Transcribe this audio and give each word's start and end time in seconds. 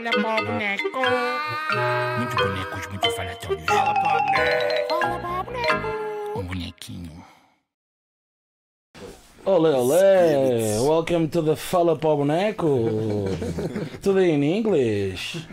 Fala 0.00 0.12
para 0.12 0.42
o 0.42 0.46
boneco. 0.46 0.88
Muito 2.18 2.36
bonecos, 2.36 2.86
muito 2.86 3.10
falatórios. 3.10 3.64
Fala 3.66 3.94
para 3.94 4.16
o 4.16 4.24
boneco. 4.24 4.88
Fala 4.88 5.18
para 5.18 5.40
o 5.40 5.44
boneco. 5.44 6.38
Um 6.38 6.42
bonequinho. 6.42 7.24
Olé, 9.44 9.70
olé! 9.70 10.80
Welcome 10.80 11.28
to 11.28 11.42
the 11.42 11.54
Fala 11.54 11.96
para 11.96 12.08
o 12.08 12.16
Boneco! 12.16 13.26
Tudo 14.02 14.20
in 14.22 14.42
English! 14.42 15.46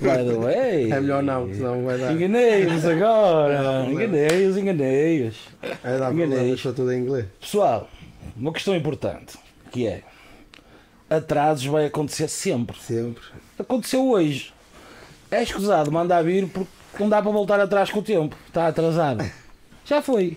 By 0.00 0.26
the 0.26 0.36
way! 0.36 0.92
É 0.92 1.00
melhor 1.00 1.22
não, 1.22 1.52
senão 1.54 1.82
vai 1.84 1.96
dar. 1.96 2.12
Enganei-vos 2.12 2.84
agora! 2.84 3.86
Enganei-os, 3.88 4.58
enganei-os! 4.58 5.36
É 5.62 5.98
dar 5.98 6.12
Enganei. 6.12 6.36
problemas 6.36 6.60
para 6.60 6.72
tudo 6.72 6.92
em 6.92 7.00
inglês. 7.00 7.26
Pessoal, 7.40 7.88
uma 8.36 8.52
questão 8.52 8.76
importante 8.76 9.38
que 9.70 9.86
é 9.86 10.02
atrasos 11.08 11.66
vai 11.66 11.86
acontecer 11.86 12.28
sempre. 12.28 12.78
Sempre. 12.78 13.22
Aconteceu 13.60 14.08
hoje. 14.08 14.52
É 15.30 15.42
escusado 15.42 15.92
mandar 15.92 16.22
vir 16.22 16.48
porque 16.48 16.70
não 16.98 17.08
dá 17.08 17.22
para 17.22 17.30
voltar 17.30 17.60
atrás 17.60 17.90
com 17.90 18.00
o 18.00 18.02
tempo. 18.02 18.36
Está 18.48 18.66
atrasado. 18.66 19.24
Já 19.84 20.02
foi. 20.02 20.36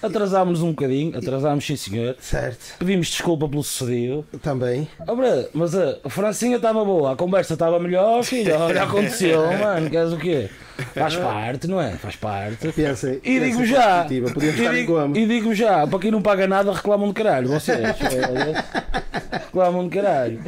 Atrasámos 0.00 0.62
um 0.62 0.70
bocadinho, 0.70 1.16
atrasámos 1.18 1.66
sim 1.66 1.74
senhor. 1.74 2.16
Certo. 2.20 2.76
Pedimos 2.78 3.08
desculpa 3.08 3.48
pelo 3.48 3.62
sucedido. 3.64 4.24
Também. 4.40 4.88
Obra, 5.06 5.48
mas 5.52 5.74
a, 5.74 5.98
a 6.04 6.08
Francinha 6.08 6.56
estava 6.56 6.84
boa, 6.84 7.12
a 7.12 7.16
conversa 7.16 7.54
estava 7.54 7.80
melhor, 7.80 8.22
filho. 8.22 8.56
Olha, 8.56 8.84
aconteceu, 8.84 9.42
mano. 9.58 9.90
Queres 9.90 10.12
o 10.12 10.18
quê? 10.18 10.48
Faz 10.94 11.16
parte, 11.16 11.66
não 11.66 11.80
é? 11.80 11.92
Faz 11.92 12.14
parte. 12.16 12.70
Pensem. 12.72 13.20
E 13.24 13.40
digo 13.40 13.64
já, 13.64 14.06
e 14.06 14.08
digo, 14.08 15.16
e 15.16 15.26
digo 15.26 15.54
já, 15.54 15.86
para 15.86 15.98
quem 15.98 16.10
não 16.10 16.22
paga 16.22 16.46
nada 16.46 16.72
reclamam 16.72 17.08
de 17.08 17.14
caralho, 17.14 17.48
vocês. 17.48 17.78
Reclamam 19.46 19.88
de 19.88 19.96
caralho. 19.96 20.40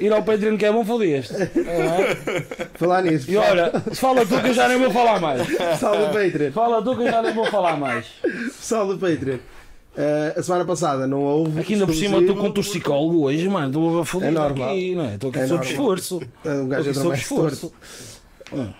Ir 0.00 0.12
ao 0.12 0.22
Patreon 0.22 0.56
que 0.56 0.64
é 0.64 0.72
bom, 0.72 0.84
fodeste. 0.84 1.34
É? 1.34 1.48
Falar 2.74 3.02
nisso. 3.02 3.30
E 3.30 3.36
olha, 3.36 3.70
fala 3.94 4.24
tu 4.24 4.40
que 4.40 4.48
eu 4.48 4.54
já 4.54 4.68
nem 4.68 4.78
vou 4.78 4.90
falar 4.90 5.20
mais. 5.20 5.46
Pessoal 5.46 5.96
do 5.98 6.06
Patreon. 6.06 6.52
Fala 6.52 6.82
tu 6.82 6.96
que 6.96 7.02
eu 7.02 7.10
já 7.10 7.22
nem 7.22 7.32
vou 7.34 7.46
falar 7.46 7.76
mais. 7.76 8.06
Pessoal 8.22 8.86
do 8.86 8.98
Patreon. 8.98 9.38
Eh, 9.96 10.34
a 10.36 10.42
semana 10.42 10.64
passada 10.64 11.06
não 11.08 11.22
houve. 11.22 11.60
Aqui 11.60 11.72
ainda 11.74 11.84
por 11.86 11.94
cima 11.94 12.18
estou 12.18 12.36
com 12.36 12.46
um 12.46 12.52
torcicólogo 12.52 13.24
hoje, 13.24 13.48
mano. 13.48 13.66
Estou 13.66 14.00
a 14.00 14.04
foder 14.04 14.28
É 14.28 14.30
normal. 14.30 14.68
aqui, 14.70 14.94
não 14.94 15.04
é? 15.04 15.14
Estou 15.14 15.30
aqui 15.30 15.38
É 15.40 15.46
sob 15.48 15.64
esforço. 15.66 16.16
Um 16.18 16.20
Estou 16.20 16.66
gajo 16.68 16.80
aqui 16.80 16.88
entra 16.90 17.02
sob 17.02 17.16
esforço. 17.16 17.72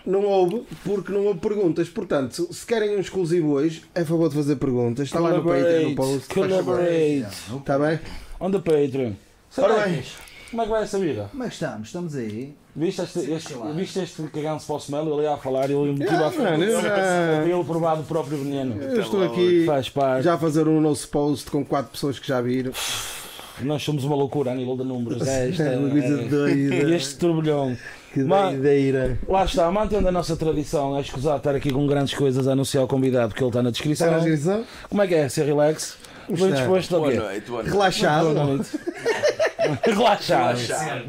Não 0.07 0.23
houve, 0.25 0.63
porque 0.85 1.13
não 1.13 1.27
houve 1.27 1.41
perguntas. 1.41 1.89
Portanto, 1.89 2.49
se 2.53 2.65
querem 2.65 2.97
um 2.97 3.01
exclusivo 3.01 3.51
hoje, 3.55 3.83
é 3.95 4.05
favor 4.05 4.29
de 4.29 4.37
fazer 4.37 4.57
perguntas. 4.57 5.07
Está 5.09 5.19
lá 5.19 5.31
no 5.31 5.43
Patreon, 5.43 5.89
no 5.91 5.97
post. 5.97 6.29
Collaborate. 6.33 7.27
Está 7.59 7.79
bem? 7.79 7.99
On 8.41 8.51
the 8.53 8.59
Patreon. 8.59 9.13
Ora 9.57 9.75
bem. 9.87 10.03
Sabe, 10.03 10.28
como 10.51 10.63
é 10.63 10.65
que 10.65 10.71
vai 10.71 10.83
essa 10.83 10.99
vida? 10.99 11.29
Como 11.31 11.45
é 11.45 11.49
que 11.49 11.53
estamos? 11.55 11.89
Estamos 11.89 12.15
aí. 12.17 12.55
Viste 12.77 13.03
este, 13.03 13.19
este, 13.33 13.55
viste 13.75 13.99
este 13.99 14.23
cagão-se 14.25 14.65
para 14.67 14.77
o 14.77 14.79
smell? 14.79 15.13
Ele 15.15 15.23
ia 15.23 15.33
a 15.35 15.37
falar 15.37 15.69
e 15.69 15.73
ele 15.73 15.91
motiva 15.93 16.25
Ah, 16.25 16.27
a 16.29 16.31
frente. 16.31 16.51
mano, 16.51 16.65
eu 16.65 16.81
já- 16.81 17.45
Ele 17.45 17.65
provado 17.65 18.03
o 18.03 18.05
próprio 18.05 18.39
veneno. 18.39 18.81
Eu 18.81 19.01
estou 19.01 19.25
aqui 19.25 19.65
Faz 19.67 19.89
parte. 19.89 20.25
já 20.25 20.35
a 20.35 20.39
fazer 20.39 20.69
um 20.69 20.81
novo 20.81 21.09
post 21.09 21.51
com 21.51 21.65
quatro 21.65 21.91
pessoas 21.91 22.19
que 22.19 22.29
já 22.29 22.41
viram. 22.41 22.73
Nós 23.63 23.83
somos 23.83 24.05
uma 24.05 24.15
loucura 24.15 24.53
a 24.53 24.55
nível 24.55 24.77
de 24.77 24.85
números. 24.85 25.27
É, 25.27 25.49
isto 25.49 25.63
é, 25.63 25.77
Uma 25.77 25.91
coisa 25.91 26.07
é- 26.21 26.25
doida. 26.29 26.95
Este 26.95 27.17
turbilhão. 27.17 27.77
Que 28.15 28.23
doideira. 28.23 29.19
Lá 29.29 29.45
está, 29.45 29.71
mantendo 29.71 30.07
a 30.09 30.13
nossa 30.13 30.35
tradição, 30.37 30.97
é 30.97 31.01
escusado 31.01 31.39
estar 31.39 31.55
aqui 31.55 31.71
com 31.73 31.87
grandes 31.87 32.15
coisas 32.15 32.47
a 32.49 32.53
anunciar 32.53 32.85
o 32.85 32.87
convidado, 32.87 33.29
porque 33.31 33.43
ele 33.43 33.51
está 33.51 33.63
na 33.63 33.71
descrição. 33.71 34.07
Está 34.07 34.19
na 34.19 34.25
descrição? 34.25 34.65
Como 34.89 35.03
é 35.03 35.07
que 35.09 35.15
é? 35.15 35.29
Ser 35.29 35.45
relax? 35.45 35.99
Bem 36.29 36.53
disposto 36.53 36.95
ao 36.97 37.01
Boa 37.03 37.15
noite, 37.15 37.47
boa 37.49 37.63
noite. 37.63 37.73
Relaxado. 37.73 38.35
Boa 38.35 38.45
noite. 38.45 38.71
Relaxado. 39.83 40.57
Relaxado. 40.59 41.05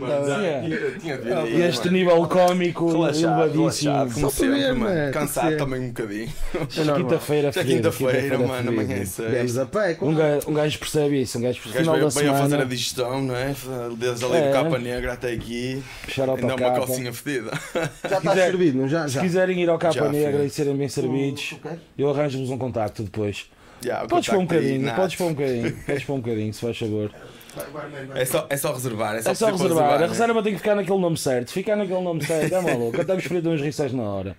Tinha- 0.66 0.92
Tinha 1.00 1.17
de 1.17 1.23
vir 1.23 1.34
aí, 1.34 1.56
E 1.58 1.61
este 1.61 1.86
mano. 1.86 1.98
nível 1.98 2.28
cómico 2.28 2.92
Relaxado, 2.92 3.42
elevadíssimo. 3.44 3.92
relaxado, 3.92 4.14
como 4.14 4.20
Só 4.31 4.38
para 4.38 4.48
sempre, 4.48 4.59
ver, 4.59 4.73
mano. 4.73 4.80
mano, 4.80 4.95
tem 4.95 5.05
que 5.08 5.14
Cansado 5.20 5.49
ser. 5.49 5.58
também 5.58 5.82
um 5.82 5.88
bocadinho. 5.88 6.30
É 6.54 6.83
normal. 6.83 6.95
Quinta-feira, 6.98 7.52
Já 7.52 7.61
é 7.61 7.64
quinta-feira, 7.64 8.38
mano, 8.39 8.70
amanhã 8.70 8.95
é 8.95 8.95
Viemos 8.95 9.10
sexta. 9.10 9.61
a 9.61 9.66
pé. 9.66 9.98
Um 10.02 10.14
gajo, 10.16 10.49
um 10.49 10.54
gajo 10.54 10.80
percebe 10.80 11.22
isso, 11.22 11.38
um 11.38 11.42
gajo 11.42 11.60
O 11.60 11.64
percebe. 11.64 11.86
gajo 11.86 11.92
Final 11.92 11.93
da 11.93 11.99
veio, 11.99 12.11
veio 12.11 12.30
a 12.30 12.33
fazer 12.33 12.45
a 12.45 12.49
semana, 12.49 12.70
digestão, 12.70 13.22
não 13.22 13.36
é? 13.36 13.55
Desde 13.98 14.26
ali 14.26 14.36
É. 14.38 14.48
do 14.48 14.54
capa 14.54 14.80
negra 14.80 15.14
até 15.14 15.32
aqui. 15.32 15.83
puxar 16.05 16.30
ao 16.30 16.36
Ainda 16.36 16.52
é 16.52 16.55
uma 16.55 16.72
calcinha 16.73 17.14
fedida. 17.14 17.52
Já 17.73 18.17
está 18.17 18.32
quiser- 18.32 18.45
servido, 18.52 18.77
não 18.80 18.88
já? 18.89 19.08
Se 19.08 19.14
Já. 19.16 19.22
quiserem 19.22 19.61
ir 19.61 19.70
ao 19.70 19.77
Capa 19.77 19.93
Já, 19.93 20.10
Negra 20.10 20.32
filho. 20.32 20.45
e 20.45 20.49
serem 20.49 20.76
bem 20.76 20.89
servidos, 20.89 21.55
eu 21.98 22.10
arranjo-vos 22.10 22.49
um 22.49 22.58
contacto 22.58 23.04
depois. 23.04 23.45
O 24.04 24.08
Podes 24.08 24.30
pôr 24.30 24.38
um 24.38 24.45
bocadinho, 24.45 24.95
podes 24.95 25.16
pôr 25.16 25.26
um 25.26 25.34
bocadinho, 25.34 25.78
podes 25.86 26.04
pôr 26.04 26.14
um 26.14 26.20
bocadinho, 26.20 26.54
se 26.54 26.62
faz 26.62 26.78
favor. 26.78 27.12
É 28.16 28.26
só, 28.26 28.45
é 28.50 28.58
só 28.58 28.73
reservar. 28.73 29.16
É 29.16 29.22
só, 29.22 29.32
É 29.32 29.36
só 29.36 29.45
para 29.48 29.58
reservar, 29.58 29.94
a 29.94 30.00
né? 30.00 30.08
reserva 30.08 30.44
tem 30.44 30.54
que 30.54 30.60
ficar 30.60 30.76
naquele 30.76 31.00
nome 31.00 31.17
certo. 31.17 31.52
Ficar 31.52 31.76
naquele 31.76 32.02
nome 32.02 32.23
certo, 32.23 32.54
é 32.54 32.62
maluco. 32.62 33.02
Até 33.02 33.16
vos 33.16 33.23
frito 33.23 33.50
uns 33.50 33.62
rissóis 33.62 33.94
na 33.94 34.04
hora. 34.04 34.36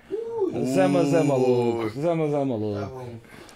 Zé, 0.74 0.86
mas 0.86 1.12
é 1.14 1.22
maluco. 1.22 1.90
Zé, 2.00 2.14
mas 2.14 2.32
é 2.32 2.44
maluco. 2.44 3.06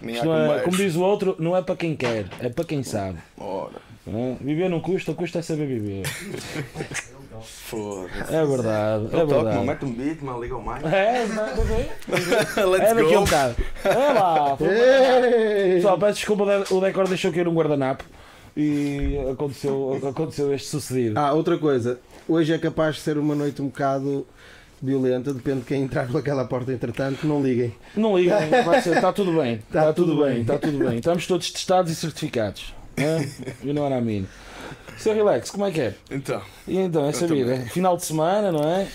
É, 0.03 0.61
como 0.61 0.77
diz 0.77 0.97
o 0.97 1.03
outro, 1.03 1.37
não 1.39 1.57
é 1.57 1.63
para 1.63 1.77
quem 1.77 1.97
quer, 1.97 2.27
é 2.41 2.49
para 2.49 2.65
quem 2.65 2.83
sabe. 2.83 3.19
Ora, 3.39 3.73
não? 4.07 4.37
Viver 4.41 4.69
não 4.69 4.81
custa, 4.81 5.13
o 5.13 5.15
custa 5.15 5.39
é 5.39 5.43
saber 5.43 5.67
viver. 5.67 6.03
foda-se. 7.45 8.35
É 8.35 8.45
verdade, 8.47 9.07
é 9.07 9.09
Toque, 9.11 9.25
mano, 9.33 9.45
verdade. 9.45 9.67
mete 9.67 9.85
um 9.85 9.93
beat, 9.93 10.23
mano, 10.23 10.43
liga 10.43 10.57
o 10.57 10.61
mic. 10.63 10.85
É, 10.87 11.27
não 11.27 11.45
é? 11.45 12.65
Let's 12.67 12.91
É 12.91 12.95
daqui 12.95 13.15
a 13.15 13.19
um 13.19 13.21
go. 13.21 13.25
bocado. 13.27 13.55
É 13.85 14.13
lá. 14.13 14.57
Pessoal, 14.57 15.99
peço 15.99 16.17
desculpa, 16.19 16.45
o 16.71 16.81
Decor 16.81 17.09
deixou 17.09 17.33
cair 17.33 17.47
um 17.49 17.55
guardanapo 17.55 18.05
e 18.57 19.19
aconteceu, 19.31 20.01
aconteceu 20.09 20.53
este 20.55 20.69
sucedido. 20.69 21.19
Ah, 21.19 21.33
outra 21.33 21.59
coisa. 21.59 21.99
Hoje 22.29 22.53
é 22.53 22.59
capaz 22.59 22.97
de 22.97 23.01
ser 23.03 23.19
uma 23.19 23.35
noite 23.35 23.61
um 23.61 23.67
bocado 23.67 24.27
violenta, 24.83 25.33
depende 25.33 25.61
de 25.61 25.67
quem 25.67 25.83
entrar 25.83 26.07
pelaquela 26.07 26.45
porta 26.45 26.73
entretanto, 26.73 27.27
não 27.27 27.43
liguem. 27.43 27.75
Não 27.97 28.17
liguem, 28.19 28.51
vai 28.65 28.81
ser, 28.83 28.97
está 28.97 29.13
tudo 29.13 29.33
bem. 29.41 29.55
Está 29.55 29.85
Tá 29.87 29.93
tudo 29.93 30.13
tudo 30.13 30.25
bem, 30.25 30.33
bem. 30.33 30.41
está 30.43 30.59
tudo 30.59 30.79
bem. 30.79 30.97
Estamos 30.99 31.27
todos 31.27 31.51
testados 31.51 31.91
e 31.91 31.95
certificados. 31.95 32.75
É? 32.97 33.27
E 33.63 33.73
não 33.73 33.85
era 33.87 33.97
a 33.97 34.01
mim. 34.01 34.27
Seu 34.99 35.15
relax, 35.15 35.51
como 35.51 35.67
é 35.67 35.71
que 35.71 35.81
é? 35.81 35.95
Então, 36.11 36.41
E 36.67 36.79
então, 36.79 37.05
essa 37.07 37.25
Eu 37.25 37.29
vida? 37.35 37.53
também. 37.55 37.69
Final 37.69 37.97
de 37.97 38.05
semana, 38.05 38.51
não 38.53 38.63
é? 38.69 38.87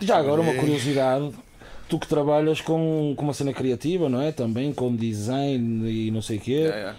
Já 0.00 0.16
agora, 0.18 0.40
uma 0.40 0.54
curiosidade. 0.54 1.30
Tu 1.88 1.98
que 2.00 2.08
trabalhas 2.08 2.60
com, 2.60 3.14
com 3.16 3.22
uma 3.24 3.32
cena 3.32 3.52
criativa, 3.52 4.08
não 4.08 4.20
é? 4.20 4.32
Também 4.32 4.72
com 4.72 4.94
design 4.94 5.88
e 5.88 6.10
não 6.10 6.20
sei 6.20 6.38
o 6.38 6.40
quê. 6.40 6.70
é, 6.72 6.78
é. 6.78 6.94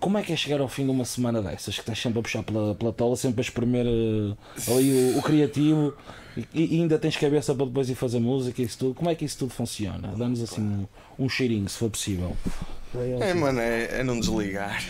Como 0.00 0.18
é 0.18 0.22
que 0.22 0.32
é 0.34 0.36
chegar 0.36 0.60
ao 0.60 0.68
fim 0.68 0.84
de 0.84 0.90
uma 0.90 1.04
semana 1.06 1.40
dessas? 1.40 1.74
Que 1.76 1.80
estás 1.80 1.98
sempre 1.98 2.18
a 2.18 2.22
puxar 2.22 2.42
pela, 2.42 2.74
pela 2.74 2.92
tola, 2.92 3.16
sempre 3.16 3.40
a 3.40 3.42
espremer 3.42 3.86
eh, 3.86 4.70
ali 4.70 5.14
o, 5.14 5.18
o 5.18 5.22
criativo 5.22 5.94
e, 6.36 6.76
e 6.76 6.80
ainda 6.80 6.98
tens 6.98 7.16
cabeça 7.16 7.54
para 7.54 7.64
depois 7.64 7.88
ir 7.88 7.94
fazer 7.94 8.18
música 8.18 8.60
e 8.60 8.66
isso 8.66 8.78
tudo. 8.78 8.94
Como 8.94 9.08
é 9.08 9.14
que 9.14 9.24
isso 9.24 9.38
tudo 9.38 9.52
funciona? 9.54 10.12
Dá-nos 10.16 10.42
assim 10.42 10.60
um, 10.60 11.24
um 11.24 11.28
cheirinho, 11.28 11.66
se 11.70 11.78
for 11.78 11.88
possível. 11.88 12.36
É, 13.20 13.32
mano, 13.32 13.60
é, 13.60 14.00
é 14.00 14.04
não 14.04 14.20
desligar. 14.20 14.82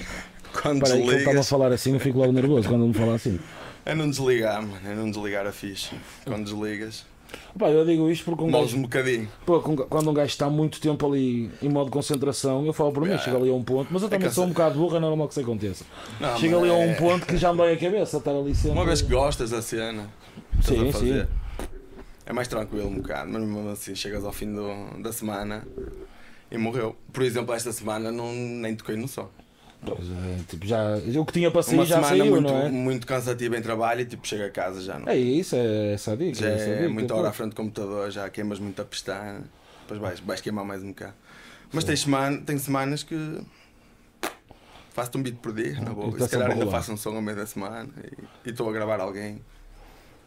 Quando 0.62 0.80
Para 0.80 0.90
ele 0.90 1.00
estava 1.02 1.12
a 1.12 1.16
desligas, 1.18 1.48
falar 1.48 1.72
assim, 1.72 1.92
eu 1.94 2.00
fico 2.00 2.18
logo 2.18 2.32
nervoso 2.32 2.68
quando 2.68 2.82
ele 2.82 2.88
me 2.88 2.94
fala 2.94 3.14
assim. 3.14 3.38
é 3.84 3.94
não 3.94 4.08
desligar, 4.08 4.62
mano. 4.62 4.78
É 4.86 4.94
não 4.94 5.10
desligar 5.10 5.46
a 5.46 5.52
ficha. 5.52 5.96
Quando 6.24 6.44
desligas, 6.44 7.04
Pá, 7.58 7.68
eu 7.68 7.84
digo 7.84 8.08
isto 8.08 8.24
porque 8.24 8.44
um 8.44 8.50
gajo, 8.50 8.76
um 8.76 8.82
bocadinho. 8.82 9.28
pô, 9.44 9.58
quando 9.60 10.08
um 10.08 10.14
gajo 10.14 10.28
está 10.28 10.48
muito 10.48 10.80
tempo 10.80 11.04
ali 11.06 11.50
em 11.60 11.68
modo 11.68 11.86
de 11.86 11.90
concentração, 11.90 12.64
eu 12.64 12.72
falo 12.72 12.92
para 12.92 13.00
mim, 13.02 13.06
Yeah. 13.08 13.24
chega 13.24 13.36
ali 13.36 13.50
a 13.50 13.52
um 13.52 13.62
ponto, 13.64 13.88
mas 13.92 14.02
eu 14.02 14.08
também 14.08 14.28
que 14.28 14.34
sou 14.34 14.44
um 14.44 14.50
bocado 14.50 14.78
burro, 14.78 14.96
é 14.96 15.00
normal 15.00 15.26
que 15.26 15.32
isso 15.32 15.40
aconteça. 15.40 15.84
Não, 16.20 16.38
chega 16.38 16.56
ali 16.56 16.70
a 16.70 16.74
um 16.74 16.90
é- 16.90 16.94
ponto 16.94 17.26
que 17.26 17.36
já 17.36 17.50
me 17.50 17.58
dói 17.58 17.72
a 17.72 17.76
cabeça 17.76 18.18
estar 18.18 18.30
ali 18.30 18.54
sempre. 18.54 18.70
Uma 18.70 18.84
vez 18.84 19.02
que 19.02 19.10
gostas 19.10 19.50
da 19.50 19.60
cena, 19.60 20.08
Sim, 20.62 20.92
sim. 20.92 21.26
é 22.24 22.32
mais 22.32 22.46
tranquilo 22.46 22.86
um 22.86 22.96
bocado, 22.98 23.28
mas 23.32 23.42
mesmo 23.42 23.68
assim 23.68 23.96
chegas 23.96 24.24
ao 24.24 24.32
fim 24.32 24.52
do, 24.52 25.02
da 25.02 25.12
semana 25.12 25.66
e 26.52 26.56
morreu. 26.56 26.94
Por 27.12 27.24
exemplo, 27.24 27.52
esta 27.52 27.72
semana 27.72 28.12
não, 28.12 28.32
nem 28.32 28.76
toquei 28.76 28.94
no 28.96 29.08
som. 29.08 29.28
Pois 29.84 30.08
é, 30.08 30.38
tipo, 30.48 30.66
já, 30.66 30.96
o 31.20 31.24
que 31.26 31.32
tinha 31.32 31.50
para 31.50 31.62
sair 31.62 31.74
Uma 31.76 31.84
já 31.86 31.96
semana 31.96 32.16
saiu, 32.16 32.26
muito, 32.26 32.52
não 32.52 32.62
é? 32.62 32.68
muito 32.70 33.06
cansativa 33.06 33.56
em 33.56 33.62
trabalho 33.62 34.00
e 34.00 34.04
tipo 34.06 34.26
chega 34.26 34.46
a 34.46 34.50
casa 34.50 34.80
já 34.80 34.98
não. 34.98 35.08
É 35.08 35.16
isso, 35.16 35.54
é 35.56 35.92
essa 35.94 36.16
dica. 36.16 36.34
já 36.34 36.48
essa 36.48 36.64
a 36.64 36.68
é 36.68 36.76
dica, 36.78 36.88
muita 36.88 37.14
pô. 37.14 37.20
hora 37.20 37.28
à 37.28 37.32
frente 37.32 37.50
do 37.50 37.56
computador, 37.56 38.10
já 38.10 38.28
queimas 38.30 38.58
muito 38.58 38.80
a 38.80 38.84
pestana, 38.84 39.42
depois 39.82 40.00
vais, 40.00 40.20
vais 40.20 40.40
queimar 40.40 40.64
mais 40.64 40.82
um 40.82 40.88
bocado. 40.88 41.14
Mas 41.72 41.84
tem, 41.84 41.96
semana, 41.96 42.38
tem 42.40 42.56
semanas 42.58 43.02
que 43.02 43.40
faço-te 44.92 45.18
um 45.18 45.22
beat 45.22 45.36
por 45.36 45.52
dia, 45.52 45.80
na 45.80 45.92
boa. 45.92 46.08
E 46.12 46.14
E 46.14 46.18
tá 46.18 46.24
se 46.26 46.30
calhar 46.30 46.50
ainda 46.50 46.66
faço 46.68 46.92
um 46.92 46.96
som 46.96 47.14
ao 47.16 47.22
meio 47.22 47.36
da 47.36 47.46
semana 47.46 47.88
e 48.46 48.50
estou 48.50 48.68
a 48.68 48.72
gravar 48.72 49.00
alguém. 49.00 49.40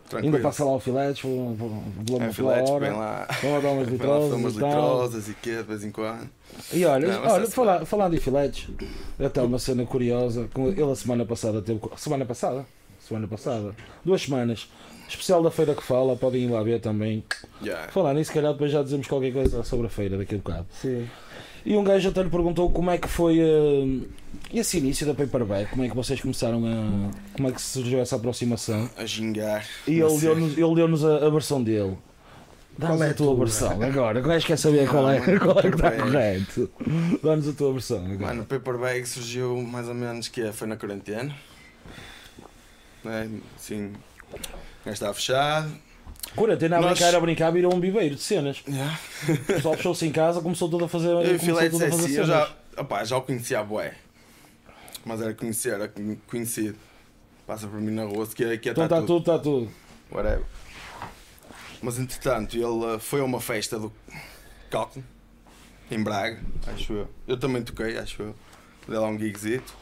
Tranquilo. 0.09 0.35
Ainda 0.35 0.47
passa 0.47 0.63
lá 0.63 0.71
o 0.71 0.79
filetes, 0.79 1.21
vou, 1.21 1.53
vou, 1.55 1.83
vou, 2.05 2.21
É, 2.21 2.31
filetes, 2.31 2.69
hora, 2.71 2.89
vem 2.89 2.97
lá. 2.97 3.27
vou 3.41 3.61
dar 3.61 3.69
umas 3.71 3.87
litrosas 3.91 4.33
umas 4.39 4.53
e 4.53 4.55
litrosas 4.55 5.27
e 5.29 5.33
quê, 5.33 5.55
de 5.57 5.63
vez 5.63 5.83
em 5.83 5.91
quando. 5.91 6.29
E 6.71 6.85
olha, 6.85 7.07
Não, 7.07 7.23
olha 7.29 7.43
é- 7.43 7.47
falar, 7.47 7.85
falando 7.85 8.13
em 8.15 8.19
filetes, 8.19 8.69
até 9.19 9.41
uma 9.41 9.59
cena 9.59 9.85
curiosa, 9.85 10.47
com 10.53 10.69
ele 10.69 10.81
a 10.91 10.95
semana 10.95 11.25
passada 11.25 11.61
teve. 11.61 11.79
Semana 11.97 12.25
passada? 12.25 12.65
semana 12.99 13.27
passada. 13.27 13.73
Duas 14.03 14.21
semanas. 14.21 14.69
Especial 15.07 15.41
da 15.41 15.49
feira 15.49 15.73
que 15.73 15.81
fala, 15.81 16.17
podem 16.17 16.43
ir 16.43 16.49
lá 16.51 16.61
ver 16.61 16.81
também. 16.81 17.23
Yeah. 17.61 17.89
Falar 17.89 18.13
nisso, 18.13 18.27
se 18.27 18.33
calhar 18.33 18.51
depois 18.51 18.69
já 18.69 18.83
dizemos 18.83 19.07
qualquer 19.07 19.31
coisa 19.31 19.63
sobre 19.63 19.87
a 19.87 19.89
feira 19.89 20.17
daqui 20.17 20.35
a 20.35 20.37
bocado. 20.39 20.65
Sim. 20.81 21.07
E 21.65 21.75
um 21.75 21.83
gajo 21.83 22.09
até 22.09 22.23
lhe 22.23 22.29
perguntou 22.29 22.69
como 22.69 22.89
é 22.91 22.97
que 22.97 23.07
foi 23.07 23.39
eh, 23.39 24.07
esse 24.53 24.77
início 24.77 25.05
da 25.05 25.13
Paperback, 25.13 25.69
como 25.69 25.83
é 25.83 25.89
que 25.89 25.95
vocês 25.95 26.19
começaram 26.21 26.63
a. 26.65 27.11
como 27.35 27.49
é 27.49 27.51
que 27.51 27.61
surgiu 27.61 27.99
essa 27.99 28.15
aproximação. 28.15 28.89
A 28.97 29.05
gingar. 29.05 29.65
E 29.87 29.99
Não 29.99 30.09
ele 30.09 30.19
deu-nos 30.19 30.57
ele 30.57 30.75
deu-nos 30.75 31.03
a, 31.05 31.25
a 31.25 31.29
versão 31.29 31.61
dele. 31.61 31.97
Dá-nos 32.77 32.97
Qual 32.97 33.07
é 33.07 33.11
a 33.11 33.13
tua 33.15 33.25
tua? 33.27 33.35
versão 33.37 33.81
agora. 33.81 34.19
O 34.19 34.23
gajo 34.23 34.45
quer 34.45 34.57
saber 34.57 34.87
qual 34.87 35.09
é, 35.09 35.19
mano, 35.19 35.39
qual 35.39 35.57
é 35.59 35.61
que 35.63 35.67
está 35.69 35.91
correto. 35.91 36.69
Dá-nos 37.23 37.47
a 37.47 37.53
tua 37.53 37.73
versão 37.73 37.97
agora. 38.05 38.19
Mano, 38.19 38.43
o 38.43 38.45
Paperback 38.45 39.09
surgiu 39.09 39.57
mais 39.63 39.87
ou 39.87 39.95
menos 39.95 40.27
que 40.27 40.41
é, 40.41 40.51
foi 40.51 40.67
na 40.67 40.77
quarentena. 40.77 41.35
Né? 43.03 43.29
Assim, 43.55 43.87
o 43.87 44.37
gajo 44.85 44.93
estava 44.93 45.13
fechado. 45.15 45.71
Quarentena 46.35 46.77
a 46.77 46.81
Nós- 46.81 46.91
brincar, 46.99 47.15
a 47.15 47.19
brincar, 47.19 47.51
virou 47.51 47.73
um 47.73 47.79
bibeiro 47.79 48.15
de 48.15 48.21
cenas. 48.21 48.63
Yeah. 48.67 48.99
O 49.29 49.37
pessoal 49.45 49.75
fechou-se 49.75 50.05
em 50.05 50.11
casa, 50.11 50.41
começou 50.41 50.69
tudo 50.69 50.85
a 50.85 50.89
fazer. 50.89 51.07
Eu 51.09 51.39
começou 51.39 51.55
tudo 51.55 51.55
a 51.57 51.69
fazer 51.69 51.85
assim, 51.85 52.15
eu 52.15 52.25
cenas. 52.25 52.27
já, 52.27 52.81
opá, 52.81 53.03
já 53.03 53.17
o 53.17 53.21
conhecia 53.21 53.59
a 53.59 53.63
bué. 53.63 53.95
Mas 55.05 55.21
era 55.21 55.33
conhecer, 55.33 55.73
era 55.73 55.91
conhecido. 56.27 56.77
Passa 57.47 57.65
por 57.67 57.79
mim 57.79 57.91
na 57.91 58.03
rua, 58.03 58.27
que 58.27 58.43
é, 58.43 58.57
que 58.57 58.69
é 58.69 58.71
Então 58.73 58.83
está 58.83 58.99
tudo, 59.01 59.19
está 59.19 59.39
tudo. 59.39 59.71
whatever. 60.11 60.43
Mas 61.81 61.97
entretanto, 61.97 62.55
ele 62.57 62.95
eh, 62.95 62.99
foi 62.99 63.21
a 63.21 63.23
uma 63.23 63.39
festa 63.39 63.79
do 63.79 63.91
Cálculo, 64.69 65.05
em 65.89 66.03
Braga, 66.03 66.41
acho 66.67 66.91
eu. 66.93 67.07
Eu 67.27 67.37
também 67.39 67.61
toquei, 67.61 67.97
acho 67.97 68.21
eu. 68.21 68.35
Dei 68.87 68.97
lá 68.97 69.07
um 69.07 69.17
gigzito. 69.17 69.73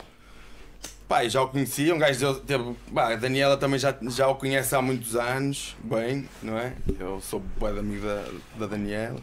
Pá, 1.08 1.24
e 1.24 1.30
já 1.30 1.40
o 1.42 1.48
conhecia, 1.48 1.94
um 1.94 2.00
gajo 2.00 2.36
teve, 2.40 2.76
pá, 2.94 3.14
a 3.14 3.16
Daniela 3.16 3.56
também 3.58 3.78
já, 3.78 3.96
já 4.10 4.28
o 4.28 4.36
conhece 4.36 4.76
há 4.76 4.82
muitos 4.82 5.16
anos, 5.16 5.76
bem, 5.84 6.28
não 6.42 6.58
é? 6.58 6.74
Eu 7.00 7.22
sou 7.22 7.42
de 7.42 7.80
amigo 7.80 8.08
da, 8.08 8.26
da 8.58 8.66
Daniela. 8.68 9.20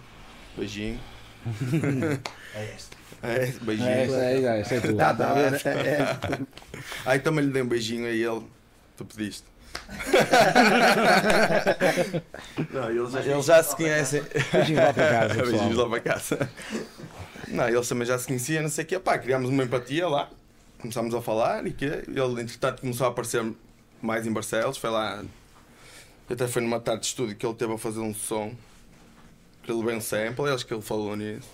Beijinho. 0.56 1.00
É, 3.24 3.52
beijinho. 3.62 3.88
É, 3.88 4.04
isso 4.04 4.14
é, 4.16 4.34
é, 4.34 4.60
isso 4.62 4.74
é 4.74 4.80
tudo. 4.80 4.96
Tá, 4.96 5.14
tá? 5.14 5.32
É, 5.38 5.46
é. 5.70 6.18
Aí 7.06 7.20
também 7.20 7.44
lhe 7.44 7.52
dei 7.52 7.62
um 7.62 7.68
beijinho 7.68 8.04
a 8.04 8.10
ele. 8.10 8.42
Tu 8.96 9.04
pediste. 9.04 9.44
Não, 12.72 12.90
eles 12.90 13.12
já, 13.12 13.20
eles 13.20 13.46
já 13.46 13.62
se 13.62 13.76
conhecem. 13.76 14.24
Beijinhos 14.52 14.84
lá 14.84 14.92
para 14.92 15.08
casa. 15.08 15.34
Beijinhos 15.46 15.76
lá 15.76 15.88
para 15.88 16.00
casa. 16.00 16.50
Não, 17.46 17.68
eles 17.68 17.88
também 17.88 18.08
já 18.08 18.18
se 18.18 18.26
conheciam, 18.26 18.64
não 18.64 18.70
sei 18.70 18.82
o 18.84 18.88
quê. 18.88 18.98
Pá, 18.98 19.16
criámos 19.18 19.50
uma 19.50 19.62
empatia 19.62 20.08
lá. 20.08 20.28
Começámos 20.82 21.14
a 21.14 21.22
falar 21.22 21.66
e 21.66 21.72
que 21.72 21.84
ele, 21.84 22.42
entretanto, 22.42 22.80
começou 22.82 23.06
a 23.06 23.10
aparecer 23.10 23.42
mais 24.02 24.26
em 24.26 24.32
Barcelos. 24.32 24.76
Foi 24.76 24.90
lá. 24.90 25.22
Até 26.28 26.46
foi 26.48 26.60
numa 26.62 26.80
tarde 26.80 27.02
de 27.02 27.06
estúdio 27.08 27.34
que 27.36 27.46
ele 27.46 27.54
teve 27.54 27.72
a 27.72 27.78
fazer 27.78 28.00
um 28.00 28.12
som. 28.14 28.52
Que 29.62 29.70
ele 29.72 29.82
veio 29.84 29.96
um 29.96 30.00
sample, 30.00 30.48
acho 30.52 30.66
que 30.66 30.74
ele 30.74 30.82
falou 30.82 31.16
nisso. 31.16 31.48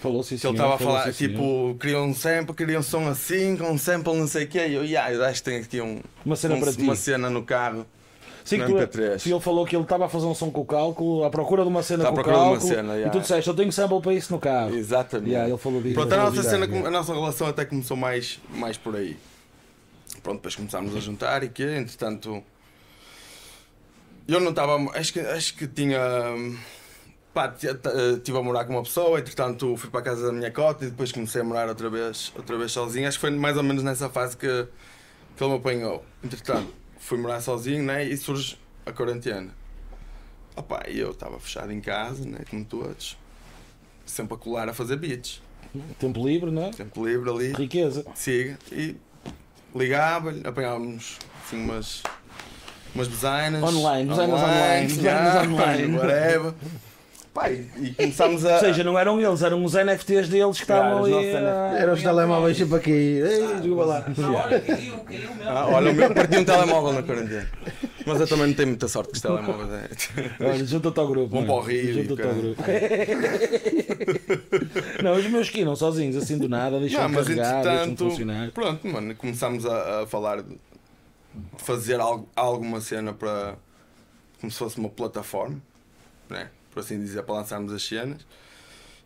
Falou 0.00 0.22
sim, 0.22 0.36
Que 0.36 0.46
ele 0.46 0.54
estava 0.54 0.74
a 0.74 0.78
falar, 0.78 1.12
senhor. 1.12 1.30
tipo, 1.32 1.76
queria 1.80 2.00
um 2.00 2.14
sample, 2.14 2.54
queria 2.54 2.78
um 2.78 2.82
som 2.82 3.06
assim, 3.08 3.56
com 3.56 3.70
um 3.70 3.78
sample 3.78 4.14
não 4.14 4.26
sei 4.26 4.44
o 4.44 4.48
quê. 4.48 4.66
E 4.68 4.74
eu, 4.74 4.84
yeah, 4.84 5.12
eu 5.12 5.22
acho 5.24 5.42
que 5.42 5.50
tenho 5.50 5.62
aqui 5.62 5.80
um, 5.80 6.00
Uma 6.24 6.36
cena 6.36 6.54
um- 6.54 6.58
uma 6.82 6.96
cena 6.96 7.28
no 7.30 7.42
carro. 7.42 7.86
Sim, 8.44 8.58
no 8.58 8.66
que 8.66 8.72
tu- 8.72 8.78
MP3. 8.98 9.18
sim, 9.18 9.30
ele 9.32 9.40
falou 9.40 9.64
que 9.64 9.74
ele 9.74 9.82
estava 9.84 10.04
a 10.04 10.08
fazer 10.08 10.26
um 10.26 10.34
som 10.34 10.50
com 10.50 10.60
o 10.60 10.64
cálculo, 10.66 11.24
à 11.24 11.30
procura 11.30 11.62
de 11.62 11.68
uma 11.68 11.82
cena 11.82 12.04
Está 12.04 12.10
à 12.10 12.14
com 12.14 12.20
o 12.30 12.32
cálculo. 12.34 12.60
cena, 12.60 12.92
E 12.92 12.96
yeah. 12.98 13.10
tu 13.10 13.20
disseste, 13.20 13.48
eu 13.48 13.54
tenho 13.56 13.72
sample 13.72 14.00
para 14.02 14.12
isso 14.14 14.32
no 14.32 14.38
carro. 14.38 14.74
Exatamente. 14.74 15.30
Yeah, 15.30 15.48
ele 15.48 15.58
falou 15.58 15.80
disso. 15.80 15.94
Pronto, 15.94 16.12
a 16.12 16.16
nossa, 16.18 16.42
cena, 16.42 16.64
a 16.86 16.90
nossa 16.90 17.14
relação 17.14 17.46
até 17.46 17.64
começou 17.64 17.96
mais, 17.96 18.38
mais 18.50 18.76
por 18.76 18.94
aí. 18.96 19.16
Pronto, 20.22 20.36
depois 20.36 20.54
começámos 20.54 20.94
a 20.94 21.00
juntar 21.00 21.42
e 21.42 21.48
que, 21.48 21.62
entretanto. 21.64 22.42
Eu 24.26 24.40
não 24.40 24.50
estava. 24.50 24.76
Acho 24.98 25.12
que, 25.12 25.20
acho 25.20 25.54
que 25.56 25.66
tinha. 25.66 25.98
Pá, 27.32 27.52
estive 27.58 28.38
a 28.38 28.42
morar 28.42 28.64
com 28.64 28.74
uma 28.74 28.82
pessoa, 28.84 29.18
entretanto 29.18 29.76
fui 29.76 29.90
para 29.90 30.00
a 30.00 30.02
casa 30.04 30.26
da 30.26 30.32
minha 30.32 30.50
cota 30.52 30.84
e 30.84 30.88
depois 30.90 31.10
comecei 31.10 31.40
a 31.40 31.44
morar 31.44 31.68
outra 31.68 31.90
vez, 31.90 32.32
outra 32.36 32.56
vez 32.56 32.70
sozinho. 32.72 33.08
Acho 33.08 33.16
que 33.18 33.22
foi 33.22 33.30
mais 33.32 33.56
ou 33.56 33.62
menos 33.64 33.82
nessa 33.82 34.08
fase 34.08 34.36
que, 34.36 34.66
que 35.36 35.42
ele 35.42 35.50
me 35.52 35.58
apanhou. 35.58 36.04
Entretanto, 36.22 36.68
fui 37.04 37.18
morar 37.18 37.40
sozinho 37.42 37.82
né, 37.82 38.02
e 38.02 38.16
surge 38.16 38.58
a 38.86 38.92
quarentena. 38.92 39.50
Opa, 40.56 40.84
e 40.88 40.98
eu 40.98 41.10
estava 41.10 41.38
fechado 41.38 41.70
em 41.70 41.80
casa, 41.80 42.24
né, 42.24 42.38
como 42.48 42.64
todos, 42.64 43.18
sempre 44.06 44.34
a 44.34 44.36
colar 44.38 44.68
a 44.70 44.72
fazer 44.72 44.96
beats. 44.96 45.42
Tempo 45.98 46.26
livre, 46.26 46.50
não 46.50 46.66
é? 46.66 46.70
Tempo 46.70 47.06
livre 47.06 47.28
ali, 47.28 47.52
Riqueza. 47.52 48.06
siga. 48.14 48.58
E 48.72 48.96
ligava-lhe, 49.74 50.46
apanhávamos 50.46 51.18
assim 51.44 51.58
umas, 51.58 52.02
umas 52.94 53.08
designas. 53.08 53.62
Online, 53.62 54.08
designas 54.08 54.40
online, 54.40 54.86
designas 54.86 55.04
yeah, 55.04 55.52
online. 55.52 55.96
Whatever. 55.96 56.54
Pá, 57.34 57.50
e, 57.50 57.68
e 57.82 57.94
começámos 57.94 58.46
a. 58.46 58.54
Ou 58.54 58.60
seja, 58.60 58.84
não 58.84 58.96
eram 58.96 59.20
eles, 59.20 59.42
eram 59.42 59.64
os 59.64 59.74
NFTs 59.74 60.28
deles 60.28 60.56
que 60.56 60.62
estavam 60.62 61.04
ali. 61.04 61.26
Eram 61.26 61.94
os 61.94 62.02
telemóveis 62.02 62.56
sempre 62.56 62.76
aqui. 62.76 62.90
Ei, 62.90 63.46
desculpa 63.56 63.84
lá. 63.84 64.06
Ah, 65.44 65.66
olha, 65.66 65.90
o 65.90 65.94
meu 65.94 66.14
partiu 66.14 66.40
um 66.40 66.44
telemóvel 66.44 66.92
na 66.92 67.02
quarentena. 67.02 67.50
Mas 68.06 68.20
eu 68.20 68.28
também 68.28 68.46
não 68.46 68.54
tenho 68.54 68.68
muita 68.68 68.86
sorte 68.86 69.08
com 69.10 69.16
os 69.16 69.20
telemóveis. 69.20 69.68
É. 70.16 70.44
Olha, 70.44 70.64
junta-te 70.64 71.00
ao 71.00 71.08
grupo. 71.08 71.28
Vão 71.28 71.44
para 71.44 71.54
o 71.54 71.60
Rio 71.60 72.04
Junta-te 72.04 72.22
ao 72.22 72.34
grupo. 72.34 72.62
não, 75.02 75.16
os 75.16 75.26
meus 75.26 75.46
esquinam 75.46 75.74
sozinhos, 75.74 76.16
assim 76.16 76.38
do 76.38 76.48
nada, 76.48 76.78
deixam 76.78 77.08
Não, 77.08 77.20
carregar, 77.20 77.64
deixam 77.64 77.96
funcionar. 77.96 78.52
pronto, 78.52 78.86
mano, 78.86 79.12
começámos 79.16 79.66
a, 79.66 80.02
a 80.02 80.06
falar 80.06 80.40
de 80.40 80.56
fazer 81.56 81.98
algo, 81.98 82.28
alguma 82.36 82.80
cena 82.80 83.12
para. 83.12 83.56
como 84.40 84.52
se 84.52 84.58
fosse 84.58 84.78
uma 84.78 84.88
plataforma, 84.88 85.60
né? 86.30 86.48
Por 86.74 86.80
assim 86.80 86.98
dizer, 86.98 87.22
para 87.22 87.36
lançarmos 87.36 87.72
as 87.72 87.82
cenas. 87.82 88.26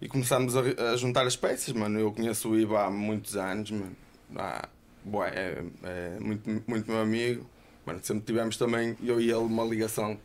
E 0.01 0.09
começámos 0.09 0.57
a, 0.57 0.61
a 0.93 0.97
juntar 0.97 1.27
as 1.27 1.37
peças, 1.37 1.73
mano. 1.75 2.01
Eu 2.01 2.11
conheço 2.11 2.49
o 2.49 2.59
Iba 2.59 2.87
há 2.87 2.91
muitos 2.91 3.37
anos, 3.37 3.71
mano. 3.71 3.97
É, 5.33 5.63
é 5.83 6.21
muito, 6.21 6.65
muito 6.67 6.91
meu 6.91 7.01
amigo. 7.01 7.47
Mano, 7.85 8.01
sempre 8.03 8.25
tivemos 8.25 8.57
também, 8.57 8.97
eu 9.03 9.21
e 9.21 9.25
ele, 9.25 9.35
uma 9.35 9.65
ligação 9.65 10.19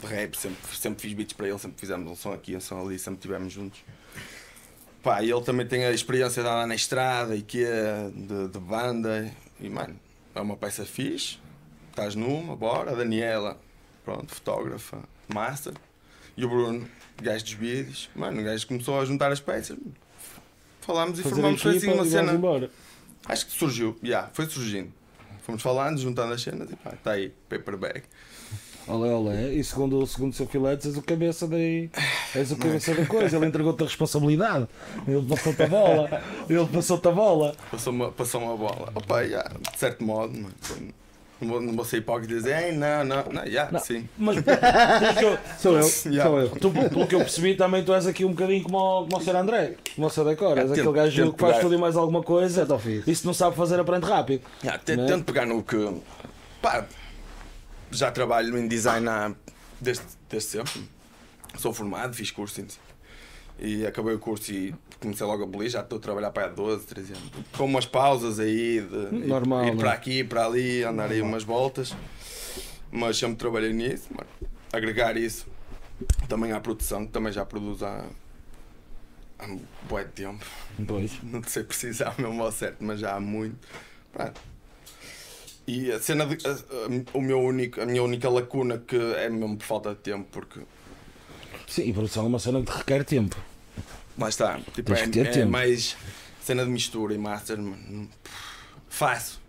de 0.00 0.06
rap. 0.06 0.36
Sempre, 0.36 0.76
sempre 0.76 1.02
fiz 1.02 1.12
beats 1.14 1.32
para 1.32 1.48
ele, 1.48 1.58
sempre 1.58 1.78
fizemos 1.78 2.10
um 2.10 2.16
som 2.16 2.32
aqui, 2.32 2.56
um 2.56 2.60
som 2.60 2.80
ali, 2.84 2.98
sempre 2.98 3.18
estivemos 3.18 3.52
juntos. 3.52 3.80
Pá, 5.02 5.22
ele 5.22 5.40
também 5.42 5.66
tem 5.66 5.84
a 5.84 5.92
experiência 5.92 6.42
de 6.42 6.48
andar 6.48 6.66
na 6.66 6.74
estrada 6.74 7.36
e 7.36 7.42
que 7.42 7.64
é 7.64 8.10
de, 8.14 8.48
de 8.48 8.58
banda. 8.58 9.30
E, 9.60 9.68
mano, 9.68 9.98
é 10.34 10.40
uma 10.40 10.56
peça 10.56 10.84
fixe. 10.84 11.38
Estás 11.90 12.14
numa, 12.14 12.56
bora. 12.56 12.90
A 12.90 12.94
Daniela, 12.94 13.60
pronto, 14.04 14.34
fotógrafa, 14.34 14.98
master. 15.28 15.74
E 16.36 16.44
o 16.44 16.48
Bruno, 16.48 16.86
gajo 17.22 17.44
dos 17.44 17.52
vídeos. 17.52 18.10
Mano, 18.14 18.40
o 18.40 18.44
gajo 18.44 18.66
começou 18.66 19.00
a 19.00 19.04
juntar 19.04 19.30
as 19.30 19.40
peças. 19.40 19.76
Falámos 20.80 21.18
e 21.18 21.22
Fazer 21.22 21.34
formamos 21.36 21.62
foi 21.62 21.76
assim 21.76 21.92
uma 21.92 22.04
cena. 22.04 22.32
embora. 22.32 22.70
Acho 23.26 23.46
que 23.46 23.52
surgiu, 23.52 23.96
já, 24.02 24.28
foi 24.34 24.46
surgindo. 24.46 24.92
Fomos 25.42 25.62
falando, 25.62 25.98
juntando 25.98 26.32
as 26.32 26.42
cenas 26.42 26.70
e 26.70 26.76
pá, 26.76 26.92
está 26.94 27.12
aí, 27.12 27.32
paperback. 27.48 28.02
Olé, 28.86 29.10
olé. 29.10 29.54
E 29.54 29.64
segundo, 29.64 30.06
segundo 30.06 30.32
o 30.32 30.34
seu 30.34 30.46
filete, 30.46 30.88
és 30.88 30.96
o 30.96 31.02
cabeça 31.02 31.46
daí. 31.48 31.90
És 32.34 32.50
o 32.50 32.56
cabeça 32.56 32.94
da 32.94 33.06
coisa. 33.06 33.36
Ele 33.36 33.46
entregou-te 33.46 33.82
a 33.82 33.86
responsabilidade. 33.86 34.68
Ele 35.08 35.26
passou-te 35.26 35.62
a 35.62 35.66
bola. 35.66 36.22
Ele 36.50 36.66
passou-te 36.66 37.08
a 37.08 37.10
bola. 37.12 37.56
Passou 37.70 37.92
uma, 37.94 38.12
passou 38.12 38.42
uma 38.42 38.56
bola. 38.56 38.92
Opa, 38.94 39.26
já, 39.26 39.42
de 39.72 39.78
certo 39.78 40.04
modo, 40.04 40.34
mano. 40.34 40.54
Não 41.40 41.72
vou, 41.74 41.84
ser 41.84 41.98
hipócrita 41.98 42.32
e 42.32 42.36
dizer, 42.36 42.62
Ei, 42.64 42.72
não, 42.72 43.04
não, 43.04 43.24
não, 43.24 43.46
já, 43.46 43.70
Não. 43.70 43.78
sim. 43.80 44.08
Mas 44.16 44.36
pelo 44.40 44.56
que 45.18 45.24
eu, 45.24 45.38
Sou 45.58 45.78
eu. 45.78 46.12
Yeah. 46.12 46.22
Sou 46.30 46.40
eu. 46.40 46.48
tu, 46.50 46.70
pelo 46.70 47.06
que 47.06 47.14
eu 47.14 47.18
percebi, 47.18 47.54
também 47.56 47.84
tu 47.84 47.92
és 47.92 48.06
aqui 48.06 48.24
um 48.24 48.30
bocadinho 48.30 48.62
como 48.62 48.78
o, 48.78 49.06
como 49.06 49.16
o 49.20 49.24
Sr. 49.24 49.36
André. 49.36 49.74
Como 49.94 50.06
o 50.06 50.10
Sr. 50.10 50.24
Decor. 50.24 50.56
És 50.56 50.70
É, 50.70 50.72
aquele 50.72 50.76
tento- 50.86 50.92
gajo 50.92 51.22
tento 51.24 51.34
que 51.34 51.40
faz 51.40 51.58
tudo 51.58 51.74
e 51.74 51.78
mais 51.78 51.96
alguma 51.96 52.22
coisa. 52.22 52.66
Fiz. 52.78 53.06
E 53.06 53.14
se 53.14 53.26
não 53.26 53.34
sabe 53.34 53.56
fazer, 53.56 53.78
aprende 53.78 54.06
rápido. 54.06 54.42
Já, 54.62 54.78
te- 54.78 54.96
Né? 54.96 55.06
Tento 55.06 55.24
pegar 55.24 55.44
no 55.44 55.62
que. 55.62 55.76
Pá, 56.62 56.86
já 57.90 58.10
trabalho 58.10 58.56
em 58.58 58.66
design 58.66 59.06
há, 59.08 59.32
desde, 59.80 60.04
desde 60.30 60.48
sempre. 60.48 60.82
Sou 61.58 61.72
formado, 61.74 62.14
fiz 62.14 62.30
curso 62.30 62.60
em- 62.60 62.66
e 63.64 63.86
acabei 63.86 64.14
o 64.14 64.18
curso 64.18 64.52
e 64.52 64.74
comecei 65.00 65.26
logo 65.26 65.42
a 65.42 65.46
bolir. 65.46 65.70
Já 65.70 65.80
estou 65.80 65.98
a 65.98 66.00
trabalhar 66.00 66.30
para 66.30 66.46
há 66.46 66.48
12, 66.48 66.86
13 66.86 67.12
anos. 67.14 67.30
Com 67.56 67.64
umas 67.64 67.86
pausas 67.86 68.38
aí, 68.38 68.80
de 68.80 69.26
Normal, 69.26 69.64
ir 69.66 69.74
né? 69.74 69.76
para 69.80 69.92
aqui, 69.92 70.22
para 70.24 70.46
ali, 70.46 70.82
andar 70.84 71.10
aí 71.10 71.20
umas 71.22 71.42
voltas. 71.44 71.94
Mas 72.90 73.16
sempre 73.16 73.36
trabalhei 73.36 73.72
nisso. 73.72 74.08
mano. 74.10 74.28
Agregar 74.72 75.16
isso 75.16 75.46
também 76.28 76.52
à 76.52 76.60
produção, 76.60 77.06
que 77.06 77.12
também 77.12 77.32
já 77.32 77.44
produz 77.44 77.82
há, 77.82 78.04
há 79.38 79.46
um 79.46 79.56
de 79.56 80.04
tempo. 80.14 80.44
Pois. 80.86 81.12
Não 81.22 81.42
sei 81.42 81.64
precisar 81.64 82.14
mesmo 82.18 82.42
ao 82.42 82.52
certo, 82.52 82.78
mas 82.84 83.00
já 83.00 83.14
há 83.16 83.20
muito. 83.20 83.56
Pronto. 84.12 84.40
E 85.66 85.90
a 85.90 85.98
cena 85.98 86.26
de, 86.26 86.36
a, 86.46 86.50
a- 86.52 87.16
o 87.16 87.22
meu 87.22 87.40
único, 87.40 87.80
a 87.80 87.86
minha 87.86 88.02
única 88.02 88.28
lacuna 88.28 88.78
que 88.78 88.96
é 88.96 89.30
mesmo 89.30 89.56
por 89.56 89.64
falta 89.64 89.90
de 89.90 89.96
tempo, 89.96 90.26
porque 90.30 90.60
Sim, 91.66 91.88
e 91.88 91.92
produção 91.92 92.24
é 92.24 92.26
uma 92.26 92.38
cena 92.38 92.62
que 92.62 92.70
requer 92.70 93.02
tempo. 93.04 93.36
Lá 94.18 94.28
está, 94.28 94.58
tipo, 94.74 94.92
Tens 94.92 95.00
é, 95.00 95.04
que 95.04 95.10
ter 95.10 95.26
é 95.26 95.30
tempo. 95.30 95.50
mais 95.50 95.96
cena 96.42 96.64
de 96.64 96.70
mistura 96.70 97.14
e 97.14 97.18
master, 97.18 97.58
mano, 97.58 98.08
faço. 98.88 99.40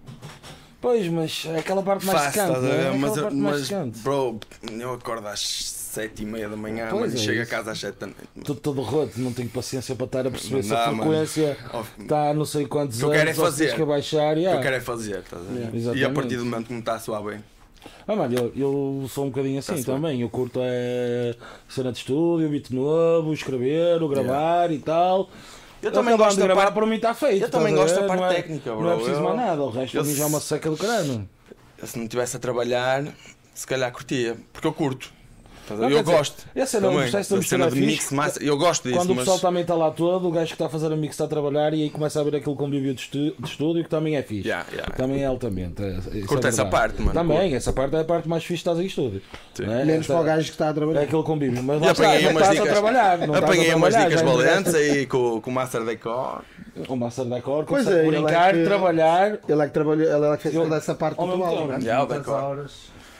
Pois, 0.82 1.08
mas 1.08 1.46
é 1.48 1.58
aquela 1.60 1.82
parte 1.82 2.06
mais 2.06 2.20
Faço, 2.20 2.32
secante, 2.34 2.58
a 2.58 2.62
não 2.62 2.72
é? 2.72 2.92
Mas, 2.98 3.20
parte 3.20 3.36
mais 3.36 3.58
mas 3.58 3.68
secante. 3.68 4.00
bro, 4.00 4.40
eu 4.80 4.94
acordo 4.94 5.28
às 5.28 5.40
sete 5.40 6.22
e 6.22 6.26
meia 6.26 6.48
da 6.48 6.56
manhã, 6.56 6.90
Pois 6.92 7.14
e 7.14 7.16
é 7.16 7.20
chego 7.20 7.40
a 7.40 7.42
isso. 7.42 7.52
casa 7.52 7.72
às 7.72 7.80
sete 7.80 7.96
da 7.98 8.08
noite. 8.08 8.22
Tudo 8.44 8.60
todo 8.60 8.82
roto, 8.82 9.20
não 9.20 9.34
tenho 9.34 9.50
paciência 9.50 9.96
para 9.96 10.06
estar 10.06 10.28
a 10.28 10.32
perceber 10.32 10.62
se 10.62 10.74
a 10.76 10.94
frequência 10.94 11.58
está 12.00 12.30
a 12.30 12.34
não 12.36 12.46
sei 12.46 12.68
quantos 12.68 13.00
que 13.00 13.04
eu 13.04 13.10
quero 13.10 13.30
é 13.30 13.32
anos, 13.32 13.38
fazer. 13.38 13.74
que 13.74 13.84
baixar. 13.86 14.34
O 14.34 14.36
que 14.36 14.40
yeah. 14.42 14.60
eu 14.60 14.64
quero 14.64 14.76
é 14.76 14.82
fazer, 14.82 15.20
estás 15.20 15.42
a 15.42 15.46
ver? 15.52 15.74
Yeah. 15.74 16.00
E 16.00 16.06
a 16.06 16.10
partir 16.12 16.38
do 16.38 16.46
momento 16.46 16.68
que 16.68 16.74
me 16.74 16.80
está 16.80 16.96
a 16.96 17.00
soar 17.00 17.24
bem. 17.24 17.44
Ah, 18.08 18.16
mano, 18.16 18.36
eu, 18.36 18.54
eu 18.56 19.08
sou 19.10 19.26
um 19.26 19.30
bocadinho 19.30 19.60
assim 19.60 19.74
bem. 19.76 19.84
também. 19.84 20.22
Eu 20.22 20.30
curto 20.30 20.60
é 20.62 21.36
cena 21.68 21.92
de 21.92 22.00
estúdio, 22.00 22.50
beat 22.50 22.70
novo, 22.72 23.34
escrever, 23.34 24.02
o 24.02 24.08
gravar 24.08 24.72
e 24.72 24.80
tal. 24.80 25.30
Eu 25.82 25.92
também 25.92 26.16
gosto 26.18 26.38
de 26.38 26.44
gravar, 26.44 26.64
parte- 26.64 26.74
para 26.74 26.86
mim 26.86 26.96
está 26.96 27.14
feito. 27.14 27.44
Eu 27.44 27.50
também 27.50 27.74
gosto 27.76 27.96
da 28.00 28.08
parte 28.08 28.22
Não 28.22 28.28
é- 28.32 28.34
técnica, 28.36 28.72
bro. 28.74 28.84
Não 28.84 28.92
é 28.92 28.96
preciso 28.96 29.18
Eu- 29.18 29.24
mais 29.24 29.36
nada, 29.36 29.62
o 29.62 29.70
resto 29.70 29.98
eu 29.98 30.02
para 30.04 30.12
mim 30.12 30.18
já 30.18 30.24
é 30.24 30.28
uma 30.28 30.40
seca 30.40 30.70
do 30.70 30.78
caralho. 30.78 31.30
Eu, 31.78 31.88
se 31.88 31.98
não 31.98 32.06
estivesse 32.06 32.36
a 32.38 32.40
trabalhar, 32.40 33.04
se 33.54 33.68
calhar 33.68 33.92
curtia. 33.92 34.36
Porque 34.54 34.68
eu 34.68 34.74
curto. 34.74 35.14
A 35.68 35.74
Não, 35.74 35.84
eu 35.90 36.04
dizer, 36.04 36.04
gosto. 36.04 36.44
essa 36.54 36.80
não, 36.80 36.90
o 36.90 36.92
também. 36.94 37.10
processo 37.10 37.34
da 37.34 37.40
A 37.40 37.44
cena 37.44 37.66
mistura 37.66 37.72
de 37.72 37.84
é 37.84 37.92
mix, 37.94 38.12
massa, 38.12 38.44
eu 38.44 38.58
gosto 38.58 38.84
disso. 38.84 38.98
Quando 38.98 39.10
o 39.12 39.16
mas... 39.16 39.26
pessoal 39.26 39.40
também 39.40 39.62
está 39.64 39.74
lá 39.74 39.90
todo, 39.92 40.28
o 40.28 40.32
gajo 40.32 40.48
que 40.48 40.54
está 40.54 40.68
a 40.68 40.70
fazer 40.70 40.92
a 40.92 40.96
mix 40.96 41.14
está 41.16 41.26
a 41.26 41.28
trabalhar 41.28 41.74
e 41.74 41.84
aí 41.84 41.90
começa 41.90 42.20
a 42.20 42.24
ver 42.24 42.36
aquele 42.36 42.56
convívio 42.56 42.94
de, 42.94 43.02
estu- 43.02 43.36
de 43.40 43.50
estúdio 43.50 43.84
que 43.84 43.90
também 43.90 44.16
é 44.16 44.22
fixe. 44.22 44.48
Yeah, 44.48 44.68
yeah. 44.72 44.94
Também 44.96 45.24
é 45.24 45.26
altamente. 45.26 45.82
é- 45.84 45.98
isso 45.98 46.10
é 46.18 46.22
Curto 46.28 46.48
essa 46.48 46.66
parte, 46.66 47.02
mano. 47.02 47.14
Também, 47.14 47.56
essa 47.56 47.74
parte 47.74 47.96
é 47.96 48.00
a 48.02 48.04
parte 48.04 48.30
mais 48.30 48.44
fixe 48.44 48.56
de 48.64 48.70
estás 48.70 48.80
em 48.80 48.86
estúdio. 48.86 49.22
Sim. 49.56 49.66
não 49.66 49.74
é? 49.74 49.86
Menos 49.86 50.06
Essa- 50.06 50.14
para 50.14 50.22
o 50.22 50.26
gajo 50.26 50.46
que 50.46 50.52
está 50.52 50.68
a 50.68 50.70
É 50.70 50.74
trabalhar. 50.74 51.02
aquele 51.02 51.24
convívio. 51.24 51.64
Mas 51.64 51.82
lá 51.82 51.92
está, 51.92 52.04
apanhei 52.06 52.24
não 52.24 52.32
umas 52.32 52.42
estás 52.44 52.50
a 52.60 52.62
dicas, 52.62 52.74
trabalhar. 52.80 53.18
Não 53.18 53.26
estás 53.26 53.44
a 53.44 53.46
apanhei 53.46 53.74
umas 53.74 53.94
trabalhar, 53.94 54.16
dicas 54.18 54.36
valentes 54.36 54.76
aí 54.76 55.06
com, 55.08 55.42
com 55.42 55.50
o 55.50 55.54
Master 55.54 55.84
Decor. 55.84 56.42
O 56.90 56.96
Master 56.96 57.26
da 57.26 57.42
Cor, 57.42 57.64
Pois 57.66 57.86
consegue 57.86 58.04
é, 58.04 58.08
é 58.08 58.12
brincar, 58.12 58.54
que- 58.54 58.64
trabalhar. 58.66 59.40
Ele 59.48 59.62
é 59.62 59.66
que 59.68 59.74
trabalhou, 59.74 60.06
ele 60.06 60.26
é 60.34 60.38
que 60.38 60.44
fez 60.44 60.56
toda 60.56 60.76
essa 60.76 60.94
parte 60.94 61.16
do 61.16 61.22
álbum. 61.22 61.68
muitas 61.68 61.84
decor. 62.18 62.34
horas 62.44 62.72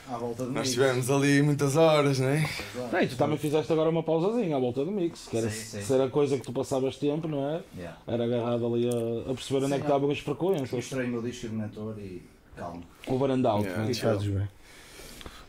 à 0.08 0.18
volta 0.18 0.46
de 0.46 0.52
Nós 0.52 0.68
mim. 0.68 0.74
tivemos 0.74 1.10
ali 1.10 1.42
muitas 1.42 1.76
horas, 1.76 2.20
não 2.20 2.30
é? 2.30 2.48
Não, 2.92 3.02
e 3.02 3.08
tu 3.08 3.16
também 3.16 3.38
fizeste 3.38 3.72
agora 3.74 3.90
uma 3.90 4.04
pausazinha 4.04 4.56
à 4.56 4.60
volta 4.60 4.86
do 4.86 4.92
mix, 4.92 5.28
que 5.30 5.38
era 5.38 5.50
Sim, 5.50 5.82
sim. 5.82 5.94
era 5.94 6.08
coisa 6.10 6.38
que 6.38 6.44
tu 6.44 6.52
passavas 6.54 6.96
tempo, 6.98 7.28
não 7.28 7.48
é? 7.50 7.62
Yeah. 7.76 7.98
Era 8.08 8.24
agarrado 8.26 8.66
ali 8.74 8.88
a, 8.88 9.32
a 9.32 9.34
perceber 9.34 9.64
onde 9.66 9.74
é 9.74 9.78
que 9.78 9.82
Sim, 9.84 9.88
estavam 9.88 10.12
as 10.12 10.20
frequências. 10.20 10.72
Mostrei 10.72 11.06
o 11.06 11.10
meu 11.10 11.22
disco 11.22 11.48
de 11.48 11.56
mentor 11.56 11.96
e 12.00 12.22
calma. 12.56 12.82
O 13.08 13.18
varandal. 13.18 13.62
Yeah. 13.62 13.90
E 13.92 13.96
fazes 13.96 14.28
bem. 14.28 14.48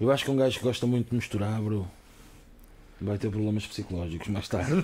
Eu 0.01 0.11
acho 0.11 0.25
que 0.25 0.31
um 0.31 0.37
gajo 0.37 0.59
que 0.59 0.65
gosta 0.65 0.87
muito 0.87 1.11
de 1.11 1.17
misturar, 1.17 1.61
bro, 1.61 1.87
vai 3.01 3.17
ter 3.19 3.31
problemas 3.31 3.67
psicológicos 3.67 4.29
mais 4.29 4.49
tarde. 4.49 4.73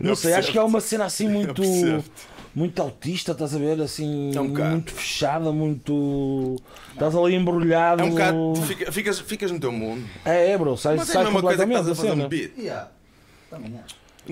Não 0.00 0.10
Eu 0.10 0.16
sei, 0.16 0.34
acho 0.34 0.52
que 0.52 0.58
é 0.58 0.62
uma 0.62 0.80
cena 0.80 1.04
assim 1.06 1.28
muito. 1.28 1.62
Muito 2.54 2.80
autista, 2.80 3.32
estás 3.32 3.52
a 3.54 3.58
ver? 3.58 3.80
Assim, 3.80 4.30
É 4.34 4.40
um 4.40 4.48
bocado. 4.48 4.70
muito 4.70 4.92
fechada, 4.92 5.50
muito. 5.52 6.56
Estás 6.92 7.14
ali 7.16 7.34
embrulhado. 7.34 8.02
É 8.02 8.04
um 8.04 8.10
bocado. 8.10 8.54
fica- 8.66 8.92
ficas, 8.92 9.18
ficas 9.20 9.50
no 9.50 9.58
teu 9.58 9.72
mundo. 9.72 10.06
É, 10.24 10.52
é, 10.52 10.58
bro, 10.58 10.76
sai, 10.76 10.94
Mas 10.96 11.08
é 11.08 11.10
a 11.10 11.14
sai 11.14 11.24
mesma 11.24 11.40
coisa 11.42 11.66
que 11.66 11.72
estás 11.72 11.88
a 11.88 11.94
fazer 11.94 12.12
um 12.12 12.28
beat. 12.28 12.56
Yeah. 12.56 12.90
Também 13.50 13.74
é. 13.74 13.80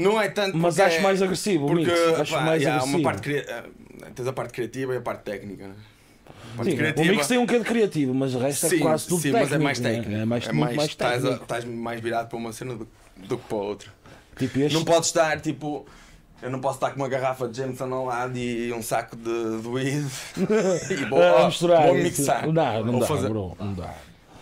Não 0.01 0.21
é 0.21 0.29
tanto. 0.29 0.57
Mas 0.57 0.79
acho 0.79 0.97
é- 0.99 1.01
mais 1.01 1.21
agressivo 1.21 1.67
Porque 1.67 1.85
mix. 1.85 1.99
Acho 2.21 2.33
pá, 2.35 2.41
mais 2.43 2.63
yeah, 2.63 2.77
agressivo. 2.81 2.99
uma 2.99 3.05
parte 3.11 3.23
cri- 3.23 3.45
eh, 3.47 3.65
tens 4.15 4.27
a 4.29 4.33
parte 4.33 4.53
criativa 4.53 4.95
e 4.95 4.97
a 4.97 5.01
parte 5.01 5.23
técnica, 5.25 5.67
né? 5.69 5.75
A 6.55 6.57
parte 6.59 6.71
Sim, 6.71 7.03
o 7.03 7.07
mix 7.11 7.27
tem 7.27 7.39
um 7.39 7.47
quê 7.47 7.59
de 7.59 7.65
criativo, 7.65 8.15
mas 8.15 8.35
o 8.35 8.39
resto 8.39 8.69
sim, 8.69 8.77
é 8.77 8.79
quase 8.79 9.07
tudo 9.09 9.21
sim, 9.21 9.33
técnico. 9.33 9.51
mas 9.51 9.61
é 9.61 9.65
mais 9.65 9.81
né? 9.81 9.91
técnico. 9.91 10.21
É 10.21 10.25
mais, 10.25 10.47
muito 10.49 10.77
mais 10.77 10.89
estás, 10.91 11.17
a- 11.17 11.21
técnico. 11.23 11.43
estás 11.43 11.65
mais 11.65 12.01
virado 12.01 12.29
para 12.29 12.39
uma 12.39 12.53
cena 12.53 12.75
do, 12.77 12.89
do 13.17 13.37
que 13.37 13.45
para 13.49 13.57
outra. 13.59 13.91
Tipo 14.39 14.61
este. 14.61 14.75
Não 14.75 14.85
podes 14.85 15.09
estar 15.09 15.41
tipo. 15.41 15.85
Eu 16.43 16.51
não 16.51 16.61
posso 16.61 16.75
estar 16.77 16.91
com 16.91 16.97
uma 16.97 17.09
garrafa 17.09 17.47
de 17.49 17.57
Jameson 17.57 17.93
ao 17.95 18.05
lado 18.07 18.37
e 18.37 18.73
um 18.73 18.83
saco 18.83 19.15
de, 19.17 19.61
de 19.63 19.69
weed 19.69 20.07
e 20.91 21.05
vou, 21.05 21.47
misturar. 21.47 21.87
vou 21.87 21.97
isso. 21.99 22.21
mixar. 22.21 22.47
Não 22.47 22.53
dá, 22.53 22.73
não 22.81 22.91
Vou 22.93 23.01
dá, 23.01 23.07
fazer- 23.07 23.29
bro. 23.29 23.57
Não 23.61 23.73
dá. 23.75 23.95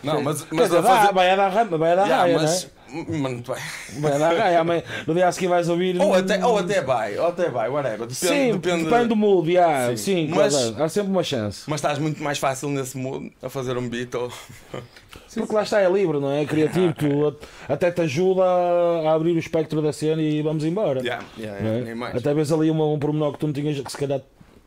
Não, 0.03 0.23
mas, 0.23 0.47
mas 0.51 0.69
dizer, 0.71 0.81
dá, 0.81 0.89
fazer. 0.97 1.13
vai 1.13 1.37
dar, 1.37 1.49
ra- 1.51 1.65
vai 1.65 1.95
dar 1.95 2.07
Yeah, 2.07 2.17
raia, 2.23 2.39
mas, 2.39 2.71
né? 2.91 3.19
mano, 3.19 3.43
vai. 3.47 3.61
Vai 3.99 4.19
dar 4.19 4.35
raia. 4.35 4.61
amanhã- 4.61 4.83
No 5.07 5.13
dia 5.13 5.29
a 5.29 5.33
seguir 5.33 5.49
vais 5.49 5.69
ouvir. 5.69 6.01
Ou 6.01 6.15
até, 6.15 6.43
ou 6.43 6.57
até 6.57 6.81
vai, 6.81 7.19
ou 7.19 7.27
até 7.27 7.51
vai, 7.51 7.69
whatever. 7.69 7.99
Depende, 8.07 8.15
Sim, 8.15 8.53
depende, 8.59 8.85
depende, 8.85 9.09
do 9.09 9.17
mood, 9.17 9.51
yeah. 9.53 9.91
Sim. 9.91 9.97
sim, 9.99 10.33
Mas- 10.35 10.55
claro, 10.57 10.85
há 10.85 10.89
sempre 10.89 11.11
uma 11.11 11.23
chance. 11.23 11.65
Mas 11.67 11.81
estás 11.81 11.99
muito 11.99 12.23
mais 12.23 12.39
fácil 12.39 12.71
nesse 12.71 12.97
mood 12.97 13.31
a 13.43 13.51
fazer 13.51 13.77
um 13.77 13.87
beat 13.87 14.15
ou. 14.15 14.33
Porque 15.35 15.55
lá 15.55 15.63
está, 15.63 15.81
é 15.81 15.91
livre, 15.91 16.19
não 16.19 16.31
é? 16.31 16.43
É 16.43 16.47
criativo, 16.47 16.93
tu 16.93 17.37
até 17.69 17.91
te 17.91 18.01
ajuda 18.01 18.43
a 18.43 19.13
abrir 19.15 19.33
o 19.33 19.39
espectro 19.39 19.81
da 19.81 19.93
cena 19.93 20.21
e 20.21 20.43
vamos 20.43 20.65
embora. 20.65 21.01
Yeah, 21.01 21.25
yeah, 21.39 21.59
yeah, 21.61 22.09
é? 22.09 22.17
Até 22.17 22.35
vês 22.35 22.51
ali 22.51 22.71
uma, 22.71 22.87
um 22.87 22.99
pormenor 22.99 23.33
que 23.33 23.39
tu 23.39 23.47
não 23.47 23.53
tinhas, 23.53 23.79
que 23.81 23.91
se 23.91 23.99
calhar 23.99 24.21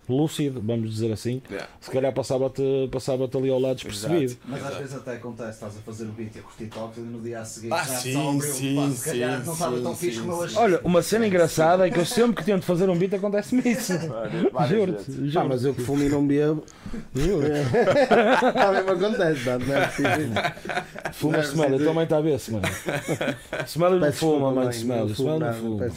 lúcido, 0.09 0.61
vamos 0.61 0.91
dizer 0.91 1.11
assim, 1.11 1.41
Yeah. 1.49 1.67
se 1.79 1.89
calhar 1.91 2.13
passava-te 2.13 2.89
passava 2.91 3.29
ali 3.33 3.49
ao 3.49 3.59
lado 3.59 3.75
despercebido. 3.75 4.35
Mas 4.45 4.59
às 4.61 4.65
Exato. 4.67 4.81
vezes 4.81 4.95
até 4.95 5.15
acontece, 5.15 5.49
estás 5.51 5.77
a 5.77 5.79
fazer 5.81 6.05
o 6.05 6.09
beat 6.11 6.35
e 6.35 6.39
a 6.39 6.41
curtir 6.41 6.65
toques 6.67 6.97
e 6.97 7.01
no 7.01 7.21
dia 7.21 7.39
a 7.39 7.45
seguir 7.45 7.71
Ah, 7.73 7.77
já 7.83 7.95
sim, 7.99 8.13
só 8.13 8.29
abriu, 8.29 8.41
sim, 8.53 8.75
pá, 8.75 8.89
se 8.91 9.05
calhar 9.09 9.39
sim, 9.39 9.45
não 9.45 9.53
estava 9.53 9.81
tão 9.81 9.95
sim, 9.95 10.05
fixe 10.07 10.19
sim, 10.19 10.25
como 10.27 10.43
achei. 10.43 10.57
Olha, 10.61 10.81
uma 10.83 11.01
cena 11.01 11.27
engraçada 11.27 11.87
é 11.87 11.91
que 11.91 11.99
eu 11.99 12.05
sempre 12.05 12.35
que 12.35 12.43
tento 12.43 12.63
fazer 12.63 12.89
um 12.89 12.97
beat 12.97 13.13
acontece-me 13.13 13.61
isso. 13.71 13.93
Juro-te, 14.69 15.29
juro. 15.29 15.47
mas 15.49 15.63
eu 15.65 15.73
que 15.73 15.81
fumo 15.81 16.03
e 16.03 16.09
não 16.09 16.25
bebo, 16.25 16.63
juro. 17.15 17.47
também 18.53 18.83
me 18.83 18.89
acontece, 18.91 19.45
não 19.49 19.59
não 19.59 19.75
é 19.75 19.87
preciso. 19.87 20.33
Fuma 21.13 21.39
Smell, 21.39 21.69
eu 21.79 21.85
também 21.85 22.03
está 22.03 22.17
a 22.17 22.21
ver, 22.21 22.35
Smell. 22.35 22.61
Smell 23.67 23.99
não 23.99 24.11
fuma, 24.13 24.51
mano, 24.51 24.61
mãe, 24.65 24.69
Smell. 24.71 25.07
Smell 25.07 25.39
não 25.39 25.53
fuma. 25.53 25.89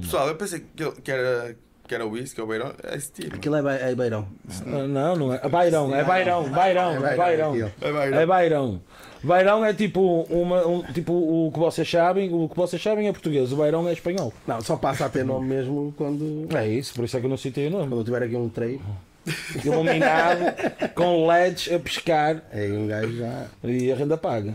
pessoal, 0.00 0.28
eu 0.28 0.36
pensei 0.36 0.64
que, 0.76 0.92
que 1.02 1.10
era, 1.10 1.56
que 1.86 1.94
era 1.94 2.04
o 2.06 2.10
whisky 2.10 2.40
ou 2.40 2.46
beirão. 2.46 2.72
É 2.82 2.96
esse 2.96 3.12
tipo. 3.12 3.36
Aquilo 3.36 3.56
é, 3.68 3.90
é 3.90 3.94
Beirão. 3.94 4.26
Ah, 4.66 4.86
Não, 4.86 5.16
não 5.16 5.32
é. 5.34 5.40
É 5.42 5.48
Bairão, 5.48 5.94
é 5.94 6.02
Bairão, 6.04 6.48
Bairão, 6.50 7.06
É 7.06 7.16
Bairão. 7.16 7.50
aquilo. 7.52 7.72
É 7.80 7.92
beirão. 7.92 8.20
É 8.20 8.26
Bairão. 8.26 8.80
Bairão 9.22 9.64
é 9.64 9.72
tipo, 9.72 10.22
uma, 10.30 10.66
um, 10.66 10.82
tipo 10.82 11.12
o 11.12 11.50
que 11.52 11.58
vocês 11.58 11.90
sabem, 11.90 12.32
o 12.32 12.48
que 12.48 12.56
vocês 12.56 12.82
sabem 12.82 13.08
é 13.08 13.12
português, 13.12 13.52
o 13.52 13.56
Bairão 13.56 13.88
é 13.88 13.92
espanhol. 13.92 14.32
Não, 14.46 14.60
só 14.60 14.76
passa 14.76 15.06
a 15.06 15.08
ter 15.08 15.24
nome 15.24 15.46
mesmo 15.48 15.94
quando, 15.96 16.46
É 16.54 16.68
isso, 16.68 16.92
por 16.94 17.04
isso 17.04 17.16
é 17.16 17.20
que 17.20 17.26
eu 17.26 17.30
não 17.30 17.36
citei 17.38 17.68
o 17.68 17.70
nome. 17.70 17.88
quando 17.88 17.98
eu 18.00 18.04
tiver 18.04 18.22
aqui 18.22 18.36
um 18.36 18.48
treino. 18.48 18.82
Iluminado, 19.64 20.54
com 20.94 21.26
LEDs 21.26 21.72
a 21.72 21.78
pescar 21.78 22.42
Aí 22.52 22.70
um 22.70 22.86
gajo 22.86 23.16
já 23.16 23.46
e 23.62 23.90
a 23.90 23.96
renda 23.96 24.18
paga. 24.18 24.54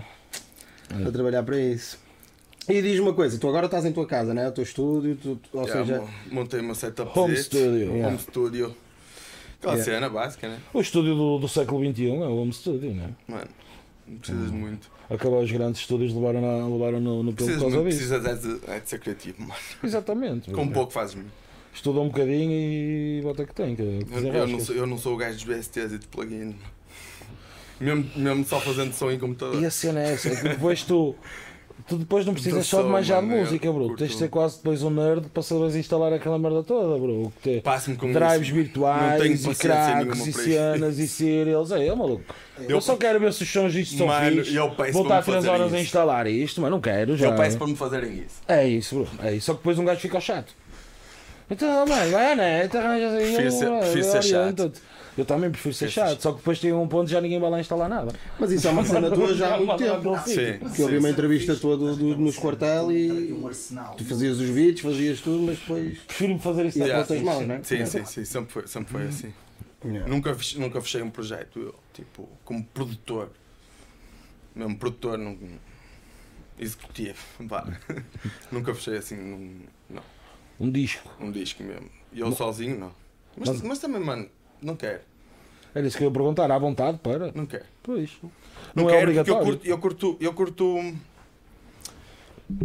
a 1.07 1.11
trabalhar 1.11 1.41
para 1.41 1.57
isso. 1.57 1.97
E 2.69 2.81
diz 2.81 2.99
uma 2.99 3.13
coisa, 3.13 3.37
tu 3.39 3.47
agora 3.47 3.65
estás 3.65 3.83
em 3.85 3.91
tua 3.91 4.05
casa, 4.05 4.33
né? 4.33 4.47
O 4.47 4.51
teu 4.51 4.63
estúdio, 4.63 5.15
tu, 5.21 5.35
tu- 5.37 5.57
ou 5.57 5.63
Yeah, 5.65 5.85
seja, 5.85 6.01
mo- 6.01 6.09
montei 6.31 6.59
uma 6.59 6.75
setup 6.75 7.17
Home 7.17 7.35
studio. 7.37 7.89
Home 7.89 7.97
Yeah. 7.99 8.17
studio. 8.19 8.75
Aquela 9.59 9.73
Yeah. 9.73 9.91
cena 9.93 10.09
básica, 10.09 10.47
né? 10.47 10.59
O 10.73 10.79
estúdio 10.79 11.15
do, 11.15 11.39
do 11.39 11.47
século 11.47 11.83
XXI 11.83 12.05
é 12.07 12.11
o 12.27 12.35
home 12.37 12.53
studio, 12.53 12.93
né? 12.93 13.09
Mano, 13.27 13.47
não 14.07 14.17
precisas 14.17 14.51
de 14.51 14.55
muito. 14.57 14.89
Acabou 15.09 15.41
os 15.41 15.51
grandes 15.51 15.81
estúdios 15.81 16.13
levaram, 16.13 16.39
na, 16.41 16.67
levaram 16.67 16.99
no, 16.99 17.23
no 17.23 17.33
pelo 17.33 17.49
por 17.49 17.57
Precisas, 17.57 17.61
causa 17.61 17.77
disso. 17.89 17.97
precisas 17.97 18.25
é 18.25 18.35
de, 18.35 18.71
é 18.71 18.79
de 18.79 18.89
ser 18.89 18.99
criativo, 18.99 19.41
mano. 19.41 19.53
Exatamente. 19.83 20.51
Com 20.51 20.67
pouco 20.69 20.93
fazes 20.93 21.15
muito. 21.15 21.31
Estuda 21.73 21.99
um 21.99 22.07
bocadinho 22.09 22.51
e 22.51 23.21
bota 23.23 23.45
que 23.45 23.53
tem. 23.55 23.75
Que, 23.75 24.03
que 24.05 24.13
Eu, 24.13 24.33
eu, 24.33 24.47
não 24.47 24.59
sou, 24.59 24.75
eu 24.75 24.85
não 24.87 24.97
sou 24.97 25.13
o 25.15 25.17
gajo 25.17 25.33
dos 25.35 25.43
VSTs 25.43 25.93
e 25.93 25.97
de 25.97 26.07
plugins. 26.07 26.53
Mesmo, 27.79 28.05
mesmo 28.15 28.45
só 28.45 28.59
fazendo 28.59 28.93
som 28.93 29.09
em 29.09 29.17
computador. 29.17 29.61
E 29.61 29.65
a 29.65 29.71
cena 29.71 30.01
é 30.01 30.13
essa, 30.13 30.29
é 30.29 30.43
depois 30.49 30.83
tu, 30.83 31.15
tu 31.87 31.97
depois 31.97 32.25
não 32.25 32.33
precisas 32.33 32.65
só 32.67 32.81
de 32.81 32.89
manjar 32.89 33.21
de 33.21 33.27
mano, 33.27 33.39
música, 33.41 33.65
eu 33.67 33.73
bro. 33.73 33.95
Tens 33.95 34.11
de 34.11 34.17
ser 34.17 34.29
quase 34.29 34.57
depois 34.57 34.81
um 34.83 34.89
nerd 34.89 35.27
para 35.33 35.41
saberes 35.43 35.75
instalar 35.75 36.13
aquela 36.13 36.37
merda 36.37 36.63
toda, 36.63 36.99
bro. 36.99 37.31
Ter 37.41 37.61
drives 37.61 38.47
isso. 38.47 38.53
Virtuais 38.55 39.45
e 39.45 39.55
cracks 39.55 40.27
e 40.27 40.33
cenas 40.33 40.99
e 40.99 41.07
serials. 41.09 41.71
É, 41.71 41.87
é 41.87 41.95
maluco. 41.95 42.23
Eu, 42.67 42.81
só 42.81 42.95
quero 42.97 43.19
ver 43.19 43.31
se 43.33 43.43
os 43.43 43.49
sons 43.51 43.73
isto 43.73 43.97
são 43.97 44.07
Mano, 44.07 44.41
eu 44.41 44.69
me 44.69 44.75
3 44.75 44.95
fazerem 45.25 45.49
horas 45.49 45.61
a 45.73 45.75
isso. 45.77 45.85
instalar 45.85 46.27
isto, 46.27 46.61
mas 46.61 46.69
não 46.71 46.81
quero 46.81 47.15
já. 47.15 47.27
Eu 47.27 47.35
peço 47.35 47.57
para 47.57 47.67
me 47.67 47.75
fazerem 47.75 48.13
isso. 48.15 48.41
É 48.47 48.67
isso, 48.67 48.95
bro. 48.95 49.07
É 49.23 49.33
isso. 49.35 49.45
Só 49.45 49.53
que 49.53 49.59
depois 49.59 49.79
um 49.79 49.85
gajo 49.85 49.99
fica 50.01 50.19
chato. 50.19 50.53
Então, 51.49 51.85
mano, 51.87 52.11
vai 52.11 52.33
à 52.33 52.35
net, 52.35 52.77
arranjas 52.77 53.13
aí. 53.13 53.33
Prefiro 53.33 53.51
ser- 53.51 53.79
prefiro 53.79 54.03
ser 54.03 54.23
chato. 54.23 54.71
Eu 55.19 55.25
também 55.25 55.49
prefiro 55.51 55.75
ser 55.75 55.89
chato, 55.89 56.21
só 56.21 56.31
que 56.31 56.37
depois 56.37 56.59
tem 56.59 56.71
um 56.71 56.87
ponto 56.87 57.09
já 57.09 57.19
ninguém 57.19 57.39
vai 57.39 57.49
lá 57.49 57.59
instalar 57.59 57.89
nada. 57.89 58.13
mas 58.39 58.51
isso 58.51 58.67
é 58.67 58.71
uma 58.71 58.85
cena 58.85 59.11
tua 59.11 59.33
já 59.35 59.55
há 59.55 59.57
muito 59.57 59.75
tempo. 59.77 60.17
Sim. 60.25 60.59
Que 60.75 60.81
eu 60.81 60.87
vi 60.87 60.97
uma 60.97 61.09
entrevista 61.09 61.55
tua 61.57 61.75
do, 61.75 61.95
do- 61.95 62.17
nos 62.17 62.37
quartel 62.37 62.91
E 62.91 63.29
e 63.29 63.33
um 63.33 63.45
arsenal. 63.47 63.95
tu 63.95 64.05
fazias 64.05 64.39
os 64.39 64.49
beats, 64.49 64.81
fazias 64.81 65.19
tudo, 65.19 65.43
mas 65.43 65.59
depois. 65.59 65.97
Prefiro-me 65.99 66.39
fazer 66.39 66.65
isso 66.67 66.77
E 66.77 66.79
na 66.79 66.85
as 66.85 66.89
Yeah. 66.89 67.07
contas 67.07 67.23
maus, 67.23 67.45
né? 67.47 67.59
Sim, 67.63 67.85
sim, 67.85 68.05
sim. 68.05 68.23
Sempre 68.25 68.51
foi, 68.53 68.67
sempre 68.67 68.91
foi 68.93 69.07
assim. 69.07 69.33
Nunca, 70.07 70.33
fech- 70.35 70.57
nunca 70.57 70.81
fechei 70.81 71.01
um 71.01 71.09
projeto, 71.09 71.59
eu, 71.59 71.75
tipo, 71.93 72.27
como 72.45 72.63
produtor. 72.65 73.29
Mesmo 74.55 74.77
produtor, 74.77 75.17
não, 75.17 75.37
executivo. 76.57 77.17
Vá. 77.41 77.65
nunca 78.51 78.73
fechei 78.73 78.97
assim 78.97 79.15
num, 79.15 79.59
não, 79.89 80.03
Um 80.59 80.69
disco. 80.71 81.09
um 81.19 81.31
disco 81.31 81.63
mesmo. 81.63 81.89
E 82.11 82.19
eu 82.19 82.31
sozinho, 82.31 82.79
não. 82.79 82.91
Mas, 83.37 83.49
Mas- 83.49 83.61
mas 83.61 83.79
também, 83.79 84.01
mano, 84.01 84.27
não 84.61 84.75
quero. 84.75 84.99
Era 85.73 85.87
isso 85.87 85.97
que 85.97 86.03
eu 86.03 86.07
ia 86.07 86.13
perguntar, 86.13 86.51
à 86.51 86.57
vontade, 86.57 86.97
para. 86.99 87.31
Não 87.33 87.45
quero. 87.45 87.65
Pois. 87.83 88.09
Não, 88.73 88.83
Não, 88.83 88.89
é 88.89 88.93
quero 88.93 89.13
porque 89.13 89.29
eu 89.29 89.35
obrigatório. 89.35 89.45
curto, 89.45 89.67
eu 89.67 89.77
curto, 89.77 90.17
eu 90.19 90.33
curto, 90.33 90.93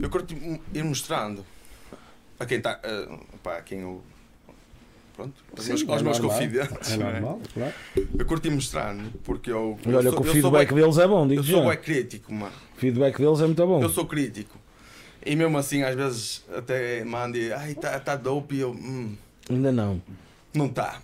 eu 0.02 0.10
curto 0.10 0.34
ir 0.72 0.84
mostrando 0.84 1.44
a 2.38 2.46
quem 2.46 2.58
está, 2.58 2.80
a 3.44 3.60
quem 3.62 3.80
eu, 3.80 4.02
pronto, 5.14 5.34
aos 5.56 5.64
Sim, 5.64 5.70
meus, 5.72 5.88
aos 5.88 6.00
é 6.00 6.04
meus 6.04 6.18
normal. 6.18 6.38
confidentes. 6.38 6.90
É 6.90 6.94
é? 6.94 6.96
normal, 6.96 7.40
claro. 7.52 7.74
Eu 8.18 8.26
curti 8.26 8.50
mostrar, 8.50 8.96
porque 9.22 9.50
eu. 9.50 9.78
Eu 9.84 9.96
olha 9.96 10.10
sou- 10.10 10.20
que 10.20 10.22
o 10.22 10.24
sou 10.24 10.34
feedback 10.34 10.70
bué- 10.72 10.80
deles 10.82 10.98
é 10.98 11.06
bom, 11.06 11.28
digo 11.28 11.40
Eu 11.40 11.44
sou 11.44 11.58
já. 11.58 11.64
bué 11.64 11.76
crítico, 11.76 12.32
mano. 12.32 12.54
O 12.76 12.80
feedback 12.80 13.18
deles 13.18 13.40
é 13.40 13.44
muito 13.46 13.66
bom. 13.66 13.82
Eu 13.82 13.88
sou 13.90 14.06
crítico. 14.06 14.58
E 15.26 15.34
mesmo 15.36 15.56
assim, 15.56 15.82
às 15.82 15.94
vezes, 15.94 16.44
até 16.54 17.02
mando 17.04 17.36
e. 17.38 17.52
Ai, 17.52 17.74
tá, 17.74 17.98
tá 18.00 18.16
dope. 18.16 18.56
E 18.56 18.60
eu. 18.60 18.72
Hum, 18.72 19.14
Ainda 19.48 19.70
não. 19.72 20.02
não 20.54 20.68
tá. 20.68 21.00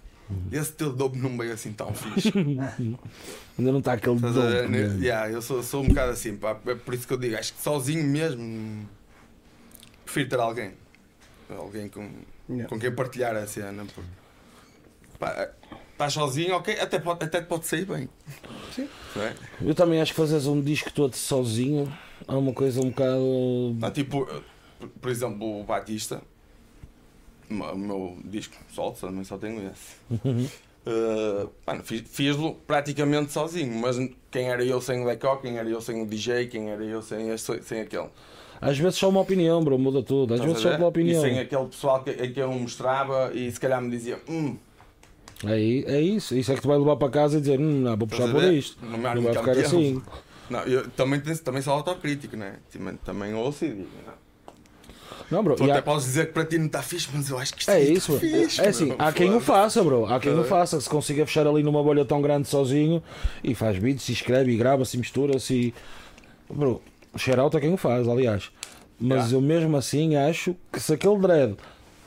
Esse 0.52 0.72
teu 0.72 0.92
dope 0.92 1.18
não 1.18 1.36
veio 1.36 1.52
assim 1.52 1.72
tão 1.72 1.92
fixe. 1.94 2.32
Ainda 3.58 3.72
não 3.72 3.78
está 3.78 3.92
aquele 3.94 4.16
Estás 4.16 4.36
a 4.38 4.40
ver? 4.46 4.56
dope 4.62 4.68
mesmo. 4.72 5.02
Yeah, 5.02 5.30
eu 5.30 5.42
sou, 5.42 5.62
sou 5.62 5.82
um 5.82 5.88
bocado 5.88 6.12
assim, 6.12 6.36
pá. 6.36 6.56
É 6.66 6.74
por 6.74 6.94
isso 6.94 7.06
que 7.06 7.12
eu 7.12 7.18
digo, 7.18 7.36
acho 7.36 7.52
que 7.54 7.62
sozinho 7.62 8.04
mesmo. 8.04 8.88
Prefiro 10.04 10.28
ter 10.28 10.40
alguém. 10.40 10.72
Alguém 11.48 11.88
com, 11.88 12.08
Yeah. 12.48 12.68
com 12.68 12.80
quem 12.80 12.90
partilhar 12.92 13.36
a 13.36 13.46
cena. 13.46 13.84
porque, 13.84 14.10
pá, 15.18 15.50
Estás 15.92 16.14
sozinho, 16.14 16.54
ok, 16.56 16.80
até 16.80 16.98
pode, 16.98 17.22
até 17.24 17.42
te 17.42 17.46
pode 17.46 17.66
sair 17.66 17.84
bem. 17.84 18.08
Sim. 18.74 18.88
É? 19.16 19.34
Eu 19.60 19.74
também 19.74 20.00
acho 20.00 20.12
que 20.12 20.16
fazeres 20.16 20.46
um 20.46 20.60
disco 20.60 20.90
todo 20.92 21.14
sozinho 21.14 21.92
é 22.26 22.32
uma 22.32 22.52
coisa 22.54 22.80
um 22.80 22.88
bocado. 22.88 23.76
Não, 23.78 23.90
tipo, 23.90 24.26
por, 24.78 24.88
por 24.88 25.10
exemplo, 25.10 25.60
o 25.60 25.64
Batista, 25.64 26.22
o 27.50 27.76
meu- 27.78 28.16
disco 28.24 28.54
solo, 28.72 28.92
também 28.92 29.24
só 29.24 29.36
tenho 29.36 29.70
esse. 29.70 29.96
Uh, 30.86 31.50
mano, 31.66 31.82
fiz- 31.84 32.04
Fiz-lo 32.08 32.54
praticamente 32.66 33.32
sozinho, 33.32 33.74
mas 33.78 33.96
quem 34.30 34.48
era 34.48 34.64
eu 34.64 34.80
sem 34.80 35.02
o 35.02 35.06
Deco, 35.06 35.36
quem 35.38 35.58
era 35.58 35.68
eu 35.68 35.80
sem 35.80 36.02
o 36.02 36.06
DJ, 36.06 36.46
quem 36.46 36.70
era 36.70 36.84
eu 36.84 37.02
sem, 37.02 37.30
este, 37.30 37.62
sem 37.62 37.80
aquele. 37.80 38.08
Às 38.60 38.78
vezes 38.78 38.98
só 38.98 39.08
uma 39.08 39.20
opinião, 39.20 39.62
bro, 39.64 39.78
muda 39.78 40.02
tudo. 40.02 40.34
Às 40.34 40.40
Estás 40.40 40.52
vezes 40.52 40.62
só 40.62 40.76
pela 40.76 40.88
opinião. 40.88 41.24
E 41.26 41.28
sem 41.30 41.38
aquele 41.38 41.66
pessoal 41.66 42.02
que, 42.04 42.12
que 42.12 42.40
eu 42.40 42.52
mostrava 42.52 43.30
e 43.34 43.50
se 43.50 43.58
calhar 43.58 43.80
me 43.80 43.90
dizia, 43.90 44.18
hum, 44.28 44.56
Aí, 45.44 45.84
é 45.86 46.00
isso. 46.00 46.36
Isso 46.36 46.52
é 46.52 46.54
que 46.54 46.60
tu 46.62 46.68
vai 46.68 46.76
levar 46.78 46.96
para 46.96 47.08
casa 47.10 47.38
e 47.38 47.40
dizer, 47.40 47.58
hum, 47.58 47.80
não, 47.80 47.96
vou 47.96 48.06
puxar 48.06 48.30
por 48.30 48.44
isto. 48.44 48.76
Não 48.84 49.10
ânimo 49.10 49.32
vai 49.32 49.34
ficar 49.34 49.58
assim. 49.58 50.02
não, 50.50 50.60
eu 50.64 50.88
também, 50.90 51.20
também 51.20 51.62
sou 51.62 51.72
autocrítico, 51.72 52.36
né? 52.36 52.58
Também, 52.70 52.96
também 52.96 53.34
ouço 53.34 53.64
e 53.64 53.68
digo, 53.68 53.88
não. 54.06 54.19
Não, 55.30 55.42
bro. 55.44 55.54
Tu 55.56 55.64
até 55.64 55.78
há- 55.78 55.82
podes 55.82 56.04
dizer 56.06 56.26
que 56.26 56.32
para 56.32 56.44
ti 56.44 56.58
não 56.58 56.66
está 56.66 56.82
fixe, 56.82 57.08
mas 57.12 57.30
eu 57.30 57.38
acho 57.38 57.54
que 57.54 57.60
isto 57.60 57.70
É 57.70 57.76
aqui 57.82 57.92
isso, 57.92 58.18
fixe, 58.18 58.60
É 58.60 58.68
assim, 58.68 58.86
meu. 58.86 58.96
há 58.98 59.12
quem 59.12 59.34
o 59.34 59.40
faça, 59.40 59.82
bro. 59.84 60.06
Há 60.06 60.18
quem 60.18 60.32
o 60.32 60.42
Tá 60.42 60.44
faça, 60.48 60.76
que 60.76 60.82
se 60.82 60.90
consiga 60.90 61.24
fechar 61.26 61.46
ali 61.46 61.62
numa 61.62 61.82
bolha 61.82 62.04
tão 62.04 62.20
grande 62.20 62.48
sozinho 62.48 63.02
e 63.44 63.54
faz 63.54 63.78
beats, 63.78 64.08
e 64.08 64.12
escreve, 64.12 64.52
e 64.52 64.56
grava-se, 64.56 64.96
e 64.96 65.00
mistura-se. 65.00 65.54
E... 65.54 65.74
Bro, 66.52 66.82
shout 67.16 67.38
out 67.38 67.56
a 67.56 67.60
quem 67.60 67.72
o 67.72 67.76
faz, 67.76 68.08
aliás. 68.08 68.50
Mas 68.98 69.30
Yeah. 69.30 69.34
eu 69.36 69.40
mesmo 69.40 69.76
assim 69.76 70.16
acho 70.16 70.54
que 70.72 70.78
se 70.80 70.92
aquele 70.92 71.16
dread 71.18 71.54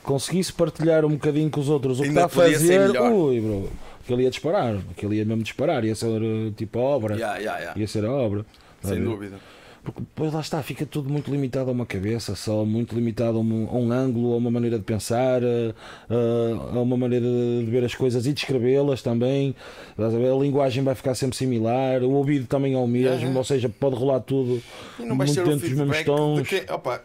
conseguisse 0.04 0.52
partilhar 0.54 1.06
um 1.06 1.10
bocadinho 1.12 1.50
com 1.50 1.60
os 1.62 1.70
outros 1.70 2.00
o 2.00 2.04
que 2.04 2.10
está 2.10 2.26
a 2.26 2.30
fazer, 2.30 2.92
ui, 3.02 3.40
bro, 3.40 3.70
aquele 4.04 4.24
ia 4.24 4.30
disparar, 4.30 4.76
aquele 4.92 5.16
ia 5.16 5.26
mesmo 5.26 5.42
disparar, 5.44 5.84
ia 5.86 5.96
ser 5.96 6.20
tipo 6.58 6.78
a 6.78 6.82
obra, 6.82 7.16
Yeah, 7.16 7.38
yeah, 7.38 7.60
yeah. 7.60 7.80
ia 7.80 7.88
ser 7.88 8.06
a 8.06 8.12
obra. 8.12 8.46
Sem 8.84 8.96
Tá 8.98 9.02
a 9.02 9.04
dúvida. 9.06 9.40
Porque 9.84 10.00
depois 10.00 10.32
lá 10.32 10.40
está, 10.40 10.64
fica 10.64 10.86
tudo 10.86 11.10
muito 11.10 11.30
limitado 11.30 11.70
a 11.70 11.74
uma 11.74 11.86
cabeça, 11.86 12.36
só 12.36 12.64
muito 12.64 12.96
limitado 12.96 13.38
a 13.38 13.42
um, 13.42 13.68
a 13.70 13.74
um 13.76 13.92
ângulo, 13.92 14.34
a 14.34 14.38
uma 14.38 14.50
maneira 14.50 14.78
de 14.78 14.84
pensar, 14.86 15.42
a, 15.44 15.74
a- 16.10 16.78
a 16.78 16.82
uma 16.82 16.96
maneira 16.96 17.26
de 17.26 17.66
ver 17.70 17.84
as 17.84 17.94
coisas 17.94 18.26
e 18.26 18.32
de 18.32 18.40
escrevê-las 18.40 19.02
também. 19.02 19.54
A? 19.98 20.04
A 20.06 20.40
linguagem 20.42 20.84
vai 20.86 20.96
ficar 20.96 21.16
sempre 21.16 21.36
similar, 21.36 22.02
o 22.02 22.12
ouvido 22.12 22.48
também 22.48 22.74
é 22.76 22.78
o 22.78 22.88
mesmo, 22.88 23.28
Aham. 23.28 23.38
ou 23.38 23.44
seja, 23.44 23.68
pode 23.68 23.96
rolar 23.98 24.22
tudo 24.22 24.64
muito 25.00 25.34
dentro 25.36 25.68
dos 25.68 25.78
mesmos 25.78 26.04
tons. 26.04 26.44
de 26.44 26.62
quem. 26.62 26.74
Opa, 26.74 27.02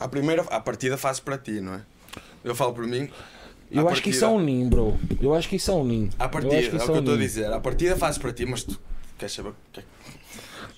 à 0.00 0.08
primeira, 0.08 0.42
à 0.42 0.58
partida 0.60 0.96
fazes 0.96 1.20
para 1.20 1.38
ti, 1.38 1.60
não 1.60 1.74
é? 1.74 1.80
Eu 2.44 2.54
falo 2.56 2.72
por 2.72 2.86
mim. 2.86 3.08
Eu 3.70 3.88
acho 3.88 4.02
que 4.02 4.10
isso 4.10 4.24
é 4.24 4.28
partida- 4.28 4.42
um 4.42 4.44
ninho, 4.44 4.68
bro. 4.68 4.96
Eu 5.20 5.34
acho 5.34 5.48
que 5.48 5.56
isso 5.56 5.70
é 5.70 5.74
um 5.74 5.84
ninho. 5.84 6.10
Eu 6.18 6.28
partida, 6.28 6.54
é 6.54 6.58
o 6.58 6.60
que 6.70 6.76
isso 6.76 6.90
eu 6.92 6.98
estou 6.98 7.14
a 7.14 7.16
dizer. 7.16 7.52
À 7.52 7.60
partida 7.60 7.96
fazes 7.96 8.18
para 8.18 8.32
ti, 8.32 8.44
mas 8.46 8.62
tu 8.64 8.78
queres 9.18 9.34
saber 9.34 9.52
que- 9.72 9.82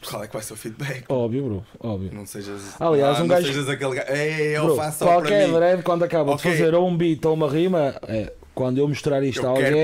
qual 0.09 0.23
é 0.23 0.26
que 0.26 0.33
vai 0.33 0.42
ser 0.42 0.52
o 0.52 0.57
feedback. 0.57 1.04
Óbvio, 1.09 1.45
bro, 1.45 1.66
óbvio. 1.80 2.11
Não 2.12 2.25
sejas. 2.26 2.61
Aliás, 2.80 3.16
ah, 3.16 3.18
um 3.18 3.26
não 3.26 3.28
gajo- 3.28 3.47
sejas 3.49 3.68
aquele 3.68 3.95
gajo. 3.97 4.12
Ei, 4.12 4.57
eu 4.57 4.64
Bro, 4.66 4.76
faço 4.76 5.04
qualquer 5.04 5.49
dread 5.50 5.83
quando 5.83 6.04
acaba 6.04 6.33
Ok. 6.33 6.50
de 6.50 6.57
fazer 6.59 6.75
ou 6.75 6.87
um 6.88 6.97
beat 6.97 7.25
ou 7.25 7.35
uma 7.35 7.50
rima, 7.50 7.95
é, 8.07 8.33
quando 8.54 8.78
eu 8.78 8.88
mostrar 8.88 9.23
isto 9.23 9.40
Eu 9.42 9.47
a 9.49 9.50
alguém, 9.50 9.75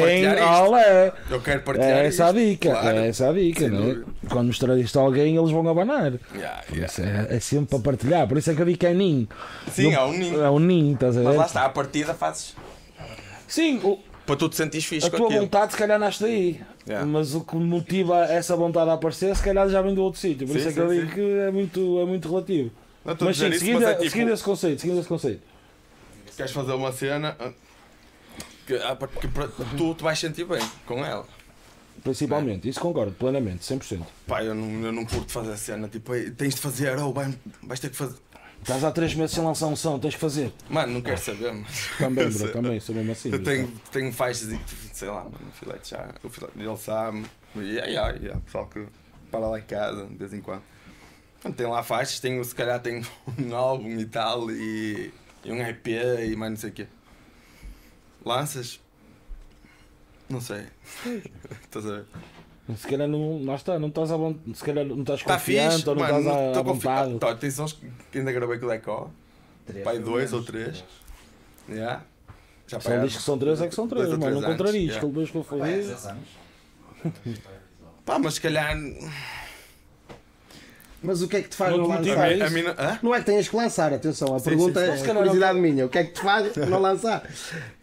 olé. 0.69 1.13
Eu 1.31 1.41
quero 1.41 1.63
partilhar 1.63 1.91
É 1.99 2.07
essa 2.07 2.27
a 2.27 2.29
isto. 2.31 2.39
dica, 2.41 2.71
Claro. 2.71 2.97
é 2.99 3.09
essa 3.09 3.29
a 3.29 3.33
dica, 3.33 3.65
é? 3.65 3.69
dúvida. 3.69 4.05
Quando 4.29 4.47
mostrar 4.49 4.77
isto 4.79 4.99
a 4.99 5.03
alguém, 5.03 5.37
eles 5.37 5.51
vão 5.51 5.69
abanar. 5.69 6.13
Yeah, 6.35 6.63
yeah. 6.73 7.29
é, 7.31 7.37
é 7.37 7.41
sempre 7.41 7.71
para 7.71 7.79
partilhar, 7.81 8.27
por 8.29 8.37
isso 8.39 8.51
é 8.51 8.55
que 8.55 8.63
eu 8.63 8.67
digo 8.67 8.79
que 8.79 8.87
é 8.87 8.95
ninho. 8.95 9.29
Sim, 9.73 9.93
Não- 9.93 10.01
é 10.01 10.05
um 10.05 10.13
ninho. 10.13 10.43
É 10.43 10.51
um 10.51 10.59
ninho, 10.59 10.95
estás 10.95 11.17
a 11.17 11.21
ver? 11.21 11.27
Mas 11.27 11.37
lá 11.37 11.47
está, 11.47 11.65
à 11.65 11.69
partida 11.69 12.15
fazes 12.15 12.55
Sim, 13.47 13.81
o- 13.85 13.99
para 14.27 14.37
tu 14.37 14.49
te 14.49 14.57
sentires 14.57 14.85
fixe 14.87 15.07
a 15.07 15.11
com 15.11 15.17
tua 15.17 15.27
aquilo. 15.27 15.43
vontade 15.43 15.73
se 15.73 15.79
calhar 15.79 15.99
nasce 15.99 16.23
daí. 16.23 16.61
Yeah. 16.87 17.07
Mas 17.07 17.35
o 17.35 17.41
que 17.43 17.57
motiva 17.57 18.25
essa 18.25 18.57
vontade 18.57 18.91
a 18.91 18.95
aparecer, 18.95 19.35
se 19.37 19.43
calhar 19.43 19.69
já 19.69 19.81
vem 19.83 19.95
do 19.95 20.03
outro 20.03 20.21
sítio. 20.21 20.47
Por 20.47 20.53
Sim, 20.55 20.59
isso 20.61 20.69
é 20.69 20.73
que 20.73 20.79
sim, 20.81 20.85
eu 20.87 21.01
digo 21.01 21.15
que 21.15 21.21
é 21.41 21.51
muito, 21.51 22.01
é 22.01 22.05
muito 22.05 22.29
relativo. 22.29 22.71
Não 23.05 23.17
Mas 23.21 23.37
sim, 23.37 23.49
isso, 23.49 23.59
seguindo, 23.61 23.81
mas 23.81 23.89
é 23.91 23.95
tipo, 23.97 24.11
seguindo 24.11 24.33
esse 24.33 24.43
conceito, 24.43 24.81
seguindo 24.81 24.99
esse 25.01 25.09
conceito. 25.09 25.43
queres 26.37 26.53
fazer 26.53 26.73
uma 26.73 26.91
cena 26.93 27.37
que, 28.67 28.75
ah, 28.77 28.97
que 29.21 29.29
para- 29.29 29.49
tu 29.77 29.95
te 29.95 30.03
vais 30.03 30.19
sentir 30.19 30.45
bem 30.45 30.61
com 30.87 31.05
ela. 31.05 31.27
Principalmente, 32.03 32.69
isso 32.69 32.81
concordo, 32.81 33.13
plenamente, 33.13 33.65
100%. 33.65 34.05
Pá, 34.27 34.43
eu 34.43 34.55
não, 34.55 34.87
eu 34.87 34.93
não 34.93 35.05
curto 35.07 35.31
fazer 35.31 35.53
a 35.53 35.57
cena, 35.57 35.89
tipo, 35.89 36.15
"Ei, 36.15 36.31
tens 36.31 36.55
de 36.55 36.61
fazer, 36.61 36.99
ou 36.99 37.13
vai, 37.13 37.33
vais 37.63 37.79
ter 37.81 37.89
que 37.91 37.97
fazer. 37.97 38.17
Estás 38.65 38.83
há 38.83 38.91
3 38.91 39.15
meses 39.15 39.35
sem 39.35 39.45
lançar 39.45 39.67
um 39.67 39.77
som, 39.77 39.99
tens 39.99 40.15
que 40.15 40.21
fazer. 40.21 40.51
Mano, 40.71 40.95
não 40.95 41.03
quero 41.03 41.21
saber, 41.21 41.53
mas. 41.53 41.91
Também, 41.99 42.31
bro, 42.33 42.51
também, 42.51 42.81
sou 42.81 42.95
mesmo 42.95 43.13
assim. 43.13 43.31
Eu 43.31 43.43
tenho, 43.43 43.71
tenho 43.93 44.11
faixas 44.11 44.53
e 44.53 44.61
sei 44.91 45.09
lá, 45.09 45.23
mano, 45.25 45.39
o 45.51 45.53
filete 45.53 45.91
já. 45.91 46.09
O 46.23 46.31
filete 46.31 46.57
dele 46.57 46.77
sabe. 46.79 47.27
E 47.57 47.59
yeah, 47.59 47.87
yeah, 47.87 48.17
yeah, 48.17 48.41
pessoal 48.41 48.67
que 48.67 48.87
para 49.31 49.41
lá 49.41 49.59
em 49.59 49.63
casa 49.65 50.07
de 50.07 50.15
vez 50.15 50.33
em 50.33 50.41
quando. 50.41 50.63
Tem 51.55 51.67
lá 51.67 51.83
faixas, 51.83 52.21
tenho, 52.21 52.43
se 52.43 52.55
calhar 52.55 52.81
tenho 52.81 53.07
um 53.39 53.55
álbum 53.55 53.99
e 53.99 54.07
tal, 54.07 54.51
e, 54.51 55.13
e 55.45 55.53
um 55.53 55.61
EP 55.61 55.87
e 56.27 56.35
mais 56.35 56.53
não 56.53 56.57
sei 56.57 56.71
o 56.71 56.73
quê. 56.73 56.87
Lanças? 58.25 58.81
Não 60.27 60.41
sei. 60.41 60.65
Estás 61.65 61.85
a 61.85 61.97
ver? 61.97 62.07
Se 62.77 62.87
calhar 62.89 63.07
não, 63.07 63.45
lá 63.45 63.57
está, 63.57 63.79
não 63.79 63.89
estás 63.89 64.11
a 64.11 64.17
vontade, 64.17 64.57
se 64.57 64.65
calhar 64.65 64.85
não 64.87 65.01
estás 65.01 65.21
Está 65.21 65.35
confiante 65.35 65.75
fixe, 65.77 65.89
ou 65.89 65.95
não 65.95 66.03
mano. 66.03 66.19
estás 66.19 66.37
à, 66.37 66.41
à 66.41 66.47
Estou 66.49 66.65
vontade. 66.65 67.19
Tá, 67.19 67.35
tem 67.35 67.51
sons 67.51 67.79
que 68.11 68.19
ainda 68.19 68.33
gravei 68.33 68.59
com 68.59 68.67
o 68.67 68.69
Deco. 68.71 69.11
Três, 69.67 69.85
Pai, 69.85 69.99
dois 69.99 70.33
ou 70.33 70.43
três. 70.43 70.83
Yeah. 71.69 72.03
Já 72.67 72.81
Se 72.81 72.91
ele 72.91 73.07
diz 73.07 73.17
que 73.17 73.23
são 73.23 73.39
3 73.39 73.61
é 73.61 73.69
que 73.69 73.75
são 73.75 73.87
3, 73.87 74.07
dois 74.07 74.15
ou 74.15 74.19
mano, 74.19 74.35
não 74.37 74.43
três 74.43 74.57
contrarias, 74.57 74.95
yeah. 74.95 75.01
que 75.01 75.07
ele 75.07 75.13
depois 75.13 75.31
que 75.31 75.37
eu 75.37 75.45
Pá, 75.45 75.57
é 75.57 75.59
falei. 75.61 75.87
10 75.87 76.07
anos. 76.07 76.29
Pá, 78.05 78.19
mas 78.19 78.35
se 78.35 78.41
calhar. 78.41 78.77
Mas 81.05 81.21
o 81.23 81.29
que 81.29 81.37
é 81.37 81.43
que 81.43 81.49
te 81.51 81.57
faz 81.57 81.77
Não 81.77 81.87
lançar? 81.87 82.33
isso? 82.33 82.45
A 82.45 82.51
mim 82.51 82.63
não- 83.03 83.15
é 83.15 83.19
que 83.21 83.27
tenhas 83.27 83.47
que 83.49 83.55
lançar, 83.55 83.93
atenção, 83.93 84.35
a 84.35 84.39
Sim, 84.39 84.45
pergunta 84.47 84.81
sim, 84.81 84.87
sim. 84.87 84.93
é 84.93 84.97
Se 84.97 85.03
calhar 85.05 85.17
curiosidade 85.19 85.59
minha. 85.61 85.85
O 85.87 85.89
que 85.89 85.99
é 85.99 86.05
que 86.05 86.13
te 86.13 86.21
faz 86.23 86.57
não 86.69 86.81
lançar? 86.81 87.23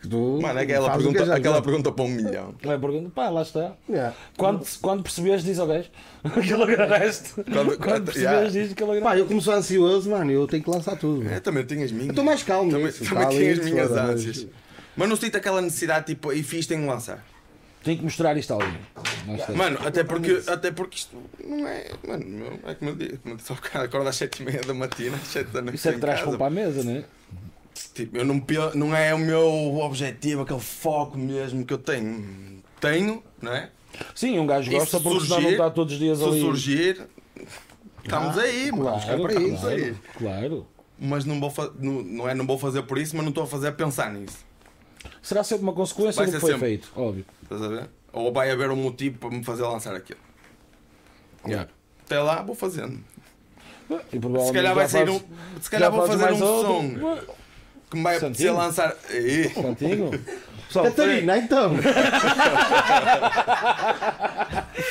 Tu 0.02 0.40
Mano, 0.42 0.60
aquela 0.60 0.90
pergunta, 0.92 1.26
já 1.26 1.36
aquela 1.36 1.62
pergunta 1.62 1.92
para 1.92 2.04
um 2.06 2.08
milhão. 2.10 2.56
Não 2.64 2.72
é 2.72 2.78
pergunta, 2.78 3.12
pá, 3.14 3.30
lá 3.30 3.44
está. 3.44 3.74
Yeah. 3.88 4.16
Quando, 4.36 4.66
quando 4.82 5.04
percebes, 5.04 5.44
diz 5.44 5.60
ao 5.60 5.68
gajo. 5.68 5.90
Aquele 6.24 6.64
agradece. 6.64 7.34
Quando- 7.44 7.78
Quando 7.78 8.06
percebes, 8.06 8.16
yeah. 8.18 8.50
diz 8.50 8.74
que 8.74 8.84
ele 8.84 9.02
Pá, 9.02 9.18
eu 9.18 9.26
como 9.26 9.42
sou 9.42 9.54
ansioso, 9.54 10.10
mano, 10.10 10.32
eu 10.32 10.48
tenho 10.48 10.64
que 10.64 10.70
lançar 10.70 10.96
tudo. 10.98 11.28
É, 11.30 11.40
também 11.40 11.64
tenho 11.64 11.84
as 11.86 11.92
minhas. 11.92 12.08
Eu 12.08 12.12
estou 12.12 12.26
mais 12.26 12.44
calmo 12.44 12.70
Também, 12.72 12.86
nisso, 12.88 13.06
também 13.06 13.30
tenho 13.30 13.52
as 13.54 13.60
minhas 13.60 13.92
ânsias. 13.92 14.48
Mas 14.96 15.08
não 15.10 15.16
sinto 15.16 15.38
aquela 15.38 15.62
necessidade, 15.62 16.08
tipo, 16.08 16.34
e 16.34 16.44
fiz, 16.44 16.66
tenho 16.68 16.82
que 16.82 16.88
lançar. 16.88 17.24
Tenho 17.84 17.98
que 17.98 18.04
mostrar 18.04 18.38
isto 18.38 18.52
a 18.52 18.56
alguém. 18.56 18.78
Mano, 19.56 19.80
até 19.86 20.04
porque, 20.04 20.42
até 20.48 20.72
porque 20.72 20.98
isto 20.98 21.18
não 21.44 21.68
é. 21.68 21.88
Mano, 22.08 22.26
meu, 22.26 22.60
é 22.68 22.76
como 22.76 22.92
eu 22.92 22.96
digo, 22.96 23.18
como 23.20 23.34
eu 23.34 23.38
disse, 23.38 23.54
bocado, 23.54 23.86
acordo 23.86 24.08
às 24.08 24.16
7h30 24.18 24.66
da 24.68 24.74
matina, 24.74 25.16
às 25.18 25.28
7 25.28 25.48
da 25.50 25.62
noite. 25.62 25.76
Isso 25.78 25.90
é 25.90 25.94
que 25.94 26.00
traz 26.00 26.20
casa. 26.20 26.30
pão 26.32 26.38
para 26.38 26.48
a 26.48 26.50
mesa, 26.52 26.84
não 26.84 26.92
é? 26.98 27.04
Tipo, 27.96 28.18
eu 28.18 28.26
não, 28.26 28.44
não 28.76 28.96
é 28.96 29.14
o 29.14 29.18
meu 29.20 29.80
objetivo, 29.80 30.42
aquele 30.44 30.60
foco 30.60 31.18
mesmo 31.18 31.66
que 31.66 31.74
eu 31.74 31.78
tenho. 31.80 32.62
Tenho, 32.80 33.24
não 33.42 33.52
é? 33.54 33.70
Sim, 34.16 34.40
um 34.40 34.46
gajo 34.48 34.72
gosta 34.72 34.98
se 34.98 35.04
porque 35.04 35.20
senão 35.22 35.36
não 35.38 35.42
surgir- 35.42 35.52
está 35.52 35.70
todos 35.72 35.94
os 35.94 36.00
dias 36.00 36.18
Se 36.20 36.24
ali. 36.24 36.40
surgir, 36.40 37.02
estamos 38.04 38.38
aí, 38.38 38.72
mano. 38.72 38.84
Claro, 38.84 39.28
Estamos 39.28 39.60
claro, 39.60 39.76
aí. 39.76 39.96
claro. 40.18 40.68
Mas 41.00 41.26
não, 41.26 41.40
vou 41.40 41.52
não, 41.80 41.94
não 42.04 42.30
é 42.30 42.36
não 42.36 42.46
vou 42.46 42.58
fazer 42.60 42.84
por 42.84 42.98
isso, 43.00 43.16
mas 43.16 43.24
não 43.26 43.30
estou 43.30 43.44
a 43.44 43.48
fazer 43.48 43.70
a 43.70 43.72
pensar 43.72 44.12
nisso. 44.14 44.38
Será 45.22 45.44
sempre 45.44 45.64
uma 45.64 45.74
consequência 45.74 46.26
do 46.26 46.32
que 46.32 46.40
foi 46.40 46.52
sempre. 46.54 46.68
feito, 46.68 46.92
óbvio. 46.96 47.26
Estás 47.44 47.62
a 47.62 47.68
ver? 47.68 47.90
Ou 48.14 48.32
vai 48.34 48.52
haver 48.52 48.70
um 48.72 48.76
motivo 48.76 49.18
para 49.20 49.30
me 49.30 49.44
fazer 49.44 49.64
lançar 49.64 49.96
aquilo. 49.96 50.20
Yeah. 51.46 51.70
Até 52.06 52.20
lá 52.20 52.42
vou 52.44 52.56
fazendo. 52.56 53.00
Se 53.90 54.54
calhar 54.54 54.74
vai 54.76 54.88
sair 54.88 55.06
fazes- 55.08 55.22
um. 55.22 55.62
Se 55.62 55.70
calhar 55.70 55.92
vou 55.92 56.08
fazer 56.08 56.32
um 56.32 56.44
outro. 56.44 56.72
som 56.72 57.20
que 57.90 57.98
me 57.98 58.04
vai 58.04 58.16
apetecer 58.18 58.48
Santinho? 58.48 58.58
lançar. 58.58 58.96
Aí. 59.10 59.52
Pessoal, 60.72 60.86
Catarina, 60.86 61.38
então. 61.38 61.74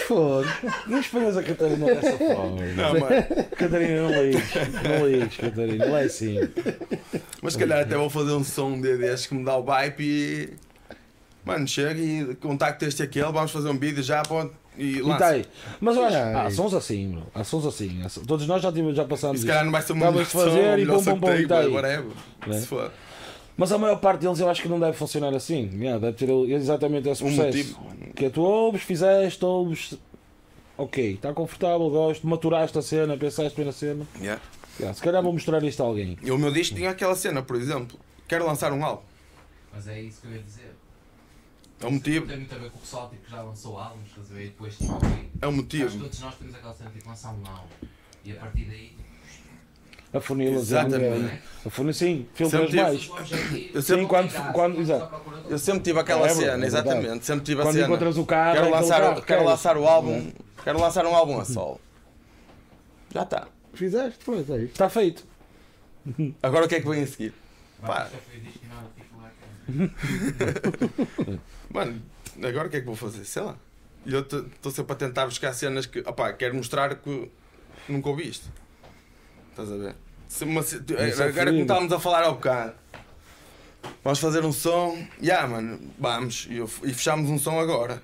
Foda. 0.06 0.46
não 0.86 1.00
exponhas 1.00 1.36
a 1.36 1.42
Catarina 1.42 1.86
dessa 1.86 2.18
forma. 2.18 2.60
Não, 2.76 3.00
mano. 3.00 3.46
Catarina, 3.56 4.02
não 4.02 4.22
ligues. 4.22 4.42
Não 4.82 5.08
ligues, 5.08 5.36
Catarina. 5.38 5.86
Não 5.86 5.96
é 5.96 6.02
assim. 6.04 6.36
Mas 7.42 7.54
se 7.54 7.58
calhar 7.58 7.80
até 7.80 7.96
vou 7.96 8.10
fazer 8.10 8.32
um 8.32 8.44
som 8.44 8.66
um 8.72 8.80
dia 8.80 8.96
destes 8.96 9.26
que 9.28 9.34
me 9.34 9.44
dá 9.44 9.56
o 9.56 9.62
vibe 9.62 10.00
e. 10.04 10.48
Mano, 11.44 11.66
chega 11.66 11.98
e 11.98 12.34
contacto 12.36 12.84
este 12.84 13.00
e 13.00 13.04
aquele, 13.04 13.32
vamos 13.32 13.50
fazer 13.50 13.70
um 13.70 13.78
vídeo 13.78 14.02
já 14.02 14.22
pronto, 14.22 14.52
e 14.76 14.98
E 14.98 15.16
tá 15.18 15.28
aí. 15.28 15.46
Mas 15.80 15.96
acho. 15.96 16.14
Ai. 16.16 16.34
Há 16.46 16.50
sons 16.50 16.74
assim, 16.74 17.08
bro. 17.12 17.26
Há 17.34 17.42
sons 17.42 17.64
assim. 17.64 18.02
Há 18.04 18.08
sons- 18.10 18.26
Todos 18.26 18.46
nós 18.46 18.62
já, 18.62 18.70
tivemos, 18.70 18.94
já 18.94 19.04
E 19.04 19.06
passámos 19.06 19.40
se 19.40 19.46
calhar 19.46 19.64
não 19.64 19.72
vai 19.72 19.80
ser 19.80 19.94
uma 19.94 20.10
melhor 20.10 20.26
som, 20.26 20.38
fazer 20.40 20.78
e 20.78 20.86
pum, 20.86 21.02
pum, 21.02 21.18
pum, 21.20 21.34
e 21.34 21.46
tá 21.46 21.60
aí. 21.60 21.68
whatever. 21.68 22.10
Né? 22.46 22.60
Se 22.60 22.66
for. 22.66 22.92
Mas 23.56 23.72
a 23.72 23.78
maior 23.78 23.96
parte 23.96 24.20
deles 24.22 24.38
eu 24.40 24.48
acho 24.48 24.62
que 24.62 24.68
não 24.68 24.80
deve 24.80 24.96
funcionar 24.96 25.34
assim. 25.34 25.68
Yeah, 25.74 25.98
deve 25.98 26.16
ter 26.16 26.30
exatamente 26.50 27.08
esse 27.08 27.22
Um 27.22 27.34
processo. 27.34 27.78
motivo. 27.78 28.12
Que 28.14 28.24
é 28.26 28.30
tu 28.30 28.42
ouves, 28.42 28.82
fizeste, 28.82 29.44
ouves. 29.44 29.94
Ok, 30.78 31.14
está 31.14 31.34
confortável, 31.34 31.90
gosto, 31.90 32.26
maturaste 32.26 32.78
a 32.78 32.82
cena, 32.82 33.16
pensaste 33.16 33.54
bem 33.54 33.66
na 33.66 33.72
cena. 33.72 34.06
Yeah. 34.18 34.40
Yeah, 34.78 34.94
se 34.96 35.02
calhar 35.02 35.22
vou 35.22 35.32
mostrar 35.32 35.62
isto 35.62 35.82
a 35.82 35.86
alguém. 35.86 36.16
E 36.22 36.30
o 36.30 36.38
meu 36.38 36.50
disco 36.50 36.74
tinha 36.74 36.88
aquela 36.90 37.14
cena, 37.14 37.42
por 37.42 37.56
exemplo. 37.56 37.98
Quero 38.26 38.46
lançar 38.46 38.72
um 38.72 38.82
álbum. 38.82 39.02
Mas 39.74 39.86
é 39.88 40.00
isso 40.00 40.22
que 40.22 40.28
eu 40.28 40.32
ia 40.32 40.42
dizer. 40.42 40.74
É 41.82 41.86
o 41.86 41.92
motivo. 41.92 42.26
Tem 42.26 42.36
muito 42.38 42.54
a 42.54 42.58
ver 42.58 42.70
com 42.70 42.78
o 42.78 42.80
pessoal 42.80 43.10
tipo, 43.10 43.24
que 43.24 43.30
já 43.30 43.42
lançou 43.42 43.78
álbuns, 43.78 44.06
estás 44.08 44.30
a 44.30 44.34
ver? 44.34 44.44
E 44.44 44.48
depois 44.48 44.76
tipo, 44.78 44.94
É 45.42 45.46
que 45.46 45.52
motivo. 45.52 45.98
todos 45.98 46.20
nós 46.20 46.34
temos 46.36 46.54
aquela 46.54 46.72
cena 46.74 46.90
tipo 46.90 47.08
lançar 47.08 47.32
um 47.34 47.46
álbum. 47.46 47.68
E 48.24 48.32
a 48.32 48.36
partir 48.36 48.64
daí, 48.64 48.92
A 50.12 50.20
funilas, 50.20 50.62
Exatamente. 50.62 51.40
a 51.64 51.70
funil, 51.70 51.94
sim, 51.94 52.26
filtras 52.34 52.72
mais. 52.74 53.08
Eu 53.72 53.80
sempre- 53.80 54.02
Sim, 54.02 54.06
quando, 54.08 54.52
quando, 54.52 54.80
exato. 54.80 55.22
Eu 55.48 55.56
sempre 55.58 55.82
tive 55.84 56.00
aquela 56.00 56.26
É, 56.26 56.30
cena, 56.30 56.64
é 56.64 56.66
exatamente. 56.66 57.24
Sempre 57.24 57.44
tive 57.44 57.60
a 57.60 57.64
Quando 57.64 57.74
cena. 57.74 57.86
encontras 57.86 58.16
o 58.18 58.26
carro, 58.26 58.50
é 58.50 58.54
Quero 58.60 58.70
lançar, 58.72 59.00
carro, 59.00 59.22
quero 59.22 59.44
lançar 59.44 59.76
o 59.76 59.86
álbum. 59.86 60.32
Quero 60.64 60.80
lançar 60.80 61.06
um 61.06 61.14
álbum 61.14 61.38
a 61.38 61.44
solo. 61.44 61.80
Já 63.14 63.22
está. 63.22 63.46
Fizeste? 63.72 64.18
Pois 64.24 64.50
é 64.50 64.56
isso. 64.56 64.72
Está 64.72 64.88
feito. 64.88 65.24
Agora 66.42 66.66
o 66.66 66.68
que 66.68 66.74
é 66.74 66.80
que 66.80 66.88
vem 66.88 67.04
a 67.04 67.06
seguir? 67.06 67.32
Pá. 67.80 68.08
Mano, 71.72 72.02
agora 72.42 72.66
o 72.66 72.70
que 72.70 72.78
é 72.78 72.80
que 72.80 72.86
vou 72.86 72.96
fazer? 72.96 73.24
Sei 73.24 73.42
lá. 73.42 73.56
Eu 74.04 74.20
estou 74.20 74.72
sempre 74.72 74.92
a 74.92 74.96
tentar 74.96 75.26
buscar 75.26 75.52
cenas 75.52 75.86
que. 75.86 76.00
Opá, 76.00 76.32
quero 76.32 76.54
mostrar 76.54 76.96
que 76.96 77.30
nunca 77.88 78.08
ouviste. 78.08 78.46
Estás 79.50 79.70
a 79.72 79.76
ver? 79.76 79.94
Se 80.28 80.44
uma 80.44 80.60
é 80.60 81.22
agora 81.24 81.52
que 81.52 81.60
estávamos 81.60 81.92
a 81.92 81.98
falar 81.98 82.22
ao 82.24 82.34
bocado. 82.34 82.72
Vamos 84.04 84.18
fazer 84.18 84.44
um 84.44 84.52
som. 84.52 84.96
Ya, 85.22 85.46
mano, 85.46 85.78
vamos. 85.98 86.46
E, 86.50 86.56
eu- 86.58 86.70
e 86.84 86.92
fechamos 86.94 87.28
um 87.30 87.38
som 87.38 87.58
agora. 87.58 88.02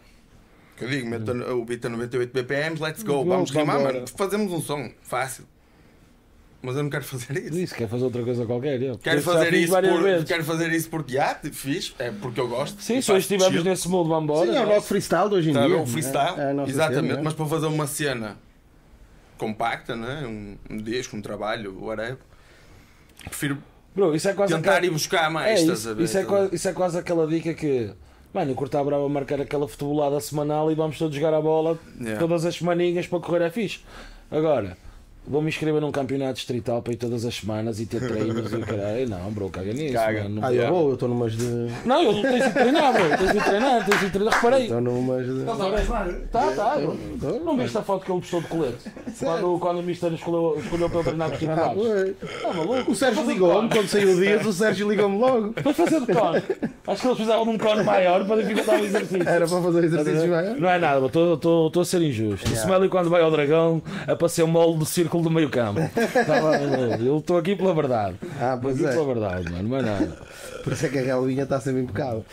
Que 0.76 0.84
eu 0.84 0.88
digo, 0.90 1.08
meto 1.08 1.30
o 1.32 1.64
beat 1.64 1.84
a 1.84 1.88
98 1.88 2.32
BPM, 2.32 2.78
let's 2.80 3.02
go. 3.02 3.24
Vamos, 3.24 3.50
Vamos 3.50 3.50
rimar, 3.52 3.80
mano. 3.80 4.04
Fazemos 4.16 4.52
um 4.52 4.60
som. 4.60 4.90
Fácil. 5.02 5.44
Mas 6.60 6.74
eu 6.76 6.82
não 6.82 6.90
quero 6.90 7.04
fazer 7.04 7.36
isso. 7.44 7.58
Isso, 7.58 7.74
quer 7.74 7.88
fazer 7.88 8.04
outra 8.04 8.22
coisa 8.24 8.44
qualquer. 8.44 8.80
yeah. 8.80 8.98
Quero 9.00 9.22
fazer, 9.22 9.54
isso 9.54 9.70
várias 9.72 9.92
por, 9.94 10.02
vezes. 10.02 10.24
quero 10.24 10.44
fazer 10.44 10.72
isso 10.72 10.90
porque 10.90 11.12
já, 11.14 11.34
fiz, 11.52 11.94
é 11.98 12.10
porque 12.10 12.40
eu 12.40 12.48
gosto. 12.48 12.82
Sim, 12.82 13.00
se 13.00 13.12
hoje 13.12 13.20
estivermos 13.20 13.62
nesse 13.62 13.88
mood, 13.88 14.08
vamos 14.08 14.24
embora. 14.24 14.50
Sim, 14.50 14.56
é 14.58 14.62
o 14.62 14.66
nosso 14.74 14.86
freestyle 14.88 15.28
de 15.28 15.34
hoje 15.36 15.50
em 15.50 15.52
Tá 15.52 15.62
a 15.62 15.66
dia. 15.66 15.76
ver? 15.76 15.82
O 15.82 15.86
freestyle, 15.86 16.40
É 16.40 16.52
nossa 16.52 16.70
exatamente, 16.70 17.10
cena, 17.10 17.22
mas 17.22 17.34
para 17.34 17.46
fazer 17.46 17.66
uma 17.66 17.86
cena 17.86 18.36
compacta, 19.38 19.94
né? 19.96 20.24
um, 20.26 20.56
um 20.70 20.76
disco, 20.78 21.16
um 21.16 21.20
trabalho, 21.22 21.76
whatever, 21.82 22.18
prefiro 23.24 23.58
Bro, 23.94 24.14
isso 24.14 24.28
é 24.28 24.34
quase 24.34 24.54
tentar 24.54 24.72
aquela- 24.72 24.86
ir 24.86 24.90
buscar 24.90 25.30
mais. 25.30 25.48
É 25.58 25.62
estás 25.62 25.78
isso, 25.78 25.88
a 25.88 25.94
ver? 25.94 26.04
isso, 26.04 26.18
é 26.18 26.20
Então, 26.20 26.30
quase, 26.34 26.54
isso 26.54 26.68
é 26.68 26.72
quase 26.74 26.98
aquela 26.98 27.26
dica 27.26 27.54
que. 27.54 27.90
Mano, 28.34 28.50
eu 28.50 28.54
curto 28.54 28.76
a 28.76 28.84
brava 28.84 29.08
marcar 29.08 29.40
aquela 29.40 29.66
futebolada 29.66 30.20
semanal 30.20 30.70
e 30.70 30.74
vamos 30.74 30.98
todos 30.98 31.16
jogar 31.16 31.32
a 31.32 31.40
bola 31.40 31.78
Yeah. 31.98 32.18
todas 32.20 32.44
as 32.44 32.54
semaninhas 32.56 33.06
para 33.06 33.20
correr 33.20 33.42
é 33.46 33.50
fixe. 33.50 33.80
Agora, 34.30 34.76
vou-me 35.26 35.48
inscrever 35.48 35.80
num 35.80 35.90
campeonato 35.92 36.34
distrital 36.34 36.80
para 36.82 36.92
ir 36.92 36.96
todas 36.96 37.24
as 37.24 37.34
semanas 37.34 37.80
e 37.80 37.86
ter 37.86 38.00
treinos 38.06 38.52
e 38.52 38.56
o 38.56 38.60
caralho. 38.60 39.08
Não, 39.08 39.30
bro, 39.32 39.48
caga 39.50 39.72
nisso. 39.72 39.94
Caga. 39.94 40.22
mano. 40.24 40.40
Ah, 40.42 40.50
Não, 40.50 40.52
eu 40.54 40.68
vou, 40.70 40.88
eu 40.88 40.94
estou 40.94 41.08
numas 41.08 41.32
de. 41.32 41.44
não, 41.84 42.02
eu 42.02 42.22
tenho 42.22 42.42
de 42.44 42.50
treinar, 42.52 42.92
bro. 42.92 43.08
Tens 43.18 43.32
de 43.32 43.40
treinar, 43.40 43.86
tens 43.86 44.00
de 44.00 44.10
treinar. 44.10 44.34
Reparei. 44.34 44.62
Estou 44.62 44.80
numas 44.80 45.26
de. 45.26 45.44
Tá, 46.30 46.52
tá, 46.52 46.76
bro. 46.78 47.44
Não 47.44 47.56
viste 47.56 47.78
a 47.78 47.82
foto 47.82 48.04
que 48.04 48.12
ele 48.12 48.20
postou 48.20 48.40
de 48.40 48.46
colete? 48.48 48.76
Quando, 49.18 49.58
quando 49.58 49.78
o 49.78 49.82
Mister 49.82 50.12
escolheu, 50.12 50.58
escolheu 50.58 50.88
para 50.90 50.98
eu 51.00 51.04
treinar 51.04 51.28
com 51.30 51.36
os 51.36 51.42
Ah, 51.42 51.70
titulares. 51.70 52.14
pois. 52.20 52.42
Tá 52.42 52.52
maluco? 52.52 52.90
O 52.90 52.94
Sérgio 52.94 53.26
ligou-me 53.26 53.68
quando 53.68 53.88
saiu 53.88 54.10
o 54.12 54.16
Dias, 54.20 54.46
o 54.46 54.52
Sérgio 54.52 54.88
ligou-me 54.90 55.18
logo. 55.18 55.52
Para 55.52 55.72
fazer 55.74 56.00
de 56.00 56.06
cone. 56.06 56.42
Acho 56.86 57.00
que 57.02 57.06
eles 57.08 57.16
precisavam 57.16 57.44
de 57.44 57.50
um 57.50 57.58
cone 57.58 57.82
maior 57.82 58.24
para 58.26 58.42
dificultar 58.42 58.80
o 58.80 58.84
exercício. 58.84 59.28
Era 59.28 59.46
para 59.46 59.62
fazer 59.62 59.84
exercícios 59.84 60.28
maiores. 60.28 60.60
Não 60.60 60.68
é 60.70 60.78
nada, 60.78 61.06
estou 61.06 61.70
a 61.80 61.84
ser 61.84 62.02
injusto. 62.02 62.48
O 62.50 62.52
Smelly 62.54 62.88
quando 62.88 63.10
vai 63.10 63.22
ao 63.22 63.30
dragão 63.30 63.82
é 64.06 64.14
para 64.14 64.28
ser 64.28 64.42
o 64.42 64.48
molde 64.48 64.78
do 64.78 64.84
círculo 64.86 65.15
do 65.22 65.30
meio 65.30 65.48
campo. 65.50 65.80
Bem, 65.80 67.06
Eu 67.06 67.18
estou 67.18 67.36
aqui 67.38 67.54
pela 67.56 67.74
verdade. 67.74 68.16
Ah, 68.40 68.58
pois 68.60 68.76
aqui 68.76 68.86
é. 68.86 68.92
pela 68.92 69.06
verdade, 69.06 69.50
mano, 69.52 69.68
não 69.68 69.76
é 69.78 69.82
nada. 69.82 70.16
Por 70.64 70.72
isso 70.72 70.86
é 70.86 70.88
que 70.88 70.98
a 70.98 71.02
relvinha 71.02 71.44
está 71.44 71.60
sempre 71.60 71.82
impecável. 71.82 72.24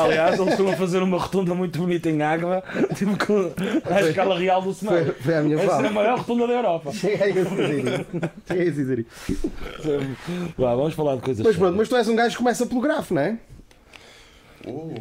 Aliás, 0.00 0.38
eles 0.38 0.52
estão 0.52 0.68
a 0.72 0.76
fazer 0.76 1.02
uma 1.02 1.18
rotunda 1.18 1.54
muito 1.54 1.78
bonita 1.78 2.08
em 2.08 2.22
Águeda, 2.22 2.62
tipo 2.94 3.16
com 3.26 3.52
a 3.94 4.00
escala 4.00 4.38
real 4.38 4.62
do 4.62 4.72
Foi, 4.72 4.88
Smelly. 5.00 5.12
foi 5.20 5.34
a 5.36 5.42
minha 5.42 5.56
Essa 5.56 5.64
é 5.64 5.66
a 5.66 5.76
fala. 5.76 5.90
maior 5.90 6.18
rotunda 6.18 6.46
da 6.46 6.52
Europa. 6.54 6.92
Chega 6.92 7.24
aí 7.24 7.32
a 7.38 7.42
dizer. 7.44 8.06
Chega 8.46 8.62
aí 8.62 8.68
a 8.68 8.70
dizer. 8.70 9.06
Vá, 10.56 10.74
vamos 10.74 10.94
falar 10.94 11.16
de 11.16 11.22
coisas. 11.22 11.44
Mas 11.46 11.56
pronto, 11.56 11.76
mas 11.76 11.88
tu 11.88 11.96
és 11.96 12.08
um 12.08 12.16
gajo 12.16 12.30
que 12.30 12.38
começa 12.38 12.64
pelo 12.66 12.80
grafo, 12.80 13.12
não 13.14 13.22
é? 13.22 13.36
Oh. 14.66 14.94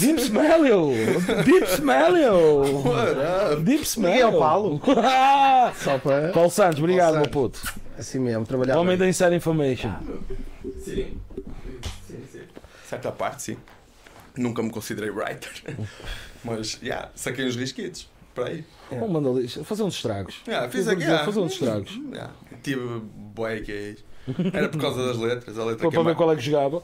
Deep 0.00 0.20
Smelly! 0.20 0.70
Deep 1.44 1.68
up? 1.68 3.64
Deep 3.64 3.84
Smelly! 3.84 4.14
Miguel 4.14 4.38
Paulo. 4.38 4.80
Ah! 4.96 5.72
Só 5.76 5.98
para. 5.98 6.32
Paulo 6.32 6.50
Santos, 6.50 6.78
obrigado, 6.78 7.14
Paulo 7.14 7.22
meu 7.22 7.30
puto. 7.30 7.60
Assim 7.98 8.18
mesmo, 8.18 8.44
trabalhar. 8.44 8.78
Homem 8.78 8.96
da 8.96 9.08
Inside 9.08 9.34
Information. 9.34 9.92
Sim. 10.84 11.20
Certa 12.88 13.10
parte, 13.10 13.42
sim. 13.42 13.56
Nunca 14.36 14.62
me 14.62 14.70
considerei 14.70 15.10
writer. 15.10 15.50
Mas, 16.44 16.78
já, 16.82 17.08
saquei 17.14 17.46
uns 17.46 17.56
risquitos. 17.56 18.08
Para 18.34 18.48
aí. 18.48 18.64
Vamos 18.90 19.10
mandar 19.10 19.30
ali, 19.30 19.48
fazer 19.48 19.84
uns 19.84 19.94
estragos. 19.94 20.42
Yeah, 20.46 20.68
fiz 20.68 20.88
aqui, 20.88 21.02
yeah. 21.02 21.24
fazer 21.24 21.38
uns 21.38 21.52
estragos. 21.52 21.92
Yeah. 22.10 22.32
Tive 22.62 23.00
bué 23.16 23.60
gays. 23.60 24.04
Era 24.52 24.68
por 24.68 24.80
causa 24.80 25.06
das 25.06 25.16
letras. 25.16 25.56
A 25.56 25.64
letra 25.64 25.78
Para, 25.78 25.90
que 25.90 25.94
para 25.94 26.02
é 26.02 26.04
ver 26.04 26.16
qual 26.16 26.32
é 26.32 26.36
que 26.36 26.42
jogava. 26.42 26.82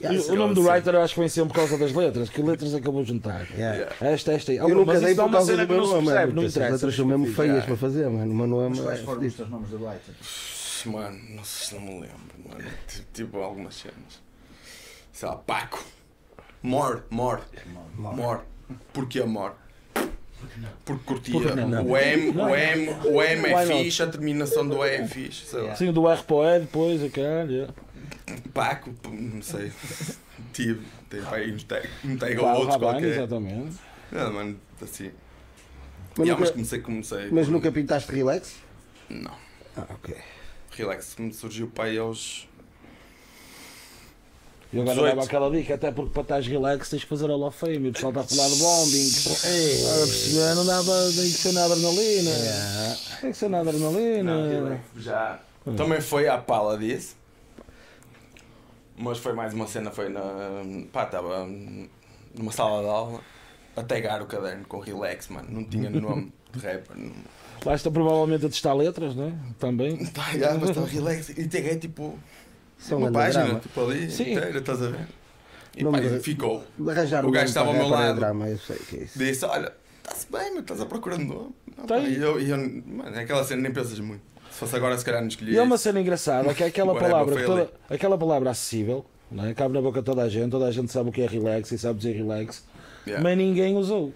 Yeah, 0.00 0.18
E 0.18 0.30
o 0.30 0.36
nome 0.36 0.54
do 0.54 0.60
writer 0.62 0.94
eu 0.94 1.00
acho 1.02 1.14
que 1.14 1.28
sempre 1.30 1.48
por 1.54 1.60
causa 1.60 1.78
das 1.78 1.92
letras. 1.92 2.28
Que 2.28 2.42
letras 2.42 2.74
é 2.74 2.80
que 2.80 2.86
eu 2.86 2.92
vou 2.92 3.04
juntar? 3.04 3.46
Yeah. 3.56 3.90
Esta, 4.00 4.32
esta. 4.32 4.52
Eu 4.52 4.68
nunca 4.68 4.92
Mas 4.92 5.02
dei 5.02 5.14
por 5.14 5.24
uma 5.24 5.32
causa 5.32 5.56
do 5.56 5.66
meu 5.68 5.76
não 5.78 5.86
nome, 5.86 6.06
percebe, 6.06 6.26
mano. 6.26 6.34
não 6.34 6.42
Essas 6.42 6.56
interessa. 6.56 6.72
letras 6.74 6.94
são 6.96 7.06
mesmo 7.06 7.26
feias 7.26 7.46
Yeah. 7.48 7.66
para 7.66 7.76
fazer, 7.76 8.08
mano. 8.10 8.32
O 8.32 8.34
meu 8.36 8.46
nome 8.46 8.68
Mas 8.68 8.78
é 8.78 8.82
quais 8.82 9.00
foram 9.00 9.26
os 9.26 9.34
teus 9.34 9.48
nomes 9.48 9.68
de 9.70 9.76
writer? 9.76 10.14
Mano, 10.86 11.18
não 11.30 11.44
sei 11.44 11.68
se 11.68 11.74
não 11.74 11.80
me 11.80 11.92
lembro. 12.00 12.36
Mano. 12.48 12.70
Tipo, 12.86 13.06
tipo 13.14 13.38
algumas 13.38 13.74
cenas. 13.74 14.20
Sei 15.12 15.28
lá, 15.28 15.36
Paco. 15.36 15.82
Mor, 16.62 17.04
Mor. 17.10 17.40
Mor. 17.96 18.44
Porquê 18.92 19.22
Mor? 19.24 19.54
Porque 20.84 21.02
curtia. 21.04 21.32
Porque 21.40 21.54
não? 21.54 21.86
O 21.86 21.96
M, 21.96 22.30
o 22.30 22.54
M, 22.54 22.90
o 23.06 23.22
M 23.22 23.46
é 23.48 23.66
fixe, 23.66 24.02
a 24.02 24.06
terminação 24.06 24.68
do 24.68 24.84
E 24.84 24.96
é 24.96 25.06
fixe. 25.06 25.46
Sei 25.46 25.62
lá. 25.62 25.74
Sim, 25.74 25.92
do 25.92 26.08
R 26.08 26.22
para 26.22 26.36
o 26.36 26.44
E 26.44 26.60
depois, 26.60 27.02
a 27.02 27.08
caralho. 27.08 27.68
Yeah. 28.28 28.42
Paco, 28.52 28.90
não 29.10 29.42
sei. 29.42 29.72
Tive. 30.52 30.86
Tem 31.08 31.22
para 31.22 31.36
aí 31.38 31.52
um 31.52 31.58
tag, 31.58 31.88
um 32.04 32.16
tag 32.16 32.36
ou 32.38 32.44
Pá, 32.44 32.52
o 32.52 32.54
outro 32.56 32.72
Rabanne, 32.72 32.92
qualquer. 33.00 33.08
exatamente. 33.18 33.76
Não, 34.12 34.32
mano, 34.32 34.60
assim. 34.82 35.10
Mas 36.18 36.26
Yeah, 36.26 36.30
mas 36.40 36.40
nunca- 36.40 36.52
comecei, 36.52 36.80
comecei. 36.80 37.28
Mas 37.30 37.46
por- 37.46 37.52
nunca 37.52 37.72
pintaste 37.72 38.12
relax? 38.12 38.54
Não. 39.08 39.34
Ah, 39.76 39.84
ok. 39.90 40.14
Relax, 40.72 41.16
me 41.18 41.32
surgiu 41.32 41.70
aí 41.78 41.96
aos. 41.98 42.48
E 44.72 44.80
agora 44.80 44.94
18. 44.96 45.14
dava 45.14 45.26
aquela 45.26 45.50
dica, 45.50 45.74
até 45.74 45.92
porque 45.92 46.10
para 46.12 46.22
estás 46.22 46.46
relax 46.46 46.90
tens 46.90 47.02
que 47.04 47.08
fazer 47.08 47.26
Hall 47.28 47.42
of 47.44 47.56
Fame. 47.56 47.88
O 47.88 47.92
pessoal 47.92 48.10
está 48.10 48.20
a 48.22 48.24
falar 48.24 48.48
de 48.48 48.56
bombing. 48.56 49.06
Estás 49.06 50.02
a 50.02 50.06
perceber? 50.06 50.54
Não 50.54 50.66
dava, 50.66 50.92
tem 51.12 51.30
que 51.30 51.38
ser 51.38 51.52
na 51.52 51.64
adrenalina. 51.64 52.30
Tem 53.20 53.30
que 53.30 53.36
ser 53.38 53.48
na 53.48 53.60
adrenalina. 53.60 54.80
Já. 54.96 55.40
Também 55.76 56.00
foi 56.00 56.28
à 56.28 56.36
pala 56.38 56.76
disso. 56.76 57.14
Mas 58.98 59.18
foi 59.18 59.32
mais 59.32 59.52
uma 59.54 59.66
cena, 59.66 59.90
foi 59.90 60.08
na. 60.08 60.20
Pá, 60.92 61.04
estava 61.04 61.46
numa 62.34 62.52
sala 62.52 62.82
de 62.82 62.88
aula 62.88 63.20
a 63.76 63.82
tagar 63.82 64.22
o 64.22 64.26
caderno 64.26 64.64
com 64.66 64.78
relax, 64.80 65.28
mano. 65.28 65.48
Não 65.50 65.64
tinha 65.64 65.90
nome 65.90 66.32
de 66.52 66.58
rapper. 66.60 66.96
Não... 66.96 67.12
Lá 67.64 67.74
está 67.74 67.90
provavelmente 67.90 68.46
a 68.46 68.48
testar 68.48 68.72
letras, 68.74 69.14
não 69.14 69.28
é? 69.28 69.32
Também. 69.58 69.96
Tá, 70.12 70.32
já, 70.38 70.54
mas 70.54 70.70
estava 70.70 70.86
relax. 70.86 71.28
E 71.30 71.46
taguei 71.46 71.76
tipo 71.76 72.18
São 72.78 72.98
uma 72.98 73.08
um 73.08 73.12
página, 73.12 73.44
drama. 73.44 73.60
tipo 73.60 73.80
ali, 73.82 74.10
Sim. 74.10 74.32
inteira, 74.32 74.58
estás 74.58 74.82
a 74.82 74.88
ver? 74.88 75.06
E 75.76 75.84
Não 75.84 75.92
pá, 75.92 76.00
me- 76.00 76.20
ficou. 76.20 76.64
Arranjar 76.88 77.26
O 77.26 77.30
gajo 77.30 77.46
estava 77.46 77.68
ao 77.68 77.74
meu 77.74 77.88
lado. 77.88 78.16
drama, 78.18 78.48
eu 78.48 78.56
sei 78.58 78.76
que 78.78 78.96
é 78.96 79.02
isso. 79.02 79.18
Disse: 79.18 79.44
Olha, 79.44 79.72
está-se 79.98 80.26
bem, 80.32 80.50
mas 80.52 80.60
estás 80.62 80.80
a 80.80 80.86
procurar 80.86 81.16
um 81.18 81.24
nome. 81.26 81.54
Pá, 81.86 81.98
E 81.98 82.16
eu, 82.16 82.40
e 82.40 82.48
eu, 82.48 82.56
mano, 82.56 83.14
é 83.14 83.20
aquela 83.20 83.44
cena 83.44 83.60
nem 83.60 83.72
pensas 83.72 83.98
muito. 84.00 84.22
Se 84.56 84.60
fosse 84.60 84.76
agora, 84.76 84.96
se 84.96 85.04
calhar 85.04 85.20
não 85.20 85.28
escolhia. 85.28 85.54
E 85.54 85.58
é 85.58 85.62
uma 85.62 85.76
cena 85.76 86.00
engraçada 86.00 86.54
que 86.54 86.62
é 86.62 86.66
aquela 86.66 86.94
palavra, 86.98 87.44
toda- 87.44 87.70
aquela 87.90 88.16
palavra 88.16 88.50
acessível, 88.50 89.04
não 89.30 89.44
é? 89.44 89.52
cabe 89.52 89.74
na 89.74 89.82
boca 89.82 90.00
de 90.00 90.06
toda 90.06 90.22
a 90.22 90.28
gente, 90.30 90.50
toda 90.50 90.64
a 90.66 90.72
gente 90.72 90.90
sabe 90.90 91.10
o 91.10 91.12
que 91.12 91.20
é 91.20 91.26
relax 91.26 91.70
e 91.72 91.78
sabe 91.78 91.98
dizer 91.98 92.12
relax, 92.16 92.64
Yeah. 93.06 93.22
mas 93.22 93.36
ninguém 93.38 93.76
usou. 93.76 94.12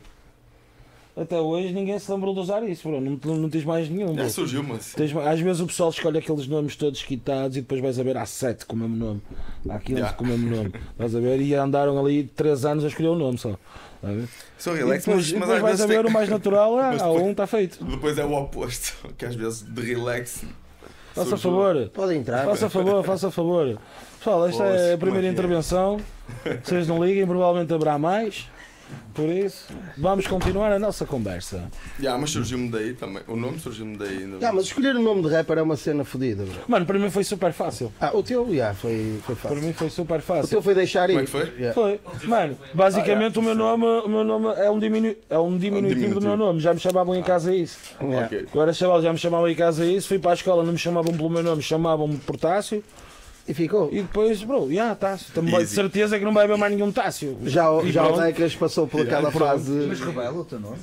até 1.17 1.39
hoje 1.39 1.73
ninguém 1.75 1.99
se 1.99 2.11
lembrou 2.11 2.33
de 2.33 2.41
usar 2.41 2.63
isso, 2.69 2.89
bro. 2.89 3.01
Não, 3.01 3.21
não, 3.23 3.37
não 3.37 3.51
tens 3.51 3.65
mais 3.65 3.89
nenhum. 3.91 4.15
Bro. 4.15 4.31
surgiu 4.31 4.63
assim. 4.75 4.97
Tens- 4.97 5.15
às 5.17 5.39
vezes 5.41 5.61
o 5.61 5.67
pessoal 5.67 5.91
escolhe 5.91 6.19
aqueles 6.19 6.47
nomes 6.47 6.75
todos 6.75 7.03
quitados 7.03 7.57
e 7.57 7.61
depois 7.61 7.81
vais 7.83 7.99
a 8.01 8.03
ver 8.03 8.17
há 8.17 8.25
sete 8.25 8.65
com 8.65 8.75
o 8.75 8.79
mesmo 8.79 8.97
nome. 8.97 9.21
Há 9.69 9.79
15 9.79 9.93
Yeah. 10.01 10.17
com 10.17 10.25
o 10.25 10.27
mesmo 10.27 10.57
nome. 10.57 10.73
Estás 10.93 11.15
a 11.15 11.21
ver? 11.21 11.41
E 11.43 11.55
andaram 11.55 11.99
ali 12.05 12.25
3 12.25 12.65
anos 12.65 12.85
a 12.85 12.89
escolher 12.89 13.09
o 13.09 13.15
nome 13.17 13.37
só. 13.39 13.55
Ver? 14.03 14.29
Sou 14.59 14.75
relax, 14.75 15.05
depois, 15.05 15.33
mas, 15.33 15.41
mas 15.41 15.49
depois 15.49 15.57
às 15.57 15.63
vais 15.63 15.81
a 15.81 15.87
ver 15.87 16.03
tem- 16.03 16.11
o 16.11 16.13
mais 16.15 16.29
natural, 16.29 16.77
ah, 16.81 16.91
depois- 16.93 17.23
um, 17.23 17.31
está 17.33 17.47
feito. 17.47 17.85
Depois 17.85 18.17
é 18.19 18.25
o 18.25 18.33
oposto, 18.33 18.95
que 19.19 19.25
às 19.27 19.35
vezes 19.35 19.63
de 19.63 19.81
relax. 19.83 20.45
Faça 21.15 21.37
favor. 21.37 21.91
Pode 21.93 22.15
entrar. 22.15 22.45
Faça 22.45 22.71
favor, 22.71 23.05
faça 23.05 23.31
favor. 23.31 23.79
Pessoal, 24.19 24.47
esta 24.47 24.63
Poxa, 24.65 24.77
é 24.77 24.95
a 24.95 24.99
primeira 24.99 25.27
é 25.27 25.31
é? 25.31 25.33
intervenção. 25.33 26.01
Vocês 26.63 26.87
não 26.87 27.05
liguem, 27.05 27.27
provavelmente 27.27 27.73
haverá 27.75 27.99
mais. 27.99 28.47
Por 29.15 29.29
isso, 29.29 29.67
vamos 29.99 30.27
continuar 30.27 30.73
a 30.73 30.79
nossa 30.79 31.05
conversa. 31.05 31.65
Já, 31.99 32.17
mas 32.17 32.31
surgiu-me 32.31 32.69
daí 32.71 32.95
também. 32.95 33.23
O 33.27 33.37
nome 33.37 33.59
surgiu-me 33.59 33.97
daí 33.97 34.19
ainda. 34.19 34.49
Ah, 34.49 34.53
mas 34.53 34.65
escolher 34.67 34.95
o 34.97 35.03
nome 35.03 35.23
de 35.23 35.29
rapper 35.29 35.59
é 35.59 35.63
uma 35.63 35.77
cena 35.77 36.05
fodida, 36.05 36.45
bro. 36.45 36.55
Mano, 36.69 36.87
para 36.87 36.99
mim 36.99 37.11
foi 37.11 37.25
super 37.25 37.53
fácil. 37.53 37.93
Ah, 38.01 38.17
o 38.17 38.23
teu, 38.23 38.49
já, 38.55 38.73
foi, 38.73 39.19
foi 39.27 39.35
Para 39.37 39.51
fácil. 39.51 39.67
mim 39.67 39.73
foi 39.73 39.91
super 39.91 40.19
O 40.19 40.23
fácil. 40.23 40.49
teu 40.49 40.63
foi 40.63 40.75
deixar 40.75 41.11
ir. 41.11 41.15
Como 41.15 41.23
é 41.23 41.25
que 41.25 41.31
foi? 41.31 41.53
Yeah. 41.59 41.75
Foi. 41.75 42.01
Mano, 42.25 42.57
basicamente 42.73 43.39
o 43.39 43.43
meu 43.43 43.55
nome, 43.55 43.85
o 43.85 44.09
meu 44.09 44.25
nome 44.25 44.47
é 44.57 44.71
um, 44.71 44.79
diminu 44.79 45.15
é 45.29 45.39
um 45.39 45.59
diminutivo 45.59 45.95
do 45.95 46.01
diminutivo. 46.01 46.21
meu 46.29 46.37
nome. 46.37 46.61
Já 46.61 46.73
me 46.73 46.81
chamavam 46.81 47.15
em 47.15 47.23
casa 47.23 47.55
isso. 47.55 47.79
Yeah. 48.01 48.27
Ok. 48.27 48.47
Agora 48.53 48.73
chaval, 48.73 49.03
já 49.03 49.13
me 49.13 49.19
chamavam 49.19 49.49
em 49.49 49.55
casa 49.55 49.85
isso. 49.85 50.09
Fui 50.09 50.19
para 50.19 50.31
a 50.31 50.35
escola, 50.35 50.63
não 50.63 50.73
me 50.73 50.79
chamavam 50.79 51.13
pelo 51.15 51.29
meu 51.29 51.43
nome, 51.43 51.61
chamavam-me 51.63 52.17
por 52.19 52.37
Tássio. 52.37 52.83
E 53.49 53.55
ficou. 53.55 53.89
E 53.91 54.03
depois, 54.03 54.43
bro, 54.45 54.73
já, 54.73 54.95
Tássio. 54.95 55.33
Também 55.35 55.59
de 55.59 55.67
certeza 55.67 56.19
que 56.19 56.25
não 56.25 56.33
vai 56.33 56.45
haver 56.45 56.57
mais 56.57 56.73
nenhum 56.73 56.93
Tássio. 56.93 57.37
Já, 57.45 57.71
o- 57.71 57.85
E 57.87 57.91
já 57.91 58.07
o. 58.07 58.21
Necas 58.21 58.55
passou 58.55 58.87
por 58.87 59.01
aquela 59.03 59.31
fase. 59.33 59.71
Mas 59.89 60.01
revela 60.01 60.39
o 60.41 60.45
teu 60.45 60.61
nome. 60.61 60.77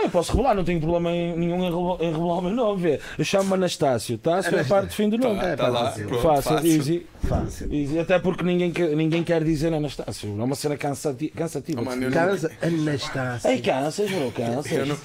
Ah, 0.00 0.04
eu 0.04 0.10
posso 0.10 0.32
revelar, 0.32 0.54
não 0.54 0.64
tenho 0.64 0.80
problema 0.80 1.10
em- 1.12 1.36
nenhum 1.36 1.58
em 1.58 2.06
revelar, 2.10 2.38
o 2.38 2.42
meu 2.42 2.50
nome. 2.52 2.80
Vê. 2.82 3.00
Eu 3.18 3.24
chamo-me 3.24 3.54
Anastácio. 3.54 4.16
Tássio 4.16 4.56
é 4.56 4.60
a 4.62 4.64
parte 4.64 4.88
de 4.90 4.94
fim 4.96 5.08
do 5.10 5.18
nome. 5.18 5.38
Tá, 5.40 5.56
tá 5.56 5.68
lá, 5.68 5.90
pronto, 5.92 6.22
Fácil, 6.22 6.42
fácil. 6.52 6.66
easy, 6.70 7.06
Fácil. 7.28 7.74
easy. 7.74 7.98
Até 7.98 8.18
porque 8.18 8.42
ninguém, 8.42 8.70
quer- 8.70 8.96
ninguém 8.96 9.22
quer 9.22 9.44
dizer 9.44 9.72
Anastácio. 9.74 10.28
É 10.40 10.42
uma 10.42 10.54
cena 10.54 10.76
cansati 10.76 11.28
cansativa. 11.28 11.80
Oh, 11.82 11.84
não, 11.84 11.92
Anastácio. 12.62 13.50
Ei, 13.50 13.60
cansas, 13.60 14.10
bro, 14.10 14.30
cansas. 14.32 14.72
eu, 14.72 14.86
não, 14.86 14.96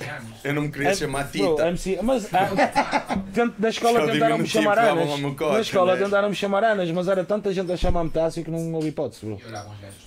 eu 0.44 0.54
não 0.54 0.62
me 0.64 0.70
queria 0.72 0.90
É, 0.90 0.96
chamar 0.96 1.24
bro, 1.26 1.50
Tita. 1.56 1.68
MC, 1.68 2.00
mas 2.02 2.30
ah, 2.34 3.20
da 3.58 3.70
escola 3.70 4.06
tentaram-me 4.12 4.48
chamar 4.48 4.80
Anas. 4.80 5.20
Na 5.20 5.60
escola 5.60 5.96
né? 5.96 6.04
tentaram-me 6.04 6.36
chamar 6.36 6.64
Anas, 6.64 6.90
mas 6.92 7.08
era 7.08 7.24
tanta 7.24 7.54
gente 7.54 7.72
a 7.72 7.78
chamar-me 7.78 8.10
Tássio 8.10 8.44
que 8.44 8.52
não 8.52 8.74
houve 8.74 8.90
hipótese, 8.90 9.26
bro. 9.26 9.38
Eu. 9.44 10.05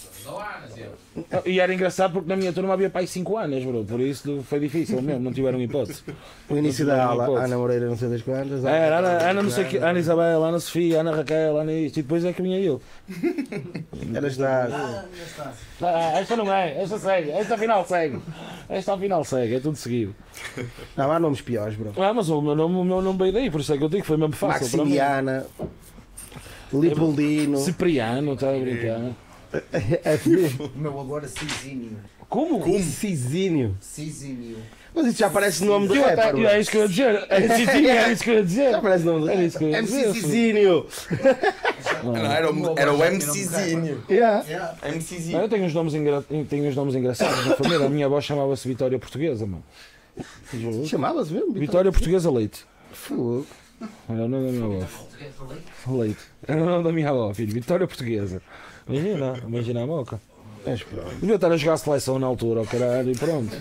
E 1.44 1.60
era 1.60 1.74
engraçado 1.74 2.12
porque 2.12 2.28
na 2.28 2.36
minha 2.36 2.52
turma 2.52 2.74
havia 2.74 2.88
pai 2.88 3.06
5 3.06 3.36
anos, 3.36 3.64
bro. 3.64 3.84
Por 3.84 4.00
isso 4.00 4.42
foi 4.48 4.60
difícil 4.60 5.02
mesmo, 5.02 5.20
não 5.20 5.32
tiveram 5.32 5.60
hipótese. 5.60 6.02
O 6.48 6.56
início 6.56 6.86
da 6.86 7.04
aula, 7.04 7.24
hipótese. 7.24 7.44
Ana 7.46 7.58
Moreira, 7.58 7.86
não 7.86 7.96
sei 7.96 8.08
das 8.08 8.22
quantas. 8.22 8.64
Era 8.64 8.98
Ana, 8.98 9.30
Ana 9.30 9.42
não 9.42 9.50
sei 9.50 9.64
que, 9.64 9.76
Ana 9.78 9.98
Isabel, 9.98 10.44
Ana 10.44 10.60
Sofia, 10.60 11.00
Ana 11.00 11.16
Raquel, 11.16 11.58
Ana 11.58 11.72
isto, 11.72 11.98
e 11.98 12.02
depois 12.02 12.24
é 12.24 12.32
que 12.32 12.42
vinha 12.42 12.60
eu. 12.60 12.80
Anastácio. 14.16 14.74
Ah, 15.82 16.20
esta 16.20 16.36
não 16.36 16.52
é, 16.52 16.82
esta 16.82 16.98
segue, 16.98 17.30
esta 17.30 17.54
afinal 17.54 17.84
segue. 17.86 18.20
Esta 18.68 18.94
afinal 18.94 19.24
segue, 19.24 19.56
é 19.56 19.60
tudo 19.60 19.76
seguido. 19.76 20.14
Não, 20.96 21.10
há 21.10 21.18
nomes 21.18 21.40
piores, 21.40 21.76
bro. 21.76 21.92
Ah, 21.96 22.14
mas 22.14 22.28
o 22.28 22.40
meu 22.40 22.54
nome, 22.54 22.76
o 22.76 22.84
meu 22.84 23.02
nome 23.02 23.18
veio 23.18 23.32
daí, 23.32 23.50
por 23.50 23.60
isso 23.60 23.72
é 23.72 23.78
que 23.78 23.84
eu 23.84 23.88
digo 23.88 24.02
que 24.02 24.08
foi 24.08 24.16
mesmo 24.16 24.34
fácil. 24.34 24.78
Maximiana. 24.78 25.46
Lipoldino. 26.72 27.58
Cipriano, 27.58 28.34
está 28.34 28.50
a 28.50 28.58
brincar. 28.58 29.00
É 29.52 30.18
mesmo. 30.26 30.66
O 30.74 30.78
meu 30.78 31.00
agora 31.00 31.24
é 31.24 31.28
Cizinho. 31.28 31.96
Como? 32.28 32.62
Cizinho. 32.82 33.76
Cizinho. 33.80 34.58
Mas 34.94 35.06
isso 35.06 35.18
já 35.18 35.30
parece 35.30 35.64
nome 35.64 35.88
de 35.88 35.98
até- 36.02 36.22
rapper, 36.24 36.46
é 36.46 36.60
isso 36.60 36.70
que 36.70 36.76
eu 36.76 36.82
ia 36.82 36.88
dizer. 36.88 37.26
É, 37.28 37.40
sim, 37.56 37.86
é 37.86 38.12
isso 38.12 38.24
que 38.24 38.30
eu 38.30 38.34
ia 38.34 38.42
dizer. 38.44 38.70
Já 38.72 38.80
parece 38.80 39.04
nome 39.04 39.22
de 39.24 39.30
Era 39.30 39.44
isso 39.44 39.58
que 39.58 39.64
eu 39.64 39.68
ia 39.68 39.78
MC 39.78 39.96
dizer. 39.96 40.14
Cizinho. 40.14 40.86
Não, 42.02 42.16
era, 42.16 42.52
o, 42.52 42.78
era 42.78 42.92
o 42.92 42.98
MCzinho. 42.98 44.02
Yeah. 44.10 44.44
MCzinho. 44.84 45.38
Eu 45.40 45.48
tenho 45.48 45.64
uns 45.64 45.74
nomes, 45.74 45.94
engra... 45.94 46.22
tenho 46.48 46.68
uns 46.68 46.74
nomes 46.74 46.94
engraçados 46.94 47.46
na 47.46 47.54
família. 47.54 47.86
A 47.86 47.88
minha 47.88 48.06
avó 48.06 48.20
chamava-se 48.20 48.66
Vitória 48.66 48.98
Portuguesa, 48.98 49.46
mano. 49.46 49.62
Chamava-se 50.86 51.32
mesmo? 51.32 51.52
Vitória 51.52 51.92
Portuguesa 51.92 52.30
Leite. 52.30 52.66
Fogo. 52.92 53.46
Era 54.08 54.24
o 54.24 54.28
nome 54.28 54.46
da 54.46 54.52
minha 54.52 54.64
avó. 54.64 54.86
Leite. 55.98 56.20
Era 56.46 56.60
o 56.62 56.66
nome 56.66 56.84
da 56.84 56.92
minha 56.92 57.10
avó, 57.10 57.32
filho. 57.32 57.52
Vitória 57.52 57.86
Portuguesa. 57.86 58.42
Imagina, 58.88 59.34
imagina 59.46 59.82
a 59.82 59.86
moca. 59.86 60.20
Mas 60.66 60.82
pronto. 60.82 61.14
Devia 61.20 61.34
estar 61.36 61.52
a 61.52 61.56
jogar 61.56 61.74
a 61.74 61.78
seleção 61.78 62.18
na 62.18 62.26
altura, 62.26 62.62
o 62.62 62.66
caralho, 62.66 63.10
e 63.10 63.16
pronto. 63.16 63.56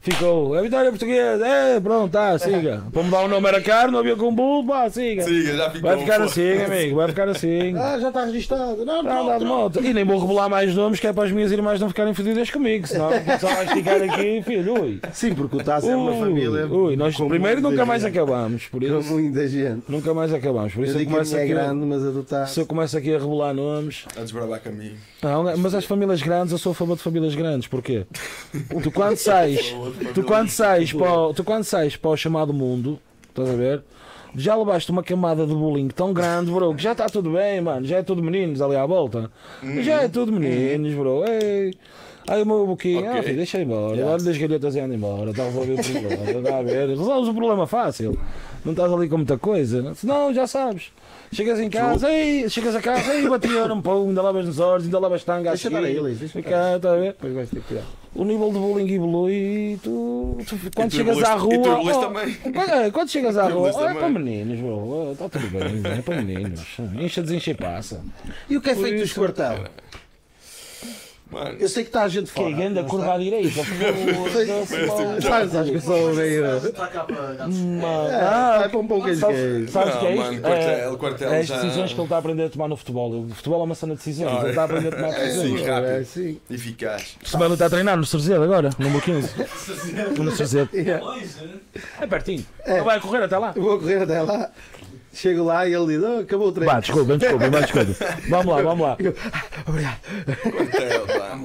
Ficou, 0.00 0.56
é 0.56 0.62
Vitória 0.62 0.90
Portuguesa, 0.90 1.44
é, 1.44 1.80
pronto, 1.80 2.12
tá, 2.12 2.38
siga. 2.38 2.84
Para 2.92 3.02
mudar 3.02 3.20
o 3.22 3.28
nome 3.28 3.48
era 3.48 3.60
caro, 3.60 3.90
não 3.90 3.98
havia 3.98 4.14
com 4.14 4.32
bulo, 4.32 4.64
pá, 4.66 4.88
siga. 4.88 5.22
Siga, 5.24 5.56
já 5.56 5.70
ficou. 5.70 5.90
Vai 5.90 5.98
ficar 5.98 6.16
pô. 6.18 6.22
assim, 6.22 6.52
amigo, 6.62 6.96
vai 6.96 7.08
ficar 7.08 7.28
assim. 7.28 7.74
Ah, 7.88 7.98
já 7.98 8.08
está 8.08 8.24
registado. 8.24 8.84
Não, 8.84 9.02
Não, 9.02 9.26
dá 9.26 9.38
de 9.38 9.44
não. 9.44 9.56
moto. 9.56 9.84
E 9.84 9.92
nem 9.92 10.04
vou 10.04 10.18
revelar 10.20 10.48
mais 10.48 10.72
nomes 10.74 11.00
que 11.00 11.06
é 11.06 11.12
para 11.12 11.24
as 11.24 11.32
minhas 11.32 11.50
irmãs 11.50 11.80
não 11.80 11.88
ficarem 11.88 12.14
fodidas 12.14 12.48
comigo, 12.50 12.86
senão 12.86 13.10
só 13.40 13.48
vais 13.48 13.70
ficar 13.72 14.00
aqui, 14.00 14.40
filho, 14.46 14.80
ui. 14.82 15.00
Sim, 15.12 15.34
porque 15.34 15.56
o 15.56 15.64
Tassi 15.64 15.88
é 15.90 15.96
uma 15.96 16.12
família. 16.14 16.66
Ui, 16.66 16.94
nós 16.96 17.16
com 17.16 17.28
primeiro 17.28 17.60
nunca 17.60 17.84
mais 17.84 18.02
gente. 18.02 18.16
acabamos, 18.16 18.66
por 18.66 18.80
Com 18.80 18.98
isso. 19.00 19.12
muita 19.12 19.48
gente. 19.48 19.82
Nunca 19.88 20.14
mais 20.14 20.32
acabamos, 20.32 20.72
por 20.74 20.82
Eu 20.84 20.88
isso 20.88 20.98
eu 20.98 21.02
a 21.02 21.04
começo 21.10 21.32
minha 21.34 21.44
é 21.44 21.48
grande, 21.48 21.84
mas 21.86 22.06
a 22.06 22.10
do. 22.10 22.26
Se 22.46 22.60
eu 22.60 22.66
começo 22.66 22.96
aqui 22.96 23.14
a 23.14 23.18
revelar 23.18 23.52
nomes. 23.52 24.04
A 24.16 24.20
desbravar 24.20 24.60
caminho. 24.60 24.96
Não, 25.22 25.42
mas 25.56 25.74
as 25.74 25.84
famílias 25.84 26.22
grandes, 26.22 26.52
eu 26.52 26.58
sou 26.58 26.70
a 26.72 26.74
favor 26.74 26.96
de 26.96 27.02
famílias 27.02 27.34
grandes, 27.34 27.66
porquê? 27.66 28.06
Tu 28.82 28.90
quando 28.92 29.16
sais, 29.16 29.74
tu 30.14 30.22
quando 30.22 30.48
sais 30.50 30.92
para 30.92 31.12
o, 31.12 31.34
tu 31.34 31.44
quando 31.44 31.64
sais 31.64 31.96
para 31.96 32.10
o 32.10 32.16
chamado 32.16 32.52
mundo, 32.52 32.98
estás 33.28 33.48
a 33.50 33.54
ver? 33.54 33.82
Já 34.36 34.54
levaste 34.54 34.90
uma 34.90 35.02
camada 35.02 35.46
de 35.46 35.54
bullying 35.54 35.88
tão 35.88 36.12
grande, 36.12 36.50
bro, 36.50 36.74
que 36.74 36.82
já 36.82 36.92
está 36.92 37.06
tudo 37.06 37.30
bem, 37.30 37.60
mano. 37.60 37.86
Já 37.86 37.98
é 37.98 38.02
tudo 38.02 38.22
meninos 38.22 38.60
ali 38.60 38.76
à 38.76 38.84
volta. 38.84 39.30
Já 39.80 40.02
é 40.02 40.08
tudo 40.08 40.32
meninos, 40.32 40.94
bro. 40.94 41.24
Ei. 41.26 41.74
Aí 42.28 42.42
o 42.42 42.46
meu 42.46 42.66
boquinho, 42.66 42.98
Ok. 42.98 43.08
ah, 43.10 43.22
filho, 43.22 43.36
deixa 43.36 43.58
embora. 43.58 43.94
Yeah. 43.94 44.12
Olha 44.12 44.22
das 44.22 44.36
galhetas 44.36 44.76
e 44.76 44.80
anda 44.80 44.94
embora. 44.94 45.30
Está 45.30 45.44
a 45.44 45.46
resolver 45.46 45.72
o 45.72 45.82
problema. 45.82 46.40
Está 46.40 46.58
a 46.58 46.62
ver? 46.62 46.88
Resolves 46.90 47.28
o 47.28 47.34
problema 47.34 47.66
fácil. 47.66 48.18
Não 48.64 48.72
estás 48.72 48.92
ali 48.92 49.08
com 49.08 49.16
muita 49.16 49.38
coisa. 49.38 49.94
Senão 49.94 50.34
já 50.34 50.46
sabes. 50.46 50.92
Chegas 51.30 51.60
em 51.60 51.68
casa, 51.68 52.10
ei, 52.10 52.48
chegas 52.48 52.74
a 52.74 52.80
casa, 52.80 53.14
ei, 53.14 53.28
bateram, 53.28 53.80
pô, 53.82 54.02
ainda 54.06 54.22
lavas 54.22 54.46
nos 54.46 54.58
olhos, 54.58 54.84
ainda 54.84 54.98
lavas 54.98 55.22
tanga 55.24 55.50
Deixa 55.50 55.68
estar 55.68 55.84
aí, 55.84 55.98
Luís, 55.98 56.18
deixa 56.18 56.34
Fica, 56.34 56.76
está 56.76 56.92
a 56.92 56.96
ver? 56.96 57.12
Depois 57.12 57.34
vais 57.34 57.50
ter. 57.50 57.62
O 58.14 58.24
nível 58.24 58.48
de 58.50 58.58
bullying 58.58 58.90
evolui 58.94 59.32
e 59.74 59.78
tu, 59.82 60.38
tu- 60.46 60.56
quando 60.74 60.90
tu 60.90 60.96
chegas 60.96 61.22
à 61.22 61.34
rua. 61.34 61.54
e 61.54 61.58
tu 61.62 61.70
oh, 61.70 62.00
também. 62.00 62.34
quando, 62.34 62.70
é, 62.70 62.90
quando 62.90 63.10
chegas 63.10 63.36
à 63.38 63.48
rua, 63.48 63.70
oh, 63.74 63.84
é 63.84 63.94
para 63.94 64.08
meninos, 64.08 64.58
bro. 64.58 65.12
Está 65.12 65.28
tudo 65.28 65.46
bem, 65.50 65.82
é 65.98 66.02
para 66.02 66.16
meninos. 66.22 66.60
Encha, 66.98 67.22
desenche 67.22 67.50
e 67.50 67.54
passa. 67.54 68.02
E 68.48 68.56
o 68.56 68.60
que 68.60 68.70
é 68.70 68.74
feito 68.74 68.98
dos 69.00 69.10
isso- 69.10 69.20
quartel? 69.20 69.64
Mano, 71.30 71.56
Eu 71.60 71.68
sei 71.68 71.82
que 71.84 71.90
está 71.90 72.04
a 72.04 72.08
gente 72.08 72.32
Que 72.32 72.40
é 72.40 72.42
fora. 72.44 72.56
grande 72.56 72.78
a 72.78 72.84
curva 72.84 73.14
à 73.14 73.18
direita. 73.18 73.60
Sabes, 75.20 75.54
acho 75.54 75.72
que 75.72 75.80
sou 75.80 76.14
meio. 76.14 76.56
Está 76.56 76.86
cá 76.88 77.04
para. 77.04 77.36
Ah, 77.44 78.62
é 78.64 78.68
para 78.68 78.78
um 78.78 78.86
pouco 78.86 79.06
de 79.06 79.16
Sabes, 79.16 79.36
queijo. 79.38 79.68
sabes 79.72 79.94
o 79.94 79.98
que 79.98 80.06
é 80.06 80.96
quartel 80.96 81.30
é 81.32 81.40
as 81.40 81.46
já- 81.46 81.56
decisões 81.60 81.92
que 81.92 81.96
ele 82.00 82.04
está 82.04 82.16
a 82.16 82.18
aprender 82.18 82.44
a 82.44 82.48
tomar 82.48 82.68
no 82.68 82.76
futebol. 82.76 83.12
O 83.24 83.28
futebol 83.34 83.60
é 83.60 83.64
uma 83.64 83.74
cena 83.74 83.92
de 83.92 83.98
decisões. 83.98 84.38
Ele 84.40 84.48
está 84.50 84.62
a 84.62 84.64
aprender 84.64 84.88
a 84.88 84.96
tomar 84.96 85.08
é 85.08 85.24
decisões. 85.26 85.60
sim, 85.60 85.66
rápido. 85.66 85.86
É, 85.90 86.04
sim. 86.04 86.40
eficaz. 86.50 87.16
Se 87.22 87.36
bem 87.36 87.44
ele 87.44 87.52
está 87.54 87.66
a 87.66 87.70
treinar 87.70 87.96
no 87.96 88.06
Cerzedo 88.06 88.42
agora, 88.42 88.70
número 88.78 89.02
15. 89.02 89.28
No 90.18 90.30
Cerzedo. 90.32 90.70
É 92.00 92.06
pertinho. 92.06 92.44
Ele 92.66 92.80
vai 92.82 92.98
correr 93.00 93.22
até 93.24 93.36
lá. 93.38 93.52
Eu 93.54 93.62
Vou 93.62 93.78
correr 93.78 94.02
até 94.02 94.22
lá. 94.22 94.50
Chego 95.18 95.42
lá 95.44 95.66
e 95.68 95.74
ele 95.74 95.86
diz: 95.98 96.02
oh, 96.02 96.20
acabou 96.20 96.48
o 96.48 96.52
treino. 96.52 96.72
Vá, 96.72 96.80
desculpa, 96.80 97.18
desculpa, 97.18 97.50
vá, 97.50 97.60
desculpa. 97.60 98.06
Vamos 98.28 98.46
lá, 98.54 98.62
vamos 98.62 98.86
lá. 98.86 98.96
Eu, 99.00 99.14
"Ah, 99.32 99.44
Obrigado. 99.66 99.98
Quartel, 100.52 101.06
pá. 101.06 101.38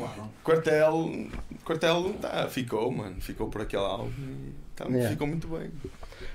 Quartel, 0.44 1.28
quartel 1.66 2.14
tá, 2.22 2.48
ficou, 2.50 2.92
mano. 2.92 3.16
Ficou 3.20 3.48
por 3.50 3.62
aquele 3.62 3.82
alvo 3.84 4.12
e 4.20 4.54
tá, 4.76 4.86
Yeah. 4.86 5.10
ficou 5.10 5.26
muito 5.28 5.48
bem. 5.48 5.72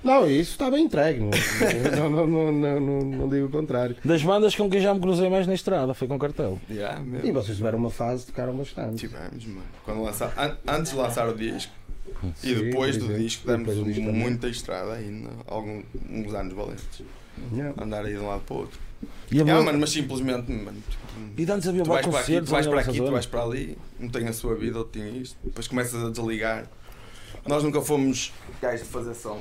Não, 0.02 0.26
isso 0.28 0.52
está 0.52 0.70
bem 0.70 0.84
entregue. 0.84 1.20
Não, 1.96 2.10
não, 2.10 2.26
não, 2.26 2.52
não, 2.52 2.80
não, 2.80 3.00
não 3.02 3.28
digo 3.28 3.46
o 3.46 3.50
contrário. 3.50 3.96
Das 4.04 4.22
bandas 4.22 4.54
com 4.54 4.68
quem 4.70 4.80
já 4.80 4.92
me 4.94 5.00
cruzei 5.00 5.28
mais 5.28 5.46
na 5.46 5.54
estrada, 5.54 5.92
foi 5.94 6.06
com 6.08 6.18
cartel. 6.18 6.58
Yeah, 6.70 7.00
E 7.00 7.04
mesmo. 7.04 7.32
vocês 7.34 7.56
tiveram 7.56 7.78
uma 7.78 7.90
fase, 7.90 8.26
tocaram 8.26 8.54
bastante. 8.56 8.96
Tivemos, 8.96 9.44
mano. 9.46 9.62
Quando 9.84 10.02
lançar, 10.02 10.32
an- 10.36 10.56
antes 10.66 10.92
de 10.92 10.98
lançar 10.98 11.28
o 11.28 11.34
disco 11.36 11.72
e 12.42 12.48
Sim, 12.48 12.54
depois 12.64 12.96
por 12.96 13.00
do 13.00 13.04
exemplo. 13.12 13.22
disco, 13.22 13.46
demos 13.46 13.66
Depois 13.66 13.78
do 13.78 13.84
disco 13.92 14.06
também. 14.06 14.20
muita 14.20 14.48
estrada 14.48 14.92
ainda, 14.94 15.30
alguns 15.46 15.84
uns 16.10 16.34
anos 16.34 16.52
valentes. 16.54 17.02
Yeah. 17.52 17.82
Andar 17.82 18.04
aí 18.04 18.12
de 18.14 18.18
um 18.20 18.26
lado 18.28 18.42
para 18.42 18.54
o 18.54 18.58
outro. 18.60 18.78
E, 19.30 19.36
Yeah, 19.38 19.62
mano, 19.62 19.78
mas 19.78 19.90
simplesmente, 19.90 20.50
mano, 20.50 20.82
tipo, 20.88 21.40
e 21.40 21.50
antes 21.52 21.68
havia 21.68 21.82
tu 21.84 21.90
vais 21.90 22.06
para 22.06 22.20
aqui, 22.20 22.40
tu 22.40 22.50
vais 22.50 22.66
para 22.66 22.80
aqui, 22.80 22.96
tu 22.98 23.10
vais 23.10 23.26
para 23.26 23.42
ali, 23.42 23.78
um 24.00 24.08
tem 24.08 24.26
a 24.26 24.32
sua 24.32 24.54
vida, 24.54 24.78
outro 24.78 25.00
tem 25.00 25.18
isto, 25.18 25.36
depois 25.44 25.68
começas 25.68 26.02
a 26.04 26.10
desligar. 26.10 26.66
Nós 27.46 27.62
nunca 27.62 27.80
fomos 27.80 28.32
gajos 28.60 28.86
de 28.86 28.92
fazer 28.92 29.14
som, 29.14 29.40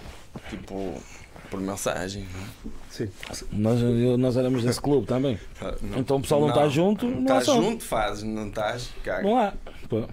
tipo, 0.50 1.02
por 1.50 1.60
mensagem. 1.60 2.28
não 2.64 2.72
Sim. 2.90 3.10
Nós, 3.52 3.80
nós 4.20 4.38
éramos 4.38 4.64
desse 4.64 4.80
clube 4.82 5.08
também. 5.08 5.40
é? 5.62 5.66
Não- 5.82 6.00
Então 6.00 6.18
o 6.18 6.22
pessoal 6.22 6.42
não 6.42 6.50
está 6.50 6.68
junto, 6.68 7.06
não 7.08 7.22
Estás 7.22 7.46
som. 7.46 7.62
junto, 7.62 7.84
fazes, 7.84 8.24
não 8.24 8.48
estás. 8.50 8.90
Não 9.24 9.38
há. 9.38 9.54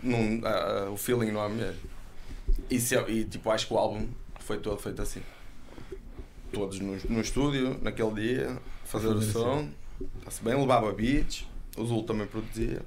Não- 0.02 0.40
ah, 0.48 0.84
ah, 0.86 0.90
o 0.90 0.96
feeling 0.96 1.32
não 1.32 1.42
há 1.42 1.48
mesmo. 1.48 1.74
E, 2.70 2.78
se- 2.80 2.96
e, 3.08 3.24
tipo, 3.24 3.50
acho 3.50 3.66
que 3.66 3.74
o 3.74 3.78
álbum 3.78 4.06
foi 4.40 4.58
todo 4.58 4.78
feito 4.78 5.02
assim. 5.02 5.20
Todos 6.54 6.78
no, 6.80 6.96
no 7.08 7.20
estúdio, 7.20 7.78
naquele 7.82 8.12
dia, 8.12 8.58
fazer 8.84 9.08
o 9.08 9.20
som, 9.20 9.68
está-se 10.18 10.42
bem, 10.42 10.54
levava 10.58 10.92
beats, 10.92 11.46
o 11.76 11.84
Zul 11.84 12.02
também 12.04 12.26
produzia. 12.26 12.82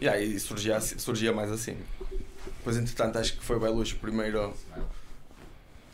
E 0.00 0.08
aí 0.08 0.38
surgia, 0.40 0.76
assim- 0.76 0.98
surgia 0.98 1.32
mais 1.32 1.50
assim. 1.50 1.76
Depois, 2.58 2.76
entretanto, 2.76 3.18
acho 3.18 3.36
que 3.36 3.44
foi 3.44 3.56
o 3.56 3.60
Belushi 3.60 3.94
primeiro 3.96 4.52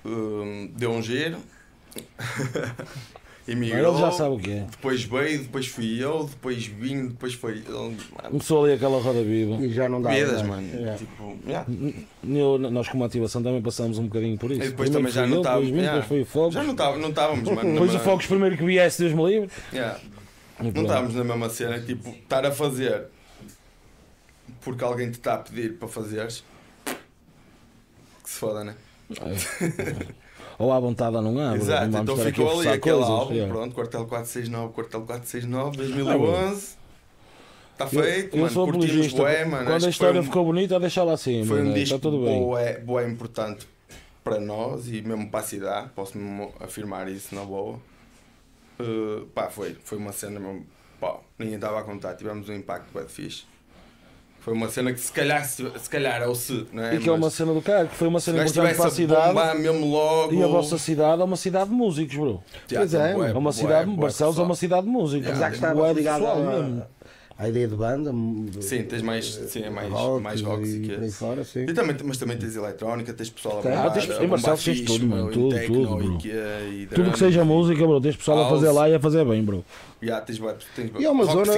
hum, 0.04 0.70
deu 0.76 0.90
um 0.92 1.02
giro. 1.02 1.38
Mas 3.48 3.56
Emigrou. 3.56 3.92
ele 3.92 4.00
já 4.02 4.10
sabe 4.12 4.34
o 4.34 4.38
que 4.38 4.50
é. 4.50 4.66
Depois 4.70 5.02
veio, 5.04 5.38
depois 5.42 5.66
fui 5.68 6.04
eu, 6.04 6.24
depois 6.24 6.66
vim, 6.66 7.06
depois 7.08 7.32
foi 7.32 7.52
ele. 7.52 7.96
Começou 8.28 8.64
ali 8.64 8.74
aquela 8.74 9.00
roda 9.00 9.22
viva. 9.24 9.54
E 9.64 9.72
já 9.72 9.88
não 9.88 10.02
dá. 10.02 10.10
Vidas, 10.10 10.42
né? 10.42 10.48
mano. 10.48 10.88
É. 10.88 10.94
Tipo, 10.96 11.38
yeah. 11.46 11.66
Eu- 12.22 12.58
nós 12.58 12.88
como 12.88 13.04
ativação 13.04 13.42
também 13.42 13.62
passamos 13.62 13.96
um 13.98 14.04
bocadinho 14.06 14.36
por 14.36 14.50
isso. 14.50 14.60
E 14.62 14.68
depois 14.68 14.90
Primeiro 14.90 15.10
também 15.10 15.12
já 15.12 15.26
não 15.34 15.38
estava. 15.38 15.60
Depois, 15.62 15.74
vim, 15.76 15.82
depois 15.86 16.04
foi 16.04 16.20
o 16.20 16.26
Fogos. 16.26 16.54
Já 16.54 16.62
não 16.62 16.72
estava- 16.72 16.98
não 16.98 17.08
estávamos, 17.08 17.48
mano. 17.48 17.72
Depois 17.72 17.94
o 17.94 17.98
Fogos 18.00 18.26
primeiro 18.26 18.56
que 18.58 18.64
viesse, 18.64 19.00
Deus 19.02 19.14
me 19.14 19.24
livre. 19.26 19.50
Yeah. 19.72 19.98
E 20.60 20.70
Não 20.70 20.82
estávamos 20.82 21.14
na 21.14 21.24
mesma 21.24 21.48
cena, 21.48 21.80
tipo, 21.80 22.10
estar 22.10 22.44
a 22.44 22.52
fazer 22.52 23.04
porque 24.60 24.84
alguém 24.84 25.10
te 25.10 25.14
está 25.14 25.34
a 25.34 25.38
pedir 25.38 25.74
para 25.78 25.88
fazeres. 25.88 26.44
Que 26.84 28.28
se 28.30 28.38
foda, 28.38 28.62
né? 28.64 28.74
Ou 30.58 30.72
à 30.72 30.80
vontade 30.80 31.14
ou 31.16 31.22
não 31.22 31.38
há. 31.38 31.54
Exato, 31.56 31.86
não 31.88 32.02
então 32.02 32.16
ficou 32.16 32.50
ali 32.60 32.68
aquele 32.68 32.80
coisas, 32.96 33.08
álbum, 33.10 33.32
yeah. 33.32 33.52
pronto, 33.54 33.74
Quartel 33.74 34.06
469, 34.06 34.72
Quartel 34.74 35.00
469, 35.02 35.76
2011. 35.76 36.76
Está 37.72 37.84
Eu- 37.84 38.02
feito, 38.02 38.34
eu 38.36 38.40
mano, 38.40 38.52
sou 38.52 38.64
curtimos 38.64 38.86
apologista. 38.90 39.22
bué, 39.22 39.44
mano. 39.44 39.66
Quando 39.66 39.86
a 39.86 39.88
história 39.88 40.20
um- 40.20 40.24
ficou 40.24 40.44
bonita, 40.44 40.80
deixa 40.80 41.04
lá 41.04 41.12
assim. 41.12 41.44
Foi 41.44 41.62
um 41.62 41.72
disco 41.72 41.94
Está 41.96 42.10
tudo 42.10 42.24
bem. 42.24 42.42
bué, 42.42 42.78
bué 42.80 43.08
importante 43.08 43.68
para 44.24 44.40
nós 44.40 44.88
e 44.88 45.00
mesmo 45.00 45.30
para 45.30 45.40
a 45.40 45.42
cidade, 45.44 45.90
posso 45.94 46.18
mesmo 46.18 46.52
afirmar 46.58 47.08
isso 47.08 47.32
na 47.36 47.44
boa. 47.44 47.78
Uh, 48.80 49.26
pá, 49.34 49.48
foi, 49.48 49.76
foi 49.84 49.96
uma 49.96 50.10
cena 50.12 50.38
mesmo, 50.40 50.66
pá, 51.00 51.16
ninguém 51.38 51.54
estava 51.54 51.78
a 51.78 51.82
contar, 51.84 52.14
tivemos 52.14 52.48
um 52.48 52.52
impacto 52.54 52.92
bem 52.92 53.06
fixe. 53.08 53.44
Foi 54.40 54.54
uma 54.54 54.68
cena 54.68 54.92
que 54.92 55.00
se 55.00 55.12
calhar, 55.12 55.44
se, 55.44 55.70
se 55.78 55.90
calhar 55.90 56.26
ou 56.28 56.34
se, 56.34 56.66
não 56.72 56.84
é? 56.84 56.94
E 56.94 56.98
que 56.98 57.08
é 57.08 57.12
uma 57.12 57.28
cena 57.30 57.52
do 57.52 57.60
cara, 57.60 57.86
que 57.86 57.94
foi 57.94 58.08
uma 58.08 58.20
cena 58.20 58.38
o 58.38 58.42
importante 58.42 58.76
para 58.76 58.84
a 58.84 58.88
a 58.88 58.90
cidade. 58.90 59.58
mesmo 59.58 59.86
logo. 59.90 60.34
E 60.34 60.42
a 60.42 60.46
vossa 60.46 60.78
cidade 60.78 61.20
é 61.20 61.24
uma 61.24 61.36
cidade 61.36 61.70
de 61.70 61.76
músicos, 61.76 62.16
bro. 62.16 62.42
Já, 62.66 62.78
Pois 62.78 62.94
é, 62.94 63.14
bué, 63.14 63.30
É 63.30 63.34
uma 63.34 63.52
cidade, 63.52 63.90
Barcelos 63.90 64.38
é 64.38 64.42
uma 64.42 64.54
cidade 64.54 64.86
de 64.86 64.92
músicos. 64.92 65.28
Apesar 65.28 65.50
que 65.50 65.58
mais 65.60 65.96
ligado 65.96 66.20
pessoal 66.20 66.88
à 67.38 67.48
ideia 67.48 67.68
de 67.68 67.76
banda. 67.76 68.12
de- 68.12 68.64
Sim, 68.64 68.82
tens 68.82 69.00
mais, 69.00 69.24
sim, 69.26 69.62
é 69.62 69.70
mais 69.70 69.88
rock 69.92 70.22
mais 70.22 70.42
rock 70.42 70.62
e 70.66 70.90
esse. 71.06 71.12
fora, 71.16 71.44
sim. 71.44 71.60
E 71.68 71.72
também, 71.72 71.96
mas 72.04 72.18
também 72.18 72.36
tens 72.36 72.56
eletrónica, 72.56 73.12
tens 73.14 73.30
pessoal 73.30 73.60
a 73.60 73.62
bombar, 73.62 73.86
Ah, 73.86 73.90
tens- 73.90 74.10
a 74.10 74.14
em 74.14 74.26
bombar 74.26 74.28
Barcelos 74.40 74.64
tens 74.64 74.78
fixe, 74.80 74.84
tudo, 74.92 75.06
mano, 75.06 75.30
tudo, 75.30 75.54
techno, 75.54 75.74
tudo, 75.76 75.96
bro. 75.96 76.14
e 76.14 76.18
que- 76.18 76.28
e 76.28 76.86
Tudo 76.88 77.02
drum, 77.04 77.12
que 77.12 77.18
seja 77.18 77.44
música, 77.44 77.86
bro, 77.86 78.00
tens 78.00 78.16
pessoal 78.16 78.44
a 78.44 78.48
fazer 78.50 78.66
House. 78.66 78.76
lá 78.76 78.88
e 78.90 78.94
a 78.94 79.00
fazer 79.00 79.24
bem, 79.24 79.42
bro. 79.44 79.64
Já, 80.02 80.20
tens, 80.20 80.38
tens 80.74 80.90
E 80.98 81.04
é 81.04 81.10
uma 81.10 81.24
zona 81.24 81.52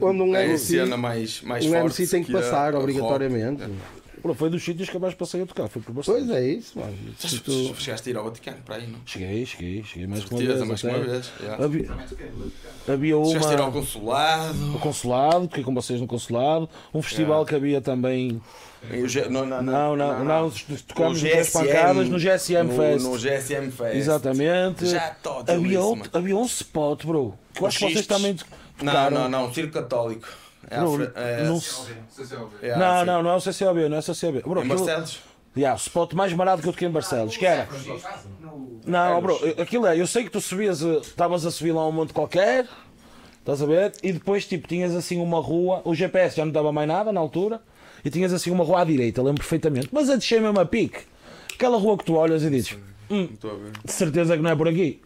onde 0.00 0.22
um 0.22 0.34
é 0.36 0.40
a 0.42 0.44
MC 0.46 0.84
mais, 0.96 1.40
mais 1.42 1.64
Um 1.64 1.70
forte. 1.70 1.84
MC 2.02 2.06
tem 2.10 2.22
que 2.24 2.30
que 2.30 2.36
é 2.36 2.40
passar, 2.40 2.74
a 2.74 2.78
obrigatoriamente. 2.78 3.62
rock. 3.62 4.01
Foi 4.34 4.48
dos 4.50 4.62
sítios 4.64 4.88
que 4.88 4.96
eu 4.96 5.00
mais 5.00 5.14
passei 5.14 5.42
a 5.42 5.46
tocar, 5.46 5.68
foi 5.68 5.82
por 5.82 5.92
Barcelos. 5.92 6.22
Pois 6.26 6.36
é 6.36 6.46
isso, 6.46 6.78
mano. 6.78 6.96
Se 7.18 7.38
tu- 7.40 7.74
chegaste 7.78 8.08
a 8.08 8.12
ir 8.12 8.16
ao 8.16 8.24
Vaticano 8.24 8.58
para 8.64 8.76
aí, 8.76 8.86
não? 8.86 8.98
Cheguei, 9.04 9.44
cheguei, 9.46 9.82
cheguei 9.84 10.06
mais 10.06 10.24
que 10.24 10.32
uma 10.34 10.40
vez. 10.42 10.60
mais 10.66 10.84
uma 10.84 10.98
vez. 10.98 11.32
Havia, 11.58 11.90
havia 12.88 13.24
Chegaste 13.24 13.48
a 13.50 13.52
ir 13.54 13.58
ao 13.60 13.66
uma. 13.68 13.72
consulado. 13.72 14.54
No 14.58 14.78
consulado, 14.78 15.48
fiquei 15.48 15.64
com 15.64 15.74
vocês 15.74 16.00
no 16.00 16.06
consulado. 16.06 16.68
Um 16.94 17.02
festival 17.02 17.44
que 17.44 17.54
havia 17.54 17.80
também. 17.80 18.40
o 18.82 19.30
Não, 19.30 19.46
não, 19.46 19.62
Não, 19.62 19.96
não, 19.96 20.24
não, 20.24 20.50
tocámos 20.88 21.20
O 21.20 21.24
no 21.24 21.30
Três 21.30 21.50
Pancadas 21.50 22.08
no 22.08 22.18
GSM 22.18 22.68
Fest. 22.76 23.04
No 23.04 23.16
GSM 23.18 23.70
Fest. 23.70 23.96
Exatamente. 23.96 24.86
Já 24.86 25.10
todo 25.22 25.48
Havia, 25.50 25.78
isso, 25.78 25.80
outro, 25.88 26.10
havia 26.12 26.36
um 26.36 26.44
spot, 26.44 27.04
bro. 27.04 27.34
Que 27.54 27.60
eu 27.60 27.64
O 27.64 27.66
acho 27.66 27.78
que 27.78 27.92
vocês 27.92 28.06
também 28.06 28.36
Não, 28.80 28.92
tocaram. 28.92 29.18
não, 29.20 29.28
não. 29.28 29.54
Circo 29.54 29.72
Católico. 29.72 30.26
É 30.70 30.76
à 30.76 30.80
Bro, 30.80 30.94
fre- 30.96 31.10
é- 31.14 31.44
não, 31.44 31.56
é 32.62 32.76
não, 32.76 33.04
não, 33.04 33.22
não 33.24 33.30
é 33.30 33.36
o 33.36 33.40
CCOB, 33.40 33.88
não 33.88 33.96
é 33.96 34.00
o 34.00 34.02
CCOB. 34.02 34.42
Bro, 34.42 34.60
Em 34.60 34.64
aquilo- 34.64 34.84
Barcelos? 34.86 35.20
Yeah, 35.54 35.76
o 35.76 35.80
spot 35.80 36.14
mais 36.14 36.32
barato 36.32 36.62
que 36.62 36.68
eu 36.68 36.72
toquei 36.72 36.88
em 36.88 36.90
Barcelos, 36.90 37.36
que 37.36 37.44
era. 37.44 37.68
Não, 38.86 39.20
bro, 39.20 39.38
aquilo 39.60 39.86
é, 39.86 39.98
eu 40.00 40.06
sei 40.06 40.24
que 40.24 40.30
tu 40.30 40.40
subias, 40.40 40.82
eh, 40.82 40.98
estavas 40.98 41.44
a 41.44 41.50
subir 41.50 41.72
lá 41.72 41.86
um 41.86 41.92
monte 41.92 42.12
qualquer, 42.14 42.66
estás 43.38 43.60
a 43.62 43.66
ver? 43.66 43.92
E 44.02 44.12
depois, 44.12 44.46
tipo, 44.46 44.66
tinhas 44.66 44.94
assim 44.94 45.20
uma 45.20 45.40
rua, 45.40 45.82
o 45.84 45.94
GPS 45.94 46.36
já 46.36 46.44
não 46.44 46.52
dava 46.52 46.72
mais 46.72 46.88
nada 46.88 47.12
na 47.12 47.20
altura, 47.20 47.60
e 48.04 48.08
tinhas 48.10 48.32
assim 48.32 48.50
uma 48.50 48.64
rua 48.64 48.80
à 48.80 48.84
direita, 48.84 49.22
lembro 49.22 49.40
perfeitamente. 49.42 49.88
Mas 49.92 50.08
a 50.08 50.16
descer 50.16 50.40
mesmo 50.40 50.58
a 50.58 50.64
pique, 50.64 51.00
aquela 51.54 51.76
rua 51.76 51.98
que 51.98 52.04
tu 52.04 52.14
olhas 52.14 52.42
e 52.42 52.48
dizes, 52.50 52.70
ver. 53.10 53.28
de 53.84 53.92
certeza 53.92 54.34
que 54.36 54.42
não 54.42 54.50
é 54.50 54.56
por 54.56 54.66
aqui. 54.68 55.02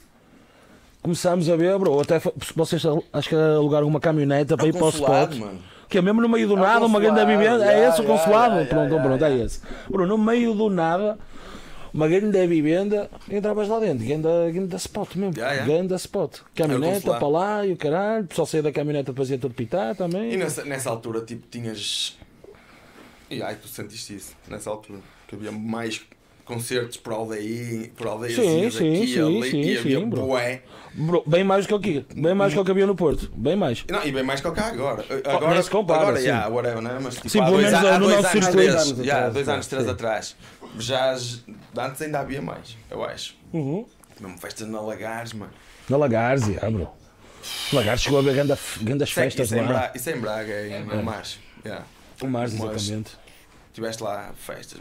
Começámos 1.06 1.48
a 1.48 1.54
ver, 1.54 1.78
bro, 1.78 2.00
até 2.00 2.20
vocês 2.56 2.82
acho 3.12 3.28
que 3.28 3.34
alugaram 3.36 3.86
uma 3.86 4.00
caminhoneta 4.00 4.56
para 4.56 4.66
ir 4.66 4.72
para 4.72 4.86
o 4.86 4.88
spot. 4.88 5.36
mano. 5.36 5.62
Que 5.88 5.98
é 5.98 6.02
mesmo 6.02 6.20
no 6.20 6.28
meio 6.28 6.48
do 6.48 6.54
o 6.54 6.56
nada, 6.56 6.84
uma 6.84 6.98
grande 6.98 7.24
vivenda. 7.24 7.64
é 7.64 7.88
esse 7.88 8.00
o 8.00 8.04
consulado? 8.04 8.66
pronto, 8.66 9.00
pronto, 9.00 9.24
é 9.24 9.36
esse. 9.36 9.60
Bro, 9.88 10.04
no 10.04 10.18
meio 10.18 10.52
do 10.52 10.68
nada, 10.68 11.16
uma 11.94 12.08
grande 12.08 12.44
vivenda, 12.48 13.08
entravas 13.30 13.68
lá 13.68 13.78
dentro, 13.78 14.04
grande, 14.04 14.52
grande 14.52 14.74
spot 14.74 15.14
mesmo. 15.14 15.34
Já, 15.36 15.54
já. 15.54 15.64
Grande 15.64 15.94
spot. 15.94 16.40
Caminhoneta 16.56 16.94
consulado. 16.94 17.20
para 17.20 17.28
lá 17.28 17.64
e 17.64 17.72
o 17.72 17.76
caralho, 17.76 18.24
o 18.24 18.26
pessoal 18.26 18.46
saía 18.46 18.64
da 18.64 18.72
caminhoneta 18.72 19.14
fazia 19.14 19.38
todo 19.38 19.54
pitar 19.54 19.94
também. 19.94 20.32
E 20.32 20.36
nessa, 20.36 20.64
nessa 20.64 20.90
altura, 20.90 21.20
tipo, 21.20 21.46
tinhas. 21.48 22.18
E 23.30 23.40
ai, 23.44 23.54
tu 23.54 23.68
sentiste 23.68 24.16
isso, 24.16 24.32
nessa 24.48 24.70
altura. 24.70 24.98
Que 25.28 25.36
havia 25.36 25.52
mais 25.52 26.04
concertos 26.46 26.96
por 26.96 27.12
aldeia, 27.12 27.90
por 27.96 28.06
aldeias 28.06 28.36
Sim, 28.36 28.66
aqui 28.66 28.70
sim, 28.78 28.92
e 28.92 29.06
sim, 29.08 29.20
ali, 29.20 29.50
sim, 29.50 29.60
e 29.60 29.78
havia 29.78 29.98
sim, 29.98 30.08
bro. 30.08 30.22
bué. 30.28 30.62
Bro, 30.94 31.22
bem 31.26 31.44
mais 31.44 31.66
do 31.66 31.78
que 31.78 31.90
aqui, 31.90 32.06
bem 32.14 32.34
mais 32.34 32.54
do 32.54 32.64
que 32.64 32.70
havia 32.70 32.86
no 32.86 32.94
Porto, 32.94 33.30
bem 33.36 33.54
mais. 33.54 33.84
Não, 33.90 34.02
e 34.06 34.10
bem 34.12 34.22
mais 34.22 34.40
que 34.40 34.48
o 34.48 34.52
cá 34.52 34.68
agora. 34.68 35.04
Agora, 35.26 35.52
nem 35.52 35.62
se 35.62 35.68
compara, 35.68 36.00
agora, 36.02 36.16
sim. 36.18 36.24
yeah, 36.28 36.48
whatever, 36.48 36.80
né? 36.80 36.98
Mas 37.02 37.16
tipo, 37.16 37.28
Sim, 37.28 37.40
há 37.40 37.50
dois, 37.50 37.74
há 37.74 37.98
no 37.98 38.06
dois 38.06 38.14
anos, 38.18 38.30
circuito. 38.30 38.52
três, 38.56 38.74
Anos 38.74 38.90
yeah, 39.00 39.16
atrás, 39.16 39.34
dois 39.34 39.48
anos, 39.50 39.66
sim. 39.66 39.70
três 39.70 39.88
atrás. 39.88 40.36
Já, 40.78 41.16
antes 41.78 42.00
ainda 42.02 42.20
havia 42.20 42.40
mais, 42.40 42.76
eu 42.90 43.04
acho. 43.04 43.34
Uhum. 43.52 43.84
Mesmo 44.18 44.38
festas 44.38 44.66
na 44.68 44.80
Lagares, 44.80 45.34
mano. 45.34 45.52
Na 45.90 45.96
Lagares, 45.98 46.46
yeah, 46.48 46.70
bro. 46.70 46.88
Lagares 47.72 48.00
chegou 48.00 48.18
a 48.20 48.22
ver 48.22 48.34
grandes, 48.34 48.58
grandes 48.80 49.10
Isso 49.10 49.20
é- 49.20 49.22
festas 49.24 49.46
isso 49.48 49.54
é 49.54 49.58
em 49.58 49.62
lá. 49.62 49.68
Braga, 49.68 49.92
isso 49.98 50.10
é 50.10 50.12
em 50.16 50.20
Braga, 50.20 50.52
é 50.52 50.80
em 50.80 51.02
Março. 51.02 51.38
Yeah. 51.64 51.84
O 52.22 52.26
Mars, 52.26 52.54
Mas- 52.54 52.82
exatamente. 52.82 53.10
Tiveste 53.74 54.02
lá 54.02 54.32
festas, 54.38 54.78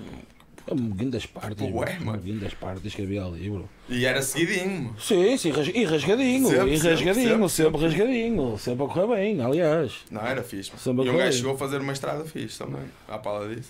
mano. 0.74 0.96
Grandes 0.96 1.26
partes, 1.26 1.70
Bué, 1.70 1.94
bro. 1.94 2.06
mano. 2.06 2.22
Grandes 2.24 2.54
partes 2.56 2.96
que 2.96 3.02
havia 3.02 3.24
ali, 3.24 3.50
bro. 3.50 3.70
E 3.90 4.06
era 4.06 4.22
seguidinho. 4.22 4.96
Sim, 5.00 5.38
sim, 5.38 5.52
ras- 5.52 5.68
e 5.68 5.84
rasgadinho, 5.84 6.48
Sempre, 6.50 6.74
e 6.74 6.78
sempre, 6.80 6.90
rasgadinho, 6.96 7.50
sempre, 7.50 7.50
sempre, 7.50 7.82
rasgadinho, 7.82 8.58
sempre 8.58 8.84
a 8.84 8.88
correr 8.88 9.08
bem, 9.16 9.42
aliás. 9.42 9.94
Não, 10.10 10.22
era 10.26 10.42
fixe. 10.44 10.72
mano. 10.88 11.06
E 11.06 11.10
um 11.10 11.18
gajo 11.18 11.38
chegou 11.38 11.54
a 11.54 11.58
fazer 11.58 11.82
uma 11.82 11.94
estrada 11.94 12.24
fixe 12.26 12.58
também, 12.58 12.82
à 13.08 13.18
pala 13.18 13.54
disso. 13.54 13.70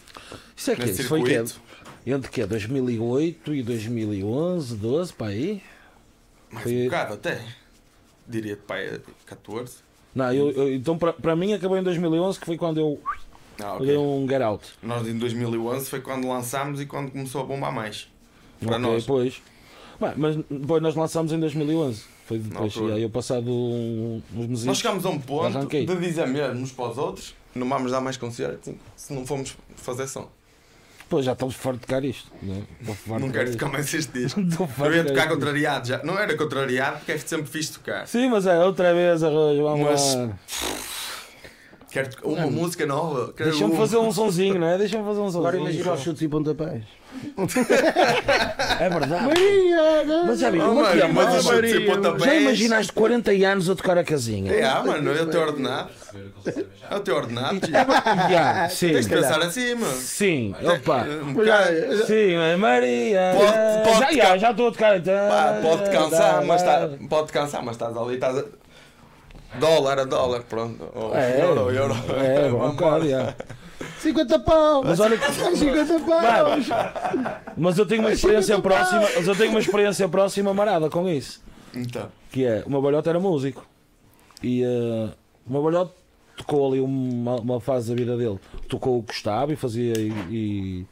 Isso 0.55 0.71
é 0.71 0.75
que 0.75 0.85
isso 0.89 1.03
foi 1.03 1.21
que 1.23 1.29
circuito. 1.31 1.61
Entre 2.07 2.29
que 2.31 2.45
2008 2.45 3.53
e 3.53 3.63
2011, 3.63 4.75
12, 4.75 5.11
para 5.13 5.27
aí? 5.27 5.61
Mais 6.51 6.63
Foi- 6.63 6.81
um 6.81 6.85
bocado 6.85 7.13
até. 7.15 7.41
Diria-te, 8.27 8.61
pai, 8.61 8.99
14. 9.25 9.73
Não, 10.13 10.31
eu, 10.33 10.51
eu- 10.51 10.73
então 10.73 10.97
para, 10.97 11.11
para 11.13 11.35
mim 11.35 11.51
acabou 11.53 11.77
em 11.77 11.83
2011, 11.83 12.39
que 12.39 12.45
foi 12.45 12.57
quando 12.57 12.79
eu 12.79 12.99
Ah, 13.63 13.77
dei 13.79 13.95
ok. 13.95 13.97
um 13.97 14.27
get 14.27 14.41
out. 14.41 14.65
Nós 14.83 15.07
em 15.07 15.17
2011 15.17 15.89
foi 15.89 16.01
quando 16.01 16.27
lançámos 16.27 16.81
e 16.81 16.85
quando 16.85 17.11
começou 17.11 17.41
a 17.41 17.43
bombar 17.45 17.71
mais. 17.73 18.07
Para 18.59 18.77
Ok, 18.77 18.79
nós. 18.79 19.05
Pois. 19.05 19.41
Bem, 19.99 20.11
mas 20.17 20.35
depois 20.49 20.81
nós 20.83 20.95
lançámos 20.95 21.31
em 21.31 21.39
2011. 21.39 22.03
Foi 22.25 22.39
depois, 22.39 22.75
e 22.75 22.91
aí 22.91 23.03
eu 23.03 23.09
passado 23.09 23.49
um- 23.51 24.21
uns 24.35 24.47
meses. 24.47 24.65
Nós 24.65 24.77
chegámos 24.79 25.05
a 25.05 25.09
um 25.09 25.19
ponto 25.19 25.67
de 25.67 25.85
dizer 25.97 26.27
mesmo 26.27 26.59
uns 26.63 26.71
para 26.71 26.89
os 26.89 26.97
outros, 26.97 27.35
não 27.53 27.69
vamos 27.69 27.91
dar 27.91 28.01
mais 28.01 28.17
concertos 28.17 28.73
se 28.95 29.13
não 29.13 29.25
formos 29.27 29.55
fazer 29.75 30.07
som. 30.07 30.27
Pois 31.07 31.23
já 31.23 31.33
estamos 31.33 31.53
farto 31.53 31.75
de 31.75 31.81
tocar 31.85 32.03
isto. 32.03 32.31
É? 32.43 32.93
Farto 32.93 33.19
Não 33.21 33.27
de 33.27 33.33
quero 33.37 33.51
tocar 33.51 33.69
mais 33.71 33.93
este 33.93 34.11
disco. 34.11 34.39
Eu 34.83 34.91
ia 34.95 35.03
de 35.03 35.09
tocar 35.09 35.29
contrariado 35.29 35.87
já. 35.87 36.03
Não 36.03 36.17
era 36.17 36.35
contrariado 36.35 36.97
porque 36.97 37.11
é 37.11 37.17
sempre 37.19 37.45
fixe 37.45 37.73
tocar. 37.73 38.07
Sim, 38.07 38.27
mas 38.29 38.47
é 38.47 38.57
outra 38.65 38.91
vez 38.91 39.21
arroz, 39.23 39.59
vamos 39.59 39.85
Mas- 39.85 40.15
lá. 40.15 40.29
Quero 41.95 42.09
uma 42.23 42.47
música 42.47 42.85
nova. 42.85 43.31
Quero 43.31 43.51
Deixa-me 43.51 43.71
uma- 43.71 43.79
fazer 43.79 43.97
um 43.97 44.11
sonzinho, 44.11 44.59
não 44.59 44.67
é? 44.67 44.77
Deixa-me 44.77 45.05
fazer 45.05 45.19
um 45.21 45.23
sonzinho. 45.31 45.39
Agora 45.47 45.57
imagina 45.57 45.93
os 45.93 46.01
chutes 46.01 46.21
e 46.21 46.27
pontapés. 46.27 46.83
É 48.77 48.89
verdade. 48.89 49.25
Maria! 49.25 50.23
Mas 50.27 50.39
já 50.39 50.49
vi, 50.49 50.59
Oh, 50.59 50.85
é 50.85 51.07
mas 51.07 51.35
os 51.35 51.45
chutes 51.45 51.71
e 51.73 51.79
pontapés- 51.81 52.23
Já 52.25 52.35
imaginaste 52.35 52.91
40 52.91 53.31
anos 53.31 53.69
a 53.69 53.75
tocar 53.75 53.97
a 53.97 54.03
casinha? 54.03 54.51
É, 54.51 54.63
ah, 54.65 54.83
mano, 54.85 55.09
é 55.15 55.21
o 55.21 55.27
teu 55.27 55.39
ordenado. 55.41 55.89
É 56.91 56.95
o 56.95 56.99
teu 56.99 57.15
ordenado. 57.15 57.59
tio. 57.61 57.71
Já, 57.73 58.67
sim. 58.69 58.89
Tens 58.91 59.07
de 59.07 59.15
pensar 59.15 59.41
assim, 59.41 59.75
mano. 59.75 59.93
Sim, 59.95 60.53
opa. 60.61 61.05
Um 61.23 61.33
bocado. 61.33 62.05
Sim, 62.05 62.35
mas 62.37 62.59
Maria. 62.59 63.19
Pode- 63.37 63.83
pode 63.99 63.99
já, 63.99 64.11
já, 64.27 64.37
já 64.37 64.51
estou 64.51 64.67
a 64.67 64.71
tocar. 64.71 64.97
então. 64.97 65.13
Pá, 65.29 65.59
pode 65.61 65.89
cansar, 65.89 66.43
mas 66.45 66.63
tá, 66.63 66.89
pode 67.09 67.31
cansar, 67.31 67.63
mas 67.63 67.75
estás 67.75 67.95
ali, 67.95 68.15
estás 68.15 68.37
a... 68.39 68.43
Dólar 69.59 69.99
a 69.99 70.03
dólar, 70.03 70.43
pronto. 70.43 70.83
Ou 70.93 71.15
É, 71.15 71.41
euro, 71.41 71.71
euro. 71.71 71.93
É, 72.17 72.49
embora. 72.49 73.07
já. 73.07 73.35
50 73.99 74.39
pau! 74.39 74.83
Mas 74.83 74.99
olha 74.99 75.17
que. 75.17 75.25
50 75.31 75.99
paus! 75.99 76.67
Mas 77.57 77.77
eu 77.77 77.85
tenho 77.85 78.01
uma 78.01 78.11
experiência 78.11 78.59
próxima, 78.59 79.01
mas 79.15 79.27
eu 79.27 79.35
tenho 79.35 79.51
uma 79.51 79.59
experiência 79.59 80.07
próxima 80.09 80.53
marada 80.53 80.89
com 80.89 81.07
isso. 81.09 81.41
Então, 81.73 82.07
Que 82.31 82.45
é, 82.45 82.63
o 82.65 82.69
meu 82.69 82.81
balhote 82.81 83.09
era 83.09 83.19
músico. 83.19 83.65
E 84.41 84.63
eh, 84.63 85.09
o 85.47 85.51
meu 85.51 85.63
balhote 85.63 85.91
tocou 86.37 86.71
ali 86.71 86.79
uma, 86.79 87.35
uma 87.35 87.59
fase 87.59 87.89
da 87.89 87.95
vida 87.95 88.15
dele. 88.15 88.39
Tocou 88.69 88.99
o 88.99 89.03
que 89.03 89.13
gostava 89.13 89.51
e 89.51 89.55
fazia 89.55 89.93
e, 89.97 90.11
e, 90.29 90.85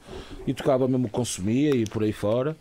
e 0.47 0.53
tocava 0.53 0.87
mesmo 0.87 1.05
o 1.05 1.09
que 1.09 1.15
consumia 1.15 1.75
e 1.75 1.85
por 1.85 2.03
aí 2.03 2.11
fora. 2.13 2.55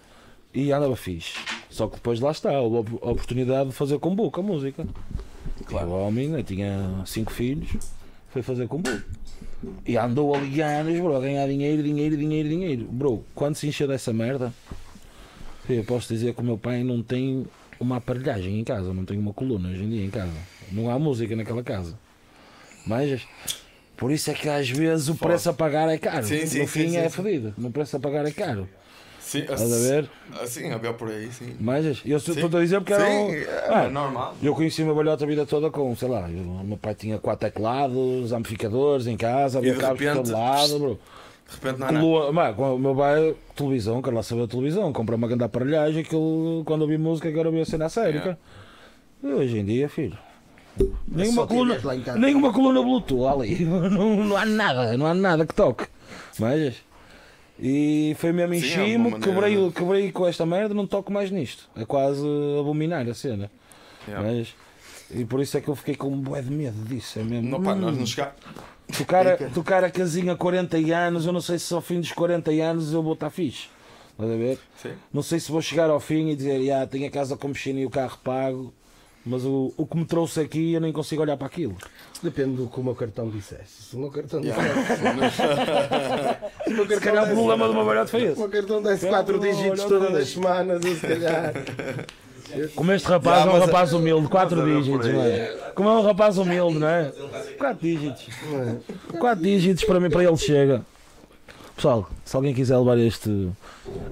E 0.54 0.70
andava 0.70 0.94
fixe. 0.96 1.38
Só 1.70 1.86
que 1.86 1.94
depois 1.96 2.20
lá 2.20 2.30
está, 2.30 2.60
houve 2.60 2.98
a 3.02 3.10
oportunidade 3.10 3.70
de 3.70 3.74
fazer 3.74 3.98
com 3.98 4.14
boca 4.14 4.40
a 4.40 4.44
música. 4.44 4.86
Claro. 5.66 5.88
O 5.88 6.06
homem 6.06 6.28
né, 6.28 6.42
tinha 6.42 7.02
cinco 7.06 7.32
filhos, 7.32 7.70
foi 8.30 8.42
fazer 8.42 8.68
com 8.68 8.78
boca. 8.80 9.04
E 9.86 9.96
andou 9.96 10.34
ali 10.34 10.60
anos, 10.60 10.98
bro, 10.98 11.16
a 11.16 11.20
ganhar 11.20 11.46
dinheiro, 11.46 11.82
dinheiro, 11.82 12.16
dinheiro, 12.16 12.48
dinheiro. 12.48 12.84
Bro, 12.90 13.24
quando 13.34 13.54
se 13.54 13.66
encheu 13.68 13.86
dessa 13.86 14.12
merda, 14.12 14.52
eu 15.68 15.84
posso 15.84 16.12
dizer 16.12 16.34
que 16.34 16.40
o 16.40 16.44
meu 16.44 16.58
pai 16.58 16.82
não 16.82 17.02
tem 17.02 17.46
uma 17.78 17.96
aparelhagem 17.96 18.58
em 18.58 18.64
casa, 18.64 18.92
não 18.92 19.04
tem 19.04 19.18
uma 19.18 19.32
coluna 19.32 19.68
hoje 19.68 19.84
em 19.84 19.90
dia 19.90 20.04
em 20.04 20.10
casa. 20.10 20.32
Não 20.70 20.90
há 20.90 20.98
música 20.98 21.36
naquela 21.36 21.62
casa. 21.62 21.98
Mas 22.86 23.22
por 23.96 24.10
isso 24.10 24.30
é 24.30 24.34
que 24.34 24.48
às 24.48 24.68
vezes 24.68 25.08
o 25.08 25.14
preço 25.14 25.50
a 25.50 25.52
pagar 25.52 25.88
é 25.88 25.98
caro. 25.98 26.26
Sim, 26.26 26.46
sim, 26.46 26.60
no 26.60 26.66
sim, 26.66 26.66
fim 26.66 26.90
sim, 26.90 26.96
é 26.96 27.08
fodido. 27.08 27.54
No 27.56 27.70
preço 27.70 27.96
a 27.96 28.00
pagar 28.00 28.26
é 28.26 28.32
caro. 28.32 28.68
Sim, 29.32 29.40
Estás 29.40 29.62
a 29.72 29.88
ver? 29.88 30.10
Assim, 30.40 30.70
havia 30.70 30.92
por 30.92 31.08
aí, 31.08 31.30
sim. 31.32 31.56
Mas 31.60 31.84
eu 32.04 32.16
estou 32.18 32.34
Sim. 32.34 32.44
a 32.44 32.48
dizer 32.48 32.80
porque 32.80 32.92
era 32.92 33.04
um- 33.04 33.30
Sim, 33.30 33.36
é, 33.36 33.66
Ah, 33.68 33.84
é 33.84 33.88
normal. 33.88 34.34
eu 34.42 34.54
conheci 34.54 34.82
o 34.82 34.86
meu 34.86 34.94
balhote 34.94 35.24
a 35.24 35.26
vida 35.26 35.46
toda 35.46 35.70
com, 35.70 35.94
sei 35.96 36.08
lá, 36.08 36.20
o 36.26 36.64
meu 36.64 36.76
pai 36.76 36.94
tinha 36.94 37.18
quatro 37.18 37.48
teclados, 37.48 38.32
amplificadores 38.32 39.06
em 39.06 39.16
casa, 39.16 39.58
havia 39.58 39.72
de 39.74 39.78
cabos 39.80 39.98
por 39.98 40.04
repente, 40.06 40.24
todo 40.24 40.32
lado, 40.32 40.78
bro. 40.78 40.98
De 41.48 41.54
repente 41.54 41.92
não 41.92 42.32
Mano, 42.32 42.54
com 42.54 42.74
o 42.74 42.78
meu 42.78 42.94
pai, 42.94 43.34
televisão, 43.56 44.00
quer 44.00 44.12
lá 44.14 44.22
saber 44.22 44.42
a 44.44 44.46
televisão, 44.48 44.92
compra 44.92 45.16
uma 45.16 45.26
grande 45.28 45.44
aparelhagem 45.44 46.02
que 46.02 46.16
quando 46.64 46.82
ouvi 46.82 46.96
música, 46.98 47.28
agora 47.28 47.48
ouvi 47.48 47.60
a 47.60 47.64
cena 47.66 47.86
a 47.86 47.88
sério. 47.88 48.20
Yeah. 48.20 48.38
hoje 49.38 49.58
em 49.58 49.64
dia, 49.64 49.88
filho. 49.88 50.16
Nenhuma 51.06 51.46
coluna, 51.46 51.78
nenhuma 52.16 52.52
coluna 52.52 52.80
Bluetooth 52.82 53.26
ali. 53.26 53.56
Não, 53.66 54.24
não 54.24 54.36
há 54.36 54.46
nada, 54.46 54.96
não 54.96 55.06
há 55.06 55.12
nada 55.12 55.44
que 55.46 55.54
toque. 55.54 55.84
Mas. 56.38 56.76
E 57.58 58.16
foi 58.18 58.32
mesmo 58.32 58.54
Sim, 58.54 58.94
é 58.94 58.98
maneira, 58.98 59.20
quebrei, 59.20 59.70
quebrei 59.72 60.12
com 60.12 60.26
esta 60.26 60.44
merda, 60.44 60.74
não 60.74 60.86
toco 60.86 61.12
mais 61.12 61.30
nisto. 61.30 61.68
É 61.76 61.84
quase 61.84 62.22
abominar 62.58 63.08
a 63.08 63.14
cena. 63.14 63.50
Yeah. 64.08 64.26
Mas, 64.26 64.54
e 65.14 65.24
por 65.24 65.40
isso 65.40 65.56
é 65.56 65.60
que 65.60 65.68
eu 65.68 65.76
fiquei 65.76 65.94
com 65.94 66.08
um 66.08 66.20
bué 66.20 66.42
de 66.42 66.50
medo 66.50 66.82
disso. 66.84 67.18
É 67.18 67.22
mesmo. 67.22 67.48
Não, 67.50 67.62
pá, 67.62 67.74
nós 67.74 67.94
Hum. 67.94 68.00
não 68.00 68.06
chegar. 68.06 68.34
Tocar 68.96 69.26
a, 69.26 69.36
tocar 69.50 69.84
a 69.84 69.90
casinha 69.90 70.34
40 70.36 70.76
anos, 70.76 71.24
eu 71.24 71.32
não 71.32 71.40
sei 71.40 71.58
se 71.58 71.72
ao 71.72 71.80
fim 71.80 72.00
dos 72.00 72.12
40 72.12 72.50
anos 72.50 72.92
eu 72.92 73.02
vou 73.02 73.12
estar 73.14 73.30
fixe. 73.30 73.68
Estás 74.10 74.30
a 74.30 74.36
ver? 74.36 74.58
Sim. 74.76 74.92
Não 75.12 75.22
sei 75.22 75.40
se 75.40 75.50
vou 75.50 75.62
chegar 75.62 75.88
ao 75.88 76.00
fim 76.00 76.28
e 76.28 76.36
dizer, 76.36 76.70
ah, 76.72 76.86
tenho 76.86 77.06
a 77.06 77.10
casa 77.10 77.36
com 77.36 77.52
piscina 77.52 77.80
e 77.80 77.86
o 77.86 77.90
carro 77.90 78.18
pago, 78.22 78.72
mas 79.24 79.44
o, 79.44 79.72
o 79.76 79.86
que 79.86 79.96
me 79.96 80.04
trouxe 80.04 80.40
aqui 80.40 80.72
eu 80.74 80.80
nem 80.80 80.92
consigo 80.92 81.22
olhar 81.22 81.36
para 81.36 81.46
aquilo. 81.46 81.76
Depende 82.22 82.56
do 82.56 82.66
que 82.68 82.80
o 82.80 82.84
meu 82.84 82.94
cartão 82.94 83.28
dissesse. 83.30 83.82
Se 83.90 83.96
o 83.96 84.00
meu 84.00 84.10
cartão 84.10 84.40
dissesse. 84.40 84.62
Se 86.64 86.70
o 86.72 86.76
meu 86.76 86.86
Se 86.86 87.00
calhar 87.00 87.24
o 87.24 87.34
problema 87.34 87.68
do 87.68 87.74
meu 87.74 87.84
barato 87.84 88.10
foi 88.10 88.20
Se 88.20 88.26
o 88.26 88.30
esse. 88.30 88.38
meu 88.40 88.48
cartão 88.48 88.82
desse 88.82 89.06
4 89.06 89.38
Olha, 89.40 89.52
dígitos 89.52 89.84
todas 89.84 90.14
as 90.14 90.28
semanas, 90.28 90.84
eu 90.84 90.94
se 90.94 91.00
calhar. 91.06 91.52
Como 92.74 92.92
este 92.92 93.08
rapaz 93.08 93.46
é 93.46 93.48
um 93.48 93.52
mas- 93.54 93.64
rapaz 93.66 93.92
humilde, 93.94 94.28
4 94.28 94.56
mas 94.58 94.66
era 94.66 94.74
por 94.76 94.82
dígitos, 94.82 95.08
não 95.14 95.22
é? 95.22 95.56
Como 95.74 95.88
é 95.88 95.92
um 95.92 96.02
rapaz 96.02 96.36
humilde, 96.38 96.78
não 96.78 96.88
é? 96.88 97.12
4 97.58 97.78
dígitos. 97.80 98.26
4 99.18 99.42
dígitos 99.42 99.84
para 99.84 99.98
mim, 99.98 100.10
para 100.10 100.22
ele 100.22 100.36
chega. 100.36 100.84
Pessoal, 101.74 102.08
se 102.24 102.36
alguém 102.36 102.52
quiser 102.54 102.76
levar 102.76 102.98
este. 102.98 103.48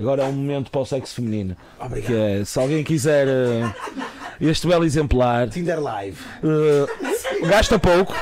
Agora 0.00 0.22
é 0.22 0.26
um 0.26 0.32
momento 0.32 0.70
para 0.70 0.80
o 0.80 0.86
sexo 0.86 1.14
feminino. 1.16 1.54
Que 2.06 2.14
é, 2.14 2.44
se 2.44 2.58
alguém 2.58 2.82
quiser 2.82 3.28
eh, 3.28 3.74
este 4.41 4.66
belo 4.66 4.84
exemplar, 4.84 5.49
Tinder 5.49 5.80
Live. 5.80 6.16
eh, 6.43 7.47
gasta 7.47 7.78
pouco, 7.78 8.14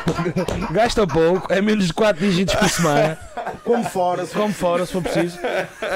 gasta 0.73 1.07
pouco, 1.07 1.53
é 1.53 1.61
menos 1.61 1.87
de 1.87 1.93
4 1.93 2.21
dígitos 2.27 2.55
por 2.55 2.69
semana, 2.69 3.19
Como 3.65 3.85
fora. 3.85 4.25
se- 4.27 4.35
come 4.35 4.53
fora 4.53 4.85
se 4.87 4.93
for 4.93 5.03
preciso. 5.03 5.39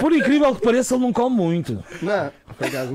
Por 0.00 0.12
incrível 0.12 0.54
que 0.54 0.60
pareça, 0.62 0.94
ele 0.94 1.02
não 1.02 1.12
come 1.12 1.36
muito. 1.36 1.82
Não. 2.00 2.30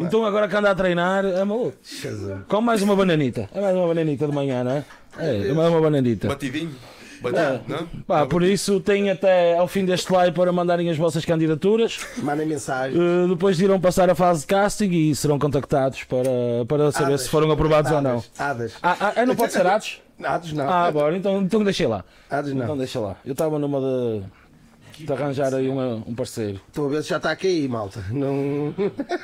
Então 0.02 0.26
agora 0.26 0.48
que 0.48 0.56
anda 0.56 0.72
a 0.72 0.76
treinar, 0.76 1.26
é 1.26 1.44
maluco. 1.44 1.74
Jesus. 1.84 2.40
Come 2.48 2.66
mais 2.66 2.82
uma 2.82 2.96
bananita. 2.96 3.50
É 3.54 3.60
mais 3.60 3.76
uma 3.76 3.88
bananita 3.88 4.26
de 4.28 4.34
manhã, 4.34 4.64
não 4.64 4.72
é? 4.72 4.84
É, 5.20 5.50
é 5.50 5.54
mais 5.54 5.70
uma 5.70 5.82
bananita. 5.82 6.28
Batidinho. 6.28 6.74
Batido, 7.22 7.62
não? 7.68 7.88
Pá, 8.06 8.26
por 8.26 8.44
isso 8.44 8.80
tem 8.80 9.10
até 9.10 9.58
ao 9.58 9.68
fim 9.68 9.86
deste 9.86 10.12
live 10.12 10.36
para 10.36 10.52
mandarem 10.52 10.90
as 10.90 10.98
vossas 10.98 11.26
candidaturas. 11.26 12.00
Mandem 12.18 12.46
mensagem. 12.48 12.98
Uh, 13.00 13.28
depois 13.30 13.60
irão 13.60 13.80
passar 13.80 14.10
a 14.10 14.16
fase 14.16 14.42
de 14.42 14.48
casting 14.48 14.90
e 14.92 15.16
serão 15.16 15.40
contactados 15.40 16.04
para, 16.04 16.66
para 16.68 16.92
saber 16.92 17.18
se 17.20 17.30
foram 17.30 17.52
aprovados 17.52 17.92
ou 17.92 18.02
não. 18.02 18.24
Hadas. 18.38 18.74
Ah, 18.82 18.96
ah, 19.00 19.14
ah, 19.18 19.26
não 19.26 19.36
pode 19.36 19.54
ser 19.54 19.66
atos? 19.66 20.02
Hadas 20.24 20.52
não. 20.54 20.70
Ah, 20.70 20.92
bora, 20.92 21.16
então, 21.16 21.42
então 21.42 21.64
deixei 21.64 21.88
lá. 21.88 22.04
Então 22.28 22.54
não. 22.54 22.78
deixa 22.78 23.00
lá. 23.00 23.18
Eu 23.26 23.34
estava 23.34 23.58
numa 23.60 23.80
de, 23.80 25.06
de 25.06 25.12
arranjar 25.14 25.54
aí 25.54 25.68
uma- 25.70 26.04
um 26.08 26.16
parceiro. 26.16 26.60
Estou 26.68 26.88
a 26.88 26.90
ver 26.90 27.04
se 27.04 27.10
já 27.10 27.18
está 27.18 27.32
a 27.32 27.36
cair, 27.36 27.68
malta. 27.70 28.04
Não. 28.12 28.74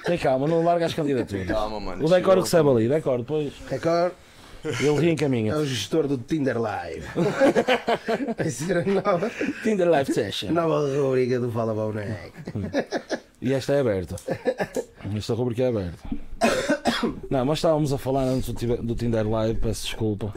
Tem 0.06 0.18
calma, 0.18 0.48
não 0.48 0.64
larga 0.64 0.86
as 0.86 0.94
candidaturas. 0.94 1.48
Calma, 1.48 1.80
mano. 1.80 2.06
O 2.06 2.10
decor 2.10 2.38
recebe 2.38 2.70
ali, 2.70 2.88
decor, 2.88 3.20
depois 3.20 3.54
Record 3.70 4.14
ele 4.64 4.88
é 4.88 5.00
reencaminha. 5.00 5.58
o 5.58 5.66
gestor 5.66 6.08
do 6.08 6.18
Tinder 6.18 6.60
Live. 6.60 7.06
Vai 8.38 8.50
ser 8.50 8.78
a 8.78 8.86
nova, 8.86 9.30
Tinder 9.64 9.90
Live 9.90 10.14
Session. 10.14 10.52
nova 10.52 10.88
rubrica 10.96 11.40
do 11.40 11.52
Fala 11.52 11.74
Boneco. 11.74 12.34
E 13.42 13.54
esta 13.54 13.74
é 13.74 13.82
aberta. 13.82 14.16
Esta 15.16 15.34
rubrica 15.34 15.64
é 15.64 15.68
aberta. 15.68 15.98
Não, 17.30 17.46
mas 17.46 17.58
estávamos 17.60 17.92
a 17.92 17.98
falar 17.98 18.24
antes 18.24 18.54
do, 18.54 18.96
Tinder 18.96 19.28
Live, 19.30 19.60
peço 19.60 19.88
desculpa. 19.88 20.34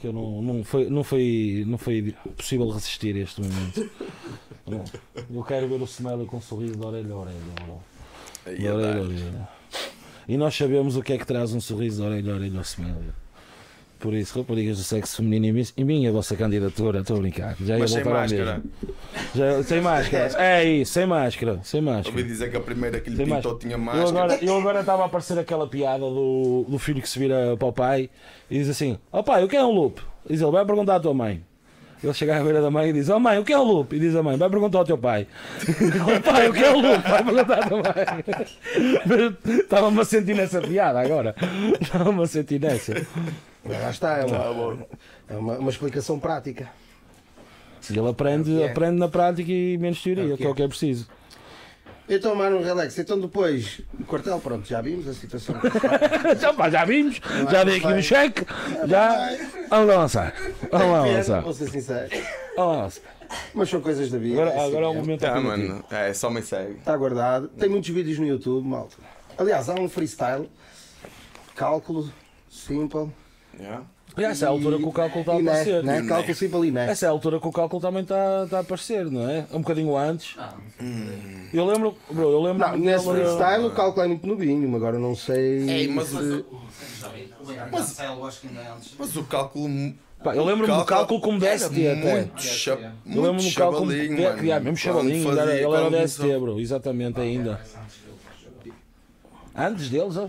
Que 0.00 0.06
eu 0.06 0.12
não, 0.12 0.42
não, 0.42 0.64
foi, 0.64 0.88
não, 0.88 1.04
foi, 1.04 1.64
não 1.66 1.76
foi 1.78 2.14
possível 2.36 2.68
resistir 2.70 3.14
a 3.16 3.20
este 3.20 3.42
momento. 3.42 3.90
Eu 5.30 5.44
quero 5.44 5.68
ver 5.68 5.80
o 5.82 5.84
Smelo 5.86 6.24
com 6.26 6.38
um 6.38 6.40
sorriso 6.40 6.76
de 6.76 6.84
orelha 6.84 7.12
a 7.12 7.16
orelha. 7.18 7.36
bro. 7.64 7.80
Aí, 8.46 8.58
De 8.58 8.68
orelha 8.68 8.98
a 8.98 9.02
orelha. 9.02 9.48
E 10.26 10.36
nós 10.38 10.54
sabemos 10.56 10.96
o 10.96 11.02
que 11.02 11.12
é 11.12 11.18
que 11.18 11.26
traz 11.26 11.52
um 11.52 11.60
sorriso 11.60 12.00
de 12.00 12.08
orelha 12.08 12.32
a 12.32 12.36
orelha 12.36 12.56
ao 12.58 12.64
Smelo. 12.64 13.04
Por 13.98 14.12
isso, 14.12 14.38
raparigas 14.38 14.76
do 14.76 14.84
sexo 14.84 15.16
feminino, 15.16 15.46
em 15.46 15.52
mim- 15.52 15.84
mim 15.84 16.06
a 16.06 16.12
vossa 16.12 16.36
candidatura, 16.36 17.00
estou 17.00 17.16
a 17.16 17.20
brincar. 17.20 17.56
Já 17.60 17.78
Mas 17.78 17.90
sem 17.90 18.04
máscara. 18.04 18.62
Já, 19.34 19.62
sem 19.62 19.80
máscara. 19.80 20.30
É 20.38 20.64
isso, 20.64 20.92
sem 20.92 21.06
máscara. 21.06 21.60
Sem 21.62 21.80
máscara. 21.80 22.08
Ouvi 22.10 22.22
dizer 22.22 22.50
que 22.50 22.56
a 22.56 22.60
primeira 22.60 23.00
que 23.00 23.08
lhe 23.08 23.24
pintou 23.24 23.56
tinha 23.58 23.74
Eu 23.74 23.78
máscara. 23.78 24.08
agora, 24.10 24.38
eu 24.44 24.58
agora 24.58 24.80
estava 24.80 25.02
a 25.04 25.06
aparecer 25.06 25.38
aquela 25.38 25.66
piada 25.66 26.00
do, 26.00 26.66
do 26.68 26.78
filho 26.78 27.00
que 27.00 27.08
se 27.08 27.18
vira 27.18 27.56
para 27.56 27.68
o 27.68 27.72
pai 27.72 28.10
e 28.50 28.58
diz 28.58 28.68
assim: 28.68 28.98
Ó 29.10 29.22
pai, 29.22 29.42
o 29.42 29.48
que 29.48 29.56
é 29.56 29.64
um 29.64 29.70
loop? 29.70 30.02
Diz 30.28 30.42
ele: 30.42 30.50
Vai 30.50 30.66
perguntar 30.66 30.96
à 30.96 31.00
tua 31.00 31.14
mãe. 31.14 31.42
Ele 32.02 32.12
chega 32.12 32.38
à 32.38 32.42
beira 32.44 32.60
da 32.60 32.70
mãe 32.70 32.90
e 32.90 32.92
diz: 32.92 33.08
Ó 33.08 33.18
mãe, 33.18 33.38
o 33.38 33.44
que 33.44 33.54
é 33.54 33.58
um 33.58 33.62
loop? 33.64 33.96
E 33.96 33.98
diz 33.98 34.14
a 34.14 34.22
mãe: 34.22 34.36
Vai 34.36 34.50
perguntar 34.50 34.78
ao 34.80 34.84
teu 34.84 34.98
pai. 34.98 35.26
Ó 36.06 36.20
pai, 36.20 36.50
o 36.50 36.52
que 36.52 36.62
é 36.62 36.70
um 36.70 36.80
loop? 36.82 37.02
Vai 37.08 37.24
perguntar 37.24 37.58
à 37.64 37.68
tua 37.68 37.78
mãe. 37.78 37.94
Estava-me 39.60 40.00
a 40.00 40.04
sentir 40.04 40.34
nessa 40.34 40.60
piada 40.60 41.00
agora. 41.00 41.34
Estava-me 41.80 42.22
a 42.22 42.26
sentir 42.26 42.60
nessa. 42.60 42.94
Lá 43.66 43.90
está, 43.90 44.18
é 44.18 44.24
Tá 44.24 44.50
uma, 44.50 44.86
é 45.28 45.36
uma, 45.36 45.58
uma 45.58 45.70
explicação 45.70 46.18
prática. 46.18 46.68
Ele 47.90 48.08
aprende, 48.08 48.62
É 48.62 48.66
é. 48.66 48.70
aprende 48.70 48.98
na 48.98 49.08
prática 49.08 49.50
e 49.50 49.76
menos 49.78 50.02
teoria, 50.02 50.24
É 50.24 50.34
o 50.34 50.36
que 50.36 50.36
que 50.38 50.44
é 50.44 50.48
o 50.48 50.52
é. 50.52 50.54
que 50.54 50.62
é 50.62 50.68
preciso. 50.68 51.06
Então, 52.06 52.34
mano, 52.34 52.62
relax. 52.62 52.98
Então, 52.98 53.18
depois, 53.18 53.80
o 53.98 54.04
quartel, 54.04 54.38
pronto, 54.38 54.66
já 54.68 54.80
vimos 54.82 55.08
a 55.08 55.14
situação. 55.14 55.54
Já, 56.38 56.52
pá, 56.54 56.68
já 56.68 56.84
vimos, 56.84 57.18
já 57.50 57.64
dei 57.64 57.78
aqui 57.78 57.86
um 57.86 58.02
cheque, 58.02 58.44
já. 58.86 59.30
Vamos 59.70 59.94
avançar. 59.94 60.34
Vamos 60.70 60.94
avançar. 61.10 61.40
Vou 61.42 61.54
ser 61.54 61.70
sincero. 61.70 62.10
Vamos. 62.56 63.00
Mas 63.54 63.70
são 63.70 63.80
coisas 63.80 64.10
da 64.10 64.18
vida. 64.18 64.42
Agora, 64.42 64.54
é 64.54 64.66
agora 64.66 64.84
é 64.84 64.88
o 64.88 64.90
assim, 64.90 65.00
momento 65.00 65.24
alternativo. 65.24 65.68
mano. 65.72 65.84
É, 65.90 66.12
só 66.12 66.28
me 66.30 66.42
segue. 66.42 66.72
Está 66.74 66.94
guardado. 66.96 67.48
Tem 67.48 67.68
muitos 67.70 67.88
vídeos 67.88 68.18
no 68.18 68.26
YouTube, 68.26 68.66
malta. 68.68 68.96
Aliás, 69.38 69.68
há 69.70 69.74
um 69.74 69.88
freestyle. 69.88 70.48
Cálculo, 71.54 72.12
simple. 72.50 73.10
Yeah. 73.58 73.84
E 74.16 74.22
essa 74.22 74.44
é 74.44 74.48
a 74.48 74.50
altura 74.50 74.76
que 74.78 74.84
o 74.84 74.92
cálculo 74.92 75.20
está 75.22 75.32
a 75.32 75.40
e 75.40 75.42
né, 75.42 75.50
aparecer. 75.50 75.82
né? 75.82 76.02
Cálculo 76.06 76.34
simple 76.36 76.68
e 76.68 76.70
né. 76.70 76.90
Essa 76.90 77.06
é 77.06 77.08
a 77.08 77.10
altura 77.10 77.40
que 77.40 77.48
o 77.48 77.50
cálculo 77.52 77.82
também 77.82 78.02
está, 78.02 78.44
está 78.44 78.58
a 78.58 78.60
aparecer, 78.60 79.10
não 79.10 79.28
é? 79.28 79.44
Um 79.52 79.58
bocadinho 79.60 79.96
antes. 79.96 80.36
Eu 81.52 81.66
lembro, 81.66 81.96
bro, 82.10 82.30
eu 82.30 82.40
lembro 82.42 82.58
Não, 82.66 82.76
nesse 82.76 83.04
freestyle 83.04 83.64
o 83.66 83.70
cálculo 83.72 84.04
é 84.04 84.08
muito 84.08 84.26
novinho, 84.26 84.76
agora 84.76 84.98
não 84.98 85.16
sei. 85.16 85.68
Ei, 85.68 85.88
mas 85.88 86.12
o- 86.14 86.20
se- 86.20 86.44
Mas 87.72 87.98
é 87.98 88.06
antes. 88.06 88.94
Mas 88.98 89.16
o 89.16 89.24
cálculo. 89.24 89.94
Pá, 90.22 90.34
eu 90.34 90.44
lembro-me 90.44 90.72
do 90.74 90.84
cálculo 90.84 91.20
como 91.20 91.38
DST 91.38 91.82
era 91.84 91.98
até. 91.98 92.12
Muito, 92.12 92.42
cha 92.42 92.70
Eu 92.72 93.22
lembro-me 93.22 93.50
do 93.50 93.54
cálculo 93.56 93.80
como 93.92 93.92
mano. 94.22 94.42
yeah, 94.44 94.60
mesmo 94.64 94.76
chavalinho, 94.76 95.24
Quando 95.24 95.38
ele 95.50 95.62
era, 95.64 95.90
DST, 95.90 96.38
bro, 96.38 96.60
exatamente 96.60 97.20
ainda. 97.20 97.60
Antes 99.56 99.88
deles, 99.90 100.16
ó. 100.16 100.28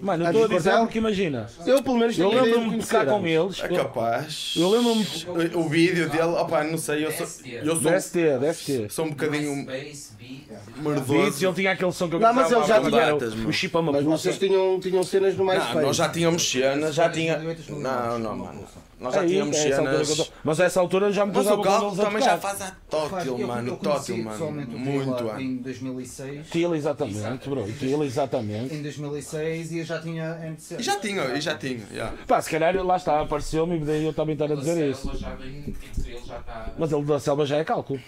Mano, 0.00 0.24
eu 0.24 0.28
estou 0.28 0.44
a 0.44 0.46
do 0.46 0.54
dizer 0.56 0.76
porque 0.78 0.98
imagina. 0.98 1.46
Eu 1.66 1.82
pelo 1.82 1.98
menos 1.98 2.18
Eu 2.18 2.30
lembro-me 2.30 2.78
de 2.78 2.86
tocar 2.86 3.06
com 3.06 3.26
eles. 3.26 3.60
É 3.62 3.68
capaz. 3.68 4.54
Eu 4.56 4.70
lembro-me 4.70 5.06
O, 5.54 5.60
o 5.60 5.68
vídeo 5.68 6.08
dele, 6.08 6.22
opá, 6.22 6.62
não 6.64 6.78
sei, 6.78 7.04
eu 7.04 7.12
sou, 7.12 7.26
eu 7.46 7.74
sou, 7.74 7.90
Deve 7.90 8.08
ter, 8.10 8.38
deve 8.38 8.58
ter. 8.64 8.90
sou 8.90 9.04
um 9.06 9.10
bocadinho 9.10 9.62
Space, 9.64 10.12
beat, 10.16 10.48
Beats, 10.48 10.78
merdoso. 10.82 11.46
ele 11.46 11.54
tinha 11.54 11.72
aquele 11.72 11.92
som 11.92 12.08
que 12.08 12.14
eu 12.16 12.20
Não, 12.20 12.32
mas 12.32 12.50
ele 12.52 12.64
já 12.64 12.80
tinha- 12.80 13.14
o, 13.16 13.20
mano. 13.20 13.48
o 13.48 13.52
Chipa 13.52 13.82
Mas 13.82 14.04
vocês 14.04 14.38
tinham, 14.38 14.78
tinham 14.80 15.02
cenas 15.02 15.36
no 15.36 15.44
mais 15.44 15.74
Não, 15.74 15.82
nós 15.82 15.96
já 15.96 16.08
tínhamos 16.08 16.48
cenas, 16.48 16.94
já 16.94 17.08
tinha. 17.08 17.36
2008, 17.38 17.72
Não, 17.80 18.18
não, 18.18 18.36
mano. 18.36 18.64
Nós 19.00 19.14
já 19.14 19.24
tínhamos 19.26 19.56
é 19.56 19.68
eu 19.70 19.76
cenas. 19.76 20.16
tô- 20.16 20.26
Mas 20.42 20.60
a 20.60 20.64
essa 20.64 20.80
altura 20.80 21.12
já 21.12 21.24
me 21.24 21.32
Mas 21.32 21.40
usava 21.46 21.60
o 21.60 21.64
com 21.64 21.70
Gal 21.70 21.86
eles 21.86 22.00
a 22.00 22.04
também 22.04 22.22
já 22.22 22.38
faz 22.38 22.62
a 22.62 22.70
tótil, 22.90 23.38
mano. 23.46 23.76
Tótil, 23.76 24.24
mano. 24.24 24.66
Muito, 24.66 25.40
em 25.40 25.56
2006. 25.58 26.48
Tila, 26.50 26.76
exatamente, 26.76 27.48
bro. 27.48 27.64
Tila, 27.78 28.04
exatamente. 28.04 28.74
Em 28.74 28.82
2006 28.82 29.70
e 29.72 29.78
eu 29.78 29.84
já 29.84 30.00
tinha 30.00 30.38
NC. 30.44 30.76
E 30.78 30.82
já 30.82 30.96
tinha, 30.96 31.22
e 31.26 31.40
já 31.40 31.54
tinha. 31.56 32.12
Pá, 32.26 32.42
se 32.42 32.50
calhar 32.50 32.74
lá 32.84 32.96
está, 32.96 33.20
apareceu-me 33.20 33.76
e 33.76 33.80
daí 33.84 34.04
eu 34.04 34.12
também 34.12 34.32
estar 34.34 34.50
a 34.50 34.54
dizer 34.56 34.90
isso. 34.90 35.16
Já 35.16 35.30
vem, 35.36 35.58
entre 35.68 36.10
eles 36.10 36.26
já 36.26 36.38
está. 36.38 36.72
Mas 36.76 36.90
ele 36.92 37.04
da 37.04 37.20
selva 37.20 37.46
já 37.46 37.56
é 37.58 37.64
cálculo. 37.64 38.00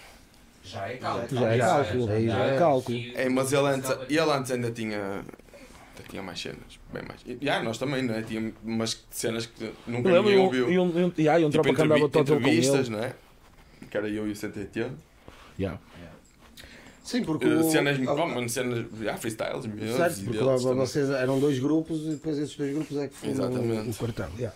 Já 0.63 0.87
é 0.89 0.95
cálculo. 0.97 1.39
Já 1.41 1.53
é 1.53 1.57
cálculo. 1.57 2.11
aí 2.11 2.27
Já 2.27 2.45
é 2.45 2.55
é. 2.55 2.57
cálculo. 2.57 2.97
É, 3.15 3.29
mas 3.29 3.53
ele 3.53 3.67
antes, 3.67 3.89
ele 4.09 4.19
antes 4.19 4.51
ainda 4.51 4.71
tinha. 4.71 5.23
Tinha 6.11 6.21
mais 6.21 6.39
cenas, 6.39 6.79
bem 6.93 7.01
mais. 7.07 7.21
E 7.25 7.37
já, 7.43 7.63
nós 7.63 7.77
também, 7.79 8.03
não 8.03 8.13
é? 8.13 8.21
Tinha 8.21 8.53
umas 8.63 9.03
cenas 9.09 9.47
que 9.47 9.71
nunca 9.87 10.09
Eu 10.09 10.21
ninguém 10.21 10.35
e 10.35 10.37
ouviu. 10.39 10.71
e 10.71 10.77
um, 10.77 10.99
e 10.99 11.03
um, 11.05 11.13
e 11.17 11.29
aí, 11.29 11.43
um 11.43 11.49
tipo, 11.49 11.63
tropa 11.63 11.75
que 11.75 11.81
andava 11.81 12.09
todo 12.09 12.27
com 12.27 12.39
entrevistas, 12.39 12.87
ele. 12.87 12.89
não 12.97 13.03
é? 13.03 13.15
Que 13.89 13.97
era 13.97 14.07
eu 14.09 14.27
e 14.27 14.31
o 14.31 14.35
180. 14.35 14.93
Yeah. 15.59 15.79
Sim, 17.03 17.23
porque. 17.23 17.45
Uh, 17.47 17.59
o- 17.65 17.71
cenas, 17.71 17.97
oh, 18.07 18.27
mano, 18.27 18.47
cenas, 18.47 18.85
já, 19.01 19.17
freestyles 19.17 19.65
meus. 19.65 19.95
Certo, 19.97 20.19
e 20.19 20.23
porque 20.25 20.37
deles 20.39 20.63
lá- 20.63 20.69
também. 20.69 20.85
vocês 20.85 21.09
eram 21.09 21.39
dois 21.39 21.57
grupos 21.59 21.99
e 22.05 22.09
depois 22.11 22.37
esses 22.37 22.55
dois 22.55 22.73
grupos 22.75 22.97
é 22.97 23.07
que 23.07 23.15
foram 23.15 23.89
o 23.89 23.93
quartel. 23.95 24.29
Yeah. 24.37 24.55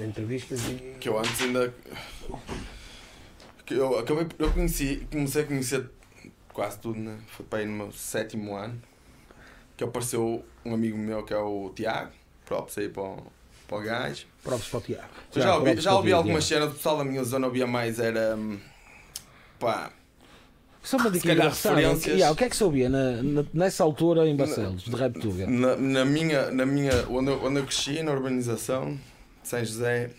Entrevistas 0.00 0.60
e. 0.68 0.94
Que 1.00 1.08
eu 1.08 1.18
antes 1.18 1.40
ainda. 1.42 1.74
Que 3.66 3.74
eu 3.74 3.98
acabei. 3.98 4.26
Eu 4.38 4.50
conheci, 4.52 5.06
comecei 5.10 5.42
a 5.42 5.46
conhecer 5.46 5.90
quase 6.52 6.78
tudo, 6.78 6.98
né? 6.98 7.18
Foi 7.28 7.44
para 7.44 7.58
aí 7.60 7.66
no 7.66 7.72
meu 7.72 7.92
sétimo 7.92 8.56
ano. 8.56 8.80
Que 9.78 9.84
apareceu 9.84 10.44
um 10.64 10.74
amigo 10.74 10.98
meu 10.98 11.22
que 11.24 11.32
é 11.32 11.38
o 11.38 11.72
Tiago. 11.74 12.10
Props 12.44 12.76
aí 12.78 12.88
para 12.90 13.02
o, 13.02 13.22
para 13.66 13.78
o 13.78 13.80
gajo. 13.82 14.26
Próprios 14.42 14.68
para 14.68 14.78
o 14.78 14.82
Tiago. 14.82 15.08
Eu 15.34 15.42
já 15.42 15.56
ouvi, 15.56 15.80
já 15.80 15.94
ouvi 15.94 16.12
algumas 16.12 16.44
cenas 16.44 16.68
do 16.70 16.74
pessoal 16.74 16.98
da 16.98 17.04
minha 17.04 17.22
zona, 17.24 17.46
ouvia 17.46 17.66
mais, 17.66 17.98
era. 17.98 18.34
hum, 18.36 18.58
pá. 19.58 19.90
Só 20.82 20.96
uma 20.96 21.10
dica 21.10 21.32
engraçada. 21.32 21.80
Yeah, 21.80 22.30
o 22.32 22.36
que 22.36 22.44
é 22.44 22.48
que 22.50 22.56
se 22.56 22.64
ouvia 22.64 22.88
na, 22.88 23.22
na- 23.22 23.44
nessa 23.52 23.84
altura 23.84 24.26
em 24.26 24.34
Barcelos, 24.34 24.82
de 24.84 24.96
Rap 24.96 25.18
Tuga? 25.20 25.46
Na, 25.46 25.76
na 25.76 26.04
minha. 26.04 26.50
Na 26.50 26.64
minha 26.66 27.06
onde, 27.08 27.30
eu, 27.30 27.44
onde 27.44 27.58
eu 27.60 27.64
cresci, 27.66 28.02
na 28.02 28.12
urbanização 28.12 28.94
de 29.42 29.48
São 29.48 29.64
José, 29.64 30.10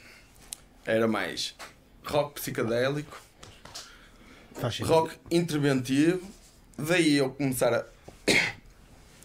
era 0.86 1.08
mais 1.08 1.56
rock 2.06 2.40
sentido. 2.40 2.70
rock 4.84 5.16
interventivo. 5.32 6.22
Daí 6.78 7.16
eu 7.18 7.32
começar 7.32 7.74
a, 7.74 7.86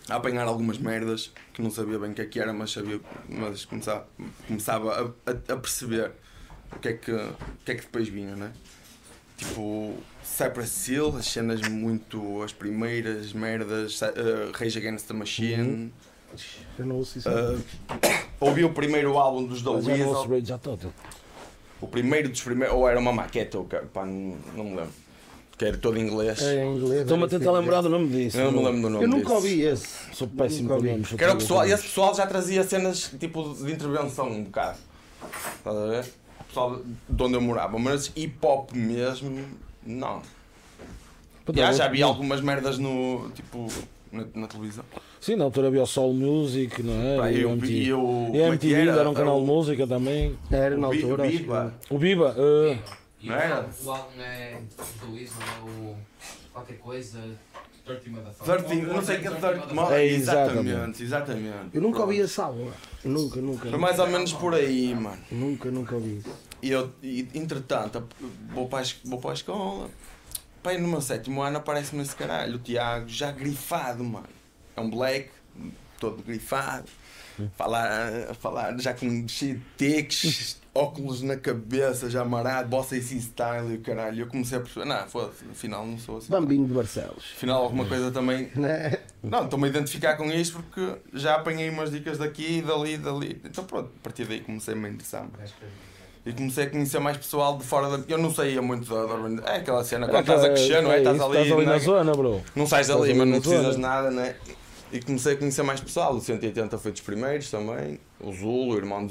a 0.09 0.16
apanhar 0.16 0.46
algumas 0.46 0.78
merdas 0.78 1.32
que 1.52 1.62
não 1.62 1.70
sabia 1.70 1.98
bem 1.98 2.11
o 2.11 2.14
que 2.14 2.22
é 2.22 2.26
que 2.26 2.38
era, 2.40 2.52
mas 2.52 2.72
sabia, 2.72 3.00
mas 3.28 3.64
começava, 3.64 4.07
começava 4.46 5.14
a, 5.26 5.30
a- 5.30 5.57
perceber 5.57 6.12
o 6.72 6.78
que 6.78 6.88
é 6.88 6.92
que, 6.94 7.11
o 7.12 7.34
que 7.64 7.72
é 7.72 7.74
que 7.74 7.80
depois 7.82 8.09
vinha, 8.09 8.34
né? 8.36 8.52
Tipo, 9.36 9.96
Cypress 10.22 10.88
Hill, 10.92 11.16
as 11.16 11.26
cenas 11.26 11.61
muito. 11.68 12.42
as 12.42 12.52
primeiras 12.52 13.32
merdas, 13.32 14.00
uh, 14.02 14.52
Rage 14.55 14.78
Against 14.78 15.07
the 15.09 15.14
Machine. 15.14 15.92
Eu 16.78 16.86
não 16.86 16.96
ouço 16.96 17.18
isso. 17.18 17.28
Uh, 17.28 17.61
ouvi 18.40 18.64
o 18.64 18.72
primeiro 18.72 19.16
álbum 19.18 19.44
dos 19.46 19.61
The 19.62 19.64
não 19.64 19.74
ouço 19.74 19.88
Rage 19.90 20.02
o 21.80 21.88
primeiro 21.88 22.28
dos 22.28 22.40
primeiros, 22.42 22.74
ou 22.76 22.88
era 22.88 22.98
uma 22.98 23.12
maquete, 23.12 23.57
ou, 23.57 23.64
que- 23.64 23.76
pá, 23.76 24.05
não, 24.07 24.36
não 24.55 24.64
me 24.64 24.76
lembro, 24.76 24.92
que 25.57 25.64
era 25.64 25.76
todo 25.76 25.96
em 25.98 26.02
inglês. 26.02 26.42
É 26.42 26.64
em 26.64 26.76
inglês. 26.76 27.02
Estou-me 27.02 27.24
a 27.24 27.28
tentar 27.28 27.52
lembrar 27.52 27.80
do 27.80 27.88
nome 27.88 28.09
disso. 28.09 28.38
Eu 28.38 28.50
não 28.50 28.61
me 28.61 28.66
lembro 28.66 28.82
do 28.82 28.90
nome 28.90 29.05
Eu 29.05 29.09
nunca 29.09 29.32
ouvi 29.34 29.62
esse. 29.62 29.86
Sou 30.12 30.26
péssimo 30.28 30.68
com 30.68 30.74
ouvi. 30.74 30.90
nomes. 30.90 31.09
Que 31.12 31.22
era 31.24 31.32
o 31.32 31.36
pessoal, 31.36 31.64
esse 31.66 31.82
pessoal 31.84 32.14
já 32.14 32.26
trazia 32.26 32.62
cenas 32.64 33.11
tipo 33.18 33.55
de 33.55 33.72
intervenção 33.72 34.28
um 34.28 34.44
bocado. 34.44 34.78
Estás 35.59 35.76
a 35.76 35.86
ver? 35.86 36.05
O 36.40 36.44
pessoal 36.44 36.80
de 37.09 37.22
onde 37.22 37.34
eu 37.34 37.40
morava. 37.40 37.78
Mas 37.78 38.11
hip 38.16 38.36
hop 38.42 38.72
mesmo, 38.72 39.44
não. 39.86 40.22
Já, 41.55 41.72
já 41.72 41.88
vi 41.88 42.02
algumas 42.02 42.40
merdas 42.40 42.78
no. 42.78 43.30
tipo. 43.34 43.68
na, 44.11 44.24
na 44.34 44.46
televisão. 44.46 44.84
Sim, 45.20 45.36
na 45.36 45.44
altura 45.44 45.68
havia 45.68 45.82
o 45.82 45.86
Soul 45.86 46.12
Music, 46.14 46.82
não 46.82 46.92
é? 46.94 47.16
Pá, 47.18 47.30
E 47.32 47.40
eu 47.42 47.50
MTV. 47.50 47.92
o. 47.94 47.96
E 47.96 48.38
como 48.38 48.42
a 48.52 48.55
é 48.55 48.59
que 48.59 48.66
MTV 48.66 48.74
era, 48.80 48.92
um 48.92 49.00
Era 49.00 49.12
canal 49.14 49.40
de 49.40 49.46
música 49.46 49.86
também. 49.86 50.36
Era 50.50 50.76
na 50.76 50.88
o 50.88 50.90
Bi- 50.90 51.02
altura. 51.02 51.24
o 51.24 51.28
Biba. 51.28 51.74
O 51.90 51.98
Biba, 51.98 52.34
eh, 52.38 52.78
E 53.25 53.29
Não 53.29 53.37
era? 53.37 53.66
o 53.83 53.91
álbum 53.91 54.20
é 54.20 54.61
do 55.01 55.18
Isma, 55.18 55.43
é 55.43 55.62
o. 55.62 55.97
qualquer 56.53 56.77
coisa. 56.77 57.18
Dirty 57.87 58.11
Motherfucker. 58.11 58.64
13, 58.64 58.83
não 58.83 59.03
sei 59.03 59.16
o 59.16 59.20
que 59.20 59.27
é 59.29 59.31
30 59.31 59.95
É, 59.95 60.07
Exatamente, 60.07 61.03
exatamente. 61.03 61.70
Eu 61.75 61.81
nunca 61.83 62.01
ouvi 62.01 62.18
esse 62.18 62.39
álbum. 62.41 62.70
Nunca, 63.03 63.41
nunca. 63.41 63.70
Foi 63.70 63.79
mais 63.79 63.99
ou 63.99 64.07
menos 64.07 64.33
por 64.33 64.55
aí, 64.55 64.95
mano. 64.95 65.22
Nunca, 65.31 65.70
nunca 65.70 65.95
ouvi. 65.95 66.22
E 66.62 66.70
eu, 66.70 66.93
e, 67.03 67.29
entretanto, 67.35 68.07
vou 68.53 68.68
para, 68.68 68.85
a, 68.85 68.91
vou 69.05 69.18
para 69.18 69.31
a 69.31 69.35
escola. 69.35 69.91
Pai, 70.62 70.77
no 70.79 70.89
meu 70.89 71.01
sétimo 71.01 71.43
ano 71.43 71.59
aparece-me 71.59 72.03
esse 72.03 72.16
caralho, 72.16 72.57
o 72.57 72.59
Tiago, 72.59 73.09
já 73.09 73.31
grifado, 73.33 74.05
mano. 74.05 74.29
É 74.77 74.81
um 74.81 74.91
black, 74.91 75.31
todo 75.99 76.22
grifado. 76.22 76.89
Falar, 77.57 78.35
falar 78.35 78.79
já 78.79 78.95
com 78.95 79.27
cheio 79.29 79.57
de 79.59 79.64
teques, 79.77 80.59
óculos 80.75 81.22
na 81.22 81.37
cabeça, 81.37 82.11
já 82.11 82.22
amarado, 82.22 82.68
bossa 82.68 82.97
esse 82.97 83.20
style 83.20 83.75
e 83.75 83.77
o 83.77 83.81
caralho. 83.81 84.22
Eu 84.22 84.27
comecei 84.27 84.59
a 84.59 84.61
perceber, 84.61 84.87
não, 84.87 85.07
foda-se, 85.09 85.45
afinal 85.51 85.87
não 85.87 85.97
sou 85.97 86.18
assim. 86.18 86.31
Bambino 86.31 86.66
de 86.66 86.75
Barcelos. 86.75 87.25
Afinal, 87.37 87.62
alguma 87.62 87.85
coisa 87.85 88.11
também. 88.11 88.51
Né? 88.64 88.99
Não, 89.22 89.45
estou-me 89.45 89.66
a 89.66 89.68
identificar 89.68 90.16
com 90.16 90.31
isto 90.31 90.62
porque 90.62 90.99
já 91.12 91.35
apanhei 91.35 91.68
umas 91.68 91.91
dicas 91.91 92.18
daqui, 92.18 92.62
dali, 92.62 92.97
dali. 92.97 93.41
Então 93.45 93.64
pronto, 93.64 93.91
a 93.95 94.03
partir 94.03 94.25
daí 94.25 94.41
comecei-me 94.41 94.87
a 94.87 94.91
interessar. 94.91 95.27
E 96.25 96.33
comecei 96.33 96.64
a 96.64 96.70
conhecer 96.70 96.99
mais 96.99 97.18
pessoal 97.18 97.59
de 97.59 97.64
fora 97.64 97.99
da. 97.99 98.05
Eu 98.09 98.16
não 98.16 98.33
saía 98.33 98.62
muito 98.62 98.89
da, 98.89 98.95
organização. 98.95 99.53
É 99.53 99.59
aquela 99.59 99.85
cena, 99.85 100.09
quando 100.09 100.20
estás 100.20 100.45
a 100.45 100.49
crescer, 100.49 100.83
não 100.83 100.93
é? 100.93 100.99
Estás 100.99 101.16
isso, 101.16 101.25
ali, 101.27 101.39
estás 101.39 101.53
ali 101.53 101.64
não, 101.64 101.72
na 101.72 101.77
é? 101.77 101.79
zona, 101.79 102.12
bro. 102.12 102.43
não 102.57 102.66
sais 102.66 102.87
Estás 102.87 103.01
dali, 103.01 103.11
ali 103.11 103.18
mas 103.18 103.29
não 103.29 103.41
precisas 103.41 103.75
de 103.75 103.81
nada, 103.81 104.11
né? 104.11 104.37
E 104.93 105.01
comecei 105.01 105.35
a 105.35 105.37
conhecer 105.37 105.62
mais 105.62 105.81
pessoal. 105.81 106.14
O 106.14 106.20
180 106.20 106.79
foi 106.79 106.93
dos 106.93 107.01
primeiros 107.03 107.51
também. 107.51 108.01
O 108.20 108.33
Zul, 108.33 108.70
o 108.70 108.77
irmão 108.77 109.07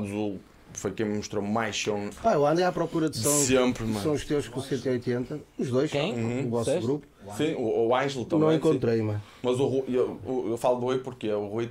do 0.00 0.06
Zul, 0.06 0.40
o 0.74 0.78
foi 0.78 0.90
quem 0.92 1.06
me 1.06 1.16
mostrou 1.16 1.42
mais 1.42 1.76
som 1.76 2.10
Pá, 2.22 2.34
eu 2.34 2.46
andei 2.46 2.64
à 2.64 2.72
procura 2.72 3.08
de 3.08 3.16
sons. 3.18 3.46
sempre, 3.46 3.84
São 3.84 3.92
mano. 3.94 4.12
os 4.12 4.24
teus 4.24 4.48
com 4.48 4.60
o 4.60 4.62
180. 4.62 5.40
Os 5.58 5.70
dois. 5.70 5.90
Quem? 5.90 6.46
O 6.46 6.50
vosso 6.50 6.64
Disseste? 6.66 6.86
grupo. 6.86 7.06
Sim, 7.36 7.54
o, 7.54 7.88
o 7.88 8.24
também. 8.26 8.38
não 8.40 8.50
sim. 8.50 8.56
encontrei, 8.56 9.02
mano. 9.02 9.22
Mas 9.42 9.58
o 9.58 9.66
Rui, 9.66 9.84
eu, 9.88 10.18
eu, 10.26 10.46
eu 10.50 10.56
falo 10.56 10.78
do 10.80 10.86
Rui 10.86 10.98
porque 10.98 11.30
o 11.32 11.46
Rui 11.46 11.70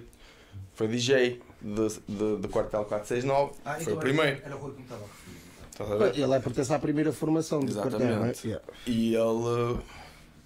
foi 0.74 0.88
DJ 0.88 1.40
de, 1.62 1.88
de, 2.08 2.38
de 2.42 2.48
Quartel 2.48 2.86
469. 2.86 3.52
Ah, 3.64 3.74
foi 3.74 3.82
então 3.84 3.94
o 3.96 3.98
primeiro. 4.00 4.42
Era 4.44 4.56
o 4.56 4.60
Rui 4.60 4.72
que 4.72 4.78
me 4.78 4.84
estava 4.84 5.04
ver? 5.98 6.20
Ele 6.20 6.34
é 6.34 6.40
pertence 6.40 6.74
à 6.74 6.80
primeira 6.80 7.12
formação 7.12 7.60
do 7.60 7.74
quartel, 7.74 8.00
não 8.00 8.06
é? 8.06 8.10
Exatamente. 8.12 8.48
Yeah. 8.48 8.66
E 8.86 9.16
ele, 9.16 9.80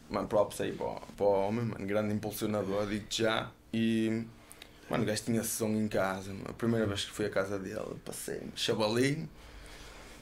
mano, 0.10 0.28
props 0.28 0.62
aí 0.62 0.72
para, 0.72 0.86
o- 0.88 1.02
para 1.18 1.26
o 1.26 1.48
homem, 1.48 1.66
mano, 1.66 1.86
grande 1.86 2.14
impulsionador, 2.14 2.86
digo-te 2.88 3.24
já. 3.24 3.50
E, 3.74 4.24
mano, 4.90 5.04
o 5.04 5.06
gajo 5.06 5.24
tinha 5.24 5.44
som 5.44 5.70
em 5.70 5.88
casa, 5.88 6.30
mano. 6.32 6.46
a 6.50 6.54
primeira 6.54 6.86
vez 6.86 7.06
que 7.06 7.12
fui 7.12 7.26
à 7.26 7.30
casa 7.30 7.58
dele, 7.60 7.96
passei 8.06 8.38
um 8.40 8.56
chavalinho, 8.56 9.28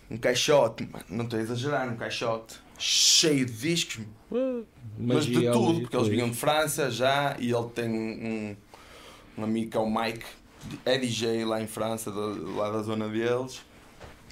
um 0.09 0.17
caixote, 0.17 0.83
mano, 0.91 1.05
não 1.09 1.23
estou 1.25 1.39
a 1.39 1.41
exagerar, 1.41 1.87
um 1.89 1.95
caixote 1.97 2.57
cheio 2.77 3.45
de 3.45 3.53
discos, 3.53 4.05
mas 4.97 5.25
de 5.25 5.33
Magia, 5.33 5.51
tudo, 5.51 5.81
porque 5.81 5.95
eles 5.95 6.07
vinham 6.09 6.29
de 6.29 6.35
França 6.35 6.91
já 6.91 7.35
e 7.39 7.51
ele 7.51 7.69
tem 7.69 7.89
um, 7.89 8.55
um 9.37 9.43
amigo 9.43 9.71
que 9.71 9.77
é 9.77 9.79
o 9.79 9.89
Mike, 9.89 10.25
é 10.85 10.97
DJ 10.97 11.45
lá 11.45 11.61
em 11.61 11.67
França, 11.67 12.11
da- 12.11 12.19
lá 12.55 12.69
da 12.71 12.81
zona 12.81 13.07
deles, 13.09 13.61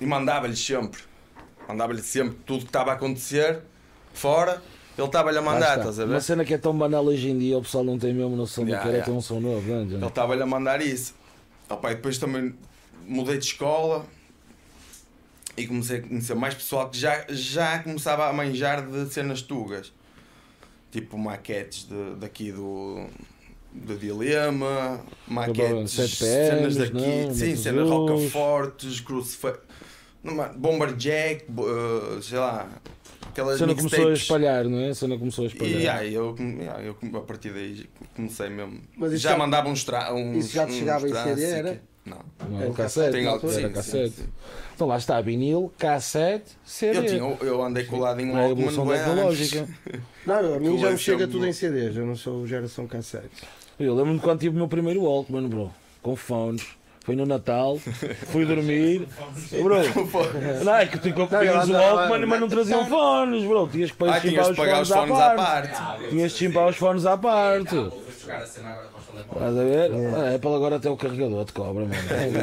e 0.02 0.06
mandava-lhe 0.06 0.56
sempre, 0.56 1.02
mandava-lhe 1.68 2.02
sempre 2.02 2.38
tudo 2.46 2.62
que 2.62 2.66
estava 2.70 2.92
a 2.92 2.96
acontecer 2.96 3.62
fora, 4.14 4.62
ele 4.98 5.08
estava-lhe 5.08 5.38
a 5.38 5.42
mandar, 5.42 5.78
está. 5.78 5.90
estás 5.90 6.00
a 6.00 6.04
Uma 6.06 6.14
ver? 6.14 6.22
cena 6.22 6.46
que 6.46 6.54
é 6.54 6.58
tão 6.58 6.78
banal 6.78 7.04
hoje 7.06 7.30
em 7.30 7.38
dia, 7.38 7.58
o 7.58 7.62
pessoal 7.62 7.84
não 7.84 7.98
tem 7.98 8.14
mesmo 8.14 8.36
noção 8.36 8.64
Yeah, 8.64 8.80
do 8.80 8.84
que 8.84 8.88
era 8.90 8.98
yeah. 8.98 9.12
ter 9.12 9.18
um 9.18 9.22
som 9.22 9.40
novo, 9.40 9.68
não 9.68 9.78
é? 9.80 9.82
Ele 9.84 10.06
estava-lhe 10.06 10.42
a 10.44 10.46
mandar 10.46 10.82
isso. 10.82 11.16
Opa, 11.70 11.92
e 11.92 11.96
depois 11.96 12.18
também 12.18 12.54
mudei 13.08 13.38
de 13.38 13.46
escola 13.46 14.06
e 15.58 15.68
comecei 15.68 16.00
a 16.00 16.02
conhecer 16.02 16.36
mais 16.36 16.54
pessoal 16.56 16.90
que 16.90 16.98
já, 16.98 17.26
já 17.30 17.80
começava 17.80 18.28
a 18.28 18.34
manjar 18.34 18.86
de 18.86 19.12
cenas 19.14 19.42
tugas. 19.42 19.92
Tipo 20.92 21.18
maquetes 21.18 21.88
de, 21.88 22.16
daqui 22.20 22.52
do, 22.52 23.06
do 23.72 23.96
Dilema, 23.98 25.02
maquetes, 25.28 25.92
Sete 25.92 26.16
cenas 26.18 26.76
daqui, 26.76 26.94
não? 26.94 27.34
sim, 27.34 27.48
Matos 27.50 27.64
cenas 27.64 27.90
rocafortes, 27.90 29.00
crucifixo, 29.00 29.60
Bomberjack, 30.56 31.46
bo- 31.50 31.66
eh, 31.68 32.22
sei 32.22 32.38
lá, 32.38 32.70
aquelas 33.34 33.58
cena 33.60 33.76
começou 33.76 33.98
a 34.00 34.10
mixtapes. 34.12 34.22
espalhar, 34.22 34.64
não 34.66 34.80
é? 34.80 34.90
A 34.90 34.96
cena 34.96 35.18
começou 35.18 35.44
a 35.44 35.48
espalhar. 35.48 35.82
E 35.82 35.88
aí, 35.90 36.14
eu, 36.14 36.36
yeah, 36.40 36.82
eu 36.82 36.96
a 37.18 37.22
partir 37.22 37.52
daí 37.52 37.86
comecei 38.16 38.50
mesmo. 38.50 38.80
Mas 38.96 39.12
isso 39.14 39.24
já 39.24 39.32
já- 39.32 39.38
mandava 39.38 39.68
uns 39.70 39.84
tra 39.84 40.14
uns, 40.14 40.46
isso 40.46 40.56
já 40.56 40.66
te 40.66 40.74
chegava 40.74 41.08
em 41.08 41.14
CD, 41.14 41.44
era? 41.44 41.82
Não. 42.06 42.20
Não, 42.50 42.60
Era 42.62 42.70
um 42.70 42.74
cassete, 42.74 43.12
Tem 43.14 43.26
algo 43.26 43.36
altura, 43.36 43.54
sim, 43.54 43.60
era 43.60 43.68
sim, 43.70 43.74
cassete. 43.76 44.10
sim. 44.16 44.28
Então 44.76 44.88
lá 44.88 44.98
está, 44.98 45.22
vinil, 45.22 45.72
cassete, 45.78 46.52
CD. 46.66 46.98
Eu, 46.98 47.06
tinha, 47.06 47.48
eu 47.48 47.64
andei 47.64 47.86
colado 47.86 48.20
em 48.20 48.26
um 48.30 48.38
É 48.38 48.42
a 48.42 48.44
Walkman 48.48 48.68
evolução 48.68 48.88
tecnológica. 48.88 49.68
Não, 50.28 50.54
a 50.56 50.60
mim 50.60 50.78
já 50.80 50.92
me 50.92 50.98
chega 50.98 51.28
tudo 51.28 51.48
em 51.48 51.54
CDs, 51.54 51.96
eu 51.96 52.06
não 52.06 52.16
sou 52.16 52.46
geração 52.48 52.86
cassete. 52.88 53.30
Eu 53.80 53.96
lembro-me 53.96 54.20
quando 54.20 54.40
tive 54.40 54.54
o 54.56 54.58
meu 54.58 54.68
primeiro 54.68 55.02
Walkman, 55.04 55.48
bro. 55.48 55.72
Com 56.02 56.16
fones. 56.16 56.66
Foi 57.04 57.16
no 57.18 57.26
Natal, 57.26 57.78
fui 58.32 58.46
dormir. 58.46 59.08
Bro, 59.62 59.76
não, 60.64 60.76
é 60.76 60.86
que 60.86 60.98
tu 60.98 61.10
Não, 61.10 61.28
tinhas 61.28 61.42
o 61.44 61.46
eu 61.46 61.62
andava- 61.62 61.96
Walkman, 61.96 62.26
mas 62.26 62.40
não 62.40 62.48
traziam 62.48 62.86
fones, 62.86 63.44
bro. 63.44 63.68
Tinhas 63.68 63.92
que 63.92 63.98
Ah, 64.06 64.20
chimpar 64.20 64.22
tinhas 64.22 64.46
de 64.46 64.52
os 64.52 64.58
pagar 64.58 64.74
fones 64.76 64.90
os 64.90 64.92
à 64.96 64.98
fones 65.02 65.20
à 65.20 65.30
parte. 65.36 65.72
parte. 65.76 66.10
Tinhas 66.10 66.32
de 66.32 66.38
chimpar 66.38 66.68
os 66.70 66.76
fones 66.78 67.06
à 67.06 67.18
parte. 67.18 67.76
A 67.76 67.82
telemóveis. 67.82 67.94
Estás 69.34 69.58
a 69.58 69.64
ver? 69.64 69.92
A 70.32 70.36
Apple 70.36 70.56
agora 70.56 70.76
até 70.78 70.90
o 70.90 70.96
carregador 70.98 71.44
te 71.46 71.54
cobra, 71.54 71.86
mano. 71.86 71.94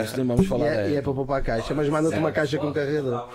Isso 0.05 0.17
nem 0.19 0.27
vamos 0.27 0.45
E 0.45 0.49
falar 0.49 0.67
é, 0.67 0.91
e 0.91 0.97
é 0.97 1.03
para 1.03 1.13
poupar 1.15 1.39
a 1.41 1.43
caixa, 1.43 1.75
mas 1.75 1.89
manda-te 1.89 2.17
uma 2.19 2.31
caixa 2.31 2.59
com 2.59 2.71
carregador. 2.73 3.29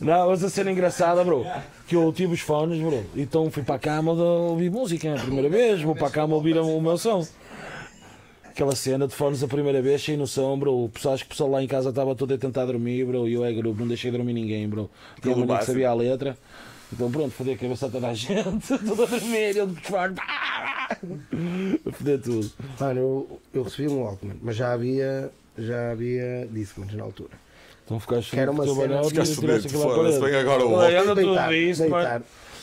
Não, 0.00 0.28
mas 0.30 0.42
a 0.42 0.48
cena 0.48 0.72
engraçada, 0.72 1.22
bro, 1.22 1.46
que 1.86 1.94
eu 1.94 2.10
tive 2.12 2.32
os 2.34 2.40
fones, 2.40 2.80
bro, 2.80 3.04
então 3.14 3.50
fui 3.50 3.62
para 3.62 3.74
a 3.76 3.78
cama 3.78 4.14
de 4.14 4.20
ouvir 4.22 4.70
música 4.70 5.14
a 5.14 5.18
primeira 5.18 5.48
vez, 5.48 5.82
vou 5.82 5.94
para 5.94 6.06
a 6.08 6.10
cama 6.10 6.34
ouvir 6.34 6.56
o 6.58 6.80
meu 6.80 6.96
som. 6.96 7.24
Aquela 8.54 8.76
cena 8.76 9.08
de 9.08 9.12
fones 9.12 9.42
a 9.42 9.48
primeira 9.48 9.82
vez, 9.82 10.00
sem 10.00 10.16
noção, 10.16 10.56
bro. 10.56 10.84
O 10.84 10.88
pessoal, 10.88 11.14
acho 11.14 11.24
que 11.24 11.30
o 11.30 11.30
pessoal 11.30 11.50
lá 11.50 11.60
em 11.60 11.66
casa 11.66 11.88
estava 11.88 12.14
todo 12.14 12.32
a 12.34 12.38
tentar 12.38 12.64
dormir, 12.66 13.04
bro. 13.04 13.28
E 13.28 13.32
eu 13.32 13.44
é 13.44 13.52
grupo, 13.52 13.80
não 13.80 13.88
deixei 13.88 14.12
dormir 14.12 14.32
ninguém, 14.32 14.68
bro. 14.68 14.88
Um 15.24 15.28
menino 15.28 15.42
que 15.42 15.48
básico. 15.48 15.72
sabia 15.72 15.90
a 15.90 15.94
letra. 15.94 16.38
Então 16.92 17.10
pronto, 17.10 17.32
fodei 17.32 17.54
a 17.54 17.58
cabeça 17.58 17.86
a 17.86 17.90
toda 17.90 18.06
a 18.06 18.14
gente, 18.14 18.68
todo 18.86 19.02
a 19.02 19.06
dormir, 19.06 19.56
eu 19.56 19.66
de 19.66 19.80
fones. 19.80 20.16
Fodei 21.98 22.18
tudo. 22.18 22.48
Mano, 22.78 23.00
eu, 23.00 23.40
eu 23.54 23.62
recebi 23.64 23.88
um 23.88 24.02
Walkman, 24.02 24.36
mas 24.40 24.54
já 24.54 24.72
havia, 24.72 25.32
já 25.58 25.90
havia 25.90 26.46
Discmans 26.52 26.94
na 26.94 27.02
altura. 27.02 27.30
Então 27.84 27.98
ficaste 27.98 28.30
Que 28.30 28.38
era 28.38 28.52
uma 28.52 28.64
cena- 28.64 29.00
e 29.02 29.08
Ficaste 29.08 29.40
tiraste 29.40 29.68
fodido, 29.68 29.82
aquilo 29.82 29.90
à 29.90 29.94
foda-se, 29.96 30.20
vem 30.20 30.34
agora 30.40 30.64
o 30.64 30.70
Walkman. 30.70 31.14
Deitar, 31.16 31.48
deitar. 31.50 32.22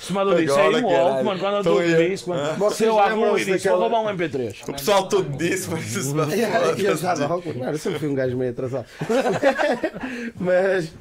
Mano. 0.09 0.31
Chamado 0.31 0.35
disso, 0.35 0.59
é 0.59 0.67
um 0.67 0.71
caralho. 0.71 0.87
Walkman, 0.87 1.37
quando 1.39 1.53
eu 1.55 1.59
Então 1.61 1.75
tudo 1.75 1.83
eu- 1.85 2.13
isso, 2.13 2.29
mano. 2.29 2.57
Vocês 2.57 2.77
Se 2.77 2.83
eu 2.85 2.95
disse, 3.35 3.45
vou 3.45 3.55
daquela- 3.57 3.77
roubar 3.77 4.01
um 4.01 4.09
MP3. 4.09 4.61
O 4.67 4.73
pessoal 4.73 5.07
todo 5.07 5.37
disse, 5.37 5.69
mas 5.69 5.95
isso 5.95 6.13
não 6.15 6.23
eu. 6.31 7.29
Walkman. 7.29 7.53
Não, 7.57 7.71
eu 7.71 7.77
sempre 7.77 7.99
fui 7.99 8.07
um 8.07 8.15
gajo 8.15 8.37
meio 8.37 8.51
atrasado. 8.51 8.85
mas 10.39 10.91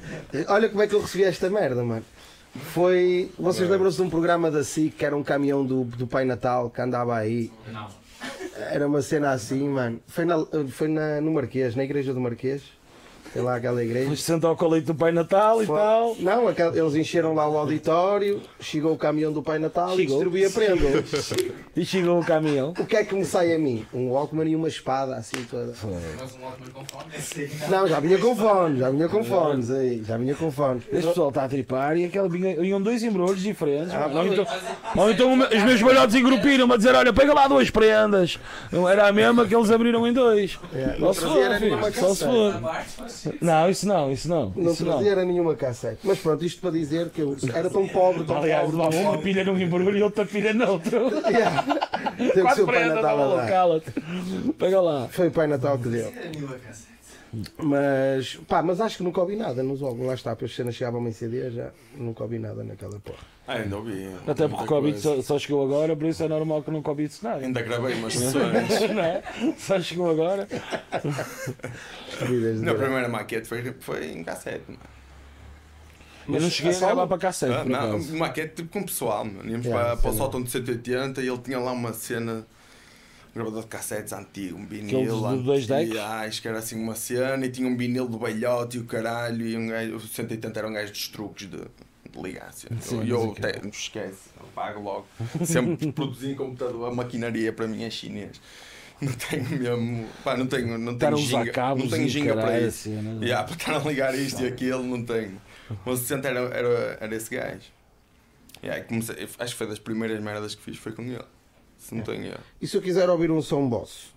olha 0.48 0.68
como 0.68 0.82
é 0.82 0.86
que 0.86 0.94
eu 0.94 1.00
recebi 1.00 1.24
esta 1.24 1.48
merda, 1.50 1.82
mano. 1.82 2.04
Foi. 2.72 3.30
Vocês 3.38 3.68
lembram-se 3.70 3.96
de 3.96 4.02
um 4.02 4.10
programa 4.10 4.50
da 4.50 4.64
SIC 4.64 4.96
que 4.96 5.04
era 5.04 5.16
um 5.16 5.22
caminhão 5.22 5.64
do, 5.64 5.84
do 5.84 6.06
Pai 6.06 6.24
Natal 6.24 6.68
que 6.68 6.80
andava 6.80 7.16
aí? 7.16 7.50
Não. 7.72 7.86
Era 8.70 8.86
uma 8.86 9.00
cena 9.00 9.30
assim, 9.30 9.68
mano. 9.68 10.00
Foi, 10.06 10.24
na, 10.24 10.44
foi 10.70 10.88
na, 10.88 11.20
no 11.20 11.30
Marquês, 11.32 11.74
na 11.76 11.84
igreja 11.84 12.12
do 12.12 12.20
Marquês. 12.20 12.62
Sei 13.32 13.40
lá, 13.40 13.56
aquela 13.56 13.82
igreja. 13.82 14.00
Depois 14.00 14.22
senta 14.22 14.48
ao 14.48 14.56
colete 14.56 14.86
do 14.86 14.94
Pai 14.94 15.12
Natal 15.12 15.62
e 15.62 15.66
tal. 15.66 16.16
Não, 16.18 16.48
eles 16.50 16.94
encheram 16.96 17.32
lá 17.32 17.48
o 17.48 17.56
auditório, 17.56 18.40
chegou 18.58 18.92
o 18.92 18.96
caminhão 18.98 19.32
do 19.32 19.40
Pai 19.42 19.58
Natal 19.58 19.94
Chegou. 19.94 20.02
e 20.02 20.06
distribuía 20.06 20.50
prendas. 20.50 21.32
E 21.76 21.84
chegou 21.84 22.18
o 22.18 22.24
caminhão. 22.24 22.74
o 22.76 22.84
que 22.84 22.96
é 22.96 23.04
que 23.04 23.14
me 23.14 23.24
sai 23.24 23.54
a 23.54 23.58
mim? 23.58 23.86
Um 23.94 24.10
Walkman 24.10 24.50
e 24.50 24.56
uma 24.56 24.66
espada 24.66 25.14
assim 25.14 25.44
toda. 25.48 25.72
Mas 26.18 26.34
um 26.34 26.42
Walkman 26.42 26.70
com 26.72 26.84
fone. 26.84 27.50
Não, 27.68 27.86
já 27.86 28.00
vinha 28.00 28.18
com 28.18 28.34
fones, 28.34 28.78
já 28.80 28.90
vinha 28.90 29.08
com 29.08 29.22
fones 29.24 29.70
aí, 29.70 30.02
já 30.04 30.16
vinha 30.16 30.34
com 30.34 30.50
fones. 30.50 30.82
Este 30.92 31.06
pessoal 31.08 31.28
está 31.28 31.44
a 31.44 31.48
tripar 31.48 31.96
e 31.96 32.04
aquela 32.06 32.28
vinha, 32.28 32.54
iam 32.64 32.82
dois 32.82 33.02
embrulhos 33.04 33.40
diferentes. 33.40 33.94
Ah, 33.94 34.10
ou, 34.12 34.26
então, 34.26 34.46
ou 34.96 35.10
então 35.10 35.32
os 35.34 35.62
meus 35.62 35.80
balhotes 35.80 36.16
engrupiram-me 36.16 36.74
a 36.74 36.76
dizer: 36.76 36.94
Olha, 36.94 37.12
pega 37.12 37.32
lá 37.32 37.46
duas 37.46 37.70
prendas. 37.70 38.38
Não 38.72 38.88
era 38.88 39.06
a 39.06 39.12
mesma 39.12 39.46
que 39.46 39.54
eles 39.54 39.70
abriram 39.70 40.04
em 40.06 40.12
dois. 40.12 40.58
É, 40.74 40.96
Só 40.98 41.12
se 41.12 41.20
for, 41.20 41.58
filho. 41.58 41.78
Só 41.92 42.14
se 42.14 42.24
cassete. 42.24 43.19
For. 43.22 43.34
Não, 43.40 43.70
isso 43.70 43.86
não, 43.86 44.10
isso 44.12 44.28
não. 44.28 44.52
Não 44.56 44.72
Isso 44.72 44.84
não. 44.84 44.92
trazia 44.92 45.12
era 45.12 45.24
nenhuma 45.24 45.54
cassete. 45.54 45.98
Mas 46.04 46.18
pronto, 46.18 46.44
isto 46.44 46.60
para 46.60 46.70
dizer 46.70 47.10
que 47.10 47.20
eu 47.20 47.36
era 47.54 47.68
tão 47.68 47.86
pobre, 47.88 48.24
tão 48.24 48.36
Aliás, 48.38 48.70
pobre, 48.70 48.96
tão 48.96 49.02
uma 49.10 49.18
pilha 49.18 49.44
num 49.44 49.58
embrulho 49.58 49.96
e 49.96 50.02
outra 50.02 50.24
pilha 50.24 50.52
noutro. 50.54 51.10
Yeah. 51.30 51.62
Teve 52.16 52.42
que 52.48 52.54
ser 52.54 52.62
o 52.62 52.66
Pai 52.66 52.88
Natal 52.88 53.18
a 53.22 53.28
não, 53.28 53.36
dar. 53.36 53.48
cala-te. 53.48 53.92
Pega 54.58 54.80
lá. 54.80 55.08
Foi 55.08 55.28
o 55.28 55.30
Pai 55.30 55.46
Natal 55.46 55.78
que 55.78 55.88
deu. 55.88 56.12
Mas, 57.58 58.34
pá, 58.48 58.60
mas 58.60 58.80
acho 58.80 58.96
que 58.96 59.02
nunca 59.04 59.20
ouvi 59.20 59.36
nada 59.36 59.62
nos 59.62 59.82
álbuns. 59.82 60.06
Lá 60.06 60.14
está, 60.14 60.36
as 60.44 60.54
cenas 60.54 60.74
chegavam 60.74 61.06
em 61.06 61.12
CD, 61.12 61.50
já 61.52 61.70
nunca 61.96 62.24
ouvi 62.24 62.38
nada 62.40 62.64
naquela 62.64 62.98
porra. 62.98 63.18
Ah, 63.46 63.54
ainda 63.54 63.76
ouvi. 63.76 64.08
Até 64.26 64.48
porque 64.48 64.64
o 64.64 64.66
Covid 64.66 65.00
só, 65.00 65.22
só 65.22 65.38
chegou 65.38 65.64
agora, 65.64 65.94
por 65.96 66.06
isso 66.06 66.22
é 66.24 66.28
normal 66.28 66.62
que 66.62 66.70
não 66.72 66.82
Covid 66.82 67.12
nada. 67.22 67.44
Ainda 67.44 67.62
gravei 67.62 67.94
umas 67.94 68.14
sessões. 68.14 68.80
Não 68.90 69.02
é? 69.02 69.22
Só 69.58 69.80
chegou 69.80 70.10
agora. 70.10 70.48
Na 72.60 72.74
primeira 72.74 73.08
maquete 73.08 73.46
foi, 73.48 73.74
foi 73.80 74.12
em 74.12 74.24
cassete. 74.24 74.64
mano. 74.68 74.80
Eu 76.28 76.40
não 76.40 76.50
cheguei 76.50 76.70
a 76.70 76.74
só- 76.74 76.86
gravar 76.86 77.06
para 77.08 77.18
cassete, 77.18 77.52
Ah, 77.52 77.64
não, 77.64 77.98
maquete 78.18 78.54
tipo 78.56 78.68
com 78.72 78.80
o 78.80 78.86
pessoal, 78.86 79.24
mano. 79.24 79.48
Íamos 79.50 79.66
Yeah, 79.66 79.90
para, 79.90 79.96
para 79.96 80.10
o 80.10 80.14
sótão 80.16 80.42
de 80.42 80.50
180 80.50 81.20
e 81.22 81.28
ele 81.28 81.38
tinha 81.38 81.58
lá 81.58 81.72
uma 81.72 81.92
cena. 81.92 82.46
Gravador 83.34 83.62
de 83.62 83.68
cassetes 83.68 84.12
antigo, 84.12 84.58
um 84.58 84.66
vinil. 84.66 85.26
Antigo, 85.26 85.42
dois 85.44 85.66
decks? 85.66 85.96
Acho 85.96 86.42
que 86.42 86.48
era 86.48 86.58
assim 86.58 86.82
uma 86.82 86.96
cena 86.96 87.46
e 87.46 87.50
tinha 87.50 87.68
um 87.68 87.76
vinil 87.76 88.08
do 88.08 88.18
Belhote 88.18 88.76
e 88.76 88.80
o 88.80 88.84
caralho. 88.84 89.46
E 89.46 89.56
um 89.56 89.68
gajo, 89.68 89.96
o 89.96 90.00
180 90.00 90.58
era 90.58 90.68
um 90.68 90.72
gajo 90.72 90.92
dos 90.92 91.08
truques 91.08 91.48
de, 91.48 91.58
de 91.58 92.22
ligar. 92.22 92.52
Sim, 92.52 93.04
e 93.04 93.10
eu 93.10 93.30
até, 93.30 93.60
não 93.62 93.70
esquece, 93.70 94.30
eu 94.38 94.46
pago 94.54 94.80
logo. 94.82 95.06
Sempre 95.44 95.92
produzi 95.92 96.32
em 96.32 96.34
computador, 96.34 96.90
a 96.90 96.94
maquinaria 96.94 97.52
para 97.52 97.68
mim 97.68 97.84
é 97.84 97.90
chinês. 97.90 98.40
Não 99.00 99.12
tenho 99.12 99.48
mesmo. 99.48 100.08
Pá, 100.22 100.36
não 100.36 100.46
tenho, 100.46 100.76
não 100.76 100.98
tenho 100.98 101.16
ginga, 101.16 101.52
cabos 101.52 101.84
não 101.84 101.90
tenho 101.90 102.08
ginga 102.08 102.34
para 102.34 102.60
isso. 102.60 102.88
assim, 102.88 102.96
né? 102.96 103.24
Yeah, 103.24 103.44
para 103.48 103.56
estar 103.56 103.76
a 103.76 103.88
ligar 103.88 104.14
isto 104.14 104.42
e 104.42 104.46
aquilo, 104.46 104.82
não 104.82 105.02
tenho. 105.04 105.40
O 105.86 105.96
60 105.96 106.28
era, 106.28 106.40
era, 106.40 106.98
era 107.00 107.16
esse 107.16 107.34
gajo. 107.34 107.62
Yeah, 108.62 108.84
comecei, 108.84 109.16
acho 109.38 109.52
que 109.52 109.54
foi 109.54 109.68
das 109.68 109.78
primeiras 109.78 110.20
merdas 110.22 110.54
que 110.54 110.62
fiz, 110.62 110.76
foi 110.76 110.92
com 110.92 111.02
ele. 111.02 111.24
Se 111.90 111.94
não 111.96 112.02
tenho 112.04 112.24
erro. 112.26 112.40
E 112.62 112.66
se 112.66 112.76
eu 112.76 112.80
quiser 112.82 113.10
ouvir 113.10 113.30
um 113.30 113.42
som 113.42 113.68
boss? 113.68 114.08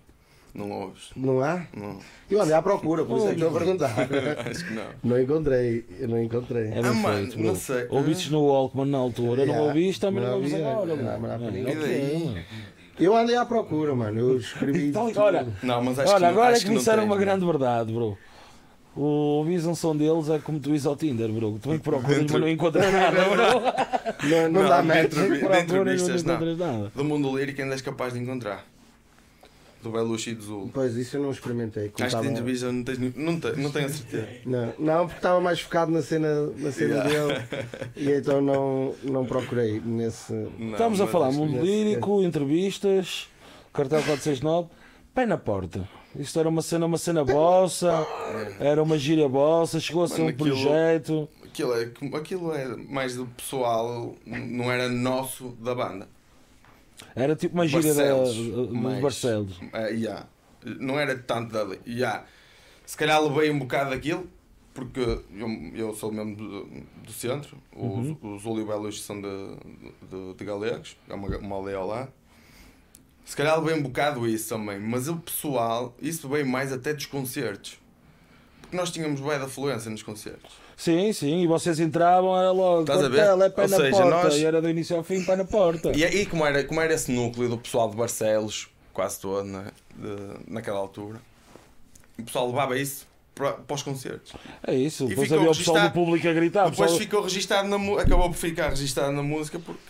Não 0.54 0.70
ouves? 0.70 1.10
Não 1.16 1.42
há? 1.42 1.66
Não. 1.76 1.98
Eu 2.30 2.40
andei 2.40 2.54
à 2.54 2.62
procura, 2.62 3.04
por 3.04 3.16
isso 3.18 3.26
é 3.26 3.34
que 3.34 3.40
estou 3.42 3.56
a 3.56 3.58
perguntar. 3.58 3.92
acho 4.48 4.64
que 4.64 4.72
não. 4.72 4.84
Não 5.02 5.20
encontrei, 5.20 5.84
eu 5.98 6.06
não 6.08 6.22
encontrei. 6.22 6.68
É 6.68 6.78
Ah, 6.78 6.92
mano, 6.94 7.18
feito, 7.26 7.40
não 7.42 7.56
sei. 7.56 7.86
Ouviste 7.90 8.30
no 8.30 8.46
Walkman 8.46 8.86
na 8.86 8.98
altura, 8.98 9.44
não 9.44 9.52
Yeah. 9.54 9.62
ouviste, 9.66 10.00
também 10.00 10.22
não 10.22 10.28
Não 10.30 10.36
ouves 10.36 10.52
ouvi, 10.52 10.64
agora. 10.64 10.86
não, 10.86 10.96
bro. 10.96 11.04
mas 11.20 11.30
dá 11.32 11.38
para 11.38 11.46
É, 11.46 11.50
ninguém. 11.50 11.72
é 11.72 11.76
o 11.76 11.80
que 11.80 11.84
é, 11.90 12.24
mano. 12.28 12.44
Eu 13.00 13.16
andei 13.16 13.34
à 13.34 13.44
procura, 13.44 13.94
mano. 13.96 14.20
Eu 14.20 14.36
escrevi. 14.38 14.86
Então, 14.94 15.10
olha, 15.16 15.44
Não, 15.60 15.82
mas 15.82 15.98
acho 15.98 16.08
que 16.08 16.14
Olha, 16.14 16.20
não, 16.26 16.28
agora 16.28 16.50
é 16.50 16.52
acho 16.52 16.60
que 16.62 16.68
me 16.68 16.74
não 16.76 16.78
disseram 16.78 17.04
uma 17.04 17.16
grande 17.16 17.44
verdade, 17.44 17.92
bro. 17.92 18.16
O 18.96 19.02
ouvir 19.38 19.58
um 19.66 19.74
som 19.74 19.96
deles 19.96 20.28
é 20.28 20.38
como 20.38 20.60
tu 20.60 20.70
ires 20.70 20.86
ao 20.86 20.94
Tinder, 20.96 21.28
bro. 21.32 21.58
Tu 21.60 21.68
bem 21.68 21.78
que 21.78 21.84
procuras, 21.84 22.22
mas 22.30 22.40
não 22.40 22.48
encontras 22.48 22.84
nada, 22.92 23.24
bro. 23.24 24.28
Não, 24.28 24.42
não, 24.50 24.62
Não, 24.62 24.68
dá 24.68 25.02
entrevi- 25.04 25.38
de 25.40 25.58
entrevistas, 25.60 26.22
não 26.22 26.38
nada. 26.56 26.92
Do 26.94 27.04
mundo 27.04 27.36
lírico 27.36 27.60
ainda 27.60 27.74
és 27.74 27.82
capaz 27.82 28.12
de 28.14 28.20
encontrar. 28.20 28.64
Do 29.82 29.90
Belushi 29.90 30.30
e 30.30 30.34
do 30.34 30.42
Zul. 30.42 30.70
Pois, 30.72 30.96
isso 30.96 31.16
eu 31.18 31.22
não 31.22 31.30
experimentei. 31.30 31.92
Acho 32.00 32.16
que 32.16 32.22
de 32.22 32.28
entrevista 32.30 32.72
não, 32.72 32.82
tens, 32.84 32.98
não, 32.98 33.38
te- 33.40 33.52
não 33.60 33.70
tenho 33.70 33.84
a 33.86 33.88
certeza. 33.90 34.28
Não, 34.46 34.72
não, 34.78 34.98
porque 35.06 35.18
estava 35.18 35.40
mais 35.42 35.60
focado 35.60 35.90
na 35.92 36.00
cena, 36.00 36.46
na 36.56 36.70
cena 36.72 37.04
Yeah. 37.04 37.10
dele 37.34 37.44
e 37.94 38.10
então 38.12 38.40
não, 38.40 38.94
não 39.02 39.26
procurei 39.26 39.82
nesse. 39.84 40.32
Não, 40.32 40.70
Estamos 40.72 41.00
a 41.02 41.06
falar 41.06 41.32
mundo 41.32 41.60
lírico, 41.62 42.22
entrevistas, 42.22 43.28
cartel 43.74 43.98
469, 44.04 44.68
pé 45.14 45.26
na 45.26 45.36
porta. 45.36 45.86
Isto 46.16 46.38
era 46.40 46.48
uma 46.48 46.62
cena, 46.62 46.86
uma 46.86 46.98
cena 46.98 47.24
bossa, 47.24 48.06
era 48.60 48.82
uma 48.82 48.96
gíria 48.98 49.28
bossa, 49.28 49.80
chegou 49.80 50.04
a 50.04 50.08
ser 50.08 50.22
um 50.22 50.28
aquilo- 50.28 50.50
projeto. 50.50 51.28
Aquilo 51.44 51.72
é, 51.74 51.90
aquilo 52.18 52.52
é 52.54 52.76
mais 52.76 53.14
do 53.16 53.26
pessoal, 53.26 54.14
não 54.26 54.70
era 54.72 54.88
nosso 54.88 55.50
da 55.60 55.74
banda. 55.74 56.08
Era 57.14 57.34
tipo 57.36 57.54
uma 57.54 57.66
gíria 57.66 57.92
Barcelos, 57.94 58.70
mais. 58.72 59.00
Barcelos. 59.02 59.60
É, 59.72 59.90
yeah. 59.90 60.26
Não 60.64 60.98
era 60.98 61.16
tanto 61.16 61.52
dali. 61.52 61.80
Yeah. 61.86 62.24
Se 62.86 62.96
calhar 62.96 63.22
levei 63.22 63.50
um 63.50 63.58
bocado 63.58 63.90
daquilo, 63.90 64.28
porque 64.72 65.00
eu, 65.00 65.48
eu 65.74 65.94
sou 65.94 66.10
mesmo 66.10 66.34
do, 66.36 66.64
do 67.04 67.12
centro, 67.12 67.56
Uhum. 67.76 68.16
os, 68.22 68.42
os 68.42 68.46
Olivelos 68.46 69.02
são 69.02 69.20
de, 69.20 69.28
de, 70.10 70.34
de 70.36 70.44
Galegos, 70.44 70.96
é 71.08 71.14
uma, 71.14 71.28
uma 71.38 71.56
aldeia 71.56 71.80
lá. 71.80 72.08
Se 73.24 73.34
calhar 73.36 73.58
levei 73.58 73.74
um 73.78 73.82
bocado 73.82 74.26
isso 74.28 74.48
também, 74.50 74.78
mas 74.78 75.08
o 75.08 75.16
pessoal, 75.16 75.94
isso 76.00 76.28
veio 76.28 76.46
mais 76.46 76.72
até 76.72 76.92
dos 76.92 77.06
concertos. 77.06 77.78
Porque 78.60 78.76
nós 78.76 78.90
tínhamos 78.90 79.20
bué 79.20 79.36
afluência 79.36 79.90
nos 79.90 80.02
concertos. 80.02 80.52
Sim, 80.76 81.12
sim, 81.12 81.42
e 81.42 81.46
vocês 81.46 81.78
entravam, 81.80 82.36
era 82.36 82.50
logo, 82.50 82.80
Estás 82.82 83.02
a 83.04 83.08
ver? 83.08 83.16
cartel, 83.18 83.42
é 83.44 83.48
pé 83.50 83.62
Ou 83.62 83.68
na 83.68 83.76
seja, 83.76 83.90
porta, 83.90 84.10
nós- 84.10 84.34
e 84.36 84.44
era 84.44 84.60
do 84.60 84.68
início 84.68 84.96
ao 84.96 85.02
fim, 85.04 85.24
pé 85.24 85.36
na 85.36 85.44
porta. 85.44 85.92
E 85.96 86.04
aí, 86.04 86.26
como 86.26 86.44
era, 86.44 86.64
como 86.64 86.80
era 86.80 86.92
esse 86.92 87.10
núcleo 87.12 87.48
do 87.48 87.58
pessoal 87.58 87.88
de 87.88 87.96
Barcelos, 87.96 88.68
quase 88.92 89.20
todo, 89.20 89.44
né? 89.44 89.68
de, 89.96 90.52
naquela 90.52 90.78
altura, 90.80 91.20
o 92.18 92.22
pessoal 92.24 92.48
levava 92.48 92.76
isso 92.76 93.06
para, 93.34 93.52
para 93.52 93.74
os 93.74 93.82
concertos. 93.82 94.32
É 94.66 94.74
isso, 94.74 95.04
E 95.04 95.08
depois 95.10 95.32
havia 95.32 95.50
o 95.50 95.56
pessoal 95.56 95.80
do 95.88 95.92
público 95.92 96.28
a 96.28 96.32
gritar. 96.32 96.68
Depois 96.68 96.90
pessoal- 96.90 96.98
ficou 96.98 97.22
registado 97.22 97.68
na 97.68 97.76
acabou 98.02 98.28
por 98.28 98.36
ficar 98.36 98.70
registado 98.70 99.12
na 99.12 99.22
música 99.22 99.58
porque 99.60 99.80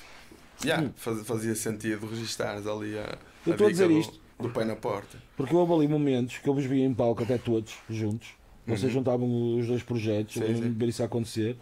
yeah, 0.67 0.89
faz- 0.97 1.27
fazia 1.27 1.55
sentido 1.55 2.07
registares 2.07 2.67
ali 2.67 2.99
a, 2.99 3.17
Eu 3.47 3.53
a 3.53 3.55
estou 3.55 3.67
a 3.67 3.71
dizer 3.71 3.89
do, 3.89 3.99
isto. 3.99 4.21
do 4.41 4.49
pé 4.51 4.65
na 4.65 4.77
porta. 4.77 5.19
Porque 5.37 5.55
houve 5.55 5.73
ali 5.73 5.89
momentos 5.89 6.39
que 6.39 6.49
eu 6.49 6.55
vos 6.55 6.65
vi 6.65 6.83
em 6.83 6.93
palco 6.95 7.23
até 7.23 7.39
todos, 7.39 7.75
juntos. 7.89 8.29
Vocês 8.67 8.91
juntavam 8.93 9.59
os 9.59 9.67
dois 9.67 9.83
projetos, 9.83 10.37
Uhum. 10.37 10.47
Sim, 10.47 10.63
sim. 10.63 10.71
ver 10.73 10.89
isso 10.89 11.03
acontecer. 11.03 11.57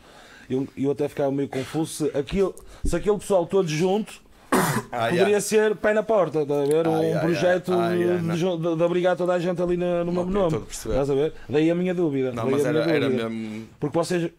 Eu, 0.49 0.69
eu 0.77 0.91
até 0.93 1.09
ficava 1.09 1.31
meio 1.33 1.49
confuso 1.49 1.93
se, 2.11 2.17
aquilo, 2.19 2.55
se 2.85 2.95
aquele 2.95 3.17
pessoal 3.19 3.45
todo 3.47 3.67
junto 3.69 4.21
Ah, 4.93 5.07
poderia 5.09 5.23
yeah. 5.29 5.41
ser 5.41 5.75
pé 5.77 5.95
na 5.95 6.03
porta, 6.03 6.43
está 6.43 6.63
a 6.63 6.67
ver? 6.67 6.87
Ah, 6.87 6.91
um 6.91 7.01
yeah, 7.03 7.21
projeto 7.21 7.73
yeah. 7.73 8.17
Ah, 8.33 8.35
de, 8.37 8.57
de, 8.63 8.77
de, 8.77 8.83
obrigar 8.83 9.17
toda 9.17 9.33
a 9.33 9.39
gente 9.39 9.61
ali 9.63 9.77
na- 9.79 10.05
no 10.05 10.13
mesmo 10.13 10.31
nome. 10.31 10.63
Estás 10.71 11.09
a 11.11 11.15
ver? 11.15 11.33
Daí 11.49 11.71
a 11.71 11.75
minha 11.75 11.95
dúvida. 11.95 12.33
Não, 12.33 12.49
mas 12.51 12.65
era, 12.65 12.81
era 12.81 13.07
dúvida. 13.09 13.29
mesmo. 13.31 13.67
Porque 13.81 13.97
vocês 13.97 14.31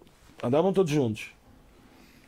andavam 0.43 0.71
todos 0.71 0.91
juntos. 0.91 1.25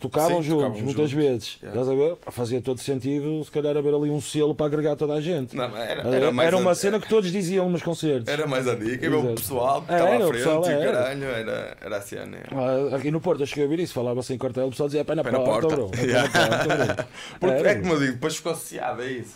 Tocavam 0.10 0.38
Sim, 0.42 0.50
juntos, 0.50 0.64
tocavam 0.64 0.84
muitas 0.84 1.10
juntos. 1.10 1.26
vezes. 1.26 1.58
Yeah. 1.62 1.82
Estás 1.82 1.90
a 1.90 2.00
ver? 2.02 2.18
Fazia 2.32 2.62
todo 2.62 2.80
sentido, 2.80 3.44
se 3.44 3.52
calhar, 3.52 3.76
haver 3.78 3.94
ali 3.94 4.10
um 4.10 4.22
selo 4.22 4.54
para 4.54 4.66
agregar 4.68 4.96
toda 4.96 5.14
a 5.14 5.22
gente. 5.22 5.56
Não, 5.56 5.66
era, 5.76 6.02
Era, 6.02 6.44
era, 6.44 6.58
uma 6.58 6.72
a, 6.72 6.76
cena 6.76 7.00
que 7.00 7.08
todos 7.10 7.32
diziam 7.32 7.70
nos 7.70 7.82
concertos. 7.82 8.28
Era 8.32 8.46
mais 8.48 8.68
a 8.68 8.76
dica, 8.76 9.06
era 9.06 9.16
o 9.16 9.20
Exato. 9.20 9.36
pessoal 9.36 9.82
que 9.82 9.92
estava 9.94 10.12
à 10.14 10.16
o 10.18 10.28
frente 10.28 10.32
pessoal, 10.44 10.64
e 10.64 10.68
o 10.68 10.70
era. 10.72 10.92
caralho, 10.94 11.24
era, 11.26 11.78
era 11.82 11.98
a 11.98 12.02
cena. 12.02 12.38
Ah, 12.52 12.96
Aqui 12.96 13.12
no 13.12 13.20
Porto 13.22 13.42
eu 13.42 13.48
cheguei 13.48 13.64
a 13.64 13.68
ouvir 13.68 13.82
isso, 13.84 13.94
falava-se 13.94 14.34
em 14.34 14.38
cartel, 14.38 14.68
o 14.68 14.70
pessoal 14.70 14.88
dizia 14.90 15.02
é 15.02 15.04
pé 15.04 15.16
na 15.16 15.24
Pé 15.24 15.32
na 15.32 15.40
porta, 15.40 15.68
porta. 15.68 15.76
bro. 15.76 15.92
É 16.00 16.06
Yeah. 16.06 16.30
porta. 16.30 17.08
Porque 17.40 17.68
é 17.68 17.76
como 17.76 17.94
eu 17.94 18.00
digo, 18.00 18.14
depois 18.14 18.36
ficou 18.36 18.52
associado 18.52 19.02
a 19.02 19.06
isso. 19.06 19.36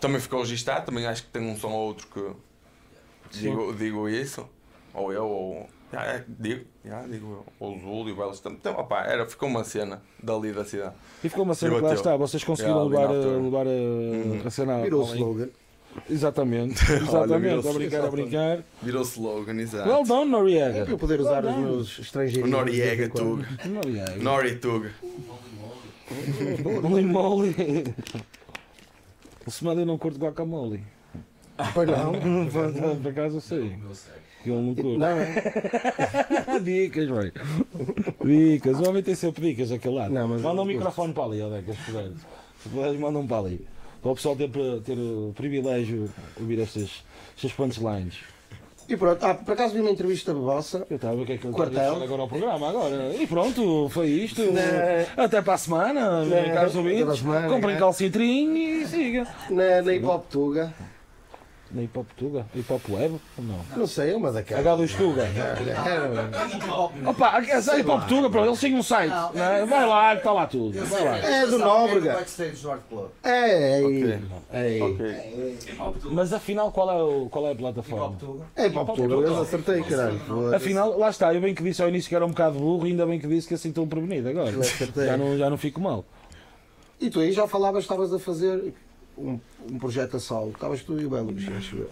Também 0.00 0.20
ficou 0.20 0.40
registado, 0.40 0.86
também 0.86 1.06
acho 1.06 1.22
que 1.24 1.28
tem 1.30 1.42
um 1.42 1.56
som 1.56 1.70
ou 1.72 1.86
outro 1.86 2.06
que 2.08 3.38
digo, 3.40 3.72
digo 3.74 4.08
isso. 4.08 4.46
Ou 4.94 5.12
eu, 5.12 5.24
ou. 5.26 5.66
Já, 5.92 6.02
é, 6.04 6.24
digo, 6.28 6.64
já, 6.86 7.02
digo 7.02 7.26
eu. 7.26 7.46
Ou 7.60 7.74
o 8.04 8.08
e 8.08 8.14
Belos 8.14 8.40
também. 8.40 8.58
Então, 8.60 8.74
opá, 8.74 9.04
era, 9.04 9.26
ficou 9.26 9.48
uma 9.48 9.64
cena 9.64 10.00
dali 10.22 10.52
da 10.52 10.64
cidade. 10.64 10.94
E 11.24 11.28
ficou 11.28 11.44
uma 11.44 11.54
cena 11.54 11.74
que 11.76 11.80
lá 11.80 11.94
está, 11.94 12.16
vocês 12.16 12.42
conseguiram 12.44 12.88
Yeah, 12.88 13.00
levar, 13.00 13.14
a- 13.14 13.16
altura. 13.18 13.42
levar 13.42 13.66
a, 14.44 14.48
a 14.48 14.50
cena 14.50 14.82
Virou 14.82 15.04
o 15.04 15.14
slogan. 15.14 15.48
Exatamente, 16.10 16.82
exatamente, 16.92 17.40
virou-se. 17.40 17.68
a 17.68 17.72
brincar, 17.72 18.04
a 18.04 18.10
brincar. 18.10 18.58
Virou 18.82 19.02
slogan, 19.02 19.54
exato. 19.58 19.88
Well 19.88 20.04
done, 20.04 20.30
Noriega. 20.30 20.78
É 20.80 20.84
para 20.84 20.92
eu 20.92 20.98
poder 20.98 21.20
usar 21.20 21.42
Well 21.44 21.54
os 21.54 21.60
meus 21.62 21.98
estrangeiros. 21.98 22.46
o 22.48 22.52
Noriega 22.52 23.08
Tug. 23.08 23.42
Noriega. 23.64 24.16
Nori 24.16 24.56
Tug. 24.56 24.90
Holy 26.84 27.02
moly. 27.04 27.54
O 29.46 29.50
Smiley 29.50 29.84
não 29.84 29.96
curte 29.96 30.18
guacamole. 30.18 30.82
Pois 31.72 31.88
não. 31.88 32.12
Por 32.12 32.96
por 33.02 33.10
acaso 33.10 33.36
eu 33.36 33.40
sei. 33.40 33.78
Que 34.46 34.52
não 34.52 34.74
curte. 34.76 34.96
Não, 34.98 35.08
é? 35.08 36.60
Dicas, 36.62 37.08
velho. 37.08 37.32
Dicas. 38.24 38.78
O 38.78 38.88
homem 38.88 39.02
tem 39.02 39.14
sempre 39.16 39.48
dicas 39.48 39.70
daquele 39.70 39.94
lado. 39.96 40.14
Não, 40.14 40.28
mas- 40.28 40.40
manda 40.42 40.62
um 40.62 40.64
microfone 40.64 41.12
para 41.12 41.24
ali, 41.24 41.42
Odeca, 41.42 41.72
se 41.72 41.82
puderes. 41.84 42.12
Se 42.62 42.68
puderes, 42.68 43.00
manda 43.00 43.18
um 43.18 43.26
para 43.26 43.38
ali. 43.38 43.66
Para 44.00 44.12
o 44.12 44.14
pessoal 44.14 44.36
ter, 44.36 44.48
ter 44.84 44.96
o 44.96 45.32
privilégio 45.34 46.08
de 46.36 46.40
ouvir 46.42 46.60
estas, 46.60 47.02
estas 47.36 47.52
punchlines. 47.52 48.14
E 48.88 48.96
pronto, 48.96 49.20
ah, 49.26 49.34
por 49.34 49.54
acaso 49.54 49.74
vi 49.74 49.80
uma 49.80 49.90
entrevista 49.90 50.32
vossa. 50.32 50.86
Eu 50.88 50.94
estava 50.94 51.20
o 51.20 51.26
que 51.26 51.32
é 51.32 51.38
que 51.38 51.44
eu 51.44 51.50
Quartel. 51.50 52.00
agora 52.00 52.22
ao 52.22 52.28
programa. 52.28 52.68
Agora. 52.68 53.12
E 53.16 53.26
pronto, 53.26 53.88
foi 53.88 54.06
isto. 54.10 54.42
Não. 54.42 55.24
Até 55.24 55.42
para 55.42 55.54
a 55.54 55.58
semana, 55.58 56.24
Não. 56.24 56.54
caros 56.54 56.76
ouvintes. 56.76 57.18
semana, 57.18 57.48
Comprem 57.48 57.74
é. 57.74 57.78
calcitrim 57.80 58.54
e 58.54 58.86
siga. 58.86 59.26
Na, 59.50 59.82
na 59.82 59.92
Hip 59.92 60.04
Hop 60.06 60.26
Tuga. 60.30 60.72
Na 61.76 61.82
Hip 61.82 61.98
Hop 61.98 62.06
Tuga? 62.16 62.46
Hip 62.54 62.72
Hop 62.72 62.88
Web? 62.88 63.20
Ou 63.36 63.44
não? 63.44 63.60
Não 63.76 63.86
sei, 63.86 64.12
é 64.12 64.16
uma 64.16 64.32
daquelas. 64.32 64.64
H2 64.64 64.96
Tuga. 64.96 65.26
É, 65.86 67.08
Opa, 67.08 67.38
essa 67.46 67.78
Hip 67.78 67.90
Hop 67.90 68.08
Tuga, 68.08 68.30
pronto, 68.30 68.48
eles 68.48 68.60
têm 68.60 68.74
um 68.74 68.82
site. 68.82 69.12
né? 69.34 69.66
Vai 69.68 69.86
lá, 69.86 70.12
que 70.12 70.18
está 70.20 70.32
lá 70.32 70.46
tudo. 70.46 70.82
Vai 70.86 71.04
lá. 71.04 71.18
é 71.18 71.46
do 71.46 71.58
Nóbrega. 71.58 72.14
Backstage 72.14 72.62
do 72.62 72.70
Art 72.70 72.80
Club. 72.88 73.08
É, 73.22 73.80
é, 73.82 74.20
é, 74.52 74.82
Ok. 74.82 75.58
Mas 76.10 76.32
afinal, 76.32 76.72
qual 76.72 76.90
é, 76.90 77.02
o, 77.02 77.28
qual 77.28 77.46
é 77.46 77.52
a 77.52 77.54
plataforma? 77.54 78.16
é 78.56 78.66
Hip 78.68 78.78
Hop 78.78 78.96
Tuga. 78.96 79.14
Eu 79.14 79.42
acertei, 79.42 79.82
caralho. 79.82 80.54
Afinal, 80.54 80.98
lá 80.98 81.10
está, 81.10 81.34
eu 81.34 81.40
bem 81.42 81.54
que 81.54 81.62
disse 81.62 81.82
ao 81.82 81.88
início 81.90 82.08
que 82.08 82.14
era 82.16 82.24
um 82.24 82.30
bocado 82.30 82.58
burro 82.58 82.86
e 82.86 82.90
ainda 82.90 83.04
bem 83.04 83.20
que 83.20 83.26
disse 83.26 83.46
que 83.46 83.54
assim 83.54 83.68
estou 83.68 83.86
prevenido 83.86 84.28
agora. 84.30 84.52
Já 84.96 85.16
não, 85.18 85.36
já 85.36 85.50
não 85.50 85.58
fico 85.58 85.78
mal. 85.80 86.04
E 86.98 87.10
tu 87.10 87.20
aí 87.20 87.30
já 87.32 87.46
falavas, 87.46 87.84
estavas 87.84 88.12
a 88.14 88.18
fazer 88.18 88.72
um, 89.16 89.38
um 89.70 89.78
projeto 89.78 90.16
a 90.16 90.20
solo. 90.20 90.50
Estavas 90.52 90.82
tu 90.82 91.00
e 91.00 91.06
o 91.06 91.10
Belo, 91.10 91.34
acho 91.58 91.86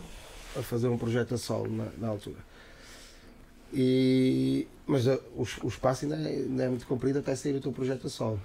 a 0.57 0.63
fazer 0.63 0.89
um 0.89 0.97
projeto 0.99 1.35
a 1.35 1.39
solo 1.39 1.69
na, 1.71 1.87
na 1.99 2.09
altura. 2.09 2.39
E, 3.73 4.67
mas 4.87 5.09
ah, 5.09 5.19
o, 5.35 5.43
o 5.65 5.69
espaço 5.69 6.05
ainda 6.05 6.17
é, 6.17 6.35
ainda 6.35 6.63
é 6.65 6.69
muito 6.69 6.87
comprido 6.87 7.19
até 7.19 7.35
sair 7.35 7.57
o 7.57 7.61
teu 7.61 7.73
projeto 7.73 8.07
a 8.07 8.11
solo. 8.11 8.41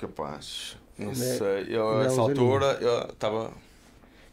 Capaz. 0.00 0.76
Não 0.98 1.06
Não 1.06 1.12
é- 1.12 1.14
sei. 1.14 1.66
Eu, 1.68 1.84
não 1.92 2.00
é 2.00 2.04
a 2.04 2.06
essa 2.06 2.20
altura, 2.20 2.78
eu 2.80 3.10
estava. 3.12 3.52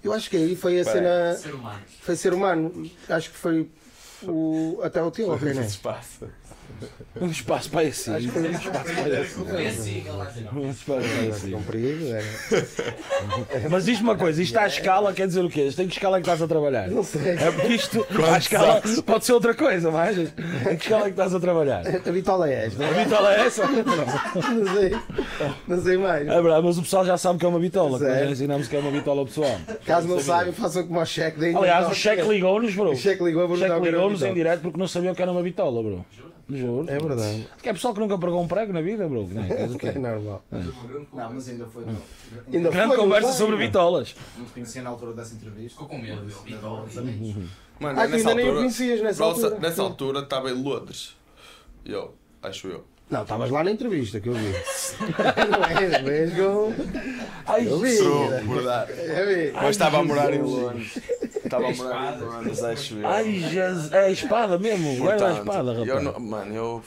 Eu 0.04 0.14
acho 0.14 0.30
que 0.30 0.38
aí 0.38 0.56
foi 0.56 0.80
a 0.80 0.84
Bem. 0.84 0.94
cena. 0.94 1.36
Ser 1.36 1.54
humano. 1.54 1.82
Foi 2.02 2.16
ser 2.16 2.34
humano. 2.34 2.92
Acho 3.10 3.30
que 3.30 3.36
foi 3.38 3.70
o, 4.24 4.80
até 4.84 5.02
o 5.04 5.12
teu, 5.12 5.36
René. 5.36 5.66
espaço. 5.66 6.28
Um 7.20 7.28
espaço 7.32 7.70
para 7.72 7.84
esse. 7.84 8.12
Acho 8.12 8.28
que 8.28 8.32
foi 8.32 8.48
um 8.48 8.52
espaço. 8.52 8.92
É 8.92 9.70
dizer. 9.72 10.06
Um 10.56 10.70
espaço 10.70 11.08
para 11.08 11.26
esse. 11.26 11.52
comprido. 11.52 12.06
Era. 12.14 13.70
Mas 13.70 13.86
diz-me 13.86 14.04
uma 14.04 14.16
coisa, 14.16 14.42
isto 14.42 14.56
à 14.58 14.68
escala 14.68 15.12
quer 15.14 15.26
dizer 15.28 15.44
o 15.44 15.50
quê? 15.50 15.64
Isto 15.64 15.82
em 15.82 15.88
que 15.88 15.94
escala 15.96 16.18
é 16.18 16.22
que 16.22 16.28
estás 16.28 16.42
a 16.42 16.48
trabalhar? 16.48 16.88
Não 16.90 17.04
sei. 17.04 17.32
É 17.32 17.52
porque 17.52 17.74
isto 17.74 18.06
à 18.32 18.38
escala 18.38 18.82
pode 19.06 19.26
ser 19.26 19.34
outra 19.34 19.56
coisa, 19.56 19.90
mas 19.90 20.18
em 20.18 20.26
que 20.78 20.84
escala 20.84 21.04
é 21.04 21.06
que 21.06 21.10
estás 21.12 21.34
a 21.34 21.40
trabalhar? 21.40 21.84
A 21.88 22.12
bitola 22.12 22.50
é 22.50 22.66
esta. 22.66 22.86
A 22.86 22.92
bitola 22.92 23.34
é 23.34 23.40
essa? 23.48 23.68
Não 23.68 24.74
sei. 24.76 24.98
Não 25.68 25.82
sei 25.82 25.98
mais. 25.98 26.28
É 26.28 26.42
verdade, 26.42 26.66
mas 26.66 26.78
o 26.78 26.82
pessoal 26.84 27.06
já 27.06 27.18
sabe 27.18 27.40
que 27.40 27.46
é 27.46 27.48
uma 27.48 27.60
bitola, 27.60 27.98
que 27.98 28.06
nós 28.06 28.20
já 28.20 28.26
ensinamos 28.26 28.68
que 28.68 28.76
é 28.76 28.80
uma 28.80 28.92
bitola 28.92 29.22
ao 29.22 29.26
pessoal. 29.26 29.60
Caso 29.86 30.08
não 30.08 30.20
saibam, 30.20 30.54
façam 30.54 30.86
como 30.86 31.00
o 31.00 31.06
cheque. 31.06 31.44
Aliás, 31.56 31.88
o 31.90 31.96
cheque 31.96 32.22
ligou-nos, 32.22 32.76
bro. 32.76 32.92
O 32.92 32.96
cheque 32.96 33.24
ligou, 33.24 33.44
ligou-nos 33.56 34.22
em 34.22 34.26
bitola. 34.26 34.34
direto 34.34 34.62
porque 34.62 34.78
não 34.78 34.88
sabiam 34.88 35.16
que 35.16 35.22
era 35.22 35.32
uma 35.32 35.42
bitola, 35.42 35.82
bro. 35.82 36.06
Juro. 36.58 36.90
É 36.90 36.98
verdade. 37.00 37.48
Que 37.62 37.70
é 37.70 37.74
pessoal 37.74 37.94
que 37.94 38.00
nunca 38.00 38.18
pregou 38.18 38.42
um 38.42 38.48
prego 38.48 38.74
na 38.74 38.82
vida, 38.82 39.08
bro. 39.08 39.28
Não, 39.28 39.44
é, 39.44 39.68
quê? 39.80 39.88
É 39.88 40.00
normal. 40.00 40.44
Não, 40.52 41.34
mas 41.34 41.50
ainda 41.50 41.66
foi. 41.66 41.86
Não, 41.86 41.98
Ainda 42.54 42.70
Grande 42.70 42.88
foi, 42.96 42.98
conversa 42.98 43.28
foi? 43.30 43.38
sobre 43.38 43.58
bitolas. 43.58 44.16
não 44.38 44.46
te 44.46 44.52
conhecia 44.54 44.82
na 44.82 44.90
altura 44.90 45.14
dessa 45.14 45.34
entrevista. 45.36 45.72
Ficou 45.72 45.88
com 45.88 45.98
medo, 45.98 46.22
uns 46.24 46.98
amigos. 46.98 47.50
Mano, 47.80 48.00
Ah, 48.00 48.08
nessa 48.08 48.16
ainda 48.18 48.36
nem 48.36 48.46
o 48.46 48.48
altura. 48.50 48.56
conhecias 48.62 49.02
nessa 49.02 49.24
Nossa, 49.24 49.46
altura. 49.48 49.62
nessa 49.62 49.82
altura 49.84 50.20
estava 50.22 50.50
em 50.50 50.64
Londres. 50.64 51.16
Eu, 51.86 52.14
acho 52.42 52.68
eu. 52.68 52.84
Não, 53.10 53.22
estavas 53.22 53.50
lá 53.50 53.64
na 53.64 53.72
entrevista 53.72 54.20
que 54.20 54.28
eu 54.28 54.34
vi. 54.34 54.52
não 55.50 55.64
é 55.64 56.02
mesmo? 56.02 56.74
Ai, 57.46 57.66
Eu 57.66 57.80
vi. 57.80 57.98
True, 57.98 58.28
verdade. 58.56 58.92
Eu 58.92 59.28
vi. 59.28 59.52
Mas 59.54 59.70
estava 59.70 60.00
a 60.00 60.04
morar 60.04 60.34
em 60.34 60.42
Londres. 60.42 61.00
Estava 61.48 61.68
a 61.68 61.74
morar 61.76 62.14
em 62.18 62.22
Londres, 62.22 62.64
acho 62.64 62.96
eu. 62.96 63.08
Ai, 63.08 63.34
Jesus. 63.40 63.92
É 63.92 64.00
a 64.06 64.10
espada 64.12 64.60
mesmo. 64.60 64.96
Guarda 64.98 65.28
a 65.30 65.34
espada, 65.34 65.72
eu 65.74 65.86
rapaz. 65.86 66.04
não- 66.04 66.20
mano, 66.20 66.56
eu 66.56 66.84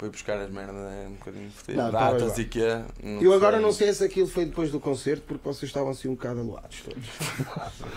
fui 0.00 0.08
buscar 0.08 0.38
as 0.38 0.50
merdas 0.50 0.76
é 0.76 1.08
um 1.08 1.12
bocadinho 1.12 1.50
fodido. 1.50 1.82
Não, 1.82 1.92
tá 1.92 2.10
Datas 2.12 2.32
bem, 2.32 2.44
e 2.44 2.48
quê. 2.48 2.80
Eu 3.20 3.34
agora 3.34 3.60
não 3.60 3.70
sei 3.70 3.92
se 3.92 4.02
aquilo 4.02 4.26
foi 4.26 4.46
depois 4.46 4.72
do 4.72 4.80
concerto, 4.80 5.22
porque 5.28 5.46
vocês 5.46 5.68
estavam 5.68 5.90
assim 5.90 6.08
um 6.08 6.14
bocado 6.14 6.40
aluados 6.40 6.80
todos. 6.82 7.04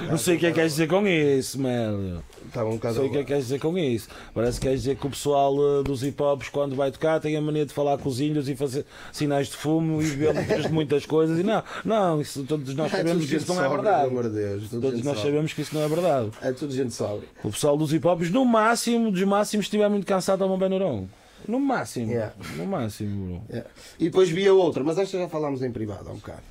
Não 0.10 0.18
sei 0.18 0.36
o 0.36 0.40
que 0.40 0.48
é 0.48 0.50
que 0.50 0.56
queres 0.56 0.74
dizer 0.74 0.88
com 0.88 1.08
isso, 1.08 1.62
mano. 1.62 2.22
Estavam 2.46 2.70
um 2.70 2.72
Não 2.72 2.78
bocado 2.78 2.96
sei 2.96 3.06
o 3.06 3.10
que 3.10 3.18
é 3.18 3.22
que 3.22 3.28
queres 3.28 3.44
dizer 3.46 3.60
com 3.60 3.78
isso. 3.78 4.10
Parece 4.34 4.60
que 4.60 4.66
queres 4.66 4.82
dizer 4.82 4.98
que 4.98 5.08
o 5.08 5.10
pessoal 5.10 5.56
eh, 5.56 5.84
dos 5.84 6.04
hip 6.04 6.22
hops, 6.22 6.50
quando 6.50 6.76
vai 6.76 6.92
tocar, 6.92 7.22
tem 7.22 7.38
a 7.38 7.42
mania 7.42 7.66
de 7.66 7.74
falar 7.74 7.98
com 7.98 8.10
os 8.10 8.20
índios 8.20 8.50
e 8.50 8.56
fazer 8.56 8.86
sinais 9.12 9.48
de 9.48 9.56
fumo 9.56 10.02
e 10.02 10.10
beber 10.10 10.34
de 10.62 10.70
muitas 10.72 11.06
coisas. 11.06 11.40
E 11.40 11.44
não, 11.44 11.64
não, 11.86 12.20
isso, 12.20 12.44
todos 12.44 12.76
nós 12.76 12.92
sabemos 12.92 13.26
que 13.26 13.36
isso 13.38 13.54
não 13.54 13.64
é 13.64 13.70
verdade. 13.70 14.08
amor 14.08 14.24
de 14.24 14.36
Deus. 14.36 14.70
Todos 14.70 15.04
nós 15.04 15.20
sabemos 15.20 15.54
que 15.54 15.62
isso 15.62 15.74
não 15.74 15.82
é 15.82 15.88
verdade. 15.88 16.32
É 16.42 16.52
tudo 16.52 16.74
gente 16.74 16.94
sóbria. 16.94 17.30
O 17.44 17.50
pessoal 17.50 17.78
dos 17.78 17.94
hip 17.94 18.06
hops, 18.06 18.30
no 18.30 18.44
máximo, 18.44 19.10
dos 19.10 19.24
máximos, 19.24 19.66
se 19.66 19.70
estiver 19.70 19.90
muito 19.90 20.06
cansado, 20.06 20.40
toma 20.40 20.56
um 20.56 20.58
Benuron. 20.58 21.08
No 21.48 21.60
máximo. 21.60 22.12
Yeah. 22.12 22.34
No 22.58 22.66
máximo. 22.66 23.44
É. 23.50 23.64
E 24.00 24.06
depois 24.06 24.30
vi 24.30 24.48
a 24.48 24.54
outra, 24.54 24.84
mas 24.84 24.98
esta 24.98 25.18
já 25.18 25.28
falámos 25.28 25.62
em 25.62 25.72
privado 25.72 26.10
há 26.10 26.12
um 26.12 26.16
bocado. 26.18 26.42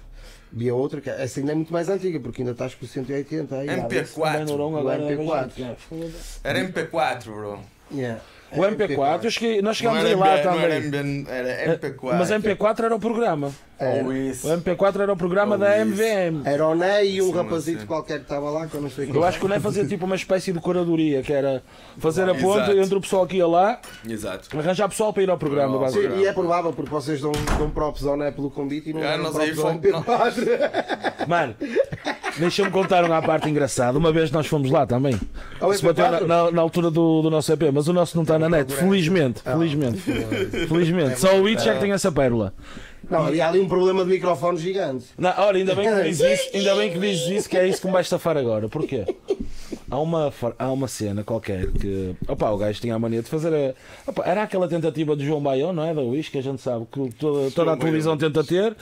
Vi 0.53 0.68
a 0.68 0.74
outra, 0.74 1.01
que 1.01 1.09
essa 1.09 1.40
ainda 1.40 1.53
é 1.53 1.55
muito 1.55 1.72
mais 1.72 1.88
antiga, 1.88 2.20
porque 2.20 2.43
ainda 2.43 2.53
estás 2.53 2.74
com 2.74 2.84
o 2.84 2.88
180 2.88 3.57
aí. 3.57 3.68
MP4. 3.68 4.38
Benuron 4.45 4.72
O 4.72 4.76
agora 4.78 5.01
MP4. 5.03 5.51
é. 6.45 6.49
Era 6.49 6.59
MP4, 6.61 7.24
bro. 7.24 7.59
Yeah. 7.90 8.20
O 8.55 8.61
MP4, 8.61 9.24
eu 9.24 9.30
cheguei- 9.30 9.57
nós 9.57 9.64
Não 9.64 9.74
chegámos 9.74 10.05
aí 10.05 10.14
lá 10.14 10.38
também. 10.43 10.76
MB, 10.82 11.26
era 11.30 11.74
MP4. 11.74 12.18
Mas 12.18 12.30
MP4 12.30 12.84
era 12.84 12.95
o 12.95 13.01
programa. 13.01 13.51
Era. 13.85 14.05
Ou 14.05 14.12
isso. 14.12 14.47
O 14.49 14.51
MP4 14.59 15.01
era 15.01 15.12
o 15.12 15.16
programa 15.16 15.55
Ou 15.55 15.59
da 15.61 15.76
isso. 15.78 15.87
MVM. 15.93 16.43
Era 16.47 16.66
o 16.68 16.74
Ney 16.74 17.16
e 17.16 17.22
um 17.22 17.26
Sim, 17.26 17.33
rapazito 17.33 17.80
sim. 17.80 17.87
qualquer 17.87 18.18
que 18.18 18.24
estava 18.24 18.51
lá, 18.51 18.66
que 18.66 18.74
eu 18.74 18.80
não 18.80 18.91
sei 18.91 19.07
quem 19.07 19.14
Eu 19.14 19.24
acho 19.24 19.39
que 19.39 19.45
o 19.45 19.49
Ney 19.49 19.61
fazia 19.61 19.85
tipo 19.85 20.05
uma 20.07 20.16
espécie 20.16 20.53
de 20.53 20.61
curadoria, 20.61 21.22
que 21.22 21.33
era 21.33 21.62
fazer 21.99 22.22
a 22.28 22.35
ponte 22.35 22.59
Exato. 22.70 22.78
entre 22.78 22.95
o 22.97 23.01
pessoal 23.01 23.26
que 23.26 23.37
ia 23.37 23.47
lá, 23.47 23.80
Exato. 24.09 24.49
arranjar 24.59 24.89
pessoal 24.89 25.12
para 25.12 25.22
ir 25.22 25.30
ao 25.30 25.39
programa. 25.39 25.74
Sim, 25.74 25.80
basicamente. 25.80 26.20
e 26.22 26.26
é 26.26 26.33
provável 26.33 26.72
porque 26.72 26.91
vocês 26.91 27.20
dão, 27.20 27.33
dão 27.59 27.70
props 27.70 28.07
ao 28.07 28.16
Ney 28.16 28.33
pelo 28.33 28.51
convite 28.51 28.91
e 28.91 28.93
não 28.93 29.03
Ah, 29.03 29.16
dão 29.16 29.22
nós 29.24 29.33
props 29.33 29.49
aí 29.49 29.51
ao 29.51 29.57
fomos- 29.57 29.80
MP4. 29.80 31.26
Mano, 31.28 31.55
Deixa-me 32.39 32.70
contar 32.70 33.05
uma 33.05 33.20
parte 33.20 33.49
engraçada. 33.51 33.99
Uma 33.99 34.11
vez 34.11 34.30
nós 34.30 34.47
fomos 34.47 34.70
lá 34.70 34.87
também. 34.87 35.20
Ao 35.61 35.70
Se 35.74 35.85
bateu 35.85 36.11
na, 36.11 36.18
MP4? 36.20 36.26
na- 36.26 36.51
na 36.51 36.62
altura 36.62 36.91
do, 36.91 37.20
do 37.20 37.28
nosso 37.30 37.53
EP, 37.53 37.64
mas 37.70 37.89
o 37.89 37.93
nosso 37.93 38.16
não 38.16 38.22
está 38.22 38.39
na 38.39 38.49
net. 38.49 38.72
Felizmente, 38.72 39.43
felizmente. 39.43 39.99
Felizmente. 40.66 41.20
Só 41.20 41.39
o 41.39 41.47
It 41.47 41.62
já 41.62 41.74
que 41.74 41.80
tem 41.80 41.93
essa 41.93 42.11
pérola. 42.11 42.55
Não, 43.11 43.26
havia 43.26 43.48
ali 43.48 43.61
um 43.61 43.68
problema 43.68 44.05
de 44.05 44.11
microfone 44.11 44.59
gigante. 44.59 45.07
Não, 45.18 45.32
olha, 45.38 45.59
ainda 45.59 45.74
bem 45.74 45.88
que 45.88 46.03
dizes 46.09 46.40
isso, 46.40 46.57
ainda 46.57 46.74
bem 46.76 46.92
que 46.92 46.98
dizes 46.98 47.28
isso, 47.28 47.48
que 47.48 47.57
é 47.57 47.66
isso 47.66 47.80
que 47.80 47.86
me 47.86 47.92
vais 47.92 48.09
safar 48.09 48.36
agora. 48.36 48.68
Porquê? 48.68 49.05
Há 49.90 49.98
uma, 49.98 50.32
há 50.59 50.72
uma 50.72 50.88
cena 50.88 51.22
qualquer 51.22 51.70
que. 51.72 52.14
Opa, 52.26 52.50
o 52.50 52.57
gajo 52.57 52.80
tinha 52.80 52.94
a 52.94 52.98
mania 52.98 53.22
de 53.22 53.28
fazer. 53.28 53.53
A, 53.55 54.11
opa, 54.11 54.22
era 54.24 54.42
aquela 54.42 54.68
tentativa 54.68 55.14
do 55.14 55.24
João 55.24 55.42
Baião, 55.42 55.72
não 55.72 55.84
é? 55.84 55.92
Da 55.92 56.00
Wish, 56.00 56.30
que 56.30 56.38
a 56.38 56.42
gente 56.42 56.62
sabe 56.62 56.86
que 56.90 57.11
toda, 57.18 57.50
toda 57.50 57.72
a 57.72 57.76
televisão 57.76 58.16
tenta 58.16 58.42
ter. 58.42 58.76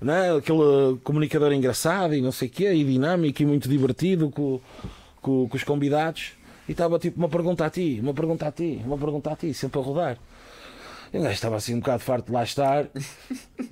Não 0.00 0.14
é? 0.14 0.36
Aquele 0.36 0.96
comunicador 1.04 1.52
engraçado 1.52 2.14
e 2.14 2.20
não 2.20 2.32
sei 2.32 2.48
o 2.48 2.50
quê, 2.50 2.72
e 2.72 2.84
dinâmico 2.84 3.42
e 3.42 3.46
muito 3.46 3.68
divertido 3.68 4.30
com, 4.30 4.60
com, 5.20 5.48
com 5.48 5.56
os 5.56 5.64
convidados. 5.64 6.32
E 6.68 6.72
estava 6.72 6.98
tipo 6.98 7.18
uma 7.18 7.28
pergunta 7.28 7.64
a 7.64 7.70
ti, 7.70 7.98
uma 8.02 8.12
pergunta 8.12 8.46
a 8.46 8.52
ti, 8.52 8.80
uma 8.84 8.98
pergunta 8.98 9.30
a 9.30 9.36
ti, 9.36 9.54
sempre 9.54 9.80
a 9.80 9.82
rodar. 9.82 10.18
E 11.12 11.18
o 11.18 11.22
gajo 11.22 11.34
estava 11.34 11.56
assim 11.56 11.74
um 11.74 11.80
bocado 11.80 12.02
farto 12.02 12.26
de 12.26 12.32
lá 12.32 12.42
estar 12.42 12.86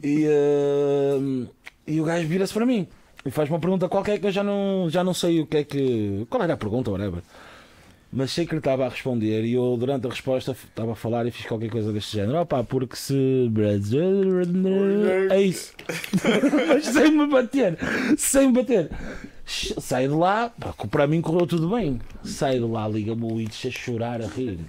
e, 0.03 0.25
eh, 0.29 1.47
e 1.87 2.01
o 2.01 2.05
gajo 2.05 2.27
vira-se 2.27 2.53
para 2.53 2.65
mim 2.65 2.89
e 3.27 3.31
faz 3.31 3.51
uma 3.51 3.59
pergunta 3.59 3.89
qualquer 3.89 4.21
que 4.21 4.27
eu 4.27 4.31
já 4.31 4.45
não, 4.45 4.89
já 4.89 5.03
não 5.03 5.13
sei 5.13 5.41
o 5.41 5.47
que 5.47 5.57
é 5.57 5.65
que. 5.65 6.27
Qual 6.31 6.41
era 6.43 6.55
a 6.55 6.57
pergunta, 6.57 6.93
whatever. 6.93 7.23
Mas 8.13 8.31
sei 8.31 8.47
que 8.47 8.53
ele 8.53 8.61
estava 8.61 8.87
a 8.87 8.89
responder 8.89 9.45
e 9.45 9.55
eu 9.55 9.77
durante 9.77 10.07
a 10.07 10.11
resposta 10.11 10.53
estava 10.53 10.93
a 10.93 10.95
falar 10.95 11.27
e 11.27 11.33
fiz 11.33 11.45
qualquer 11.45 11.69
coisa 11.69 11.93
deste 11.93 12.17
género. 12.17 12.41
Opá, 12.41 12.63
porque 12.63 12.95
se. 12.95 13.51
É 15.31 15.41
isso. 15.41 15.75
Mas 16.69 16.87
sem 16.87 17.11
me 17.11 17.27
bater. 17.27 17.77
Sem 18.17 18.47
me 18.47 18.53
bater. 18.53 18.91
Saio 19.45 20.11
de 20.11 20.15
lá, 20.15 20.51
pá, 20.51 20.73
para 20.89 21.07
mim 21.07 21.21
correu 21.21 21.47
tudo 21.47 21.69
bem. 21.69 22.01
Saio 22.23 22.65
de 22.65 22.73
lá, 22.73 22.87
liga-me 22.87 23.25
o 23.25 23.41
Itch 23.41 23.67
a 23.67 23.71
chorar, 23.71 24.23
a 24.23 24.27
rir. 24.27 24.61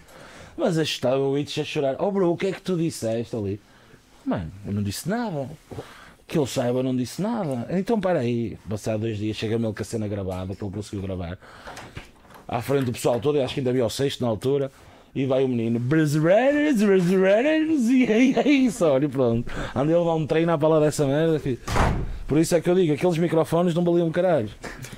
Mas 0.57 0.77
estava 0.77 1.19
o 1.19 1.37
Itch 1.37 1.59
a 1.59 1.63
chorar. 1.63 1.95
Oh 1.99 2.11
bro, 2.11 2.31
o 2.31 2.37
que 2.37 2.47
é 2.47 2.51
que 2.51 2.61
tu 2.61 2.75
disseste 2.75 3.35
ali? 3.35 3.59
Mano, 4.25 4.51
eu 4.65 4.73
não 4.73 4.81
disse 4.83 5.07
nada. 5.07 5.47
Que 6.27 6.37
ele 6.37 6.47
saiba, 6.47 6.79
eu 6.79 6.83
não 6.83 6.95
disse 6.95 7.21
nada. 7.21 7.67
Então 7.69 8.01
para 8.01 8.19
aí, 8.19 8.57
passado 8.69 9.01
dois 9.01 9.17
dias, 9.17 9.37
chega-me 9.37 9.65
ele 9.65 9.73
com 9.73 9.81
a 9.81 9.85
cena 9.85 10.07
gravada, 10.07 10.55
que 10.55 10.63
ele 10.63 10.73
conseguiu 10.73 11.01
gravar. 11.01 11.37
À 12.47 12.61
frente 12.61 12.85
do 12.85 12.91
pessoal 12.91 13.19
todo, 13.19 13.37
eu 13.37 13.43
acho 13.45 13.53
que 13.53 13.59
ainda 13.59 13.69
havia 13.69 13.85
o 13.85 13.89
sexto 13.89 14.21
na 14.21 14.27
altura. 14.27 14.71
E 15.15 15.25
vai 15.25 15.43
o 15.43 15.47
menino, 15.47 15.79
Brasileiros, 15.79 16.83
brasileiros, 16.83 17.89
e 17.89 18.03
é 18.05 18.39
é 18.39 18.47
isso, 18.49 18.85
olha, 18.85 19.05
e 19.05 19.07
pronto. 19.07 19.51
Andei 19.75 19.95
a 19.95 19.99
levar 19.99 20.13
um 20.13 20.27
treino 20.27 20.51
à 20.51 20.57
pala 20.59 20.79
dessa 20.79 21.07
merda. 21.07 21.39
filho. 21.39 21.57
Por 22.27 22.37
isso 22.37 22.53
é 22.55 22.61
que 22.61 22.69
eu 22.69 22.75
digo, 22.75 22.93
aqueles 22.93 23.17
microfones 23.17 23.73
não 23.73 23.83
valiam 23.83 24.11
caralho. 24.11 24.49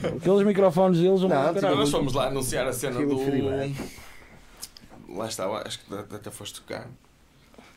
Aqueles 0.03 0.45
microfones 0.45 0.99
deles 0.99 1.21
não, 1.21 1.29
Não, 1.29 1.35
valiam 1.35 1.49
tipo, 1.53 1.61
caralho. 1.61 1.79
Nós 1.79 1.89
fomos 1.91 2.13
lá 2.13 2.27
anunciar 2.27 2.67
a 2.67 2.73
cena 2.73 2.99
do. 2.99 3.15
Lá 5.15 5.27
estava, 5.27 5.67
acho 5.67 5.79
que 5.79 5.93
até 5.93 6.29
foste 6.31 6.61
tocar. 6.61 6.87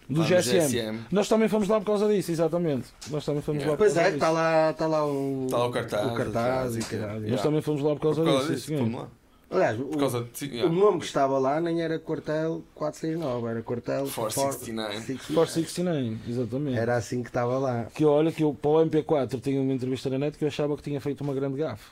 Do 0.08 0.20
no 0.20 0.26
GSM. 0.26 0.98
Nós 1.10 1.28
também 1.28 1.48
fomos 1.48 1.68
lá 1.68 1.78
por 1.80 1.86
causa 1.86 2.08
disso, 2.08 2.30
exatamente. 2.32 2.88
Nós 3.10 3.24
também 3.24 3.40
fomos 3.40 3.62
lá 3.62 3.70
por 3.70 3.78
Pois 3.78 3.94
causa 3.94 4.08
é, 4.08 4.10
disso. 4.10 4.16
está 4.16 4.30
lá, 4.30 4.70
está 4.70 4.86
lá 4.86 4.98
Está 5.44 5.56
lá 5.58 5.66
o 5.66 5.70
cartaz, 5.70 6.06
o 6.06 6.14
cartaz 6.14 6.76
e 6.76 6.78
atrás, 6.80 6.86
e 6.86 6.90
caralho. 6.90 7.30
Nós 7.30 7.42
também 7.42 7.62
fomos 7.62 7.82
lá 7.82 7.94
por 7.94 8.02
causa 8.02 8.22
Por 8.22 8.30
causa 8.32 8.54
disso. 8.54 8.72
disso, 8.72 8.96
lá. 8.96 9.08
Aliás, 9.52 9.78
o, 9.78 9.84
Por 9.84 9.98
causa 9.98 10.22
de. 10.22 10.38
sim, 10.38 10.46
o 10.48 10.54
yeah. 10.54 10.74
nome 10.74 10.98
que 11.00 11.04
estava 11.04 11.38
lá 11.38 11.60
nem 11.60 11.82
era 11.82 11.98
quartel 11.98 12.62
469, 12.74 13.46
era 13.48 13.62
quartel 13.62 14.08
469. 14.08 15.34
469, 15.34 16.18
exatamente. 16.26 16.78
Era 16.78 16.96
assim 16.96 17.22
que 17.22 17.28
estava 17.28 17.58
lá. 17.58 17.86
Que 17.94 18.02
olha 18.04 18.32
que 18.32 18.42
eu 18.42 18.54
para 18.54 18.70
o 18.70 18.86
MP4 18.86 19.40
tinha 19.42 19.60
uma 19.60 19.74
entrevista 19.74 20.08
na 20.08 20.18
net 20.18 20.38
que 20.38 20.44
eu 20.44 20.48
achava 20.48 20.74
que 20.74 20.82
tinha 20.82 21.00
feito 21.02 21.20
uma 21.22 21.34
grande 21.34 21.58
gafe. 21.58 21.84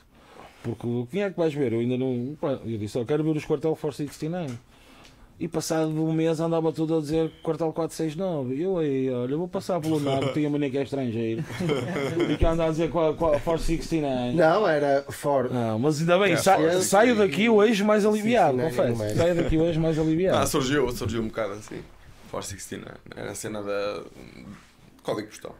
Porque 0.63 0.87
quem 1.11 1.21
é 1.21 1.29
que 1.29 1.37
vais 1.37 1.53
ver? 1.53 1.71
Eu 1.73 1.79
ainda 1.81 1.97
não. 1.97 2.35
Eu 2.65 2.77
disse, 2.79 2.97
eu 2.97 3.05
quero 3.05 3.23
ver 3.23 3.37
os 3.37 3.45
quartel 3.45 3.75
469. 3.75 4.57
E 5.43 5.47
passado 5.47 5.89
um 5.89 6.13
mês 6.13 6.39
andava 6.39 6.71
tudo 6.71 6.97
a 6.97 7.01
dizer 7.01 7.31
quartel 7.41 7.73
469. 7.73 8.53
E 8.53 8.61
eu 8.61 8.77
aí, 8.77 9.09
olha, 9.09 9.31
eu 9.31 9.39
vou 9.39 9.47
passar 9.47 9.81
pelo 9.81 9.99
Nago, 9.99 10.31
tinha 10.33 10.47
mania 10.47 10.69
que 10.69 10.77
é 10.77 10.83
estrangeiro. 10.83 11.43
e 12.31 12.37
que 12.37 12.45
anda 12.45 12.65
a 12.65 12.69
dizer 12.69 12.91
qual- 12.91 13.15
qual- 13.15 13.39
469. 13.39 14.35
Não, 14.37 14.67
era 14.67 15.03
Ford. 15.09 15.51
Não, 15.51 15.79
mas 15.79 15.99
ainda 15.99 16.19
bem, 16.19 16.33
É, 16.33 16.37
sa- 16.37 16.57
forte. 16.57 16.83
saio 16.83 17.15
daqui 17.15 17.49
hoje 17.49 17.83
mais 17.83 18.05
aliviado, 18.05 18.61
é 18.61 18.65
confesso. 18.69 19.15
Saio 19.17 19.33
daqui 19.35 19.57
hoje 19.57 19.79
mais 19.79 19.97
Ah, 19.97 20.01
aliviado. 20.03 20.47
surgiu, 20.47 20.91
surgiu 20.91 21.21
um 21.23 21.27
bocado 21.27 21.53
assim. 21.53 21.81
469. 22.29 22.99
Era 23.15 23.31
a 23.31 23.35
cena 23.35 23.63
da. 23.63 24.03
Código 25.01 25.27
postal. 25.27 25.55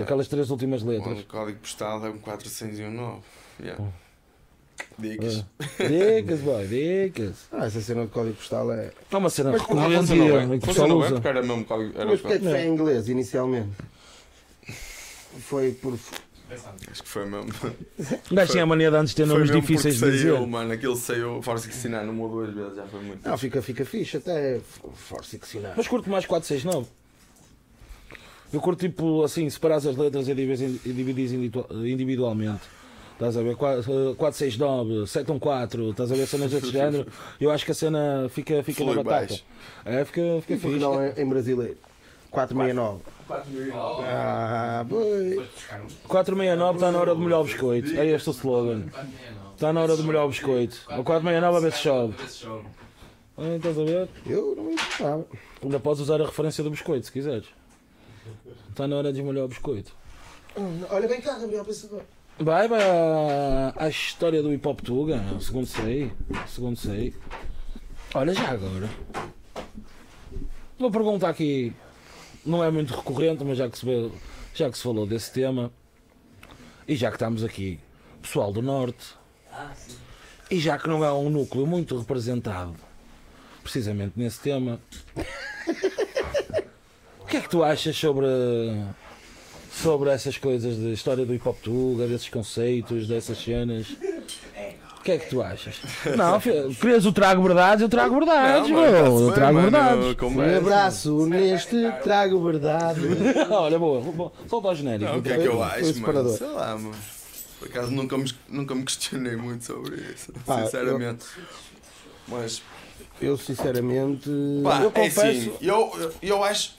Aquelas 0.00 0.28
três 0.28 0.50
últimas 0.50 0.82
O 0.82 0.86
letras. 0.88 1.22
código 1.24 1.58
postal 1.58 2.06
é 2.06 2.10
um 2.10 2.18
409. 2.18 3.22
Yeah. 3.60 3.82
Dicas. 4.98 5.44
Dicas, 5.78 6.40
boy, 6.40 6.66
dicas. 6.66 7.46
Ah, 7.52 7.66
essa 7.66 7.80
cena 7.80 8.02
de 8.06 8.08
código 8.10 8.34
postal 8.36 8.72
é. 8.72 8.90
É 9.10 9.16
uma 9.16 9.30
cena 9.30 9.52
recorrente 9.52 10.08
pessoal 10.08 10.60
Funcionou 10.60 10.98
bem 10.98 11.06
usa. 11.06 11.14
porque 11.14 11.28
era 11.28 11.42
mesmo 11.42 11.64
código. 11.64 11.92
Era 11.96 12.06
Mas 12.10 12.20
porque 12.20 12.36
é 12.36 12.40
foi 12.40 12.60
em 12.62 12.68
inglês 12.72 13.08
inicialmente? 13.08 13.68
Foi 15.40 15.72
por. 15.72 15.98
Acho 16.90 17.02
que 17.02 17.08
foi 17.08 17.26
mesmo. 17.26 17.50
Gajo 18.30 18.52
tinha 18.52 18.62
a 18.62 18.66
mania 18.66 18.90
de 18.90 18.96
antes 18.96 19.14
ter 19.14 19.26
nomes 19.26 19.50
difíceis 19.50 19.98
de 19.98 20.10
dizer. 20.10 20.32
saiu, 20.32 20.46
mano. 20.46 20.72
Aquilo 20.72 20.96
saiu. 20.96 21.42
Força 21.42 21.68
que 21.68 21.74
ensinar 21.74 22.04
numa 22.04 22.22
ou 22.24 22.30
duas 22.30 22.54
vezes 22.54 22.76
já 22.76 22.86
foi 22.86 23.00
muito. 23.02 23.28
Não, 23.28 23.36
fica, 23.36 23.60
fica 23.60 23.84
fixe 23.84 24.16
até. 24.18 24.60
Força 24.94 25.36
que 25.38 25.46
sinal. 25.46 25.72
Mas 25.76 25.88
curto 25.88 26.08
mais 26.08 26.24
469. 26.24 26.86
Eu 28.52 28.60
curto 28.60 28.80
tipo 28.88 29.24
assim, 29.24 29.50
separar 29.50 29.76
as 29.76 29.84
letras 29.84 30.28
e 30.28 30.34
dividir 30.34 30.78
dividir 30.84 31.32
individu- 31.34 31.66
individualmente. 31.86 32.62
Estás 33.16 33.36
a 33.36 33.42
ver? 33.42 33.56
Qua- 33.56 33.78
eh, 33.78 34.14
469, 34.18 35.06
714, 35.06 35.90
estás 35.90 36.12
a 36.12 36.14
ver 36.14 36.26
cenas 36.26 36.50
desse 36.50 36.70
género. 36.70 37.06
Eu 37.40 37.50
acho 37.50 37.64
que 37.64 37.70
a 37.72 37.74
cena 37.74 38.28
fica, 38.28 38.62
fica 38.62 38.84
na 38.84 38.90
batata. 39.02 39.10
baixo. 39.10 39.44
É, 39.86 40.04
fica, 40.04 40.20
fica 40.20 40.40
Porque 40.40 40.56
fixe. 40.58 40.78
não 40.78 41.00
é 41.00 41.14
em 41.16 41.26
brasileiro? 41.26 41.78
469. 42.30 43.00
Ah, 44.04 44.84
boi. 44.86 45.46
469 46.06 46.76
está 46.76 46.92
na 46.92 46.98
hora 46.98 47.14
de 47.14 47.20
molhar 47.20 47.40
o 47.40 47.44
biscoito. 47.44 47.98
É 47.98 48.06
este 48.06 48.28
o 48.28 48.32
slogan. 48.32 48.84
Está 49.54 49.72
na 49.72 49.80
hora 49.80 49.96
de 49.96 50.02
molhar 50.02 50.24
o 50.24 50.28
biscoito. 50.28 50.76
O 50.98 51.02
469 51.02 51.56
a 51.56 51.60
ver 51.60 51.72
se 51.72 51.78
chove. 51.78 52.14
Ah, 53.38 53.56
Estás 53.56 53.78
a 53.78 53.84
ver? 53.84 54.08
Eu 54.26 54.54
não 54.56 54.64
me 54.64 54.72
importava. 54.74 55.26
Ainda 55.62 55.80
podes 55.80 56.02
usar 56.02 56.20
a 56.20 56.26
referência 56.26 56.62
do 56.62 56.70
biscoito 56.70 57.06
se 57.06 57.12
quiseres. 57.12 57.46
Está 58.68 58.86
na 58.86 58.96
hora 58.96 59.10
de 59.12 59.22
molhar 59.22 59.44
o 59.44 59.48
biscoito. 59.48 59.92
Olha, 60.90 61.08
vem 61.08 61.20
cá, 61.22 61.38
Gabriel 61.38 61.64
Pensador. 61.64 62.02
Vai, 62.38 62.66
à, 62.66 63.72
à 63.76 63.88
história 63.88 64.42
do 64.42 64.52
hip 64.52 64.68
hop 64.68 64.80
Tuga, 64.80 65.22
segundo 65.40 65.66
sei. 65.66 66.12
Segundo 66.46 66.76
sei. 66.76 67.14
Olha 68.14 68.34
já 68.34 68.50
agora. 68.50 68.90
Vou 70.78 70.90
perguntar 70.90 71.30
aqui. 71.30 71.72
Não 72.44 72.62
é 72.62 72.70
muito 72.70 72.94
recorrente, 72.94 73.42
mas 73.42 73.56
já 73.56 73.70
que 73.70 73.78
se, 73.78 74.12
já 74.54 74.70
que 74.70 74.76
se 74.76 74.82
falou 74.82 75.06
desse 75.06 75.32
tema. 75.32 75.72
E 76.86 76.94
já 76.94 77.08
que 77.08 77.16
estamos 77.16 77.42
aqui, 77.42 77.80
pessoal 78.20 78.52
do 78.52 78.60
Norte. 78.60 79.14
E 80.50 80.60
já 80.60 80.78
que 80.78 80.88
não 80.88 81.02
há 81.02 81.18
um 81.18 81.30
núcleo 81.30 81.66
muito 81.66 81.98
representado, 81.98 82.76
precisamente 83.62 84.12
nesse 84.16 84.40
tema. 84.40 84.78
O 87.18 87.28
que 87.28 87.38
é 87.38 87.40
que 87.40 87.48
tu 87.48 87.64
achas 87.64 87.96
sobre 87.96 88.24
sobre 89.82 90.10
essas 90.10 90.38
coisas 90.38 90.76
de 90.76 90.92
história 90.92 91.24
do 91.26 91.34
hip 91.34 91.46
hop 91.48 91.58
tuga, 91.62 92.06
desses 92.06 92.28
conceitos, 92.28 93.06
dessas 93.06 93.38
cenas. 93.42 93.86
O 94.98 95.02
que 95.06 95.12
é 95.12 95.18
que 95.18 95.30
tu 95.30 95.40
achas? 95.40 95.76
Não, 96.16 96.40
querias 96.74 97.06
o 97.06 97.12
trago 97.12 97.40
verdades, 97.42 97.80
eu 97.82 97.88
trago 97.88 98.14
verdades, 98.16 98.68
Não, 98.68 98.76
mano, 98.80 98.96
Eu 99.20 99.26
bem, 99.26 99.34
trago 99.34 99.54
mano, 99.54 99.70
verdades. 99.70 100.16
eu- 100.20 100.28
Um 100.28 100.42
é? 100.42 100.56
abraço 100.56 101.26
neste 101.26 101.76
trago 102.02 102.42
verdade. 102.44 103.00
Olha, 103.50 103.78
boa, 103.78 104.00
boa. 104.00 104.32
solta 104.48 104.68
o 104.68 104.74
genérico. 104.74 105.12
Não, 105.12 105.18
o 105.18 105.22
que 105.22 105.32
é 105.32 105.38
que 105.38 105.46
eu 105.46 105.62
acho, 105.62 105.80
mano? 105.82 105.94
separador. 105.94 106.36
Sei 106.38 106.46
lá, 106.48 106.76
mano. 106.76 106.94
Por 107.60 107.68
acaso 107.68 107.90
nunca 107.92 108.18
me, 108.18 108.34
nunca 108.48 108.74
me 108.74 108.82
questionei 108.84 109.36
muito 109.36 109.64
sobre 109.64 109.94
isso, 110.12 110.32
Pá, 110.44 110.64
sinceramente. 110.64 111.24
Mas, 112.28 112.60
Eu 113.20 113.38
sinceramente. 113.38 114.28
pá, 114.64 114.80
eu 114.82 114.88
é 114.88 114.90
confesso- 114.90 115.20
assim, 115.20 115.52
eu, 115.62 115.92
eu, 116.00 116.12
eu 116.20 116.44
acho, 116.44 116.76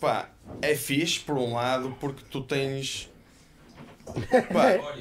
pá, 0.00 0.30
é 0.62 0.74
fixe 0.74 1.20
por 1.20 1.36
um 1.36 1.54
lado 1.54 1.96
porque 2.00 2.22
tu 2.30 2.40
tens, 2.42 3.10
pá, 4.52 4.94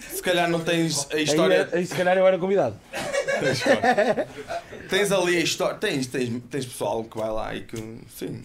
se 0.00 0.22
calhar 0.22 0.48
não 0.50 0.60
tens 0.60 1.08
a 1.12 1.18
história, 1.20 1.68
aí, 1.72 1.86
se 1.86 1.94
calhar 1.94 2.16
eu 2.16 2.26
era 2.26 2.38
convidado. 2.38 2.76
tens 4.88 5.12
ali 5.12 5.36
a 5.36 5.40
história, 5.40 5.76
tens, 5.78 6.06
tens, 6.06 6.42
tens 6.50 6.66
pessoal 6.66 7.04
que 7.04 7.16
vai 7.16 7.30
lá 7.30 7.54
e 7.54 7.62
que, 7.62 7.76
sim, 8.08 8.42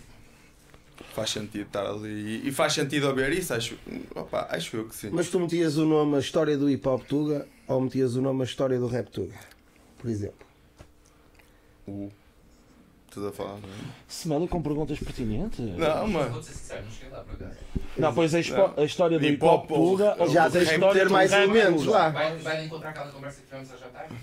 faz 1.14 1.30
sentido 1.32 1.68
estar 1.68 1.86
ali 1.86 2.48
e 2.48 2.52
faz 2.52 2.74
sentido 2.74 3.08
haver 3.08 3.32
isso, 3.34 3.54
acho, 3.54 3.78
opa, 4.16 4.48
acho 4.52 4.76
eu 4.78 4.88
que 4.88 4.96
sim. 4.96 5.10
Mas 5.12 5.30
tu 5.30 5.40
metias 5.40 5.78
o 5.78 5.86
nome 5.86 6.16
A 6.16 6.20
História 6.20 6.58
do 6.58 6.70
Hip 6.70 6.88
Hop 6.88 7.04
Tuga 7.06 7.48
ou 7.68 7.82
metias 7.82 8.16
o 8.16 8.22
nome 8.22 8.42
A 8.42 8.46
História 8.46 8.78
do 8.80 8.88
Rap 8.88 9.10
Tuga? 9.10 9.36
Por 9.98 10.10
exemplo. 10.10 10.46
O- 11.88 12.12
Estás 13.16 13.28
a 13.28 13.32
falar? 13.32 13.60
Smell 14.10 14.48
com 14.48 14.62
perguntas 14.62 14.98
pertinentes? 15.00 15.60
Não, 15.60 16.08
mano. 16.08 16.36
Não 16.36 16.42
cheguei 16.44 17.10
lá 17.12 17.20
por 17.20 17.36
acaso. 17.36 17.60
Não, 17.96 18.14
pois 18.14 18.34
a, 18.34 18.40
expo- 18.40 18.74
a 18.76 18.84
história 18.84 19.20
do 19.20 19.26
Hip 19.26 19.46
hop 19.46 19.68
pura. 19.68 20.16
Já 20.30 20.50
tens 20.50 20.68
de 20.68 20.78
rap 20.78 20.94
ter 20.94 21.06
do 21.08 21.14
mais 21.14 21.32
elementos 21.32 21.86
lá. 21.86 22.10
Vai, 22.10 22.38
vai 22.38 22.66
encontrar 22.66 22.90
aquela 22.90 23.12
conversa 23.12 23.42
que 23.42 23.48
tivemos 23.48 23.72
a 23.72 23.78
jantar? 23.78 24.08
Eh, 24.10 24.16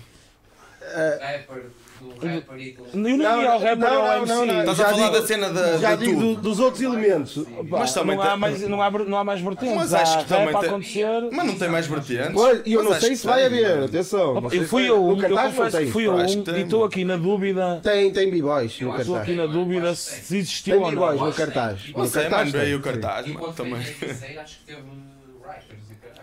Rapper, 1.21 1.65
do 2.01 2.09
rapper 2.27 2.57
e 2.59 2.71
do. 2.71 2.83
E 3.09 3.13
o 3.13 3.17
nem 3.17 3.23
é 3.25 3.29
o 3.55 3.59
rapper, 3.59 3.77
não, 3.77 3.87
é 3.87 3.99
o 3.99 4.01
não, 4.01 4.17
MC. 4.17 4.33
não, 4.33 4.45
não. 4.47 4.59
Estás 4.61 4.77
Já 4.77 4.83
a 4.87 4.89
falar 4.89 5.03
digo- 5.09 5.19
da 5.21 5.27
cena 5.27 5.49
da, 5.51 5.77
Já 5.77 5.95
de 5.95 6.05
digo 6.05 6.19
do- 6.19 6.35
dos 6.41 6.59
outros 6.59 6.81
elementos. 6.81 7.35
Pá, 7.69 7.79
Mas 7.79 7.93
também 7.93 8.15
não, 8.15 8.23
há 8.23 8.29
tem- 8.31 8.37
mais, 8.39 8.61
não, 8.67 8.81
há, 8.81 8.89
não 8.91 9.17
há 9.19 9.23
mais 9.23 9.41
vertentes. 9.41 9.75
Mas 9.75 9.93
acho 9.93 10.17
que 10.19 10.25
também 10.25 10.57
tem- 10.59 10.69
acontecer. 10.69 11.07
Mas 11.31 11.45
não 11.45 11.55
tem 11.55 11.69
mais 11.69 11.85
vertentes? 11.87 12.31
Pois, 12.33 12.61
e 12.65 12.73
eu 12.73 12.83
Mas 12.83 12.91
não 12.93 12.99
sei 12.99 13.15
se 13.15 13.27
vai 13.27 13.37
tem, 13.37 13.45
haver, 13.65 13.83
atenção. 13.83 14.33
Não 14.41 14.51
Eu 14.51 14.67
fui 14.67 14.81
vai- 14.87 14.91
a 14.91 14.93
um, 14.99 15.09
eu 15.11 15.17
cartaz 15.17 15.35
não 15.45 15.51
confesso 15.55 15.77
que 15.77 15.83
tem. 15.83 15.91
fui 15.91 16.07
a 16.07 16.11
Acho 16.13 16.37
um 16.37 16.41
e 16.41 16.43
tem. 16.43 16.61
estou 16.63 16.83
aqui 16.83 17.05
na 17.05 17.15
dúvida. 17.17 17.79
Tem, 17.83 18.11
tem 18.11 18.31
b-boys 18.31 18.79
no 18.81 18.97
Estou 18.99 19.15
aqui 19.17 19.35
cartaz. 19.35 19.37
na 19.37 19.45
dúvida 19.45 19.95
se 19.95 20.37
existiu 20.37 20.75
Tem 20.75 20.83
ou 20.83 20.89
b-boys 20.89 21.19
não. 21.19 21.27
no 21.27 21.33
cartaz. 21.33 21.87
No 21.89 21.99
Não 21.99 22.05
sei, 22.07 22.21
cartaz 22.23 22.51
mano, 22.51 22.63
veio 22.65 22.77
o 22.77 22.81
tem. 22.81 22.91
cartaz, 22.99 23.25
também. 23.55 23.75
acho 23.75 24.57
que 24.59 24.65
teve. 24.65 24.81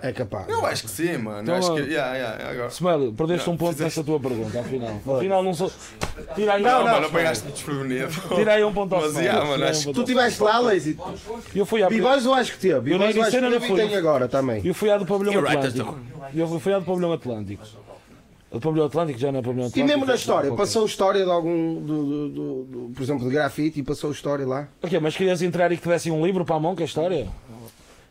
É 0.00 0.12
capaz. 0.12 0.48
Eu 0.48 0.64
acho 0.64 0.84
que 0.84 0.90
sim, 0.90 1.16
mano. 1.18 1.42
Então, 1.42 1.54
acho 1.56 1.74
que. 1.74 1.80
Yeah, 1.80 2.14
yeah, 2.14 2.50
agora. 2.50 2.68
Smell, 2.68 3.12
perdeste 3.12 3.46
Não, 3.48 3.54
um 3.54 3.56
ponto 3.56 3.72
fizeste- 3.72 3.98
nessa 3.98 4.04
tua 4.04 4.20
pergunta, 4.20 4.60
afinal. 4.60 5.00
Afinal, 5.16 5.42
não 5.42 5.52
sou. 5.54 5.72
Tira 6.34 6.54
aí, 6.54 6.62
Não, 6.62 6.80
um- 6.80 6.84
mano, 6.84 7.06
apanhaste-me 7.06 7.52
desprevenido. 7.52 8.08
tira 8.36 8.52
aí 8.54 8.64
um 8.64 8.72
ponto 8.72 8.94
ao 8.94 9.00
Mas, 9.00 9.16
yeah, 9.16 9.44
mano, 9.44 9.64
um 9.64 9.66
acho 9.68 9.86
que 9.88 9.92
Tu 9.94 10.00
estiveste 10.00 10.42
lá, 10.42 10.58
Lazy? 10.60 10.96
Eu 11.54 11.66
fui 11.66 11.82
à 11.82 11.88
B-boys 11.88 12.24
eu 12.24 12.34
acho 12.34 12.52
que 12.52 12.58
teve. 12.58 12.90
Nem 12.96 13.10
eu 13.16 13.22
acho 13.22 13.30
que 13.30 13.40
não 13.40 13.50
teve 13.50 13.72
e 13.72 13.76
tem 13.76 13.96
agora 13.96 14.28
também. 14.28 14.64
Eu 14.64 14.72
fui 14.74 14.90
à 14.90 14.96
do 14.98 15.04
Pavilhão 15.06 15.32
E 15.34 15.36
Atlântico. 15.48 15.98
Eu 16.34 16.60
fui 16.60 16.72
à 16.72 16.78
do 16.78 16.84
Pavilhão 16.84 17.12
Atlântico. 17.12 17.64
A 18.50 18.54
do 18.54 18.60
Pavilhão 18.60 18.86
Atlântico 18.86 19.18
já 19.18 19.30
não 19.32 19.40
é 19.40 19.42
Pavilhão 19.42 19.66
E 19.66 19.68
Atlântico. 19.68 19.86
mesmo 19.88 20.06
na 20.06 20.14
história, 20.14 20.48
Ok. 20.52 20.56
passou 20.64 20.86
história 20.86 21.24
de 21.24 21.30
algum, 21.30 21.74
do, 21.84 22.28
do- 22.28 22.90
por 22.94 23.02
exemplo, 23.02 23.24
de 23.28 23.34
grafite 23.34 23.80
e 23.80 23.82
passou 23.82 24.10
história 24.10 24.46
lá? 24.46 24.68
Ok, 24.82 24.98
mas 25.00 25.16
querias 25.16 25.42
entrar 25.42 25.70
e 25.72 25.76
que 25.76 25.82
te 25.82 25.88
dessem 25.88 26.10
um 26.12 26.24
livro 26.24 26.44
para 26.44 26.54
a 26.56 26.60
mão 26.60 26.74
com 26.74 26.82
a 26.82 26.84
história? 26.86 27.26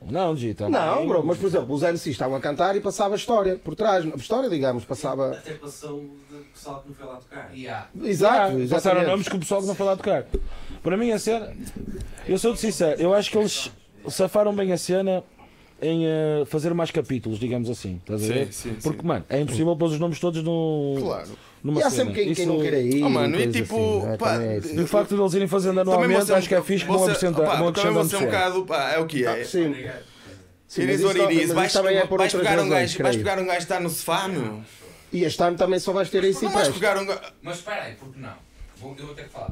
Não, 0.01 0.35
tá 0.55 0.69
Não, 0.69 1.07
bro, 1.07 1.25
mas 1.25 1.37
por 1.37 1.47
exemplo, 1.47 1.73
os 1.73 1.81
MCs 1.81 2.07
estavam 2.07 2.37
a 2.37 2.39
cantar 2.39 2.75
e 2.75 2.79
passava 2.81 3.15
história 3.15 3.55
por 3.57 3.75
trás. 3.75 4.05
A 4.05 4.15
história, 4.15 4.49
digamos, 4.49 4.85
passava. 4.85 5.31
Até 5.31 5.53
passou 5.53 6.01
de 6.29 6.37
pessoal 6.53 6.81
que 6.81 6.89
não 6.89 6.95
foi 6.95 7.05
lá 7.05 7.15
tocar. 7.15 7.51
Yeah. 7.53 7.87
Exato, 8.03 8.57
Ah, 8.57 8.67
passaram 8.69 9.03
nomes 9.03 9.27
que 9.27 9.35
o 9.35 9.39
pessoal 9.39 9.61
que 9.61 9.67
não 9.67 9.75
foi 9.75 9.85
lá 9.85 9.97
tocar. 9.97 10.25
Para 10.83 10.97
mim, 10.97 11.11
a 11.11 11.19
cena. 11.19 11.53
Eu 12.27 12.37
sou 12.37 12.53
de 12.53 12.59
sincero, 12.59 13.01
eu 13.01 13.13
acho 13.13 13.31
que 13.31 13.37
eles 13.37 13.71
safaram 14.09 14.55
bem 14.55 14.71
a 14.71 14.77
cena 14.77 15.23
em 15.81 16.05
eh, 16.05 16.43
fazer 16.47 16.73
mais 16.73 16.89
capítulos, 16.91 17.39
digamos 17.39 17.69
assim. 17.69 17.97
Estás 17.97 18.23
a 18.23 18.25
Sim, 18.25 18.33
ver? 18.33 18.47
sim, 18.53 18.73
Porque, 18.81 19.01
sim. 19.01 19.07
mano, 19.07 19.25
é 19.29 19.39
impossível 19.41 19.75
pôr 19.75 19.85
os 19.89 19.99
nomes 19.99 20.19
todos 20.19 20.43
no, 20.43 20.95
Claro. 20.99 21.29
numa 21.63 21.79
E 21.79 21.83
há 21.83 21.89
sempre 21.89 22.13
quem, 22.13 22.23
quem 22.25 22.31
Isso- 22.33 22.45
não 22.45 22.59
queira 22.59 22.79
ir. 22.79 23.03
Oh, 23.03 23.09
mano, 23.09 23.39
e 23.39 23.47
tipo, 23.51 23.75
assim, 23.75 24.05
né? 24.07 24.17
pá, 24.17 24.33
é 24.41 24.57
assim. 24.57 24.79
o 24.81 24.87
facto 24.87 25.15
de 25.15 25.21
eles 25.21 25.33
irem 25.33 25.47
fazendo 25.47 25.75
Também 25.77 25.93
anualmente, 25.93 26.31
acho 26.33 26.47
que 26.47 26.55
é 26.55 26.61
fixe 26.61 26.83
opá, 26.85 26.93
uma 27.61 27.71
Também 27.71 27.93
você 27.93 28.15
é 28.15 28.19
um 28.19 28.25
bocado. 28.25 28.65
pá, 28.65 28.91
é 28.93 28.99
o 28.99 29.05
que 29.05 29.25
é. 29.25 29.41
Ah, 29.41 29.45
Sim. 29.45 29.75
Sim, 30.67 30.81
Iris 30.81 30.99
isso 30.99 31.13
não- 31.13 31.31
Iris, 31.31 31.51
vais, 31.53 31.75
é 31.75 32.05
vais 32.05 32.33
pegar 32.33 32.59
um 32.59 32.67
gajo, 32.69 32.69
vais 32.69 32.93
creio. 32.95 33.17
pegar 33.19 33.39
um 33.39 33.45
gajo 33.45 33.57
que 33.57 33.63
está 33.63 33.79
no 33.79 33.89
sofá, 33.89 34.27
meu. 34.27 34.61
E 35.13 35.23
este 35.23 35.41
ano 35.41 35.55
também 35.55 35.79
só 35.79 35.93
vais 35.93 36.09
ter 36.09 36.21
aí 36.21 36.33
Não 36.33 36.39
sim 36.41 36.47
vais 36.49 36.67
pegar 36.67 36.97
um 36.97 37.05
gajo. 37.05 37.21
Mas 37.41 37.57
espera 37.57 37.83
aí, 37.83 37.93
por 37.95 38.09
que 38.13 38.19
não? 38.19 38.33
Vou, 38.75 38.93
eu 38.99 39.05
vou 39.05 39.15
ter 39.15 39.23
que 39.23 39.29
falar? 39.29 39.51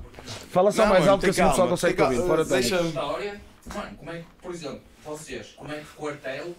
Fala 0.52 0.72
só 0.74 0.82
Não, 0.84 0.90
mais 0.90 1.00
mano, 1.02 1.12
alto 1.14 1.24
que 1.24 1.30
assim 1.30 1.42
o 1.44 1.50
pessoal 1.50 1.68
consegue 1.70 2.02
ouvir. 2.02 2.18
Fora 2.18 2.44
deixa- 2.44 2.82
História, 2.82 3.42
mano, 3.74 3.98
como 3.98 4.12
é 4.12 4.18
que, 4.18 4.26
por 4.42 4.54
exemplo, 4.54 4.82
vocês, 5.06 5.54
como 5.56 5.72
é 5.72 5.78
que 5.78 5.86
quartel, 5.96 6.54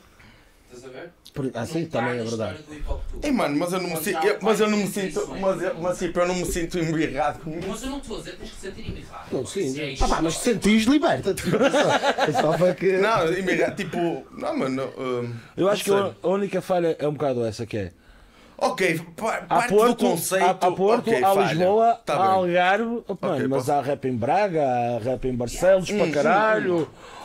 estás 0.73 0.85
a 0.85 0.89
ver? 0.99 1.11
Ah, 1.55 1.67
sim, 1.67 1.83
Não 1.83 1.89
tá 1.91 1.99
também 2.01 2.19
é 2.21 2.25
verdade. 2.25 2.59
Ei, 3.23 3.31
mano, 3.31 3.57
mas 3.59 3.73
eu 3.75 3.81
não 3.83 3.91
me 3.91 3.97
sinto. 3.99 4.27
eu- 4.27 4.39
Mas 4.41 4.59
eu 4.61 4.71
não 4.71 4.79
me 4.79 4.87
sinto. 4.87 5.29
Mas, 5.39 5.63
eu- 5.63 5.75
mas 5.83 5.99
tipo, 5.99 6.19
eu 6.21 6.29
não 6.29 6.35
me 6.35 6.45
sinto 6.47 6.79
embirrado 6.79 7.41
com 7.41 7.51
isso. 7.59 7.69
Mas 7.69 7.83
eu 7.83 7.91
não 7.91 7.99
estou 7.99 8.17
a 8.17 8.19
dizer 8.21 8.37
tens 8.37 8.51
que 8.53 8.57
sentir 8.61 8.89
embirrado. 8.89 9.25
Não, 9.31 9.45
Se 9.45 9.61
é 9.61 9.97
sim. 9.97 10.03
Ah, 10.03 10.09
pá, 10.09 10.23
mas 10.23 10.35
se 10.39 10.45
sentires, 10.45 10.85
liberta-te. 10.87 11.43
É 12.29 12.33
só 12.33 12.57
para 12.57 12.75
que. 12.75 12.93
Não, 12.97 13.31
embirrado, 13.35 13.77
tipo. 13.77 14.27
Não, 14.33 14.57
mano. 14.57 14.91
hum, 14.97 15.35
Eu 15.57 15.69
acho 15.69 15.85
que 15.85 15.91
a 15.93 16.15
a 16.23 16.29
única 16.29 16.63
falha 16.63 16.97
é 16.99 17.07
um 17.07 17.13
bocado 17.13 17.45
essa 17.45 17.67
que 17.67 17.77
é. 17.77 17.93
Ok, 18.59 18.99
pa- 19.15 19.37
Há 19.51 19.57
parte 19.57 19.69
Porto, 19.75 19.99
do 20.05 20.11
conceito. 20.13 20.43
há, 20.47 20.51
há 20.53 20.73
Porto, 20.73 21.11
ok, 21.11 21.23
há 21.23 21.35
falha. 21.35 21.49
Lisboa, 21.53 22.01
Tá 22.07 22.15
há 22.15 22.19
bem. 22.19 22.27
Algarve, 22.29 22.85
mano, 22.85 23.05
Ok, 23.07 23.29
mas 23.29 23.49
posso- 23.51 23.73
há 23.73 23.83
rap 23.83 24.05
em 24.09 24.17
Braga, 24.17 24.63
há 24.67 24.99
rap 25.05 25.29
em 25.29 25.35
Barcelos 25.37 25.91
para 25.91 26.11
caralho, 26.11 26.79
há, 26.81 26.83
há 26.83 27.16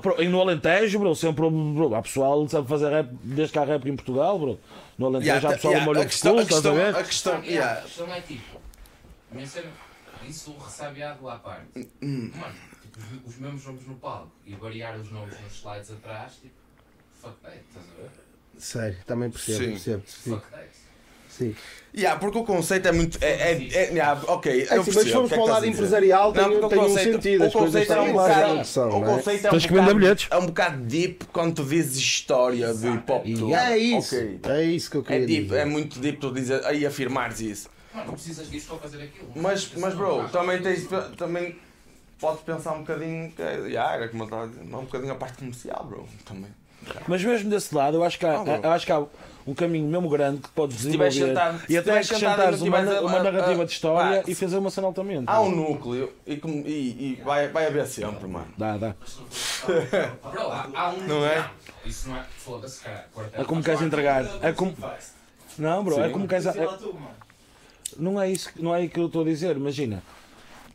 pro- 0.00 0.22
e 0.22 0.28
no 0.28 0.40
Alentejo, 0.40 0.98
bro, 0.98 1.14
sempre 1.14 1.48
bro, 1.50 1.94
há 1.94 2.02
pessoal 2.02 2.44
que 2.44 2.52
sabe 2.52 2.66
fazer 2.68 2.88
rap 2.90 3.08
desde 3.22 3.52
que 3.52 3.58
há 3.58 3.64
rap 3.64 3.86
em 3.88 3.94
Portugal, 3.96 4.38
bro. 4.38 4.60
No 4.98 5.06
Alentejo 5.06 5.26
Yeah, 5.30 5.48
há 5.48 5.52
pessoal 5.52 5.72
yeah, 5.72 5.84
molho 5.86 6.00
a 6.00 6.04
de 6.04 6.10
questão, 6.10 6.32
culo, 6.32 6.40
a 6.42 6.84
a 6.84 7.00
a 7.00 7.04
questão, 7.04 7.44
Yeah. 7.44 7.78
A 7.80 7.82
questão 7.82 8.14
é 8.14 8.20
tipo, 8.22 8.60
isso 10.26 10.56
ressabiado 10.58 11.28
à 11.28 11.36
parte. 11.38 11.88
Hum. 12.02 12.30
Mano, 12.34 12.54
tipo, 12.82 12.98
os, 12.98 13.34
os 13.34 13.38
mesmos 13.40 13.64
nomes 13.66 13.86
no 13.86 13.94
palco 13.96 14.32
e 14.44 14.54
variar 14.54 14.98
os 14.98 15.10
nomes 15.10 15.38
nos 15.40 15.52
slides 15.58 15.90
atrás, 15.90 16.32
tipo, 16.40 16.54
fuck 17.20 17.36
that, 17.42 17.58
estás 17.68 17.86
a 17.86 18.02
ver? 18.02 18.10
Sério, 18.58 18.96
também 19.06 19.30
percebo, 19.30 19.58
Sim. 19.64 19.70
percebo. 19.72 20.02
Sim, 20.06 20.30
Fuck 20.30 20.50
that. 20.50 20.68
Sim. 21.36 21.54
Yeah, 21.96 22.20
porque 22.20 22.36
o 22.36 22.44
conceito 22.44 22.86
é 22.88 22.92
muito. 22.92 23.16
É, 23.22 23.52
é, 23.52 23.68
é, 23.72 23.90
yeah, 23.90 24.20
ok, 24.28 24.52
eu 24.52 24.58
É 24.58 24.62
assim, 24.64 24.68
percebo. 24.68 24.94
mas 24.96 25.04
se 25.06 25.12
formos 25.12 25.32
é 25.32 25.34
para 25.34 25.44
o 25.44 25.48
lado 25.48 25.66
empresarial, 25.66 26.30
tem, 26.32 26.44
porque 26.44 26.64
o 26.64 26.68
tem 26.68 26.78
um 26.78 26.82
conceito- 26.82 27.12
sentido. 27.12 27.40
O 27.40 27.46
As 27.46 27.52
coisas 27.54 27.70
conceito 27.72 27.92
é 27.92 28.00
um 28.02 28.12
bocado. 28.12 28.64
são, 28.66 28.88
O 28.88 28.92
não 28.92 28.98
é? 28.98 29.14
conceito 29.16 29.46
é 29.46 29.50
um 29.50 29.58
bocado- 29.58 29.94
bilhetes. 29.94 30.28
É 30.30 30.36
um 30.36 30.46
bocado 30.46 30.76
deep 30.82 31.24
quando 31.32 31.54
tu 31.54 31.64
dizes 31.64 31.96
história 31.96 32.74
do 32.74 32.94
hip 32.94 33.10
hop. 33.12 33.24
tu. 33.38 33.54
É 33.54 33.78
isso. 33.78 34.14
Ok. 34.14 34.40
É 34.44 34.62
isso 34.64 34.90
que 34.90 34.96
eu 34.98 35.00
É 35.00 35.04
queria 35.04 35.26
deep, 35.26 35.42
dizer. 35.44 35.56
é 35.58 35.64
muito 35.64 35.98
deep 35.98 36.18
tu 36.18 36.30
dizer, 36.34 36.62
aí 36.66 36.84
afirmares 36.84 37.40
isso. 37.40 37.70
Não 37.94 38.12
precisas 38.12 38.50
disso 38.50 38.66
para 38.68 38.76
fazer 38.78 39.02
aquilo. 39.02 39.30
Mas, 39.34 39.70
mas 39.78 39.94
bro, 39.94 40.28
também 40.28 40.60
tens 40.60 40.86
também 41.16 41.56
podes 42.20 42.42
pensar 42.42 42.74
um 42.74 42.80
bocadinho 42.80 43.30
que 43.32 43.40
é, 43.40 43.56
yeah, 43.68 43.94
era 43.94 44.08
como 44.08 44.24
eu 44.24 44.26
estava 44.26 44.44
a 44.44 44.46
dizer, 44.48 44.60
um 44.62 44.80
bocadinho 44.84 45.12
a 45.12 45.16
parte 45.16 45.38
comercial, 45.38 45.86
bro. 45.88 46.06
Também. 46.26 46.50
Mas 47.08 47.24
mesmo 47.24 47.48
desse 47.48 47.74
lado, 47.74 47.96
eu 47.96 48.04
acho 48.04 48.18
que 48.18 48.26
há, 48.26 48.38
Ah, 48.38 48.60
eu 48.62 48.70
acho 48.70 48.84
que 48.84 48.92
há 48.92 49.02
um 49.46 49.54
caminho 49.54 49.86
mesmo 49.88 50.08
grande 50.08 50.40
que 50.42 50.48
podes 50.48 50.76
desenvolver 50.78 51.34
e 51.68 51.76
até 51.76 51.92
acrescentares 51.98 52.60
uma, 52.60 52.78
a- 52.78 53.00
uma 53.00 53.22
narrativa 53.22 53.62
a- 53.62 53.64
de 53.64 53.72
história 53.72 54.22
pá, 54.22 54.30
e 54.30 54.34
fazer 54.34 54.58
um 54.58 54.66
ação 54.66 54.84
altamente. 54.84 55.24
Há 55.26 55.40
um 55.40 55.50
núcleo 55.54 56.12
e, 56.26 56.32
e, 56.34 57.18
e 57.18 57.22
vai, 57.24 57.48
vai 57.48 57.66
haver 57.66 57.86
sempre, 57.86 58.26
mano. 58.26 58.48
Dá, 58.58 58.76
dá. 58.76 58.94
Bro, 60.30 60.50
há, 60.50 60.68
há 60.74 60.90
um. 60.90 61.06
Não 61.06 61.24
é? 61.26 61.48
Isso 61.84 62.08
não 62.08 62.16
é. 62.16 62.24
Foda-se, 62.38 62.80
cara. 62.82 63.06
É 63.32 63.44
como 63.44 63.62
queres 63.62 63.82
entregar. 63.82 64.24
É 64.42 64.52
como... 64.52 64.74
Não, 65.58 65.82
bro, 65.84 66.00
é 66.00 66.06
Sim. 66.06 66.12
como 66.12 66.26
queres. 66.28 66.46
é- 66.46 66.68
Não 67.98 68.20
é 68.20 68.30
isso, 68.30 68.50
não 68.56 68.74
é 68.74 68.82
isso 68.84 68.92
que 68.92 69.00
eu 69.00 69.06
estou 69.06 69.22
a 69.22 69.24
dizer, 69.24 69.56
imagina. 69.56 70.02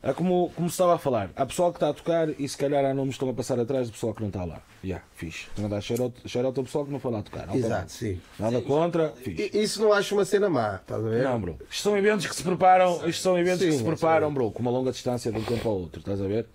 É 0.03 0.13
como, 0.13 0.51
como 0.55 0.67
se 0.67 0.73
estava 0.73 0.95
a 0.95 0.97
falar. 0.97 1.29
Há 1.35 1.45
pessoal 1.45 1.71
que 1.71 1.77
está 1.77 1.89
a 1.89 1.93
tocar 1.93 2.27
e 2.39 2.49
se 2.49 2.57
calhar 2.57 2.83
há 2.83 2.91
nomes 2.91 3.09
que 3.11 3.17
estão 3.17 3.29
a 3.29 3.33
passar 3.35 3.59
atrás 3.59 3.87
do 3.87 3.93
pessoal 3.93 4.15
que 4.15 4.21
não 4.21 4.29
está 4.29 4.43
lá. 4.43 4.59
Já, 4.83 4.99
fixe. 5.13 5.45
Estão 5.49 5.65
a 5.65 5.67
dar 5.67 5.79
shout 5.81 6.01
ao 6.43 6.51
pessoal 6.63 6.85
que 6.85 6.91
não 6.91 6.99
foi 6.99 7.11
lá 7.11 7.21
tocar. 7.21 7.55
Exato, 7.55 7.91
sim. 7.91 8.19
Nada 8.39 8.61
contra, 8.61 9.09
fixe. 9.09 9.51
Isso 9.55 9.79
não 9.79 9.93
acho 9.93 10.15
uma 10.15 10.25
cena 10.25 10.49
má, 10.49 10.77
estás 10.81 11.05
a 11.05 11.07
ver? 11.07 11.23
Não, 11.23 11.39
bro. 11.39 11.57
Isto 11.69 11.83
são 11.83 11.95
eventos 11.95 12.25
que 12.25 12.35
se 12.35 12.41
preparam, 12.41 13.07
isto 13.07 13.21
são 13.21 13.37
eventos 13.37 13.59
que 13.63 13.71
Sim, 13.71 13.77
se 13.77 13.83
é 13.83 13.85
preparam, 13.87 14.27
sim. 14.29 14.33
bro, 14.33 14.49
com 14.49 14.61
uma 14.63 14.71
longa 14.71 14.91
distância 14.91 15.31
de 15.31 15.37
um 15.37 15.43
tempo 15.43 15.69
ao 15.69 15.75
outro, 15.75 15.99
estás 15.99 16.19
a 16.19 16.25
ver? 16.27 16.47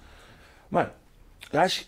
Mano, 0.69 0.91
acho, 1.53 1.87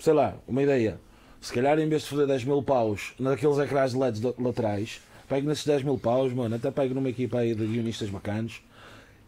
sei 0.00 0.12
lá, 0.12 0.34
uma 0.48 0.60
ideia. 0.64 0.98
Se 1.40 1.52
calhar 1.52 1.78
em 1.78 1.88
vez 1.88 2.02
de 2.02 2.08
fazer 2.08 2.26
10 2.26 2.42
mil 2.42 2.60
paus 2.64 3.14
naqueles 3.20 3.58
ecrãs 3.58 3.92
de 3.92 3.98
LEDs 3.98 4.20
la- 4.22 4.32
laterais, 4.40 5.00
pego 5.28 5.46
nesses 5.48 5.64
10 5.64 5.84
mil 5.84 5.98
paus, 5.98 6.32
mano, 6.32 6.56
até 6.56 6.68
pego 6.72 6.94
numa 6.94 7.08
equipa 7.10 7.38
aí 7.38 7.54
de 7.54 7.64
guionistas 7.64 8.10
bacanos 8.10 8.60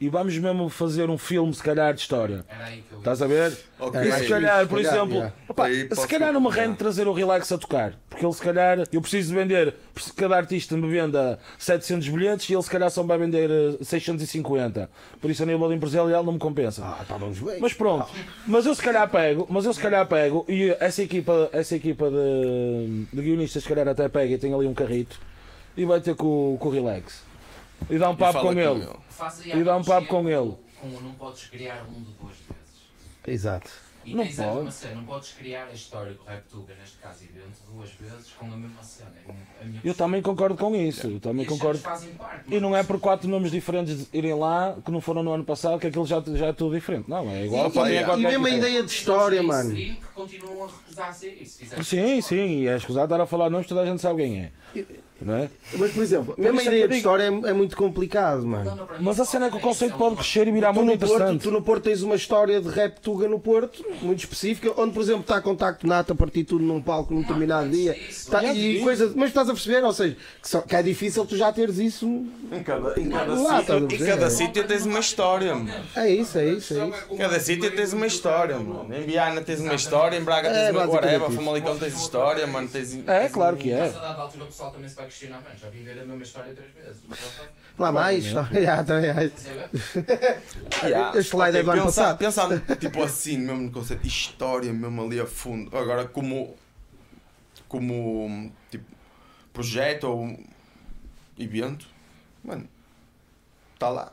e 0.01 0.09
vamos 0.09 0.37
mesmo 0.39 0.69
fazer 0.69 1.11
um 1.11 1.19
filme, 1.19 1.53
se 1.53 1.63
calhar, 1.63 1.93
de 1.93 2.01
história. 2.01 2.45
Era 2.49 2.65
aí 2.65 2.83
que 2.83 2.93
eu 2.93 2.99
ia. 2.99 2.99
Estás 2.99 3.23
a 3.23 3.27
ver? 3.27 3.59
Ok. 3.81 4.01
E 4.01 4.13
se 4.13 4.29
calhar, 4.29 4.67
por 4.67 4.81
exemplo, 4.81 5.15
yeah. 5.15 5.35
Aí 5.57 5.89
se 5.93 6.07
calhar 6.07 6.33
não 6.33 6.41
me 6.41 6.51
rende 6.51 6.77
trazer 6.77 7.09
o 7.09 7.13
Relax 7.13 7.51
a 7.51 7.59
tocar, 7.59 7.95
porque 8.09 8.25
ele 8.25 8.33
se 8.33 8.43
calhar, 8.43 8.79
eu 8.93 9.01
preciso 9.01 9.31
de 9.31 9.35
vender, 9.35 9.75
se 9.97 10.13
cada 10.13 10.37
artista 10.37 10.77
me 10.77 10.89
venda 10.89 11.39
700 11.59 12.09
bilhetes 12.09 12.49
e 12.49 12.55
ele 12.55 12.63
se 12.63 12.71
calhar 12.71 12.91
só 12.91 13.03
vai 13.03 13.19
vender 13.19 13.51
eh, 13.51 13.85
650. 13.85 14.89
Por 15.21 15.31
isso 15.31 15.43
a 15.43 15.47
nível 15.47 15.73
empresarial 15.73 16.23
não 16.23 16.33
me 16.33 16.39
compensa. 16.39 16.83
Ah, 16.85 17.03
estávamos 17.03 17.39
bem. 17.41 17.59
Mas 17.61 17.73
pronto, 17.73 18.09
mas 18.47 18.67
eu 18.67 18.75
se 18.75 18.83
calhar 18.83 19.09
pego, 19.11 19.47
mas 19.51 19.65
eu 19.65 19.73
se 19.73 19.81
calhar 19.81 20.07
pego 20.07 20.45
e 20.49 20.77
essa 20.79 21.03
equipa, 21.03 21.51
essa 21.53 21.75
equipa 21.75 22.11
de, 22.11 23.07
de 23.13 23.23
guionistas 23.23 23.63
se 23.65 23.69
calhar 23.69 23.89
até 23.89 24.09
pega 24.09 24.35
e 24.35 24.39
tem 24.39 24.55
ali 24.55 24.67
um 24.67 24.75
carrito 24.75 25.19
e 25.77 25.85
vai 25.85 26.01
ter 26.01 26.15
com, 26.15 26.57
com 26.59 26.69
o 26.69 26.71
Relax. 26.73 27.28
E 27.91 27.99
dá 27.99 28.11
um 28.11 28.14
E 28.14 28.16
papo 28.16 28.41
com 28.41 28.53
ele. 28.53 28.89
E 29.55 29.62
dá 29.64 29.76
um 29.76 29.85
papo 29.85 30.07
com 30.09 30.29
ele. 30.29 30.55
Com, 30.81 30.89
não 31.01 31.12
podes 31.14 31.45
criar 31.47 31.85
um 31.89 32.03
de 32.03 32.12
duas 32.12 32.35
vezes. 32.37 32.87
Exato. 33.26 33.70
E 34.05 34.14
Não 34.14 34.24
tens 34.24 34.37
pode. 34.37 34.72
cena, 34.72 34.95
não 34.95 35.05
podes 35.05 35.33
criar 35.33 35.66
a 35.66 35.72
história 35.72 36.14
do 36.14 36.22
Rap 36.24 36.43
Tuga, 36.49 36.74
neste 36.81 36.97
caso 36.97 37.24
evento, 37.24 37.59
duas 37.70 37.91
vezes 37.91 38.31
com 38.39 38.47
a 38.47 38.57
mesma 38.57 38.83
cena. 38.83 39.12
É 39.26 39.33
a 39.62 39.66
minha 39.66 39.81
Eu 39.85 39.93
também 39.93 40.22
concordo 40.22 40.57
com 40.57 40.74
isso, 40.74 41.09
eu 41.09 41.20
também 41.20 41.45
E 41.45 41.49
concordo. 41.49 41.79
parte, 41.81 42.07
E 42.49 42.59
não 42.59 42.70
é 42.70 42.79
mas- 42.79 42.87
por 42.87 42.99
quatro 42.99 43.29
nomes 43.29 43.51
diferentes 43.51 44.09
irem 44.14 44.33
lá 44.35 44.79
que 44.83 44.91
não 44.91 45.03
foram 45.03 45.22
no 45.22 45.33
ano 45.33 45.45
passado 45.45 45.79
que 45.79 45.89
aquilo 45.89 46.07
já, 46.07 46.22
já 46.26 46.47
é 46.47 46.53
tudo 46.55 46.74
diferente. 46.74 47.11
Não, 47.11 47.29
é 47.29 47.45
igual. 47.45 47.70
Para 47.70 47.83
mim 47.85 47.91
é 47.91 47.93
yeah. 47.97 48.16
E 48.16 48.22
mesmo 48.22 48.47
a 48.47 48.51
ideia 48.51 48.83
de 48.83 48.91
história, 48.91 49.43
mano. 49.43 49.68
Mainstream 49.70 49.97
que 49.97 50.07
continuam 50.14 50.64
a 50.64 50.66
recusar 50.68 51.09
a 51.09 51.12
ser 51.12 51.43
isso. 51.43 51.59
Fizeram 51.59 51.85
Sim, 51.85 52.20
sim, 52.22 52.61
e 52.62 52.68
é 52.68 52.76
escusado 52.76 53.12
estar 53.12 53.22
a 53.22 53.26
falar 53.26 53.51
nomes, 53.51 53.66
toda 53.66 53.83
a 53.83 53.87
gente 53.87 54.01
sabe 54.01 54.22
quem 54.22 54.41
é. 54.41 54.53
Não 55.21 55.35
é? 55.35 55.51
Mas, 55.75 55.91
por 55.93 56.03
exemplo, 56.03 56.35
mesmo 56.39 56.61
a 56.61 56.62
é 56.62 56.66
ideia 56.66 56.87
de 56.89 56.97
história 56.97 57.25
é, 57.25 57.27
é 57.51 57.53
muito 57.53 57.77
complicado, 57.77 58.47
mano. 58.47 58.89
Mas 59.01 59.19
a 59.19 59.25
cena 59.25 59.47
é 59.47 59.51
que 59.51 59.57
o 59.57 59.61
conceito 59.61 59.97
pode 59.97 60.14
crescer 60.14 60.47
e 60.47 60.53
virar 60.53 60.73
Tu 60.73 60.77
muito 60.77 60.93
no, 60.93 60.99
Porto, 60.99 61.14
interessante. 61.14 61.43
tu 61.43 61.51
no 61.51 61.61
Porto 61.62 61.83
tens 61.83 62.03
uma 62.03 62.14
história 62.14 62.61
de 62.61 62.69
rap 62.69 63.01
tuga 63.01 63.27
no 63.29 63.41
Porto, 63.41 63.85
muito 64.01 64.21
específica, 64.21 64.73
onde, 64.81 64.93
por 64.93 65.03
exemplo, 65.03 65.23
está 65.23 65.41
contacto 65.41 65.87
nato 65.89 66.12
a 66.12 66.14
partir 66.14 66.45
tudo 66.45 66.62
num 66.64 66.81
palco 66.81 67.12
num 67.12 67.23
determinado 67.23 67.69
dia. 67.69 67.99
Tá- 68.31 68.45
e 68.45 68.81
coisa, 68.81 69.12
mas 69.16 69.31
estás 69.31 69.49
a 69.49 69.53
perceber, 69.53 69.83
ou 69.85 69.93
seja, 69.93 70.16
que, 70.41 70.49
só- 70.49 70.61
que 70.61 70.77
é 70.77 70.83
difícil 70.83 71.27
tu 71.27 71.37
já 71.37 71.53
teres 71.53 71.79
isso. 71.79 72.07
Em 72.53 72.62
cada, 72.62 73.01
em 73.01 73.11
cada 73.11 73.35
Lá, 73.35 73.57
a 73.57 73.61
sítio, 73.61 73.89
em 73.93 74.07
cada 74.07 74.31
sítio 74.31 74.64
tens 74.69 74.87
uma 74.87 75.01
história, 75.01 75.55
mano. 75.55 75.73
É 75.97 76.09
isso, 76.09 76.39
é 76.39 76.47
isso, 76.47 76.75
é 76.79 76.87
isso. 76.87 76.95
Em 77.11 77.16
cada 77.16 77.41
sítio 77.41 77.75
tens 77.75 77.93
uma 77.93 78.07
história, 78.07 78.57
mano. 78.57 78.95
Em 78.95 79.03
Viana 79.03 79.41
tens 79.41 79.59
uma 79.59 79.75
história, 79.75 80.16
em 80.16 80.23
Braga 80.23 80.49
É, 80.49 80.53
tens 80.53 80.71
uma 80.71 80.87
basicamente 80.87 81.05
whatever, 81.05 81.29
isso. 81.29 81.37
Famalicão 81.39 81.77
tens 81.77 82.01
história, 82.01 82.47
mano. 82.47 82.69
Tens... 82.69 82.99
É, 83.07 83.29
claro 83.29 83.57
que 83.57 83.73
é. 83.73 83.93
Questionar, 85.09 85.41
mano, 85.41 85.57
já 85.59 85.71
vim 85.71 85.85
ver 85.85 85.99
a 85.99 86.05
mesma 86.05 86.23
história 86.23 86.53
três 86.53 86.71
vezes. 86.75 87.03
Lá 87.79 87.91
mais, 87.91 88.25
já, 88.25 88.45
também. 88.85 89.11
Este 91.17 91.31
slide 91.31 91.57
é 91.57 91.63
do 91.63 91.71
ano 91.71 91.85
pensar, 91.85 92.15
passado. 92.19 92.61
pensar, 92.61 92.77
tipo 92.77 93.03
assim, 93.03 93.39
mesmo 93.39 93.63
no 93.63 93.71
conceito 93.71 94.03
de 94.03 94.09
história, 94.09 94.71
mesmo 94.71 95.03
ali 95.03 95.19
a 95.19 95.27
fundo. 95.27 95.75
Agora, 95.75 96.07
como, 96.07 96.55
como 97.67 98.53
tipo, 98.71 98.85
projeto 99.51 100.05
ou 100.05 100.39
evento, 101.39 101.87
mano, 102.45 102.69
está 103.75 103.89
lá. 103.89 104.13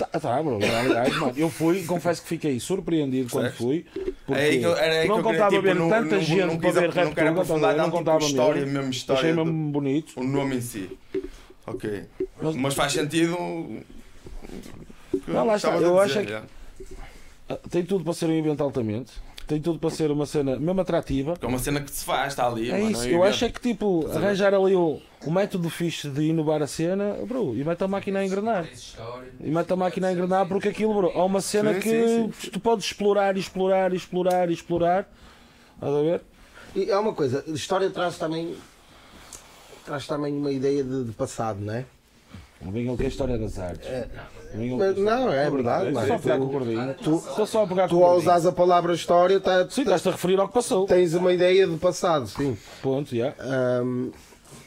Tá, 0.00 0.06
tá, 0.18 0.42
bro. 0.42 0.58
Mano, 0.58 1.32
eu 1.36 1.50
fui, 1.50 1.84
confesso 1.84 2.22
que 2.22 2.28
fiquei 2.28 2.58
surpreendido 2.58 3.28
quando 3.30 3.52
fui. 3.52 3.84
Porque 4.26 4.40
É 4.40 4.50
que 4.56 4.62
eu- 4.62 4.74
era 4.76 5.06
não 5.06 5.16
que 5.16 5.20
eu 5.20 5.24
queria, 5.24 5.30
contava 5.32 5.50
tipo, 5.50 5.62
ver 5.62 5.76
tanta 5.76 6.14
não- 6.16 6.22
gente 6.22 6.40
não 6.46 6.58
para 6.58 6.70
ver 6.70 6.80
não 6.86 6.90
quero 6.94 7.10
tuga, 7.12 7.30
aprofundar, 7.30 7.76
não 7.76 7.84
tipo, 7.84 7.96
contava 7.98 8.18
história, 8.24 8.60
mesmo. 8.62 8.78
mesmo 8.78 8.90
história 8.92 9.20
Achei 9.20 9.32
do- 9.34 9.44
mesmo 9.44 9.70
bonito. 9.72 10.12
O 10.18 10.24
nome 10.24 10.56
em 10.56 10.60
si. 10.62 10.98
Ok. 11.66 12.04
Mas- 12.40 12.56
Mas 12.56 12.74
faz 12.74 12.92
sentido. 12.92 13.36
Não, 15.26 15.44
lá 15.46 15.56
está, 15.56 15.70
eu 15.76 15.78
dizer, 15.78 16.00
acho 16.00 16.20
que- 16.20 16.26
yeah. 16.32 16.46
Ah, 17.48 17.58
Tem 17.68 17.84
tudo 17.84 18.04
para 18.04 18.12
ser 18.14 18.26
um 18.26 18.32
evento 18.38 18.62
altamente. 18.62 19.12
Tem 19.50 19.60
tudo 19.60 19.80
para 19.80 19.90
ser 19.90 20.12
uma 20.12 20.26
cena 20.26 20.56
mesmo 20.60 20.80
atrativa. 20.80 21.34
Que 21.36 21.44
é 21.44 21.48
uma 21.48 21.58
cena 21.58 21.80
que 21.80 21.90
se 21.90 22.04
faz, 22.04 22.34
está 22.34 22.46
ali. 22.46 22.70
É 22.70 22.78
mano, 22.78 22.92
isso, 22.92 23.08
eu 23.08 23.24
acho 23.24 23.44
é 23.44 23.48
que 23.48 23.60
tipo, 23.60 24.02
Estás 24.06 24.16
arranjar 24.18 24.54
ali 24.54 24.76
o, 24.76 25.02
o 25.26 25.30
método 25.32 25.68
fixe 25.68 26.08
de 26.08 26.22
inovar 26.22 26.62
a 26.62 26.68
cena, 26.68 27.16
bro, 27.26 27.56
e 27.56 27.64
mete 27.64 27.82
a 27.82 27.88
máquina 27.88 28.20
a 28.20 28.24
engrenar. 28.24 28.68
E 29.40 29.50
mete 29.50 29.72
a 29.72 29.74
máquina 29.74 30.06
a 30.06 30.12
engrenar 30.12 30.46
porque 30.46 30.68
aquilo, 30.68 30.94
bro, 30.94 31.10
há 31.16 31.24
uma 31.24 31.40
cena 31.40 31.74
Sim, 31.74 31.80
que 31.80 32.30
sim, 32.40 32.50
tu 32.52 32.60
podes 32.60 32.84
explorar, 32.84 33.36
explorar, 33.36 33.92
explorar, 33.92 34.50
explorar. 34.52 35.12
Estás 35.74 35.94
a 35.94 36.00
ver? 36.00 36.22
E 36.76 36.88
é 36.88 36.96
uma 36.96 37.12
coisa, 37.12 37.44
a 37.44 37.50
história 37.50 37.90
traz 37.90 38.18
também. 38.18 38.54
traz 39.84 40.06
também 40.06 40.32
uma 40.32 40.52
ideia 40.52 40.84
de, 40.84 41.06
de 41.06 41.12
passado, 41.12 41.58
não 41.60 41.74
é? 41.74 41.84
Não 42.62 42.70
venham 42.70 42.96
que 42.96 43.02
é 43.02 43.06
a 43.06 43.08
história 43.08 43.36
das 43.36 43.58
artes. 43.58 43.88
Venham 43.88 44.39
Mas 44.54 44.96
não, 44.98 45.32
é 45.32 45.48
verdade, 45.50 45.92
mano. 45.92 46.06
só 46.08 46.14
a 46.14 46.18
pegar 46.18 46.38
com 46.38 46.44
o 46.44 46.46
Tu, 46.48 46.52
gordinho. 46.52 46.94
tu, 47.02 47.46
só 47.46 47.66
pegar 47.66 47.88
tu 47.88 48.02
ao 48.04 48.16
usares 48.18 48.46
a 48.46 48.52
palavra 48.52 48.92
história, 48.94 49.38
tá, 49.40 49.68
Sim, 49.70 49.82
estás-te 49.82 50.08
a 50.08 50.12
referir 50.12 50.40
ao 50.40 50.48
que 50.48 50.54
passou. 50.54 50.86
tens 50.86 51.14
uma 51.14 51.32
ideia 51.32 51.66
de 51.66 51.76
passado, 51.76 52.26
sim. 52.26 52.56
Ponto, 52.82 53.14
já. 53.14 53.34
Ahm, 53.38 54.10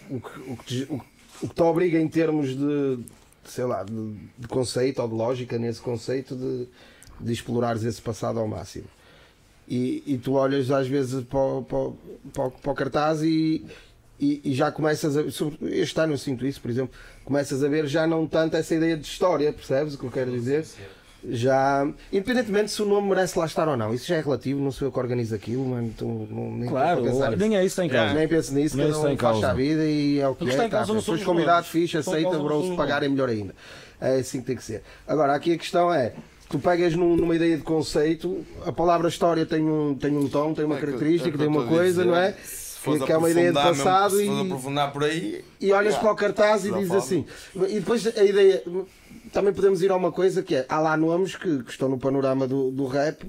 o, 0.10 0.20
que, 0.22 0.40
o, 0.52 0.58
que 0.58 0.66
te, 0.66 0.84
o, 0.92 0.96
o 1.44 1.48
que 1.50 1.56
te 1.56 1.62
obriga 1.62 2.00
em 2.00 2.08
termos 2.08 2.56
de, 2.56 3.00
sei 3.44 3.66
lá, 3.66 3.84
de, 3.84 4.14
de 4.38 4.48
conceito 4.48 5.02
ou 5.02 5.08
de 5.08 5.14
lógica 5.16 5.58
nesse 5.58 5.82
conceito 5.82 6.36
de, 6.36 6.68
de 7.20 7.34
explorares 7.34 7.84
esse 7.84 8.02
passado 8.02 8.40
ao 8.40 8.48
máximo. 8.48 8.86
E, 9.68 10.04
e 10.06 10.18
tu 10.18 10.34
olhas 10.34 10.70
às 10.72 10.88
vezes 10.88 11.24
para, 11.26 11.62
para, 11.68 11.90
para, 12.34 12.50
para 12.52 12.72
o 12.72 12.76
cartaz 12.76 13.22
e, 13.24 13.66
e, 14.20 14.42
e 14.44 14.54
já 14.54 14.72
começas 14.72 15.18
a. 15.18 15.22
Este 15.70 16.00
ano 16.00 16.14
eu 16.14 16.18
sinto 16.18 16.46
isso, 16.46 16.62
por 16.62 16.70
exemplo, 16.72 16.94
começas 17.26 17.64
a 17.64 17.68
ver 17.68 17.88
já 17.88 18.06
não 18.08 18.26
tanto 18.28 18.56
essa 18.56 18.74
ideia 18.76 18.96
de 18.98 19.06
história, 19.06 19.52
percebes 19.52 19.96
o 19.96 19.98
que 19.98 20.06
eu 20.06 20.12
quero 20.12 20.32
dizer? 20.32 20.66
Já, 21.26 21.88
independentemente 22.12 22.70
se 22.70 22.82
o 22.82 22.86
nome 22.86 23.08
merece 23.10 23.40
lá 23.40 23.46
estar 23.46 23.66
ou 23.70 23.78
não, 23.78 23.94
isso 23.94 24.06
já 24.08 24.16
é 24.18 24.22
relativo, 24.22 24.60
não 24.60 24.72
sou 24.74 24.90
eu 24.90 24.92
que 24.92 25.00
organizo 25.00 25.34
aquilo, 25.34 25.66
mano, 25.66 25.94
tu, 25.98 26.06
não, 26.30 26.52
nem 26.52 26.70
Claro, 26.70 27.02
pensar 27.02 27.38
nem 27.38 27.56
é 27.56 27.64
isso 27.64 27.76
que 27.76 27.82
tem 27.88 27.90
causa. 27.90 28.14
Nem 28.14 28.28
penso 28.28 28.54
nisso, 28.54 28.76
Nem 28.76 28.88
cada 28.88 28.98
isso 28.98 29.08
um 29.08 29.10
faz 29.18 29.20
causa. 29.20 29.50
a 29.50 29.54
vida 29.54 29.86
e 29.86 30.20
é 30.20 30.28
o 30.28 30.36
que 30.36 30.44
que 30.44 30.50
é. 30.52 30.54
está 30.54 30.66
em 30.66 30.70
tá, 30.70 30.86
fores 31.02 31.24
convidado, 31.24 31.66
fixe, 31.66 31.96
em 31.96 32.00
aceita, 32.02 32.38
bro, 32.38 32.68
se 32.72 32.76
pagarem 32.76 33.08
melhor 33.08 33.30
ainda. 33.30 33.56
É 34.02 34.18
assim 34.18 34.42
que 34.42 34.48
tem 34.48 34.56
que 34.58 34.64
ser. 34.66 34.84
Agora, 35.08 35.34
aqui 35.34 35.54
a 35.54 35.58
questão 35.58 35.94
é, 35.94 36.12
tu 36.50 36.60
pegas 36.60 36.94
num- 36.94 37.16
numa 37.16 37.34
ideia 37.38 37.56
de 37.56 37.64
conceito, 37.64 38.46
a 38.66 38.74
palavra 38.74 39.08
história 39.08 39.46
tem 39.46 39.64
um, 39.64 39.96
tem 39.96 40.18
um 40.18 40.28
tom, 40.28 40.54
tem 40.54 40.66
uma 40.66 40.76
É 40.76 40.78
que- 40.78 40.84
é 40.84 40.88
característica, 40.88 41.32
que 41.32 41.38
tem 41.38 41.48
uma 41.48 41.66
coisa, 41.66 42.02
dizer. 42.02 42.06
não 42.06 42.18
é? 42.18 42.36
Que, 42.84 43.06
que 43.06 43.12
é 43.12 43.18
uma 43.18 43.30
ideia 43.30 43.52
de 43.52 43.54
mesmo, 43.54 43.70
passado 43.70 44.12
fores 44.12 44.28
e, 44.28 44.92
por 44.92 45.04
aí. 45.04 45.46
e 45.62 45.72
olhas 45.72 45.96
para 45.96 46.12
o 46.12 46.16
cartaz 46.16 46.66
e 46.66 46.72
dizes 46.74 46.92
assim. 46.92 47.26
E 47.56 47.80
depois 47.80 48.06
a 48.06 48.24
ideia. 48.24 48.64
Também 49.32 49.54
podemos 49.54 49.82
ir 49.82 49.90
a 49.92 49.96
uma 49.96 50.12
coisa 50.12 50.44
que 50.44 50.56
é. 50.56 50.66
Há 50.68 50.80
lá 50.80 50.98
nomes 50.98 51.36
que, 51.36 51.64
que 51.64 51.72
estão 51.72 51.88
no 51.90 51.98
panorama 51.98 52.48
do, 52.48 52.70
do 52.72 52.86
rap. 52.88 53.24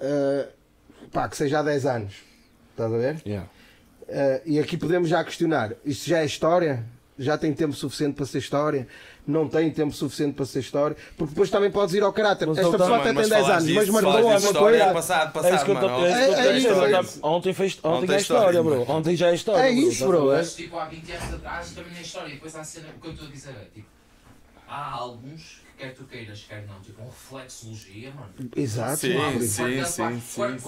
eh, 0.00 0.48
pá, 1.12 1.28
que 1.28 1.36
seja 1.36 1.60
há 1.60 1.62
10 1.62 1.86
anos. 1.86 2.14
Estás 2.72 2.92
a 2.92 2.96
ver? 2.96 3.22
Yeah. 3.26 3.48
Eh, 4.08 4.42
e 4.46 4.58
aqui 4.58 4.76
podemos 4.76 5.08
já 5.08 5.22
questionar: 5.24 5.72
isto 5.84 6.08
já 6.08 6.18
é 6.18 6.24
história? 6.24 6.84
Já 7.18 7.36
tem 7.36 7.52
tempo 7.52 7.74
suficiente 7.74 8.14
para 8.14 8.24
ser 8.26 8.38
história? 8.38 8.88
Não 9.26 9.46
tem 9.48 9.70
tempo 9.70 9.92
suficiente 9.92 10.34
para 10.34 10.44
ser 10.46 10.60
história? 10.60 10.96
Porque 11.16 11.30
depois 11.32 11.50
também 11.50 11.70
podes 11.70 11.94
ir 11.94 12.02
ao 12.02 12.12
caráter. 12.12 12.48
Mas 12.48 12.58
Esta 12.58 12.70
pessoa 12.72 12.88
tá, 12.88 12.96
até 12.96 13.04
tem 13.04 13.14
10 13.14 13.28
falar 13.28 13.52
anos, 13.54 13.64
disso, 13.64 13.76
mas 13.76 13.88
marcou 13.90 14.12
alguma 14.12 14.34
história 14.36 14.76
é 14.76 14.78
coisa. 14.80 14.94
passado, 14.94 15.20
É 15.20 15.26
isso 15.26 15.32
passado, 15.50 15.64
que 15.64 15.70
eu 15.70 15.74
tô- 15.80 15.88
mano. 15.88 16.06
é 16.06 16.10
isso 16.10 16.16
que 16.16 16.24
eu 16.24 16.32
É- 16.32 16.34
tô- 16.34 16.40
é 16.50 16.56
isso, 16.58 16.68
é 16.68 16.92
é 16.96 17.00
isso. 17.00 17.20
Ontem 17.22 17.52
fez 17.52 17.78
ontem 17.82 17.88
Ontem 17.96 18.06
já 18.08 18.12
é 18.12 18.16
é 18.16 18.20
história, 18.20 18.58
história, 18.58 18.62
bro. 18.84 18.92
Ontem 18.96 19.16
já 19.16 19.28
é 19.30 19.34
história. 19.34 19.62
É 19.62 19.72
bro. 19.72 19.80
isso, 19.88 20.04
a 20.04 20.06
bro, 20.08 20.32
é. 20.32 20.36
Mas 20.38 20.54
tipo, 20.54 20.78
há 20.78 20.84
20 20.86 21.12
anos 21.12 21.34
atrás 21.34 21.70
também 21.70 21.92
na 21.92 22.00
história, 22.00 22.28
e 22.28 22.32
depois 22.32 22.56
há 22.56 22.60
a 22.60 22.64
cena, 22.64 22.86
o 22.96 23.00
que 23.00 23.06
eu 23.06 23.12
estou 23.12 23.28
a 23.28 23.30
dizer 23.30 23.50
é 23.50 23.64
tipo, 23.74 23.86
há 24.68 24.90
alguns 24.94 25.60
quer 25.80 25.94
tu 25.94 26.04
queiras, 26.04 26.44
quer 26.46 26.66
não, 26.66 26.78
tipo, 26.80 27.00
um 27.02 27.06
reflexologia, 27.06 28.12
mano. 28.12 28.32
Exato. 28.54 28.96
Sim, 28.98 29.14
mano. 29.16 29.40
sim, 29.40 29.84
sim, 29.84 30.20
sim, 30.20 30.58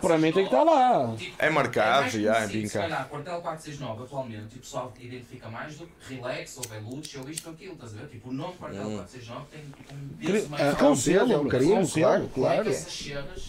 Para 0.00 0.16
mim 0.16 0.32
tem 0.32 0.46
que 0.46 0.54
estar 0.54 0.64
nove, 0.64 0.78
lá. 0.80 1.16
tipo, 1.16 1.34
É 1.38 1.50
marcado, 1.50 2.00
mais 2.02 2.12
já, 2.12 2.36
é 2.36 2.46
bem 2.46 2.66
se 2.66 2.78
calhar, 2.78 3.08
Quartel 3.08 3.40
469 3.40 4.04
atualmente, 4.04 4.56
o 4.56 4.60
pessoal 4.60 4.94
identifica 5.00 5.48
mais 5.48 5.76
do 5.76 5.86
que 5.86 6.14
Relax 6.14 6.56
ou 6.58 6.64
Velucci 6.64 7.18
ou 7.18 7.28
isto 7.28 7.48
ou 7.48 7.54
aquilo, 7.54 7.74
estás 7.74 7.92
a 7.94 7.96
ver? 7.96 8.08
Tipo, 8.08 8.28
o 8.28 8.32
nome 8.32 8.54
Quartel 8.56 8.86
Hum. 8.86 8.96
469 8.96 9.46
tem 9.50 9.60
tipo, 9.64 9.94
um 9.94 10.08
peso 10.32 10.48
mais 10.48 10.62
É, 10.62 10.70
Fica 10.70 10.84
é 10.84 10.88
um 11.38 11.46
é 11.46 11.50
carinho, 11.50 11.88
claro, 11.88 12.28
Como 12.28 12.46
é 12.46 12.48
claro. 12.50 12.64
que 12.64 12.70
essas 12.70 12.92
cenas 12.92 13.48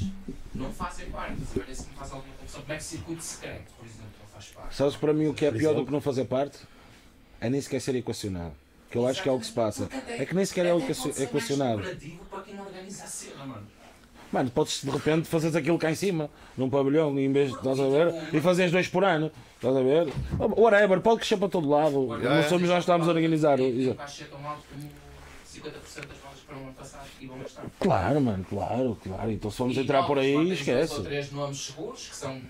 não 0.55 0.71
fazem 0.73 1.05
parte? 1.11 1.33
Estás 1.33 1.51
a 1.51 1.65
ver? 1.65 1.71
Isso 1.71 1.83
me 1.83 1.95
faz 1.95 2.11
alguma 2.11 2.33
confusão. 2.35 2.61
Como 2.61 2.73
é 2.73 2.77
que 2.77 2.83
circuito 2.83 3.23
secreto, 3.23 3.71
por 3.77 3.85
exemplo, 3.85 4.09
não 4.19 4.27
faz 4.27 4.45
parte? 4.47 4.75
Sabes 4.75 4.95
para 4.95 5.13
mim 5.13 5.27
o 5.27 5.33
que 5.33 5.45
é 5.45 5.51
pior 5.51 5.75
do 5.75 5.85
que 5.85 5.91
não 5.91 6.01
fazer 6.01 6.25
parte? 6.25 6.57
É 7.39 7.49
nem 7.49 7.61
sequer 7.61 7.79
ser 7.79 7.95
equacionado. 7.95 8.53
Que 8.91 8.97
eu 8.97 9.07
acho 9.07 9.23
que 9.23 9.29
é 9.29 9.31
o 9.31 9.39
que 9.39 9.45
se 9.45 9.51
passa. 9.53 9.87
É 10.07 10.25
que 10.25 10.35
nem 10.35 10.43
sequer 10.45 10.65
é 10.65 10.73
o 10.73 10.77
Até 10.77 10.87
pode 10.87 10.95
ser 10.97 11.07
mais 11.07 11.21
equacionado. 11.21 11.83
mano. 14.31 14.49
Podes 14.51 14.83
de 14.83 14.89
repente 14.89 15.27
fazeres 15.27 15.55
aquilo 15.55 15.77
cá 15.77 15.91
em 15.91 15.95
cima, 15.95 16.29
num 16.57 16.69
pavilhão, 16.69 17.17
em 17.19 17.31
vez 17.31 17.49
de, 17.51 17.57
estás 17.57 17.79
a 17.79 17.87
ver? 17.87 18.13
E 18.33 18.39
fazes 18.39 18.71
dois 18.71 18.87
por 18.87 19.03
ano, 19.03 19.31
estás 19.55 19.75
a 19.75 19.81
ver? 19.81 20.07
Whatever, 20.57 21.01
pode 21.01 21.17
crescer 21.19 21.37
para 21.37 21.49
todo 21.49 21.69
lado. 21.69 22.07
Não 22.17 22.43
somos 22.43 22.67
nós 22.67 22.75
que 22.75 22.79
estamos 22.91 23.07
a 23.07 23.11
organizar. 23.11 23.59
E 23.59 23.89
é 23.89 23.93
tão 23.93 24.47
alto 24.47 24.63
como 24.71 24.89
50% 25.53 25.73
das 26.07 26.17
vagas 26.17 26.39
para 26.47 26.55
o 26.57 26.59
ano 26.61 26.73
passado 26.73 27.07
e 27.19 27.27
vão 27.27 27.39
gastar. 27.39 27.63
Claro, 27.79 28.21
mano, 28.21 28.45
claro, 28.49 28.97
claro. 29.03 29.31
Então 29.31 29.51
se 29.51 29.63
E 29.63 29.79
entrar 29.79 30.03
por 30.03 30.17
aí, 30.17 30.51
esquece. 30.51 31.01
três 31.03 31.31
nomes 31.31 31.65
seguros, 31.65 32.07
que 32.07 32.15
são 32.15 32.41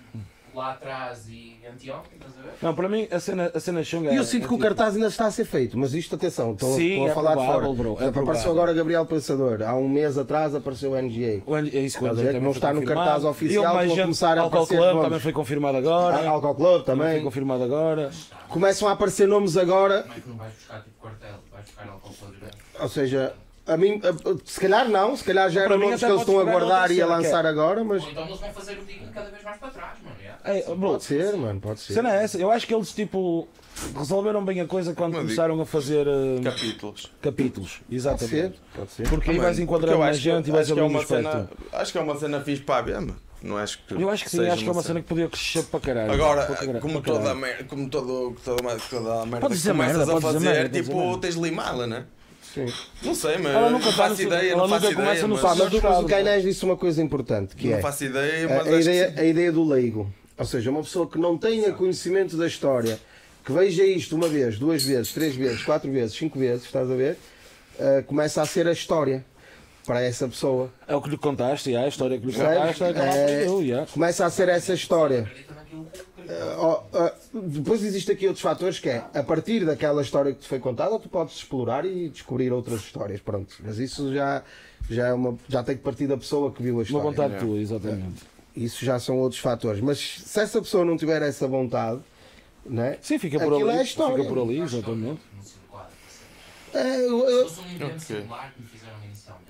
lá 0.54 0.72
atrás 0.72 1.28
e 1.28 1.56
anteontem, 1.66 2.12
estás 2.16 2.38
a 2.38 2.42
ver? 2.42 2.52
Não, 2.60 2.74
para 2.74 2.88
mim 2.88 3.08
a 3.10 3.18
cena, 3.20 3.50
a 3.54 3.60
cena 3.60 3.82
chunga 3.82 4.10
é. 4.10 4.14
E 4.14 4.16
eu 4.16 4.24
sinto 4.24 4.46
que 4.48 4.54
o 4.54 4.58
cartaz 4.58 4.94
ainda 4.94 5.06
está 5.08 5.26
a 5.26 5.30
ser 5.30 5.44
feito, 5.44 5.78
mas 5.78 5.94
isto, 5.94 6.14
atenção, 6.14 6.52
estou, 6.52 6.74
Sim, 6.76 6.90
estou 6.90 7.06
a 7.06 7.10
é 7.10 7.14
falar 7.14 7.34
de 7.36 7.46
fora. 7.46 7.72
bro, 7.72 7.90
é 8.00 8.06
apareceu 8.08 8.12
provável. 8.24 8.50
agora 8.52 8.72
Gabriel 8.74 9.06
Pensador, 9.06 9.62
há 9.62 9.74
um 9.74 9.88
mês 9.88 10.18
atrás 10.18 10.54
apareceu 10.54 10.92
o 10.92 10.96
NGA. 11.00 11.42
O 11.46 11.56
N- 11.56 11.70
É 11.74 11.80
isso 11.80 11.98
que 11.98 12.04
eu 12.04 12.14
dizer, 12.14 12.40
Não 12.40 12.50
está 12.50 12.70
foi 12.72 12.80
no 12.80 12.86
cartaz 12.86 13.24
oficial, 13.24 13.82
E 13.82 13.86
vão 13.88 13.96
começar 13.96 14.36
a 14.38 14.42
Alcohol 14.42 14.62
aparecer 14.64 14.76
Club 14.76 14.88
nomes. 14.94 15.04
também 15.04 15.20
foi 15.20 15.32
confirmado 15.32 15.78
agora. 15.78 16.28
Alcohol 16.28 16.54
Club 16.54 16.84
Também 16.84 17.00
foi 17.02 17.08
também. 17.10 17.24
confirmado 17.24 17.64
agora. 17.64 18.10
Começam 18.48 18.88
a 18.88 18.92
aparecer 18.92 19.26
nomes 19.26 19.56
agora, 19.56 20.02
Como 20.02 20.14
é 20.14 20.20
que 20.20 20.28
não 20.28 20.36
vais 20.36 20.52
buscar 20.54 20.82
tipo 20.82 21.00
quartel? 21.00 21.34
Vais 21.50 21.64
buscar 21.64 21.88
álcool 21.88 22.10
para 22.14 22.82
ou 22.82 22.88
seja, 22.88 23.32
a 23.66 23.76
mim, 23.76 24.00
a- 24.02 24.36
se 24.44 24.58
calhar 24.60 24.88
não, 24.88 25.16
se 25.16 25.22
calhar 25.24 25.48
já 25.50 25.62
eram 25.62 25.78
nomes 25.78 26.00
que 26.00 26.04
eles 26.04 26.20
estão 26.20 26.40
a 26.40 26.44
guardar 26.44 26.90
e 26.90 27.00
a 27.00 27.04
é- 27.04 27.08
lançar 27.08 27.46
agora, 27.46 27.84
mas 27.84 28.02
Ou 28.02 28.10
então 28.10 28.26
eles 28.26 28.40
vão 28.40 28.52
fazer 28.52 28.78
o 28.78 28.84
digno 28.84 29.12
cada 29.12 29.30
vez 29.30 29.42
mais 29.44 29.58
para 29.58 29.68
trás, 29.70 29.98
mano. 30.02 30.16
Ei, 30.44 30.62
bro, 30.64 30.76
pode 30.92 31.04
ser, 31.04 31.36
mano, 31.36 31.60
pode 31.60 31.80
ser. 31.80 31.94
cena 31.94 32.14
é 32.14 32.24
essa. 32.24 32.36
Eu 32.38 32.50
acho 32.50 32.66
que 32.66 32.74
eles 32.74 32.92
tipo 32.92 33.46
resolveram 33.96 34.44
bem 34.44 34.60
a 34.60 34.66
coisa 34.66 34.92
quando 34.94 35.12
Como 35.14 35.24
começaram 35.24 35.60
a 35.60 35.64
fazer 35.66 36.06
eh, 36.06 36.40
Capítulos. 36.42 37.10
capítulos. 37.22 37.72
Pode 37.84 37.94
Exatamente. 37.96 38.28
ser, 38.30 38.52
pode 38.74 38.90
ser. 38.92 39.08
Porque 39.08 39.30
aí 39.30 39.38
Ah, 39.38 39.42
vais 39.42 39.58
enquadrando 39.58 39.92
porque 39.92 40.02
eu 40.02 40.06
mais 40.06 40.16
que- 40.18 40.22
gente 40.24 40.48
e 40.48 40.50
vais 40.50 40.66
acho 40.66 40.74
que 40.74 40.80
é 40.80 40.82
uma 40.82 41.04
cena. 41.06 41.50
Acho 41.72 41.92
que 41.92 41.98
é 41.98 42.00
uma 42.00 42.18
cena 42.18 42.40
fixe 42.40 42.62
para 42.62 42.96
a 42.98 43.00
mano. 43.00 43.16
Não 43.42 43.56
acho 43.56 43.78
que. 43.86 43.94
Eu 43.94 44.08
acho 44.10 44.24
que 44.24 44.30
sim, 44.30 44.46
acho 44.48 44.62
que 44.62 44.68
é 44.68 44.72
uma 44.72 44.82
cena 44.82 45.00
que 45.00 45.08
podia 45.08 45.28
crescer 45.28 45.64
para 45.64 45.80
caralho. 45.80 46.12
Agora, 46.12 46.46
Para 46.46 46.54
caralho, 46.56 46.80
como 46.80 47.02
para 47.02 47.12
toda 47.12 47.34
merda, 47.34 47.64
como 47.64 47.88
todo, 47.88 48.36
toda, 48.44 48.76
toda 48.90 49.22
a 49.22 49.26
merda 49.26 49.40
Podes 49.40 49.62
que 49.62 49.68
começas 49.68 49.96
merda, 49.96 50.16
a 50.16 50.20
fazer, 50.20 50.38
merda, 50.40 50.82
tipo, 50.82 51.18
tens 51.18 51.34
limá-la, 51.34 51.86
né? 51.86 52.04
Não 53.02 53.14
sei, 53.14 53.38
mas 53.38 53.54
Ela 53.54 53.70
nunca 53.70 53.86
não 53.86 53.92
faço 53.92 54.14
no- 54.16 54.28
ideia, 54.28 54.52
ela 54.52 54.58
não 54.60 54.68
nunca 54.68 54.80
faço 54.82 54.94
começa 54.94 55.12
ideia. 55.12 55.26
no 55.26 55.34
mas- 55.34 55.42
Pá, 55.42 55.54
mas, 55.54 55.82
Mas 55.82 55.98
o 56.04 56.06
Cainés 56.06 56.42
disse 56.42 56.64
uma 56.66 56.76
coisa 56.76 57.02
importante, 57.02 57.56
que 57.56 57.68
Não 57.68 57.78
é 57.78 57.80
faço 57.80 58.04
ideia, 58.04 58.44
a, 58.46 58.48
mas 58.64 58.66
a 58.74 58.80
ideia, 58.80 59.10
sim. 59.14 59.20
a 59.20 59.24
ideia 59.24 59.50
do 59.52 59.64
leigo. 59.66 60.12
Ou 60.38 60.44
seja, 60.44 60.70
uma 60.70 60.82
pessoa 60.82 61.06
que 61.08 61.18
não 61.18 61.36
tenha 61.38 61.72
conhecimento 61.72 62.36
da 62.36 62.46
história, 62.46 62.98
que 63.44 63.52
veja 63.52 63.84
isto 63.84 64.14
uma 64.16 64.28
vez, 64.28 64.58
duas 64.58 64.82
vezes, 64.84 65.12
três 65.12 65.34
vezes, 65.34 65.62
quatro 65.62 65.90
vezes, 65.90 66.16
cinco 66.16 66.38
vezes, 66.38 66.64
estás 66.64 66.90
a 66.90 66.94
ver? 66.94 67.16
Ah, 67.78 68.02
começa 68.06 68.40
a 68.42 68.46
ser 68.46 68.66
a 68.66 68.72
história 68.72 69.24
para 69.86 70.00
essa 70.02 70.28
pessoa. 70.28 70.70
É 70.86 70.94
o 70.94 71.02
que 71.02 71.10
lhe 71.10 71.16
contaste, 71.18 71.70
yeah, 71.70 71.84
a 71.86 71.88
história 71.88 72.18
que 72.18 72.26
lhe 72.26 72.32
contaste. 72.32 72.82
É, 72.84 73.44
É, 73.44 73.46
yeah. 73.60 73.86
começa 73.92 74.24
a 74.24 74.30
ser 74.30 74.48
essa 74.48 74.72
história. 74.74 75.30
Ó, 76.58 76.82
ah, 76.94 77.12
depois 77.34 77.82
existem 77.84 78.14
aqui 78.14 78.26
outros 78.26 78.42
fatores 78.42 78.78
que 78.78 78.88
é, 78.88 79.04
a 79.12 79.22
partir 79.22 79.64
daquela 79.64 80.02
história 80.02 80.32
que 80.32 80.40
te 80.40 80.48
foi 80.48 80.60
contada, 80.60 80.98
tu 80.98 81.08
podes 81.08 81.34
explorar 81.36 81.84
e 81.84 82.08
descobrir 82.08 82.52
outras 82.52 82.80
histórias, 82.80 83.20
pronto. 83.20 83.54
Mas 83.60 83.78
isso 83.78 84.12
já, 84.14 84.42
já, 84.88 85.08
é 85.08 85.12
uma, 85.12 85.36
já 85.48 85.62
tem 85.64 85.76
que 85.76 85.82
partir 85.82 86.06
da 86.06 86.16
pessoa 86.16 86.52
que 86.52 86.62
viu 86.62 86.74
a 86.74 86.76
Uma 86.76 86.82
história. 86.84 87.04
vontade 87.10 87.38
tua, 87.38 87.58
exatamente. 87.58 88.22
Isso 88.54 88.84
já 88.84 88.98
são 88.98 89.16
outros 89.18 89.40
fatores. 89.40 89.80
Mas 89.80 89.98
se 89.98 90.40
essa 90.40 90.60
pessoa 90.60 90.84
não 90.84 90.96
tiver 90.96 91.22
essa 91.22 91.46
vontade, 91.48 92.00
né? 92.66 92.98
Sim, 93.00 93.18
fica 93.18 93.38
por 93.38 93.52
Aquilo 93.54 93.68
ali. 93.70 93.78
é 93.78 93.80
a 93.80 93.84
história. 93.84 94.16
Fica 94.16 94.28
por 94.28 94.38
ali, 94.42 94.60
exatamente. 94.60 95.20
não 95.36 95.42
se. 95.42 95.62
É, 96.74 96.96
eu- 97.06 97.26
Se 97.26 97.32
eu- 97.32 97.48
fosse 97.48 97.60
um 97.60 97.70
invento 97.72 97.84
Ok. 97.96 98.00
singular 98.00 98.52
que 98.54 98.62
me 98.62 98.66
fizeram 98.68 98.96
inicialmente. 99.04 99.42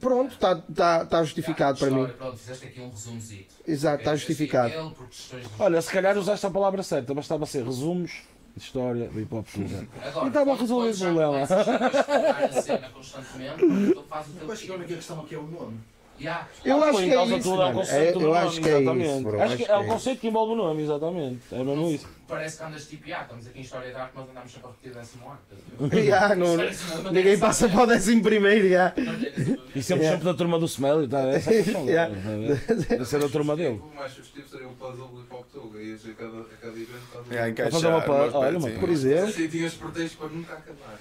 pronto, 0.00 0.32
está 0.34 0.56
tá, 0.56 1.04
tá 1.06 1.22
justificado 1.24 1.78
para 1.78 1.90
mim. 1.90 2.06
Pronto, 2.08 2.36
fizeste 2.36 2.66
aqui 2.66 2.80
um 2.80 2.90
resumozito. 2.90 3.54
Exato, 3.66 3.98
está 4.00 4.16
justificado. 4.16 4.68
aquele 4.68 4.90
por 4.90 5.06
questões 5.08 5.42
de- 5.44 5.50
Olha, 5.58 5.80
se 5.80 5.90
calhar 5.92 6.18
usaste 6.18 6.44
a 6.46 6.50
palavra 6.50 6.82
certa, 6.82 7.14
bastava 7.14 7.46
ser 7.46 7.64
resumos 7.64 8.22
de 8.56 8.62
história 8.62 9.08
do 9.08 9.20
hip 9.20 9.32
hop 9.34 9.46
E 9.56 10.26
estava 10.26 10.52
a 10.52 10.56
resolver 10.56 10.90
o 10.90 10.98
problema. 10.98 11.32
começas 11.46 11.52
a 11.56 11.60
explorar 12.00 12.44
a 12.44 12.62
cena 12.62 12.88
constantemente, 12.90 13.92
tu 13.94 14.02
fazes 14.08 14.30
o 14.32 14.36
teu 14.38 14.46
Eu 14.48 14.52
acho 14.52 14.62
que 14.64 14.72
a 14.72 14.74
única 14.74 14.94
questão 14.96 15.20
aqui 15.20 15.34
é 15.34 15.38
o 15.38 15.42
nome. 15.46 15.78
Yeah. 16.18 16.48
Eu 16.64 16.82
acho 16.82 16.98
que 16.98 17.10
é 17.10 17.14
causa 17.14 17.36
isso, 17.36 17.42
tudo, 17.50 17.54
é 17.62 17.64
o 17.64 17.68
mano. 17.68 17.78
conceito 17.80 18.18
É, 18.18 18.22
eu 18.22 18.26
nome, 18.26 18.38
acho 18.38 18.60
que 18.60 18.68
é 18.68 18.72
exatamente. 18.80 19.10
isso, 19.10 19.22
bro. 19.22 19.34
Acho 19.36 19.44
Acho 19.44 19.56
que 19.56 19.64
que 19.64 19.70
é 19.70 19.74
é 19.74 19.78
o 19.78 19.80
isso. 19.82 19.90
conceito 19.92 20.20
que 20.20 20.28
envolve 20.28 20.52
o 20.52 20.56
nome, 20.56 20.82
exatamente. 20.82 21.40
É 21.52 21.64
mesmo 21.64 21.90
isso. 21.90 22.08
Parece 22.26 22.56
que 22.58 22.64
andas 22.64 22.86
tipo, 22.88 23.04
ah, 23.14 23.22
estamos 23.22 23.46
aqui 23.46 23.58
em 23.58 23.62
História 23.62 23.92
da 23.92 24.02
Arte, 24.02 24.12
mas 24.16 24.28
andamos 24.30 24.52
sempre 24.52 24.66
a 24.66 24.70
repetir 24.70 24.90
o 24.90 24.94
décimo 24.94 25.24
ano. 25.28 25.38
Já, 26.06 26.34
não- 26.34 27.12
ninguém 27.12 27.38
passa 27.38 27.68
para 27.68 27.82
o 27.82 27.86
décimo 27.86 28.22
primeiro, 28.22 28.68
já. 28.68 28.92
E 29.74 29.82
sempre, 29.82 30.08
sempre 30.08 30.24
da 30.24 30.34
turma 30.34 30.58
do 30.58 30.64
Smelly, 30.64 31.06
tá? 31.06 31.20
É 31.28 31.36
a 31.36 31.80
Yeah. 31.80 32.14
tá? 32.14 32.74
Deve 32.74 33.04
ser 33.04 33.20
da 33.20 33.28
turma 33.28 33.54
dele. 33.54 33.80
O 33.80 33.94
mais 33.94 34.10
sugestivo 34.12 34.48
seria 34.48 34.68
um 34.68 34.74
puzzle 34.74 35.08
de 35.08 35.20
Hip 35.20 35.34
Hop 35.34 35.46
Tuga. 35.52 35.82
Ias 35.82 36.00
a 36.06 36.12
cada, 36.14 36.36
evento 36.80 36.98
estás 37.04 37.30
a 37.30 37.34
É, 37.34 37.42
ver. 37.44 37.50
encaixar, 37.50 37.72
fazer 37.72 37.86
uma 37.88 37.98
mas 37.98 38.34
olha. 38.34 38.78
Por 38.80 38.88
exemplo, 38.88 39.24
Assim 39.28 39.48
tinhas 39.48 39.74
pretextos 39.74 40.14
para 40.18 40.28
nunca 40.28 40.54
acabar. 40.54 40.96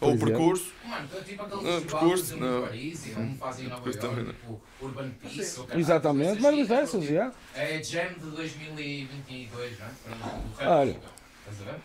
Ou 0.00 0.10
o 0.10 0.14
exemplo. 0.14 0.26
percurso. 0.34 0.72
Mano, 0.84 1.08
então, 1.10 1.22
tipo 1.24 1.42
aquele 1.42 1.62
No 1.62 1.72
festival 1.72 2.00
percurso, 2.00 2.34
em 2.34 2.38
Paris 2.60 3.06
e 3.06 3.10
como 3.10 3.36
fazem 3.36 3.66
em 3.66 3.68
Nova 3.68 3.90
York, 3.90 4.24
tipo 4.24 4.60
Urban 4.80 5.10
Peace. 5.22 5.60
ou 5.60 5.66
Exatamente, 5.78 6.42
dessas, 6.68 7.00
tipo, 7.00 7.12
yeah. 7.12 7.32
É 7.54 7.82
Jam 7.82 8.12
de 8.14 8.30
2022, 8.30 9.78
não 9.78 9.86
é? 9.86 10.68
Olha. 10.68 10.90
Estás 10.90 11.60
a 11.68 11.72
ver? 11.72 11.80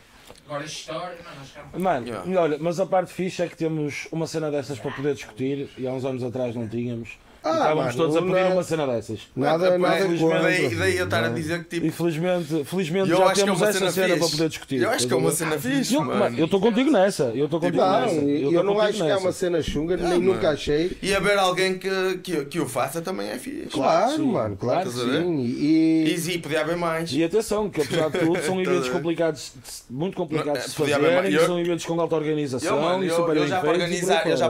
Agora, 0.45 0.63
a 0.63 0.65
história, 0.65 1.17
mano, 1.23 1.41
acho 1.41 1.53
que 1.53 1.59
é 1.59 1.63
um 1.77 1.79
Mano, 1.79 2.07
Yeah. 2.07 2.41
olha, 2.41 2.57
mas 2.59 2.79
a 2.79 2.85
parte 2.85 3.13
fixe 3.13 3.41
é 3.41 3.47
que 3.47 3.55
temos 3.55 4.07
uma 4.11 4.27
cena 4.27 4.49
dessas 4.51 4.79
para 4.79 4.91
poder 4.91 5.13
discutir 5.13 5.69
e 5.77 5.87
há 5.87 5.91
uns 5.91 6.05
anos 6.05 6.23
atrás 6.23 6.55
não 6.55 6.67
tínhamos. 6.67 7.17
Ah, 7.43 7.49
estávamos 7.53 7.85
mano, 7.85 7.97
todos 7.97 8.15
a 8.17 8.21
pedir 8.21 8.33
não- 8.43 8.51
uma 8.53 8.63
cena 8.63 8.85
dessas. 8.85 9.19
nada, 9.35 9.77
nada 9.79 9.95
É, 9.97 10.15
contra. 10.15 10.41
daí, 10.43 10.75
daí 10.75 10.97
eu 10.97 11.05
estar 11.05 11.23
a 11.23 11.29
dizer 11.29 11.63
que 11.63 11.69
tipo. 11.75 11.87
E 11.87 11.89
felizmente, 11.89 12.63
felizmente 12.65 13.09
Eu 13.09 13.17
já 13.17 13.31
é 13.31 13.33
temos 13.33 13.59
uma 13.59 13.67
essa 13.69 13.79
cena 13.79 13.91
cena 13.91 14.17
para 14.17 14.27
poder 14.27 14.49
discutir. 14.49 14.81
Eu 14.83 14.89
acho 14.91 15.07
que 15.07 15.13
é 15.13 15.15
uma 15.15 15.31
cena 15.31 15.57
fixe, 15.59 15.95
Eu, 15.95 16.03
mano. 16.03 16.37
eu 16.37 16.45
estou 16.45 16.61
contigo 16.61 16.91
nessa. 16.91 17.23
Eu 17.33 17.45
estou 17.45 17.59
contigo 17.59 17.77
Não, 17.81 18.01
nessa. 18.01 18.13
eu, 18.15 18.51
tô 18.53 18.63
não 18.63 18.79
acho 18.79 18.93
que 18.93 19.01
é 19.01 19.05
nessa. 19.05 19.19
uma 19.19 19.31
cena 19.31 19.61
chunga, 19.63 19.97
nem 19.97 20.07
mano. 20.07 20.33
nunca 20.33 20.51
achei. 20.51 20.95
E 21.01 21.15
haver 21.15 21.35
alguém 21.39 21.79
que, 21.79 21.89
que, 22.21 22.45
que 22.45 22.59
o 22.59 22.67
faça 22.67 23.01
também 23.01 23.27
é 23.29 23.39
fixe. 23.39 23.69
Claro, 23.71 24.11
sim. 24.17 24.25
mano, 24.31 24.55
claro, 24.55 24.91
Claro 24.91 25.07
que 25.09 25.11
sim. 25.23 25.39
E, 25.45 26.13
E 26.13 26.17
sim, 26.19 26.37
podia 26.39 26.61
haver 26.61 26.77
mais. 26.77 27.11
E 27.11 27.23
atenção, 27.23 27.71
que 27.71 27.81
apesar 27.81 28.09
de 28.11 28.19
tudo 28.19 28.39
são 28.43 28.61
eventos 28.61 28.85
ver? 28.87 28.93
complicados, 28.93 29.51
muito 29.89 30.15
complicados 30.15 30.63
de 30.65 30.69
se 30.69 30.75
fazerem, 30.75 31.15
mais. 31.15 31.33
Eu- 31.33 31.45
são 31.47 31.59
eventos 31.59 31.85
com 31.85 31.99
alta 31.99 32.15
organização 32.15 32.93
Eu, 32.97 33.03
e 33.03 33.07
eu, 33.07 33.15
super 33.15 33.35
eu 33.37 33.47
já 33.47 33.55
eu 33.57 33.61
para 33.61 33.71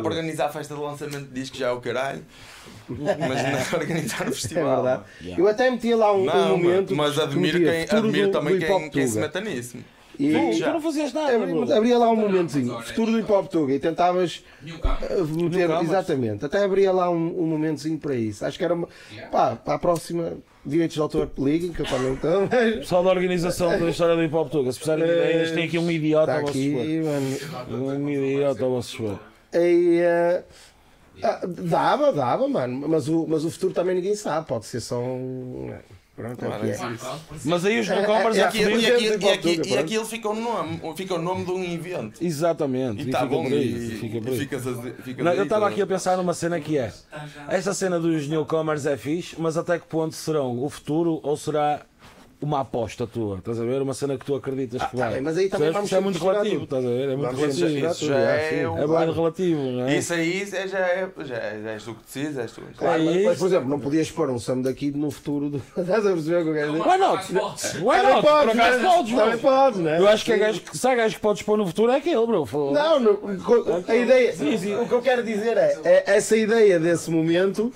organizar 0.10 0.48
a 0.48 0.50
festa 0.50 0.76
de 0.76 0.82
lançamento 0.82 1.28
de 1.30 1.40
disco 1.40 1.56
já 1.56 1.68
é 1.70 1.72
o 1.72 1.80
caralho. 1.80 2.22
Mas 2.90 3.18
não 3.20 3.36
é 3.36 3.68
organizar 3.82 4.26
o 4.26 4.30
é 4.30 4.32
festival. 4.34 4.84
verdade. 4.84 5.04
Yeah. 5.22 5.42
Eu 5.44 5.48
até 5.48 5.70
metia 5.72 5.96
lá 5.96 6.14
um, 6.14 6.22
um 6.22 6.26
Não, 6.26 6.58
momento. 6.58 6.96
mano, 6.96 7.10
mas 7.10 7.20
admiro, 7.20 7.60
quem, 7.60 7.84
admiro 7.98 8.28
do- 8.28 8.32
também 8.32 8.60
quem, 8.60 8.90
quem 8.90 9.08
se 9.08 9.18
meta 9.20 9.40
nisso. 9.40 9.78
E, 10.20 10.34
Tu, 10.34 10.60
tu 10.64 10.70
não 10.70 10.82
fazias 10.82 11.14
nada, 11.14 11.40
bro. 11.40 11.74
abria, 11.74 11.98
lá 11.98 12.10
um 12.12 12.16
momentozinho, 12.16 12.80
futuro 12.82 13.12
do 13.14 13.20
hip 13.20 13.32
hop 13.32 13.48
Tuga, 13.48 13.74
e 13.74 13.80
tentavas 13.80 14.44
uh, 14.62 15.26
meter, 15.26 15.70
exatamente, 15.82 16.46
até 16.46 16.64
abria 16.64 16.92
lá 16.92 17.10
um, 17.10 17.16
um 17.42 17.46
momentozinho 17.48 17.98
para 17.98 18.14
isso. 18.14 18.46
Acho 18.46 18.56
que 18.58 18.64
era 18.64 18.74
uma, 18.76 18.88
pá, 19.32 19.56
para 19.56 19.76
a 19.76 19.80
próxima, 19.80 20.34
direitos 20.64 20.94
de 20.96 21.02
autor 21.02 21.32
liguem, 21.40 21.72
que 21.74 21.80
eu 21.80 21.86
também 21.88 22.14
estou, 22.14 22.42
mas 22.52 22.76
Pessoal 22.80 23.04
da 23.04 23.10
organização 23.10 23.70
da 23.80 23.90
história 23.90 24.16
do 24.16 24.24
Hip 24.24 24.36
Hop 24.36 24.52
Tuga, 24.52 24.72
se 24.72 24.78
precisarem 24.80 25.06
de 25.08 25.12
ideias, 25.12 25.52
tem 25.52 25.64
aqui 25.64 25.80
um 25.80 25.90
idiota 25.90 26.24
está 26.32 26.36
ao 26.36 26.42
vosso 26.42 26.58
aqui. 26.60 27.02
Um 27.74 28.10
idiota 28.10 28.64
ao 28.64 28.70
vosso. 28.72 29.20
E, 29.54 30.00
eh, 30.02 30.44
ah, 31.24 31.40
dava, 31.46 32.12
dava, 32.12 32.48
mano, 32.48 32.88
mas 32.88 33.08
o, 33.08 33.26
mas 33.28 33.44
o 33.46 33.52
futuro 33.52 33.74
também 33.74 33.96
ninguém 33.96 34.16
sabe, 34.16 34.48
pode 34.48 34.66
ser 34.66 34.80
só 34.82 35.00
um. 35.00 35.72
Pronto, 36.14 36.44
é 36.46 36.48
é. 36.70 36.78
Por 36.78 36.92
isso- 36.92 37.06
Mas 37.46 37.66
aí 37.66 37.80
os 37.80 37.88
newcomers 37.88 38.36
é 38.38 38.42
é 38.42 38.44
E 38.44 38.46
aquilo, 38.48 38.80
e 38.80 38.86
aquilo, 38.86 39.14
e 39.16 39.38
Tuga, 39.58 39.68
e 39.70 39.78
aquilo 39.78 40.06
fica, 40.06 40.30
o 40.30 40.36
nome, 40.36 40.80
fica 40.96 41.16
o 41.16 41.22
nome 41.22 41.46
de 41.46 41.52
um 41.52 41.64
evento. 41.64 42.24
Exatamente, 42.24 43.02
E 43.02 43.06
e 43.06 43.06
está 43.08 43.20
fica 43.22 43.30
bom. 43.32 43.44
por 43.44 43.54
aí. 43.54 43.74
E, 43.94 43.98
Fica 43.98 44.20
por 44.22 44.28
e 44.30 44.32
aí. 44.34 44.40
ficas 44.40 44.68
a- 44.68 44.74
ficas 45.04 45.26
Não, 45.26 45.34
eu 45.34 45.44
estava 45.44 45.68
aqui 45.70 45.82
a 45.82 45.88
pensar 45.88 46.18
numa 46.18 46.34
cena 46.34 46.60
que 46.60 46.78
é 46.78 46.92
essa 47.48 47.74
cena 47.74 47.98
dos 48.00 48.28
newcomers 48.28 48.86
é 48.86 48.98
fixe, 48.98 49.36
mas 49.40 49.58
até 49.58 49.80
que 49.80 49.88
ponto 49.88 50.14
serão 50.14 50.62
o 50.64 50.70
futuro 50.70 51.20
ou 51.24 51.36
será 51.38 51.82
uma 52.42 52.62
aposta 52.62 53.06
tua? 53.06 53.38
Estás 53.38 53.60
a 53.60 53.64
ver? 53.64 53.82
Uma 53.82 53.94
cena 53.94 54.18
que 54.18 54.26
tu 54.26 54.34
acreditas 54.36 54.82
que 54.84 54.98
tá 54.98 55.04
vai. 55.06 55.14
bem, 55.14 55.22
mas 55.22 55.38
aí 55.38 55.48
também 55.50 55.72
vamos 55.72 55.88
Isso 55.88 55.96
é 55.96 56.00
muito 56.00 56.20
relativo, 56.24 56.64
estás 56.64 56.84
a 56.84 56.88
ver? 56.88 57.04
É 57.10 57.16
muito 57.16 57.36
Vamos 57.36 57.40
relativo. 57.60 57.88
Isso 57.92 58.06
já 58.06 58.18
é, 58.20 58.36
é 58.36 58.50
sim. 58.60 58.66
um- 58.66 58.78
É 58.78 58.88
bem 59.06 59.14
relativo, 59.14 59.62
não 59.62 59.88
é? 59.88 59.98
Isso 59.98 60.14
aí 60.14 60.42
é- 60.52 60.68
já 60.68 60.80
é, 60.80 61.10
já 61.24 61.36
é, 61.36 61.62
és 61.74 61.84
tu 61.84 61.94
que 61.94 62.04
decides, 62.06 62.38
és 62.38 62.52
tu. 62.52 62.62
Claro, 62.78 63.04
mas, 63.04 63.16
isso. 63.16 63.26
mas, 63.26 63.38
por 63.38 63.46
exemplo, 63.48 63.70
não 63.70 63.80
podias 63.80 64.12
pôr 64.12 64.30
um 64.30 64.40
Sam 64.40 64.62
daqui 64.62 64.92
no 64.92 65.12
futuro. 65.12 65.50
Do... 65.50 65.58
Estás 65.78 66.06
a 66.06 66.12
perceber 66.12 66.38
o 66.38 66.44
que 66.44 66.50
eu 66.50 66.54
quero 66.54 66.72
dizer? 66.72 66.84
Why 66.88 66.98
not? 66.98 67.34
Why 67.34 68.02
not? 68.04 68.22
Por 68.22 68.50
acaso 68.50 68.78
né? 68.80 68.84
podes, 68.84 69.16
Também 69.16 69.38
podes, 69.38 69.80
né? 69.80 70.00
Eu 70.00 70.08
acho 70.08 70.26
que 70.26 70.32
é 70.34 70.38
gajo, 70.38 70.62
que- 70.62 70.78
se 70.78 70.88
há 70.88 70.96
gajo 70.96 71.16
que 71.16 71.22
podes 71.22 71.42
pôr 71.44 71.58
no 71.58 71.68
futuro 71.68 71.92
é 71.92 71.98
aquele, 71.98 72.26
bro. 72.26 72.48
Não, 72.74 72.98
a 73.88 73.96
ideia, 73.96 74.34
o 74.82 74.88
que 74.88 74.92
eu 74.94 75.02
quero 75.02 75.24
dizer 75.24 75.58
é, 75.58 75.78
é 75.84 76.04
essa 76.16 76.36
ideia 76.36 76.80
desse 76.80 77.10
momento, 77.12 77.72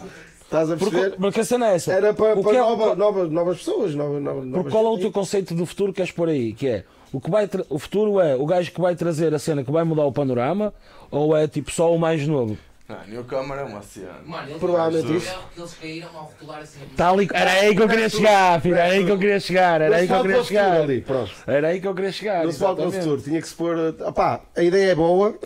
estás 0.61 0.71
a 0.71 0.77
Porque, 0.77 0.95
perceber? 0.95 1.17
porque 1.17 1.39
a 1.39 1.45
cena 1.45 1.69
é 1.71 1.75
essa. 1.75 1.93
Era 1.93 2.13
para, 2.13 2.35
para 2.41 2.55
é- 2.57 2.59
nova- 2.59 2.95
novas, 2.95 3.29
novas 3.31 3.57
pessoas. 3.57 3.93
Novas, 3.95 4.21
novas, 4.21 4.49
Porque 4.51 4.69
qual 4.71 4.85
é 4.85 4.89
o 4.89 4.97
teu 4.97 5.11
conceito 5.11 5.53
do 5.53 5.65
futuro 5.65 5.91
que 5.91 5.97
queres 5.97 6.11
pôr 6.11 6.29
aí? 6.29 6.53
Que 6.53 6.67
é 6.67 6.83
o 7.13 7.19
que 7.21 7.29
vai 7.29 7.49
o 7.69 7.79
futuro 7.79 8.19
é 8.19 8.35
o 8.35 8.45
gajo 8.45 8.71
que 8.71 8.81
vai 8.81 8.95
trazer 8.95 9.33
a 9.33 9.39
cena 9.39 9.63
que 9.63 9.71
vai 9.71 9.83
mudar 9.83 10.05
o 10.05 10.11
panorama 10.11 10.73
ou 11.11 11.35
é 11.35 11.47
tipo 11.47 11.71
só 11.71 11.93
o 11.93 11.99
mais 11.99 12.27
novo? 12.27 12.57
Não, 12.87 12.97
Newcomer 13.07 13.57
é 13.57 13.63
uma 13.63 13.81
cena. 13.81 14.13
Mano, 14.23 14.47
eles, 14.47 14.59
Provavelmente 14.59 15.09
eles, 15.09 15.23
isso. 15.23 15.39
eles 15.57 15.73
caíram 15.73 16.09
ao 16.13 16.23
rotular 16.25 16.59
assim. 16.59 16.79
Tá 16.95 17.09
ali, 17.09 17.27
era 17.33 17.51
aí 17.51 17.75
que 17.75 17.81
eu 17.81 17.89
queria 17.89 18.09
chegar, 18.09 18.61
filho, 18.61 18.75
era 18.75 18.93
aí 18.93 19.03
que 19.03 19.11
eu 19.11 19.17
queria 19.17 19.39
chegar, 19.39 19.81
era 19.81 19.95
aí 19.95 20.07
que 20.07 20.13
eu 20.13 20.21
queria 20.21 20.43
chegar. 20.43 20.81
ali, 20.81 21.01
pronto. 21.01 21.31
Era 21.47 21.67
aí 21.69 21.81
que 21.81 21.87
eu 21.87 21.95
queria 21.95 22.11
chegar. 22.11 22.45
Não 22.45 22.51
se 22.51 22.59
fala 22.59 22.75
para 22.75 22.85
o 22.85 22.87
exatamente. 22.89 23.09
futuro, 23.09 23.29
tinha 23.29 23.41
que 23.41 23.47
se 23.47 23.55
pôr. 23.55 23.95
Opá, 24.01 24.41
a 24.55 24.61
ideia 24.61 24.91
é 24.91 24.95
boa. 24.95 25.35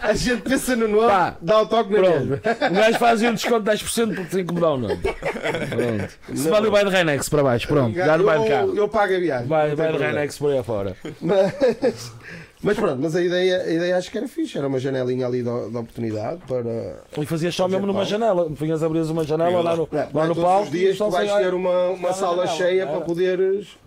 A 0.00 0.14
gente 0.14 0.42
pensa 0.42 0.76
no 0.76 0.86
nome, 0.86 1.08
Pá, 1.08 1.36
dá 1.40 1.60
o 1.62 1.66
toque 1.66 1.92
na. 1.92 1.98
Pronto, 1.98 2.34
o 2.34 2.74
gajo 2.74 2.98
fazia 2.98 3.30
um 3.30 3.34
desconto 3.34 3.62
de 3.62 3.70
10% 3.72 4.14
porque 4.14 4.36
tem 4.36 4.46
que 4.46 4.54
mudar 4.54 4.70
o 4.70 4.78
nome. 4.78 4.96
Pronto. 4.96 6.38
Se 6.38 6.48
vale 6.48 6.68
o 6.68 6.84
de 6.84 6.90
Renex 6.90 7.28
para 7.28 7.42
baixo, 7.42 7.66
pronto, 7.66 7.94
vai 7.96 8.38
de 8.38 8.48
carro. 8.48 8.68
Eu, 8.68 8.76
eu 8.76 8.88
pago 8.88 9.14
a 9.14 9.18
viagem. 9.18 9.48
Vai, 9.48 9.74
vai 9.74 9.86
de 9.88 9.92
problema. 9.92 10.12
Renex 10.14 10.38
por 10.38 10.52
aí 10.52 10.58
afora. 10.58 10.96
Mas, 11.20 12.12
mas 12.62 12.76
pronto, 12.76 13.00
mas 13.00 13.14
a 13.14 13.22
ideia, 13.22 13.62
a 13.62 13.70
ideia 13.70 13.96
acho 13.96 14.10
que 14.10 14.18
era 14.18 14.26
fixe, 14.26 14.56
era 14.56 14.66
uma 14.66 14.78
janelinha 14.78 15.26
ali 15.26 15.38
de, 15.38 15.44
de 15.44 15.76
oportunidade 15.76 16.40
para. 16.46 17.02
E 17.18 17.26
fazias 17.26 17.54
só 17.54 17.68
mesmo 17.68 17.86
numa 17.86 18.00
pau. 18.00 18.04
janela. 18.08 18.48
Vinhas 18.50 18.82
abrir 18.82 19.00
uma 19.02 19.24
janela 19.24 19.60
lá 19.60 19.76
no, 19.76 19.88
lá 19.92 20.26
no 20.26 20.34
todos 20.34 20.42
palco. 20.42 20.64
os 20.64 20.70
dias 20.70 20.96
tu 20.96 21.10
vais 21.10 21.32
ter 21.32 21.54
uma, 21.54 21.88
uma 21.90 22.12
sala 22.12 22.46
janela, 22.46 22.56
cheia 22.56 22.86
para 22.86 23.00
poderes 23.02 23.78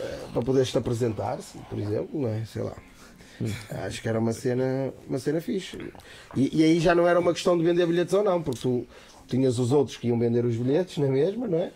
eh, 0.00 0.18
para 0.32 0.42
poderes 0.42 0.70
te 0.70 0.78
apresentar, 0.78 1.38
por 1.70 1.78
exemplo, 1.78 2.20
não 2.20 2.28
é? 2.28 2.44
Sei 2.44 2.62
lá. 2.62 2.74
Acho 3.84 4.00
que 4.00 4.08
era 4.08 4.18
uma 4.18 4.32
cena, 4.32 4.92
uma 5.08 5.18
cena 5.18 5.40
fixe. 5.40 5.78
E, 6.34 6.60
e 6.60 6.64
aí 6.64 6.80
já 6.80 6.94
não 6.94 7.06
era 7.06 7.20
uma 7.20 7.32
questão 7.32 7.56
de 7.56 7.64
vender 7.64 7.86
bilhetes 7.86 8.14
ou 8.14 8.24
não, 8.24 8.42
porque 8.42 8.60
tu 8.60 8.86
tinhas 9.26 9.58
os 9.58 9.72
outros 9.72 9.96
que 9.96 10.08
iam 10.08 10.18
vender 10.18 10.44
os 10.44 10.56
bilhetes 10.56 10.98
na 10.98 11.08
mesma, 11.08 11.46
não 11.46 11.58
é? 11.58 11.70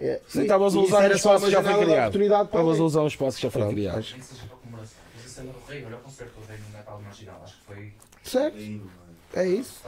É, 0.00 0.20
Sim, 0.26 0.42
estavas 0.42 0.74
a 0.74 0.80
usar 0.80 1.10
um 1.10 1.14
espaço 1.14 1.44
que 1.44 1.50
já 1.50 1.62
foi 1.62 1.74
criado. 1.86 2.44
Estavas 2.46 2.80
a 2.80 2.84
usar 2.84 3.02
um 3.02 3.06
espaço 3.06 3.36
que 3.36 3.42
já 3.42 3.50
foi 3.50 3.68
criado. 3.68 4.04
Acho- 5.42 5.52
Nem 5.52 5.52
seja 5.52 5.52
para 5.52 5.52
comemoração. 5.52 5.52
Mas 5.52 5.52
a 5.52 5.52
cena 5.52 5.52
do 5.52 5.70
Rei, 5.70 5.84
olha 5.84 5.96
o 5.96 6.00
concerto 6.00 6.40
do 6.40 6.46
Rei 6.46 6.58
no 6.58 6.76
Metal 6.78 7.00
Marginal. 7.02 7.40
Acho 7.44 7.56
que 7.58 7.64
foi. 7.66 7.92
Certo, 8.24 8.56
é 9.34 9.46
isso, 9.48 9.80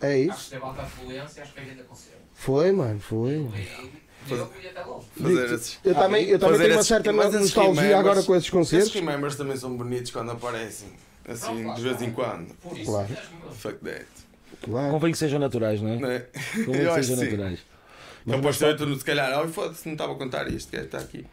é 0.00 0.06
Acho 0.06 0.16
isso. 0.32 0.44
que 0.44 0.50
teve 0.50 0.62
alta 0.64 0.82
afluência, 0.82 1.42
acho 1.42 1.52
que 1.52 1.60
foi 1.60 1.70
ainda 1.70 1.82
concerto. 1.84 2.20
Foi, 2.34 2.72
mano, 2.72 3.00
foi. 3.00 3.48
Eu 4.28 5.54
esses. 5.54 5.78
Eu 5.84 5.94
também, 5.94 6.26
eu 6.28 6.38
também 6.38 6.52
fazer 6.54 6.64
tenho 6.64 6.74
uma 6.74 6.80
esses- 6.80 6.86
certa 6.88 7.12
mas 7.12 7.26
esses 7.34 7.40
nostalgia 7.54 7.98
agora 7.98 8.22
com 8.22 8.34
esses 8.34 8.44
Esses 8.46 8.50
concertos. 8.50 8.92
remembers 8.94 9.36
também 9.36 9.56
são 9.56 9.76
bonitos 9.76 10.10
quando 10.10 10.32
aparecem. 10.32 10.88
Assim, 11.28 11.74
de 11.74 11.82
vez 11.82 12.02
em 12.02 12.12
quando. 12.12 12.54
Por 12.56 12.76
isso, 12.76 12.90
Claro. 12.90 13.08
mesmo. 13.08 13.52
Fuck 13.54 13.78
that. 13.84 14.06
Claro. 14.62 14.90
Convém 14.92 15.12
que 15.12 15.18
sejam 15.18 15.38
naturais, 15.38 15.80
não 15.82 15.90
é? 15.90 15.96
Não 15.98 16.10
é? 16.10 16.20
Convém 16.64 16.64
Eu 16.82 16.92
que 16.92 16.98
acho 16.98 17.08
sejam 17.08 17.16
que 17.24 17.30
naturais. 17.30 17.58
Não 18.24 18.40
pode 18.40 18.56
ser 18.56 18.76
tu, 18.76 18.96
se 18.96 19.04
calhar, 19.04 19.44
oh, 19.44 19.48
foda-se, 19.48 19.86
não 19.86 19.92
estava 19.94 20.12
a 20.12 20.16
contar 20.16 20.48
isto, 20.48 20.70
que 20.70 20.76
está 20.76 20.98
aqui. 20.98 21.24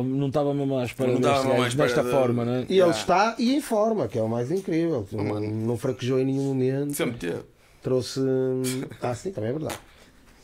Não 0.00 0.28
estava 0.28 0.54
mesmo 0.54 0.78
à 0.78 0.84
espera 0.84 1.12
Não 1.12 1.20
deste 1.20 1.28
estava 1.30 1.42
mesmo 1.48 1.52
à 1.60 1.64
gajo, 1.64 1.68
espera 1.68 1.88
desta 1.88 2.02
de- 2.04 2.10
forma, 2.10 2.44
não 2.44 2.52
é? 2.54 2.66
E 2.68 2.78
ele 2.80 2.90
está 2.90 3.34
e 3.38 3.54
em 3.56 3.60
forma, 3.60 4.06
que 4.08 4.18
é 4.18 4.22
o 4.22 4.28
mais 4.28 4.50
incrível. 4.50 5.06
Não, 5.12 5.24
mano. 5.24 5.50
não 5.66 5.76
fraquejou 5.76 6.18
em 6.20 6.24
nenhum 6.24 6.44
momento. 6.44 6.94
Sempre 6.94 7.18
teve. 7.18 7.42
Trouxe. 7.82 8.20
Ah, 9.02 9.14
sim, 9.14 9.32
também 9.32 9.50
é 9.50 9.52
verdade. 9.52 9.78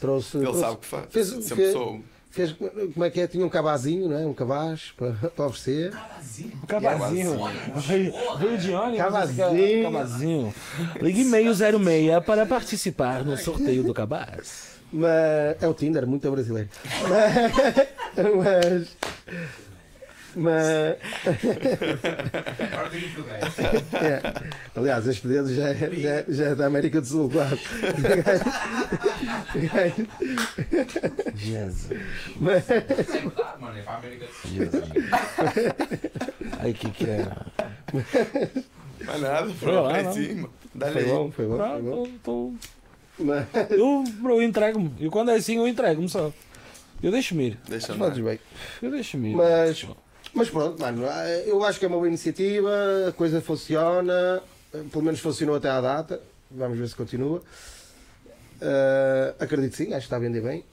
Trouxe. 0.00 0.36
Ele 0.36 0.44
trouxe- 0.46 0.60
sabe 0.60 0.72
o 0.74 0.76
que 0.78 0.86
faz. 0.86 1.04
Fez- 1.10 1.26
Sempre 1.28 1.54
fez- 1.56 1.72
soube. 1.72 2.04
Fez, 2.30 2.54
como 2.92 3.04
é 3.04 3.10
que 3.10 3.20
é? 3.20 3.26
Tinha 3.26 3.44
um 3.44 3.48
cavazinho, 3.48 4.08
não 4.08 4.18
é? 4.18 4.26
Um 4.26 4.34
cabaz 4.34 4.92
para, 4.96 5.12
para 5.34 5.46
oferecer. 5.46 5.92
Cavazinho. 6.66 7.36
Veio, 7.76 8.12
veio 8.38 8.58
de 8.58 8.70
ônibus. 8.72 8.98
Cavazinho. 8.98 9.82
Cavazinho. 9.84 10.54
Ligue 11.00 11.22
e-mail 11.22 11.54
06 11.54 12.24
para 12.24 12.44
participar 12.46 13.24
no 13.24 13.36
sorteio 13.36 13.82
do 13.82 13.94
cabaz. 13.94 14.68
Mas 14.93 15.62
é 15.62 15.69
o 15.69 15.74
Tinder, 15.74 16.06
muito 16.06 16.31
brasileiro. 16.31 16.69
Mas. 18.36 18.97
Mas. 20.36 20.97
É. 23.94 24.20
Aliás, 24.77 25.06
este 25.09 25.27
dedo 25.27 25.52
já 25.52 25.69
é, 25.70 25.74
já, 25.74 26.10
é- 26.10 26.24
já 26.28 26.44
é 26.47 26.55
da 26.55 26.66
América 26.66 27.01
do 27.01 27.06
Sul, 27.06 27.28
claro. 27.31 27.59
Jesus. 31.35 31.89
Mas, 32.40 32.70
É 32.70 32.81
verdade, 32.81 33.60
mano. 33.60 33.78
É 33.78 33.82
para 33.82 33.93
a 33.94 33.97
América 33.98 34.27
do 34.27 34.32
Sul. 34.32 34.82
Ai, 36.60 36.73
que 36.73 36.90
que 36.90 37.05
é? 37.10 37.27
Mas 39.05 39.20
nada, 39.20 39.48
Foi 39.55 39.73
lá, 39.73 39.82
pronto, 39.82 39.97
é 39.97 40.02
não? 40.02 40.12
cima. 40.12 40.51
Dá-lhe 40.74 40.93
foi 40.93 41.05
bom, 41.05 41.31
foi 41.32 41.47
bom. 41.47 41.59
Foi 41.59 41.82
bom. 42.24 42.55
Eu, 43.70 44.05
bro, 44.20 44.36
eu 44.36 44.43
entrego-me. 44.43 44.93
Eu 45.01 45.11
quando 45.11 45.31
é 45.31 45.35
assim, 45.35 45.57
eu 45.57 45.66
entrego-me 45.66 46.09
só. 46.09 46.32
Eu 47.03 47.11
deixo-me 47.11 47.49
ir. 47.49 47.59
Deixa 47.69 47.95
fazes 47.95 48.19
andar. 48.19 48.31
bem. 48.31 48.40
Eu 48.82 48.90
deixo-me 48.90 49.31
ir. 49.31 49.36
Mas, 49.36 49.86
mas 50.35 50.51
pronto, 50.51 50.81
mano, 50.81 51.05
eu 51.47 51.65
acho 51.65 51.78
que 51.78 51.85
é 51.85 51.89
uma 51.89 51.97
boa 51.97 52.09
iniciativa, 52.09 52.70
a 53.09 53.12
coisa 53.12 53.40
funciona, 53.40 54.43
pelo 54.90 55.05
menos 55.05 55.20
funcionou 55.20 55.57
até 55.57 55.69
à 55.69 55.81
data, 55.81 56.20
vamos 56.51 56.78
ver 56.78 56.89
se 56.89 56.97
continua. 56.97 57.43
Ah, 58.61 59.35
acredito 59.39 59.77
sim, 59.77 59.85
acho 59.89 59.99
que 60.01 60.05
está 60.05 60.16
a 60.16 60.20
vender 60.20 60.43
bem. 60.43 60.65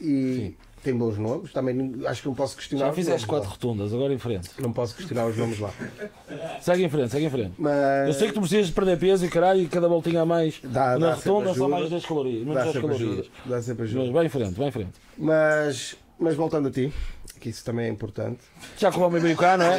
E 0.00 0.54
tem 0.82 0.94
bons 0.96 1.18
nomes, 1.18 1.52
também 1.52 1.94
acho 2.06 2.22
que 2.22 2.28
não 2.28 2.34
posso 2.34 2.56
questionar 2.56 2.84
Já 2.86 2.90
os 2.90 2.96
fizeste 2.96 3.26
quatro 3.26 3.46
lá. 3.48 3.52
rotundas, 3.54 3.92
agora 3.92 4.12
em 4.14 4.18
frente. 4.18 4.48
Não 4.58 4.72
posso 4.72 4.94
questionar 4.94 5.26
os 5.26 5.36
nomes 5.36 5.58
lá. 5.58 5.70
Segue 6.60 6.84
em 6.84 6.88
frente, 6.88 7.10
segue 7.10 7.26
em 7.26 7.30
frente. 7.30 7.52
Mas 7.58 8.08
Eu 8.08 8.14
sei 8.14 8.28
que 8.28 8.34
tu 8.34 8.40
precisas 8.40 8.66
de 8.68 8.72
perder 8.72 8.98
peso 8.98 9.24
e 9.24 9.28
caralho, 9.28 9.60
e 9.60 9.66
cada 9.68 9.88
voltinha 9.88 10.22
a 10.22 10.26
mais 10.26 10.58
Dá- 10.62 10.98
na 10.98 11.08
dá 11.08 11.14
rotunda 11.14 11.44
são 11.44 11.50
ajuda. 11.52 11.68
mais 11.68 11.90
10 11.90 12.06
calorias. 12.06 12.38
dá 12.40 12.46
Menos 12.46 12.62
10 12.62 12.72
sempre 12.72 12.90
ajuda. 12.94 13.04
calorias. 13.10 13.32
Dá 13.46 13.62
sempre 13.62 13.82
Mas 13.82 13.90
ajuda. 13.96 14.12
vai 14.12 14.26
em 14.26 14.28
frente, 14.28 14.54
vai 14.54 14.68
em 14.68 14.70
frente. 14.70 14.92
Mas, 15.18 15.96
mas 16.18 16.34
voltando 16.34 16.68
a 16.68 16.70
ti, 16.70 16.92
que 17.40 17.48
isso 17.50 17.64
também 17.64 17.86
é 17.86 17.88
importante. 17.88 18.38
Já 18.78 18.90
que 18.90 18.98
o 18.98 19.02
homem 19.02 19.20
veio 19.20 19.36
cá, 19.36 19.56
não 19.56 19.66
é? 19.66 19.78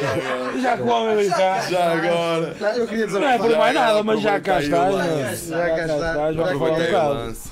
Já 0.60 0.76
que 0.76 0.82
o 0.82 0.88
homem 0.88 1.16
veio 1.16 1.30
cá. 1.30 1.60
Já 1.70 1.92
agora. 1.92 2.56
Não, 2.60 2.68
eu 2.76 2.86
queria 2.88 3.06
dizer 3.06 3.18
Não 3.20 3.28
é 3.28 3.38
por 3.38 3.56
mais 3.56 3.74
nada, 3.74 4.02
mas 4.02 4.20
já 4.20 4.40
cá 4.40 4.60
estás. 4.62 4.94
é? 4.94 5.36
Já 5.48 5.58
cá 5.68 5.80
está. 5.82 5.96
estás, 5.96 6.36
Já 6.36 6.44
Aproveitei 6.44 6.94
o 6.94 7.08
lance. 7.08 7.50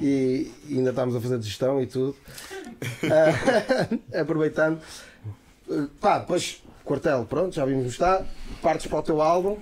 e, 0.00 0.50
e 0.68 0.78
ainda 0.78 0.90
estamos 0.90 1.16
a 1.16 1.20
fazer 1.20 1.40
gestão 1.42 1.80
e 1.82 1.86
tudo. 1.86 2.14
Ah, 3.04 3.88
aproveitando. 4.20 4.80
Ah, 5.70 5.86
Pá, 6.00 6.18
depois, 6.18 6.62
quartel, 6.84 7.24
pronto, 7.28 7.54
já 7.54 7.64
vimos 7.64 7.86
está. 7.86 8.24
Partes 8.62 8.86
para 8.86 8.98
o 8.98 9.02
teu 9.02 9.20
álbum. 9.20 9.58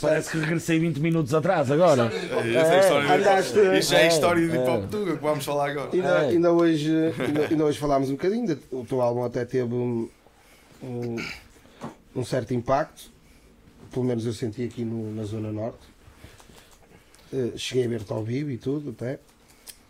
Parece 0.00 0.30
que 0.30 0.38
regressei 0.38 0.78
20 0.78 0.98
minutos 0.98 1.34
atrás 1.34 1.70
agora. 1.72 2.04
É, 2.12 2.54
essa 2.54 3.94
é 3.94 3.96
é 3.96 3.98
a 3.98 4.04
é, 4.04 4.08
história 4.08 4.46
de 4.48 4.56
é. 4.56 4.60
Hip 4.62 4.70
Hop 4.70 4.88
Tuga 4.90 5.16
que 5.16 5.22
vamos 5.22 5.44
falar 5.44 5.70
agora. 5.70 5.90
Ainda, 5.92 6.08
É. 6.08 6.28
ainda 6.28 6.52
hoje, 6.52 6.92
ainda, 7.18 7.46
ainda 7.48 7.64
hoje 7.64 7.78
falámos 7.80 8.08
um 8.08 8.12
bocadinho. 8.12 8.46
de- 8.46 8.58
O 8.70 8.84
teu 8.84 9.00
álbum 9.00 9.24
até 9.24 9.44
teve 9.44 9.74
um, 9.74 10.08
um, 10.82 11.16
um 12.14 12.24
certo 12.24 12.54
impacto. 12.54 13.10
Pelo 13.90 14.04
menos 14.04 14.24
eu 14.24 14.32
senti 14.32 14.62
aqui 14.62 14.84
no- 14.84 15.12
na 15.12 15.24
Zona 15.24 15.50
Norte. 15.50 15.80
Eh, 17.32 17.52
cheguei 17.56 17.84
a 17.84 17.88
ver-te 17.88 18.12
ao 18.12 18.22
vivo 18.22 18.50
e 18.52 18.56
tudo, 18.56 18.90
até. 18.90 19.18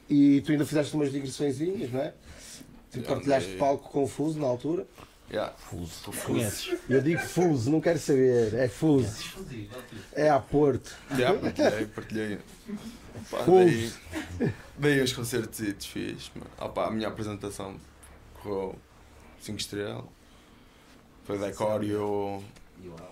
E 0.08 0.40
tu 0.40 0.52
ainda 0.52 0.64
fizeste 0.64 0.94
umas 0.94 1.12
digressõezinhas, 1.12 1.92
não 1.92 2.00
é? 2.00 2.14
Tu 2.92 3.02
partilhaste 3.02 3.48
andei. 3.48 3.58
palco 3.58 3.88
confuso 3.90 4.38
na 4.38 4.46
altura. 4.46 4.86
Yeah. 5.30 5.54
Conheces? 6.24 6.78
Eu 6.88 7.02
digo 7.02 7.20
fuso, 7.20 7.70
não 7.70 7.80
quero 7.80 7.98
saber. 7.98 8.54
É 8.54 8.66
fuso. 8.66 9.36
É 10.12 10.30
a 10.30 10.40
Porto. 10.40 10.96
Yeah, 11.12 11.38
partilhei, 11.38 11.86
partilhei. 11.86 12.38
Pá, 13.30 13.38
dei, 13.42 13.92
dei 14.78 15.02
uns 15.02 15.12
concertos 15.12 15.60
e 15.60 15.74
fiz. 15.74 16.30
Opa, 16.58 16.86
a 16.86 16.90
minha 16.90 17.08
apresentação 17.08 17.76
correu 18.42 18.74
5 19.40 19.58
estrelas. 19.58 20.04
Foi 21.24 21.38
da 21.38 21.52
Core 21.52 21.88
e 21.88 21.94
o, 21.94 22.42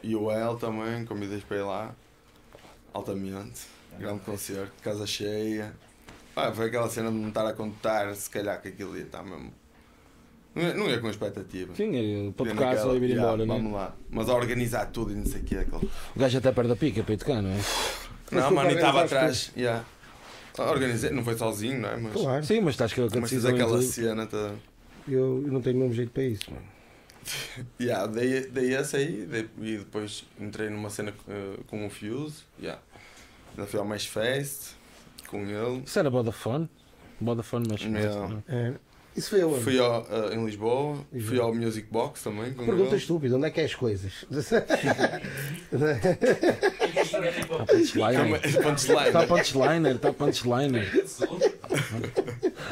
e 0.03 0.16
o 0.16 0.31
El 0.31 0.57
também, 0.57 1.05
convidei 1.05 1.40
para 1.40 1.57
ir 1.59 1.62
lá. 1.62 1.94
Altamente. 2.94 3.66
Grande 3.98 4.20
concerto, 4.20 4.73
casa 4.82 5.07
cheia. 5.07 5.74
Ah, 6.35 6.53
foi 6.53 6.66
aquela 6.66 6.89
cena 6.89 7.11
de 7.11 7.16
me 7.16 7.28
estar 7.28 7.47
a 7.47 7.53
contar, 7.53 8.15
se 8.15 8.28
calhar 8.28 8.61
que 8.61 8.69
aquilo 8.69 8.97
ia 8.97 9.05
estar 9.05 9.23
mesmo. 9.23 9.53
Não 10.57 10.62
ia, 10.62 10.74
não 10.74 10.89
ia 10.89 10.99
com 10.99 11.11
expectativa. 11.11 11.74
Sim, 11.74 12.28
é, 12.28 12.33
para 12.33 12.51
tocar 12.51 12.78
só 12.78 12.97
e 12.97 12.99
vir 12.99 13.11
yeah, 13.11 13.23
embora, 13.35 13.47
Vamos 13.47 13.70
né? 13.70 13.77
lá. 13.77 13.95
Mas 14.09 14.28
a 14.31 14.35
organizar 14.35 14.87
tudo 14.87 15.12
e 15.12 15.15
não 15.15 15.27
sei 15.27 15.43
o 15.43 15.45
que. 15.45 15.55
Aquele... 15.55 15.85
O 15.85 16.19
gajo 16.19 16.39
até 16.39 16.51
perde 16.51 16.73
a 16.73 16.77
pica 16.77 17.03
para 17.03 17.12
ir 17.15 17.19
tocar, 17.19 17.43
não 17.43 17.51
é? 17.51 17.59
Não, 18.33 18.51
mano, 18.53 18.70
e 18.70 18.74
estava 18.74 19.05
atrás. 19.05 19.53
Yeah. 19.55 19.85
Organizei, 20.59 21.11
não 21.11 21.23
foi 21.23 21.37
sozinho, 21.37 21.78
não 21.81 21.89
é? 21.91 21.97
Mas, 21.99 22.12
Claro. 22.15 22.45
Sim, 22.45 22.61
mas 22.62 22.70
estás 22.74 22.93
com 22.95 23.03
a 23.03 23.09
mas 23.20 23.28
fiz 23.31 23.45
aquela 23.45 23.73
tudo. 23.73 23.83
cena. 23.83 24.27
Tá... 24.27 24.55
Eu, 25.07 25.43
eu 25.45 25.53
não 25.53 25.61
tenho 25.61 25.77
mesmo 25.78 25.93
jeito 25.93 26.11
para 26.11 26.23
isso, 26.24 26.51
mano. 26.51 26.65
Yeah, 27.78 28.07
dei, 28.07 28.47
dei 28.47 28.74
essa 28.74 28.97
aí 28.97 29.27
dei- 29.27 29.49
e 29.61 29.77
depois 29.78 30.24
entrei 30.41 30.70
numa 30.70 30.89
cena 30.89 31.12
eh, 31.28 31.59
com 31.66 31.85
o 31.87 31.91
Fuse. 31.91 32.45
Yeah. 32.59 32.81
Ainda 33.57 33.66
fui 33.69 33.78
ao 33.78 33.85
Mais 33.85 34.07
Fest 34.07 34.74
com 35.28 35.43
ele. 35.45 35.83
Isso 35.85 35.99
era 35.99 36.09
Vodafone? 36.09 36.69
Vodafone, 37.20 37.66
mas. 37.69 37.81
Yeah. 37.83 38.28
não. 38.28 38.43
É. 38.49 38.74
Isso 39.16 39.30
foi 39.30 39.43
eu. 39.43 39.60
Fui 39.60 39.78
ao, 39.78 40.06
eh, 40.10 40.34
em 40.34 40.44
Lisboa, 40.44 40.98
fui 41.26 41.38
ao 41.40 41.55
Music 41.55 41.88
Box 41.90 42.22
também 42.22 42.52
com 42.52 42.64
Pergunta 42.66 42.90
ele. 42.90 42.97
estúpida, 42.97 43.36
onde 43.36 43.47
é 43.47 43.51
que 43.51 43.60
é 43.60 43.64
as 43.64 43.74
coisas? 43.74 44.12
Está 47.06 47.64
punchliner. 47.66 48.44
Está 48.44 49.26
punchliner, 49.26 49.94
está 49.97 50.12
punchliner. 50.12 51.06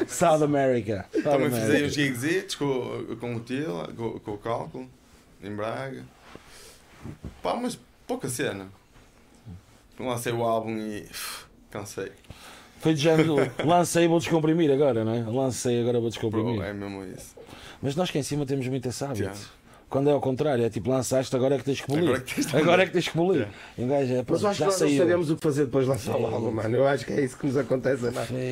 South 0.07 0.43
America. 0.43 1.05
South 1.11 1.23
Também 1.23 1.49
fiz 1.49 1.59
aí 1.59 1.65
America. 1.65 1.87
uns 1.87 1.93
gigs 1.93 2.55
com, 2.55 3.15
com 3.19 3.35
o 3.35 3.39
Tila, 3.39 3.87
com, 3.95 4.19
com 4.19 4.31
o 4.31 4.37
Cálculo, 4.37 4.89
em 5.43 5.55
Braga. 5.55 6.03
Pá, 7.41 7.55
mas 7.55 7.77
pouca 8.07 8.29
cena. 8.29 8.67
Lancei 9.99 10.33
o 10.33 10.43
álbum 10.43 10.77
e 10.77 11.01
uf, 11.09 11.45
cansei. 11.71 12.11
Foi 12.85 12.93
de 12.93 13.01
género, 13.01 13.35
lancei 13.65 14.03
e 14.03 14.07
vou 14.07 14.19
descomprimir 14.19 14.71
agora, 14.71 15.03
não 15.03 15.11
é? 15.11 15.23
Lancei 15.23 15.81
agora 15.81 15.99
vou 15.99 16.01
Bro, 16.01 16.09
descomprimir. 16.11 16.61
é 16.61 16.71
mesmo 16.71 17.03
isso. 17.03 17.33
Mas 17.81 17.95
nós 17.95 18.11
cá 18.11 18.19
em 18.19 18.21
cima 18.21 18.45
temos 18.45 18.67
muito 18.67 18.87
esse 18.87 19.03
hábito. 19.03 19.23
Já. 19.23 19.33
Quando 19.95 20.09
é 20.09 20.13
ao 20.13 20.19
contrário, 20.19 20.65
é 20.65 20.69
tipo, 20.69 20.89
lançaste, 20.89 21.33
agora 21.35 21.55
é 21.55 21.57
que 21.57 21.63
tens 21.63 21.79
que 21.79 21.87
polir. 21.87 22.03
Agora 22.03 22.17
é 22.17 22.21
que 22.21 22.35
tens 22.35 22.53
Agora 22.55 22.83
é 22.83 22.85
que 22.85 22.91
tens 22.91 23.07
que 23.07 23.13
polir. 23.13 23.47
E 23.77 23.81
um 23.83 23.87
gajo 23.87 24.11
é, 24.11 24.15
Mas 24.17 24.25
pronto, 24.25 24.43
eu 24.43 24.49
acho 24.49 24.57
que 24.57 24.59
já 24.59 24.65
nós 24.65 24.81
não 24.81 24.87
saiu. 24.87 24.97
sabemos 25.01 25.29
o 25.31 25.35
que 25.37 25.41
fazer 25.43 25.65
depois 25.65 25.85
de 25.85 25.91
lançar 25.91 26.15
o 26.17 26.25
álbum, 26.25 26.51
mano. 26.51 26.75
Eu 26.75 26.85
acho 26.87 27.05
que 27.05 27.13
é 27.13 27.21
isso 27.23 27.37
que 27.37 27.45
nos 27.47 27.55
acontece. 27.55 28.05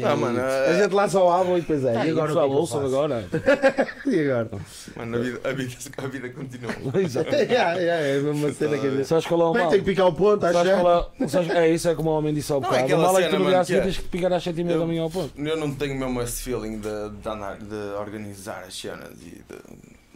Ah, 0.06 0.16
mano, 0.16 0.40
A 0.40 0.70
a, 0.70 0.82
gente 0.82 0.94
lança 0.94 1.20
o 1.20 1.28
álbum 1.28 1.58
e 1.58 1.62
depois 1.62 1.84
é. 1.84 1.98
Ah, 1.98 2.06
E 2.06 2.12
agora 2.12 2.12
o 2.12 2.14
que 2.14 2.22
é 2.22 2.26
pessoal, 2.28 2.48
que 2.50 2.54
eu 2.54 2.58
ouçam 2.60 2.82
faço? 2.82 2.96
agora. 2.96 3.26
E 4.06 4.20
agora? 4.32 4.50
mano, 4.96 5.18
a, 5.18 5.20
vida, 5.20 5.40
a, 5.44 5.52
vida, 5.54 5.76
a 5.98 6.08
vida 6.08 6.30
continua. 6.30 6.74
Exato. 7.04 7.30
yeah, 7.36 7.74
yeah, 7.80 8.06
é 8.08 8.18
a 8.20 8.22
mesma 8.22 8.52
cena 8.54 8.78
que 8.78 8.88
a 8.88 8.90
gente. 8.92 9.06
Sabes 9.06 9.26
qual 9.26 9.42
é 9.42 9.46
o 9.46 9.54
mal? 9.54 9.70
tem 9.70 9.80
que 9.80 9.86
picar 9.86 10.08
o 10.08 10.14
ponto, 10.14 10.46
acho 10.46 10.62
que 10.62 11.24
é, 11.24 11.28
sabes- 11.28 11.50
é 11.50 11.70
isso, 11.70 11.90
é 11.90 11.96
como 11.96 12.10
o 12.10 12.18
homem 12.18 12.34
disse 12.34 12.52
ao 12.54 12.62
Não, 12.62 12.68
é 12.70 12.72
bocado. 12.72 12.84
O 12.84 12.86
aquela 12.86 13.04
mal 13.04 13.20
é 13.20 13.24
que 13.24 13.30
tu 13.30 13.40
no 13.40 13.46
dia 13.50 13.60
a 13.60 13.66
seguir 13.66 13.80
é- 13.80 13.82
tens 13.82 13.98
que 13.98 14.04
picar 14.08 14.32
às 14.34 14.44
7 14.44 14.62
e 14.62 14.64
meia 14.64 14.78
da 14.78 14.84
Eu- 14.84 14.88
manhã 14.88 15.02
ao 15.04 15.10
ponto. 15.10 15.32
Eu 15.42 15.58
não 15.58 15.74
tenho 15.74 15.96
mesmo 16.00 16.22
esse 16.22 16.42
feeling 16.44 16.80
de, 16.80 17.10
de, 17.22 17.30
andar, 17.30 17.58
de 17.58 17.76
organizar 18.00 18.64
as 18.68 18.74
cenas 18.80 19.12
e 19.22 19.32
de- 19.32 19.44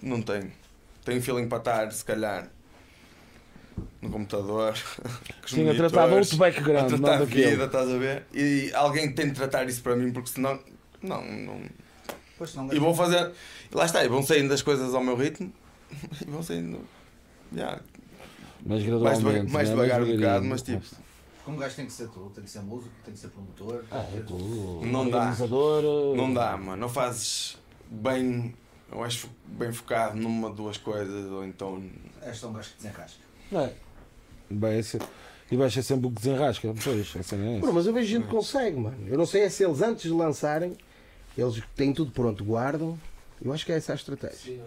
não 0.02 0.22
tenho. 0.22 0.50
Tenho 1.08 1.22
feeling 1.22 1.48
para 1.48 1.60
estar, 1.60 1.92
se 1.94 2.04
calhar, 2.04 2.50
no 4.02 4.10
computador. 4.10 4.74
com 5.02 5.46
os 5.46 5.52
Sim, 5.52 5.70
a 5.70 5.74
tratar 5.74 6.08
de 6.10 6.14
outro 6.16 6.36
background, 6.38 6.84
a 6.94 6.98
tratar 6.98 7.20
daquele. 7.20 7.52
vida, 7.52 7.64
estás 7.64 7.90
a 7.90 7.98
ver? 7.98 8.26
E 8.34 8.72
alguém 8.74 9.14
tem 9.14 9.28
de 9.28 9.32
tratar 9.34 9.70
isso 9.70 9.82
para 9.82 9.96
mim, 9.96 10.12
porque 10.12 10.28
senão. 10.28 10.60
Não, 11.02 11.24
não. 11.24 11.62
Pois 12.38 12.54
não, 12.56 12.74
E 12.74 12.78
vou 12.78 12.94
fazer. 12.94 13.32
Lá 13.72 13.86
está, 13.86 14.04
e 14.04 14.10
vão 14.10 14.22
saindo 14.22 14.54
as 14.54 14.62
coisas 14.62 14.94
ao 14.94 15.02
meu 15.02 15.16
ritmo 15.16 15.50
e 16.22 16.30
vão 16.30 16.44
saindo. 16.44 16.82
yeah, 17.56 17.80
mais 18.66 18.84
gradualmente. 18.84 19.20
devagar, 19.24 19.48
mais 19.48 19.70
né? 19.70 19.76
devagar 19.76 20.02
um 20.02 20.06
devagarinho. 20.06 20.18
bocado, 20.20 20.46
mas 20.46 20.62
tipo. 20.62 20.86
Como 21.46 21.56
um 21.56 21.60
gajo 21.62 21.76
tem 21.78 21.86
que 21.86 21.94
ser 21.94 22.10
tudo, 22.10 22.32
tem 22.32 22.44
que 22.44 22.50
ser 22.50 22.60
músico, 22.64 22.92
tem 23.06 23.14
que 23.14 23.20
ser 23.22 23.30
promotor. 23.30 23.86
Ah, 23.90 24.06
é 24.14 24.20
tudo. 24.20 24.86
Não 24.86 25.10
dá. 25.10 25.34
Não 26.18 26.34
dá, 26.34 26.58
mano. 26.58 26.82
Não 26.82 26.90
fazes. 26.90 27.58
bem. 27.90 28.54
Eu 28.92 29.04
acho 29.04 29.30
bem 29.46 29.72
focado 29.72 30.18
numa, 30.18 30.50
duas 30.50 30.78
coisas, 30.78 31.32
ou 31.32 31.46
então. 31.46 31.84
És 32.22 32.40
tão 32.40 32.54
gajo 32.54 32.70
que 32.72 32.78
desenrasca. 32.78 33.20
Não 33.52 33.62
é? 33.62 33.74
Vai 34.50 34.82
ser, 34.82 35.02
e 35.52 35.58
vai 35.58 35.70
ser 35.70 35.84
sempre 35.84 36.08
o 36.08 36.10
que 36.10 36.22
desenrasca. 36.22 36.74
Pois, 36.84 37.16
é 37.16 37.20
essa. 37.20 37.36
Bro, 37.36 37.74
mas 37.74 37.86
eu 37.86 37.94
vejo 37.94 38.08
gente 38.08 38.24
que 38.24 38.32
consegue, 38.32 38.78
mano. 38.78 38.98
Eu 39.08 39.18
não 39.18 39.26
sei 39.26 39.42
é 39.44 39.50
se 39.50 39.64
eles 39.64 39.82
antes 39.82 40.04
de 40.04 40.12
lançarem, 40.12 40.78
eles 41.38 41.62
têm 41.76 41.94
tudo 41.94 42.12
pronto, 42.12 42.44
guardam. 42.44 42.98
Eu 43.44 43.54
acho 43.54 43.66
que 43.66 43.72
é 43.72 43.76
essa 43.76 43.92
a 43.92 43.96
estratégia. 43.96 44.62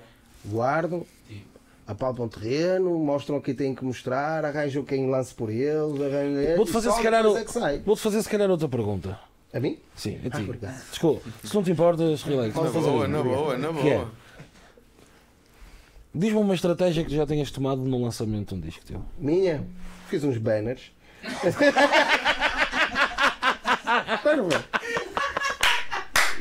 Guardam, 0.44 1.04
Sim. 1.28 1.42
apalpam 1.86 2.28
terreno, 2.28 2.98
mostram 2.98 3.36
o 3.38 3.42
que 3.42 3.52
têm 3.52 3.74
que 3.74 3.84
mostrar, 3.84 4.44
arranjam 4.44 4.84
quem 4.84 5.10
lance 5.10 5.34
por 5.34 5.50
eles, 5.50 6.00
arranjam. 6.00 6.56
Vou-te 6.56 6.72
fazer 6.72 6.92
se 6.92 7.02
calhar 7.02 7.24
é. 7.24 7.78
Vou-te 7.78 8.00
fazer 8.02 8.22
se 8.22 8.28
calhar 8.28 8.50
outra 8.50 8.68
pergunta. 8.68 9.18
A 9.52 9.58
mim? 9.60 9.78
Sim, 9.96 10.18
a 10.24 10.28
Ah, 10.28 10.30
ti. 10.38 10.42
obrigado. 10.44 10.88
Desculpa, 10.90 11.28
se 11.44 11.54
não 11.54 11.62
te 11.62 11.70
importas, 11.72 12.22
relax. 12.22 12.54
Na 12.54 12.62
Vou 12.62 12.72
fazer 12.72 12.90
boa, 12.90 13.08
na 13.08 13.22
boa, 13.22 13.58
na 13.58 13.72
Que 13.72 13.88
é? 13.88 13.96
boa. 13.96 14.10
Diz-me 16.14 16.38
uma 16.38 16.54
estratégia 16.54 17.04
que 17.04 17.14
já 17.14 17.26
tenhas 17.26 17.50
tomado 17.50 17.80
no 17.82 18.02
lançamento 18.02 18.48
de 18.48 18.54
um 18.54 18.60
disco 18.60 18.84
teu. 18.84 19.02
Minha? 19.18 19.64
Fiz 20.08 20.22
uns 20.24 20.38
banners. 20.38 20.90
Fiz 21.22 21.54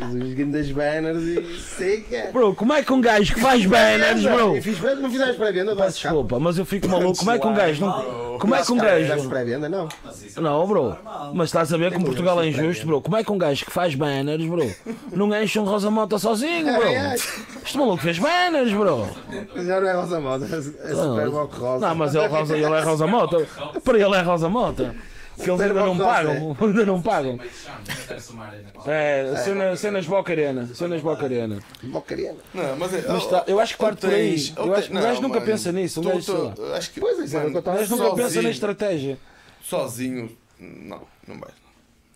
uns 0.02 0.34
grandes 0.34 0.72
banners 0.72 1.24
e 1.24 1.60
sei 1.60 2.02
que 2.02 2.16
é. 2.16 2.32
Bro, 2.32 2.56
como 2.56 2.74
é 2.74 2.84
que 2.84 2.92
um 2.94 3.02
gajo 3.02 3.34
que 3.34 3.40
faz 3.42 3.66
banners, 3.66 4.24
bro? 4.24 4.56
Eu 4.56 4.62
fiz, 4.64 4.80
não 5.00 5.10
fizeste 5.10 5.36
pré-venda? 5.36 5.76
Peço 5.76 6.02
desculpa, 6.02 6.40
mas 6.40 6.58
eu 6.58 6.66
fico 6.66 6.88
maluco. 6.88 7.18
Como 7.18 7.32
é 7.32 7.40
que 7.40 7.48
um 7.48 7.54
gajo 7.54 7.86
não. 7.86 8.20
Como 8.40 8.56
é 8.56 8.64
que 8.64 8.72
um 8.72 8.80
Fizeste 8.80 9.08
gajo. 9.08 9.30
pré-venda? 9.30 9.68
Não. 9.68 9.90
Não, 10.38 10.66
bro. 10.68 10.96
Mas 11.34 11.50
estás 11.50 11.74
a 11.74 11.78
ver 11.78 11.92
que 11.92 11.98
em 11.98 12.04
Portugal 12.04 12.42
é 12.42 12.48
injusto, 12.48 12.86
bro. 12.86 13.02
Como 13.02 13.18
é 13.18 13.24
que 13.24 13.32
um 13.32 13.38
gajo 13.38 13.66
que 13.66 13.72
faz 13.72 13.94
banners, 13.96 14.46
bro, 14.46 14.72
não 15.12 15.36
enche 15.42 15.60
um 15.60 15.66
Rosa 15.66 15.92
Mota 15.92 16.18
sozinho, 16.18 16.74
bro? 16.74 16.88
Ai, 16.88 16.96
ai. 16.96 17.16
Este 17.16 17.78
maluco 17.78 17.98
fez 18.02 18.18
banners, 18.18 18.72
bro. 18.72 19.08
Mas 19.56 19.68
já 19.68 19.82
não 19.82 19.88
é 19.90 19.94
Rosa 19.94 20.20
Moda, 20.22 20.46
é 20.46 20.96
Super 20.96 21.28
Rosa. 21.28 21.88
Não, 21.88 21.96
mas 21.96 22.16
ele 22.16 22.24
é 22.64 22.80
Rosa 22.82 23.08
Mota. 23.08 23.46
Para 23.84 24.00
ele 24.00 24.16
é 24.16 24.22
Rosa 24.22 24.48
Mota. 24.50 24.96
Que 25.44 25.50
eles 25.50 25.62
ainda 25.62 25.74
não 25.86 25.98
pagam. 25.98 26.58
Ainda 26.62 26.86
não 26.86 27.02
pagam. 27.02 27.38
Não 27.38 28.92
É, 28.92 29.36
cena- 29.44 29.76
cenas 29.76 30.06
Boca 30.06 30.32
Arena. 30.32 30.68
Cenas 30.74 31.02
Boca 31.02 31.24
Arena. 31.26 31.60
Bocariana. 31.84 32.38
Não, 32.54 32.76
mas, 32.78 32.94
é- 32.94 33.06
Mas 33.08 33.26
tá- 33.28 33.44
eu 33.48 33.60
acho 33.60 33.74
que 33.74 33.80
parte 33.80 34.02
por 34.02 34.10
aí. 34.14 34.36
Eu 34.56 34.74
acho- 34.74 34.88
tens- 34.90 34.90
o 34.90 34.94
gajo 35.02 35.16
não, 35.16 35.22
nunca 35.28 35.40
mano, 35.40 35.46
pensa 35.52 35.72
nisso, 35.72 36.02
tu- 36.02 36.10
gajo. 36.10 36.54
Acho 36.76 36.92
que, 36.92 37.00
Pois 37.00 37.34
é, 37.34 37.38
mano, 37.38 37.56
o 37.56 37.60
O 37.60 37.62
gajo 37.62 37.96
nunca 37.98 38.16
pensa 38.16 38.42
na 38.42 38.50
estratégia. 38.50 39.18
Sozinho, 39.64 40.36
não, 40.60 41.02
não 41.28 41.40
vai. 41.40 41.50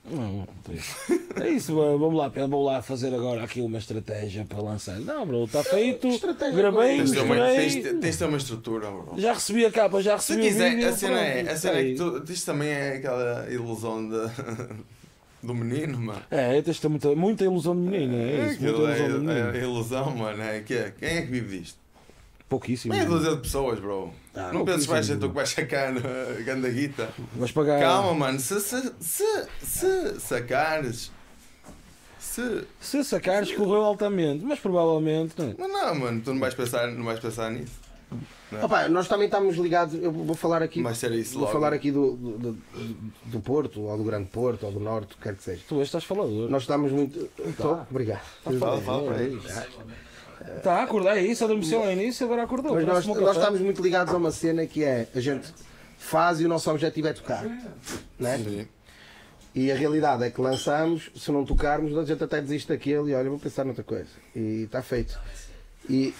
Não, 0.05 0.45
é 1.41 1.49
isso, 1.49 1.73
vamos 1.75 2.13
lá, 2.17 2.27
vamos 2.27 2.65
lá 2.65 2.81
fazer 2.81 3.13
agora 3.15 3.41
aqui 3.41 3.61
uma 3.61 3.77
estratégia 3.77 4.43
para 4.43 4.61
lançar. 4.61 4.99
Não, 4.99 5.25
bro, 5.25 5.45
está 5.45 5.63
feito, 5.63 6.07
Estratégia 6.09 6.55
gravei, 6.57 6.97
Tens 6.97 7.09
de 7.11 7.15
ter 7.15 7.21
uma, 7.23 7.35
tens, 7.35 7.73
tens 7.75 8.01
de 8.01 8.17
ter 8.17 8.25
uma 8.25 8.37
estrutura, 8.37 8.91
bro. 8.91 9.13
já 9.17 9.33
recebi 9.33 9.65
a 9.65 9.71
capa, 9.71 10.01
já 10.01 10.17
Se 10.19 10.33
recebi 10.33 10.47
o 10.47 10.51
quiser, 10.51 10.69
vídeo. 10.75 10.89
a 10.89 10.91
cena 10.91 11.19
é, 11.21 11.33
pronto, 11.35 11.51
a 11.51 11.57
cena 11.57 11.79
é 11.79 11.83
que 11.85 11.95
tu, 11.95 12.23
isto 12.33 12.45
também 12.45 12.69
é 12.69 12.93
aquela 12.97 13.47
ilusão 13.49 14.09
de, 14.09 14.17
do 15.41 15.53
menino, 15.55 15.97
mano. 15.97 16.21
É, 16.29 16.61
tens 16.61 16.75
de 16.75 16.81
ter 16.81 16.89
muita, 16.89 17.15
muita 17.15 17.43
ilusão 17.45 17.73
de 17.73 17.81
menino, 17.89 18.15
é 18.17 18.51
isso, 18.51 18.61
muita 18.61 18.77
ilusão 18.77 18.95
de 18.95 19.01
é, 19.31 19.39
é, 19.39 19.43
menino. 19.51 19.57
ilusão, 19.57 20.15
mano. 20.17 20.43
É, 20.43 20.59
que 20.59 20.73
é, 20.73 20.93
quem 20.99 21.09
é 21.09 21.21
que 21.21 21.27
vive 21.31 21.59
disto? 21.59 21.82
Pouquíssimo. 22.53 22.93
Meia 22.93 23.07
dúzia 23.07 23.31
de 23.31 23.41
pessoas, 23.41 23.79
bro. 23.79 24.13
Ah, 24.35 24.51
não 24.53 24.63
penses 24.63 24.85
que 24.85 24.91
vais 24.91 25.03
ser 25.03 25.17
tu 25.17 25.27
que 25.27 25.33
vais 25.33 25.49
sacar 25.49 25.91
a 25.97 26.41
ganda 26.43 26.69
guita. 26.69 27.09
Vais 27.35 27.51
pagar. 27.51 27.79
Calma, 27.79 28.13
mano. 28.13 28.39
Se, 28.39 28.59
se, 28.59 28.93
se, 28.99 29.47
se 29.63 30.19
sacares. 30.19 31.11
Se. 32.19 32.63
Se 32.79 33.03
sacares, 33.03 33.51
correu 33.55 33.83
altamente, 33.83 34.45
mas 34.45 34.59
provavelmente 34.59 35.33
não 35.35 35.49
é. 35.49 35.55
Mas 35.57 35.67
não, 35.67 35.95
mano, 35.95 36.21
tu 36.21 36.31
não 36.31 36.39
vais 36.39 36.53
pensar, 36.53 36.91
não 36.91 37.03
vais 37.05 37.19
pensar 37.19 37.49
nisso. 37.49 37.73
Opa, 38.61 38.87
nós 38.87 39.07
também 39.07 39.25
estamos 39.25 39.57
ligados, 39.57 39.95
eu 39.95 40.11
vou 40.11 40.35
falar 40.35 40.61
aqui, 40.61 40.79
Vai 40.83 40.93
ser 40.93 41.11
isso 41.13 41.33
vou 41.33 41.41
logo. 41.41 41.53
falar 41.53 41.73
aqui 41.73 41.91
do, 41.91 42.11
do, 42.15 42.37
do, 42.37 42.57
do 43.25 43.39
Porto, 43.39 43.81
ou 43.81 43.97
do 43.97 44.03
Grande 44.03 44.29
Porto, 44.29 44.67
ou 44.67 44.71
do 44.71 44.79
Norte, 44.79 45.15
o 45.15 45.17
que 45.17 45.23
quer 45.23 45.35
que 45.35 45.41
seja. 45.43 45.63
Tu 45.67 45.73
hoje 45.73 45.85
estás 45.85 46.03
falador. 46.03 46.51
Nós 46.51 46.61
estamos 46.61 46.91
muito. 46.91 47.27
Estou, 47.39 47.81
obrigado. 47.89 48.21
Fala, 48.43 48.79
fala 48.79 49.11
para 49.11 49.23
aí. 50.41 50.59
Tá, 50.61 50.83
acordei, 50.83 51.11
é 51.11 51.21
isso, 51.21 51.43
adormeceu 51.43 51.83
ao 51.83 51.91
início, 51.91 52.25
agora 52.25 52.43
acordou. 52.43 52.75
Mas 52.75 52.85
nós, 52.85 53.05
nós 53.05 53.37
estamos 53.37 53.61
muito 53.61 53.81
ligados 53.81 54.13
a 54.13 54.17
uma 54.17 54.31
cena 54.31 54.65
que 54.65 54.83
é 54.83 55.07
a 55.15 55.19
gente 55.19 55.53
faz 55.97 56.39
e 56.41 56.45
o 56.45 56.49
nosso 56.49 56.69
objetivo 56.69 57.07
é 57.07 57.13
tocar. 57.13 57.43
Né? 58.19 58.37
Sim. 58.37 58.67
E 59.55 59.71
a 59.71 59.75
realidade 59.75 60.23
é 60.23 60.31
que 60.31 60.41
lançamos, 60.41 61.11
se 61.15 61.31
não 61.31 61.45
tocarmos, 61.45 61.95
a 61.95 62.03
gente 62.03 62.23
até 62.23 62.41
desiste 62.41 62.69
daquele 62.69 63.11
e 63.11 63.13
olha, 63.13 63.29
vou 63.29 63.37
pensar 63.37 63.63
noutra 63.63 63.83
coisa. 63.83 64.09
E 64.35 64.63
está 64.63 64.81
feito. 64.81 65.19
E, 65.87 66.13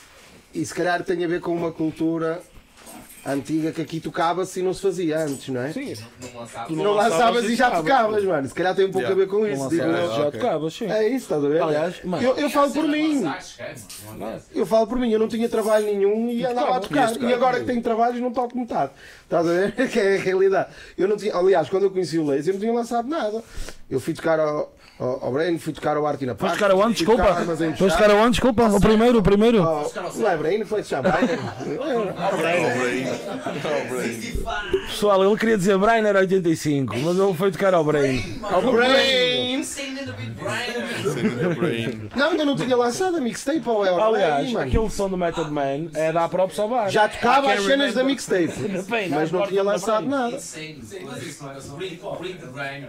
e 0.54 0.64
se 0.66 0.74
calhar 0.74 1.04
tem 1.04 1.24
a 1.26 1.28
ver 1.28 1.42
com 1.42 1.56
uma 1.56 1.72
cultura 1.72 2.42
antiga 3.26 3.72
que 3.72 3.82
aqui 3.82 4.00
tocava-se 4.00 4.60
e 4.60 4.64
não 4.64 4.74
se 4.74 4.82
fazia 4.82 5.20
antes, 5.20 5.48
não 5.50 5.62
é? 5.62 5.72
Sim, 5.72 5.94
Não 6.22 6.40
lançava. 6.42 6.68
Tu 6.68 6.76
não 6.76 6.94
lançavas 6.94 7.46
e 7.46 7.56
já 7.56 7.72
tocavas, 7.72 8.24
mano. 8.24 8.48
Se 8.48 8.54
calhar 8.54 8.76
tem 8.76 8.86
um 8.86 8.92
pouco 8.92 9.08
Yeah. 9.08 9.22
a 9.22 9.26
ver 9.26 9.32
com 9.32 9.40
não 9.40 9.48
isso. 9.48 9.70
digo 9.70 9.84
lançavas, 9.86 10.10
eu. 10.10 10.16
já 10.16 10.28
ok. 10.28 10.40
tocavas, 10.40 10.74
sim. 10.74 10.86
É 10.86 11.08
isso, 11.08 11.16
estás 11.18 11.44
a 11.46 11.48
ver? 11.48 11.62
Aliás, 11.62 12.04
mano, 12.04 12.24
eu, 12.24 12.36
eu 12.38 12.50
falo 12.50 12.72
por 12.72 12.88
mim. 12.88 13.24
Eu 14.54 14.66
falo 14.66 14.88
por 14.88 15.00
mim, 15.00 15.12
eu 15.12 15.20
não 15.20 15.28
tinha 15.28 15.48
trabalho 15.50 15.86
nenhum 15.86 16.30
e 16.30 16.46
andava 16.46 16.78
a 16.78 16.80
tocar. 16.80 17.16
E 17.22 17.34
agora 17.34 17.60
que 17.60 17.66
tenho 17.66 17.82
trabalhos 17.82 18.20
não 18.20 18.32
toco 18.32 18.58
metade. 18.58 18.92
Estás 19.24 19.48
a 19.48 19.52
ver? 19.52 19.74
Que 19.94 20.00
é 20.00 20.16
a 20.16 20.20
realidade. 20.20 20.70
Eu 20.98 21.08
não 21.08 21.16
tinha, 21.18 21.36
aliás, 21.36 21.70
quando 21.70 21.84
eu 21.84 21.92
conheci 21.92 22.18
o 22.18 22.26
Lazy, 22.26 22.50
eu 22.50 22.54
não 22.54 22.60
tinha 22.62 22.74
lançado 22.74 23.08
nada. 23.08 23.44
Eu 23.90 24.00
fui 24.00 24.14
tocar 24.14 24.40
ao, 24.40 24.73
ao 25.00 25.32
Brain, 25.32 25.58
fui 25.58 25.74
tocar 25.74 25.98
ao 25.98 26.06
Arte 26.06 26.26
na 26.26 26.36
Foste 26.36 26.54
tocar 26.54 26.72
aonde? 26.72 26.84
fui 26.86 26.94
Desculpa. 26.94 27.24
tocar 27.24 27.34
ao 27.36 27.42
Armazém 27.42 27.72
de 27.72 27.78
Foste 27.78 27.98
tocar 27.98 28.12
aonde? 28.12 28.30
Desculpa. 28.32 28.64
O 28.68 28.80
primeiro, 28.80 29.20
o 29.20 29.24
primeiro. 29.24 29.64
Não 29.64 30.30
é 30.30 30.38
Brain, 30.38 30.64
foi 30.66 30.84
já 30.84 31.02
Brain. 31.02 31.28
Pessoal, 34.88 35.24
ele 35.26 35.38
queria 35.38 35.58
dizer 35.58 35.78
Brain 35.78 36.06
era 36.06 36.20
85, 36.20 36.96
mas 37.00 37.18
ele 37.18 37.34
foi 37.34 37.52
tocar 37.52 37.74
ao 37.74 37.84
Brain. 37.84 38.40
Ao 38.44 38.62
Brain! 38.62 39.64
Não, 42.16 42.32
ainda 42.32 42.46
não 42.46 42.56
tinha 42.56 42.76
lançado 42.76 43.18
a 43.18 43.22
mixtape 43.22 43.62
ao 43.66 43.86
El 43.86 44.02
Aliás, 44.02 44.56
aquele 44.56 44.90
som 44.90 45.10
do 45.10 45.18
Method 45.18 45.50
Man 45.52 45.88
é 45.94 46.12
dar 46.12 46.30
props 46.30 46.60
ao 46.60 46.70
bar. 46.70 46.90
Já 46.90 47.08
tocava 47.08 47.52
as 47.52 47.64
cenas 47.64 47.94
da 47.94 48.04
mixtape. 48.04 48.54
Mas 49.10 49.32
não 49.32 49.48
tinha 49.48 49.64
do 49.64 49.68
lançado 49.70 50.06
nada. 50.08 50.36
Insane. 50.36 50.84
Mas 51.04 51.24
isso 51.24 51.44
não 51.44 51.52
era 51.52 51.62
só. 51.62 51.74
Bring 51.76 52.00
bring 52.20 52.34
the 52.36 52.48
brain. 52.48 52.86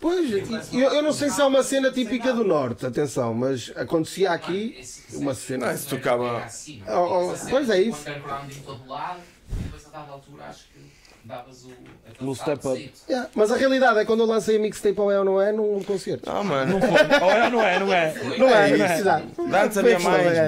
Pois, 0.00 0.30
eu, 0.72 0.80
eu 0.80 1.02
não 1.02 1.12
sei 1.12 1.30
se 1.30 1.40
é 1.40 1.44
uma 1.44 1.62
cena 1.62 1.90
típica 1.90 2.32
do 2.32 2.44
Norte, 2.44 2.84
atenção, 2.86 3.34
mas 3.34 3.72
acontecia 3.76 4.30
aqui 4.30 4.80
uma 5.14 5.34
cena. 5.34 5.68
Não, 5.68 5.76
se 5.76 5.86
tocava. 5.86 6.46
Oh, 6.88 7.30
oh, 7.32 7.50
pois 7.50 7.70
é 7.70 7.80
isso. 7.80 8.00
Um 8.02 8.12
background 8.12 8.52
em 8.52 8.60
todo 8.60 8.88
lado 8.88 9.20
e 9.50 9.62
depois 9.62 9.86
a 9.86 9.90
dada 9.90 10.12
altura 10.12 10.44
acho 10.44 10.64
que 10.64 10.80
davas 11.24 11.64
o. 11.64 11.72
aquele 12.08 12.30
O 12.30 12.34
step 12.34 12.68
up. 12.68 12.92
Yeah, 13.08 13.30
Mas 13.34 13.50
a 13.50 13.56
realidade 13.56 13.98
é 13.98 14.04
quando 14.04 14.20
eu 14.20 14.26
lancei 14.26 14.56
a 14.56 14.60
mixtape 14.60 14.98
ao 14.98 15.10
É 15.10 15.18
ou 15.18 15.24
Não 15.24 15.40
É 15.40 15.52
num 15.52 15.82
concerto. 15.82 16.28
Ah, 16.30 16.42
mano. 16.42 16.76
Ou 16.76 17.30
é, 17.30 17.50
não 17.50 17.62
é, 17.62 17.78
não 17.78 17.92
é. 17.92 18.14
Não 18.38 18.48
é, 18.48 18.76
não 18.76 18.86
é. 18.86 18.98
exato. 18.98 19.26
Antes 19.42 19.78
havia 19.78 20.00
Foi 20.00 20.10
mais. 20.12 20.38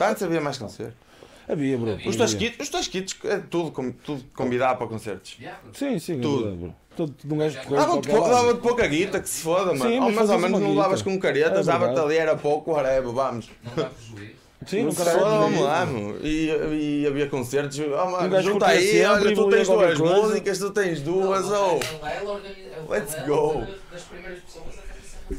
Antes 0.00 0.22
havia 0.22 0.40
mais 0.40 0.58
concertos. 0.58 1.08
Havia, 1.48 1.78
bro. 1.78 1.98
Os 2.06 2.16
os 2.60 2.68
tasquitos 2.68 3.16
é 3.24 3.38
tudo, 3.38 3.94
tudo 4.04 4.22
convidado 4.34 4.78
para 4.78 4.86
concertos. 4.86 5.38
Sim, 5.72 5.98
sim, 5.98 6.18
é 6.18 6.20
Tudo. 6.20 6.42
verdade, 6.42 6.56
bro. 6.58 6.74
Todo, 6.98 7.14
um 7.32 7.38
gajo 7.38 7.60
de 7.60 7.66
correr 7.66 7.78
Dava-te 8.28 8.60
pouca 8.60 8.86
guita, 8.88 9.20
que 9.20 9.28
se 9.28 9.40
foda, 9.42 9.72
mano. 9.72 9.88
Sim, 9.88 10.00
mas 10.00 10.14
mais 10.16 10.30
ou 10.30 10.38
menos 10.40 10.60
não 10.60 10.74
lavas 10.74 11.00
com 11.00 11.16
caretas, 11.16 11.68
É 11.68 11.70
dava-te 11.70 12.00
ali, 12.00 12.16
era 12.16 12.34
pouco, 12.36 12.72
whatever, 12.72 13.12
vamos. 13.12 13.48
Não 13.62 13.84
dá 13.84 13.90
prejuízo. 13.90 14.38
Sim, 14.66 14.78
Não 14.82 14.84
nunca 14.86 15.04
foda, 15.04 15.38
vamos 15.38 15.60
lá, 15.60 15.86
meu. 15.86 16.18
E, 16.26 17.02
e 17.02 17.06
havia 17.06 17.28
concertos, 17.28 17.78
oh, 17.78 17.84
Um 17.84 18.10
mano, 18.10 18.28
gajo 18.28 18.50
junta 18.50 18.66
aí, 18.66 19.04
olha, 19.04 19.32
tu 19.32 19.48
tens 19.48 19.68
duas 19.68 19.98
músicas, 19.98 20.58
tu 20.58 20.70
tens 20.72 21.00
duas, 21.00 21.46
Não, 21.48 21.74
ou. 21.74 21.80
ela 22.02 22.32
organiza- 22.32 22.60
ela- 22.76 22.86
Let's 22.88 23.14
go. 23.26 23.50
foi 23.64 23.78
Das 23.92 24.02
primeiras 24.02 24.40
pessoas 24.40 24.74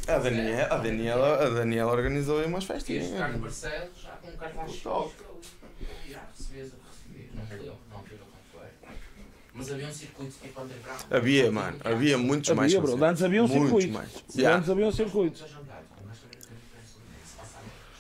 a 0.07 0.17
Daniela, 0.19 0.67
a 0.73 0.77
Daniela, 0.77 1.43
a 1.45 1.49
Daniela 1.49 1.91
organizou 1.91 2.39
aí 2.39 2.45
umas 2.45 2.63
festinhas. 2.63 3.09
tocar 3.09 3.33
no 3.33 3.39
Barcelos 3.39 3.89
já 4.01 4.09
com 4.11 4.27
um 4.29 4.37
cartaz 4.37 4.75
Top. 4.77 5.11
Já 6.09 6.19
recebias, 6.37 6.71
recebias. 6.87 7.35
Não 7.35 7.43
me 7.43 7.49
lembro, 7.63 7.75
não 7.91 7.97
me 8.01 8.09
lembro 8.09 8.25
quanto 8.31 8.47
foi. 8.53 8.67
Mas 9.59 9.71
havia 9.71 9.87
um 9.87 9.91
circuito 9.93 10.33
tipo 10.41 10.61
underground. 10.61 11.01
Havia, 11.11 11.51
mano, 11.51 11.77
havia 11.83 12.17
muitos 12.17 12.49
mais. 12.55 12.71
Havia, 12.73 12.81
bro. 12.81 12.91
concertos. 12.93 13.09
Antes 13.11 13.23
havia 13.23 13.43
um 13.43 13.47
Muitos 13.47 13.67
circuito. 13.67 13.93
mais. 13.93 14.09
Yeah. 14.35 14.57
Antes 14.57 14.69
havia 14.69 14.87
um 14.87 14.91
circuito. 14.91 15.43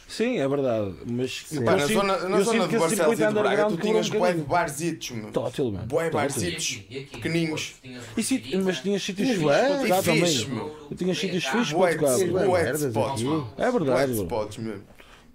Sim, 0.07 0.39
é 0.39 0.47
verdade. 0.47 0.95
Mas 1.05 1.45
eu 1.51 1.63
Pá, 1.63 1.75
na 1.75 1.79
sinto- 1.87 1.93
zona, 1.93 2.17
na 2.17 2.37
eu 2.37 2.43
zona 2.43 2.61
sinto 2.63 2.69
de 2.71 2.77
Barcelos 2.79 2.89
circuito 2.97 3.21
e 3.23 3.27
de 3.27 3.33
Braga, 3.33 3.65
tu 3.67 3.77
tinhas 3.77 4.09
um 4.09 4.19
bué 4.19 4.33
de 4.33 4.41
barzitos, 4.41 5.11
meu. 5.11 5.31
Tótil, 5.31 5.71
mano. 5.71 5.85
Bué 5.85 6.09
barzitos. 6.09 6.81
pequeninos. 7.11 7.75
E 8.17 8.23
sit- 8.23 8.55
Mas 8.55 8.79
tinhas 8.79 9.01
sítios 9.03 9.27
fixos 9.29 9.43
bué, 9.43 9.67
para 9.67 9.77
tocar 9.81 10.03
também. 10.03 10.45
meu. 10.47 10.75
Eu 10.91 10.97
tinha 10.97 11.15
sítios 11.15 11.45
fixos 11.45 11.69
para 11.69 11.77
Bué 11.77 11.95
tocar. 11.95 12.15
de- 12.17 12.25
bro. 12.25 12.33
bué 12.33 12.45
bué 12.47 12.71
de 12.73 12.87
spots. 12.87 13.21
É 13.21 13.25
Bué 13.25 13.71
verdade, 13.71 14.07
de 14.11 14.13
bro. 14.15 14.23
spots 14.25 14.57
mesmo. 14.57 14.83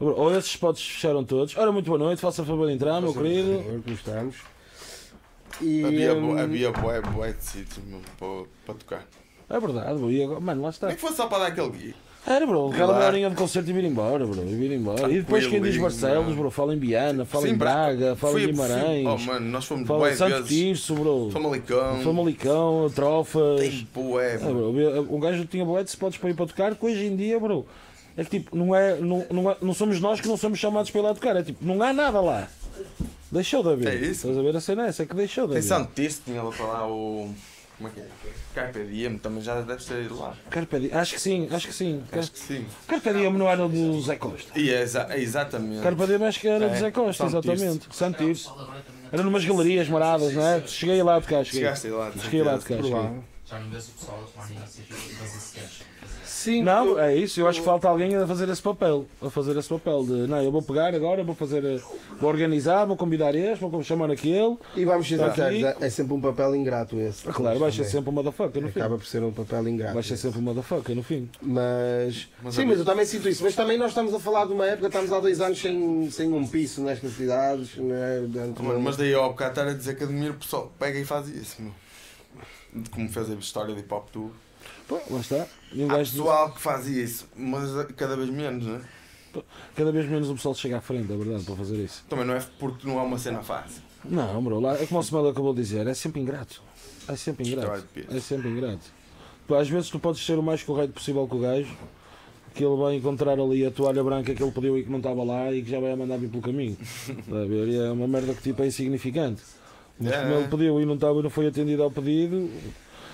Ou 0.01 0.37
esses 0.37 0.51
spots 0.51 0.83
fecharam 0.87 1.25
todos. 1.25 1.57
Ora, 1.57 1.71
muito 1.73 1.87
boa 1.87 1.99
noite, 1.99 2.21
faça 2.21 2.45
favor 2.45 2.67
de 2.67 2.75
entrar, 2.75 3.01
meu 3.01 3.15
querido. 3.15 3.63
Como 3.85 3.95
estamos? 3.95 4.37
E, 5.61 5.85
Havia, 5.85 6.15
bu- 6.15 6.39
havia 6.39 6.71
bué, 6.73 7.01
bué 7.01 7.33
de 7.33 7.81
mesmo 7.87 8.01
para, 8.19 8.45
para 8.67 8.75
tocar. 8.75 9.07
É 9.49 9.61
verdade, 9.61 9.99
bro. 9.99 10.11
E 10.11 10.23
agora, 10.23 10.41
mano, 10.41 10.63
lá 10.63 10.71
está. 10.71 10.87
Nem 10.89 10.97
que 10.97 11.03
fosse 11.03 11.17
só 11.17 11.27
para 11.27 11.39
dar 11.41 11.47
aquele 11.49 11.71
guia. 11.71 11.95
Era, 12.27 12.47
bro, 12.47 12.71
aquela 12.73 12.95
meia 12.97 13.09
horinha 13.09 13.29
de 13.31 13.37
concerto 13.37 13.69
e 13.69 13.73
vir 13.75 13.85
embora, 13.85 14.27
bro. 14.27 14.43
E 14.49 14.55
vir 14.55 14.73
embora. 14.73 15.11
E 15.13 15.17
depois 15.21 15.47
quem 15.47 15.61
diz 15.61 15.77
Barcelos, 15.77 16.35
bro, 16.35 16.51
fala 16.51 16.75
em 16.75 16.79
Biana, 16.79 17.27
fala 17.27 17.47
em 17.51 17.55
Braga, 17.55 18.17
fala 18.17 18.41
em 18.41 18.47
Guimarães, 18.47 19.07
Oh, 19.07 19.19
mano, 19.19 19.47
nós 19.51 19.67
fomos 19.67 19.87
fala 19.87 20.11
em 20.11 20.17
Santo. 20.17 20.45
Tirso, 20.49 20.95
bro. 20.95 21.29
Famalicão. 21.31 22.01
Famalicão, 22.03 22.91
Trofas. 22.95 23.61
Tem 23.61 23.89
bué, 23.95 24.37
É, 24.37 24.39
bro, 24.39 24.71
um 25.15 25.21
gajo 25.21 25.45
tinha 25.45 25.67
boletos, 25.67 25.93
spots 25.93 26.17
para 26.19 26.31
ir 26.31 26.35
para 26.35 26.47
tocar, 26.47 26.75
que 26.75 26.87
hoje 26.87 27.05
em 27.05 27.15
dia, 27.15 27.39
bro, 27.39 27.67
é 28.17 28.25
que 28.25 28.31
tipo, 28.41 28.57
não, 28.57 28.75
é, 28.75 28.97
não, 28.97 29.27
não, 29.31 29.51
é- 29.51 29.57
não 29.61 29.75
somos 29.75 30.01
nós 30.01 30.19
que 30.19 30.27
não 30.27 30.39
somos 30.39 30.59
chamados 30.59 30.91
para 30.91 31.01
ir 31.03 31.05
lá 31.05 31.15
tocar, 31.15 31.37
é 31.37 31.43
tipo, 31.43 31.63
não 31.63 31.83
há 31.83 31.93
nada 31.93 32.23
lá. 32.23 32.49
Deixou 33.35 33.63
de 33.63 33.69
haver. 33.71 33.89
É 33.89 33.95
isso. 33.97 34.29
Estás 34.29 34.39
a 34.39 34.43
ver 34.43 34.57
a 34.57 34.61
cena 34.61 34.87
é 34.87 34.89
essa, 34.89 35.03
é 35.03 35.07
que 35.07 35.15
deixou 35.15 35.47
de 35.47 35.55
Tem 35.55 35.59
haver. 35.59 35.69
Santo 35.69 35.91
Tirso, 35.95 36.23
tinha 36.25 36.43
lá 36.43 36.51
para 36.51 36.67
lá 36.67 36.87
o. 36.89 37.35
Como 37.77 37.89
é 37.89 37.93
que 37.93 38.01
é? 38.01 38.07
Carpe 38.55 38.85
Diem, 38.85 39.19
também 39.19 39.43
já 39.43 39.61
deve 39.61 39.83
ter 39.85 40.05
ido 40.05 40.17
lá. 40.19 40.35
Carpe 40.49 40.79
Diem, 40.79 40.93
acho 40.95 41.15
que 41.15 41.21
sim, 41.21 41.49
acho 41.51 41.67
que 41.67 41.75
sim. 41.75 42.03
Acho 42.13 42.31
que 42.31 42.39
sim. 42.39 42.65
Carpe 42.87 43.13
Diem 43.13 43.33
não 43.33 43.51
era 43.51 43.67
do 43.69 44.01
Zé 44.01 44.15
Costa. 44.15 44.57
E 44.59 44.71
é, 44.71 44.83
exa- 44.83 45.09
é 45.11 45.19
exatamente. 45.21 45.83
Carpe 45.83 46.07
Diem 46.07 46.25
acho 46.25 46.41
que 46.41 46.47
era 46.49 46.69
do 46.69 46.75
É, 46.75 46.79
Zé 46.79 46.91
Costa, 46.93 47.27
exatamente. 47.27 47.89
Santo 47.91 48.19
Tirso. 48.19 48.45
Pessoal 48.51 48.61
agora 48.67 48.81
também 48.83 49.03
não- 49.03 49.09
Era 49.13 49.23
numas 49.25 49.45
galerias 49.45 49.89
maradas, 49.89 50.33
não 50.33 50.47
é? 50.47 50.63
Cheguei 50.69 51.03
lá 51.03 51.17
a 51.17 51.21
tocar, 51.21 51.45
cheguei. 51.45 51.61
Chegaste 51.63 51.89
lá, 51.89 52.11
de 52.11 52.21
Cheguei 52.21 52.43
lá 52.43 52.55
a 52.55 52.61
certeza. 52.61 53.13
O 53.63 53.93
pessoal 53.93 54.25
sketches. 55.37 55.87
Sim, 56.25 56.63
Não, 56.63 56.99
é 56.99 57.17
isso, 57.17 57.41
eu 57.41 57.49
acho 57.49 57.61
que 57.61 57.65
falta 57.65 57.89
alguém 57.89 58.15
a 58.17 58.27
fazer 58.27 58.49
esse 58.49 58.61
papel. 58.61 59.07
A 59.23 59.31
fazer 59.31 59.57
esse 59.57 59.69
papel 59.69 60.05
de, 60.05 60.13
não, 60.27 60.43
eu 60.43 60.51
vou 60.51 60.63
pegar 60.63 60.95
agora, 60.95 61.23
vou 61.23 61.35
fazer, 61.35 61.65
eh, 61.65 61.81
vou 62.21 62.29
organizar, 62.29 62.85
vou 62.85 62.97
convidar 62.97 63.35
este, 63.35 63.65
vou 63.65 63.83
chamar 63.83 64.11
aquele. 64.11 64.57
e 64.77 64.85
vamos 64.85 65.07
ser 65.09 65.19
Tá 65.19 65.31
sinceros, 65.31 65.83
é 65.83 65.91
sempre 65.91 66.15
um 66.15 66.21
papel 66.21 66.55
ingrato 66.57 66.99
esse. 66.99 67.23
Claro, 67.25 67.59
vai 67.59 67.73
ser 67.73 67.85
sempre 67.85 68.11
um 68.11 68.13
motherfucker 68.13 68.63
no 68.63 68.69
fim. 68.69 68.81
Acaba 68.81 68.99
por 68.99 69.07
ser 69.07 69.23
um 69.23 69.33
papel 69.33 69.69
ingrato. 69.69 69.95
Vai 69.95 70.03
ser 70.03 70.17
sempre 70.17 70.39
um 70.39 70.43
motherfucker 70.43 70.97
no 70.97 71.03
fim. 71.03 71.29
Mas, 71.41 72.29
Mas 72.43 72.55
sim, 72.55 72.65
mas 72.65 72.79
eu 72.79 72.85
também 72.85 73.07
sinto 73.07 73.29
isso. 73.29 73.43
Mas 73.43 73.55
também 73.55 73.79
nós 73.79 73.89
estamos 73.91 74.13
a 74.13 74.19
falar 74.19 74.47
de 74.47 74.53
uma 74.53 74.67
época, 74.67 74.89
estamos 74.89 75.13
há 75.13 75.21
dois 75.21 75.41
anos 75.41 75.61
sem, 75.61 76.11
sem 76.11 76.33
um 76.33 76.47
piso 76.47 76.83
nestas 76.83 77.13
cidades. 77.13 77.77
Né? 77.77 78.29
Mas 78.83 78.97
daí 78.97 79.15
ao 79.15 79.31
bocado 79.31 79.51
estar 79.51 79.69
a 79.69 79.73
dizer 79.73 79.97
que 79.97 80.05
admiro 80.05 80.35
o 80.35 80.37
pessoal 80.37 80.73
pega 80.79 80.99
e 80.99 81.05
faz 81.05 81.29
isso, 81.29 81.63
meu. 81.63 81.73
De 82.75 82.91
como 82.91 83.09
fez 83.09 83.31
a 83.31 83.35
história 83.35 83.75
de 83.75 83.81
hip 83.81 83.93
hop 83.93 84.09
tu. 84.11 84.33
Pô, 84.89 85.01
lá 85.11 85.21
está. 85.21 85.47
E 85.73 85.85
um 85.85 85.91
Há 85.91 85.99
pessoal 85.99 86.53
que 86.53 86.61
faz 86.61 86.87
isso, 86.87 87.29
mas 87.37 87.71
cada 87.97 88.17
vez 88.17 88.31
menos, 88.31 88.65
né? 88.65 88.81
cada 89.75 89.91
vez 89.91 90.09
menos 90.09 90.31
o 90.31 90.35
pessoal 90.35 90.55
chega 90.55 90.79
à 90.79 90.81
frente, 90.81 91.13
é 91.13 91.17
verdade, 91.17 91.45
para 91.45 91.57
fazer 91.57 91.77
isso. 91.77 92.05
Também 92.09 92.25
não 92.25 92.35
é 92.35 92.47
porque 92.59 92.87
não 92.87 92.99
é 92.99 93.03
uma 93.03 93.19
cena 93.19 93.43
fácil. 93.43 93.83
Não, 94.05 94.43
bro, 94.43 94.61
lá, 94.61 94.75
é 94.75 94.87
como 94.87 95.01
o 95.01 95.03
Smell 95.03 95.29
acabou 95.29 95.55
de 95.55 95.63
dizer, 95.63 95.87
é 95.87 95.95
sempre 95.95 96.21
ingrato. 96.21 96.63
É 97.09 97.17
sempre 97.17 97.49
ingrato. 97.49 97.87
De. 97.95 98.17
É 98.17 98.21
sempre 98.21 98.49
ingrato. 98.49 98.93
Às 99.59 99.69
vezes 99.69 99.91
tu 99.91 99.99
podes 99.99 100.25
ser 100.25 100.39
o 100.39 100.43
mais 100.43 100.63
correto 100.63 100.93
possível 100.93 101.27
com 101.27 101.37
o 101.37 101.41
gajo, 101.41 101.75
que 102.55 102.65
ele 102.65 102.77
vai 102.77 102.95
encontrar 102.95 103.39
ali 103.39 103.67
a 103.67 103.71
toalha 103.71 104.03
branca 104.03 104.35
que 104.35 104.43
ele 104.43 104.53
pediu 104.53 104.79
e 104.79 104.85
que 104.85 104.91
não 104.91 104.99
estava 104.99 105.23
lá 105.25 105.53
e 105.53 105.63
que 105.63 105.71
já 105.71 105.81
vai 105.81 105.93
a 105.93 105.97
mandar 105.97 106.17
vir 106.17 106.29
pelo 106.29 106.43
caminho. 106.43 106.77
Está 106.81 107.43
a 107.43 107.45
ver? 107.45 107.69
E 107.69 107.77
é 107.77 107.91
uma 107.91 108.07
merda 108.07 108.33
que 108.35 108.43
tipo 108.43 108.63
é 108.63 108.67
insignificante. 108.67 109.43
Mas 109.99 110.13
É, 110.13 110.21
como 110.23 110.35
é. 110.35 110.39
ele 110.39 110.49
pediu 110.49 110.81
e 110.81 110.85
não 110.87 110.95
estava 110.95 111.19
e 111.19 111.23
não 111.23 111.31
foi 111.31 111.47
atendido 111.47 111.83
ao 111.83 111.91
pedido, 111.91 112.51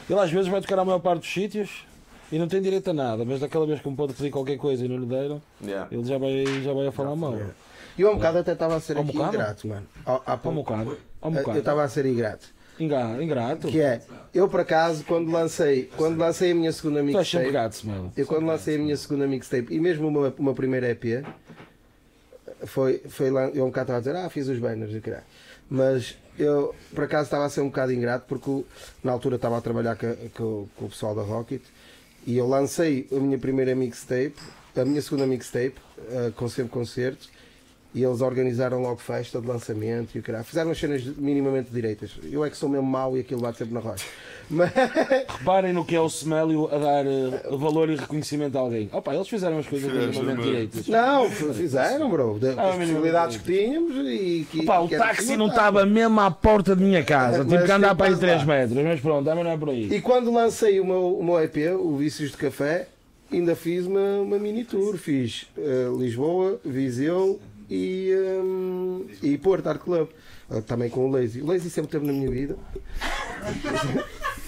ele 0.09 0.19
às 0.19 0.31
vezes 0.31 0.49
vai 0.49 0.61
tocar 0.61 0.79
a 0.79 0.85
maior 0.85 0.99
parte 0.99 1.21
dos 1.21 1.33
sítios 1.33 1.85
e 2.33 2.39
não 2.39 2.49
tem 2.49 2.61
direito 2.63 2.89
a 2.91 2.93
nada, 2.95 3.25
mas 3.25 3.41
daquela 3.41 3.67
vez 3.67 3.81
que 3.81 3.89
me 3.89 3.97
pode 3.97 4.15
pedir 4.15 4.31
qualquer 4.31 4.57
coisa 4.57 4.85
e 4.85 4.89
não 4.89 4.97
lhe 4.99 5.07
deram, 5.07 5.43
Yeah. 5.63 5.89
ele 5.93 6.05
já 6.05 6.17
vai, 6.19 6.45
já 6.63 6.73
vai 6.73 6.87
a 6.87 6.93
falar 6.93 7.15
mal. 7.17 7.37
E 7.99 8.03
eu 8.03 8.09
há 8.09 8.13
um 8.13 8.17
bocado 8.17 8.39
até 8.39 8.53
estava 8.53 8.77
a 8.77 8.81
ser 8.81 8.97
um 8.97 9.01
aqui 9.03 9.13
bocado? 9.13 9.35
ingrato, 9.35 9.69
mano. 9.69 9.87
Há, 10.07 10.21
Há 10.25 10.35
um 10.35 10.39
pouco- 10.39 10.59
bocado. 10.59 10.91
Um 11.23 11.27
eu 11.29 11.31
bocado. 11.33 11.59
estava 11.59 11.83
a 11.83 11.89
ser 11.89 12.07
ingrato. 12.07 12.47
Inga- 12.79 13.23
Ingrato. 13.23 13.69
Que 13.69 13.79
é, 13.83 14.01
eu 14.33 14.49
por 14.49 14.61
acaso, 14.61 15.05
quando 15.05 15.31
lancei, 15.31 15.91
quando 15.99 16.17
lancei 16.19 16.53
a 16.53 16.55
minha 16.55 16.73
segunda 16.73 17.03
mixtape, 17.03 17.51
gato, 17.51 17.73
Smell. 17.75 18.11
eu 18.17 18.27
quando 18.27 18.47
lancei 18.47 18.77
a 18.77 18.79
minha 18.79 18.97
segunda 18.97 19.27
mixtape 19.27 19.67
e 19.75 19.79
mesmo 19.79 20.09
o 20.09 20.11
meu, 20.11 20.35
o 20.39 20.43
meu 20.43 20.55
primeiro 20.55 20.87
EP, 20.87 21.23
foi, 22.65 22.99
foi 23.09 23.31
lá, 23.31 23.49
eu 23.49 23.65
um 23.65 23.69
bocado 23.69 23.93
estava 23.93 23.97
a 23.99 24.01
dizer, 24.01 24.17
ah, 24.17 24.31
fiz 24.31 24.49
os 24.49 24.59
banners 24.59 24.95
e 24.95 25.01
caralho. 25.01 25.25
Mas 25.71 26.17
eu 26.39 26.75
por 26.95 27.05
acaso 27.05 27.25
estava 27.25 27.45
a 27.47 27.49
ser 27.51 27.61
um 27.61 27.67
bocado 27.69 27.93
ingrato 27.93 28.25
porque 28.29 28.65
na 29.05 29.13
altura 29.13 29.37
estava 29.37 29.57
a 29.57 29.61
trabalhar 29.61 29.97
com, 29.97 30.15
com- 30.35 30.69
com 30.77 30.85
o 30.87 30.89
pessoal 30.89 31.15
da 31.15 31.23
Rocket 31.23 31.63
e 32.27 32.37
eu 32.37 32.47
lancei 32.49 33.07
a 33.13 33.17
minha 33.17 33.39
primeira 33.39 33.75
mixtape, 33.75 34.35
a 34.77 34.85
minha 34.85 35.01
segunda 35.01 35.27
mixtape, 35.27 35.75
eh, 36.11 36.33
com 36.37 36.49
sempre 36.49 36.73
concerto, 36.73 37.29
e 37.95 38.05
eles 38.05 38.21
organizaram 38.21 38.81
logo 38.83 38.99
festa 38.99 39.41
de 39.41 39.47
lançamento 39.49 40.15
e 40.15 40.21
o 40.21 40.23
caralho. 40.23 40.45
Fizeram 40.45 40.71
as 40.71 40.79
cenas 40.79 41.03
minimamente 41.17 41.71
direitas. 41.73 42.13
Eu 42.31 42.45
é 42.45 42.51
que 42.51 42.57
sou 42.57 42.69
mesmo 42.69 42.87
mau 42.87 43.17
e 43.17 43.21
aquilo 43.21 43.41
bate 43.41 43.59
sempre 43.59 43.75
na 43.75 43.81
rocha. 43.81 44.05
Mas, 44.51 44.71
Reparem 45.29 45.73
no 45.73 45.85
que 45.85 45.95
é 45.95 46.01
o 46.01 46.07
Smélio 46.07 46.67
a 46.75 46.79
dar 46.79 47.07
eh, 47.07 47.43
valor 47.57 47.89
e 47.89 47.95
reconhecimento 47.97 48.57
a 48.59 48.61
alguém. 48.61 48.89
Opa, 48.93 49.15
eles 49.15 49.29
fizeram 49.29 49.59
as 49.59 49.67
coisas 49.67 49.91
Fizeram, 49.91 50.11
minimamente 50.13 50.43
direitas. 50.43 50.87
Não, 50.89 51.31
fizeram, 51.31 52.11
bro. 52.11 52.39
De- 52.39 52.49
Ah, 52.59 52.71
As 52.71 52.77
possibilidades 52.77 53.37
que 53.37 53.45
tínhamos 53.53 53.95
e 54.09 54.47
que. 54.51 54.61
Opa, 54.63 54.81
o 54.81 54.89
que 54.89 54.97
táxi 54.97 55.37
não 55.37 55.47
estava 55.49 55.87
mesmo 55.87 56.21
à 56.21 56.31
porta 56.31 56.75
de 56.75 56.83
minha 56.83 57.03
casa. 57.05 57.45
Tive 57.45 57.65
que 57.65 57.73
andar 57.73 57.95
para 57.95 58.07
aí 58.07 58.13
quase 58.13 58.21
3 58.21 58.39
lá. 58.41 58.45
metros, 58.47 58.85
mas 58.85 59.01
pronto, 59.01 59.25
também 59.25 59.45
não 59.45 59.51
é 59.53 59.57
por 59.57 59.69
aí. 59.71 59.93
E 59.93 60.01
quando 60.01 60.33
lancei 60.33 60.81
o 60.81 60.85
meu, 60.85 61.17
o 61.19 61.25
meu 61.25 61.41
EP, 61.41 61.57
o 61.79 61.97
Vícios 61.97 62.33
de 62.33 62.37
Café, 62.37 62.89
ainda 63.33 63.55
fiz 63.55 63.87
uma, 63.87 64.19
uma 64.21 64.39
mini 64.39 64.65
tour. 64.65 64.97
Fiz 64.97 65.47
eh, 65.57 65.89
Lisboa, 65.97 66.59
Viseu 66.65 67.39
e, 67.71 68.13
hum, 68.43 69.07
e 69.23 69.39
Porto 69.39 69.69
Art 69.69 69.81
Club. 69.81 70.09
Eh, 70.51 70.61
Também 70.63 70.91
com 70.91 71.09
o 71.09 71.11
Lazy. 71.11 71.41
O 71.41 71.47
Lazy 71.47 71.71
sempre 71.71 71.87
esteve 71.89 72.07
na 72.07 72.13
minha 72.13 72.31
vida. 72.31 72.57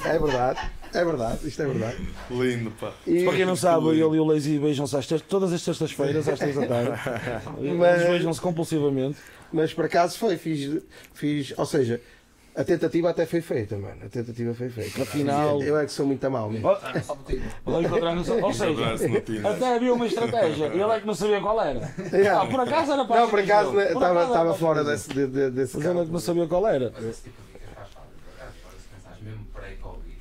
É 0.04 0.18
verdade, 0.18 0.60
é 0.92 1.04
verdade, 1.04 1.46
isto 1.46 1.62
é 1.62 1.66
verdade. 1.66 1.96
Lindo, 2.30 2.72
pá. 2.72 2.92
E- 3.06 3.24
Para 3.24 3.36
quem 3.36 3.46
não 3.46 3.54
sabe, 3.54 3.86
ele 3.90 4.00
e 4.00 4.04
o 4.20 4.24
Lazy 4.24 4.58
beijam-se 4.58 4.96
às 4.96 5.06
terças- 5.06 5.26
todas 5.28 5.52
as 5.52 5.64
terças-feiras, 5.64 6.28
às 6.28 6.38
3 6.38 6.56
da 6.56 6.66
tarde. 6.66 6.90
Mas- 7.78 8.00
Eles 8.00 8.10
beijam-se 8.10 8.40
compulsivamente. 8.40 9.16
Mas 9.52 9.72
por 9.72 9.84
acaso 9.84 10.18
foi, 10.18 10.36
fiz, 10.36 10.82
fiz, 11.14 11.54
ou 11.56 11.66
seja, 11.66 12.00
a 12.54 12.64
tentativa 12.64 13.08
até 13.10 13.24
foi 13.24 13.40
feita, 13.40 13.78
mano. 13.78 13.96
A 14.04 14.08
tentativa 14.08 14.52
foi 14.54 14.68
feita. 14.68 15.02
Afinal- 15.02 15.62
Eu 15.62 15.78
é 15.78 15.86
que 15.86 15.92
sou 15.92 16.04
muito 16.06 16.22
a 16.26 16.30
mal 16.30 16.50
mesmo. 16.50 16.68
Ou, 17.64 18.52
seja, 18.52 19.48
até 19.48 19.74
havia 19.76 19.94
uma 19.94 20.06
estratégia 20.06 20.66
e 20.66 20.80
ele 20.80 20.92
é 20.92 21.00
que 21.00 21.06
não 21.06 21.14
sabia 21.14 21.40
qual 21.40 21.60
era. 21.60 21.94
Yeah. 22.12 22.42
Ah, 22.42 22.46
por 22.46 22.60
acaso 22.60 22.92
era 22.92 23.04
para 23.06 23.20
Não, 23.20 23.30
por 23.30 23.38
acaso 23.40 23.72
Por 23.72 23.82
estava 23.82 24.54
fora 24.54 24.84
desse, 24.84 25.08
de, 25.08 25.26
de, 25.26 25.50
desse 25.50 25.76
Mas 25.78 25.86
ele 25.86 26.00
é 26.00 26.04
que 26.04 26.10
não 26.10 26.20
sabia 26.20 26.46
qual 26.46 26.66
era. 26.66 26.92
Mas 26.94 27.04
esse 27.04 27.22
tipo 27.22 27.36
de 27.42 27.52
dica 27.58 27.70
faz 27.74 27.88
falta. 27.90 28.08
Faz 28.38 28.54
falta 28.62 28.78
se 28.78 28.88
pensares, 28.96 29.22
mesmo 29.22 29.46
pré-Covid. 29.54 30.16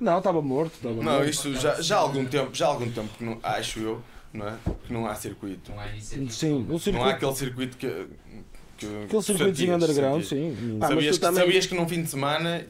Não, 0.00 0.18
estava 0.18 0.40
morto. 0.42 0.72
Estava 0.74 0.94
Não, 0.94 1.02
morto. 1.02 1.28
isto 1.28 1.54
já, 1.54 1.80
já 1.82 1.96
há 1.96 2.00
algum 2.00 2.24
tempo, 2.24 2.50
já 2.54 2.66
há 2.66 2.68
algum 2.68 2.90
tempo 2.90 3.08
que 3.18 3.24
não, 3.24 3.38
acho 3.42 3.78
eu, 3.80 4.02
não 4.32 4.48
é? 4.48 4.54
Que 4.86 4.92
não 4.92 5.06
há 5.06 5.14
circuito. 5.14 5.70
Não 5.70 5.78
há 5.78 5.88
iniciativa. 5.88 6.30
Sim, 6.30 6.54
o 6.62 6.68
Não 6.68 6.76
há 6.76 6.78
circuito, 6.80 7.08
aquele 7.10 7.34
circuito 7.34 7.76
que. 7.76 8.06
Que 8.86 9.04
aquele 9.04 9.22
circuitozinho 9.22 9.72
sentias, 9.72 9.90
underground, 9.90 10.22
sentias. 10.24 10.58
sim. 10.58 10.78
Ah, 10.80 10.88
sabias, 10.88 11.14
que, 11.16 11.20
também- 11.20 11.40
sabias 11.42 11.66
que 11.66 11.74
num 11.74 11.88
fim 11.88 12.02
de 12.02 12.10
semana 12.10 12.66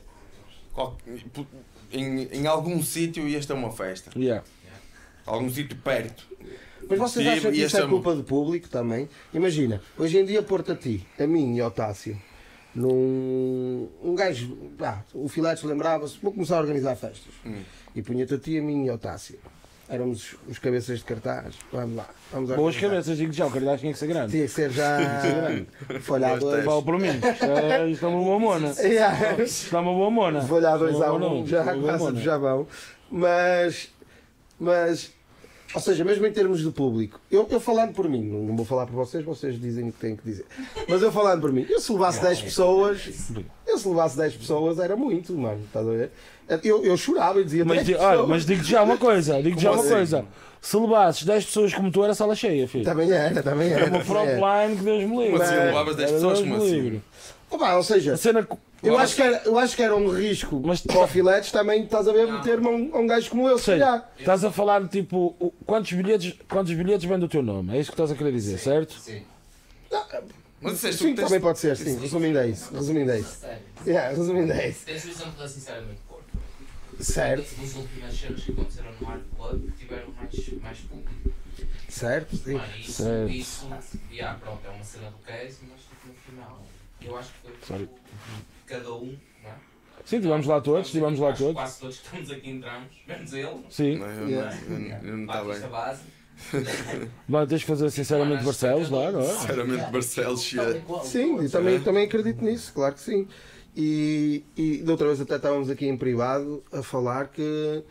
em, 1.93 2.23
em 2.33 2.47
algum 2.47 2.83
sítio 2.83 3.29
ias 3.29 3.47
ter 3.47 3.53
uma 3.53 3.71
festa. 3.71 4.11
Yeah. 4.19 4.45
Algum 5.27 5.49
sítio 5.51 5.77
perto. 5.79 6.27
Mas 6.89 6.99
vocês 6.99 7.27
acham 7.27 7.51
que 7.53 7.59
isso 7.63 7.77
é 7.77 7.81
esta- 7.81 7.89
culpa 7.89 8.15
do 8.15 8.25
público 8.25 8.69
também? 8.69 9.09
Imagina, 9.33 9.81
hoje 9.97 10.19
em 10.19 10.25
dia 10.25 10.43
pôr-te 10.43 10.73
a 10.73 10.75
ti, 10.77 11.07
a 11.19 11.27
mim 11.27 11.57
e 11.57 11.61
ao 11.61 11.71
Tássio, 11.71 12.21
num. 12.75 13.89
Um 14.03 14.15
gajo. 14.15 14.57
Pá, 14.79 15.05
o 15.15 15.29
Filetes 15.29 15.63
lembrava-se, 15.63 16.19
vou 16.21 16.33
começar 16.33 16.57
a 16.57 16.61
organizar 16.61 16.97
festas. 16.97 17.33
Hum. 17.47 17.61
E 17.95 18.03
punha-te 18.03 18.35
a 18.35 18.39
ti, 18.39 18.59
a 18.59 18.63
mim 18.63 18.87
e 18.87 18.89
ao 18.89 18.99
Tássio. 18.99 19.39
Éramos 19.89 20.37
os, 20.49 20.59
cabeças 20.59 21.01
de 21.01 21.05
cartaz. 21.05 21.55
Vamos 21.73 21.97
lá. 21.97 22.09
Vamos 22.33 22.49
Boas 22.51 22.75
organizar. 22.75 22.91
cabeças, 22.91 23.19
digo 23.19 23.33
já, 23.33 23.47
o 23.47 23.51
cartaz 23.51 23.81
tinha 23.81 23.93
que 23.93 23.99
ser 23.99 24.07
grande. 24.07 24.33
Tinha 24.33 24.45
que 24.45 24.51
ser 24.51 24.71
já 24.71 24.99
folhado 26.01 26.47
por 26.85 26.99
mim. 26.99 27.09
Isto 27.09 27.45
é, 27.45 27.91
isto 27.91 28.07
é 28.07 28.09
uma 28.09 28.23
boa 28.23 28.39
mona. 28.39 28.73
Yeah. 28.83 29.43
Isto 29.43 29.77
é 29.77 29.81
uma 29.81 29.93
boa 29.93 30.11
mona. 30.11 30.41
Uma 30.41 30.47
a 30.69 31.13
um, 31.15 31.47
já 31.47 31.75
mona. 31.75 32.21
já 32.21 32.39
vão. 32.39 32.67
Mas, 33.11 33.91
mas, 34.59 35.13
ou 35.75 35.81
seja, 35.81 36.05
mesmo 36.05 36.27
em 36.27 36.33
termos 36.33 36.61
de 36.61 36.71
público, 36.71 37.19
eu, 37.31 37.47
eu 37.51 37.59
falando 37.59 37.95
por 37.95 38.09
mim, 38.09 38.23
não 38.23 38.55
vou 38.55 38.65
falar 38.65 38.87
por 38.87 38.95
vocês, 38.95 39.25
vocês 39.25 39.59
dizem 39.59 39.89
o 39.89 39.93
que 39.93 39.99
têm 39.99 40.17
que 40.17 40.23
dizer. 40.23 40.45
Mas 40.89 41.01
eu 41.01 41.11
falando 41.11 41.41
por 41.41 41.53
mim, 41.53 41.67
eu 41.69 41.81
se 41.81 41.91
levasse 41.93 42.21
10 42.21 42.43
pessoas, 42.43 43.31
eu 43.67 43.79
se 43.79 43.89
levasse 43.89 44.17
10 44.17 44.35
pessoas 44.37 44.79
era 44.79 44.97
muito, 44.97 45.33
mano, 45.37 45.63
estás 45.65 45.87
a 45.87 45.91
ver? 45.91 46.11
Eu, 46.65 46.85
eu 46.85 46.97
chorava 46.97 47.41
e 47.41 47.45
dizia 47.45 47.65
Mas, 47.65 47.77
10 47.79 47.87
di- 47.87 47.95
olha, 47.95 48.27
mas 48.27 48.45
digo-te 48.45 48.71
já 48.71 48.83
uma 48.83 48.99
coisa, 48.99 49.43
digo-te 49.43 49.63
já 49.63 49.71
uma 49.73 49.81
assim? 49.81 49.89
coisa. 49.91 50.25
Se 50.61 50.77
levasses 50.77 51.25
10 51.25 51.45
pessoas 51.47 51.75
como 51.75 51.91
tu, 51.91 52.05
era 52.05 52.15
sala 52.15 52.35
cheia, 52.37 52.69
filho. 52.69 52.85
Também 52.85 53.11
era, 53.11 53.43
também 53.43 53.69
era. 53.73 53.81
Era 53.87 53.91
uma 53.91 54.05
também 54.05 54.05
frontline 54.39 54.77
que 54.77 54.85
Deus 54.85 55.05
me 55.05 55.17
livre. 55.17 55.31
Como 55.33 55.43
assim? 55.43 55.55
Levavas 55.55 55.97
10 55.97 56.11
Deus 56.11 56.23
pessoas? 56.23 56.41
Como 56.41 56.57
assim? 56.57 57.03
Opa, 57.51 57.75
ou 57.77 57.83
seja, 57.83 58.15
A 58.15 58.17
cena. 58.17 58.47
eu 58.83 58.97
acho, 58.99 59.15
que 59.17 59.23
era, 59.23 59.43
eu 59.45 59.59
acho 59.59 59.77
que 59.77 59.83
era 59.83 59.95
um 59.97 60.09
risco 60.09 60.63
Mas- 60.65 60.81
para 60.81 61.01
o 61.01 61.07
Filetes 61.07 61.51
também, 61.53 61.85
estás 61.85 62.07
a 62.09 62.13
ver, 62.13 62.27
meter-me 62.31 62.67
a 62.67 62.71
um, 62.71 62.91
a 62.95 62.99
um 63.01 63.07
gajo 63.07 63.29
como 63.31 63.49
eu, 63.49 63.59
se 63.59 63.65
Sei, 63.65 63.79
calhar. 63.79 64.11
estás 64.19 64.45
a 64.45 64.51
falar 64.51 64.81
de 64.83 64.89
tipo, 64.89 65.53
quantos 65.67 65.93
bilhetes, 65.93 66.35
quantos 66.49 66.73
bilhetes 66.73 67.05
vem 67.09 67.19
do 67.19 67.29
teu 67.29 67.43
nome? 67.43 67.77
É 67.77 67.81
isso 67.81 67.91
que 67.91 67.95
estás 67.95 68.11
a 68.11 68.15
querer 68.15 68.33
dizer, 68.33 68.59
certo? 68.59 68.95
Sim. 68.99 69.23
Mas 70.61 70.75
disseste 70.75 70.99
tu 70.99 71.03
Sim, 71.05 71.11
que 71.11 71.17
tens- 71.17 71.27
também 71.29 71.41
pode 71.41 71.59
ser, 71.59 71.77
sim. 71.77 71.99
Resumindo 71.99 72.39
é 72.39 72.47
isso. 72.49 72.73
Resumindo 72.73 73.11
é 73.11 73.19
isso. 73.19 73.39
Yeah, 73.85 74.17
resumindo 74.17 74.53
é 74.53 74.69
isso. 74.69 74.87
Tens 74.87 75.05
o 75.05 75.09
exemplo 75.11 75.33
da 75.39 75.49
Sinceramente. 75.49 75.99
Certo. 77.01 77.61
Das 77.61 77.75
últimas 77.77 78.15
cenas 78.15 78.43
que 78.45 78.53
aconteceram 78.53 78.91
no 79.01 79.09
Art 79.09 79.23
Club 79.37 79.71
que 79.73 79.79
tiveram 79.79 80.11
mais, 80.13 80.49
mais 80.63 80.79
público. 80.79 81.33
Certo? 81.89 82.37
Sim. 82.37 82.55
Mano, 82.55 82.73
isso, 82.81 82.93
Certo. 83.03 83.31
isso, 83.33 83.69
yeah, 84.11 84.39
pronto, 84.39 84.61
é 84.67 84.71
uma 84.71 84.85
cena 84.85 85.11
do 85.11 85.19
case, 85.19 85.59
mas 85.71 85.81
tipo, 85.81 86.09
no 86.09 86.15
final, 86.15 86.63
eu 87.03 87.17
acho 87.19 87.31
que 87.33 87.39
foi 87.41 87.53
Sorry. 87.67 87.87
tipo, 87.87 88.01
cada 88.67 88.95
um, 88.95 89.19
não 89.43 89.51
é? 89.51 89.55
Sim, 90.05 90.17
estivemos 90.17 90.47
lá 90.47 90.61
todos, 90.61 90.87
estivemos 90.87 91.21
lá 91.21 91.33
todos. 91.33 91.55
Quase 91.55 91.81
todos 91.81 91.99
que 91.99 92.05
estamos 92.07 92.31
aqui 92.31 92.51
entramos, 92.51 92.89
menos 93.07 93.33
ele. 93.33 93.67
Sim. 93.71 93.99
Não, 93.99 94.07
eu, 94.07 94.29
Yeah. 94.29 94.57
não- 94.69 94.77
eu, 94.79 94.89
eu 95.09 95.17
não 95.19 95.25
está 95.25 95.45
bem. 95.45 95.61
base. 95.71 96.03
Bom, 97.29 97.47
tens 97.47 97.61
que 97.61 97.67
fazer 97.69 97.91
sinceramente 97.91 98.43
Barcelos 98.43 98.91
lá, 98.91 99.13
não 99.13 99.21
é? 99.21 99.25
Sinceramente, 99.39 99.91
Barcelos, 99.93 100.43
shit. 100.43 100.61
Sim, 101.05 101.45
e 101.45 101.49
também, 101.49 101.81
também 101.81 102.05
acredito 102.07 102.43
nisso, 102.43 102.73
claro 102.73 102.95
que 102.95 103.01
sim. 103.01 103.29
E, 103.77 104.45
e 104.57 104.79
da 104.79 104.93
outra 104.93 105.07
vez 105.07 105.21
até 105.21 105.37
estávamos 105.37 105.71
aqui 105.71 105.87
em 105.87 105.97
privado 105.97 106.63
a 106.71 106.83
falar 106.83 107.29
que 107.29 107.83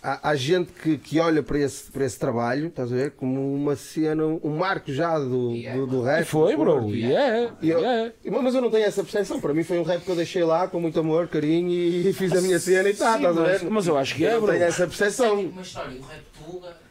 há, 0.00 0.30
há 0.30 0.36
gente 0.36 0.70
que, 0.72 0.96
que 0.96 1.18
olha 1.18 1.42
para 1.42 1.58
esse, 1.58 1.90
para 1.90 2.04
esse 2.04 2.16
trabalho, 2.16 2.68
estás 2.68 2.92
a 2.92 2.94
ver, 2.94 3.10
como 3.12 3.52
uma 3.52 3.74
cena, 3.74 4.24
um 4.24 4.56
marco 4.56 4.92
já 4.92 5.18
do, 5.18 5.54
do, 5.54 5.86
do 5.88 6.02
E 6.02 6.04
rap. 6.04 6.24
foi, 6.24 6.52
do 6.52 6.58
bro. 6.62 6.72
Porto. 6.74 6.94
E 6.94 7.12
é. 7.12 7.50
E 7.60 7.66
E 7.66 7.70
eu- 7.70 7.84
é. 7.84 8.12
Mas 8.42 8.54
eu 8.54 8.60
não 8.60 8.70
tenho 8.70 8.84
essa 8.84 9.02
percepção. 9.02 9.40
Para 9.40 9.52
mim 9.52 9.64
foi 9.64 9.78
um 9.80 9.82
rap 9.82 10.02
que 10.04 10.08
eu 10.10 10.14
deixei 10.16 10.44
lá 10.44 10.68
com 10.68 10.80
muito 10.80 11.00
amor, 11.00 11.26
carinho 11.26 11.68
e 11.68 12.12
fiz 12.12 12.32
a 12.32 12.40
minha 12.40 12.60
cena 12.60 12.88
e 12.88 12.94
tá, 12.94 13.12
Sim, 13.14 13.18
estás 13.26 13.38
a 13.38 13.42
ver? 13.42 13.64
mas 13.70 13.86
eu 13.88 13.96
acho 13.98 14.14
que 14.14 14.22
Eu 14.22 14.28
é, 14.30 14.32
não 14.34 14.40
bro. 14.42 14.52
tenho 14.52 14.64
essa 14.64 14.86
percepção. 14.86 15.40
Uma 15.40 15.62
história, 15.62 15.98
o 15.98 16.02
rap 16.04 16.22
Tuga. 16.44 16.87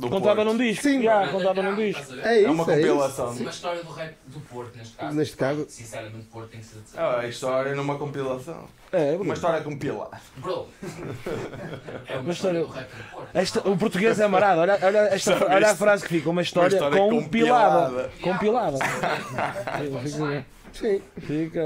Do 0.00 0.08
Contava 0.08 0.36
Porto. 0.36 0.48
num 0.52 0.56
disco. 0.58 0.82
Sim. 0.82 1.02
Já, 1.02 1.28
contava 1.28 1.62
num 1.62 1.76
disco. 1.76 2.14
É 2.22 2.38
isso, 2.38 2.46
É 2.46 2.50
uma 2.50 2.62
é 2.64 2.76
compilação. 2.76 3.30
Uma 3.30 3.50
história 3.50 3.82
do 3.84 3.92
rap 3.92 4.14
do 4.26 4.40
Porto, 4.40 4.76
neste 4.78 4.96
caso. 4.96 5.16
Neste 5.16 5.36
caso. 5.36 5.66
Sinceramente, 5.68 6.26
Porto 6.32 6.48
tem 6.50 6.60
que 6.60 6.66
ser 6.66 6.78
de 6.78 6.98
É 6.98 7.02
a 7.02 7.28
história 7.28 7.74
numa 7.74 7.96
compilação. 7.98 8.64
É. 8.92 9.12
Uma 9.16 9.34
história 9.34 9.60
compilada. 9.60 10.20
Bro, 10.38 10.66
é 12.08 12.14
uma 12.14 12.20
Uma 12.22 12.32
história 12.32 12.58
história- 12.58 12.60
do 12.62 12.66
rap 12.68 12.88
do 12.88 13.04
Porto. 13.12 13.28
Esta, 13.34 13.68
o 13.68 13.76
português 13.76 14.18
é 14.18 14.26
marado. 14.26 14.60
Olha, 14.62 14.78
olha, 14.82 14.98
esta, 15.14 15.46
olha 15.54 15.70
a 15.70 15.76
frase 15.76 16.02
que 16.02 16.08
fica. 16.08 16.30
Uma 16.30 16.42
história, 16.42 16.74
história 16.74 16.98
compilada. 16.98 18.10
compilada. 18.20 18.78
Compilada. 18.78 18.78
Sim. 20.72 21.02
Fica. 21.18 21.64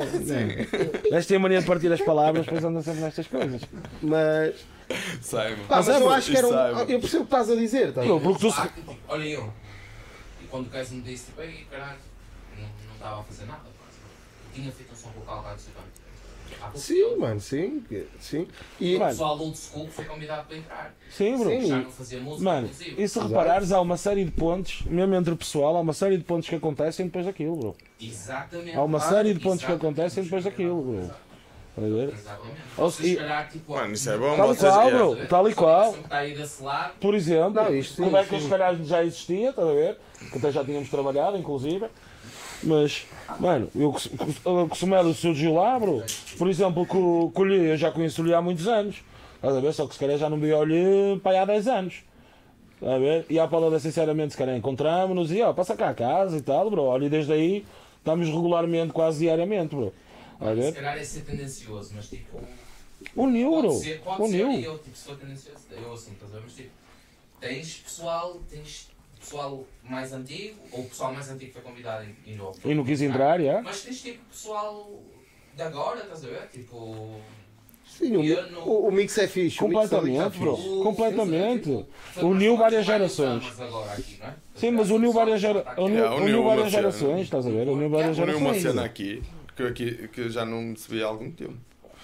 Esta 1.13 1.29
tem 1.29 1.37
a 1.37 1.41
mania 1.41 1.61
de 1.61 1.67
partir 1.67 1.93
as 1.93 2.01
palavras, 2.01 2.47
depois 2.47 2.65
anda 2.65 2.83
sempre 2.83 3.01
nestas 3.03 3.27
coisas. 3.27 3.61
Mas, 4.03 4.55
Pá, 5.69 5.77
mas 5.77 5.89
é, 5.89 5.97
eu 5.97 6.11
acho 6.11 6.31
que 6.31 6.37
era 6.37 6.47
um. 6.49 6.79
Eu 6.81 7.01
percebo 7.01 7.25
o 7.25 7.27
que 7.27 7.35
estás 7.35 7.51
a 7.51 7.55
dizer, 7.57 7.93
tá? 7.93 8.03
Bro, 8.03 8.21
porque 8.21 8.49
tu 8.49 8.55
Ah, 8.57 8.69
tipo, 8.69 8.97
Olha 9.09 9.25
eu. 9.25 9.53
E 10.43 10.47
quando 10.47 10.67
o 10.67 10.71
gajo 10.71 10.95
me 10.95 11.03
disse, 11.03 11.27
tipo, 11.27 11.41
ei, 11.43 11.67
caralho, 11.71 11.99
não 12.57 12.63
não 12.87 12.95
estava 12.95 13.21
a 13.21 13.25
fazer 13.25 13.45
nada. 13.47 13.61
pá. 13.63 13.69
Eu 14.49 14.55
tinha 14.55 14.73
feito 14.73 14.93
um 14.93 14.97
som 14.97 15.09
vocal 15.11 15.43
lá 15.43 15.55
do 15.55 15.61
pouco 15.73 15.95
Sim, 16.75 17.17
mano, 17.17 17.41
sim. 17.41 17.85
sim. 18.19 18.47
E, 18.81 18.97
O 18.97 18.99
Mano. 18.99 19.11
pessoal 19.11 19.37
do 19.37 19.45
old 19.45 19.59
school 19.59 19.89
foi 19.89 20.05
convidado 20.05 20.47
para 20.47 20.57
entrar. 20.57 20.95
Sim, 21.11 21.37
bro. 21.37 21.51
Sim. 21.51 21.67
Já 21.67 21.79
não 21.79 21.91
fazia 21.91 22.21
música, 22.21 22.45
Mano, 22.45 22.67
inclusive. 22.67 23.03
e 23.03 23.09
se 23.09 23.19
reparares, 23.21 23.73
há 23.73 23.81
uma 23.81 23.97
série 23.97 24.25
de 24.25 24.31
pontos, 24.31 24.83
mesmo 24.87 25.15
entre 25.15 25.33
o 25.35 25.37
pessoal, 25.37 25.77
há 25.77 25.81
uma 25.81 25.93
série 25.93 26.17
de 26.17 26.25
pontos 26.25 26.49
que 26.49 26.55
acontecem 26.55 27.07
depois 27.07 27.27
daquilo, 27.27 27.57
bro. 27.57 27.77
Exatamente. 28.01 28.77
Há 28.77 28.83
uma 28.83 29.01
série 29.01 29.35
de 29.35 29.41
pontos 29.41 29.65
que 29.65 29.73
acontecem 29.73 30.25
depois 30.25 30.45
daquilo, 30.45 30.83
bro. 30.83 31.11
Estás 31.77 31.93
a 31.93 31.97
ver? 31.97 32.09
Exatamente. 32.15 32.57
Ou 32.79 32.91
se- 32.91 33.17
calhar, 33.17 33.49
tipo, 33.51 33.73
Mano, 33.73 33.93
isso 33.95 34.11
é 34.11 34.17
bom. 34.19 34.37
Tal 34.37 34.45
e 34.53 34.57
vocês- 34.57 34.73
qual, 34.75 34.89
é. 34.89 34.93
bro. 34.93 35.27
Tal 35.29 35.49
e 35.51 35.55
qual. 35.55 35.95
Lado. 36.63 36.93
Por 37.01 37.15
exemplo, 37.15 37.51
Não, 37.63 37.75
isto 37.75 37.97
sim, 37.97 38.05
como 38.05 38.17
é 38.17 38.23
que 38.25 38.37
sim. 38.37 38.41
se 38.43 38.49
calhar 38.49 38.77
já 38.85 39.05
existia, 39.05 39.51
estás 39.51 39.69
a 39.69 39.73
ver? 39.73 39.97
Que 40.31 40.39
até 40.39 40.53
já 40.53 40.65
tínhamos 40.65 40.89
trabalhado, 40.89 41.37
inclusive. 41.37 41.87
Mas, 42.63 43.07
mano, 43.41 43.69
eu 43.75 43.93
cos- 43.93 44.07
cos- 44.17 44.41
o 44.47 44.69
Cosmelo 44.69 45.13
surgiu 45.13 45.55
lá, 45.55 45.79
bro. 45.79 46.03
Por 46.39 46.49
exemplo, 46.49 46.87
com, 46.87 47.31
com 47.33 47.43
o 47.43 47.45
Lhe, 47.45 47.73
eu 47.73 47.77
já 47.77 47.91
conheço 47.91 48.23
o 48.23 48.25
Lhe 48.25 48.33
há 48.33 48.41
muitos 48.41 48.67
anos. 48.69 49.03
Estás 49.37 49.57
a 49.57 49.61
ver? 49.61 49.73
Só 49.75 49.87
que 49.87 49.95
se 49.95 50.01
calhar 50.01 50.17
já 50.17 50.31
não 50.31 50.39
vi 50.39 50.53
o 50.53 50.65
Lhe 50.65 51.19
para 51.23 51.33
aí 51.33 51.39
há 51.39 51.45
10 51.45 51.67
anos. 51.69 52.03
Estás 52.75 52.93
a 52.95 52.99
ver? 52.99 53.27
E 53.29 53.39
à 53.39 53.47
palavra, 53.49 53.79
sinceramente, 53.81 54.33
se 54.33 54.39
calhar 54.39 54.57
encontramos-nos 54.57 55.31
e 55.33 55.43
ó, 55.43 55.53
passa 55.53 55.77
cá 55.77 55.91
a 55.91 55.95
casa 55.95 56.37
e 56.39 56.41
tal, 56.41 56.71
bro. 56.71 56.85
Olha, 56.85 57.05
e 57.05 57.09
desde 57.11 57.33
aí 57.33 57.65
estamos 57.99 58.29
regularmente, 58.29 58.93
quase 58.93 59.19
diariamente, 59.19 59.75
bro. 59.75 59.93
Estás 60.35 60.51
a 60.51 60.55
Se 60.55 60.61
ver? 60.61 60.75
calhar 60.75 60.99
é 60.99 61.05
ser 61.05 61.21
tendencioso, 61.23 61.93
mas 61.95 62.09
tipo. 62.09 62.41
Uniu, 63.17 63.51
Pode 63.51 63.67
bro. 63.67 63.79
ser, 63.79 64.01
pode 64.01 64.17
ser, 64.31 64.45
Uniu. 64.45 64.61
eu 64.61 64.79
tipo, 64.79 64.97
sou 64.97 65.17
tendencioso, 65.17 65.59
eu 65.71 65.93
assim, 65.93 66.13
estás 66.13 66.33
a 66.33 66.37
ver? 66.37 66.43
Mas 66.45 66.55
tipo, 66.55 66.71
tens 67.41 67.77
pessoal, 67.85 68.41
tens 68.49 68.89
pessoal 69.21 69.65
mais 69.83 70.13
antigo, 70.13 70.57
ou 70.73 70.81
o 70.81 70.89
pessoal 70.89 71.13
mais 71.13 71.29
antigo 71.31 71.53
foi 71.53 71.63
convidado 71.63 72.07
e, 72.27 72.33
e 72.33 72.37
não 72.37 72.53
E 72.65 72.75
não 72.75 72.85
quis 72.85 73.03
entrar, 73.03 73.41
já. 73.41 73.61
Mas 73.63 73.83
tens 73.83 74.01
tipo 74.01 74.25
pessoal 74.31 74.91
de 75.55 75.63
agora, 75.63 76.01
estás 76.01 76.25
a 76.25 76.29
ver? 76.29 76.49
Tipo. 76.51 77.21
sim, 77.87 78.17
o, 78.17 78.51
não- 78.51 78.67
o, 78.67 78.89
o 78.89 78.93
mix 78.93 79.17
é 79.19 79.29
fixe. 79.29 79.59
o 79.59 79.61
Completamente, 79.67 80.39
bro. 80.39 80.55
o- 80.55 80.83
Completamente. 80.83 81.85
Uniu 82.23 82.57
várias 82.57 82.87
gerações. 82.87 83.45
aqui, 83.93 84.19
é? 84.23 84.33
Sim, 84.55 84.71
mas 84.71 84.91
uniu 84.91 85.13
várias, 85.13 85.41
gera... 85.41 85.65
uniu, 85.79 86.41
uma 86.43 86.55
várias 86.55 86.73
gerações, 86.73 87.23
estás 87.23 87.47
a 87.47 87.51
ver? 87.51 87.69
Uniu 87.69 87.91
várias 87.91 88.17
Uniu 88.19 88.39
uma 88.39 88.53
gerações. 88.55 88.63
cena 88.63 88.85
aqui 88.85 89.23
que, 89.55 89.63
eu 89.63 89.69
aqui 89.69 90.09
que 90.09 90.21
eu 90.23 90.31
já 90.31 90.45
não 90.45 90.61
me 90.63 90.75
vi 90.89 91.03
há 91.03 91.07
algum 91.07 91.31
tempo. 91.31 91.57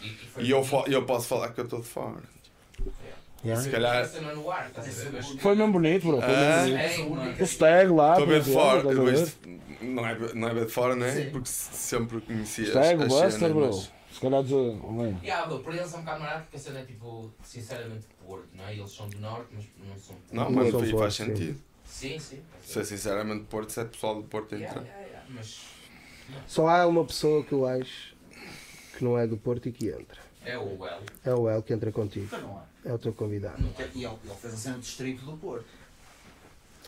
E, 0.02 0.06
e 0.06 0.10
foi 0.16 0.44
E 0.44 0.50
eu, 0.50 0.66
eu 0.88 1.04
posso 1.04 1.26
falar 1.28 1.50
que 1.52 1.60
eu 1.60 1.64
estou 1.64 1.80
de 1.80 1.86
fora. 1.86 2.22
Yeah. 3.44 3.62
Se 3.62 3.70
calhar. 3.70 3.96
Uma 3.96 4.04
cena 4.06 4.34
no 4.34 4.50
ar, 4.50 4.66
estás 4.68 4.86
a 5.00 5.04
ver? 5.04 5.12
Mas- 5.14 5.28
Foi 5.40 5.54
mesmo 5.56 5.72
bonito, 5.72 6.06
bro. 6.06 6.20
Foi 6.20 6.30
Ah. 6.34 6.62
mesmo 6.66 7.14
bonito. 7.16 7.40
É. 7.40 7.42
O 7.42 7.46
Stag 7.46 7.90
lá, 7.92 8.10
Estou 8.10 8.12
a 8.12 8.26
por 8.26 8.26
ver 8.26 8.42
de 8.42 8.52
fora. 8.52 8.82
não 9.82 10.06
é, 10.06 10.34
não 10.34 10.48
é 10.48 10.54
ver 10.54 10.66
de 10.66 10.72
fora, 10.72 10.94
né? 10.94 11.30
Porque 11.30 11.48
sempre 11.48 12.20
conhecia 12.20 12.64
as, 12.64 12.70
Stag, 12.70 13.06
Buster, 13.06 13.48
bro. 13.54 13.66
mas- 13.68 13.90
Se 14.12 14.20
calhar 14.20 14.42
dizer. 14.42 14.72
bem, 14.72 15.18
Yeah, 15.22 15.46
bro, 15.46 15.60
para 15.60 15.74
eles 15.76 15.94
é 15.94 15.96
um 15.96 16.00
bocado 16.00 16.20
marado 16.20 16.42
porque 16.42 16.56
a 16.56 16.60
cena 16.60 16.80
é 16.80 16.84
tipo, 16.84 17.32
sinceramente, 17.42 18.06
Porto, 18.26 18.48
não 18.54 18.66
é? 18.66 18.74
Eles 18.76 18.90
são 18.92 19.08
do 19.08 19.18
Norte, 19.18 19.46
mas 19.52 19.64
não 19.88 19.98
são. 19.98 20.16
Não, 20.32 20.44
Não 20.44 20.50
mas 20.50 20.70
são 20.90 20.98
faz 20.98 21.14
sentido. 21.14 21.58
Sim, 21.86 22.18
sim. 22.18 22.40
Se 22.62 22.80
é 22.80 22.84
sinceramente 22.84 23.44
Porto, 23.44 23.70
se 23.70 23.80
é 23.80 23.84
pessoal 23.84 24.16
do 24.16 24.22
Porto 24.24 24.54
Yeah, 24.54 24.70
entra. 24.78 24.86
yeah, 24.86 25.06
yeah, 25.06 25.26
Mas 25.30 25.60
Só 26.46 26.68
há 26.68 26.86
uma 26.86 27.04
pessoa 27.04 27.44
que 27.44 27.52
eu 27.52 27.66
acho 27.66 28.14
que 28.96 29.04
não 29.04 29.18
é 29.18 29.26
do 29.26 29.36
Porto 29.36 29.68
e 29.68 29.72
que 29.72 29.88
entra. 29.88 30.18
é 30.44 30.56
o 30.58 30.78
well. 30.80 31.00
É 31.24 31.34
o 31.34 31.48
El 31.48 31.62
que 31.62 31.72
entra 31.72 31.90
contigo. 31.92 32.26
Então 32.26 32.40
não 32.40 32.58
há. 32.58 32.62
É 32.84 32.92
o 32.92 32.98
teu 32.98 33.12
convidado. 33.12 33.62
Não 33.62 33.70
tem- 33.72 33.86
E 33.94 34.04
ele, 34.04 34.14
ele 34.24 34.34
fez 34.40 34.54
a 34.54 34.56
cena 34.56 34.74
do 34.76 34.80
distrito 34.80 35.24
do 35.24 35.36
Porto. 35.36 35.66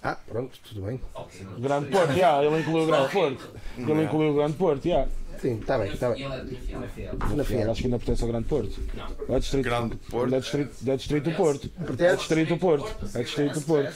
Ah, 0.02 0.16
pronto, 0.26 0.58
tudo 0.66 0.82
bem. 0.82 1.00
Ok. 1.14 1.46
Grande 1.58 1.90
Porto, 1.90 2.12
já, 2.14 2.42
ele 2.42 2.60
incluiu 2.60 2.84
o 2.84 2.86
Grande 2.86 3.12
Porto. 3.12 3.50
Ele 3.78 4.02
incluiu 4.04 4.30
o 4.32 4.34
Grande 4.34 4.56
Porto, 4.56 4.88
já. 4.88 5.06
Sim, 5.42 5.58
está 5.58 5.76
bem, 5.76 5.92
está 5.92 6.10
bem. 6.10 6.24
Ele 6.24 6.34
é 6.34 6.44
de 6.44 6.54
Fiel. 6.54 6.82
fiel. 6.94 7.14
Na 7.36 7.42
Fiel. 7.42 7.70
Acho 7.72 7.80
que 7.80 7.86
ainda 7.88 7.98
pertence 7.98 8.22
ao 8.22 8.28
Grande 8.28 8.46
Porto. 8.46 8.80
Não. 8.94 9.34
É 9.36 9.40
distrito, 9.40 9.64
Grande 9.64 9.96
Porto. 9.96 10.34
é 10.34 10.38
distrito, 10.38 10.70
é 10.86 10.96
distrito 10.96 11.30
do 11.30 11.36
Porto. 11.36 11.70
É 11.98 12.14
distrito 12.14 12.48
do 12.48 12.58
Porto. 12.58 12.96
É 13.12 13.22
distrito 13.24 13.54
do 13.54 13.60
Porto. 13.62 13.88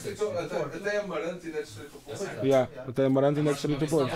Até, 0.77 0.99
Amarante 0.99 1.47
ainda 1.47 1.59
é 1.61 1.63
distrito 1.63 1.93
do 1.93 2.01
Porto. 2.01 2.27
Até 2.89 3.05
Amarante 3.05 3.39
ainda 3.39 3.51
é 3.51 3.53
distrito 3.53 3.79
do 3.79 3.87
Porto. 3.87 4.11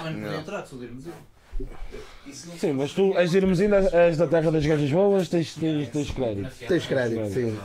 Sim, 2.59 2.73
mas 2.73 2.93
tu 2.93 3.17
és 3.17 3.31
de 3.31 3.37
Irmesinda, 3.37 3.89
és 3.93 4.17
da 4.17 4.27
terra 4.27 4.51
das 4.51 4.67
gajas 4.67 4.91
boas, 4.91 5.29
tens, 5.29 5.55
tens, 5.55 5.89
tens 5.89 6.11
crédito. 6.11 6.51
Tens 6.67 6.87
crédito, 6.87 7.31
sim. 7.33 7.57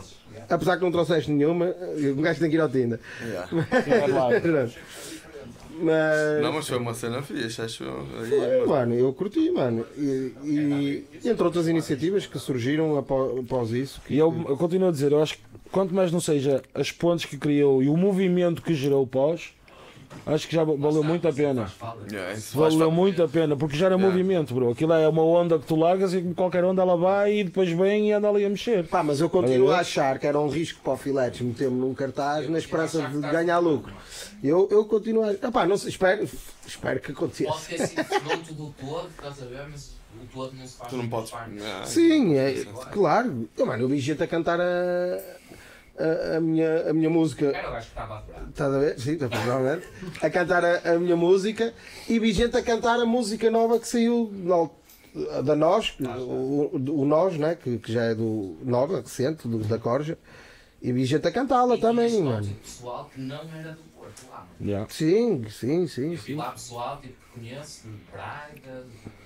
Apesar 0.48 0.78
que 0.78 0.84
não 0.84 0.92
trouxeste 0.92 1.32
nenhuma, 1.32 1.74
um 2.16 2.22
gajo 2.22 2.40
tem 2.40 2.50
que 2.52 2.56
ir 2.56 2.62
ao 2.62 2.70
Tinder. 2.70 3.00
Yeah. 3.24 3.50
Mas. 5.80 6.42
Não, 6.42 6.54
mas 6.54 6.68
foi 6.68 6.78
uma 6.78 6.94
cena 6.94 7.22
fixe, 7.22 7.62
acho 7.62 7.84
eu. 7.84 8.06
Foi, 8.30 8.66
mano, 8.68 8.94
eu 8.96 9.12
curti, 9.14 9.50
mano. 9.52 9.86
E, 9.98 10.32
e- 10.44 11.06
e 11.24 11.30
entre 11.30 11.44
outras 11.44 11.68
iniciativas 11.68 12.26
que 12.26 12.40
surgiram 12.40 12.98
após, 12.98 13.38
após 13.40 13.72
isso. 13.72 14.02
que- 14.06 14.14
E 14.14 14.18
eu, 14.18 14.34
eu 14.48 14.58
continuo 14.58 14.88
a 14.90 14.92
dizer, 14.92 15.12
eu 15.12 15.22
acho 15.22 15.36
que 15.36 15.44
quanto 15.72 15.94
mais 15.94 16.12
não 16.12 16.20
seja 16.22 16.62
as 16.74 16.92
pontes 16.92 17.26
que 17.26 17.38
criou 17.38 17.84
e 17.84 17.90
o 17.90 17.98
movimento 17.98 18.62
que 18.62 18.74
gerou 18.74 19.06
pós, 19.06 19.54
acho 20.26 20.48
que 20.48 20.56
já 20.56 20.64
valeu 20.64 21.04
muito 21.04 21.28
a 21.28 21.34
pena. 21.34 21.66
Faz 21.68 22.54
Valeu 22.54 22.92
muito 22.92 23.24
a 23.24 23.28
pena, 23.28 23.56
porque 23.56 23.76
gera 23.76 23.96
Yeah. 23.96 24.08
movimento, 24.12 24.54
bro. 24.54 24.72
Aquilo 24.72 24.94
é 24.94 25.08
uma 25.08 25.24
onda 25.24 25.58
que 25.58 25.66
tu 25.66 25.76
largas 25.76 26.14
e 26.14 26.22
qualquer 26.34 26.64
onda 26.64 26.82
ela 26.82 26.98
vai 26.98 27.40
e 27.40 27.44
depois 27.44 27.70
vem 27.70 28.10
e 28.10 28.12
anda 28.12 28.28
ali 28.30 28.44
a 28.46 28.50
mexer. 28.50 28.86
Pá, 28.88 29.02
mas 29.04 29.20
eu 29.22 29.30
continuo 29.30 29.72
a 29.72 29.80
achar 29.80 30.20
que 30.20 30.28
era 30.28 30.40
um 30.40 30.50
risco 30.50 30.80
para 30.84 30.94
o 30.94 30.98
Filetes 30.98 31.42
meter-me 31.42 31.80
num 31.80 31.94
cartaz 31.94 32.50
na 32.50 32.58
esperança 32.58 33.02
de 33.08 33.20
ganhar 33.22 33.60
lucro. 33.60 33.94
Eu, 34.44 34.68
eu 34.72 34.86
continuo 34.86 35.24
a. 35.24 35.34
Ah, 35.42 35.52
pá, 35.52 35.66
não 35.66 35.78
sei, 35.78 35.90
espero, 35.90 36.28
espero 36.68 37.00
que 37.00 37.14
Pode 37.14 37.44
aconteça. 37.46 37.70
ter 37.70 37.88
sido 37.88 38.04
fruto 38.04 38.54
do 38.54 38.74
todo, 38.80 39.10
estás 39.10 39.42
a 39.42 39.46
ver? 39.46 39.68
Mas 39.72 39.96
o 40.22 40.26
todo 40.34 40.54
não 40.56 40.68
se 40.68 40.78
faz. 40.78 40.90
Tu 40.90 40.98
não 40.98 41.08
podes. 41.10 41.32
Sim, 41.86 42.36
é, 42.36 42.66
claro. 42.92 43.48
Eu, 43.58 43.66
mano, 43.66 43.84
eu 43.84 43.88
vi 43.88 44.00
gente 44.00 44.22
a 44.24 44.28
cantar 44.28 44.60
a, 44.60 44.64
a, 45.98 46.38
a 46.38 46.42
minha, 46.42 46.90
a 46.90 46.94
minha 46.94 47.10
música. 47.10 47.46
Era 47.48 47.70
o 47.70 47.72
gajo 47.74 47.86
que 47.86 47.92
estava 47.92 48.14
a 48.16 48.18
adorar. 48.20 48.50
Estás 48.50 48.74
a 48.74 48.80
ver? 48.80 49.00
Sim, 49.00 49.18
provavelmente. 49.18 49.88
A 50.22 50.30
cantar 50.30 50.64
a, 50.66 50.94
a 50.94 51.00
minha 51.00 51.16
música 51.16 51.74
e 52.10 52.20
vi 52.20 52.32
gente 52.34 52.56
a 52.58 52.62
cantar 52.62 53.00
a 53.00 53.06
música 53.06 53.50
nova 53.52 53.80
que 53.80 53.88
saiu 53.88 54.30
na 54.34 54.70
da 55.44 55.56
Nós, 55.56 55.96
o, 56.02 56.72
o 56.74 57.06
Nós, 57.06 57.38
né? 57.38 57.56
que, 57.56 57.78
que 57.78 57.92
já 57.94 58.04
é 58.04 58.14
do 58.16 58.58
Nova, 58.64 59.00
recente, 59.00 59.48
do- 59.48 59.60
da 59.60 59.80
Corja. 59.80 60.18
E 60.82 60.92
vi 60.92 61.06
gente 61.06 61.26
a 61.26 61.32
cantá-la 61.32 61.78
também, 61.78 62.22
mano. 62.22 62.44
tipo 62.46 62.60
pessoal 62.60 63.10
que 63.14 63.22
não 63.22 63.40
era 63.56 63.72
do 63.72 63.82
Porto 63.98 64.24
lá, 64.30 64.40
mano. 64.40 64.50
Yeah. 64.62 64.88
Sim, 64.90 65.46
sim, 65.50 65.88
sim, 65.88 66.04
Eu 66.12 66.18
vi 66.18 66.18
sim. 66.18 66.36
lá 66.36 66.52
pessoal 66.52 67.00
tipo, 67.02 67.14
que 67.34 67.40
conheço, 67.40 67.88
de 67.88 67.98
Braga, 68.12 68.84
de. 68.84 69.25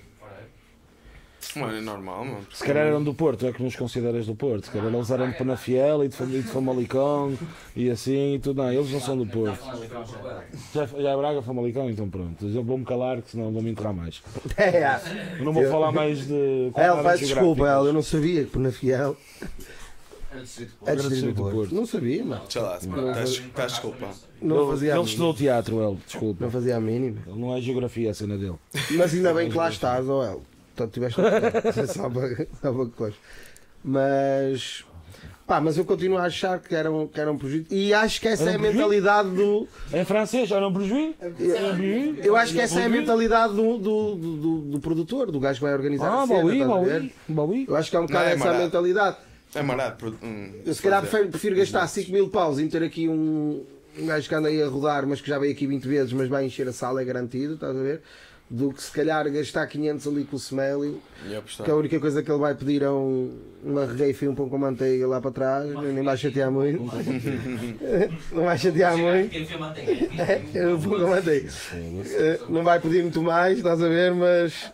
Mano, 1.56 1.76
é 1.76 1.80
normal, 1.80 2.24
mano. 2.24 2.46
Se 2.52 2.64
calhar 2.64 2.86
eram 2.86 3.02
do 3.02 3.12
Porto, 3.14 3.46
é 3.46 3.52
que 3.52 3.62
nos 3.62 3.74
consideras 3.76 4.26
do 4.26 4.34
Porto. 4.34 4.66
Se 4.66 4.70
calhar 4.70 4.92
eles 4.92 5.10
eram 5.10 5.30
de 5.30 5.36
Penafiel 5.38 6.04
e 6.04 6.08
de, 6.08 6.14
Fam- 6.16 6.26
e 6.28 6.42
de 6.42 6.48
Famalicão 6.48 7.36
e 7.74 7.90
assim 7.90 8.34
e 8.34 8.38
tudo. 8.38 8.62
Não, 8.62 8.72
eles 8.72 8.90
não 8.90 9.00
são 9.00 9.16
do 9.16 9.26
Porto. 9.26 9.58
Já, 10.74 10.86
já 10.86 11.10
é 11.10 11.16
Braga, 11.16 11.42
Famalicão, 11.42 11.90
então 11.90 12.08
pronto. 12.08 12.46
Eu 12.46 12.62
vou-me 12.62 12.84
calar, 12.84 13.20
que 13.22 13.30
senão 13.30 13.50
vou 13.52 13.62
me 13.62 13.70
enterrar 13.70 13.94
mais. 13.94 14.22
É, 14.56 15.00
Eu 15.38 15.44
não 15.44 15.52
vou 15.52 15.62
Eu- 15.62 15.70
falar 15.70 15.90
mais 15.92 16.26
de. 16.26 16.32
El, 16.34 16.72
coordenadas 16.72 17.04
peço 17.20 17.24
desculpa, 17.34 17.64
eu 17.64 17.92
não 17.92 18.02
sabia 18.02 18.44
que 18.44 18.58
na 18.58 18.70
Fiel 18.70 19.16
Era 20.32 20.42
distrito 20.42 20.72
é 20.86 20.90
Era 20.90 21.00
distrito 21.02 21.26
do 21.34 21.42
Porto. 21.42 21.54
Porto. 21.56 21.74
Não 21.74 21.86
sabia, 21.86 22.24
mano. 22.24 22.42
Deixa 22.42 22.60
lá, 22.62 22.76
estás 22.76 23.30
estás 23.30 23.72
desculpado. 23.72 24.14
Não 24.40 24.56
Ele, 24.62 24.70
fazia 24.70 24.88
a 24.88 24.94
ele 24.94 24.98
mínima. 25.02 25.10
estudou 25.10 25.34
teatro, 25.34 25.82
ele, 25.82 25.98
desculpa. 26.06 26.44
Não 26.44 26.50
fazia 26.50 26.76
a 26.76 26.80
mínima. 26.80 27.18
Ele 27.26 27.38
não 27.38 27.56
é 27.56 27.60
geografia 27.60 28.10
a 28.10 28.14
cena 28.14 28.38
dele. 28.38 28.54
Mas 28.92 29.12
ainda 29.12 29.34
bem 29.34 29.50
que 29.50 29.56
lá 29.56 29.68
estás, 29.68 30.08
ó 30.08 30.24
El. 30.24 30.42
Portanto, 30.80 30.92
tiveste 30.94 31.20
para 32.60 32.86
coisa. 32.96 33.16
Mas. 33.84 34.84
Pá, 35.46 35.60
mas 35.60 35.76
eu 35.76 35.84
continuo 35.84 36.16
a 36.16 36.22
achar 36.26 36.60
que 36.60 36.72
era 36.74 36.90
um, 36.90 37.08
que 37.08 37.20
era 37.20 37.30
um 37.30 37.36
projeto. 37.36 37.66
E 37.72 37.92
acho 37.92 38.20
que 38.20 38.28
essa 38.28 38.44
Era 38.44 38.52
é 38.52 38.54
a 38.54 38.58
um 38.58 38.62
mentalidade 38.62 39.30
do. 39.30 39.66
Em 39.92 40.04
francês, 40.04 40.48
já 40.48 40.60
não 40.60 40.72
prejuí? 40.72 41.14
Eu 42.22 42.36
acho 42.36 42.52
que 42.54 42.60
essa 42.60 42.80
é 42.80 42.84
a 42.84 42.88
mentalidade 42.88 43.54
do, 43.54 43.76
do, 43.78 44.14
do, 44.14 44.58
do- 44.60 44.80
produtor, 44.80 45.30
do 45.32 45.40
gajo 45.40 45.58
que 45.58 45.64
vai 45.64 45.74
organizar 45.74 46.06
Ah, 46.06 46.22
a 46.22 46.26
cena. 46.26 46.38
Baui, 46.40 46.60
estás 46.60 46.70
a 46.70 46.80
ver? 46.80 47.00
Baui, 47.00 47.12
Baui. 47.28 47.64
Eu 47.68 47.76
acho 47.76 47.90
que 47.90 47.96
é 47.96 48.00
um 48.00 48.06
bocado 48.06 48.28
é 48.28 48.32
essa 48.34 48.52
mentalidade. 48.54 49.16
É 49.52 49.62
marado. 49.62 50.16
hum, 50.22 50.52
Eu 50.64 50.72
se 50.72 50.80
calhar 50.80 51.00
prefiro, 51.02 51.28
prefiro 51.28 51.56
gastar 51.56 51.88
5 51.88 52.12
mil 52.12 52.28
paus 52.28 52.60
em 52.60 52.68
ter 52.68 52.84
aqui 52.84 53.08
um, 53.08 53.64
um 53.98 54.06
gajo 54.06 54.28
que 54.28 54.34
anda 54.36 54.46
aí 54.48 54.62
a 54.62 54.68
rodar, 54.68 55.04
mas 55.04 55.20
que 55.20 55.28
já 55.28 55.36
veio 55.40 55.50
aqui 55.52 55.66
20 55.66 55.82
vezes, 55.88 56.12
mas 56.12 56.28
vai 56.28 56.44
encher 56.46 56.68
a 56.68 56.72
sala, 56.72 57.02
é 57.02 57.04
garantido, 57.04 57.54
estás 57.54 57.76
a 57.76 57.82
ver? 57.82 58.00
Do 58.52 58.72
que 58.72 58.82
se 58.82 58.90
calhar 58.90 59.30
gastar 59.30 59.64
500 59.68 60.08
ali 60.08 60.24
com 60.24 60.34
o 60.34 60.38
apostar. 61.36 61.64
que 61.64 61.70
a 61.70 61.76
única 61.76 62.00
coisa 62.00 62.20
que 62.20 62.28
ele 62.28 62.40
vai 62.40 62.52
pedir 62.52 62.82
é 62.82 62.90
um, 62.90 63.32
uma 63.62 63.86
regueifa 63.86 64.24
e 64.24 64.28
um 64.28 64.34
pão 64.34 64.48
com 64.48 64.58
manteiga 64.58 65.06
lá 65.06 65.20
para 65.20 65.30
trás, 65.30 65.72
nem 65.94 66.02
vai 66.02 66.16
chatear 66.16 66.50
muito. 66.50 66.82
Não 68.32 68.42
vai 68.44 68.58
chatear 68.58 68.96
muito. 68.98 69.36
É, 70.52 70.66
um 70.66 70.80
pão 70.80 70.98
com 70.98 71.08
manteiga. 71.08 71.48
Eh, 71.72 72.40
Não 72.48 72.64
vai 72.64 72.80
pedir 72.80 73.02
muito 73.02 73.22
mais, 73.22 73.58
estás 73.58 73.80
a 73.80 73.88
ver? 73.88 74.12
Mas. 74.14 74.72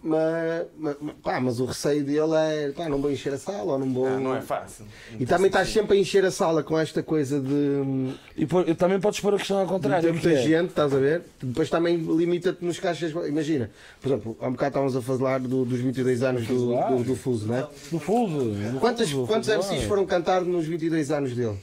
Mas, 0.00 0.66
mas, 0.78 0.96
pá, 1.24 1.40
mas 1.40 1.58
o 1.58 1.64
receio 1.64 2.04
dele 2.04 2.32
é. 2.36 2.70
Pá, 2.70 2.88
não 2.88 2.98
vou 3.02 3.10
encher 3.10 3.32
a 3.32 3.38
sala 3.38 3.72
ou 3.72 3.78
não 3.80 3.92
vou. 3.92 4.06
Ah, 4.06 4.18
não 4.20 4.36
é 4.36 4.40
fácil. 4.40 4.84
E 5.18 5.26
também 5.26 5.48
estás 5.48 5.68
sempre 5.70 5.96
a 5.96 6.00
encher 6.00 6.24
a 6.24 6.30
sala 6.30 6.62
com 6.62 6.78
esta 6.78 7.02
coisa 7.02 7.40
de 7.40 8.14
E 8.36 8.46
por- 8.46 8.64
também 8.76 9.00
podes 9.00 9.18
pôr 9.18 9.34
a 9.34 9.38
questão 9.38 9.58
ao 9.58 9.66
contrário. 9.66 10.06
ter 10.06 10.12
muita 10.12 10.30
é- 10.30 10.42
gente, 10.42 10.68
estás 10.70 10.94
a 10.94 10.98
ver? 10.98 11.22
Depois 11.42 11.68
também 11.68 11.96
limita-te 11.96 12.64
nos 12.64 12.78
caixas. 12.78 13.10
Imagina, 13.26 13.70
por 14.00 14.08
exemplo, 14.12 14.36
há 14.40 14.46
um 14.46 14.52
bocado 14.52 14.68
estávamos 14.68 14.96
a 14.96 15.02
falar 15.02 15.40
do- 15.40 15.64
dos 15.64 15.80
22 15.80 16.22
anos 16.22 16.46
do, 16.46 16.68
do, 16.76 17.02
do 17.02 17.16
Fuso, 17.16 17.48
não 17.48 17.56
é? 17.56 17.66
Do 17.90 17.98
fuso. 17.98 18.38
do 18.38 18.78
Quantos, 18.78 19.10
fuso, 19.10 19.26
quantos 19.26 19.48
MCs 19.48 19.82
ah. 19.84 19.88
foram 19.88 20.06
cantar 20.06 20.42
nos 20.42 20.64
22 20.64 21.10
anos 21.10 21.34
dele? 21.34 21.58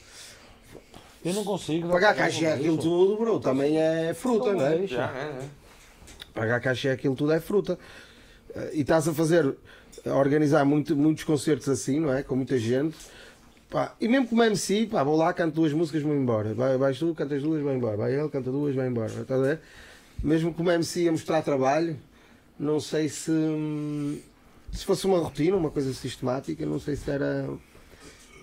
Eu 1.24 1.32
não 1.32 1.42
consigo. 1.42 1.88
Pagar 1.88 2.14
caixa 2.14 2.52
aquilo 2.52 2.76
tudo, 2.76 3.16
bro, 3.16 3.40
também 3.40 3.78
é 3.78 4.12
fruta, 4.14 4.52
não 4.52 4.66
é? 4.66 4.86
Já, 4.86 5.10
é, 5.10 5.22
é. 5.22 5.38
Pagar 6.34 6.60
caixa 6.60 6.92
aquilo 6.92 7.16
tudo 7.16 7.32
é 7.32 7.40
fruta. 7.40 7.78
E 8.72 8.80
estás 8.80 9.06
a 9.06 9.12
fazer, 9.12 9.54
a 10.04 10.14
organizar 10.14 10.64
muito, 10.64 10.96
muitos 10.96 11.24
concertos 11.24 11.68
assim, 11.68 12.00
não 12.00 12.12
é? 12.12 12.22
Com 12.22 12.36
muita 12.36 12.58
gente. 12.58 12.96
Pá, 13.68 13.94
e 14.00 14.06
mesmo 14.06 14.28
como 14.28 14.42
MC, 14.44 14.86
pá, 14.86 15.02
vou 15.02 15.16
lá, 15.16 15.32
canto 15.32 15.54
duas 15.54 15.72
músicas, 15.72 16.02
vou 16.02 16.14
embora. 16.14 16.54
Vai, 16.54 16.76
vais 16.78 16.98
tu, 16.98 17.14
cantas 17.14 17.42
duas, 17.42 17.62
vai 17.62 17.74
embora. 17.76 17.96
Vai 17.96 18.14
ele, 18.14 18.28
canta 18.28 18.50
duas, 18.50 18.74
vai 18.74 18.86
embora. 18.86 19.12
Estás 19.12 19.40
a 19.40 19.42
ver? 19.42 19.60
Mesmo 20.22 20.54
como 20.54 20.70
MC 20.70 21.08
a 21.08 21.12
mostrar 21.12 21.42
trabalho, 21.42 21.96
não 22.58 22.80
sei 22.80 23.08
se. 23.08 23.32
Se 24.72 24.84
fosse 24.84 25.06
uma 25.06 25.18
rotina, 25.18 25.56
uma 25.56 25.70
coisa 25.70 25.92
sistemática, 25.92 26.64
não 26.64 26.78
sei 26.78 26.96
se 26.96 27.10
era. 27.10 27.48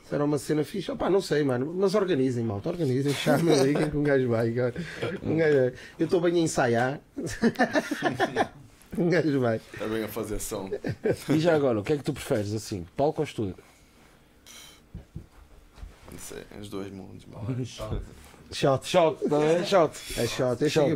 Se 0.07 0.13
era 0.13 0.25
uma 0.25 0.37
cena 0.37 0.63
fixe. 0.63 0.91
Opá, 0.91 1.09
não 1.09 1.21
sei, 1.21 1.43
mano. 1.43 1.73
Mas 1.77 1.95
organizem, 1.95 2.43
malta, 2.43 2.69
organizem. 2.69 3.13
Chamem 3.13 3.59
aí 3.59 3.73
que 3.89 3.97
um 3.97 4.03
gajo 4.03 4.27
vai. 4.27 4.49
Um 5.23 5.37
gajo. 5.37 5.73
Eu 5.97 6.05
estou 6.05 6.19
bem 6.19 6.35
a 6.35 6.39
ensaiar. 6.39 6.99
um 8.97 9.09
gajo 9.09 9.39
vai. 9.39 9.57
Está 9.73 9.87
bem 9.87 10.03
a 10.03 10.07
fazer 10.07 10.39
som. 10.39 10.69
E 11.29 11.39
já 11.39 11.55
agora, 11.55 11.79
o 11.79 11.83
que 11.83 11.93
é 11.93 11.97
que 11.97 12.03
tu 12.03 12.13
preferes 12.13 12.53
assim? 12.53 12.85
Palco 12.95 13.21
ou 13.21 13.25
estúdio? 13.25 13.55
Não 16.11 16.19
sei, 16.19 16.43
os 16.59 16.69
dois 16.69 16.91
mundos. 16.91 17.25
mano. 17.25 17.65
Shot. 18.51 18.87
Shot, 18.87 19.27
tá 19.27 19.39
bem? 19.39 19.65
Shot. 19.65 19.97
É 20.17 20.27
shot. 20.27 20.63
Este 20.63 20.69
Shot. 20.69 20.91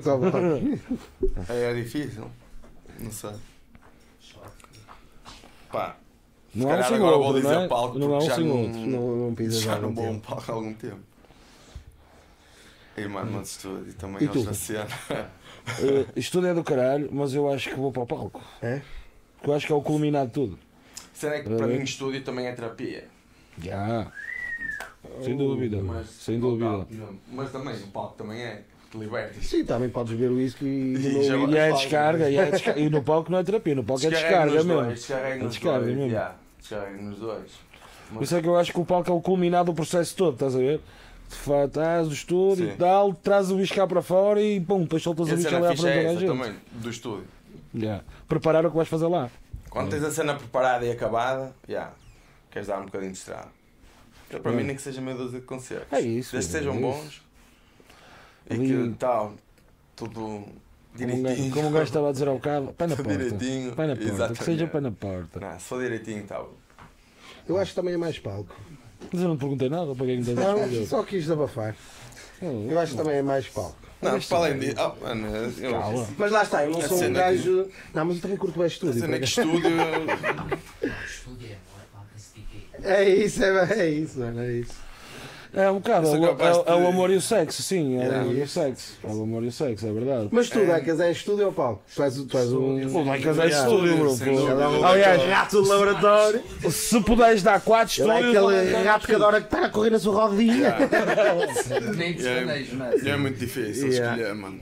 é. 1.49 1.53
É, 1.53 1.71
é 1.71 1.73
difícil. 1.73 2.29
Não 2.99 3.11
sei. 3.11 3.31
Pá, 5.71 5.97
se 6.53 6.59
Não 6.59 6.69
é 6.69 6.73
um 6.73 6.75
calhar 6.75 6.87
sem 6.87 6.97
agora 6.97 7.17
vou 7.17 7.33
dizer 7.33 7.47
não 7.53 7.61
é? 7.63 7.67
palco 7.67 7.99
Não 7.99 8.13
é 8.13 8.17
um 8.17 8.19
porque 8.19 8.29
já 8.29 8.35
sem 8.35 8.45
não. 8.45 8.67
Não, 8.67 9.31
não 9.31 9.51
já 9.51 9.73
há 9.73 9.79
não 9.79 9.87
algum 9.89 9.95
vou 9.95 10.05
um 10.05 10.13
tempo. 10.13 10.27
palco 10.27 10.51
há 10.51 10.55
algum 10.55 10.73
tempo. 10.73 10.99
E 12.95 13.07
mano, 13.07 13.31
mas 13.33 13.49
estúdio 13.49 13.93
também 13.95 14.23
E 14.23 14.27
tu? 14.27 14.39
outra 14.39 14.53
cena. 14.53 14.87
Uh, 15.67 16.07
estúdio 16.15 16.49
é 16.49 16.53
do 16.53 16.63
caralho, 16.63 17.09
mas 17.11 17.33
eu 17.33 17.51
acho 17.51 17.69
que 17.69 17.75
vou 17.75 17.91
para 17.91 18.03
o 18.03 18.07
palco. 18.07 18.41
É? 18.61 18.81
Eu 19.43 19.53
acho 19.53 19.65
que 19.67 19.71
é 19.71 19.75
o 19.75 19.81
culminado 19.81 20.27
de 20.27 20.33
tudo. 20.33 20.59
É 21.23 21.41
que 21.41 21.49
para 21.49 21.67
mim 21.67 21.81
estúdio 21.81 22.23
também 22.23 22.47
é 22.47 22.51
terapia. 22.53 23.05
Já. 23.61 24.11
Sem 25.23 25.35
dúvida. 25.35 25.81
Mas, 25.81 26.09
Sem 26.09 26.39
dúvida. 26.39 26.85
Mas 27.31 27.51
também 27.51 27.75
o 27.75 27.87
palco 27.87 28.15
também 28.17 28.41
é. 28.41 28.61
Te 28.91 28.97
libertas. 28.97 29.45
Sim, 29.45 29.65
também 29.65 29.89
podes 29.89 30.13
beber 30.13 30.31
o 30.31 30.35
whisky 30.37 30.63
e 30.65 30.95
E 30.95 31.51
E 31.51 31.57
é 31.57 31.71
descarga, 31.73 32.29
e, 32.29 32.37
é 32.37 32.51
descarga. 32.51 32.79
e 32.79 32.89
no 32.89 33.03
palco 33.03 33.29
não 33.29 33.39
é 33.39 33.43
terapia, 33.43 33.75
no 33.75 33.83
palco 33.83 34.05
é 34.05 34.09
descarga 34.09 34.51
mesmo. 34.53 34.73
dois, 34.75 34.93
descarrega 34.99 35.35
É 35.35 35.43
nos 35.43 35.53
descarga 35.53 35.79
dois. 35.85 35.97
mesmo. 35.97 36.11
já. 36.11 36.35
Descarrega 36.59 37.01
nos 37.01 37.19
dois. 37.19 37.51
Por 38.13 38.23
isso 38.23 38.35
é 38.37 38.41
que 38.41 38.47
eu 38.47 38.55
acho 38.55 38.71
que 38.71 38.79
o 38.79 38.85
palco 38.85 39.09
é 39.11 39.13
o 39.13 39.19
culminado 39.19 39.71
do 39.71 39.75
processo 39.75 40.15
todo, 40.15 40.35
estás 40.35 40.55
a 40.55 40.59
ver? 40.59 40.79
De 41.29 41.35
fato, 41.35 41.67
estás 41.67 42.07
do 42.07 42.13
estúdio 42.13 42.67
Sim. 42.67 42.71
e 42.73 42.77
tal, 42.77 43.13
traz 43.13 43.51
o 43.51 43.57
bicho 43.57 43.73
cá 43.75 43.85
para 43.85 44.01
fora 44.01 44.41
e 44.41 44.61
pum, 44.61 44.83
depois 44.83 45.03
soltas 45.03 45.29
o 45.29 45.35
bicho 45.35 45.47
ali 45.47 45.65
à 45.65 45.75
frente 45.75 45.87
é 45.87 46.03
da 46.03 46.09
essa 46.11 46.19
gente. 46.19 46.29
também, 46.29 46.55
do 46.71 46.89
estúdio. 46.89 47.27
Já. 47.75 48.01
Preparar 48.27 48.65
o 48.65 48.69
que 48.69 48.75
vais 48.77 48.87
fazer 48.87 49.07
lá. 49.07 49.29
Quando 49.69 49.89
tens 49.89 50.03
a 50.03 50.11
cena 50.11 50.35
preparada 50.35 50.85
e 50.85 50.91
acabada, 50.91 51.53
já, 51.67 51.91
queres 52.49 52.67
dar 52.69 52.79
um 52.79 52.85
bocadinho 52.85 53.11
de 53.11 53.17
estrada. 53.17 53.49
Para 54.41 54.51
mim 54.53 54.63
nem 54.63 54.75
que 54.75 54.81
seja 54.81 54.99
meia 55.01 55.15
dúzia 55.17 55.39
de 55.39 55.45
concertos. 55.45 55.91
É 55.91 56.01
isso, 56.01 56.31
Desde 56.33 56.49
que 56.51 56.57
é 56.57 56.59
sejam 56.59 56.73
isso. 56.75 56.81
bons 56.81 57.21
e 58.49 58.53
Ali- 58.53 58.67
que 58.91 58.95
tal, 58.97 59.33
tudo 59.95 60.13
Como 60.13 60.45
direitinho. 60.95 61.53
como 61.53 61.67
um 61.67 61.71
gajo 61.71 61.83
estava 61.83 62.09
a 62.09 62.11
dizer 62.13 62.27
ao 62.29 62.35
bocado, 62.35 62.73
pé 62.73 62.87
na 62.87 62.95
porta. 62.97 63.11
direitinho, 63.17 63.75
Pé 63.75 63.81
na 63.87 63.95
porta, 63.95 64.03
que 64.03 64.09
exatamente. 64.15 64.43
seja 64.43 64.67
pé 64.67 64.79
na 64.81 64.91
porta. 64.91 65.39
Não, 65.41 65.59
se 65.59 65.65
for 65.65 65.81
direitinho, 65.81 66.23
tal. 66.25 66.53
Eu 67.47 67.57
acho 67.57 67.71
que 67.71 67.75
também 67.75 67.93
é 67.93 67.97
mais 67.97 68.17
palco. 68.17 68.55
Mas 69.11 69.21
eu 69.21 69.27
não 69.29 69.37
te 69.37 69.39
perguntei 69.39 69.69
nada, 69.69 69.95
para 69.95 70.05
quem 70.05 70.19
Não, 70.21 70.85
só 70.85 71.03
quis 71.03 71.21
desabafar. 71.23 71.75
Eu 72.41 72.79
acho 72.79 72.91
que 72.91 72.97
também 72.97 73.17
é 73.17 73.21
mais 73.21 73.47
palco. 73.47 73.75
Não, 74.01 74.19
para 74.19 74.37
além 74.37 74.59
disso. 74.59 74.75
Oh, 74.79 75.03
mano, 75.05 75.27
eu. 75.59 76.07
Mas 76.17 76.31
lá 76.31 76.43
está, 76.43 76.63
eu 76.65 76.71
não 76.71 76.79
A 76.79 76.87
sou 76.87 76.97
um 76.97 76.99
cena 76.99 77.19
gajo. 77.19 77.67
Não, 77.93 78.05
mas 78.05 78.15
eu 78.17 78.21
também 78.21 78.37
curto 78.37 78.53
bem 78.55 78.63
a 78.65 78.67
estúdio. 78.67 78.99
cena 79.01 79.15
é 79.15 79.19
que 79.19 79.25
acaso. 79.25 79.41
estúdio. 79.41 79.79
É, 79.81 80.85
é 80.85 80.89
tipo 80.89 81.35
de- 81.35 81.57
É 82.83 83.09
isso, 83.09 83.43
é, 83.43 83.79
é 83.79 83.89
isso, 83.89 84.19
mano, 84.19 84.39
é 84.41 84.51
isso. 84.53 84.86
É 85.53 85.71
um 85.71 85.75
bocado, 85.75 86.07
é, 86.07 86.09
Eu 86.15 86.21
o- 86.21 86.25
é- 86.41 86.63
é 86.67 86.75
o 86.83 86.87
amor 86.87 87.09
e 87.09 87.15
o 87.15 87.21
sexo, 87.21 87.63
sim, 87.63 87.95
é 87.95 87.99
o 87.99 88.01
Yeah. 88.03 88.21
amor 88.21 88.35
e 88.35 88.41
o 88.41 88.47
sexo. 88.47 88.93
É 89.03 89.07
o 89.07 89.23
amor 89.23 89.43
e 89.43 89.47
o 89.47 89.51
sexo, 89.51 89.87
é 89.87 89.91
verdade. 89.91 90.27
Mas 90.31 90.49
tu, 90.49 90.59
Decas, 90.65 90.99
é 90.99 91.11
estúdio 91.11 91.45
ou 91.47 91.51
palco? 91.53 91.81
Tu 91.95 92.03
és, 92.03 92.15
tu 92.15 92.37
és 92.37 92.51
um. 92.53 93.03
Vai 93.05 93.19
casar 93.21 93.45
Yeah. 93.45 93.67
estúdio, 93.69 93.97
bro. 93.97 94.85
Aliás, 94.85 95.23
rato 95.23 95.63
de 95.63 95.69
laboratório. 95.69 96.43
se 96.69 97.01
puderes 97.01 97.41
dar 97.43 97.61
4 97.61 98.03
Ele 98.03 98.11
é 98.11 98.19
estúdios. 98.31 98.61
aquele 98.61 98.83
rato 98.83 99.07
que 99.07 99.15
adora 99.15 99.39
que 99.41 99.47
está 99.47 99.65
a 99.65 99.69
correr 99.69 99.89
na 99.89 99.99
sua 99.99 100.27
rodinha. 100.27 100.75
Nem 101.95 102.13
de 102.13 102.27
É, 102.27 102.65
é? 103.07 103.09
é 103.11 103.17
muito 103.17 103.37
difícil 103.39 103.87
escolher, 103.89 104.33
mano. 104.35 104.59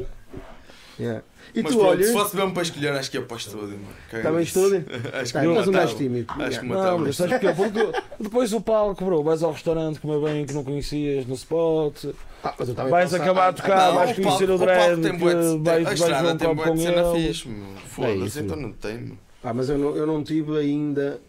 Yeah. 0.99 1.23
E 1.55 1.61
Mas 1.63 1.71
tu, 1.71 1.77
pronto, 1.79 1.91
olha. 1.91 2.03
se 2.03 2.11
fosse 2.11 2.35
mesmo 2.35 2.51
para 2.53 2.61
escolher, 2.63 2.91
acho 2.93 3.09
que 3.11 3.17
ia 3.17 3.23
para 3.23 3.33
o 3.35 3.37
estúdio, 3.37 3.67
mano. 3.69 3.87
Caga 4.11 4.23
Também 4.23 4.43
estúdio? 4.43 4.85
Acho 5.13 5.31
que 5.31 5.39
Tá, 5.39 5.43
mas 5.45 5.67
o 5.67 5.71
mais 5.71 5.71
matava. 5.71 5.95
tímido. 5.95 6.33
Acho 6.37 6.59
que 6.59 6.65
me 6.65 6.73
Não, 6.73 6.97
mas 6.99 7.15
sabes 7.15 7.39
porquê? 7.39 7.53
Porque 7.55 8.01
depois 8.19 8.51
o 8.53 8.59
palco, 8.61 9.05
bro, 9.05 9.23
vais 9.23 9.41
ao 9.41 9.51
restaurante 9.53 9.99
comer 10.01 10.19
bem 10.33 10.45
que 10.45 10.53
não 10.53 10.63
conhecias 10.65 11.25
no 11.25 11.35
spot, 11.35 12.05
Ah, 12.43 12.53
mas 12.59 12.67
eu 12.69 12.75
vais 12.75 13.13
acabar 13.13 13.45
a 13.45 13.47
ah, 13.47 13.53
tocar, 13.53 13.87
Não, 13.87 13.95
vais 13.95 14.11
o 14.11 14.15
conhecer 14.21 14.47
palco- 14.47 14.53
o 14.53 14.65
dread, 14.65 15.01
tem 15.01 15.17
que 15.17 15.23
vais, 15.63 15.87
A 15.87 15.93
estrada 15.93 16.33
um 16.33 16.37
tem 16.37 16.55
com 16.55 16.73
de 16.75 16.81
cena 16.81 17.11
fixe, 17.13 17.47
meu. 17.47 17.65
É 17.75 17.79
Foda-se, 17.87 18.25
isso. 18.25 18.39
então 18.41 18.57
não 18.57 18.71
tem. 18.73 19.17
Ah, 19.43 19.53
mas 19.53 19.69
eu 19.69 19.77
não, 19.77 19.95
eu 19.95 20.05
não 20.05 20.23
tive 20.23 20.57
ainda. 20.57 21.21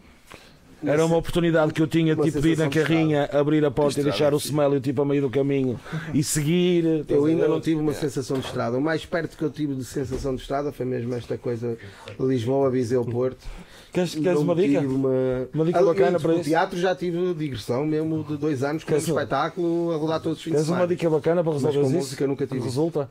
Era 0.85 1.05
uma 1.07 1.17
oportunidade 1.17 1.73
que 1.73 1.81
eu 1.81 1.87
tinha 1.87 2.15
Uma 2.15 2.25
tipo, 2.25 2.41
de 2.41 2.49
ir 2.51 2.59
na 2.59 2.69
carrinha, 2.69 3.25
abrir 3.33 3.65
a 3.65 3.71
porta 3.71 3.99
e 4.01 4.05
deixar 4.05 4.35
o 4.35 4.37
smell 4.37 4.79
tipo 4.81 5.01
a 5.03 5.05
meio 5.05 5.23
do 5.23 5.31
caminho 5.31 5.81
e 6.13 6.23
seguir. 6.23 7.05
Eu 7.09 7.25
ainda 7.25 7.49
não 7.49 7.61
tive 7.61 7.81
uma 7.81 7.95
sensação 7.95 8.39
de 8.39 8.47
estrada. 8.47 8.77
O 8.77 8.81
mais 8.81 9.05
perto 9.07 9.37
que 9.37 9.43
eu 9.43 9.51
tive 9.51 9.75
de 9.75 9.85
sensação 9.85 10.35
de 10.35 10.43
estrada 10.43 10.71
foi 10.73 10.85
mesmo 10.85 11.15
esta 11.15 11.39
coisa 11.39 11.77
Lisboa, 12.21 12.71
Viseu, 12.71 13.05
Porto. 13.05 13.45
Queres, 13.93 14.15
queres 14.15 14.39
uma 14.41 14.55
dica? 14.55 14.81
Uma, 14.81 15.49
Uma 15.55 15.65
dica 15.65 15.79
Ah, 15.79 15.83
bacana 15.85 16.21
para 16.21 16.33
no 16.33 16.41
isso? 16.41 16.45
teatro 16.51 16.79
já 16.79 16.95
tive 16.95 17.33
digressão 17.33 17.87
mesmo 17.87 18.23
de 18.25 18.37
dois 18.37 18.63
anos 18.63 18.85
com 18.85 18.91
um 18.91 18.93
Queres 18.93 19.09
uma- 19.09 19.23
espetáculo 19.23 19.93
a 19.93 19.97
rodar 19.97 20.21
todos 20.21 20.37
os 20.39 20.45
fins 20.45 20.51
de 20.53 20.57
Tens 20.59 20.69
uma 20.69 20.77
semana. 20.77 20.95
dica 20.95 21.09
bacana 21.09 21.43
para 21.43 21.53
Mas 21.55 21.63
resolver 21.63 21.81
com 21.81 21.89
isso? 21.89 21.97
música 21.99 22.27
nunca 22.27 22.47
tive. 22.47 22.61
Resulta? 22.61 23.11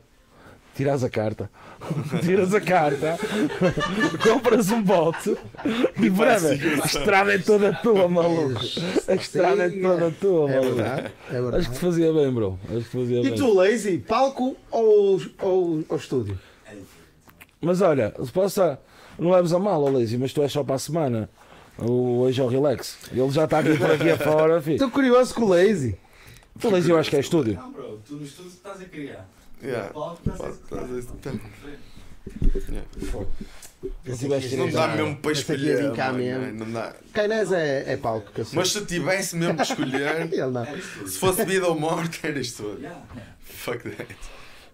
Tiras 0.76 1.02
a 1.02 1.08
carta. 1.10 1.50
Tiras 2.22 2.52
a 2.54 2.60
carta. 2.60 3.18
compras 4.22 4.70
um 4.70 4.82
bote. 4.82 5.36
E 6.00 6.10
brava, 6.10 6.48
a 6.48 6.54
estrada 6.86 7.34
é 7.34 7.38
toda 7.38 7.72
tua, 7.74 8.08
maluco. 8.08 8.60
A 9.08 9.14
estrada 9.14 9.64
é 9.64 9.70
toda 9.70 10.10
tua, 10.10 10.50
É 10.50 10.54
maluco. 10.60 10.74
verdade. 10.76 11.00
É 11.00 11.06
Acho 11.08 11.34
que 11.36 11.40
verdade. 11.42 11.70
te 11.72 11.78
fazia 11.78 12.12
bem, 12.12 12.30
bro. 12.32 12.58
Acho 12.64 12.74
que 12.78 12.84
te 12.90 12.98
fazia 12.98 13.20
E 13.20 13.22
bem. 13.22 13.34
tu, 13.34 13.54
Lazy, 13.54 13.98
palco 13.98 14.56
ou, 14.70 15.20
ou, 15.40 15.84
ou 15.88 15.96
estúdio? 15.96 16.38
Mas 17.60 17.80
olha, 17.80 18.12
se 18.22 18.30
possa, 18.30 18.78
não 19.18 19.30
leves 19.30 19.52
a 19.52 19.58
mal, 19.58 19.82
Lazy, 19.90 20.18
mas 20.18 20.32
tu 20.32 20.42
és 20.42 20.52
só 20.52 20.62
para 20.62 20.74
a 20.74 20.78
semana. 20.78 21.28
O, 21.78 22.20
hoje 22.20 22.40
é 22.40 22.44
o 22.44 22.48
relax. 22.48 22.96
Ele 23.12 23.30
já 23.30 23.44
está 23.44 23.58
aqui 23.60 23.76
por 23.76 23.90
aqui 23.90 24.10
afora, 24.10 24.60
filho. 24.62 24.74
Estou 24.74 24.90
curioso 24.90 25.34
com 25.34 25.42
o 25.42 25.48
Lazy. 25.48 25.96
O 26.62 26.68
Lazy 26.68 26.90
eu 26.90 26.98
acho 26.98 27.10
que 27.10 27.16
é 27.16 27.20
estúdio. 27.20 27.54
Não, 27.54 27.72
bro, 27.72 28.00
tu 28.06 28.14
no 28.16 28.24
estúdio 28.24 28.50
estás 28.50 28.80
a 28.80 28.84
criar. 28.84 29.26
Yeah. 29.62 29.92
A 29.94 30.98
executar. 30.98 31.34
Não 34.56 34.70
dá 34.70 34.88
mesmo 34.88 35.16
para 35.16 35.32
escolher. 35.32 35.76
vir 35.76 35.92
cá 35.92 36.06
mano, 36.06 36.18
mesmo. 36.18 36.64
Não 36.64 36.72
dá. 36.72 36.94
Cainés 37.12 37.52
é, 37.52 37.92
é 37.92 37.96
palco 37.96 38.32
que 38.32 38.40
eu 38.40 38.44
sei. 38.44 38.58
Mas 38.58 38.72
se 38.72 38.78
eu 38.78 38.86
tivesse 38.86 39.36
mesmo 39.36 39.56
que 39.56 39.62
escolher, 39.62 40.28
se 41.06 41.18
fosse 41.18 41.44
vida 41.44 41.66
ou 41.68 41.78
morte, 41.78 42.20
era 42.22 42.38
isto 42.38 42.62
tudo. 42.62 42.80
Yeah. 42.80 43.02
Fuck 43.40 43.88
that. 43.90 44.16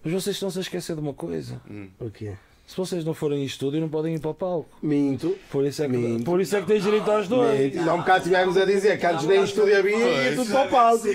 Mas 0.03 0.13
vocês 0.13 0.35
estão-se 0.35 0.57
a 0.57 0.61
esquecer 0.61 0.95
de 0.95 1.01
uma 1.01 1.13
coisa. 1.13 1.61
O 1.99 2.09
quê? 2.09 2.33
Se 2.65 2.77
vocês 2.77 3.03
não 3.03 3.13
forem 3.13 3.41
em 3.43 3.45
estúdio, 3.45 3.81
não 3.81 3.89
podem 3.89 4.15
ir 4.15 4.19
para 4.19 4.31
o 4.31 4.33
palco. 4.33 4.69
Minto. 4.81 5.37
Por 5.51 5.65
isso 5.65 5.83
é 5.83 5.87
que, 5.87 5.97
Minto. 5.97 6.23
por 6.23 6.39
isso 6.39 6.55
é 6.55 6.61
que 6.61 6.67
tens 6.67 6.83
direito 6.83 7.11
aos 7.11 7.27
dois. 7.27 7.73
Minto. 7.73 7.89
Há 7.89 7.93
um 7.93 7.99
bocado 7.99 8.17
estivemos 8.19 8.57
a 8.57 8.65
dizer 8.65 8.97
que 8.99 9.05
antes 9.05 9.25
nem 9.25 9.41
em 9.41 9.43
estúdio 9.43 9.77
havia 9.77 9.97
ia 9.97 10.35
tudo 10.35 10.49
para 10.49 10.65
o 10.65 10.69
palco. 10.69 11.07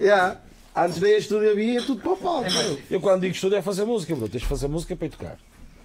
Yeah. 0.00 0.40
Antes 0.78 1.00
nem 1.00 1.14
em 1.14 1.18
estúdio 1.18 1.50
havia 1.50 1.72
ia 1.74 1.82
tudo 1.82 2.00
para 2.00 2.12
o 2.12 2.16
palco. 2.16 2.48
Eu 2.90 3.00
quando 3.00 3.22
digo 3.22 3.34
estúdio 3.34 3.58
é 3.58 3.62
fazer 3.62 3.84
música, 3.84 4.14
bro. 4.14 4.28
Tens 4.28 4.42
de 4.42 4.46
fazer 4.46 4.68
música 4.68 4.94
para 4.94 5.06
ir 5.06 5.10
tocar. 5.10 5.38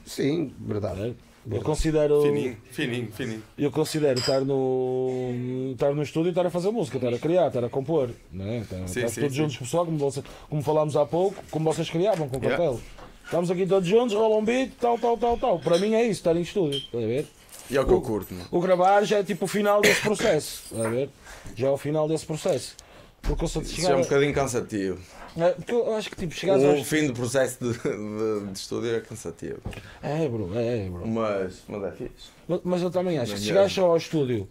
Sim, 0.05 0.53
verdade. 0.59 1.15
Eu 1.49 1.61
considero. 1.61 2.21
Fininho, 2.21 2.57
fininho, 2.71 3.11
fininho. 3.11 3.43
Eu 3.57 3.71
considero 3.71 4.19
estar 4.19 4.41
no, 4.41 5.71
estar 5.73 5.93
no 5.93 6.03
estúdio 6.03 6.29
e 6.29 6.31
estar 6.31 6.45
a 6.45 6.49
fazer 6.49 6.71
música, 6.71 6.97
estar 6.97 7.13
a 7.13 7.17
criar, 7.19 7.47
estar 7.47 7.63
a 7.63 7.69
compor. 7.69 8.11
Né? 8.31 8.59
Estar, 8.59 8.77
Sim, 8.87 8.99
estar 8.99 9.09
sim, 9.09 9.21
todos 9.21 9.35
sim. 9.35 9.41
juntos 9.41 9.57
com 9.57 9.63
o 9.63 9.67
pessoal, 9.67 9.85
como, 9.85 9.97
você, 9.97 10.23
como 10.49 10.61
falámos 10.61 10.95
há 10.95 11.05
pouco, 11.05 11.43
como 11.51 11.65
vocês 11.65 11.89
criavam 11.89 12.29
com 12.29 12.37
o 12.37 12.39
Yeah. 12.39 12.57
papel. 12.63 12.79
Estamos 13.25 13.49
aqui 13.51 13.65
todos 13.65 13.89
juntos, 13.89 14.13
rola 14.15 14.37
um 14.37 14.45
beat, 14.45 14.71
tal, 14.79 14.97
tal, 14.97 15.17
tal, 15.17 15.37
tal. 15.37 15.59
Para 15.59 15.77
mim 15.79 15.93
é 15.95 16.03
isso, 16.03 16.19
estar 16.19 16.35
em 16.35 16.41
estúdio. 16.41 16.79
Está 16.79 16.97
a 16.99 17.01
ver? 17.01 17.27
E 17.71 17.75
é 17.77 17.81
o 17.81 17.85
que 17.85 17.93
eu 17.93 18.01
curto, 18.01 18.33
mano. 18.33 18.47
O 18.51 18.59
gravar 18.61 19.03
já 19.03 19.17
é 19.19 19.23
tipo 19.23 19.45
o 19.45 19.47
final 19.47 19.81
desse 19.81 20.01
processo. 20.01 20.63
Está 20.71 20.87
a 20.87 20.89
ver? 20.89 21.09
Já 21.55 21.67
é 21.67 21.71
o 21.71 21.77
final 21.77 22.07
desse 22.07 22.25
processo. 22.25 22.75
Porque 23.23 23.43
eu 23.45 23.47
sou 23.47 23.61
de 23.61 23.69
Isso 23.69 23.77
chegar. 23.77 23.93
é 23.93 23.95
um 23.95 24.01
bocadinho 24.01 24.33
cansativo. 24.33 24.99
É, 25.35 25.49
porque 25.51 25.71
eu 25.71 25.95
acho 25.95 26.09
que 26.11 26.15
tipo, 26.17 26.33
chegares 26.35 26.61
O 26.63 26.67
aos. 26.71 26.87
fim 26.87 27.07
do 27.07 27.13
processo 27.13 27.57
de, 27.59 27.73
de, 27.73 28.47
de 28.51 28.57
estúdio 28.59 28.95
é 28.95 28.99
cansativo. 28.99 29.59
É, 30.03 30.27
bro, 30.27 30.51
é, 30.53 30.87
bro. 30.89 31.07
Mas, 31.07 31.63
mas 31.67 31.83
é 31.85 31.91
fixe. 31.91 32.29
Mas, 32.47 32.59
mas 32.63 32.81
eu 32.83 32.91
também 32.91 33.17
acho 33.17 33.31
que 33.33 33.39
se 33.39 33.45
Não 33.45 33.47
chegares 33.53 33.73
só 33.73 33.85
ao 33.85 33.97
estúdio, 33.97 34.47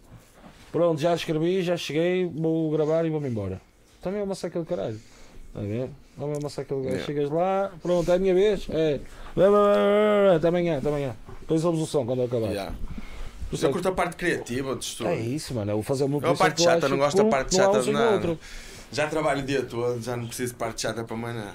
pronto, 0.71 0.99
já 0.99 1.13
escrevi, 1.13 1.61
já 1.61 1.77
cheguei, 1.77 2.25
vou 2.25 2.69
gravar 2.71 3.05
e 3.05 3.09
vou-me 3.09 3.29
embora. 3.29 3.61
Também 4.01 4.19
é 4.19 4.23
uma 4.23 4.35
seca 4.35 4.59
do 4.59 4.65
caralho. 4.65 4.99
Está 5.47 5.59
a 5.59 5.63
ver? 5.63 5.89
Também 6.17 6.35
é 6.35 6.39
uma 6.39 6.49
seca 6.49 6.75
do 6.75 6.81
caralho. 6.81 6.99
Yeah. 6.99 7.05
Chegas 7.05 7.29
lá, 7.29 7.71
pronto, 7.81 8.11
é 8.11 8.15
a 8.15 8.19
minha 8.19 8.33
vez. 8.33 8.67
É. 8.69 8.99
Até 10.35 10.47
amanhã, 10.47 10.79
até 10.79 10.87
amanhã. 10.89 11.15
Depois 11.41 11.63
ouves 11.63 11.81
o 11.81 11.85
som 11.85 12.05
quando 12.05 12.19
eu 12.19 12.25
acabar. 12.25 12.47
Yeah. 12.49 12.75
Isso 13.53 13.65
Eu 13.65 13.69
é 13.69 13.71
curto 13.71 13.87
a 13.87 13.91
parte 13.91 14.15
criativa 14.15 14.75
de 14.75 14.83
estúdio. 14.83 15.11
É 15.11 15.15
isso, 15.19 15.53
mano. 15.53 15.71
É 15.71 15.73
o 15.73 15.83
fazer 15.83 16.03
uma 16.03 16.19
Eu 16.21 16.31
a 16.31 16.35
parte 16.35 16.63
chata, 16.63 16.89
não 16.89 16.97
gosto 16.97 17.17
da 17.17 17.25
parte 17.25 17.55
chata 17.55 17.81
de 17.81 17.91
nada. 17.91 18.37
Já 18.91 19.07
trabalho 19.07 19.41
o 19.41 19.45
dia 19.45 19.63
todo, 19.63 20.01
já 20.01 20.15
não 20.15 20.27
preciso 20.27 20.53
de 20.53 20.59
parte 20.59 20.81
chata 20.81 21.03
para 21.03 21.15
mais 21.15 21.35
nada. 21.35 21.53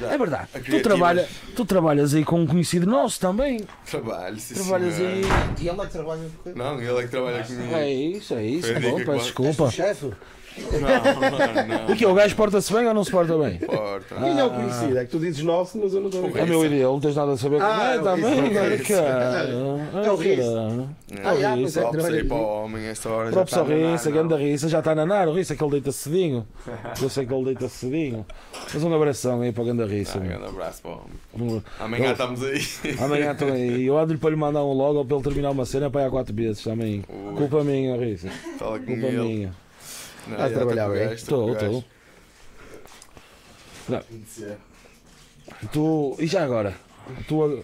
É 0.00 0.16
verdade. 0.16 0.48
Tu, 0.64 0.80
trabalha, 0.80 1.28
tu 1.56 1.64
trabalhas 1.64 2.14
aí 2.14 2.24
com 2.24 2.40
um 2.40 2.46
conhecido 2.46 2.86
nosso 2.86 3.18
também. 3.18 3.66
Trabalho, 3.84 4.38
sim, 4.38 4.54
Trabalhas 4.54 4.94
senhor. 4.94 5.10
aí. 5.10 5.22
E 5.60 5.68
ele 5.68 5.80
é 5.80 5.86
que 5.86 5.92
trabalha 5.92 6.30
com 6.44 6.50
Não, 6.50 6.80
ele 6.80 6.98
é 6.98 7.02
que 7.02 7.08
trabalha 7.08 7.44
comigo. 7.44 7.74
É 7.74 7.90
isso, 7.90 8.34
é 8.34 8.44
isso. 8.44 8.70
A 8.70 8.78
Bom, 8.78 8.96
peço 9.04 9.24
desculpa. 9.24 9.70
chefe. 9.70 10.12
Não, 10.72 11.68
não, 11.68 11.86
não. 11.86 11.92
O 11.92 11.96
que 11.96 12.06
O 12.06 12.14
gajo 12.14 12.34
porta-se 12.36 12.72
bem 12.72 12.86
ou 12.86 12.94
não 12.94 13.04
se 13.04 13.10
porta 13.10 13.36
bem? 13.38 13.58
Porta. 13.58 14.14
Quem 14.16 14.38
é 14.38 14.44
o 14.44 14.50
conhecido? 14.50 14.98
É 14.98 15.04
que 15.04 15.10
tu 15.10 15.18
dizes 15.18 15.42
nosso, 15.42 15.78
mas 15.78 15.92
eu 15.94 16.00
não 16.00 16.08
estou 16.08 16.24
a 16.24 16.38
É 16.40 16.46
meu 16.46 16.64
ideal, 16.64 16.92
não 16.92 17.00
tens 17.00 17.16
nada 17.16 17.32
a 17.32 17.36
saber 17.36 17.58
com 17.58 17.64
Ah, 17.64 17.92
é, 17.92 17.96
é 17.96 18.00
o 18.00 18.04
cara, 18.04 18.18
é 18.18 18.76
o 18.76 18.84
cara. 18.84 19.48
É 19.48 20.10
o. 20.10 20.88
Ah, 21.24 21.30
Ah, 21.30 21.36
já, 21.36 21.54
Riz, 21.54 21.74
pois 21.74 21.76
é. 21.76 21.80
Só 21.80 22.24
para 22.28 22.34
o 22.36 22.64
homem, 22.64 22.84
esta 22.86 23.08
hora 23.08 23.28
está 23.30 23.46
só 23.46 23.62
Rissa, 23.64 24.10
não. 24.10 24.16
ganda 24.16 24.36
Rissa, 24.36 24.68
já 24.68 24.78
está 24.80 24.94
na 24.94 25.06
Nara, 25.06 25.30
o 25.30 25.34
Rissa 25.34 25.54
que 25.56 25.62
ele 25.62 25.72
deita 25.72 25.92
cedinho. 25.92 26.46
Eu 27.00 27.08
sei 27.08 27.24
que 27.26 27.32
ele 27.32 27.44
deita 27.46 27.68
cedinho. 27.68 28.26
Mas 28.72 28.82
um 28.82 28.94
abração 28.94 29.40
aí 29.40 29.52
para 29.52 29.62
a 29.62 29.66
ganda 29.66 29.86
Rissa. 29.86 30.18
Ah, 30.18 30.20
meu. 30.20 30.28
grande 30.30 30.46
abraço 30.46 30.82
para 30.82 30.90
o 30.90 30.94
homem. 30.94 31.56
Um- 31.56 31.62
Amanhã 31.84 32.12
estamos 32.12 32.42
aí. 32.44 32.60
Amanhã 33.00 33.32
estou 33.32 33.48
aí. 33.52 33.86
Eu 33.86 33.98
ando-lhe 33.98 34.18
para 34.18 34.30
lhe 34.30 34.36
mandar 34.36 34.64
um 34.64 34.72
logo 34.72 34.98
ou 34.98 35.04
para 35.04 35.16
ele 35.16 35.24
terminar 35.24 35.50
uma 35.50 35.64
cena 35.64 35.90
para 35.90 36.02
ir 36.02 36.06
há 36.06 36.10
quatro 36.10 36.34
vezes 36.34 36.62
também. 36.62 37.02
Culpa 37.36 37.62
minha, 37.64 37.96
Rissa. 37.96 38.28
Fala 38.58 38.78
com 38.78 38.86
Culpa 38.86 39.06
ele. 39.06 39.18
minha. 39.22 39.52
Não, 40.28 40.34
Estás 40.34 40.52
a 40.52 40.54
trabalhar 40.56 40.88
bem? 40.90 41.12
estou 41.12 41.52
Estou. 41.52 41.84
Tu, 45.72 46.16
e 46.18 46.26
já 46.26 46.44
agora? 46.44 46.74
Tu, 47.26 47.62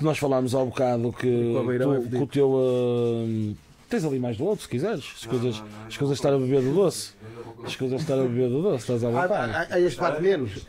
nós 0.00 0.16
falámos 0.18 0.54
há 0.54 0.60
um 0.60 0.66
bocado 0.66 1.12
que, 1.12 1.54
é 1.54 1.78
tu, 1.78 2.08
que 2.08 2.16
o 2.16 2.26
teu. 2.26 2.50
hum, 2.50 3.54
tens 3.88 4.04
ali 4.04 4.18
mais 4.18 4.36
do 4.38 4.44
outro 4.46 4.62
se 4.62 4.68
quiseres. 4.68 5.04
As 5.20 5.26
coisas, 5.26 5.62
as 5.86 5.96
coisas 5.96 6.16
estar 6.16 6.32
a 6.32 6.38
beber 6.38 6.62
do 6.62 6.74
doce. 6.74 7.12
As 7.62 7.76
coisas 7.76 8.00
estar 8.00 8.14
a 8.14 8.22
beber 8.22 8.48
do 8.48 8.62
doce, 8.62 8.78
estás 8.84 9.04
à 9.04 9.08
Ah, 9.08 9.10
vontade. 9.26 9.52
ah, 9.54 9.66
ah, 9.70 9.80
este 9.80 9.98
parte 9.98 10.22
menos. 10.22 10.66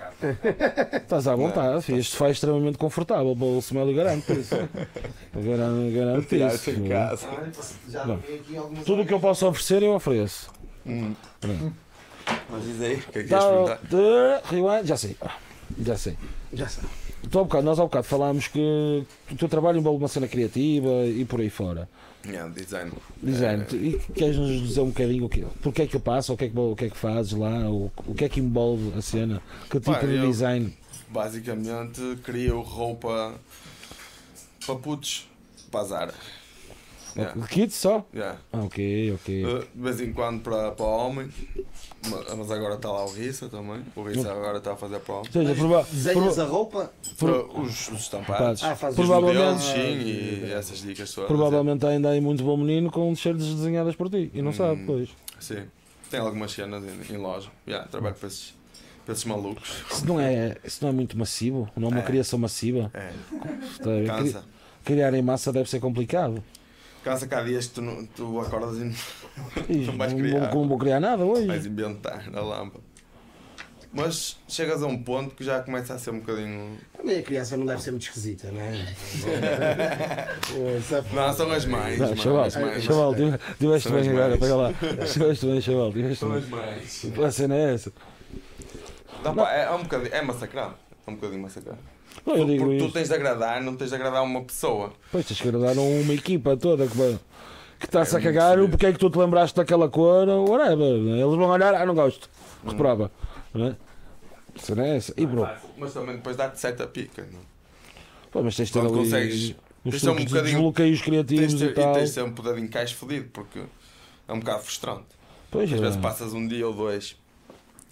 Estás 0.93 1.27
à 1.27 1.35
vontade, 1.35 1.81
filho. 1.83 1.99
Este 1.99 2.15
faz 2.15 2.33
extremamente 2.33 2.77
confortável 2.77 3.35
para 3.35 3.45
o 3.45 3.59
Smell 3.59 3.89
e 3.91 3.93
garanto 3.93 4.31
isso. 4.33 4.55
Garanto, 5.35 5.93
garanto 5.93 6.27
Tirar 6.29 6.53
isso. 6.55 6.69
em 6.69 6.87
casa. 6.87 7.27
Já 7.89 8.05
Não. 8.05 8.15
vi 8.17 8.35
aqui 8.35 8.55
algumas 8.57 8.85
Tudo 8.85 9.01
o 9.01 9.05
que 9.05 9.13
eu 9.13 9.19
posso 9.19 9.45
oferecer, 9.47 9.83
eu 9.83 9.93
ofereço. 9.93 10.49
Mas 12.49 12.63
diz 12.63 12.81
aí, 12.81 12.95
o 12.95 12.99
que 13.11 13.19
é 13.19 13.23
que 13.23 13.29
queres 13.29 13.43
perguntar? 13.45 13.79
de- 13.83 14.49
rewind, 14.55 14.87
já 14.87 14.97
sei. 14.97 15.15
Ah, 15.21 15.37
Já 15.79 15.97
sei. 15.97 16.17
Já 16.53 16.67
sabe. 16.67 16.87
Tu, 17.29 17.39
há 17.39 17.43
bocado, 17.43 17.63
nós 17.65 17.79
há 17.79 17.83
bocado 17.83 18.05
falámos 18.05 18.47
que 18.47 19.03
o 19.31 19.35
teu 19.35 19.49
trabalho 19.49 19.79
envolve 19.79 20.01
uma 20.03 20.07
cena 20.07 20.27
criativa 20.27 21.05
e 21.07 21.25
por 21.25 21.39
aí 21.41 21.49
fora. 21.49 21.89
Yeah, 22.25 22.51
design. 22.53 22.91
Design. 23.21 23.65
Eh, 23.71 23.75
E 23.75 23.99
queres 24.13 24.37
nos 24.37 24.61
dizer 24.67 24.81
um 24.81 24.87
bocadinho 24.87 25.25
o 25.25 25.29
que, 25.29 25.45
porque 25.61 25.83
é 25.83 25.87
que 25.87 25.97
passa, 25.99 26.33
o 26.33 26.37
que 26.37 26.45
é 26.45 26.49
que, 26.49 26.57
o 26.57 26.75
que, 26.75 26.85
é 26.85 26.89
que 26.89 26.97
fazes 26.97 27.33
lá, 27.33 27.69
o, 27.69 27.91
o 28.07 28.13
que 28.15 28.25
é 28.25 28.29
que 28.29 28.39
envolve 28.39 28.93
a 28.97 29.01
cena, 29.01 29.41
que 29.69 29.79
tipo 29.79 29.91
Pá, 29.91 29.99
de 29.99 30.19
design. 30.21 30.75
basicamente 31.09 32.01
crio 32.23 32.61
roupa 32.61 33.35
para 34.65 34.75
putos, 34.75 35.27
para 35.71 35.81
azar. 35.81 36.13
Yeah. 37.17 37.39
De 37.41 37.47
Kids 37.47 37.75
só? 37.75 38.05
Yeah. 38.13 38.37
Ah, 38.51 38.59
ok, 38.63 39.13
ok. 39.13 39.45
Uh, 39.45 39.59
De 39.73 39.81
vez 39.81 40.01
em 40.01 40.11
quando 40.11 40.41
para, 40.41 40.71
para 40.71 40.85
homem, 40.85 41.29
ma- 42.09 42.35
mas 42.35 42.51
agora 42.51 42.75
está 42.75 42.91
lá 42.91 43.05
o 43.05 43.09
Rissa 43.13 43.47
também. 43.47 43.81
O 43.95 44.03
Rissa 44.03 44.31
agora 44.31 44.57
está 44.57 44.73
a 44.73 44.75
fazer 44.75 44.99
para 44.99 45.15
homem. 45.15 45.27
Ou 45.33 45.41
seja, 45.45 45.55
prova 45.55 45.87
Desenhas 45.89 46.35
prova- 46.35 46.41
a 46.43 46.45
roupa? 46.45 46.91
Para 47.17 47.61
os, 47.61 47.89
os 47.89 47.99
estampados, 48.01 48.63
Ah, 48.63 48.75
fazes 48.75 48.99
os 48.99 49.05
provavelmente, 49.05 49.39
modelos, 49.39 49.63
sim, 49.63 50.45
e 50.47 50.51
essas 50.51 50.79
dicas 50.81 51.11
todas. 51.13 51.27
provavelmente 51.29 51.85
ainda 51.85 52.11
há 52.13 52.19
muito 52.19 52.43
bom 52.43 52.57
menino 52.57 52.91
com 52.91 53.13
t-shirts 53.13 53.45
desenhadas 53.45 53.95
por 53.95 54.09
ti 54.09 54.29
e 54.33 54.41
não 54.41 54.51
sabe, 54.51 54.81
Hum. 54.81 54.85
pois. 54.85 55.09
Sim. 55.39 55.63
Tem 56.11 56.19
algumas 56.19 56.51
cenas 56.51 56.83
em, 56.83 57.13
em 57.13 57.17
loja. 57.17 57.49
Yeah, 57.65 57.87
trabalho 57.87 58.15
para 58.15 58.27
esses, 58.27 58.53
para 59.05 59.13
esses 59.13 59.23
malucos. 59.25 59.69
Isso 59.89 60.05
não, 60.05 60.19
é, 60.19 60.57
isso 60.65 60.79
não 60.81 60.89
é 60.89 60.93
muito 60.93 61.17
massivo, 61.17 61.69
não 61.77 61.87
é 61.87 61.91
uma 61.91 61.99
É. 62.01 62.03
criação 62.03 62.37
massiva. 62.37 62.91
É. 62.93 63.11
Criar 64.83 65.13
em 65.13 65.21
massa 65.21 65.51
deve 65.51 65.69
ser 65.69 65.79
complicado. 65.79 66.43
Cansa 67.05 67.27
que 67.27 67.35
há 67.35 67.43
dias 67.43 67.67
que 67.67 67.75
tu, 67.75 67.81
não- 67.83 68.03
tu 68.07 68.39
acordas 68.41 68.77
e 68.79 69.71
Ih, 69.71 69.85
Não 69.85 69.95
vais 69.95 70.11
não, 70.11 70.19
criar. 70.19 70.49
vou, 70.49 70.61
não 70.63 70.69
vou 70.69 70.77
criar 70.79 70.99
nada 70.99 71.23
hoje. 71.23 71.45
vais 71.45 71.63
inventar 71.65 72.29
na 72.31 72.41
lâmpada. 72.41 72.83
Mas 73.93 74.37
chegas 74.47 74.81
a 74.83 74.87
um 74.87 75.01
ponto 75.01 75.35
que 75.35 75.43
já 75.43 75.61
começa 75.61 75.93
a 75.93 75.99
ser 75.99 76.09
um 76.09 76.19
bocadinho. 76.19 76.77
Também 76.97 77.19
a 77.19 77.21
criança 77.21 77.55
não 77.55 77.65
deve 77.65 77.81
ser 77.81 77.91
muito 77.91 78.03
esquisita, 78.07 78.51
não 78.51 78.59
é? 78.59 78.73
Não, 81.13 81.33
são 81.33 81.49
as 81.51 81.65
mães. 81.65 81.99
Não, 81.99 82.15
chaval, 82.15 82.49
mães. 82.59 82.83
chaval, 82.83 83.15
tive- 83.15 83.37
tiveste 83.59 83.89
bem 83.91 84.09
agora, 84.09 84.37
pega 84.37 84.55
lá. 84.55 84.73
Tiveste 84.73 85.45
bem, 85.45 85.61
chaval, 85.61 85.93
tiveste 85.93 86.19
São 86.19 86.33
as 86.33 86.43
bem. 86.43 86.59
mães. 86.59 87.05
A 87.23 87.31
cena 87.31 87.55
é 87.55 87.73
essa. 87.75 87.93
Dá 89.23 89.31
pá, 89.31 89.53
é, 89.53 89.63
é 89.65 89.71
um 89.71 89.83
bocadinho, 89.83 90.13
é 90.13 90.21
massacrado. 90.21 90.73
É 91.07 91.11
um 91.11 91.15
bocadinho 91.15 91.41
massacrado. 91.43 91.79
Não, 92.25 92.35
eu 92.35 92.45
digo 92.45 92.65
Porque 92.65 92.77
tu 92.77 92.91
tens 92.91 93.07
de 93.07 93.13
agradar, 93.15 93.61
não 93.61 93.75
tens 93.75 93.89
de 93.89 93.95
agradar 93.95 94.23
uma 94.23 94.43
pessoa. 94.43 94.93
Pois 95.11 95.25
tens 95.25 95.41
que 95.41 95.47
agradar 95.47 95.77
uma 95.77 96.13
equipa 96.13 96.55
toda 96.57 96.87
que, 96.87 96.95
vai- 96.97 97.19
que 97.79 97.85
está-se 97.85 98.15
É 98.15 98.19
a 98.19 98.21
cagar 98.21 98.59
o 98.59 98.69
porque 98.69 98.85
é 98.85 98.91
que 98.93 98.99
tu 98.99 99.09
te 99.09 99.17
lembraste 99.17 99.55
daquela 99.55 99.89
cor 99.89 100.27
ou 100.27 100.49
whatever. 100.49 100.85
Eles 100.95 101.35
vão 101.35 101.49
olhar, 101.49 101.73
ah, 101.73 101.85
não 101.85 101.95
gosto. 101.95 102.29
Hum. 102.63 102.69
Reprova. 102.69 103.11
Não 103.53 103.67
é? 103.67 103.75
É 104.77 104.95
essa. 104.97 105.13
E 105.17 105.25
bro, 105.25 105.47
Mas 105.77 105.93
também 105.93 106.15
depois 106.15 106.35
dá-te 106.37 106.59
certa 106.59 106.87
pica. 106.87 107.27
Não? 107.31 107.39
pô, 108.31 108.41
mas 108.43 108.55
tens 108.55 108.67
de 108.67 108.73
ter 108.73 108.79
ali 108.79 108.89
consegues- 108.89 109.55
os 109.83 109.91
tens 109.91 110.01
de 110.01 110.09
um 110.09 110.15
de 110.15 110.25
bocadinho- 110.25 110.43
desbloqueios 110.43 111.01
criativos 111.01 111.45
Tens 111.53 111.59
de 111.59 111.65
e 111.65 111.73
ter, 111.73 111.81
e 111.81 111.83
tal. 111.83 111.93
tens 111.93 112.09
de 112.09 112.15
ter 112.15 112.23
um 112.23 112.31
poder 112.33 112.55
de 112.55 112.61
encaixe 112.61 112.93
fodido, 112.93 113.29
porque 113.31 113.59
é 114.27 114.33
um 114.33 114.39
bocado 114.39 114.63
frustrante. 114.63 115.05
Pois 115.51 115.71
Às 115.71 115.77
é, 115.79 115.81
vezes 115.81 115.97
passas 115.97 116.33
um 116.33 116.47
dia 116.47 116.65
ou 116.67 116.73
dois 116.73 117.15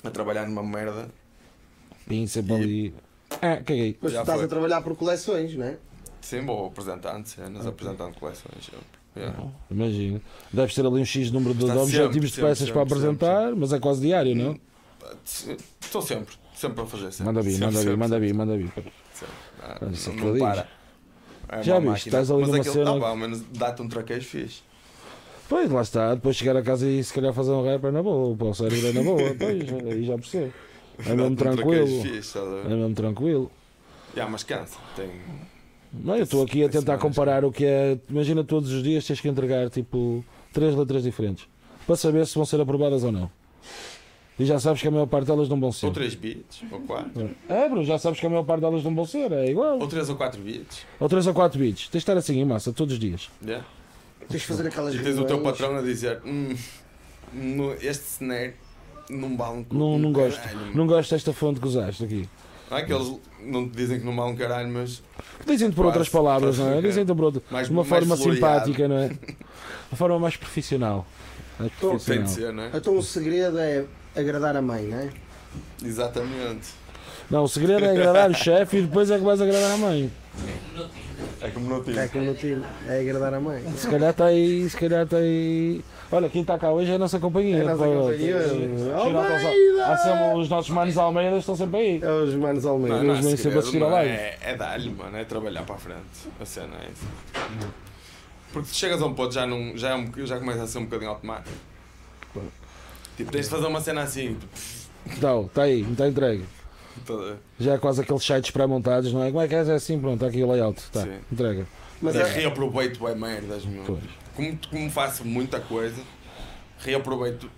a 0.04 0.10
trabalhar 0.10 0.46
numa 0.48 0.64
merda 0.64 1.08
sempre 2.28 2.54
E- 2.54 2.56
ali. 2.56 2.96
Ah, 3.42 3.58
caguei. 3.58 3.98
Mas 4.02 4.12
tu 4.12 4.16
Já 4.16 4.22
estás 4.22 4.38
foi. 4.38 4.46
a 4.46 4.50
trabalhar 4.50 4.82
por 4.82 4.96
coleções, 4.96 5.56
não 5.56 5.66
é? 5.66 5.78
Sim, 6.22 6.46
vou 6.46 6.68
apresentando 6.68 7.26
cenas, 7.26 7.66
apresentando 7.68 8.14
coleções 8.18 8.66
sempre. 8.66 9.04
Yeah. 9.16 9.44
Imagino. 9.70 10.22
Deves 10.52 10.74
ter 10.74 10.86
ali 10.86 11.02
um 11.02 11.06
X 11.06 11.30
número 11.32 11.54
de, 11.54 11.66
objetivos 11.66 11.92
sempre, 12.12 12.20
de 12.30 12.42
peças 12.42 12.58
sempre, 12.60 12.74
para 12.74 12.84
sempre, 12.84 12.94
apresentar, 12.94 13.56
mas 13.56 13.72
é 13.74 13.80
quase 13.80 14.02
diário, 14.02 14.36
não? 14.36 14.60
Estou 15.82 16.02
sempre, 16.02 16.36
sempre 16.56 16.82
a 16.82 16.86
fazer 16.86 17.12
sempre. 17.12 17.26
Manda 17.26 17.42
vir, 17.42 17.52
sempre, 17.52 17.66
manda 17.66 17.80
vir, 17.80 17.84
sempre, 17.84 17.98
manda 17.98 18.20
vir, 18.20 18.28
sempre, 18.28 18.38
manda 18.38 18.58
vir. 18.58 18.72
sempre. 19.14 19.36
Ah, 19.62 19.78
é 19.82 20.16
não, 20.26 20.32
não 20.34 20.40
para. 20.40 20.68
É 21.50 21.62
Já 21.64 21.80
viste, 21.80 22.08
estás 22.08 22.32
ali 22.32 22.40
Mas 22.42 22.50
numa 22.50 22.60
aquilo, 22.62 22.74
cena- 22.74 22.92
ah, 22.96 23.00
pá, 23.00 23.08
ao 23.10 23.16
menos 23.18 23.42
dá-te 23.52 23.82
um 23.82 23.88
traquejo 23.88 24.26
fixe. 24.28 24.62
Pois, 25.48 25.70
lá 25.70 25.82
está. 25.82 26.16
Depois 26.16 26.36
chegar 26.36 26.56
a 26.58 26.64
casa 26.64 26.88
e 26.88 27.04
se 27.04 27.14
calhar 27.14 27.34
fazer 27.34 27.52
um 27.52 27.64
rap 27.64 27.84
é 27.86 27.92
na 27.92 28.02
boa, 28.02 28.36
para 28.36 28.48
o 28.48 28.54
cérebro 28.56 28.88
é 28.88 28.94
na 28.94 29.04
boa. 29.04 29.20
Pois, 29.38 29.74
aí 29.94 30.06
já 30.06 30.16
percebo. 30.16 30.54
É 31.00 31.14
mesmo 31.16 31.36
traquejo 31.36 31.64
tranquilo. 31.64 32.04
ver? 32.04 32.72
É 32.72 32.76
mesmo 32.76 32.96
tranquilo. 32.96 33.52
Yeah, 34.14 34.32
mas 34.32 34.44
cansa. 34.44 34.78
Tem... 34.96 35.10
Não, 35.92 36.16
eu 36.16 36.24
estou 36.24 36.44
aqui 36.44 36.64
a 36.64 36.70
tentar 36.70 36.98
comparar 36.98 37.46
o 37.46 37.52
que 37.52 37.66
é. 37.66 37.98
Imagina 38.10 38.44
todos 38.44 38.72
os 38.72 38.82
dias 38.84 39.06
tens 39.06 39.20
que 39.22 39.28
entregar 39.28 39.70
tipo 39.70 40.24
três 40.52 40.76
letras 40.76 41.04
diferentes 41.04 41.48
para 41.86 41.96
saber 41.96 42.26
se 42.26 42.36
vão 42.36 42.46
ser 42.46 42.60
aprovadas 42.62 43.04
ou 43.04 43.12
não. 43.12 43.30
E 44.40 44.46
já 44.46 44.60
sabes 44.60 44.82
que 44.82 44.88
a 44.88 44.92
maior 44.92 45.06
parte 45.06 45.28
delas 45.28 45.48
não 45.48 45.60
vão 45.60 45.72
ser. 45.72 45.86
Ou 45.86 45.92
3 45.92 46.16
bits, 46.16 46.64
ou 46.72 46.80
4. 46.82 47.30
É, 47.48 47.70
bro, 47.70 47.84
já 47.84 48.00
sabes 48.00 48.20
que 48.20 48.26
a 48.26 48.30
maior 48.30 48.44
parte 48.44 48.62
delas 48.62 48.84
não 48.84 48.96
vão 48.96 49.06
ser, 49.06 49.32
é 49.32 49.52
igual. 49.52 49.80
Ou 49.80 49.88
3 49.88 50.10
ou 50.10 50.16
4 50.16 50.42
bits. 50.42 50.86
Ou 51.00 51.08
3 51.08 51.28
ou 51.28 51.34
4 51.36 51.60
bits. 51.60 51.82
Tens 51.84 51.92
de 51.92 51.98
estar 52.00 52.18
assim 52.18 52.40
em 52.40 52.46
massa 52.46 52.74
todos 52.74 52.94
os 52.94 53.00
dias. 53.00 53.30
Yeah. 53.46 53.64
Tens 54.28 54.42
de 54.42 54.48
fazer 54.48 54.68
aquelas 54.68 54.96
E 54.96 55.00
tens 55.00 55.20
o 55.20 55.26
teu 55.26 55.42
patrão 55.42 55.76
a 55.78 55.82
dizer: 55.82 56.20
hum, 56.26 56.56
no- 57.32 57.74
este 57.74 58.06
snare 58.08 58.56
não 59.10 59.36
vale 59.38 59.58
um 59.60 59.66
Não, 59.72 59.98
não 60.00 60.12
gosto. 60.12 60.42
caralho." 60.42 60.76
Não 60.76 60.88
gosto 60.88 61.12
desta 61.12 61.34
fonte 61.34 61.60
que 61.60 61.68
usaste 61.68 62.04
aqui. 62.04 62.30
Não 62.72 62.78
é 62.78 62.82
que 62.84 62.94
eles 62.94 63.20
não 63.46 63.70
te 63.70 63.76
dizem 63.76 64.00
que 64.00 64.06
não 64.06 64.16
vale 64.16 64.32
um 64.32 64.36
caralho, 64.36 64.70
mas 64.70 65.04
Dizem-te 65.46 65.76
por 65.76 65.86
outras 65.86 66.10
palavras, 66.10 66.58
não 66.58 66.74
é? 66.74 66.82
Dizem-te 66.82 67.14
por 67.14 67.26
outra, 67.26 67.42
Mais- 67.52 67.68
de 67.68 67.74
uma 67.74 67.84
mais 67.84 67.90
forma 67.90 68.18
floreado. 68.18 68.66
simpática, 68.66 68.88
não 68.88 68.98
é? 68.98 69.06
Uma 69.92 69.98
forma 69.98 70.20
mais 70.20 70.36
profissional. 70.38 71.06
Mais 71.60 71.72
Então, 71.78 71.90
tem 71.92 71.98
de 72.00 72.06
profissional. 72.06 72.28
ser, 72.28 72.54
não 72.54 72.64
é? 72.64 72.72
Então 72.74 72.98
o 72.98 73.04
segredo 73.04 73.60
é 73.60 73.86
agradar 74.16 74.56
a 74.56 74.62
mãe, 74.62 74.84
não 74.88 74.98
é? 74.98 75.10
Exatamente. 75.84 76.70
Não, 77.30 77.44
o 77.44 77.48
segredo 77.48 77.86
é 77.86 77.92
agradar 77.92 78.30
o 78.32 78.34
chefe 78.34 78.78
e 78.78 78.82
depois 78.84 79.10
é 79.12 79.18
que 79.18 79.24
vais 79.24 79.40
agradar 79.42 79.72
a 79.72 79.78
mãe. 79.78 80.12
É 81.42 81.50
como 81.50 81.70
não 81.70 81.84
tive. 81.84 82.00
É 82.00 82.08
como 82.08 82.24
eu 82.26 82.34
digo, 82.34 82.64
é 82.88 83.00
agradar 83.02 83.34
a 83.34 83.40
mãe. 83.40 83.64
Se 83.78 83.88
calhar 83.88 84.12
está 84.12 84.26
aí, 84.26 84.68
se 84.70 84.78
calhar 84.78 85.04
está 85.04 85.18
aí. 85.18 85.84
Olha, 86.14 86.30
quem 86.30 86.42
está 86.42 86.60
cá 86.60 86.72
hoje 86.72 86.92
é 86.92 86.96
a 86.96 87.00
nossa 87.00 87.20
companhia. 87.20 87.58
É 87.58 87.62
a 87.62 87.64
nossa 87.64 87.84
Pô, 87.86 88.02
companhia. 88.02 88.40
Sempre 88.48 90.38
os 90.38 90.48
nossos 90.48 90.70
manos 90.70 90.96
Almeida 90.96 91.38
estão 91.38 91.56
sempre 91.56 91.78
aí. 91.80 92.00
É 92.04 92.12
os 92.12 92.36
manos 92.36 92.66
Almeida. 92.68 92.98
Não, 92.98 93.04
não, 93.04 93.14
Eles 93.16 93.26
vêm 93.26 93.34
é 93.34 93.38
sempre 93.38 93.58
assistir 93.58 93.80
segredo, 93.80 93.96
a 93.96 93.98
mano. 93.98 94.08
live. 94.10 94.22
É, 94.22 94.38
é 94.44 94.56
dar-lhe, 94.56 94.90
mano, 94.92 95.18
é 95.18 95.24
trabalhar 95.24 95.64
para 95.64 95.74
a 95.74 95.78
frente. 95.80 96.00
A 96.40 96.46
cena 96.46 96.76
é 96.82 96.92
isso. 96.92 97.08
Porque 98.52 98.68
se 98.68 98.76
chegas 98.76 99.02
a 99.02 99.08
um 99.08 99.14
ponto 99.16 99.34
já, 99.34 99.48
não, 99.48 99.76
já, 99.76 99.90
é 99.90 99.96
um, 99.96 100.12
já 100.24 100.38
começa 100.38 100.62
a 100.62 100.68
ser 100.68 100.78
um 100.78 100.84
bocadinho 100.84 101.10
automático. 101.10 101.56
Tipo, 103.18 103.32
tens 103.32 103.46
de 103.46 103.50
fazer 103.52 103.66
uma 103.66 103.82
cena 103.82 104.04
assim. 104.04 104.36
Tipo, 104.36 105.18
Então, 105.18 105.46
está 105.46 105.64
aí, 105.64 105.82
está 105.82 106.08
entregue. 106.08 106.46
Já 107.60 107.74
é 107.74 107.78
quase 107.80 108.02
aqueles 108.02 108.24
sites 108.24 108.52
pré-montados, 108.52 109.12
não 109.12 109.24
é? 109.24 109.32
Como 109.32 109.42
é 109.42 109.48
que 109.48 109.56
é? 109.56 109.66
É 109.68 109.72
assim, 109.74 110.00
pronto, 110.00 110.14
está 110.16 110.28
aqui 110.28 110.44
o 110.44 110.52
layout. 110.52 110.80
Tá, 110.92 111.02
Sim. 111.02 111.16
entrega. 111.32 111.66
Mas 112.04 112.16
e 112.16 112.20
é, 112.20 112.24
reaproveito 112.24 113.08
é 113.08 113.16
merdas, 113.16 113.66
meu. 113.66 113.84
Pois. 113.84 114.04
Como, 114.36 114.60
como 114.70 114.90
faço 114.92 115.26
muita 115.26 115.60
coisa, 115.60 116.02
reaproveito 116.80 117.50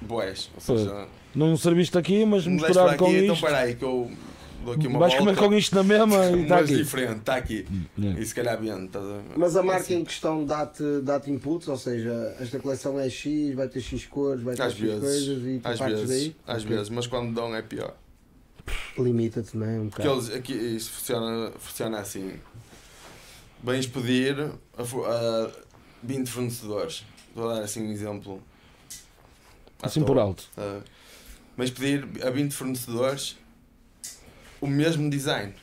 boés. 0.00 0.50
Ou 0.54 0.60
seja, 0.60 1.06
Não 1.34 1.56
serviste 1.56 1.96
aqui, 1.98 2.24
mas 2.24 2.46
me 2.46 2.54
misturado 2.54 2.88
aqui, 2.90 2.98
com 2.98 3.08
então 3.10 3.20
isto. 3.22 3.34
espera 3.34 3.58
aí 3.58 3.74
que 3.76 3.84
eu 3.84 4.10
dou 4.64 4.74
aqui 4.74 4.86
uma 4.86 4.98
Vais 5.00 5.12
volta. 5.14 5.34
comer 5.34 5.48
com 5.48 5.54
isto 5.54 5.74
na 5.74 5.82
mesma 5.82 6.24
e 6.26 6.42
está 6.42 6.56
mas 6.60 6.64
aqui. 6.70 6.76
diferente, 6.76 7.18
está 7.18 7.36
aqui. 7.36 7.66
Yeah. 7.98 8.20
E 8.20 8.24
se 8.26 8.34
calhar 8.34 8.60
vendo, 8.60 8.84
estás 8.86 9.04
a 9.04 9.08
ver? 9.08 9.22
mas 9.36 9.56
a 9.56 9.60
É 9.60 9.62
marca 9.62 9.82
assim. 9.82 9.94
em 9.96 10.04
questão 10.04 10.44
dá-te 10.44 10.82
dá 11.02 11.20
inputs, 11.26 11.68
ou 11.68 11.76
seja, 11.76 12.36
esta 12.40 12.58
coleção 12.58 12.98
é 12.98 13.08
X, 13.10 13.54
vai 13.54 13.68
ter 13.68 13.80
X 13.80 14.06
cores, 14.06 14.42
vai 14.42 14.54
ter 14.54 14.62
Às 14.62 14.72
X 14.72 14.80
vezes, 14.80 15.00
coisas 15.00 15.46
e 15.46 15.58
tu 15.58 15.68
às 15.68 15.78
partes 15.78 16.00
vezes, 16.00 16.08
daí. 16.24 16.36
às 16.46 16.62
Ok. 16.64 16.76
vezes, 16.76 16.88
mas 16.90 17.06
quando 17.06 17.34
dão 17.34 17.54
é 17.54 17.62
pior. 17.62 17.94
Limita-te, 18.98 19.56
não 19.56 19.66
é? 19.66 19.78
Um 19.80 19.88
Porque 19.88 20.02
bocado. 20.06 20.20
eles, 20.26 20.34
aqui, 20.36 20.52
isto 20.52 20.92
funciona, 20.92 21.50
funciona 21.58 21.98
assim. 21.98 22.32
Vens 23.62 23.86
pedir 23.86 24.40
a, 24.40 24.82
a 24.82 25.52
20 26.02 26.28
fornecedores. 26.28 27.04
Vou 27.34 27.48
dar 27.48 27.62
assim 27.62 27.86
um 27.86 27.92
exemplo. 27.92 28.42
Assim 29.80 30.00
toa. 30.00 30.06
por 30.06 30.18
alto. 30.18 30.48
Uh, 30.56 30.82
vens 31.56 31.70
pedir 31.70 32.26
a 32.26 32.30
20 32.30 32.52
fornecedores 32.52 33.36
o 34.60 34.66
mesmo 34.66 35.08
design. 35.08 35.54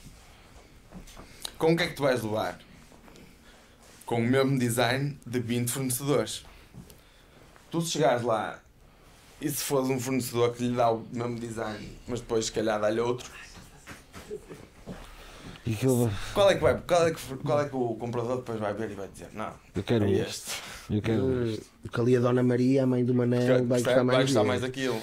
Com 1.58 1.74
o 1.74 1.78
que 1.78 1.84
é 1.84 1.88
que 1.88 1.96
tu 1.96 2.04
vais 2.04 2.24
levar? 2.24 2.60
Com 4.06 4.22
o 4.22 4.26
mesmo 4.26 4.58
design 4.58 5.18
de 5.26 5.40
20 5.40 5.70
fornecedores. 5.70 6.46
Tu 7.70 7.82
se 7.82 7.92
chegares 7.92 8.24
lá 8.24 8.60
e 9.42 9.50
se 9.50 9.64
fores 9.64 9.90
um 9.90 10.00
fornecedor 10.00 10.54
que 10.54 10.64
lhe 10.64 10.76
dá 10.76 10.92
o 10.92 11.06
mesmo 11.12 11.40
design, 11.40 11.98
mas 12.08 12.20
depois 12.20 12.46
se 12.46 12.52
calhar 12.52 12.80
dá-lhe 12.80 13.00
outro, 13.00 13.30
E 15.70 15.74
aquilo, 15.74 16.10
qual 16.34 16.50
é, 16.50 16.56
que 16.56 16.62
vai, 16.62 16.82
qual, 16.82 17.08
é 17.08 17.12
que, 17.12 17.36
qual 17.46 17.62
é 17.62 17.70
que 17.70 17.76
o 17.76 17.94
comprador 17.94 18.38
depois 18.38 18.60
vai 18.60 18.74
ver 18.74 18.90
e 18.90 18.96
vai 18.96 19.08
dizer? 19.08 19.28
Não, 19.34 19.52
eu 19.76 19.84
quero 19.84 20.06
é 20.06 20.12
este. 20.14 20.26
este. 20.28 20.52
Eu 20.90 21.00
quero 21.00 21.44
este. 21.46 21.62
Porque 21.84 22.02
ali 22.02 22.18
a 22.18 22.20
Dona 22.20 22.42
Maria, 22.42 22.84
a 22.84 22.86
mãe 22.88 23.06
do 23.06 23.14
Manel, 23.14 23.46
vai 23.46 23.80
Vai 23.80 23.82
gostar 23.84 24.04
mais. 24.04 24.22
gostar 24.24 24.40
dele. 24.40 24.48
mais 24.48 24.62
daquilo. 24.62 25.00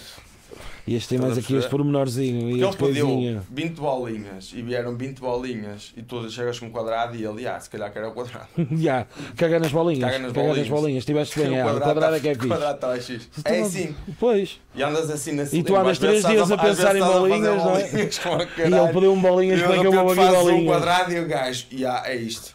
E 0.86 0.94
este 0.94 1.08
tem 1.08 1.18
mais 1.18 1.36
aqui 1.36 1.56
este 1.56 1.68
pormenorzinho 1.68 2.48
e 2.56 2.60
Porque 2.60 2.84
ele 2.84 2.92
pediu 2.92 3.06
coisinha. 3.08 3.42
20 3.50 3.74
bolinhas 3.80 4.52
e 4.54 4.62
vieram 4.62 4.96
20 4.96 5.18
bolinhas 5.18 5.92
e 5.96 6.02
tu 6.02 6.30
chegas 6.30 6.60
com 6.60 6.66
um 6.66 6.70
quadrado 6.70 7.16
e 7.16 7.24
ele, 7.24 7.44
ah, 7.48 7.58
se 7.58 7.68
calhar 7.68 7.92
quero 7.92 8.08
o 8.08 8.12
quadrado. 8.12 8.46
Já, 8.72 9.04
caga 9.36 9.58
nas 9.58 9.72
bolinhas. 9.72 10.04
Caga 10.12 10.18
nas 10.20 10.32
Caga 10.32 10.46
bolinhas. 10.46 10.68
bolinhas. 10.68 11.04
Tiveste 11.04 11.40
bem, 11.40 11.50
O 11.50 11.54
é, 11.56 11.64
o 11.64 11.80
quadrado 11.80 12.00
tá- 12.00 12.16
é 12.16 12.20
que 12.20 12.28
é 12.28 12.32
o 12.32 12.34
fixe. 12.36 12.48
quadrado 12.48 12.74
está. 12.96 13.14
Então, 13.38 13.52
É 13.52 13.60
assim. 13.62 13.94
Pois. 14.20 14.60
E 14.76 14.82
andas 14.84 15.10
assim 15.10 15.32
nesse 15.32 15.58
E 15.58 15.62
tu 15.64 15.74
andas 15.74 15.90
Às 15.92 15.98
vezes 15.98 16.22
três 16.22 16.34
dias 16.36 16.48
estás 16.50 16.52
a 16.52 16.62
pensar 16.70 16.96
em 16.96 17.00
bolinhas, 17.00 17.56
não 17.64 17.76
é? 17.76 17.88
bolinhas 17.88 18.20
E 18.56 18.62
ele 18.62 18.92
pediu 18.92 19.12
um 19.12 19.20
bolinhas, 19.20 19.58
E 19.58 19.62
como 19.64 19.74
é 19.74 19.78
que 19.80 19.86
eu 19.86 19.92
vou 19.92 20.00
abrir 20.02 20.14
fazes 20.16 20.38
um 20.38 20.42
bolinhas? 20.44 20.66
quadrado 20.66 21.12
e 21.12 21.18
o 21.18 21.26
gajo, 21.26 21.66
e 21.72 21.84
ah, 21.84 22.02
é 22.06 22.14
isto. 22.14 22.54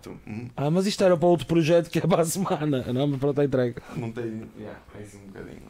Tu, 0.00 0.16
hum, 0.24 0.48
Ah, 0.56 0.70
mas 0.70 0.86
isto 0.86 1.02
era 1.02 1.16
para 1.16 1.26
outro 1.26 1.46
projeto 1.46 1.90
que 1.90 1.98
é 1.98 2.02
para 2.02 2.22
a 2.22 2.24
semana. 2.24 2.84
Não, 2.94 3.08
mas 3.08 3.18
pronto, 3.18 3.40
é 3.40 3.44
entregue. 3.44 3.74
não 3.96 4.12
tem. 4.12 4.48
Yeah, 4.56 4.78
é 4.96 5.02
assim 5.02 5.18
um 5.18 5.26
bocadinho. 5.32 5.62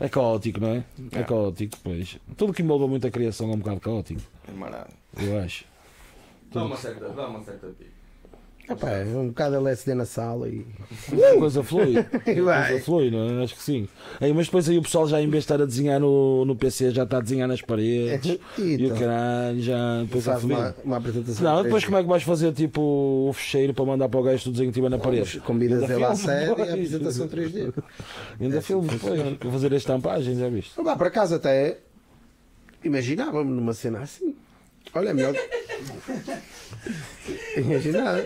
É 0.00 0.08
caótico, 0.08 0.58
não 0.60 0.68
é? 0.70 0.84
É 1.12 1.20
É. 1.20 1.24
caótico, 1.24 1.76
pois. 1.84 2.18
Tudo 2.36 2.52
que 2.54 2.62
envolve 2.62 2.86
muita 2.88 3.10
criação 3.10 3.50
é 3.50 3.54
um 3.54 3.58
bocado 3.58 3.80
caótico, 3.80 4.20
É 4.48 4.52
marado. 4.52 4.92
eu 5.20 5.38
acho. 5.38 5.64
Dá 6.52 6.64
uma 6.64 6.76
certa, 6.76 7.08
dá 7.10 7.28
uma 7.28 7.42
certa 7.44 7.66
pica. 7.68 7.99
Epá, 8.70 8.90
é 8.90 9.04
um 9.04 9.28
bocado 9.28 9.56
LSD 9.56 9.94
na 9.94 10.04
sala 10.04 10.48
e. 10.48 10.64
A 11.34 11.38
coisa 11.38 11.62
flui. 11.62 11.94
E 12.26 12.38
A 12.48 12.68
coisa 12.68 12.84
flui, 12.84 13.10
não 13.10 13.40
é? 13.40 13.42
Acho 13.44 13.56
que 13.56 13.62
sim. 13.62 13.88
Aí, 14.20 14.32
mas 14.32 14.46
depois 14.46 14.68
aí 14.68 14.78
o 14.78 14.82
pessoal 14.82 15.08
já 15.08 15.20
em 15.20 15.28
vez 15.28 15.44
de 15.44 15.52
estar 15.52 15.60
a 15.60 15.66
desenhar 15.66 15.98
no, 15.98 16.44
no 16.44 16.54
PC 16.54 16.92
já 16.92 17.02
está 17.02 17.18
a 17.18 17.20
desenhar 17.20 17.48
nas 17.48 17.60
paredes. 17.60 18.38
E 18.58 18.76
o 18.76 18.86
Então, 18.86 18.98
caralho, 18.98 19.60
já 19.60 20.02
depois 20.02 20.24
fodido. 20.24 20.54
uma, 20.54 20.74
uma 20.84 20.96
apresentação. 20.98 21.44
Não, 21.56 21.62
depois 21.62 21.84
como 21.84 21.96
é 21.96 22.02
que 22.02 22.08
vais 22.08 22.22
fazer 22.22 22.52
tipo 22.52 22.80
o 23.28 23.32
fecheiro 23.32 23.74
para 23.74 23.84
mandar 23.84 24.08
para 24.08 24.20
o 24.20 24.22
gajo 24.22 24.44
do 24.44 24.52
desenho 24.52 24.70
que 24.70 24.74
tiver 24.74 24.88
na 24.90 24.98
parede? 24.98 25.42
Ainda 25.48 25.94
ele 25.94 26.04
à 26.04 26.14
série 26.14 26.60
e 26.60 26.62
a 26.62 26.72
apresentação 26.74 27.28
3D. 27.28 27.72
Ainda 28.40 28.62
filme 28.62 28.88
depois, 28.88 29.36
para 29.36 29.50
fazer 29.50 29.72
a 29.72 29.76
estampagem, 29.76 30.38
já 30.38 30.48
viste? 30.48 30.72
Vá 30.82 30.94
para 30.96 31.10
casa 31.10 31.36
até. 31.36 31.78
Imaginava-me 32.84 33.50
numa 33.50 33.72
cena 33.74 34.00
assim. 34.00 34.34
Olha, 34.94 35.10
é 35.10 35.14
melhor. 35.14 35.34
Imaginava. 37.56 38.22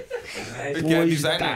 Que 0.87 0.95
é 0.95 1.05
designer. 1.05 1.49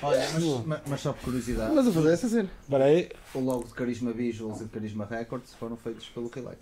Tá. 0.00 0.06
Olha, 0.06 0.28
mas, 0.32 0.44
mas- 0.66 0.80
mas 0.86 1.00
só 1.00 1.12
por 1.12 1.24
curiosidade, 1.24 1.74
Mas 1.74 1.88
a 1.88 1.92
fazer 1.92 2.12
essa 2.12 2.28
cena. 2.28 2.48
Espera 2.62 2.84
aí. 2.84 3.08
o 3.34 3.40
logo 3.40 3.64
de 3.64 3.74
Carisma 3.74 4.12
Visuals 4.12 4.60
e 4.60 4.64
de 4.64 4.70
Carisma 4.70 5.04
Records 5.10 5.54
foram 5.54 5.76
feitos 5.76 6.06
pelo 6.08 6.28
Relax. 6.28 6.58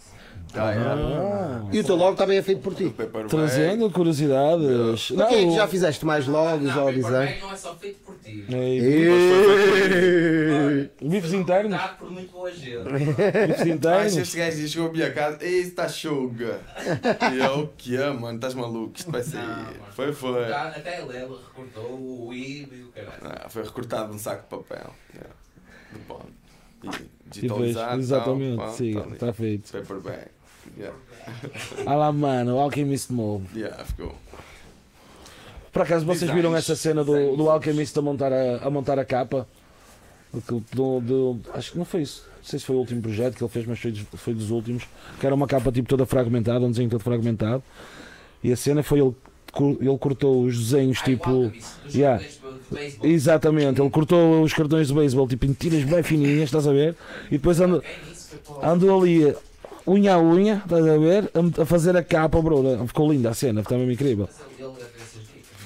Ah, 0.54 0.72
é. 0.72 0.78
Ah, 0.78 1.62
E 1.72 1.80
o 1.80 1.84
teu 1.84 1.96
logo 1.96 2.16
também 2.16 2.38
é 2.38 2.42
feito 2.42 2.62
por 2.62 2.74
ti. 2.74 2.92
Trazendo 3.28 3.90
curiosidades. 3.90 5.12
Quem 5.28 5.52
é 5.52 5.56
já 5.56 5.68
fizeste 5.68 6.04
mais 6.06 6.26
logos 6.26 6.74
Não, 6.74 6.86
ou 6.86 6.92
design? 6.92 7.38
Não 7.40 7.52
é 7.52 7.56
só 7.56 7.74
feito 7.76 7.98
por 8.04 8.14
ti. 8.24 8.44
É, 8.50 8.76
E- 8.76 10.06
Bifes 11.08 11.32
internos? 11.32 11.72
Dado 11.72 11.98
por 11.98 12.10
muito 12.10 12.32
boa 12.32 12.50
gente. 12.52 12.84
Bifes 12.88 13.14
Ah, 13.18 13.56
se 13.62 13.70
internos? 13.70 14.16
este 14.16 14.36
gajo 14.36 14.68
chegou 14.68 14.88
à 14.88 14.92
minha 14.92 15.12
casa, 15.12 15.38
ei, 15.40 15.60
está 15.60 15.88
chuga. 15.88 16.60
E 17.32 17.38
eu, 17.38 17.60
o 17.64 17.68
que 17.76 17.96
é, 17.96 18.10
mano? 18.10 18.36
Estás 18.36 18.54
maluco? 18.54 18.92
Isto 18.96 19.10
vai 19.10 19.22
sair. 19.22 19.46
Não. 19.46 19.66
Foi, 19.92 20.12
foi. 20.12 20.48
Já 20.48 20.68
Até 20.68 21.00
ele 21.00 21.16
ele 21.16 21.34
recortou 21.46 22.26
o 22.28 22.34
IB 22.34 22.76
e 22.76 22.82
o 22.82 22.88
caralho. 22.88 23.25
Ah, 23.26 23.48
foi 23.48 23.62
recortado 23.64 24.12
num 24.12 24.18
saco 24.18 24.42
de 24.42 24.48
papel. 24.48 24.90
Yeah. 25.14 25.34
De 25.92 25.98
pó. 26.00 26.20
E 26.84 26.88
digitalizado. 27.30 28.00
exatamente, 28.00 28.56
tal, 28.58 28.72
sim, 28.72 28.94
tá 28.94 29.06
está 29.14 29.32
feito. 29.32 29.72
Paper 29.72 30.00
bag. 30.00 30.26
Yeah. 30.78 30.96
Ah 31.86 31.94
lá, 31.94 32.12
mano, 32.12 32.54
o 32.56 32.58
Alchemist 32.60 33.10
Mold. 33.12 33.46
Yeah, 33.54 33.84
ficou. 33.84 34.14
Por 35.72 35.82
acaso 35.82 36.04
vocês 36.06 36.20
Designs, 36.20 36.36
viram 36.36 36.56
essa 36.56 36.74
cena 36.76 37.02
do, 37.04 37.36
do. 37.36 37.50
Alchemist 37.50 37.98
a 37.98 38.02
montar 38.02 38.32
a, 38.32 38.58
a 38.64 38.70
montar 38.70 38.98
a 38.98 39.04
capa? 39.04 39.46
Do- 40.72 41.00
do- 41.00 41.40
acho 41.54 41.72
que 41.72 41.78
não 41.78 41.84
foi 41.84 42.02
isso. 42.02 42.24
Não 42.38 42.44
sei 42.44 42.58
se 42.60 42.64
foi 42.64 42.76
o 42.76 42.78
último 42.78 43.02
projeto 43.02 43.36
que 43.36 43.42
ele 43.42 43.50
fez, 43.50 43.66
mas 43.66 43.78
foi 43.78 43.90
dos, 43.90 44.02
foi 44.14 44.34
dos 44.34 44.50
últimos. 44.50 44.84
Que 45.18 45.26
era 45.26 45.34
uma 45.34 45.46
capa 45.46 45.72
tipo 45.72 45.88
toda 45.88 46.06
fragmentada, 46.06 46.64
um 46.64 46.70
desenho 46.70 46.88
todo 46.90 47.00
fragmentado. 47.02 47.62
E 48.42 48.52
a 48.52 48.56
cena 48.56 48.82
foi 48.82 49.00
ele, 49.00 49.14
ele 49.80 49.98
cortou 49.98 50.44
os 50.44 50.56
desenhos 50.56 51.00
tipo. 51.00 51.52
Yeah. 51.92 52.24
Exatamente, 53.02 53.80
ele 53.80 53.90
cortou 53.90 54.42
os 54.42 54.52
cartões 54.52 54.88
de 54.88 54.94
beisebol 54.94 55.28
tipo 55.28 55.46
em 55.46 55.52
tiras 55.52 55.84
bem 55.84 56.02
fininhas, 56.02 56.44
estás 56.44 56.66
a 56.66 56.72
ver? 56.72 56.96
E 57.26 57.38
depois 57.38 57.60
andou, 57.60 57.82
andou 58.62 59.02
ali 59.02 59.34
unha 59.86 60.14
a 60.14 60.18
unha, 60.18 60.56
estás 60.64 60.86
a 60.86 60.98
ver? 60.98 61.30
A, 61.60 61.64
fazer 61.64 61.96
a 61.96 62.02
capa, 62.02 62.40
bro. 62.42 62.86
Ficou 62.86 63.12
linda 63.12 63.30
a 63.30 63.34
cena, 63.34 63.60
está 63.60 63.76
mesmo 63.76 63.92
incrível. 63.92 64.28
Dicas. 64.28 64.96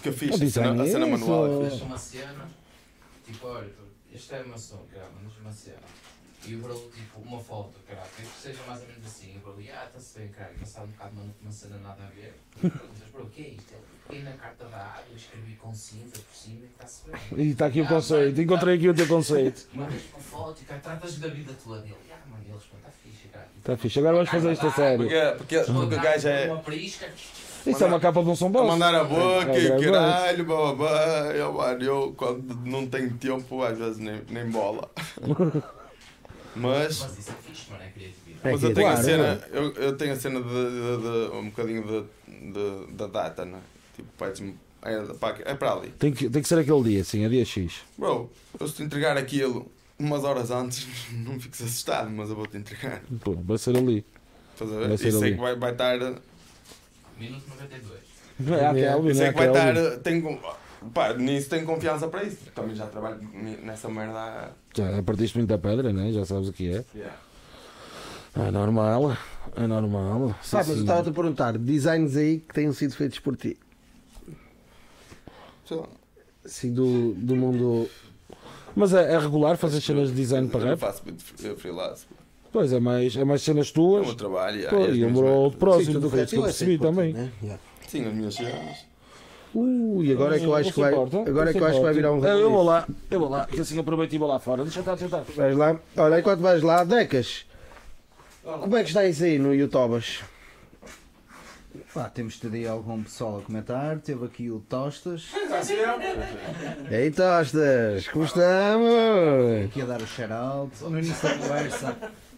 Fica 0.00 0.10
O 0.10 0.12
fixe. 0.12 0.44
A 0.44 0.50
cena, 0.50 0.82
a 0.82 0.86
é 0.86 0.90
cena 0.90 1.06
manual 1.06 1.64
é 1.64 1.70
fixe. 1.70 1.82
uma 1.82 1.98
cena, 1.98 2.48
tipo, 3.26 3.46
olha, 3.46 3.68
este 4.14 4.34
é 4.34 4.42
maçom, 4.44 4.80
mas 5.22 5.36
uma 5.38 5.52
cena. 5.52 5.76
E 6.46 6.54
o 6.54 6.58
bro, 6.60 6.74
tipo, 6.94 7.20
uma 7.20 7.38
foto, 7.38 7.74
caralho, 7.86 8.08
que 8.16 8.42
seja 8.42 8.60
mais 8.66 8.80
ou 8.80 8.88
menos 8.88 9.06
assim. 9.06 9.34
E 9.34 9.36
o 9.36 9.40
bro, 9.40 9.54
ah, 9.58 9.84
está-se 9.86 10.18
bem, 10.18 10.28
caralho, 10.28 10.58
passado 10.58 10.88
um 10.88 10.92
bocado 10.92 11.12
uma, 11.16 11.34
uma 11.42 11.52
cena 11.52 11.78
nada 11.78 12.02
a 12.02 12.10
ver. 12.10 12.34
Mas, 12.62 13.10
bro, 13.12 13.24
o 13.24 13.30
que 13.30 13.42
é 13.42 13.48
isto? 13.48 13.74
Peguei 14.10 14.24
na 14.24 14.32
carta 14.32 14.64
da 14.66 14.76
água, 14.78 15.04
escrevi 15.16 15.54
com 15.54 15.72
cinza 15.74 16.12
por 16.18 16.34
cima 16.36 16.60
e 16.62 16.66
está-se 16.66 17.10
bem. 17.10 17.46
E 17.46 17.50
está 17.52 17.66
aqui 17.66 17.80
o 17.80 17.86
conceito, 17.88 18.40
encontrei 18.40 18.76
aqui 18.76 18.88
o 18.88 18.94
teu 18.94 19.06
conceito. 19.06 19.66
Mandas 19.74 20.02
uma 20.12 20.20
foto 20.20 20.60
e 20.62 20.64
cara, 20.64 20.80
tratas 20.80 21.16
da 21.18 21.28
vida 21.28 21.52
tua 21.62 21.78
dele. 21.78 21.96
Ah, 22.12 22.16
mano, 22.30 22.44
eles, 22.48 22.62
está 22.62 22.90
fixe, 23.02 23.28
cara. 23.28 23.48
Está 23.58 23.76
fixe, 23.76 23.98
agora 23.98 24.14
vamos 24.16 24.30
fazer 24.30 24.52
isto 24.52 24.66
a 24.66 24.72
sério. 24.72 24.98
Porque, 25.08 25.34
porque, 25.38 25.58
porque 25.72 25.94
o 25.94 26.00
gajo 26.00 26.28
é. 26.28 26.46
Uma 26.46 26.60
prisca. 26.60 27.08
Isso 27.66 27.84
é 27.84 27.86
uma 27.86 28.00
capa 28.00 28.22
de 28.22 28.28
um 28.30 28.34
som 28.34 28.50
boss. 28.50 28.66
mandar 28.66 28.94
a 28.94 29.04
boca 29.04 29.52
É, 29.52 29.60
e 29.60 29.66
é, 29.66 29.76
é, 29.76 29.90
caralho, 29.92 30.44
babá. 30.46 31.26
Eu, 31.34 31.52
mano, 31.52 31.82
eu 31.84 32.14
quando 32.16 32.54
não 32.64 32.86
tenho 32.86 33.12
tempo, 33.18 33.62
às 33.62 33.76
vezes 33.76 33.98
nem, 33.98 34.22
nem 34.30 34.48
bola. 34.50 34.90
Mas, 36.56 37.00
Mas 37.00 37.18
isso 37.18 37.30
é 37.30 37.34
fixe, 37.46 37.70
mano, 37.70 37.82
é 37.84 37.88
criatividade. 37.90 38.40
É 38.42 38.52
mas 38.52 38.62
eu 38.62 38.68
que- 38.70 38.74
tenho 38.74 38.88
a 38.88 38.96
cena, 38.96 39.40
eu, 39.52 39.72
eu 39.74 39.96
tenho 39.96 40.12
a 40.12 40.16
cena 40.16 40.40
de, 40.40 40.48
de- 40.48 41.02
de- 41.02 41.36
um 41.36 41.44
bocadinho 41.50 42.08
da 42.92 43.06
data, 43.06 43.44
né? 43.44 43.58
Tipo, 44.00 44.08
pedes-me, 44.18 44.54
é, 44.82 44.94
é 45.44 45.54
para 45.54 45.72
ali. 45.72 45.90
Tem 45.98 46.12
que, 46.12 46.28
tem 46.30 46.40
que 46.42 46.48
ser 46.48 46.58
aquele 46.58 46.82
dia, 46.84 47.04
sim, 47.04 47.24
é 47.24 47.28
dia 47.28 47.44
X. 47.44 47.80
Bro, 47.98 48.30
eu 48.58 48.66
se 48.66 48.74
te 48.76 48.82
entregar 48.82 49.16
aquilo 49.16 49.70
umas 49.98 50.24
horas 50.24 50.50
antes, 50.50 50.86
não 51.12 51.38
fiques 51.38 51.60
assustado, 51.62 52.10
mas 52.10 52.30
eu 52.30 52.36
vou 52.36 52.46
te 52.46 52.56
entregar. 52.56 53.02
Pô, 53.22 53.34
vai 53.34 53.58
ser 53.58 53.76
ali. 53.76 54.04
Estás 54.54 54.72
a 54.72 54.78
Vai 54.78 54.88
ver? 54.88 54.98
ser 54.98 55.08
E 55.08 55.12
sei 55.12 55.20
ali. 55.22 55.34
que 55.34 55.40
vai, 55.40 55.56
vai 55.56 55.72
estar. 55.72 55.98
Minuto 57.18 57.44
92. 57.50 58.00
Não 58.38 58.54
é 58.54 58.80
é 59.10 59.14
Sei 59.14 59.28
que 59.28 59.34
vai 59.36 59.48
estar. 59.48 59.98
Tenho, 59.98 60.40
pá, 60.94 61.12
nisso 61.14 61.50
tenho 61.50 61.66
confiança 61.66 62.08
para 62.08 62.24
isso. 62.24 62.38
Também 62.54 62.74
já 62.74 62.86
trabalho 62.86 63.20
nessa 63.62 63.88
merda. 63.90 64.18
há- 64.18 64.50
Já 64.74 65.02
partiste 65.02 65.36
muita 65.36 65.58
pedra, 65.58 65.92
né? 65.92 66.10
Já 66.12 66.24
sabes 66.24 66.48
o 66.48 66.52
que 66.54 66.68
é. 66.68 66.84
Yeah. 66.94 67.16
É 68.34 68.50
normal, 68.50 69.16
é 69.56 69.66
normal. 69.66 70.28
Pá, 70.28 70.42
Sim, 70.42 70.56
mas 70.56 70.68
eu 70.68 70.76
estava-te 70.80 71.10
a 71.10 71.12
perguntar, 71.12 71.58
designs 71.58 72.16
aí 72.16 72.38
que 72.38 72.54
tenham 72.54 72.72
sido 72.72 72.94
feitos 72.94 73.18
por 73.18 73.36
ti. 73.36 73.58
Lá. 75.76 75.86
Assim, 76.44 76.72
do, 76.72 77.12
do 77.14 77.36
mundo. 77.36 77.88
Mas 78.74 78.94
é, 78.94 79.12
é 79.14 79.18
regular 79.18 79.56
fazer 79.56 79.80
cenas 79.80 80.08
de 80.08 80.14
design 80.14 80.48
para 80.48 80.60
Eu 80.60 80.66
rap? 80.68 80.78
faço 80.78 81.02
muito 81.04 81.22
fre- 81.22 81.54
freelance. 81.56 82.06
Pois 82.52 82.72
é 82.72 82.80
mais, 82.80 83.16
é 83.16 83.24
mais 83.24 83.42
cenas 83.42 83.68
É 83.68 83.70
o 83.70 83.74
tuas. 83.74 84.06
meu 84.06 84.14
trabalho. 84.16 84.68
Pô, 84.70 84.86
e 84.86 84.98
e 84.98 85.04
um 85.04 85.12
de 85.50 85.56
próximo, 85.56 85.84
Sim, 85.86 85.92
tudo 85.94 86.06
o 86.06 86.10
foi 86.10 86.22
isso 86.22 86.30
que 86.30 86.36
eu 86.36 86.42
é 86.42 86.44
percebi 86.46 86.78
também. 86.78 87.12
né? 87.12 87.30
Sim, 87.86 88.06
as 88.06 88.14
minhas 88.14 88.34
cenas. 88.34 88.90
Uh, 89.54 90.02
e 90.04 90.12
agora 90.12 90.36
é 90.36 90.38
que 90.38 90.44
eu 90.44 90.54
acho 90.54 90.72
que 90.72 90.80
vai. 90.80 90.94
Agora 90.94 91.50
é 91.50 91.52
que 91.52 91.58
eu 91.58 91.66
acho 91.66 91.76
que 91.78 91.82
vai 91.84 91.92
virar 91.92 92.12
um. 92.12 92.24
Eu 92.24 92.50
vou 92.50 92.62
lá, 92.62 92.86
eu 93.10 93.18
vou 93.20 93.28
lá, 93.28 93.46
que 93.46 93.60
assim 93.60 93.78
aproveito 93.78 94.12
e 94.12 94.18
vou 94.18 94.28
lá 94.28 94.38
fora. 94.38 94.62
Deixa 94.62 94.78
eu 94.78 94.82
estar, 94.82 94.94
deixa 94.94 95.16
eu 95.16 95.20
estar. 95.20 95.32
Vais 95.32 95.56
lá. 95.56 95.78
Olha, 95.96 96.20
enquanto 96.20 96.40
vais 96.40 96.62
lá, 96.62 96.84
Decas, 96.84 97.44
como 98.44 98.76
é 98.76 98.82
que 98.82 98.88
está 98.90 99.04
isso 99.06 99.24
aí 99.24 99.38
no 99.38 99.52
YouTubas? 99.52 100.20
Pá, 101.92 102.08
temos 102.08 102.38
tido 102.38 102.54
aí 102.54 102.66
algum 102.66 103.02
pessoal 103.02 103.38
a 103.38 103.42
comentar. 103.42 103.98
Teve 104.00 104.24
aqui 104.26 104.50
o 104.50 104.60
Tostas, 104.60 105.28
Ei, 106.90 107.10
Tostas, 107.10 108.08
como 108.08 108.24
estamos? 108.24 109.64
aqui 109.66 109.82
a 109.82 109.84
dar 109.86 110.00
o 110.00 110.06
shout-out. 110.06 110.84
No 110.84 110.98
início 110.98 111.28
da 111.28 111.36
conversa, 111.36 111.96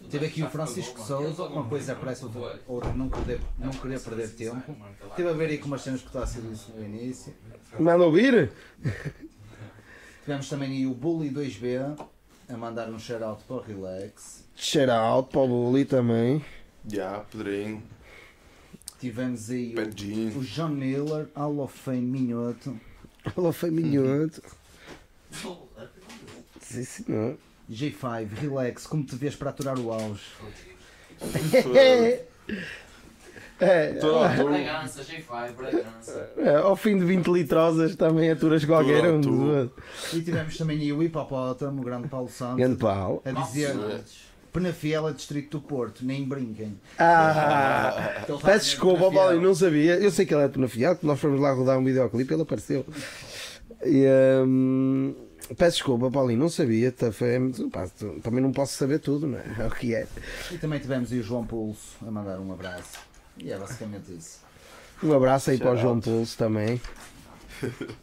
teve 0.09 0.25
aqui 0.25 0.43
o 0.43 0.49
Francisco 0.49 0.99
Souza. 1.01 1.43
Uma 1.43 1.65
coisa 1.65 1.95
parece 1.95 2.25
outra, 2.25 2.59
outra 2.67 2.93
não, 2.93 3.09
querer, 3.09 3.39
não 3.57 3.71
querer 3.71 3.99
perder 3.99 4.29
tempo. 4.29 4.75
Teve 5.15 5.29
a 5.29 5.33
ver 5.33 5.49
aí 5.49 5.57
com 5.57 5.67
umas 5.67 5.81
cenas 5.81 6.01
que 6.01 6.07
está 6.07 6.23
a 6.23 6.27
ser 6.27 6.41
disse 6.41 6.71
no 6.71 6.83
início. 6.83 7.33
Manda 7.79 8.03
ouvir? 8.03 8.51
Tivemos 10.23 10.47
também 10.49 10.71
aí 10.71 10.87
o 10.87 10.93
Bully 10.93 11.29
2B 11.29 12.07
a 12.49 12.57
mandar 12.57 12.89
um 12.89 12.97
shout-out 12.99 13.43
para 13.43 13.55
o 13.57 13.59
Relax. 13.61 14.43
Shout 14.55 14.89
out 14.89 15.29
para 15.29 15.41
o 15.41 15.47
Bully 15.47 15.85
também. 15.85 16.43
Já, 16.87 17.19
Pedrinho, 17.31 17.81
Tivemos 19.03 19.49
aí 19.49 19.75
o, 19.75 20.39
o 20.39 20.43
John 20.45 20.69
Miller, 20.69 21.27
Hall 21.35 21.59
of 21.59 21.77
Fame 21.77 21.99
Minhoto. 21.99 22.79
Alô, 23.35 23.51
foi 23.51 23.69
minhoto. 23.69 24.41
Sim, 26.61 26.85
senhor. 26.85 27.37
J5, 27.69 28.29
Relax, 28.29 28.87
como 28.87 29.03
te 29.03 29.17
vês 29.17 29.35
para 29.35 29.49
aturar 29.49 29.77
o 29.77 29.91
auge? 29.91 30.23
É, 33.59 33.93
Bragança, 33.93 35.03
G5, 35.03 35.53
Bragança. 35.53 36.33
é, 36.37 36.55
ao 36.55 36.75
fim 36.75 36.97
de 36.97 37.05
20 37.05 37.27
litrosas 37.27 37.95
também 37.95 38.29
aturas 38.31 38.65
qualquer 38.65 39.05
um. 39.05 39.69
E 40.13 40.21
tivemos 40.21 40.57
também 40.57 40.79
aí 40.79 40.91
o 40.91 41.01
Hipopótamo, 41.03 41.81
o 41.81 41.85
grande 41.85 42.07
Paulo 42.07 42.29
Santos, 42.29 42.57
Grande 42.57 42.77
pau. 42.77 43.21
a 43.23 43.31
dizer 43.31 43.75
Penafiel 44.53 45.09
é 45.09 45.13
distrito 45.13 45.57
do 45.57 45.67
Porto, 45.67 46.05
nem 46.05 46.23
brinquem. 46.23 46.79
Ah, 46.99 48.21
está 48.21 48.37
peço 48.37 48.65
desculpa, 48.65 48.99
Paulo, 48.99 49.13
Penafiel. 49.15 49.41
não 49.41 49.55
sabia. 49.55 49.95
Eu 49.95 50.11
sei 50.11 50.25
que 50.27 50.33
ele 50.33 50.43
é 50.43 50.47
Penafiel, 50.47 50.95
que 50.95 51.05
nós 51.05 51.19
fomos 51.19 51.39
lá 51.41 51.51
rodar 51.51 51.79
um 51.79 51.83
videoclipe 51.83 52.31
ele 52.31 52.43
apareceu. 52.43 52.85
E, 53.83 54.05
hum, 54.45 55.15
peço 55.57 55.77
desculpa, 55.77 56.11
Paulinho, 56.11 56.39
não 56.39 56.49
sabia. 56.49 56.91
tá, 56.91 57.07
também 58.21 58.41
não 58.41 58.51
posso 58.51 58.77
saber 58.77 58.99
tudo, 58.99 59.27
não 59.27 59.39
é? 59.39 59.43
É 59.59 59.65
o 59.67 59.71
que 59.71 59.95
é. 59.95 60.07
E 60.51 60.57
também 60.59 60.79
tivemos 60.79 61.11
aí 61.11 61.19
o 61.19 61.23
João 61.23 61.45
Pulso 61.45 61.97
a 62.05 62.11
mandar 62.11 62.39
um 62.39 62.53
abraço. 62.53 62.99
E 63.37 63.51
é 63.51 63.57
basicamente 63.57 64.13
isso. 64.15 64.39
Um 65.01 65.11
abraço 65.13 65.49
aí 65.49 65.57
para 65.57 65.71
o 65.71 65.77
João 65.77 65.99
Pulso 65.99 66.37
também. 66.37 66.79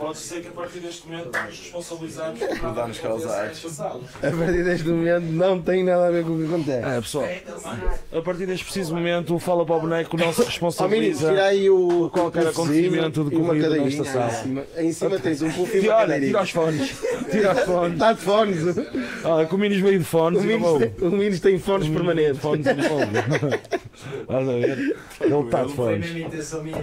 Pode 0.00 0.16
ser 0.16 0.40
que 0.40 0.48
a 0.48 0.52
partir 0.52 0.78
deste 0.78 1.06
momento 1.06 1.26
nos 1.26 1.58
responsabilizamos 1.60 2.40
por 2.40 2.72
danos 2.74 2.98
causados. 2.98 3.80
A 3.82 4.30
partir 4.30 4.64
deste 4.64 4.88
momento 4.88 5.24
não 5.24 5.60
tem 5.60 5.84
nada 5.84 6.06
a 6.06 6.10
ver 6.10 6.24
com 6.24 6.30
o 6.30 6.38
que 6.38 6.46
acontece. 6.46 6.88
É 6.88 7.00
pessoal, 7.00 7.28
a 8.10 8.22
partir 8.22 8.46
deste 8.46 8.64
preciso 8.64 8.94
momento, 8.94 9.38
fala 9.38 9.66
para 9.66 9.76
o 9.76 9.80
boneco, 9.80 10.16
não 10.16 10.32
se 10.32 10.40
Ó 10.40 10.44
responsabiliza. 10.44 11.28
tira 11.28 11.44
aí 11.44 11.68
o 11.68 12.08
qualquer 12.10 12.46
acontecimento 12.46 13.28
e 13.30 13.36
uma 13.36 13.54
cadeirinha 13.54 13.84
nesta 13.84 14.04
sala. 14.04 14.30
Em 14.30 14.42
cima, 14.42 14.64
em 14.78 14.92
cima 14.92 15.18
tens 15.18 15.42
um 15.42 15.50
puff 15.52 15.76
e 15.76 15.84
E 15.84 15.88
uma 15.88 15.96
cadeirinha. 15.98 16.28
tira 16.30 16.42
os 16.42 16.50
fones. 16.50 16.96
Tira 17.30 17.52
os 17.52 17.60
fones. 17.60 17.92
Está 17.92 18.12
de 18.14 18.20
fones. 18.20 18.58
Olha, 19.24 19.46
com 19.46 19.56
o 19.56 19.58
Minis 19.58 19.80
veio 19.80 19.98
de 19.98 20.04
fones 20.04 20.42
O 20.42 20.50
e 20.50 20.58
não 20.58 20.78
tem, 21.40 21.56
o 21.56 21.60
fones 21.60 21.88
permanentes. 21.88 22.40
Fones 22.40 22.64
de 22.64 22.82
fones. 22.88 23.60
Estás 24.22 24.48
a 24.48 24.52
ver? 24.52 24.96
Ele 25.20 25.34
está 25.44 25.64
de 25.64 25.72
fones. 25.74 26.10
intenção 26.16 26.62
minha. 26.64 26.76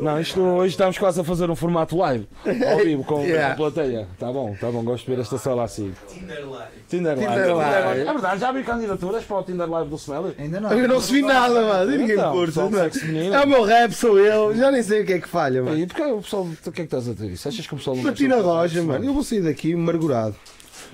Não, 0.00 0.20
isto 0.20 0.40
hoje 0.40 0.70
estamos 0.72 0.96
quase 0.98 1.20
a 1.20 1.24
fazer 1.24 1.41
um 1.50 1.56
formato 1.56 1.96
live. 1.96 2.26
Ao 2.70 2.78
vivo, 2.78 3.04
com, 3.04 3.20
Yeah. 3.32 3.54
com 3.56 3.64
a 3.66 3.70
plateia. 3.70 4.08
Tá 4.18 4.32
bom, 4.32 4.54
tá 4.60 4.70
bom, 4.70 4.82
gosto 4.82 5.04
de 5.06 5.14
ver 5.14 5.20
esta 5.22 5.38
sala 5.38 5.64
assim. 5.64 5.92
Tinder 6.08 6.48
Live. 6.48 6.72
Tinder 6.88 7.16
Live. 7.18 7.32
Tinder 7.32 7.56
Live. 7.56 8.00
É 8.00 8.04
verdade, 8.04 8.40
já 8.40 8.52
vi 8.52 8.62
candidaturas 8.62 9.24
para 9.24 9.36
o 9.38 9.42
Tinder 9.42 9.68
Live 9.70 9.90
do 9.90 9.96
Smeller? 9.96 10.34
Ainda 10.38 10.60
não. 10.60 10.72
Eu 10.72 10.88
não 10.88 10.96
recebi 10.96 11.22
nada, 11.22 11.54
mano. 11.62 11.90
Ninguém 11.90 12.16
Então, 12.16 12.32
curte. 12.32 12.46
pessoal 12.46 12.68
de 12.68 12.74
não 13.12 13.36
é? 13.36 13.40
É 13.42 13.44
o 13.44 13.48
meu 13.48 13.62
rap, 13.64 13.92
sou 13.92 14.18
eu. 14.18 14.54
Já 14.54 14.70
nem 14.70 14.82
sei 14.82 15.02
o 15.02 15.06
que 15.06 15.12
é 15.14 15.18
que 15.20 15.28
falha, 15.28 15.62
mano. 15.62 15.78
E 15.78 15.86
porquê 15.86 16.02
o 16.02 16.20
pessoal. 16.22 16.42
O 16.44 16.56
que 16.56 16.68
é 16.68 16.72
que 16.72 16.82
estás 16.82 17.08
a 17.08 17.14
ter 17.14 17.26
isso? 17.30 17.48
Achas 17.48 17.66
que 17.66 17.74
o 17.74 17.76
pessoal 17.76 17.96
não 17.96 18.12
de 18.12 18.26
roja, 18.28 18.82
mano. 18.82 19.04
Eu 19.04 19.14
vou 19.14 19.22
sair 19.22 19.40
daqui 19.42 19.74
amargurado. 19.74 20.34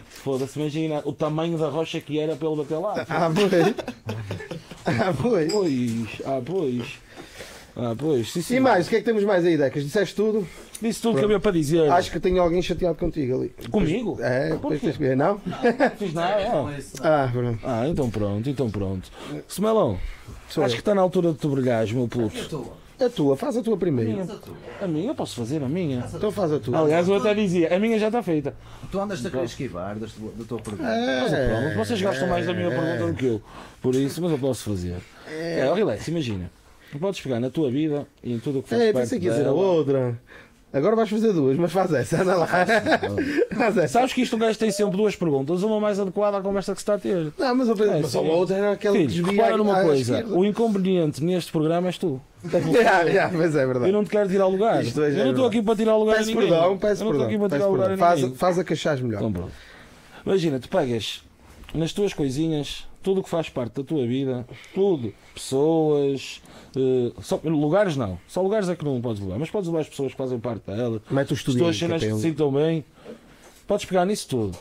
Foda-se, 0.08 0.58
imagina 0.58 1.00
o 1.04 1.12
tamanho 1.12 1.56
da 1.56 1.68
rocha 1.68 2.00
que 2.00 2.18
era 2.18 2.34
para 2.34 2.48
ele 2.48 2.56
bater 2.56 2.76
lá. 2.78 3.06
Ah, 3.08 3.30
pois. 3.34 3.74
Ah, 4.86 5.12
pois. 5.20 5.52
Pois, 5.52 6.22
ah, 6.24 6.40
pois. 6.44 7.07
Ah, 7.80 7.94
pois, 7.96 8.32
sim, 8.32 8.42
sim. 8.42 8.56
E 8.56 8.60
mais, 8.60 8.86
o 8.86 8.90
que 8.90 8.96
é 8.96 8.98
que 8.98 9.04
temos 9.04 9.22
mais 9.22 9.44
aí, 9.46 9.56
Decas? 9.56 9.84
Disseste 9.84 10.14
tudo? 10.16 10.44
Disse 10.82 11.00
tudo 11.00 11.16
que 11.18 11.24
havia 11.24 11.38
para 11.38 11.52
dizer. 11.52 11.88
Acho 11.92 12.10
que 12.10 12.18
tenho 12.18 12.42
alguém 12.42 12.60
chateado 12.60 12.96
contigo 12.96 13.36
ali. 13.36 13.54
Comigo? 13.70 14.18
É, 14.20 14.50
depois 14.50 14.80
tens 14.80 14.96
que 14.96 15.02
ver, 15.02 15.16
não? 15.16 15.40
Não 15.46 15.90
fiz 15.96 16.12
nada. 16.12 16.42
Ah. 17.00 17.24
Ah, 17.24 17.28
pronto. 17.32 17.58
Ah, 17.62 17.88
então 17.88 18.10
pronto, 18.10 18.50
então 18.50 18.68
pronto. 18.68 19.08
Semelão, 19.46 19.96
Sou 20.48 20.64
acho 20.64 20.72
eu. 20.74 20.76
que 20.76 20.80
está 20.82 20.92
na 20.94 21.02
altura 21.02 21.30
de 21.32 21.38
tu 21.38 21.48
brilhares, 21.50 21.92
meu 21.92 22.08
puto. 22.08 22.72
A 23.00 23.08
tua, 23.08 23.36
faz 23.36 23.56
a 23.56 23.62
tua 23.62 23.76
primeiro. 23.76 24.26
A 24.82 24.88
minha, 24.88 25.10
eu 25.10 25.14
posso 25.14 25.36
fazer 25.36 25.62
a 25.62 25.68
minha. 25.68 26.04
Então 26.12 26.32
faz 26.32 26.52
a 26.52 26.58
tua. 26.58 26.80
Aliás, 26.80 27.06
eu 27.08 27.14
até 27.14 27.32
dizia, 27.32 27.72
a 27.72 27.78
minha 27.78 27.96
já 27.96 28.08
está 28.08 28.24
feita. 28.24 28.52
Tu 28.90 28.98
andas 28.98 29.24
a 29.24 29.30
querer 29.30 29.44
esquivar 29.44 29.96
da 29.96 30.08
tua 30.48 30.58
pergunta. 30.58 30.82
Mas 30.82 31.32
É. 31.32 31.48
pronto, 31.48 31.76
vocês 31.76 32.02
gostam 32.02 32.26
mais 32.26 32.44
da 32.44 32.52
minha 32.52 32.70
pergunta 32.70 33.06
do 33.06 33.14
que 33.14 33.26
eu. 33.26 33.42
Por 33.80 33.94
isso, 33.94 34.20
mas 34.20 34.32
eu 34.32 34.38
posso 34.38 34.64
fazer. 34.64 34.96
É, 35.30 35.64
ó, 35.70 35.74
relax, 35.74 36.08
imagina. 36.08 36.50
Podes 36.98 37.20
pegar 37.20 37.38
na 37.40 37.50
tua 37.50 37.70
vida 37.70 38.06
e 38.22 38.32
em 38.32 38.38
tudo 38.38 38.60
o 38.60 38.62
que 38.62 38.68
faz 38.70 38.80
É, 38.80 38.92
pensei 38.92 39.18
que 39.20 39.26
ia 39.26 39.32
dizer 39.32 39.46
a 39.46 39.52
outra. 39.52 40.18
Agora 40.70 40.94
vais 40.96 41.08
fazer 41.08 41.32
duas, 41.32 41.56
mas 41.56 41.72
faz 41.72 41.90
essa, 41.94 42.20
anda 42.20 42.36
lá. 42.36 42.46
faz 43.56 43.76
essa. 43.78 43.88
Sabes 43.88 44.12
que 44.12 44.20
isto 44.20 44.36
um 44.36 44.38
gajo 44.38 44.58
tem 44.58 44.70
sempre 44.70 44.98
duas 44.98 45.16
perguntas, 45.16 45.62
uma 45.62 45.80
mais 45.80 45.98
adequada 45.98 46.36
à 46.36 46.42
conversa 46.42 46.72
que 46.74 46.78
se 46.78 46.82
está 46.82 46.94
a 46.94 46.98
ter. 46.98 47.32
Não, 47.38 47.54
mas 47.54 47.68
eu 47.68 47.74
pensei, 47.74 47.92
É, 47.94 48.00
mas 48.02 48.16
a 48.16 48.20
sim. 48.20 48.28
outra 48.28 48.56
era 48.56 48.72
aquela 48.72 48.94
que 48.94 49.00
Filho, 49.08 49.22
desvia 49.24 49.32
repara 49.42 49.56
numa 49.56 49.78
à 49.78 49.82
coisa: 49.82 50.18
esquerda. 50.18 50.38
o 50.38 50.44
inconveniente 50.44 51.24
neste 51.24 51.50
programa 51.50 51.86
és 51.88 51.96
tu. 51.96 52.20
Já, 52.44 53.06
já, 53.10 53.30
mas 53.32 53.56
é 53.56 53.66
verdade. 53.66 53.86
Eu 53.86 53.92
não 53.94 54.04
te 54.04 54.10
quero 54.10 54.28
tirar 54.28 54.46
lugar. 54.46 54.82
Isto 54.84 55.02
é 55.02 55.10
eu 55.10 55.24
não 55.24 55.30
estou 55.30 55.46
aqui 55.46 55.62
para 55.62 55.74
tirar 55.76 55.96
lugar 55.96 56.12
a 56.12 56.16
Peço 56.18 56.28
ninguém. 56.30 56.48
perdão, 56.48 56.78
peço 56.78 57.02
eu 57.02 57.04
não 57.06 57.12
estou 57.12 57.26
aqui 57.26 57.38
perdão. 57.38 57.48
para 57.48 57.48
peço 57.48 57.58
tirar 57.58 57.70
lugar 57.72 57.88
perdão. 57.88 58.04
a 58.04 58.08
Faz, 58.08 58.20
ninguém. 58.22 58.36
faz 58.36 58.58
a 58.58 58.64
que 58.64 58.72
achares 58.74 59.00
melhor. 59.00 59.18
Então, 59.20 59.32
pronto. 59.32 59.52
Imagina, 60.26 60.58
tu 60.60 60.68
pegas 60.68 61.22
nas 61.74 61.92
tuas 61.92 62.12
coisinhas, 62.12 62.86
tudo 63.02 63.20
o 63.20 63.24
que 63.24 63.30
faz 63.30 63.48
parte 63.48 63.74
da 63.74 63.84
tua 63.84 64.06
vida, 64.06 64.46
tudo, 64.74 65.14
pessoas, 65.34 66.42
eh, 66.76 67.12
só, 67.22 67.40
lugares 67.44 67.96
não, 67.96 68.18
só 68.26 68.42
lugares 68.42 68.68
é 68.68 68.76
que 68.76 68.84
não 68.84 69.00
podes 69.00 69.22
levar, 69.22 69.38
mas 69.38 69.50
podes 69.50 69.68
levar 69.68 69.80
as 69.80 69.88
pessoas 69.88 70.12
que 70.12 70.18
fazem 70.18 70.38
parte 70.40 70.64
dela, 70.66 71.00
Mete 71.10 71.30
o 71.30 71.34
as 71.34 71.38
estudinho. 71.38 71.64
tuas 71.64 71.76
cenas 71.78 72.02
que 72.02 72.08
te 72.10 72.18
sintam 72.20 72.52
bem, 72.52 72.84
podes 73.66 73.84
pegar 73.86 74.04
nisso 74.04 74.28
tudo 74.28 74.58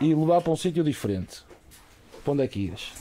e 0.00 0.14
levar 0.14 0.40
para 0.40 0.52
um 0.52 0.56
sítio 0.56 0.82
diferente. 0.84 1.42
Para 2.24 2.32
onde 2.32 2.42
é 2.42 2.48
que 2.48 2.60
ias? 2.60 2.92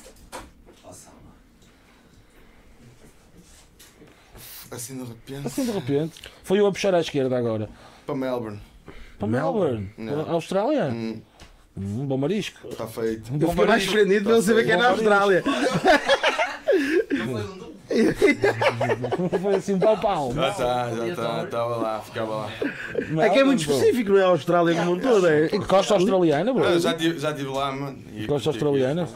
Assim 4.72 4.98
de 4.98 5.04
repente. 5.04 5.48
Assim 5.48 5.66
de 5.66 5.72
repente, 5.72 6.14
foi 6.44 6.60
eu 6.60 6.66
a 6.68 6.72
puxar 6.72 6.96
à 6.96 7.02
esquerda 7.02 7.38
agora. 7.38 7.70
Para 8.06 8.16
Melbourne. 8.16 8.60
Para 9.20 9.28
Melbourne, 9.28 9.92
a 10.28 10.32
Austrália, 10.32 10.86
Hum, 10.86 11.22
um 11.78 12.06
bom 12.06 12.18
marisco. 12.18 12.68
Está 12.68 12.88
feito. 12.88 13.32
Um 13.32 13.36
Eu 13.36 13.40
bom 13.40 13.50
fiquei 13.50 13.66
mais 13.66 13.84
surpreendido 13.84 14.26
pelo 14.30 14.42
saber 14.42 14.66
que 14.66 14.72
é 14.72 14.78
na 14.78 14.90
Austrália. 14.90 15.44
Foi 19.42 19.56
assim, 19.56 19.78
pau 19.78 19.98
pau. 19.98 20.34
Já 20.34 20.50
está, 20.50 20.96
já 20.96 21.08
está. 21.08 21.44
Estava 21.44 21.76
lá, 21.76 22.00
ficava 22.00 22.36
lá. 22.36 22.50
É 23.24 23.30
que 23.30 23.40
é 23.40 23.44
muito 23.44 23.60
específico, 23.62 24.12
não 24.12 24.18
é 24.18 24.24
a 24.24 24.28
Austrália 24.28 24.76
como 24.76 24.92
um 24.94 25.00
todo. 25.00 25.28
É. 25.28 25.50
Costa 25.68 25.96
australiana, 25.96 26.54
bro. 26.54 26.66
Ah, 26.66 26.80
já 26.80 26.92
estive 26.92 27.20
já 27.20 27.34
tive 27.34 27.50
lá, 27.50 27.72
mano. 27.72 27.98
e 28.16 28.26
Costa 28.28 28.50
australiana. 28.50 29.08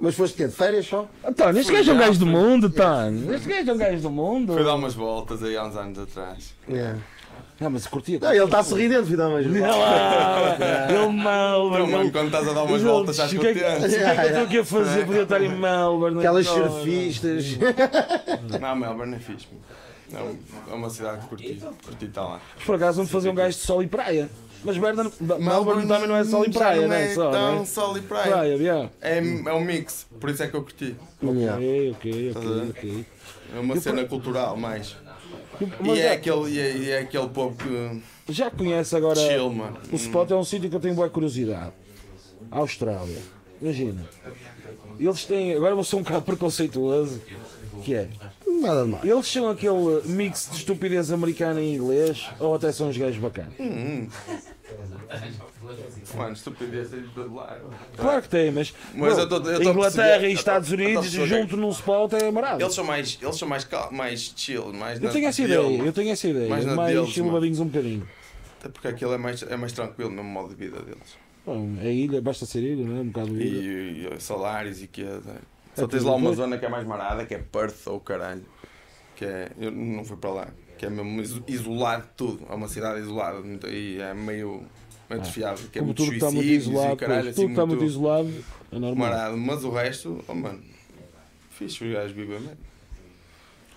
Mas 0.00 0.14
foste 0.14 0.36
quê? 0.36 0.46
De 0.46 0.54
férias 0.54 0.86
só? 0.86 1.08
António, 1.24 1.60
este 1.60 1.72
gajo 1.72 1.90
é 1.90 1.94
um 1.94 1.98
gajo 1.98 2.18
do 2.20 2.26
mundo, 2.26 2.66
António. 2.68 3.34
Este 3.34 3.48
gajo 3.48 3.70
é 3.70 3.74
um 3.74 3.78
gajo 3.78 4.02
do 4.02 4.10
mundo. 4.10 4.54
Fui 4.54 4.64
dar 4.64 4.76
umas 4.76 4.94
voltas 4.94 5.42
aí 5.42 5.56
há 5.56 5.64
uns 5.64 5.76
anos 5.76 5.98
atrás. 5.98 6.54
É. 6.70 6.94
Não, 7.60 7.70
mas 7.70 7.86
curtia. 7.86 8.20
Não, 8.20 8.32
ele 8.32 8.44
está 8.44 8.62
sorridente, 8.62 9.08
filho, 9.08 9.30
mas. 9.30 9.44
Ele 9.44 9.58
Melbourne. 9.58 10.86
Então, 10.88 11.86
mano, 11.86 12.12
quando 12.12 12.26
estás 12.26 12.48
a 12.48 12.52
dar 12.52 12.62
umas 12.62 12.82
voltas, 12.82 13.16
estás 13.16 13.32
o 13.32 13.40
que 13.40 13.46
é. 13.48 13.50
O 13.50 13.54
que 13.54 13.58
é 13.58 14.14
que 14.14 14.20
eu 14.20 14.26
estou 14.26 14.42
aqui 14.44 14.58
a 14.58 14.64
fazer? 14.64 15.06
Podia 15.06 15.22
estar 15.22 15.42
em 15.42 15.48
Melbourne. 15.48 16.18
Aquelas 16.18 16.46
surfistas. 16.46 17.58
Não, 18.60 18.76
Melbourne 18.76 19.16
é 19.16 19.18
fixe. 19.18 19.46
É 20.12 20.70
É 20.70 20.74
uma 20.74 20.88
cidade 20.88 21.22
que 21.22 21.28
curti. 21.28 21.62
Curti 21.84 22.04
estar 22.06 22.22
lá. 22.22 22.40
Por 22.64 22.76
acaso 22.76 22.96
vamos 22.98 23.10
fazer 23.10 23.28
um 23.28 23.34
gajo 23.34 23.56
de 23.56 23.64
sol 23.64 23.82
e 23.82 23.86
praia. 23.86 24.28
Mas 24.64 24.76
merda, 24.76 25.10
Melbourne 25.20 25.86
também 25.86 26.08
não 26.08 26.16
é 26.16 26.24
sol 26.24 26.44
e 26.44 26.52
já 26.52 26.58
praia, 26.58 26.80
não 26.82 26.88
né? 26.88 27.12
é 27.12 27.14
Só, 27.14 27.30
tão 27.30 27.58
né? 27.60 27.64
sol 27.64 27.96
e 27.96 28.00
praia. 28.00 28.32
Praia, 28.32 28.54
yeah. 28.56 28.90
É, 29.00 29.18
é 29.18 29.52
um 29.52 29.60
mix, 29.60 30.06
por 30.18 30.30
isso 30.30 30.42
é 30.42 30.48
que 30.48 30.56
eu 30.56 30.62
curti. 30.62 30.96
Ok, 31.22 31.90
ok, 31.92 32.32
ok, 32.32 32.32
ver? 32.32 32.70
ok. 32.70 33.06
É 33.56 33.60
uma 33.60 33.76
cena 33.80 34.04
cultural 34.04 34.56
mais. 34.56 34.96
Mas 35.80 35.98
E 35.98 36.00
já- 36.00 36.04
é 36.08 36.12
aquele, 36.12 36.50
e 36.50 36.58
é, 36.58 36.76
e 36.76 36.90
é 36.90 36.98
aquele 37.00 37.28
povo 37.28 37.56
que 37.56 38.02
Já 38.32 38.50
conhece 38.50 38.94
agora. 38.96 39.18
chill, 39.18 39.50
mano. 39.52 39.76
O 39.92 39.96
spot 39.96 40.30
é 40.30 40.34
um 40.36 40.44
sítio 40.44 40.68
que 40.70 40.76
eu 40.76 40.80
tenho 40.80 40.94
boa 40.94 41.08
curiosidade. 41.10 41.72
Austrália. 42.50 43.18
Imagina. 43.60 44.08
Eles 44.98 45.24
têm. 45.24 45.54
Agora 45.54 45.74
vou 45.74 45.84
ser 45.84 45.96
um 45.96 46.02
bocado 46.02 46.22
preconceituoso. 46.22 47.20
Que 47.84 47.94
é? 47.94 48.08
Nada 48.60 48.82
de 48.84 48.88
mal. 48.90 49.00
Eles 49.04 49.26
são 49.28 49.48
aquele 49.48 50.02
mix 50.04 50.48
de 50.50 50.56
estupidez 50.58 51.12
americana 51.12 51.60
e 51.60 51.74
inglês 51.76 52.26
ou 52.40 52.54
até 52.54 52.72
são 52.72 52.88
uns 52.88 52.96
gajos 52.96 53.18
bacanas? 53.20 53.52
Mano, 56.16 56.32
estupidez 56.32 56.90
tem 56.90 57.02
de 57.02 57.08
todo 57.08 57.34
lado. 57.34 57.60
Claro 57.96 58.22
que 58.22 58.28
tem, 58.28 58.50
mas. 58.50 58.72
Mas 58.94 59.14
bro, 59.14 59.22
eu 59.22 59.28
tô- 59.28 59.50
eu 59.50 59.60
tô 59.62 59.70
Inglaterra 59.70 60.26
e 60.28 60.32
Estados 60.32 60.68
tô- 60.68 60.76
tô 60.76 60.82
Unidos 60.82 61.02
perceber 61.02 61.26
junto 61.26 61.56
num 61.56 61.70
spot 61.70 62.12
é 62.14 62.30
marado. 62.30 62.62
Eles 62.62 62.74
são 62.74 62.84
mais, 62.84 63.18
eles 63.20 63.36
são 63.36 63.48
mais, 63.48 63.64
cal- 63.64 63.90
mais 63.92 64.32
chill, 64.36 64.72
mais 64.72 65.02
Eu 65.02 65.10
tenho 65.10 65.26
essa 65.28 65.42
ideia, 65.42 65.58
eu 65.82 65.92
tenho 65.92 66.10
essa 66.10 66.28
ideia. 66.28 66.48
Mais 66.48 66.64
Mais 66.64 66.94
deles, 66.94 67.58
um 67.60 67.66
bocadinho. 67.66 68.08
Até 68.60 68.68
porque 68.68 68.88
aquilo 68.88 69.12
é 69.14 69.18
mais, 69.18 69.42
é 69.42 69.56
mais 69.56 69.72
tranquilo, 69.72 70.10
mesmo 70.10 70.28
modo 70.30 70.48
de 70.50 70.54
vida 70.56 70.80
deles. 70.80 71.16
Bom, 71.44 71.76
é 71.82 71.92
ilha, 71.92 72.20
basta 72.20 72.44
ser 72.46 72.62
ilha, 72.62 72.84
não 72.86 72.96
é? 72.96 73.00
Um 73.00 73.06
bocado 73.08 73.40
ilha. 73.40 73.60
E, 73.60 74.14
e 74.16 74.20
salários 74.20 74.82
e 74.82 74.86
que 74.86 75.02
é. 75.02 75.06
Só 75.74 75.84
É 75.84 75.86
tens 75.86 76.00
tudo 76.02 76.06
lá 76.06 76.14
uma 76.16 76.32
zona 76.34 76.58
que 76.58 76.66
é 76.66 76.68
mais 76.68 76.86
marada, 76.86 77.24
que 77.24 77.34
é 77.34 77.38
Perth 77.38 77.86
ou 77.86 78.00
caralho. 78.00 78.42
Que 79.16 79.24
é. 79.24 79.50
Eu 79.58 79.70
não 79.70 80.04
fui 80.04 80.16
para 80.16 80.30
lá. 80.30 80.48
Que 80.76 80.86
é 80.86 80.90
mesmo 80.90 81.20
iso- 81.20 81.42
isolado 81.46 82.02
de 82.02 82.08
tudo. 82.16 82.46
É 82.50 82.54
uma 82.54 82.68
cidade 82.68 83.00
isolada 83.00 83.40
e 83.68 84.00
é 84.00 84.12
meio. 84.14 84.62
Meio 85.08 85.22
desfiado. 85.22 85.60
Que 85.70 85.78
é 85.78 85.80
Como 85.80 85.86
muito 85.86 85.96
tudo 85.96 86.10
que 86.10 86.16
está 86.16 86.30
muito 86.30 86.48
isolado, 86.48 86.92
o 86.92 86.96
caralho, 86.96 87.22
pois, 87.22 87.28
assim, 87.28 87.34
tudo 87.42 87.46
que 87.46 87.52
está 87.52 87.66
muito 87.66 87.80
muito 87.80 87.90
isolado 87.90 88.44
é 88.72 88.78
normal. 88.78 89.08
marado. 89.10 89.36
Mas 89.36 89.64
o 89.64 89.70
resto, 89.70 90.24
oh 90.26 90.34
mano. 90.34 90.60
Fixe, 91.50 91.84
os 91.84 91.92
gajos 91.92 92.12
vivem 92.12 92.38
bem. 92.40 92.56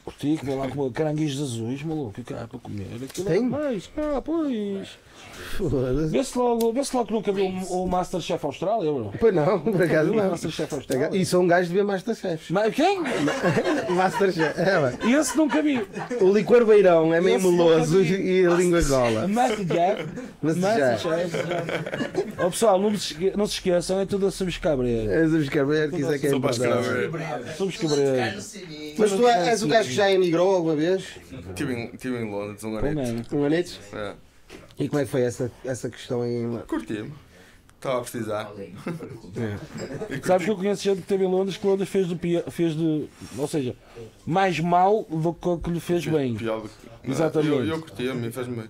Curti, 0.03 0.37
comer 0.37 0.55
lá 0.55 0.67
com 0.67 0.91
caranguejos 0.91 1.41
azuis, 1.41 1.83
maluco, 1.83 2.19
e 2.19 2.23
cara, 2.23 2.47
para 2.47 2.59
comer. 2.59 2.87
Aquilo 3.03 3.27
Tem? 3.27 3.37
é 3.37 3.41
mais, 3.41 3.89
ah, 3.97 4.21
pois. 4.21 4.89
Vê-se 6.09 6.37
logo, 6.37 6.71
vê 6.73 6.81
logo 6.93 7.05
que 7.07 7.13
nunca 7.13 7.31
viu 7.31 7.45
o, 7.45 7.83
o 7.83 7.87
Masterchef 7.87 8.43
Austrália, 8.45 8.91
bro. 8.91 9.11
Pois 9.19 9.33
não, 9.33 9.59
por 9.59 9.81
acaso 9.83 10.13
não. 10.13 10.29
Masterchef 10.31 10.73
Austrália. 10.75 11.09
E 11.15 11.25
sou 11.25 11.41
um 11.43 11.47
gajo 11.47 11.67
de 11.67 11.73
ver 11.75 11.83
Masterchef. 11.83 12.51
Mas 12.53 12.73
quem? 12.73 12.99
Masterchef. 13.89 14.59
É, 14.59 14.97
bem. 14.97 15.13
Esse 15.13 15.37
nunca 15.37 15.61
vi. 15.61 15.85
O 16.19 16.31
licor 16.33 16.65
beirão 16.65 17.13
é 17.13 17.21
meio 17.21 17.37
Esse 17.37 17.47
meloso 17.47 18.01
e 18.03 18.45
a 18.45 18.49
língua 18.51 18.81
gola. 18.83 19.27
Masterchef. 19.27 20.05
Masterchef. 20.41 21.37
Ó 22.39 22.49
pessoal, 22.49 22.79
não 22.79 22.89
se, 22.91 22.95
esque- 23.13 23.33
não 23.37 23.45
se 23.45 23.53
esqueçam, 23.53 23.99
é 23.99 24.05
tudo 24.05 24.27
a 24.27 24.31
subscrever. 24.31 25.09
És 25.09 25.33
a 25.33 25.37
escrever, 25.39 25.91
que 25.91 26.01
isso 26.01 26.11
é 26.11 26.17
que 26.19 26.27
é 26.27 26.31
importante. 26.35 27.55
Subscrever. 27.57 28.35
Mas 28.97 29.11
tu 29.11 29.27
és 29.27 29.63
o 29.63 29.67
gajo 29.67 29.89
que 29.89 29.95
já 29.95 30.11
emigrou 30.11 30.55
alguma 30.55 30.75
vez? 30.75 31.03
Estive 31.49 31.73
em, 31.73 31.91
em 32.23 32.31
Londres 32.31 32.63
um 32.63 32.75
ano. 32.75 32.95
mano. 32.95 33.21
Um 33.31 33.45
anito? 33.45 33.79
É. 33.93 34.13
E 34.83 34.89
como 34.89 35.01
é 35.01 35.05
que 35.05 35.11
foi 35.11 35.21
essa, 35.21 35.51
essa 35.63 35.89
questão 35.89 36.25
em. 36.25 36.59
Curti-me. 36.67 37.13
Estava 37.77 37.97
a 37.97 38.01
precisar. 38.01 38.51
Sabes 40.23 40.45
que 40.45 40.51
eu 40.51 40.55
conheço 40.55 40.83
gente 40.83 40.97
que 40.97 41.01
esteve 41.01 41.23
em 41.23 41.27
Londres 41.27 41.57
que 41.57 41.65
Londres 41.65 41.89
fez 41.89 42.07
de, 42.07 42.15
pia- 42.15 42.43
fez 42.49 42.75
de. 42.75 43.07
Ou 43.37 43.47
seja, 43.47 43.75
mais 44.25 44.59
mal 44.59 45.03
do 45.09 45.33
que 45.33 45.47
o 45.47 45.57
que 45.57 45.69
lhe 45.71 45.79
fez 45.79 46.05
bem. 46.05 46.35
Pior 46.35 46.61
do 46.61 46.69
que. 46.69 47.09
Exatamente. 47.11 47.51
Eu, 47.51 47.65
eu 47.65 47.79
curti-me, 47.81 48.31
fez-me 48.31 48.55
bem. 48.57 48.69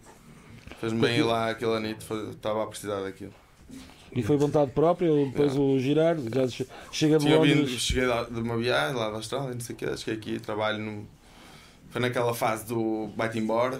Fez-me 0.79 0.99
bem 1.01 1.17
ir 1.17 1.23
lá 1.23 1.49
aquele 1.49 1.75
anito, 1.75 2.05
estava 2.31 2.63
a 2.63 2.67
precisar 2.67 3.01
daquilo. 3.01 3.33
E 4.13 4.23
foi 4.23 4.35
vontade 4.37 4.71
própria, 4.71 5.11
ou 5.11 5.25
depois 5.27 5.55
o 5.55 5.77
girar, 5.79 6.17
já 6.33 6.47
che- 6.47 6.67
chega 6.91 7.17
de 7.17 7.25
Tinha 7.25 7.39
vindo, 7.41 7.59
Londres. 7.59 7.79
cheguei 7.81 8.05
lá 8.05 8.23
de 8.23 8.39
uma 8.39 8.57
viagem 8.57 8.95
lá 8.95 9.09
da 9.09 9.15
Austrália, 9.17 9.53
não 9.53 9.59
sei 9.61 9.73
o 9.75 9.77
quê, 9.77 9.97
cheguei 9.97 10.15
aqui, 10.15 10.39
trabalho 10.39 10.79
no. 10.79 11.07
Foi 11.89 12.01
naquela 12.01 12.33
fase 12.33 12.65
do 12.65 13.09
vai-te 13.15 13.37
embora, 13.39 13.79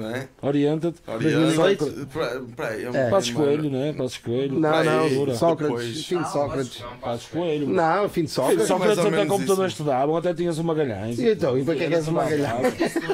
não 0.00 0.10
é? 0.14 0.28
Orienta-te. 0.42 0.98
Oriente. 1.06 1.34
2008. 1.34 2.08
Peraí, 2.12 2.40
peraí, 2.56 2.82
eu- 2.82 2.94
É. 2.94 3.10
Passos 3.10 3.30
Coelho, 3.30 3.70
não 3.70 3.80
é? 3.82 3.92
Passos 3.92 4.18
Coelho. 4.18 4.58
Não, 4.58 4.84
não. 4.84 5.34
Sócrates. 5.36 5.76
Depois. 5.76 6.06
Fim 6.06 6.22
de 6.22 6.30
Sócrates. 6.32 6.84
Passos 7.00 7.26
Coelho. 7.28 7.68
Não, 7.68 8.08
fim 8.08 8.24
de 8.24 8.30
Sócrates. 8.30 8.66
Só 8.66 8.78
mais 8.78 8.94
que 8.94 9.00
ou 9.00 9.06
até 9.08 9.26
computadores 9.26 9.72
isso. 9.72 9.82
estudavam, 9.82 10.16
até 10.16 10.34
tinhas 10.34 10.58
o 10.58 10.64
Magalhães. 10.64 11.18
E 11.18 11.30
então, 11.32 11.58
e 11.58 11.64
para 11.64 11.74
que 11.76 11.84
é 11.84 11.88
que 11.88 11.94
és 11.94 12.08
uma 12.08 12.24
galhada? 12.24 12.68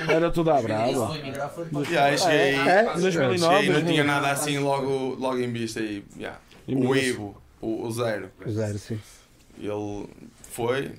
Era 0.08 0.30
tudo 0.30 0.50
à 0.50 0.62
brava. 0.62 1.16
Yeah, 1.90 2.16
cheguei 2.16 2.38
aí, 2.54 2.68
É? 2.68 2.82
2009, 2.94 3.38
cheguei, 3.38 3.66
não 3.66 3.72
2000. 3.74 3.92
tinha 3.92 4.04
nada 4.04 4.30
assim 4.30 4.58
logo, 4.58 5.16
logo 5.18 5.38
em 5.38 5.52
vista 5.52 5.80
aí. 5.80 6.04
yeah. 6.18 6.38
O. 6.68 6.94
Ivo, 6.96 7.36
o, 7.60 7.86
o 7.86 7.90
Zero, 7.90 8.28
Zero, 8.48 8.78
sim. 8.78 8.98
ele 9.58 10.06
foi 10.50 10.92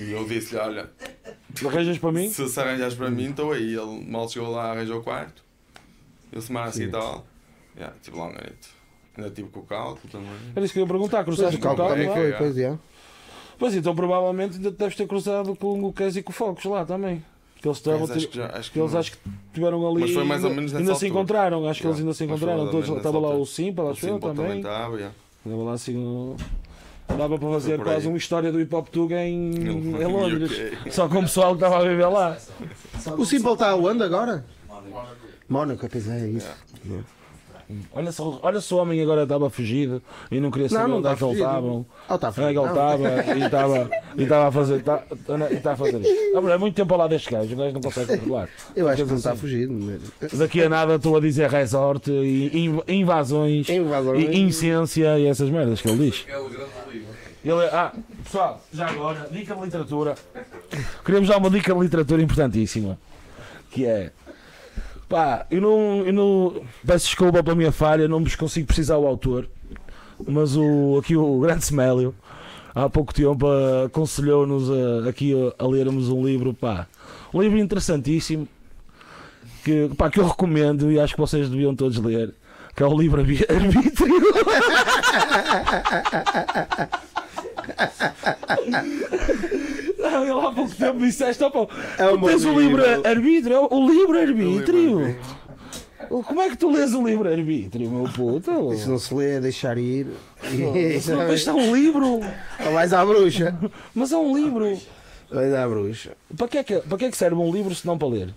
e 0.00 0.12
eu 0.12 0.24
disse-lhe: 0.26 0.60
Olha, 0.60 0.90
Arranjas 1.66 1.98
para 1.98 2.12
mim? 2.12 2.28
se 2.30 2.48
se 2.48 2.60
arranjas 2.60 2.94
para 2.94 3.10
mim, 3.10 3.30
estou 3.30 3.52
aí. 3.52 3.74
Ele 3.74 4.06
mal 4.08 4.28
chegou 4.28 4.50
lá, 4.50 4.70
arranjou 4.72 4.98
o 5.00 5.02
quarto. 5.02 5.42
Eu 6.32 6.40
semana 6.40 6.66
a 6.66 6.72
seguir 6.72 6.86
estava. 6.86 7.24
Yeah, 7.76 7.94
tive 8.02 8.16
lá 8.16 8.26
um 8.26 8.32
ganito. 8.32 8.68
Ainda 9.16 9.30
tive 9.30 9.48
com 9.48 9.60
o 9.60 9.62
cálculo 9.64 10.00
também. 10.10 10.28
Era 10.54 10.64
isso 10.64 10.72
que 10.74 10.78
eu 10.80 10.84
ia 10.84 10.88
perguntar, 10.88 11.24
cruzaste 11.24 11.58
com 11.58 11.68
o 11.68 11.76
cálculo 11.76 12.12
foi, 12.12 12.32
pois 12.34 12.58
é. 12.58 12.78
Pois 13.58 13.74
então, 13.74 13.94
provavelmente 13.94 14.56
ainda 14.56 14.70
deves 14.70 14.96
ter 14.96 15.06
cruzado 15.06 15.54
com 15.56 15.82
o 15.84 15.92
Kes 15.92 16.16
e 16.16 16.22
com 16.22 16.30
o 16.30 16.34
Focos 16.34 16.64
lá 16.64 16.84
também. 16.84 17.22
Que 17.60 17.68
eles 17.68 17.76
estavam. 17.76 18.00
Mas 18.00 18.10
acho 18.12 18.28
que 18.28 18.36
já, 18.36 18.46
acho 18.56 18.72
que 18.72 18.78
eles 18.80 18.94
acho 18.94 19.12
que 19.12 19.18
tiveram 19.52 19.86
ali. 19.86 20.00
Mas 20.00 20.12
foi 20.12 20.24
mais 20.24 20.42
ou 20.42 20.48
ainda- 20.48 20.56
menos 20.60 20.72
nessa 20.72 20.82
Ainda 20.82 20.94
se 20.94 21.08
encontraram, 21.08 21.68
acho 21.68 21.80
que 21.82 21.86
eles 21.86 21.98
ainda 21.98 22.14
se 22.14 22.24
encontraram. 22.24 22.70
Todos, 22.70 22.88
estava 22.88 23.18
lá 23.18 23.34
o. 23.34 23.44
Simpa, 23.44 23.82
O 23.82 23.90
acho 23.90 24.06
eu 24.06 24.18
também. 24.18 24.58
estava, 24.58 24.96
yeah. 24.96 25.14
Estava 25.44 25.62
lá 25.62 25.72
assim. 25.74 26.36
Dava 27.16 27.38
para 27.38 27.48
fazer 27.50 27.78
quase 27.82 28.08
uma 28.08 28.16
história 28.16 28.50
do 28.50 28.60
hip 28.60 28.74
hop 28.74 28.88
Tuga 28.88 29.16
em, 29.22 29.52
em 29.54 30.04
Londres. 30.06 30.52
Só 30.90 31.08
com 31.08 31.18
o 31.18 31.22
pessoal 31.22 31.56
que 31.56 31.64
estava 31.64 31.84
a 31.84 31.88
viver 31.88 32.06
lá. 32.06 32.36
O 33.18 33.24
Simple 33.24 33.52
está 33.52 33.74
onde 33.74 34.02
agora? 34.02 34.44
Mónaco, 35.48 35.88
pois 35.88 36.08
é 36.08 36.28
isso. 36.28 36.50
Olha 37.92 38.12
só, 38.12 38.38
olha 38.42 38.60
se 38.60 38.72
o 38.74 38.76
homem 38.78 39.00
agora 39.02 39.22
estava 39.24 39.48
fugido 39.50 40.02
e 40.30 40.40
não 40.40 40.50
queria 40.50 40.68
Não, 40.68 40.76
saber 40.76 40.88
não 40.88 40.98
onde 40.98 41.08
é 41.08 41.12
está 41.12 41.26
que 41.26 41.30
fugido. 41.32 41.46
estavam. 41.46 41.86
Onde 42.08 42.24
é 42.24 42.48
ele 42.48 42.60
estava 42.68 43.34
e 43.36 43.42
estava 43.44 43.90
e 44.16 44.22
estava 44.22 44.48
a 44.48 44.52
fazer. 44.52 44.76
Está, 44.78 45.02
está 45.50 45.72
a 45.72 45.76
fazer 45.76 46.00
isto. 46.00 46.14
Ah, 46.46 46.50
É 46.52 46.58
muito 46.58 46.74
tempo 46.74 46.94
ao 46.94 47.00
lado 47.00 47.10
deste 47.10 47.30
gajo, 47.30 47.52
o 47.52 47.56
gajo 47.56 47.72
não 47.74 47.80
consegue 47.80 48.18
controlar. 48.18 48.48
Eu 48.76 48.88
acho 48.88 49.02
que 49.04 49.08
não 49.10 49.16
está 49.16 49.30
assim. 49.32 49.40
fugido. 49.40 49.72
mas- 50.20 50.32
Daqui 50.38 50.62
a 50.62 50.68
nada 50.68 50.94
estou 50.96 51.16
a 51.16 51.20
dizer 51.20 51.48
resort 51.50 52.10
e 52.10 52.50
inv- 52.66 52.82
invasões 52.88 53.68
Invasões. 53.68 54.24
e 54.28 54.38
incência 54.38 55.18
e 55.18 55.26
essas 55.26 55.48
merdas 55.50 55.80
que 55.80 55.88
ele 55.88 56.10
diz. 56.10 56.24
É 56.28 56.38
o 56.38 56.48
grande 56.48 56.70
livro. 56.92 57.08
Ele, 57.42 57.64
ah, 57.72 57.92
pessoal, 58.22 58.60
já 58.72 58.86
agora, 58.88 59.26
dica 59.30 59.54
de 59.54 59.62
literatura. 59.64 60.14
Queremos 61.04 61.28
dar 61.28 61.38
uma 61.38 61.48
dica 61.50 61.72
de 61.74 61.80
literatura 61.80 62.22
importantíssima. 62.22 62.98
Que 63.70 63.86
é. 63.86 64.10
Pá, 65.10 65.44
eu 65.50 65.60
não, 65.60 66.06
eu 66.06 66.12
não. 66.12 66.62
Peço 66.86 67.06
desculpa 67.06 67.42
pela 67.42 67.56
minha 67.56 67.72
falha, 67.72 68.06
não 68.06 68.22
vos 68.22 68.36
consigo 68.36 68.68
precisar 68.68 68.96
o 68.96 69.08
autor. 69.08 69.48
Mas 70.26 70.56
o, 70.56 70.98
aqui 71.02 71.16
o 71.16 71.40
grande 71.40 71.64
Semélio, 71.64 72.14
há 72.72 72.88
pouco 72.88 73.12
tempo, 73.12 73.44
aconselhou-nos 73.84 74.70
a- 74.70 75.08
aqui 75.08 75.34
a, 75.34 75.64
a 75.64 75.66
lermos 75.66 76.08
um 76.10 76.24
livro, 76.24 76.54
pá. 76.54 76.86
Um 77.34 77.42
livro 77.42 77.58
interessantíssimo. 77.58 78.46
Que, 79.64 79.90
pá, 79.96 80.08
que 80.08 80.20
eu 80.20 80.28
recomendo 80.28 80.92
e 80.92 81.00
acho 81.00 81.14
que 81.14 81.20
vocês 81.20 81.50
deviam 81.50 81.74
todos 81.74 81.98
ler. 81.98 82.32
Que 82.76 82.84
é 82.84 82.86
o 82.86 82.96
livro 82.96 83.20
Arbítrio. 83.20 83.48
Ele 90.06 90.30
há 90.30 90.52
pouco 90.52 90.74
tempo 90.74 90.98
disseste, 91.00 91.42
opa, 91.44 91.72
É 91.98 92.08
tu 92.08 92.20
tens 92.26 92.44
o 92.44 92.58
livro. 92.58 92.82
livro 92.84 93.08
arbítrio, 93.08 93.54
é 93.56 93.60
o 93.74 93.88
livro 93.88 94.18
arbítrio. 94.18 94.98
arbítrio. 95.00 95.20
Como 96.24 96.40
é 96.40 96.48
que 96.50 96.56
tu 96.56 96.70
lês 96.72 96.92
o 96.92 97.06
livro 97.06 97.28
arbítrio, 97.30 97.88
meu 97.88 98.04
puto? 98.12 98.74
Se 98.76 98.88
não 98.88 98.98
se 98.98 99.14
lê, 99.14 99.36
é 99.36 99.40
deixar 99.40 99.78
ir. 99.78 100.08
Isso 100.96 101.14
não 101.14 101.32
isto 101.32 101.50
é 101.50 101.52
um 101.54 101.74
livro, 101.74 102.06
Ou 102.66 102.72
vais 102.72 102.92
à 102.92 103.04
bruxa. 103.04 103.56
mas 103.94 104.10
é 104.10 104.16
um 104.16 104.36
livro. 104.36 104.76
Vais 105.30 105.54
à 105.54 105.68
bruxa. 105.68 106.12
Para 106.36 106.48
que, 106.48 106.58
é 106.58 106.64
que, 106.64 106.78
para 106.80 106.98
que 106.98 107.04
é 107.04 107.10
que 107.10 107.16
serve 107.16 107.36
um 107.36 107.52
livro 107.52 107.72
se 107.74 107.86
não 107.86 107.96
para 107.96 108.08
ler? 108.08 108.34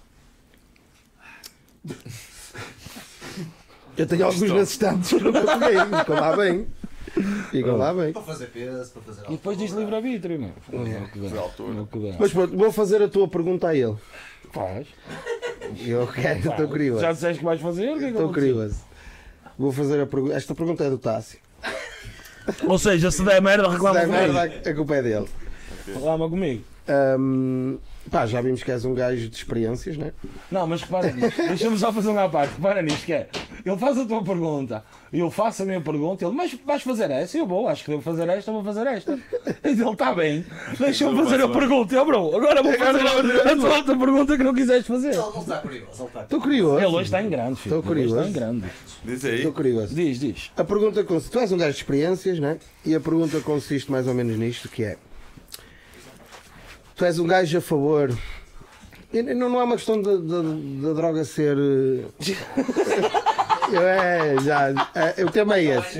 Eu 3.98 4.08
tenho 4.08 4.26
alguns 4.26 4.52
nesses 4.52 4.78
que 4.78 5.20
nunca 5.20 5.42
peguei. 5.60 5.80
Ficam 6.00 6.16
lá 6.16 6.36
bem. 6.36 6.68
Ficam 7.52 7.78
lá 7.78 7.94
bem. 7.94 8.12
Para 8.14 8.22
fazer 8.24 8.48
peso, 8.48 8.92
para 8.92 9.02
fazer 9.04 9.22
E 9.28 9.32
depois 9.32 9.58
diz 9.58 9.72
livro 9.72 9.96
arbítrio, 9.96 10.40
não? 10.40 10.48
É. 10.86 12.16
Mas 12.20 12.32
pronto, 12.34 12.58
vou 12.58 12.72
fazer 12.72 13.02
a 13.04 13.08
tua 13.08 13.28
pergunta 13.28 13.68
a 13.68 13.76
ele. 13.76 13.96
Faz. 14.52 14.88
Eu 15.86 16.08
quero, 16.08 16.50
estou 16.50 16.68
curioso. 16.68 17.02
Já 17.02 17.12
disseste 17.12 17.40
que 17.40 17.46
vais 17.46 17.62
fazer? 17.62 17.84
É 17.86 17.92
Estou 17.94 18.08
aconteceu? 18.10 18.30
curioso. 18.30 18.76
Vou 19.58 19.72
fazer 19.72 20.02
a 20.02 20.06
pergunta. 20.08 20.34
Esta 20.36 20.56
pergunta 20.56 20.84
é 20.84 20.90
do 20.90 20.98
Tássio. 20.98 21.40
Ou 22.68 22.78
seja, 22.78 23.10
se 23.12 23.24
der 23.24 23.42
merda, 23.42 23.66
Se 23.66 23.72
reclama 23.72 24.00
der 24.00 24.08
comigo. 24.08 24.34
merda, 24.34 24.70
a 24.70 24.74
culpa 24.74 24.96
é 24.96 25.02
dele. 25.04 25.28
Reclama 25.88 26.30
comigo. 26.30 26.64
Ahm, 26.88 27.78
pá, 28.10 28.26
já 28.26 28.42
vimos 28.42 28.64
que 28.64 28.72
és 28.72 28.86
um 28.86 28.94
gajo 28.94 29.30
de 29.30 29.36
experiências, 29.36 29.98
né? 29.98 30.12
Não, 30.52 30.68
mas 30.68 30.82
repara 30.82 31.12
nisto. 31.12 31.42
Deixa-me 31.48 31.78
só 31.78 31.92
fazer 31.92 32.10
uma 32.10 32.26
à 32.26 32.30
parte. 32.30 32.56
Repara 32.56 32.82
nisto, 32.82 33.06
que 33.06 33.14
é. 33.14 33.30
Ele 33.66 33.78
faz 33.78 33.98
a 33.98 34.06
tua 34.06 34.22
pergunta, 34.22 34.84
eu 35.12 35.32
faço 35.32 35.64
a 35.64 35.66
minha 35.66 35.80
pergunta, 35.80 36.26
ele, 36.26 36.36
mas 36.36 36.54
vais 36.66 36.84
fazer 36.84 37.10
essa? 37.10 37.38
Eu 37.38 37.48
vou, 37.48 37.68
acho 37.70 37.86
que 37.86 37.92
devo 37.92 38.02
fazer 38.02 38.28
esta, 38.28 38.52
vou 38.52 38.62
fazer 38.64 38.86
esta. 38.88 39.18
E 39.64 39.70
ele, 39.70 39.90
está 39.90 40.14
bem, 40.14 40.46
deixa-me 40.78 41.24
fazer 41.24 41.42
a 41.42 41.48
pergunta. 41.48 41.96
Eu, 41.96 42.06
bro, 42.06 42.36
agora 42.36 42.62
vou 42.62 42.74
fazer 42.74 43.00
a, 43.08 43.52
a 43.52 43.56
tua 43.56 43.78
outra 43.78 43.98
pergunta 43.98 44.38
que 44.38 44.44
não 44.44 44.54
quiseste 44.54 44.84
fazer. 44.84 45.14
Ele 45.14 45.40
está 45.40 45.58
curioso, 45.60 46.10
Estou 46.22 46.42
curioso. 46.42 46.78
Ele 46.78 46.88
hoje 46.88 47.04
está 47.04 47.22
em 47.22 47.30
grande, 47.30 47.56
filho. 47.60 47.78
Estou 47.78 47.84
curioso. 47.84 48.18
Está 48.18 48.30
em 48.30 48.34
grande. 48.34 48.66
Diz 49.06 49.24
aí. 49.24 49.36
Estou 49.38 49.54
curioso. 49.54 49.96
Diz, 49.96 50.20
diz. 50.20 50.52
A 50.58 50.64
pergunta 50.64 51.04
consiste. 51.04 51.32
Tu 51.32 51.40
és 51.40 51.52
um 51.52 51.58
gajo 51.58 51.72
de 51.72 51.78
experiências, 51.78 52.40
né? 52.40 52.58
E 52.86 52.94
a 52.94 53.00
pergunta 53.00 53.40
consiste 53.40 53.90
mais 53.90 54.08
ou 54.08 54.14
menos 54.14 54.38
nisto: 54.38 54.68
que 54.68 54.84
é. 54.84 54.98
Tu 56.96 57.06
és 57.06 57.20
um 57.20 57.26
gajo 57.28 57.58
a 57.58 57.62
favor. 57.62 58.12
e 59.12 59.22
Não, 59.24 59.50
não 59.50 59.60
é 59.62 59.64
uma 59.64 59.76
questão 59.76 60.02
da 60.02 60.94
droga 60.94 61.24
ser. 61.26 61.58
eh, 61.58 62.04
É, 63.74 64.36
já. 64.44 64.70
é, 64.94 65.24
o 65.26 65.32
tema 65.32 65.58
é 65.58 65.64
esse. 65.80 65.98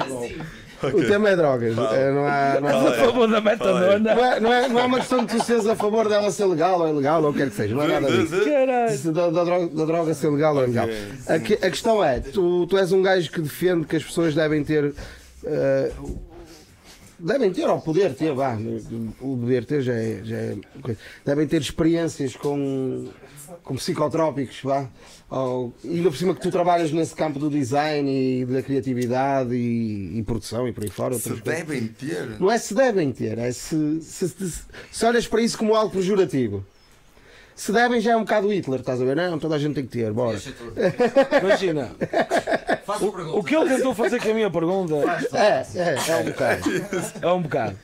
O 0.84 1.04
tema 1.08 1.30
é 1.30 1.36
drogas. 1.36 1.76
é, 1.78 2.12
não 2.12 2.28
há. 2.28 2.60
Não 2.62 2.68
há- 2.68 2.90
A 2.90 2.94
favor 2.94 3.28
da 3.28 3.40
metadona. 3.42 4.14
Não 4.14 4.26
é, 4.26 4.40
não, 4.40 4.54
é, 4.54 4.68
não 4.68 4.80
é 4.80 4.84
uma 4.84 5.00
questão 5.00 5.26
de 5.26 5.36
tu 5.38 5.44
seres 5.44 5.66
a 5.66 5.76
favor 5.76 6.08
dela 6.10 6.30
ser 6.30 6.46
legal 6.46 6.80
ou 6.82 6.90
ilegal 6.90 7.24
ou 7.24 7.30
o 7.30 7.34
que 7.34 7.40
quer 7.40 7.50
que 7.50 7.56
seja, 7.56 7.74
não 7.74 7.84
é 7.84 7.88
nada 8.00 8.12
disso. 8.12 9.12
Da, 9.14 9.30
da 9.30 9.44
droga, 9.46 9.68
da 9.76 9.86
droga 9.86 10.14
ser 10.14 10.30
legal 10.30 10.56
ou 10.56 10.64
ilegal. 10.66 10.88
A, 11.28 11.36
a 11.36 11.40
questão 11.70 12.04
é: 12.04 12.20
tu, 12.20 12.68
tu 12.68 12.78
és 12.78 12.92
um 12.92 13.02
gajo 13.02 13.32
que 13.32 13.42
defende 13.42 13.86
que 13.88 13.96
as 13.96 14.04
pessoas 14.04 14.36
devem 14.36 14.64
ter. 14.64 14.94
eh, 15.46 15.92
devem 17.24 17.52
ter, 17.52 17.66
ou 17.68 17.80
poder 17.80 18.14
ter, 18.14 18.34
vá, 18.34 18.58
o 19.22 19.38
poder 19.38 19.66
ter 19.66 19.82
já 19.82 19.94
é. 19.94 20.22
Já 20.24 20.36
é 20.36 20.58
devem 21.26 21.48
ter 21.48 21.62
experiências 21.62 22.36
com, 22.36 23.08
com 23.64 23.76
psicotrópicos, 23.76 24.60
vá. 24.64 24.90
Ou, 25.30 25.74
e 25.84 25.98
ainda 25.98 26.10
por 26.10 26.18
cima 26.18 26.36
que 26.36 26.42
tu 26.42 26.52
trabalhas 26.52 26.92
nesse 26.92 27.16
campo 27.16 27.40
do 27.40 27.50
design 27.50 28.42
e 28.42 28.46
da 28.46 28.62
criatividade 28.62 29.56
e, 29.56 30.20
e 30.20 30.24
produção 30.24 30.68
e 30.68 30.72
por 30.72 30.84
aí 30.84 30.90
fora. 30.90 31.16
Se 31.16 31.30
coisas. 31.30 31.44
devem 31.44 31.88
ter. 31.88 32.40
Não 32.40 32.52
é 32.52 32.58
se 32.58 32.74
devem 32.74 33.12
ter, 33.12 33.38
é 33.38 33.52
se, 33.52 34.02
se, 34.02 34.30
se, 34.30 34.62
se 34.92 35.06
olhas 35.06 35.28
para 35.28 35.42
isso 35.42 35.58
como 35.58 35.74
algo 35.74 35.92
pejorativo. 35.92 36.66
Se 37.56 37.72
devem 37.72 38.02
já 38.02 38.14
é 38.14 38.18
um 38.18 38.22
bocado 38.22 38.52
Hitler, 38.52 38.80
estás 38.80 39.00
a 39.00 39.06
ver? 39.06 39.16
Não, 39.16 39.38
toda 39.38 39.56
a 39.56 39.60
gente 39.60 39.76
tem 39.76 39.86
que 39.86 39.92
ter, 39.92 40.12
bora. 40.12 40.40
Imagina, 41.40 41.92
O 43.34 43.44
que 43.44 43.56
ele 43.56 43.76
tentou 43.76 43.94
fazer 43.94 44.22
com 44.22 44.30
a 44.30 44.34
minha 44.34 44.50
pergunta 44.50 44.96
É, 45.34 45.66
é, 45.76 46.12
é 46.12 46.16
um 46.18 46.24
bocado. 46.26 46.64
é 47.22 47.28
um 47.32 47.42
bocado. 47.42 47.80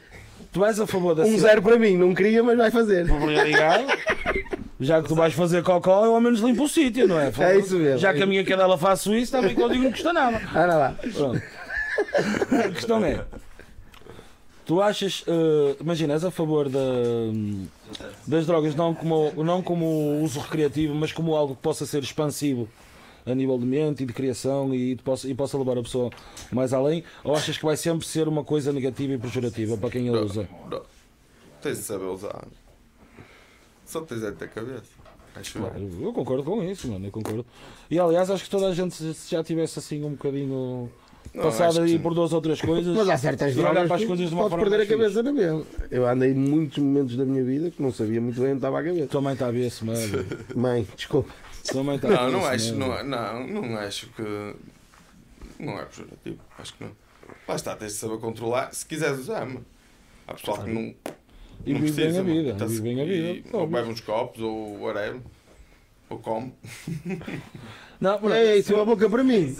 Tu 0.51 0.65
és 0.65 0.79
a 0.79 0.87
favor 0.87 1.13
da 1.13 1.23
Um 1.23 1.37
zero 1.37 1.61
para 1.61 1.77
mim, 1.77 1.95
não 1.95 2.13
queria, 2.15 2.41
mas 2.41 2.57
vai 2.57 2.71
fazer. 2.71 3.09
Obrigado. 3.11 3.85
Já 4.79 5.01
que 5.01 5.07
tu 5.07 5.15
vais 5.15 5.33
fazer 5.33 5.61
cocó, 5.61 6.05
eu 6.05 6.15
ao 6.15 6.21
menos 6.21 6.39
limpo 6.39 6.63
o 6.63 6.69
sítio, 6.69 7.07
não 7.07 7.19
é? 7.19 7.31
É 7.37 7.57
isso 7.59 7.75
mesmo. 7.77 7.99
Já 7.99 8.13
que 8.13 8.23
a 8.23 8.25
minha 8.25 8.43
cadela 8.43 8.77
faço 8.77 9.13
isso, 9.13 9.31
também 9.31 9.53
que 9.53 9.61
eu 9.61 9.69
digo 9.69 9.83
não 9.83 9.91
custa 9.91 10.13
nada. 10.13 10.37
Anda 10.55 10.77
lá. 10.77 10.95
Pronto. 11.13 11.41
A 12.65 12.69
questão 12.69 13.03
é: 13.03 13.25
tu 14.65 14.81
achas, 14.81 15.23
eh, 15.27 15.75
imagina, 15.81 16.13
és 16.13 16.23
a 16.23 16.31
favor 16.31 16.69
da, 16.69 16.79
das 18.25 18.45
drogas 18.45 18.73
não 18.73 18.93
como, 18.95 19.33
não 19.43 19.61
como 19.61 20.21
uso 20.23 20.39
recreativo, 20.39 20.95
mas 20.95 21.11
como 21.11 21.35
algo 21.35 21.55
que 21.55 21.61
possa 21.61 21.85
ser 21.85 22.01
expansivo 22.01 22.69
a 23.31 23.35
nível 23.35 23.57
de 23.57 23.65
mente 23.65 24.03
e 24.03 24.05
de 24.05 24.13
criação 24.13 24.73
e, 24.73 24.95
possa, 24.97 25.27
e 25.27 25.33
possa 25.33 25.57
levar 25.57 25.77
a 25.77 25.83
pessoa 25.83 26.09
mais 26.51 26.73
além? 26.73 27.03
Ou 27.23 27.35
achas 27.35 27.57
que 27.57 27.65
vai 27.65 27.77
sempre 27.77 28.05
ser 28.07 28.27
uma 28.27 28.43
coisa 28.43 28.71
negativa 28.73 29.13
e 29.13 29.17
pejorativa 29.17 29.77
para 29.77 29.89
quem 29.89 30.09
a 30.09 30.13
usa? 30.13 30.47
Não. 30.69 30.81
Tens 31.61 31.77
de 31.77 31.83
saber 31.83 32.05
usar. 32.05 32.45
Só 33.85 34.01
tens 34.01 34.21
de 34.21 34.31
ter 34.33 34.49
cabeça. 34.49 34.83
Acho 35.35 35.57
eu. 35.57 35.61
Claro, 35.63 35.89
eu 36.01 36.13
concordo 36.13 36.43
com 36.43 36.63
isso, 36.63 36.87
mano, 36.87 37.05
eu 37.07 37.11
concordo. 37.11 37.45
E 37.89 37.99
aliás, 37.99 38.29
acho 38.29 38.43
que 38.43 38.49
toda 38.49 38.67
a 38.67 38.73
gente 38.73 38.93
se 38.95 39.31
já 39.31 39.43
tivesse 39.43 39.79
assim 39.79 40.03
um 40.03 40.11
bocadinho 40.11 40.89
Não, 41.33 41.43
passado 41.43 41.81
aí 41.81 41.93
que- 41.93 41.99
por 41.99 42.13
duas 42.13 42.33
ou 42.33 42.41
três 42.41 42.59
coisas. 42.61 42.95
Mas 42.95 43.09
há 43.09 43.17
certas 43.17 43.55
drogas 43.55 43.85
para 43.87 43.95
as 43.95 44.01
que 44.01 44.07
coisas 44.07 44.29
de 44.29 44.33
uma 44.35 44.49
forma 44.49 44.65
perder 44.69 44.81
a 44.83 44.85
cabeça 44.87 45.21
na 45.23 45.31
mesma. 45.31 45.63
Eu 45.91 46.07
andei 46.07 46.31
em 46.31 46.35
muitos 46.35 46.77
momentos 46.79 47.15
da 47.15 47.25
minha 47.25 47.43
vida 47.43 47.69
que 47.71 47.81
não 47.81 47.91
sabia 47.91 48.19
muito 48.19 48.39
bem 48.39 48.49
onde 48.49 48.57
estava 48.57 48.79
a 48.79 48.83
cabeça. 48.83 49.07
Tua 49.07 49.21
mãe 49.21 49.33
está 49.33 49.47
a 49.47 49.51
ver 49.51 49.67
esse 49.67 49.85
mano. 49.85 50.25
Mãe, 50.55 50.87
desculpa. 50.95 51.29
Mãe 51.83 51.95
está 51.95 52.07
Não, 52.07 52.31
não 52.31 52.45
acho, 52.45 52.75
não, 52.75 53.03
não, 53.03 53.47
não 53.47 53.77
acho 53.77 54.07
que. 54.09 54.55
Não 55.59 55.77
é 55.79 55.85
pejorativo. 55.85 56.39
Acho 56.57 56.73
que 56.75 56.83
não. 56.83 56.91
Lá 57.47 57.55
está, 57.55 57.75
tens 57.75 57.93
de 57.93 57.97
saber 57.99 58.17
controlar. 58.19 58.73
Se 58.73 58.85
quiseres 58.85 59.19
usar, 59.19 59.45
mano. 59.45 59.65
Há 60.27 60.33
pessoal 60.33 60.63
que 60.63 60.71
não. 60.71 60.93
E 61.65 61.73
não 61.73 61.81
vive 61.81 61.91
bem 62.07 62.17
a 62.17 62.21
vida. 62.21 62.53
Tá-se- 62.55 62.73
vive 62.81 62.83
bem 62.95 63.01
a 63.01 63.05
vida. 63.05 63.27
e- 63.29 63.43
Ou 63.51 63.67
bebe 63.67 63.89
uns 63.89 63.99
copos, 64.01 64.41
ou 64.41 64.79
whatever. 64.81 65.19
Ou 66.09 66.17
come. 66.19 66.53
Não, 68.01 68.17
É 68.31 68.55
isso, 68.55 68.73
uma 68.73 68.85
boca 68.85 69.09
para 69.09 69.21
mim. 69.25 69.53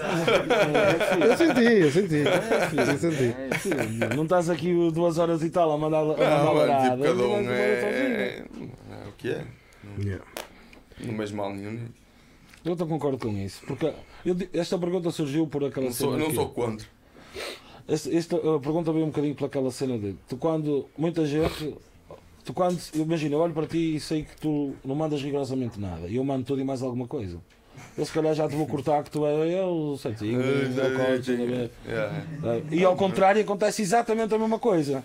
Eu 1.20 1.38
senti, 1.38 1.62
eu 1.62 1.92
senti. 1.92 2.16
Eu 2.78 2.98
senti. 2.98 3.36
é, 4.12 4.16
não 4.16 4.24
estás 4.24 4.50
aqui 4.50 4.74
duas 4.94 5.18
horas 5.18 5.44
e 5.44 5.50
tal 5.50 5.70
a 5.74 5.78
mandar 5.78 6.00
a 6.00 6.06
mandar 6.06 6.16
Não, 6.16 6.92
tipo, 6.92 7.04
cada 7.04 7.28
um 7.28 7.52
é, 7.52 8.38
é 8.40 9.08
o 9.10 9.12
que 9.18 9.30
é. 9.32 9.46
Não 11.00 11.16
vejo 11.18 11.36
mal 11.36 11.54
nenhum. 11.54 11.88
Eu 12.66 12.76
não 12.76 12.88
concordo 12.88 13.18
com 13.18 13.32
isso. 13.38 13.62
Porque 13.66 13.94
eu 14.26 14.36
esta 14.54 14.78
pergunta 14.78 15.12
surgiu 15.12 15.48
por 15.48 15.64
aquela 15.64 15.86
Não 15.88 15.94
sou, 15.94 16.12
cena. 16.12 16.24
não 16.24 16.30
que- 16.30 16.36
sou 16.36 16.50
contra. 16.50 16.86
Esta, 17.88 18.14
esta 18.16 18.36
a 18.36 18.60
pergunta 18.60 18.92
veio 18.92 19.06
um 19.06 19.10
bocadinho 19.10 19.34
pelaquela 19.36 19.72
cena 19.72 19.98
de 19.98 20.16
tu 20.28 20.38
quando 20.38 20.88
muita 20.98 21.26
gente 21.26 21.76
tu 22.46 22.54
quando 22.54 22.80
imagina 22.94 23.36
eu 23.36 23.40
olho 23.40 23.54
para 23.54 23.66
ti 23.66 23.96
e 23.96 24.00
sei 24.00 24.24
que 24.24 24.36
tu 24.40 24.74
não 24.86 24.94
mandas 24.96 25.22
rigorosamente 25.22 25.80
nada 25.80 26.08
e 26.08 26.16
eu 26.18 26.24
mando 26.24 26.44
tudo 26.46 26.62
e 26.62 26.64
mais 26.64 26.84
alguma 26.84 27.08
coisa 27.08 27.40
eu 27.98 28.06
se 28.06 28.12
calhar 28.12 28.36
já 28.36 28.48
te 28.48 28.56
vou 28.56 28.68
cortar 28.68 29.04
que 29.04 29.10
tu 29.10 29.26
é 29.26 29.34
eu 29.60 29.98
certinho 30.00 30.40
eu 30.40 30.68
a 30.68 31.46
ver. 31.48 31.72
Yeah. 31.88 32.26
e 32.72 32.84
ao 32.84 32.96
contrário 32.96 33.42
acontece 33.42 33.82
exatamente 33.82 34.34
a 34.36 34.38
mesma 34.38 34.60
coisa 34.60 35.04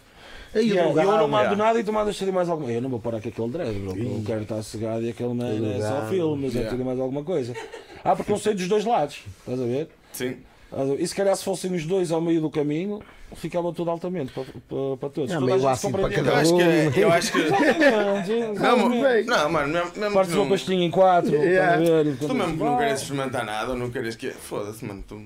Aí 0.54 0.68
Yeah, 0.70 0.82
eu 0.82 1.00
alugava. 1.00 1.18
não 1.18 1.28
mando 1.28 1.56
nada 1.56 1.80
e 1.80 1.84
tu 1.84 1.92
mandas 1.92 2.18
ter 2.18 2.30
mais 2.32 2.48
alguma 2.48 2.70
Eu 2.70 2.80
não 2.82 2.90
vou 2.90 3.00
parar 3.00 3.20
com 3.20 3.28
aquele 3.28 3.48
dread, 3.50 3.78
bro. 3.78 3.96
Eu 3.96 4.22
quero 4.24 4.42
estar 4.42 4.62
cegado 4.62 5.02
e 5.04 5.10
aquele 5.10 5.34
man 5.34 5.50
é 5.74 5.80
só 5.80 6.06
filmes, 6.08 6.54
é 6.54 6.58
Yeah. 6.60 6.76
ter 6.76 6.84
mais 6.84 6.98
alguma 7.00 7.24
coisa. 7.24 7.54
Há 8.04 8.14
preconceito 8.14 8.58
dos 8.58 8.68
dois 8.68 8.84
lados, 8.84 9.22
estás 9.40 9.60
a 9.60 9.64
ver? 9.64 9.88
Sim. 10.12 10.36
E 10.98 11.06
se 11.06 11.14
calhar 11.14 11.36
se 11.36 11.44
fossem 11.44 11.72
os 11.72 11.86
dois 11.86 12.10
ao 12.10 12.20
meio 12.20 12.40
do 12.40 12.50
caminho, 12.50 13.00
ficava 13.36 13.72
tudo 13.72 13.90
altamente 13.90 14.32
para, 14.32 14.42
para, 14.44 14.96
para 14.98 15.08
todos. 15.08 15.30
Não, 15.30 15.40
Toda 15.40 15.52
a 15.54 15.56
meio 15.56 15.68
assim 15.68 15.90
para 15.92 16.02
compreendia. 16.02 16.32
Eu 16.32 16.36
acho 16.36 16.52
que. 16.54 16.62
é- 16.62 17.04
Eu 17.04 17.12
acho 17.12 17.32
que. 17.32 18.58
Não, 18.60 18.76
mano, 18.78 19.24
não, 19.26 19.50
mano, 19.50 19.72
mesmo, 19.96 20.12
Partes 20.14 20.34
uma 20.34 20.46
pastilha 20.48 20.82
em 20.84 20.90
quatro, 20.90 21.30
Yeah. 21.34 21.80
estás 21.82 21.90
a 21.90 22.02
ver? 22.02 22.06
E 22.12 22.16
Tu 22.16 22.34
mesmo 22.34 22.52
que 22.58 22.64
não 22.64 22.76
queres 22.78 23.00
experimentar 23.02 23.44
nada 23.44 23.70
ou 23.72 23.78
não 23.78 23.90
queres 23.90 24.16
que. 24.16 24.30
Foda-se, 24.30 24.84
mano, 24.84 25.04
tu 25.06 25.22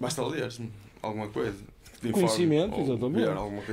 basta 0.00 0.22
ler 0.26 0.48
alguma 1.02 1.28
coisa. 1.28 1.56
Informe, 1.98 2.12
Conhecimento, 2.12 2.74
ou 2.76 2.82
exatamente. 2.82 3.28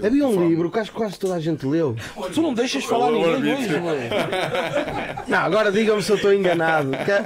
Havia 0.05 0.25
um 0.27 0.31
informe. 0.31 0.49
livro 0.49 0.71
que 0.71 0.79
acho 0.79 0.91
que 0.91 0.97
quase 0.97 1.19
toda 1.19 1.35
a 1.35 1.39
gente 1.39 1.65
leu. 1.65 1.95
Tu 2.33 2.41
não 2.41 2.53
deixas 2.53 2.83
falar 2.85 3.11
ninguém 3.11 3.53
hoje. 3.53 3.69
Não, 5.27 5.37
agora 5.39 5.71
digam-me 5.71 6.01
se 6.03 6.11
eu 6.11 6.15
estou 6.17 6.33
enganado. 6.33 6.91
que 6.91 7.11
é, 7.11 7.25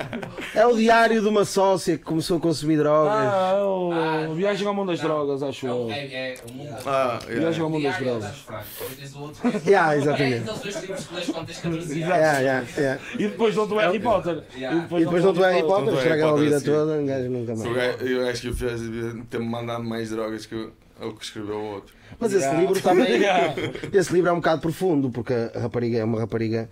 é 0.55 0.65
o 0.67 0.75
diário 0.75 1.21
de 1.21 1.27
uma 1.27 1.45
sócia 1.45 1.97
que 1.97 2.03
começou 2.03 2.37
a 2.37 2.39
consumir 2.39 2.77
drogas. 2.77 3.13
Ah, 3.13 4.27
o 4.29 4.33
Viagem 4.35 4.67
ao 4.67 4.73
Mundo 4.73 4.87
das 4.91 4.99
Drogas, 4.99 5.41
acho 5.43 5.67
eu. 5.67 5.87
É, 5.91 6.05
é, 6.05 6.35
o 6.49 6.53
mundo 6.53 6.69
das 6.69 6.87
Ah, 6.87 7.19
yeah. 7.23 7.39
Viagem 7.39 7.61
ao 7.61 7.69
Mundo 7.69 7.83
das 7.83 7.97
Drogas. 7.97 8.25
o 8.47 9.47
é- 9.47 9.61
Yeah, 9.67 9.93
É 9.93 9.97
exatamente. 9.97 10.49
aqueles 10.49 10.59
dois 10.61 10.81
livros 10.81 11.05
que 11.07 11.15
lês 11.15 11.29
quando 11.29 11.45
tens 11.47 11.57
14 11.57 11.77
anos. 11.79 11.95
Yeah, 11.97 12.37
yeah, 12.39 12.67
yeah. 12.77 13.01
E 13.15 13.17
depois 13.17 13.55
dão-te 13.55 13.73
o 13.73 13.77
Harry 13.77 13.99
Potter. 13.99 14.43
Yeah. 14.55 14.77
E 14.77 14.99
depois 14.99 15.23
não 15.23 15.33
tu 15.33 15.41
Harry 15.41 15.61
Potter, 15.63 15.85
Não 15.85 15.97
estraga 15.97 16.29
a 16.29 16.35
vida 16.35 16.61
toda, 16.61 16.93
um 16.93 17.05
gajo 17.05 17.29
nunca 17.29 17.53
o 17.53 17.57
mais. 17.57 18.01
Eu 18.01 18.27
acho 18.27 18.41
que 18.41 18.49
o 18.49 18.53
devia 18.53 19.23
ter-me 19.29 19.45
mandado 19.45 19.83
mais 19.83 20.09
drogas 20.09 20.45
que 20.45 20.69
o 20.99 21.05
o 21.05 21.13
que 21.13 21.23
escreveu 21.23 21.55
o 21.55 21.65
outro. 21.73 21.95
Mas 22.19 22.33
esse 22.33 22.49
livro 22.55 22.79
também. 22.81 23.21
Yeah. 23.21 23.55
Esse 23.93 24.13
livro 24.13 24.29
é 24.29 24.33
um 24.33 24.37
bocado 24.37 24.61
profundo, 24.61 25.09
porque 25.09 25.33
a 25.33 25.59
rapariga 25.59 25.99
é 25.99 26.03
uma 26.03 26.19
rapariga 26.19 26.69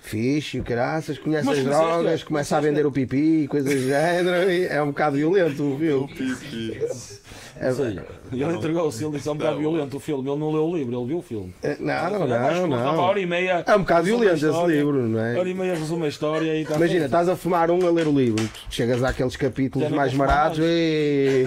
fixe, 0.00 0.58
o 0.58 0.64
caraças, 0.64 1.18
conhece 1.18 1.46
Mas 1.46 1.58
as 1.58 1.64
conheceste, 1.64 1.88
drogas, 1.92 2.20
é? 2.22 2.24
começa 2.24 2.56
a 2.56 2.60
vender 2.60 2.86
o 2.86 2.92
pipi 2.92 3.42
e 3.42 3.48
coisas 3.48 3.72
do 3.72 3.86
género, 3.86 4.50
é 4.50 4.82
um 4.82 4.88
bocado 4.88 5.16
violento 5.16 5.62
o 5.62 5.78
filme. 5.78 6.14
É, 7.60 7.72
Sim. 7.72 7.98
E 8.32 8.42
ele 8.42 8.56
entregou-se, 8.56 9.04
ele 9.04 9.18
disse 9.18 9.28
é 9.28 9.32
um 9.32 9.36
bocado 9.36 9.58
violento 9.58 9.98
o 9.98 10.00
filme. 10.00 10.26
Ele 10.30 10.38
não 10.40 10.50
leu 10.50 10.64
o 10.64 10.74
livro, 10.74 10.98
ele 10.98 11.06
viu 11.08 11.18
o 11.18 11.22
filme. 11.22 11.54
é, 11.62 11.76
não, 11.78 11.92
Acho 11.92 12.18
não, 12.18 12.68
que 12.68 12.74
Uma 12.74 12.82
não. 12.84 12.98
hora 12.98 13.20
e 13.20 13.26
meia. 13.26 13.62
É 13.66 13.74
um 13.76 13.80
bocado 13.80 14.06
violento 14.06 14.46
esse 14.46 14.66
livro, 14.66 15.06
não 15.06 15.20
Hora 15.20 15.46
é? 15.46 15.50
e 15.50 15.54
meia 15.54 15.74
resume 15.74 16.06
a 16.06 16.08
história 16.08 16.56
e 16.56 16.62
está 16.62 16.76
Imagina, 16.76 17.04
estás 17.04 17.28
a 17.28 17.36
fumar 17.36 17.70
um 17.70 17.86
a 17.86 17.90
ler 17.90 18.08
o 18.08 18.18
livro, 18.18 18.48
chegas 18.70 19.04
àqueles 19.04 19.36
capítulos 19.36 19.84
Já 19.84 19.90
não 19.90 19.96
mais 19.98 20.14
mais. 20.14 20.56
e 20.58 21.46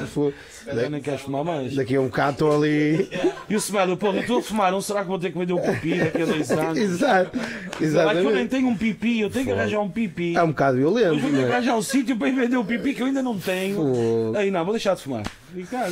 Já 0.65 0.89
nem 0.89 1.01
queres 1.01 1.21
fumar 1.21 1.43
mais. 1.43 1.75
daqui 1.75 1.95
a 1.95 2.01
um 2.01 2.05
bocado 2.05 2.31
estou 2.33 2.55
ali. 2.55 3.09
E 3.49 3.55
o 3.55 3.59
Semelho, 3.59 3.97
porra, 3.97 4.17
eu 4.17 4.21
estou 4.21 4.37
a 4.37 4.41
fumar 4.41 4.73
um, 4.73 4.81
será 4.81 5.01
que 5.01 5.07
vou 5.07 5.17
ter 5.19 5.31
que 5.31 5.37
vender 5.37 5.53
um 5.53 5.61
pipi 5.61 5.97
daqui 5.99 6.21
a 6.21 6.25
dois 6.25 6.51
anos? 6.51 6.77
Exato, 6.77 7.31
que 7.31 7.83
eu 7.83 7.89
nem 7.89 7.89
exatamente. 7.89 8.49
tenho 8.49 8.67
um 8.67 8.75
pipi, 8.77 9.19
eu 9.21 9.29
tenho 9.31 9.45
que 9.45 9.51
arranjar 9.51 9.79
um 9.81 9.89
pipi. 9.89 10.35
É 10.37 10.43
um 10.43 10.49
bocado 10.49 10.77
violento, 10.77 11.19
vou 11.19 11.29
ter 11.31 11.35
que 11.37 11.41
não 11.41 11.47
é? 11.47 11.51
arranjar 11.51 11.75
um 11.75 11.81
sítio 11.81 12.15
para 12.17 12.29
ir 12.29 12.35
vender 12.35 12.57
o 12.57 12.63
pipi 12.63 12.93
que 12.93 13.01
eu 13.01 13.07
ainda 13.07 13.21
não 13.23 13.37
tenho. 13.37 14.33
Aí 14.35 14.51
não, 14.51 14.63
vou 14.63 14.73
deixar 14.73 14.95
de 14.95 15.01
fumar. 15.01 15.23
E, 15.55 15.63
cara, 15.63 15.89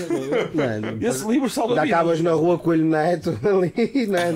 Mano, 0.53 0.97
esse 1.01 1.27
livro 1.27 1.49
salva 1.49 1.75
vidas. 1.75 1.89
acabas 1.91 2.21
na 2.21 2.31
rua 2.31 2.57
Coelho 2.57 2.85
Neto 2.85 3.29
ali, 3.45 4.07
não 4.07 4.17
é? 4.19 4.31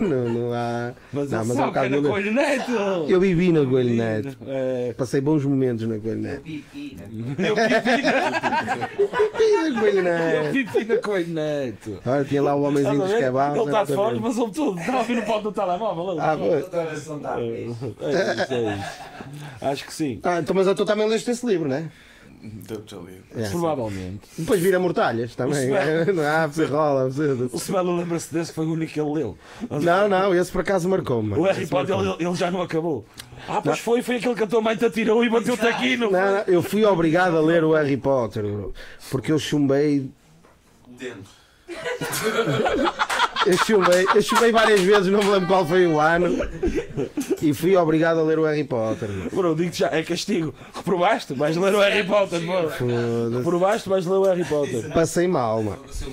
Não, 0.00 0.28
não 0.28 0.52
há. 0.52 0.92
Mas 1.12 1.30
não, 1.30 1.38
ele 1.40 1.48
mas 1.48 1.50
é 1.50 1.52
um 1.52 1.56
sabe 1.56 1.72
que 1.72 1.78
é 1.78 1.82
bocado 1.88 1.88
na 1.88 1.96
violento. 2.00 2.10
Coelho 2.10 2.32
Neto. 2.34 2.72
Eu 3.08 3.20
vivi 3.20 3.52
na 3.52 3.64
Coelho 3.64 3.94
Neto. 3.94 4.36
É, 4.46 4.94
Passei 4.96 5.20
bons 5.20 5.44
momentos 5.44 5.86
na 5.86 5.98
Coelho 5.98 6.20
Neto. 6.20 6.42
Né? 6.48 6.60
eu 7.48 7.54
pipi, 7.54 7.84
Vivi 9.38 9.70
na 9.70 9.80
Coelho 9.80 9.98
eu 9.98 10.02
Neto. 10.04 10.52
pipi 10.52 10.84
na 10.84 10.96
Coelho 10.98 11.28
Neto. 11.34 12.00
Olha, 12.04 12.24
tinha 12.24 12.42
lá 12.42 12.54
o 12.54 12.62
homenzinho 12.62 12.92
Estás 12.94 13.10
a 13.10 13.14
dos 13.14 13.24
kebabs. 13.24 13.56
Ele 13.56 13.64
está 13.66 13.84
de 13.84 13.90
né? 13.90 13.96
fora, 13.96 14.20
mas 14.20 14.38
ouve 14.38 14.52
tudo. 14.52 14.80
Estava 14.80 14.96
a 14.96 15.00
ouvir 15.00 15.14
no 15.16 15.22
ponto 15.22 15.42
do 15.42 15.52
telemóvel. 15.52 16.10
ele. 16.12 16.20
Ah, 16.20 16.36
dá. 17.22 17.40
É 17.40 17.60
isso, 17.60 17.94
é 18.54 18.74
isso. 18.74 18.84
Acho 19.60 19.84
que 19.86 19.92
sim. 19.94 20.20
Ah, 20.22 20.40
então, 20.40 20.54
mas 20.54 20.66
tu 20.74 20.84
também 20.84 21.08
leste 21.08 21.30
esse 21.30 21.46
livro, 21.46 21.68
não 21.68 21.76
é? 21.76 21.84
Devo-te 22.44 22.94
ali. 22.94 23.22
É. 23.34 23.48
Provavelmente. 23.48 24.28
Depois 24.36 24.60
vira 24.60 24.78
mortalhas 24.78 25.34
também. 25.34 25.70
O 25.70 26.14
Não 26.14 26.22
há, 26.22 26.46
você 26.46 26.66
rola. 26.66 27.08
O 27.52 27.58
Semelo 27.58 27.96
lembra-se 27.96 28.32
desse 28.32 28.50
que 28.50 28.56
foi 28.56 28.66
o 28.66 28.72
único 28.72 28.92
que 28.92 29.00
ele 29.00 29.12
leu. 29.12 29.38
Não, 29.70 30.08
não, 30.08 30.34
esse 30.34 30.52
por 30.52 30.60
acaso 30.60 30.88
marcou-me. 30.88 31.32
O 31.34 31.42
Harry 31.44 31.66
Potter 31.66 31.96
ele, 31.98 32.16
ele 32.18 32.34
já 32.34 32.50
não 32.50 32.60
acabou. 32.60 33.06
Ah, 33.48 33.62
pois 33.62 33.78
foi, 33.78 34.02
foi 34.02 34.16
aquele 34.16 34.34
que 34.34 34.42
a 34.42 34.46
tua 34.46 34.60
mãe 34.60 34.76
te 34.76 34.84
atirou 34.84 35.24
e 35.24 35.30
bateu-te 35.30 35.66
aqui 35.66 35.96
no. 35.96 36.10
Não, 36.10 36.32
não, 36.32 36.40
eu 36.46 36.62
fui 36.62 36.84
obrigado 36.84 37.36
a 37.36 37.40
ler 37.40 37.64
o 37.64 37.72
Harry 37.72 37.96
Potter, 37.96 38.42
bro, 38.42 38.74
porque 39.10 39.32
eu 39.32 39.38
chumbei. 39.38 40.10
Dentro. 40.86 41.43
Eu 43.46 43.58
chumbei, 43.58 44.06
eu 44.14 44.22
chumbei 44.22 44.50
várias 44.52 44.80
vezes, 44.80 45.08
não 45.12 45.18
me 45.22 45.28
lembro 45.28 45.46
qual 45.48 45.66
foi 45.66 45.86
o 45.86 46.00
ano. 46.00 46.28
E 47.42 47.52
fui 47.52 47.76
obrigado 47.76 48.18
a 48.20 48.22
ler 48.22 48.38
o 48.38 48.44
Harry 48.44 48.64
Potter. 48.64 49.06
bro. 49.08 49.30
Bro, 49.30 49.54
digo 49.54 49.74
já, 49.74 49.88
é 49.88 50.02
castigo. 50.02 50.54
Reprovaste? 50.74 51.34
Vais 51.34 51.54
ler 51.54 51.74
o 51.74 51.78
Harry 51.80 52.04
Potter, 52.06 52.40
bro. 52.40 52.70
Foda-se. 52.70 53.36
Reprovaste? 53.36 53.88
Vais 53.90 54.06
ler 54.06 54.16
o 54.16 54.24
Harry 54.24 54.44
Potter. 54.46 54.90
Passei 54.94 55.28
mal, 55.28 55.62
mano. 55.62 55.78
Se 55.90 56.04
eu. 56.04 56.12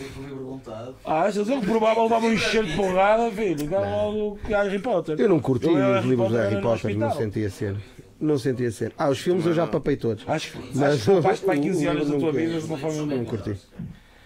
Ah, 1.05 1.21
achas 1.23 1.47
ele 1.47 1.59
reprovava, 1.61 2.03
levava 2.03 2.25
um 2.25 2.33
encher 2.33 2.63
de 2.65 2.75
porrada, 2.75 3.31
filho. 3.31 3.67
Dava 3.69 3.85
logo 3.85 4.37
o 4.43 4.47
Harry 4.49 4.79
Potter. 4.79 5.19
Eu 5.19 5.29
não 5.29 5.39
curti 5.39 5.67
Eu 5.67 5.99
os 5.99 6.05
livros 6.05 6.29
de 6.29 6.35
era 6.35 6.49
Harry 6.49 6.61
Potter, 6.61 6.97
não 6.97 7.11
sentia 7.13 7.49
cena. 7.49 7.77
Não 8.19 8.37
sentia 8.37 8.69
cena. 8.71 8.91
Ah, 8.97 9.09
os 9.09 9.17
filmes 9.19 9.45
eu 9.45 9.53
já 9.53 9.65
papei 9.65 9.95
todos. 9.95 10.23
Acho 10.27 10.51
que 10.51 10.57
Mas 10.75 10.83
acho 10.93 11.05
que 11.05 11.11
poupaste 11.11 11.45
para 11.45 11.53
aí 11.53 11.59
o- 11.59 11.63
15 11.63 11.87
horas 11.87 12.07
da 12.07 12.13
não 12.13 12.19
tua 12.19 13.25
curti. 13.25 13.57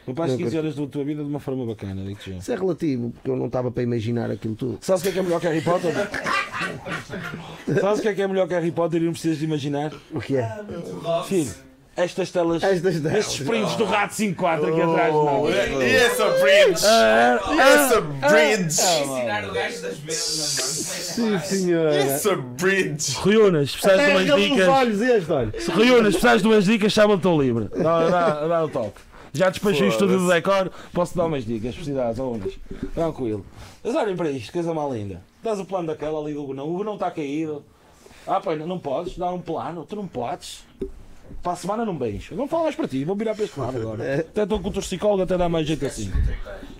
Não 0.07 0.13
15 0.13 0.37
curti. 0.37 0.57
horas 0.57 0.75
da 0.75 0.85
tua 0.87 1.03
vida 1.03 1.23
de 1.23 1.29
uma 1.29 1.39
forma 1.39 1.65
bacana, 1.65 2.03
digo-te 2.03 2.31
já. 2.31 2.37
Isso 2.37 2.51
é 2.51 2.55
relativo, 2.55 3.09
porque 3.11 3.29
eu 3.29 3.35
não 3.35 3.47
estava 3.47 3.71
para 3.71 3.83
imaginar 3.83 4.29
aquilo 4.31 4.55
tudo. 4.55 4.77
Sabes 4.81 5.01
o 5.01 5.03
que 5.03 5.09
é 5.09 5.11
que 5.13 5.19
é 5.19 5.23
melhor 5.23 5.39
que 5.41 5.47
Harry 5.47 5.61
Potter? 5.61 5.91
Sabes 7.81 7.99
o 7.99 8.01
que 8.01 8.07
é 8.09 8.13
que 8.13 8.21
é 8.21 8.27
melhor 8.27 8.47
que 8.47 8.53
Harry 8.53 8.71
Potter 8.71 9.01
e 9.01 9.05
não 9.05 9.11
precisas 9.13 9.39
de 9.39 9.45
imaginar? 9.45 9.91
O 10.11 10.19
que 10.19 10.37
é? 10.37 10.59
Filho, 11.27 11.51
estas 11.97 12.29
telas, 12.29 12.61
Estas 12.61 12.99
telas. 13.01 13.17
estes 13.19 13.47
prints 13.47 13.75
do 13.77 13.85
Rato 13.85 14.13
54 14.13 14.67
aqui 14.67 14.81
atrás, 14.81 15.13
não. 15.13 15.49
E 15.49 15.95
essa 15.95 16.25
bridge! 16.29 16.85
Ah, 16.85 17.39
E 17.55 17.59
essa 17.59 18.01
bridge! 18.01 18.81
Ensinar 18.81 19.49
o 19.49 19.53
gajo 19.53 19.81
das 19.81 19.97
vendas, 19.97 20.15
Sim, 21.15 21.39
senhora. 21.39 21.95
Essa 21.95 22.35
bridge! 22.35 23.17
Reúnas, 23.23 23.71
precisas 23.71 23.97
de 23.97 24.03
É 24.03 24.15
umas 24.33 24.41
dicas. 24.41 24.67
olhos 24.67 25.01
este, 25.01 25.31
olha. 25.31 25.51
Se 25.59 25.71
reúnas, 25.71 26.13
precisas 26.15 26.41
de 26.41 26.47
umas 26.47 26.65
dicas, 26.65 26.91
chama-te 26.93 27.17
estou 27.17 27.41
livre. 27.41 27.69
Dá, 27.75 28.09
dá, 28.09 28.47
dá 28.47 28.65
o 28.65 28.69
toque. 28.69 29.01
Já 29.35 29.49
despachei 29.49 29.87
o 29.87 29.89
estúdio 29.89 30.17
do 30.17 30.27
decor, 30.29 30.71
posso 30.93 31.15
dar 31.17 31.25
umas 31.25 31.45
dicas, 31.45 31.71
se 31.71 31.75
precisares, 31.75 32.17
ou 32.19 32.35
umas. 32.35 32.53
Tranquilo. 32.93 33.45
Mas 33.83 33.93
olhem 33.93 34.15
para 34.15 34.31
isto, 34.31 34.53
coisa 34.53 34.73
mal 34.73 34.93
linda. 34.93 35.21
Dás 35.43 35.59
o 35.59 35.65
plano 35.65 35.87
daquela 35.87 36.19
ali 36.19 36.33
do 36.33 36.43
Gunão, 36.43 36.73
o 36.73 36.77
Gunão 36.77 36.93
está 36.93 37.11
caído. 37.11 37.61
Ah, 38.25 38.39
pai, 38.39 38.55
não 38.55 38.79
podes 38.79 39.17
dar 39.17 39.33
um 39.33 39.41
plano, 39.41 39.85
tu 39.85 39.95
não 39.97 40.07
podes. 40.07 40.63
Para 41.45 41.53
a 41.53 41.57
semana 41.57 41.85
não 41.85 41.95
vens. 41.95 42.27
Eu 42.31 42.37
não 42.37 42.47
falo 42.47 42.63
mais 42.63 42.73
para 42.75 42.87
ti, 42.87 43.05
vou 43.05 43.15
virar 43.15 43.35
para 43.35 43.43
este 43.45 43.59
lado 43.59 43.77
agora. 43.77 44.15
Até 44.21 44.41
estou 44.41 44.59
com 44.59 44.69
o 44.69 44.71
torcicólogo 44.71 45.21
até 45.21 45.37
dar 45.37 45.47
mais 45.47 45.67
jeito 45.67 45.85
assim. 45.85 46.11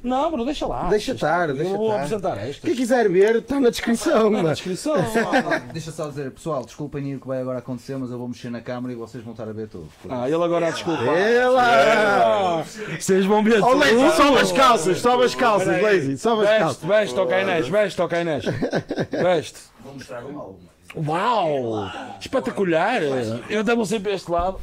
Não, 0.01 0.31
bro, 0.31 0.43
deixa 0.43 0.65
lá. 0.65 0.89
Deixa 0.89 1.11
estar, 1.11 1.53
deixa 1.53 1.77
vou 1.77 1.85
estar. 1.89 1.95
apresentar 1.97 2.37
esta. 2.39 2.65
Quem 2.65 2.75
quiser 2.75 3.07
ver, 3.07 3.35
está 3.35 3.59
na 3.59 3.69
descrição, 3.69 4.23
Na 4.31 4.41
mano. 4.41 4.49
descrição. 4.49 4.95
Deixa 5.71 5.91
só 5.91 6.07
dizer, 6.07 6.31
pessoal, 6.31 6.65
desculpem 6.65 7.13
o 7.15 7.19
que 7.19 7.27
vai 7.27 7.41
agora 7.41 7.59
acontecer, 7.59 7.95
mas 7.95 8.09
eu 8.09 8.17
vou 8.17 8.27
mexer 8.27 8.49
na 8.49 8.59
câmara 8.59 8.91
e 8.91 8.95
vocês 8.95 9.23
vão 9.23 9.33
estar 9.33 9.47
a 9.47 9.51
ver 9.53 9.67
tudo. 9.67 9.87
Ah, 10.09 10.25
ele 10.27 10.43
agora 10.43 10.67
a 10.67 10.71
desculpa. 10.71 11.03
Ela! 11.03 12.63
Vocês 12.99 13.23
vão 13.25 13.43
ver 13.43 13.61
Oh, 13.63 13.67
tudo. 13.67 13.77
Lazy, 13.77 14.17
sobe 14.17 14.37
as 14.39 14.51
calças, 14.51 14.97
sobe 14.99 15.23
as 15.25 15.35
calças. 15.35 15.79
Lazy, 15.81 16.17
sobe 16.17 16.41
as 16.41 16.47
Veste, 16.49 16.63
calças. 16.63 16.83
veste, 16.83 17.15
toca 17.15 17.35
a 17.35 17.41
Inês, 17.43 17.67
veste, 17.67 18.01
a 18.01 18.21
Inês. 18.21 18.45
Veste. 19.11 19.59
Vou 19.83 19.93
mostrar 19.93 20.23
um 20.25 20.39
álbum. 20.39 20.74
Uau! 20.95 21.89
Espetacular! 22.19 23.01
Eu 23.49 23.63
vou 23.75 23.85
sempre 23.85 24.03
para 24.05 24.13
este 24.13 24.31
lado. 24.31 24.59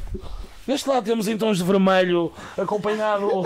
Deste 0.65 0.87
lado 0.87 1.03
temos 1.03 1.27
em 1.27 1.37
tons 1.37 1.57
de 1.57 1.63
vermelho, 1.65 2.31
acompanhado, 2.57 3.27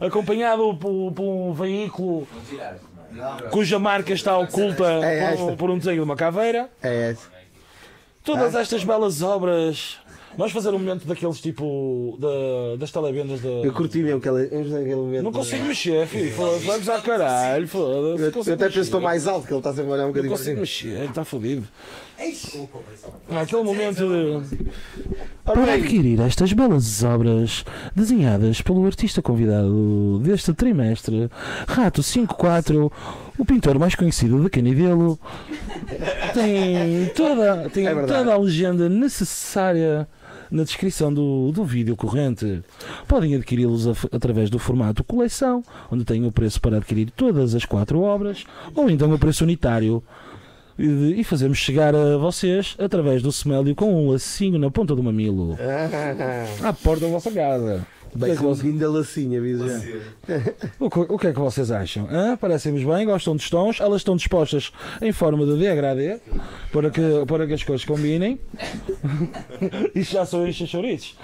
acompanhado 0.00 0.74
por, 0.74 1.12
por 1.12 1.22
um 1.24 1.52
veículo 1.52 2.26
cuja 3.50 3.78
marca 3.78 4.12
está 4.12 4.36
oculta 4.36 4.84
É 4.84 5.30
por, 5.36 5.40
um- 5.42 5.46
esta. 5.46 5.56
por 5.56 5.70
um 5.70 5.78
desenho 5.78 5.96
de 5.98 6.02
uma 6.02 6.16
caveira. 6.16 6.68
É 6.82 7.12
esse. 7.12 7.26
Todas 8.24 8.54
estas 8.54 8.84
belas 8.84 9.22
obras. 9.22 9.98
Vamos 10.38 10.52
fazer 10.52 10.68
um 10.68 10.78
momento 10.78 11.04
daqueles 11.04 11.40
tipo. 11.40 12.16
da- 12.20 12.76
das 12.78 12.92
televendas 12.92 13.40
da. 13.40 13.48
Eu 13.48 13.72
curti 13.72 13.98
mesmo 13.98 14.18
aquele, 14.18 14.44
aquele 14.44 14.94
momento. 14.94 15.24
Não 15.24 15.32
consigo 15.32 15.64
mexer, 15.64 16.06
filho. 16.06 16.32
Foda-se, 16.32 16.64
vai 16.64 16.78
gozar 16.78 17.02
caralho. 17.02 17.66
Foda-se. 17.66 18.22
Eu, 18.22 18.30
eu 18.32 18.40
até 18.42 18.56
penso 18.56 18.72
que 18.72 18.78
estou 18.78 19.00
mexer. 19.00 19.00
mais 19.00 19.26
alto, 19.26 19.46
que 19.48 19.52
ele 19.52 19.58
está 19.58 19.74
sempre 19.74 19.90
a 19.90 19.94
olhar 19.94 20.02
um 20.04 20.06
Não 20.06 20.12
bocadinho 20.12 20.32
para 20.32 20.38
consigo 20.38 20.64
cima. 20.66 20.92
mexer, 20.94 21.08
está 21.10 21.24
fodido. 21.24 21.66
Ah, 23.30 23.40
Aquele 23.42 23.62
momento 23.64 23.96
de. 24.08 24.68
Para 25.44 25.74
adquirir 25.74 26.20
estas 26.20 26.52
belas 26.52 27.02
obras 27.02 27.64
desenhadas 27.96 28.60
pelo 28.60 28.84
artista 28.86 29.20
convidado 29.22 30.20
deste 30.20 30.52
trimestre, 30.52 31.28
Rato 31.66 32.02
54, 32.02 32.92
o 33.38 33.44
pintor 33.44 33.78
mais 33.78 33.94
conhecido 33.94 34.40
de 34.42 34.50
Canidelo, 34.50 35.18
tem 36.34 37.06
toda, 37.14 37.68
tem 37.70 37.86
É 37.86 37.94
toda 37.94 38.34
a 38.34 38.36
legenda 38.38 38.88
necessária 38.88 40.06
na 40.50 40.64
descrição 40.64 41.12
do, 41.12 41.52
do 41.52 41.64
vídeo 41.64 41.96
corrente. 41.96 42.62
Podem 43.06 43.34
adquiri-los 43.34 43.86
através 44.12 44.50
do 44.50 44.58
formato 44.58 45.04
coleção, 45.04 45.62
onde 45.90 46.04
tem 46.04 46.24
o 46.26 46.32
preço 46.32 46.60
para 46.60 46.76
adquirir 46.76 47.10
todas 47.10 47.54
as 47.54 47.64
quatro 47.64 48.00
obras, 48.00 48.44
ou 48.74 48.90
então 48.90 49.12
o 49.12 49.18
preço 49.18 49.44
unitário. 49.44 50.02
E, 50.78 51.20
e 51.20 51.24
fazemos 51.24 51.58
chegar 51.58 51.92
a 51.94 52.16
vocês 52.18 52.76
através 52.78 53.20
do 53.20 53.30
Smélio 53.30 53.74
com 53.74 53.92
um 53.92 54.12
lacinho 54.12 54.58
na 54.60 54.70
ponta 54.70 54.94
do 54.94 55.02
mamilo. 55.02 55.58
Ah, 55.60 56.68
À 56.68 56.72
porta 56.72 57.04
da 57.06 57.10
vossa 57.10 57.32
casa. 57.32 57.84
O 58.18 58.26
bem 58.26 58.36
com 58.36 58.52
guinda 58.54 58.90
lacinha, 58.90 59.40
já. 59.40 59.80
o 60.80 60.90
que- 60.90 60.98
o 61.12 61.18
que 61.18 61.26
é 61.28 61.32
que 61.32 61.38
vocês 61.38 61.70
acham? 61.70 62.08
Hã? 62.10 62.36
Parecem-nos 62.36 62.82
bem, 62.84 63.06
gostam 63.06 63.36
dos 63.36 63.48
tons, 63.48 63.80
elas 63.80 64.00
estão 64.00 64.16
dispostas 64.16 64.72
em 65.00 65.12
forma 65.12 65.46
de 65.46 65.56
degradê 65.56 66.18
para 66.72 66.90
que, 66.90 67.00
para 67.26 67.46
que 67.46 67.52
as 67.54 67.62
coisas 67.62 67.84
combinem. 67.86 68.40
Isto 69.94 70.12
já 70.14 70.26
são 70.26 70.46
estes 70.46 70.68
chouriços. 70.68 71.16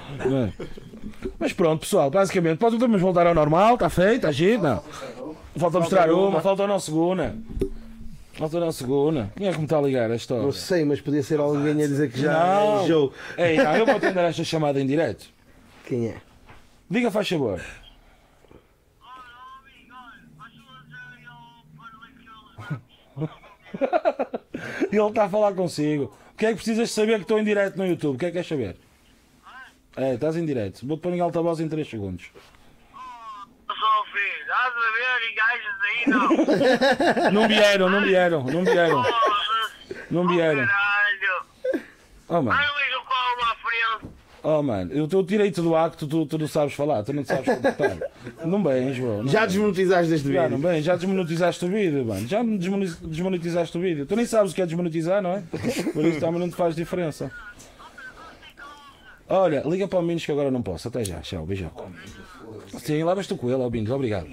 Mas 1.39 1.53
pronto, 1.53 1.81
pessoal, 1.81 2.11
basicamente, 2.11 2.59
podemos 2.59 3.01
voltar 3.01 3.27
ao 3.27 3.35
normal, 3.35 3.75
está 3.75 3.91
feito, 3.91 4.17
está 4.17 4.33
giro? 4.33 4.63
Não. 4.63 4.83
Falta 5.57 5.79
mostrar 5.81 6.11
uma, 6.13 6.41
falta 6.41 6.65
a 6.65 6.67
nossa 6.67 6.87
segunda. 6.87 7.35
Falta 8.35 8.57
a 8.57 8.61
nossa 8.61 8.79
segunda. 8.79 9.31
Quem 9.37 9.47
é 9.47 9.53
que 9.53 9.59
me 9.59 9.65
está 9.65 9.79
a 9.79 9.83
ligar 9.83 10.11
a 10.11 10.17
história? 10.17 10.43
Não 10.43 10.51
sei, 10.53 10.85
mas 10.85 11.01
podia 11.01 11.23
ser 11.23 11.39
alguém 11.39 11.71
a 11.83 11.87
dizer 11.87 12.11
que 12.11 12.21
já 12.21 12.33
Não. 12.33 13.13
Ei, 13.39 13.57
não, 13.57 13.77
eu 13.77 13.87
vou 13.87 13.97
atender 13.97 14.25
esta 14.25 14.43
chamada 14.43 14.81
em 14.81 14.87
direto. 14.87 15.27
Quem 15.87 16.09
é? 16.09 16.15
Diga, 16.91 17.11
faz 17.11 17.29
favor. 17.29 17.61
Ele 24.93 25.03
está 25.09 25.25
a 25.25 25.29
falar 25.29 25.53
consigo. 25.55 26.15
O 26.33 26.37
que 26.37 26.47
é 26.47 26.49
que 26.51 26.57
precisas 26.57 26.91
saber 26.91 27.17
que 27.17 27.23
estou 27.23 27.39
em 27.39 27.45
direto 27.45 27.77
no 27.77 27.87
YouTube? 27.87 28.17
O 28.17 28.19
que 28.19 28.27
é 28.27 28.29
que 28.29 28.33
queres 28.35 28.49
saber? 28.49 28.77
É, 29.97 30.15
estás 30.15 30.37
em 30.37 30.45
direto. 30.45 30.87
Vou-te 30.87 31.01
pôr 31.01 31.13
em 31.13 31.21
altavoz 31.21 31.61
em 31.61 31.69
3 31.69 31.89
segundos. 31.89 32.31
Só 33.67 34.05
filho, 34.13 34.43
estás 34.43 34.75
a 34.75 34.91
ver? 34.93 35.31
E 35.31 35.35
gajas 35.35 35.81
aí 35.83 37.31
não. 37.33 37.49
Vieram, 37.49 37.89
não 37.91 38.01
vieram, 38.03 38.45
não 38.45 38.65
vieram. 38.65 39.03
Não 40.11 40.23
Oh, 40.25 40.29
vieram. 40.29 40.67
caralho. 40.67 41.47
Oh, 42.29 42.43
mano. 42.43 42.53
Ai, 42.53 42.67
liga 42.67 42.99
o 42.99 43.05
Paulo 43.05 43.43
à 43.43 43.57
frente. 43.57 44.15
Oh, 44.47 44.63
mano. 44.63 44.93
Eu 44.93 45.07
estou 45.07 45.23
direito 45.23 45.63
do 45.63 45.75
acto, 45.75 46.07
tu, 46.07 46.27
tu 46.27 46.37
não 46.37 46.47
sabes 46.47 46.75
falar, 46.75 47.03
tu 47.03 47.15
não 47.15 47.25
sabes 47.25 47.47
comportar. 47.47 47.97
Não 48.45 48.63
bens, 48.63 48.99
bro. 48.99 49.23
Não 49.23 49.29
Já 49.29 49.47
desmonetizaste 49.47 50.13
este 50.13 50.31
Já, 50.33 50.43
não 50.49 50.59
vídeo? 50.59 50.71
bem, 50.71 50.83
já 50.83 50.97
desmonetizaste 50.97 51.65
o 51.65 51.69
vídeo, 51.69 52.05
mano. 52.05 52.29
Já 52.29 52.43
desmonetizaste 52.43 53.79
o 53.79 53.81
vídeo. 53.81 54.05
Tu 54.07 54.15
nem 54.15 54.27
sabes 54.27 54.53
o 54.53 54.55
que 54.55 54.61
é 54.61 54.67
desmonetizar, 54.67 55.23
não 55.23 55.31
é? 55.33 55.43
Por 55.95 56.05
isso 56.05 56.21
também 56.21 56.39
não 56.41 56.49
te 56.51 56.57
faz 56.57 56.77
diferença. 56.77 57.31
Olha, 59.29 59.63
liga 59.65 59.89
para 59.89 59.99
o 59.99 60.03
Minos 60.03 60.25
que 60.27 60.31
agora 60.33 60.51
não 60.51 60.61
posso. 60.63 60.89
Até 60.89 61.03
já, 61.05 61.21
tchau, 61.21 61.47
beijão. 61.47 61.71
Sim, 62.79 63.05
levas 63.05 63.27
tu 63.27 63.37
com 63.37 63.51
ele, 63.51 63.71
Minos, 63.71 63.91
obrigado. 63.91 64.27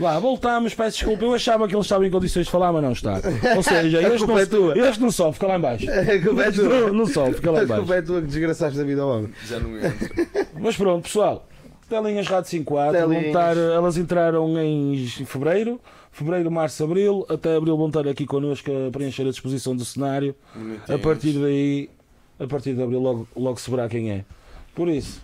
Lá, 0.00 0.18
voltamos, 0.18 0.74
peço 0.74 0.98
desculpa. 0.98 1.24
Eu 1.24 1.34
achava 1.34 1.66
que 1.68 1.74
ele 1.74 1.82
estava 1.82 2.06
em 2.06 2.10
condições 2.10 2.46
de 2.46 2.52
falar, 2.52 2.72
mas 2.72 2.82
não 2.82 2.92
está. 2.92 3.20
Ou 3.56 3.62
seja, 3.62 4.00
este 4.14 4.24
culpa 4.26 4.40
é 4.40 4.46
tua. 4.46 4.74
não, 4.74 4.86
este 4.86 5.00
não 5.00 5.10
sobe, 5.10 5.34
fica 5.34 5.46
lá 5.46 5.56
em 5.56 5.60
baixo. 5.60 5.86
A 5.90 6.22
culpa 6.22 6.42
é 6.44 6.48
Este 6.48 6.60
tua. 6.60 6.68
não, 6.80 6.92
não 6.94 7.06
sobe, 7.06 7.34
fica 7.34 7.50
lá 7.50 7.60
A 7.60 7.64
em 7.64 7.66
baixo. 7.66 7.82
culpa 7.82 7.94
é 7.96 8.02
tua 8.02 8.20
que 8.20 8.26
desgraçaste 8.28 8.80
a 8.80 8.84
vida 8.84 9.02
ao 9.02 9.08
homem. 9.10 9.30
Já 9.46 9.58
não 9.60 9.76
entra. 9.76 9.90
Mas 10.60 10.76
pronto, 10.76 11.02
pessoal. 11.04 11.46
Telinhas 11.88 12.26
Rádio 12.26 12.50
54, 12.50 12.92
vão 13.00 13.08
Telinhas. 13.08 13.26
estar, 13.28 13.56
elas 13.56 13.96
entraram 13.96 14.58
em 14.62 15.06
fevereiro, 15.24 15.80
fevereiro, 16.12 16.50
março, 16.50 16.84
abril, 16.84 17.24
até 17.30 17.56
abril 17.56 17.78
vão 17.78 17.86
estar 17.86 18.06
aqui 18.06 18.26
connosco 18.26 18.70
a 18.70 18.90
preencher 18.90 19.22
a 19.22 19.30
disposição 19.30 19.74
do 19.74 19.84
cenário. 19.86 20.34
A 20.86 20.98
partir 20.98 21.32
daí, 21.32 21.88
a 22.38 22.46
partir 22.46 22.74
de 22.74 22.82
abril, 22.82 23.00
logo, 23.00 23.26
logo 23.34 23.58
se 23.58 23.70
verá 23.70 23.88
quem 23.88 24.10
é. 24.10 24.24
Por 24.74 24.86
isso, 24.88 25.18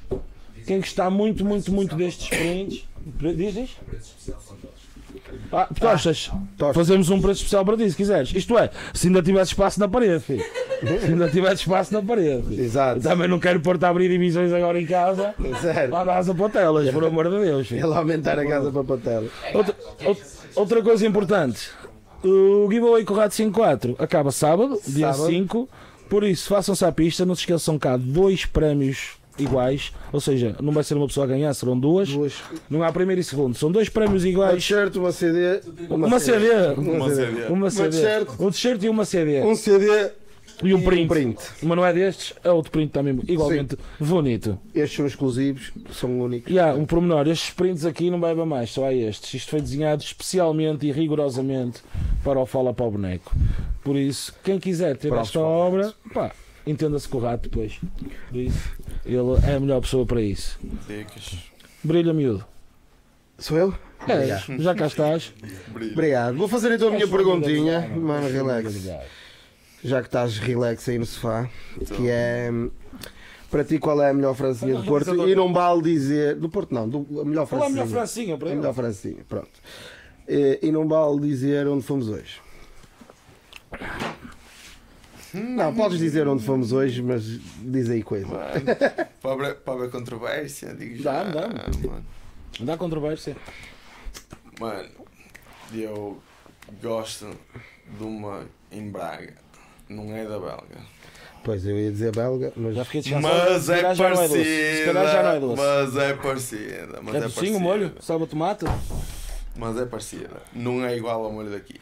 quem 0.66 0.78
gostar 0.80 1.10
muito, 1.10 1.44
muito, 1.44 1.72
muito 1.72 1.94
destes 1.96 2.28
prints, 2.28 2.84
diz, 3.36 3.54
diz? 3.54 3.70
Ah, 5.52 5.68
tostas, 5.78 6.30
tostas. 6.58 6.74
fazemos 6.76 7.08
um 7.10 7.20
preço 7.20 7.38
especial 7.40 7.64
para 7.64 7.76
ti 7.76 7.88
se 7.90 7.96
quiseres. 7.96 8.32
Isto 8.34 8.58
é, 8.58 8.70
se 8.92 9.06
ainda 9.06 9.22
tivesse 9.22 9.52
espaço 9.52 9.78
na 9.80 9.88
parede, 9.88 10.20
filho. 10.24 10.44
Se 10.84 11.06
ainda 11.06 11.30
tivesse 11.30 11.62
espaço 11.62 11.94
na 11.94 12.02
parede. 12.02 12.60
Exato. 12.60 13.00
Também 13.00 13.26
não 13.26 13.38
quero 13.38 13.58
pôr-te 13.60 13.86
a 13.86 13.88
abrir 13.88 14.06
divisões 14.10 14.52
agora 14.52 14.78
em 14.78 14.84
casa. 14.84 15.34
Sério. 15.58 15.90
Lá 15.94 16.04
na 16.04 16.12
asa 16.14 16.34
para 16.34 16.48
telas, 16.50 16.90
por 16.90 17.02
amor 17.04 17.30
de 17.30 17.42
Deus. 17.42 17.68
filho. 17.68 17.86
Ele 17.86 17.94
aumentar 17.96 18.38
a 18.38 18.46
casa 18.46 18.70
para 18.70 18.84
patela. 18.84 19.26
Outra, 19.54 19.74
out- 20.04 20.22
outra 20.54 20.82
coisa 20.82 21.06
importante: 21.06 21.70
o 22.22 22.68
giveaway 22.70 23.02
com 23.02 23.14
o 23.14 23.16
Rato 23.16 23.34
54 23.34 23.96
acaba 23.98 24.30
sábado, 24.30 24.78
dia 24.86 25.10
Sábado. 25.14 25.30
5. 25.30 25.68
Por 26.10 26.22
isso, 26.22 26.48
façam-se 26.48 26.84
à 26.84 26.92
pista. 26.92 27.24
Não 27.24 27.34
se 27.34 27.42
esqueçam 27.42 27.78
cá 27.78 27.96
dois 27.96 28.44
prémios 28.44 29.12
iguais. 29.38 29.92
Ou 30.12 30.20
seja, 30.20 30.56
não 30.60 30.72
vai 30.72 30.84
ser 30.84 30.94
uma 30.94 31.06
pessoa 31.06 31.24
a 31.24 31.28
ganhar, 31.28 31.52
serão 31.54 31.78
duas. 31.78 32.08
Duas. 32.08 32.34
Não 32.70 32.82
há 32.82 32.92
primeiro 32.92 33.20
e 33.20 33.24
segundo. 33.24 33.56
São 33.56 33.70
dois 33.70 33.88
prémios 33.88 34.22
Uma 34.22 34.30
iguais. 34.30 34.54
t-shirt, 34.56 34.96
uma 34.96 35.12
CD. 35.12 35.60
Uma 35.88 36.18
CD. 36.20 36.48
Uma 36.76 37.10
CD. 37.10 37.46
Uma 37.48 37.70
CD. 37.70 37.96
Um 38.38 38.50
t-shirt 38.50 38.82
e 38.82 38.88
uma 38.88 39.04
CD. 39.04 39.40
Um 39.42 39.54
CD 39.54 40.10
E 40.62 40.72
um 40.72 40.78
e 40.78 40.82
print. 40.84 41.04
um 41.04 41.08
print. 41.08 41.38
Mas 41.64 41.76
não 41.76 41.84
é 41.84 41.92
destes, 41.92 42.32
é 42.44 42.50
outro 42.50 42.70
print 42.70 42.92
também 42.92 43.18
igualmente 43.26 43.76
bonito. 43.98 44.56
Estes 44.72 44.96
são 44.96 45.06
exclusivos, 45.06 45.72
são 45.92 46.20
únicos. 46.20 46.52
E 46.52 46.58
há 46.60 46.72
um 46.74 46.84
pormenor, 46.84 47.26
estes 47.26 47.50
prints 47.50 47.84
aqui 47.84 48.08
não 48.08 48.20
bebe 48.20 48.44
mais, 48.44 48.70
só 48.70 48.84
há 48.86 48.94
estes. 48.94 49.34
Isto 49.34 49.50
foi 49.50 49.60
desenhado 49.60 50.02
especialmente 50.04 50.86
e 50.86 50.92
rigorosamente 50.92 51.80
para 52.22 52.38
o 52.38 52.46
Fala 52.46 52.72
para 52.72 52.86
o 52.86 52.90
Boneco. 52.92 53.34
Por 53.82 53.96
isso, 53.96 54.32
quem 54.44 54.58
quiser 54.60 54.96
ter 54.96 55.08
Para 55.08 55.22
esta 55.22 55.40
obra, 55.40 55.92
pá, 56.14 56.30
entenda-se 56.66 57.08
com 57.08 57.18
o 57.18 57.20
rato 57.20 57.48
depois. 57.48 57.78
Por 58.28 58.36
isso, 58.36 58.70
ele 59.04 59.18
é 59.46 59.56
a 59.56 59.60
melhor 59.60 59.80
pessoa 59.80 60.04
para 60.06 60.20
isso. 60.20 60.58
Dicas. 60.88 61.38
Brilha 61.82 62.12
miúdo. 62.12 62.44
Sou 63.38 63.56
eu? 63.58 63.74
É, 64.06 64.14
Obrigado. 64.14 64.62
já 64.62 64.74
cá 64.74 64.86
estás. 64.86 65.32
Obrigado. 65.92 66.36
Vou 66.36 66.48
fazer 66.48 66.72
então 66.72 66.88
a 66.88 66.90
minha 66.90 67.08
perguntinha, 67.08 67.88
mano, 67.88 68.28
relax. 68.28 68.66
Obrigado. 68.68 69.06
Já 69.82 70.00
que 70.00 70.08
estás 70.08 70.38
relax 70.38 70.88
aí 70.88 70.98
no 70.98 71.04
sofá, 71.06 71.48
que 71.96 72.08
é 72.08 72.50
para 73.50 73.62
ti 73.64 73.78
qual 73.78 74.02
é 74.02 74.10
a 74.10 74.14
melhor 74.14 74.34
francinha 74.34 74.74
do 74.76 74.84
Porto? 74.84 75.28
E 75.28 75.34
não 75.34 75.52
vale 75.52 75.82
dizer. 75.82 76.36
Do 76.36 76.48
Porto 76.48 76.74
não, 76.74 76.88
do, 76.88 77.20
a 77.20 77.24
melhor 77.24 77.46
Fala 77.46 77.62
a 77.62 77.66
francinha. 77.66 77.84
melhor 77.84 77.86
francinha 77.88 78.38
para 78.38 78.50
A 78.50 78.54
melhor 78.54 78.74
francinha, 78.74 79.24
pronto. 79.28 79.50
E, 80.26 80.58
e 80.62 80.72
não 80.72 80.88
vale 80.88 81.20
dizer 81.20 81.66
onde 81.68 81.84
fomos 81.84 82.08
hoje. 82.08 82.40
Não, 85.34 85.74
podes 85.74 85.98
dizer 85.98 86.26
onde 86.28 86.44
fomos 86.44 86.72
hoje, 86.72 87.02
mas 87.02 87.24
diz 87.60 87.90
aí 87.90 88.02
coisa. 88.02 88.26
Mano, 88.26 88.64
pobre, 89.20 89.54
pobre 89.54 89.88
controvérsia, 89.88 90.74
digo 90.74 91.02
já. 91.02 91.24
Dá, 91.24 91.46
dá. 91.46 91.48
Mano. 91.88 92.06
Não 92.60 92.66
dá 92.66 92.76
controvérsia. 92.76 93.36
Mano, 94.60 94.88
eu 95.72 96.18
gosto 96.82 97.28
de 97.98 98.02
uma 98.04 98.44
em 98.70 98.88
Braga. 98.90 99.34
Não 99.88 100.14
é 100.16 100.24
da 100.24 100.38
belga. 100.38 100.94
Pois 101.42 101.66
eu 101.66 101.78
ia 101.78 101.90
dizer 101.90 102.10
belga, 102.14 102.52
mas 102.56 102.74
Já 102.74 102.84
fiquei. 102.84 103.14
Mas 103.16 103.68
é 103.68 103.76
calhar 103.82 103.94
já 103.94 104.08
não 104.10 104.22
é 104.22 104.28
doce. 104.28 104.44
Se 104.44 104.84
calhar 104.86 105.06
já 105.06 105.22
não 105.22 105.30
é 105.30 105.40
parecida. 105.40 105.40
doce. 105.40 105.62
Mas 105.62 105.96
é 105.96 106.14
parecida. 106.14 107.00
Mas 107.02 107.14
É 107.14 107.18
é 107.18 107.20
parecida. 107.20 107.56
o 107.56 107.60
molho? 107.60 107.92
Sabe 108.00 108.24
a 108.24 108.26
tomate? 108.26 108.64
Mas 109.56 109.76
é 109.76 109.84
parecida. 109.84 110.42
Não 110.54 110.84
é 110.84 110.96
igual 110.96 111.22
ao 111.24 111.32
molho 111.32 111.50
daqui. 111.50 111.80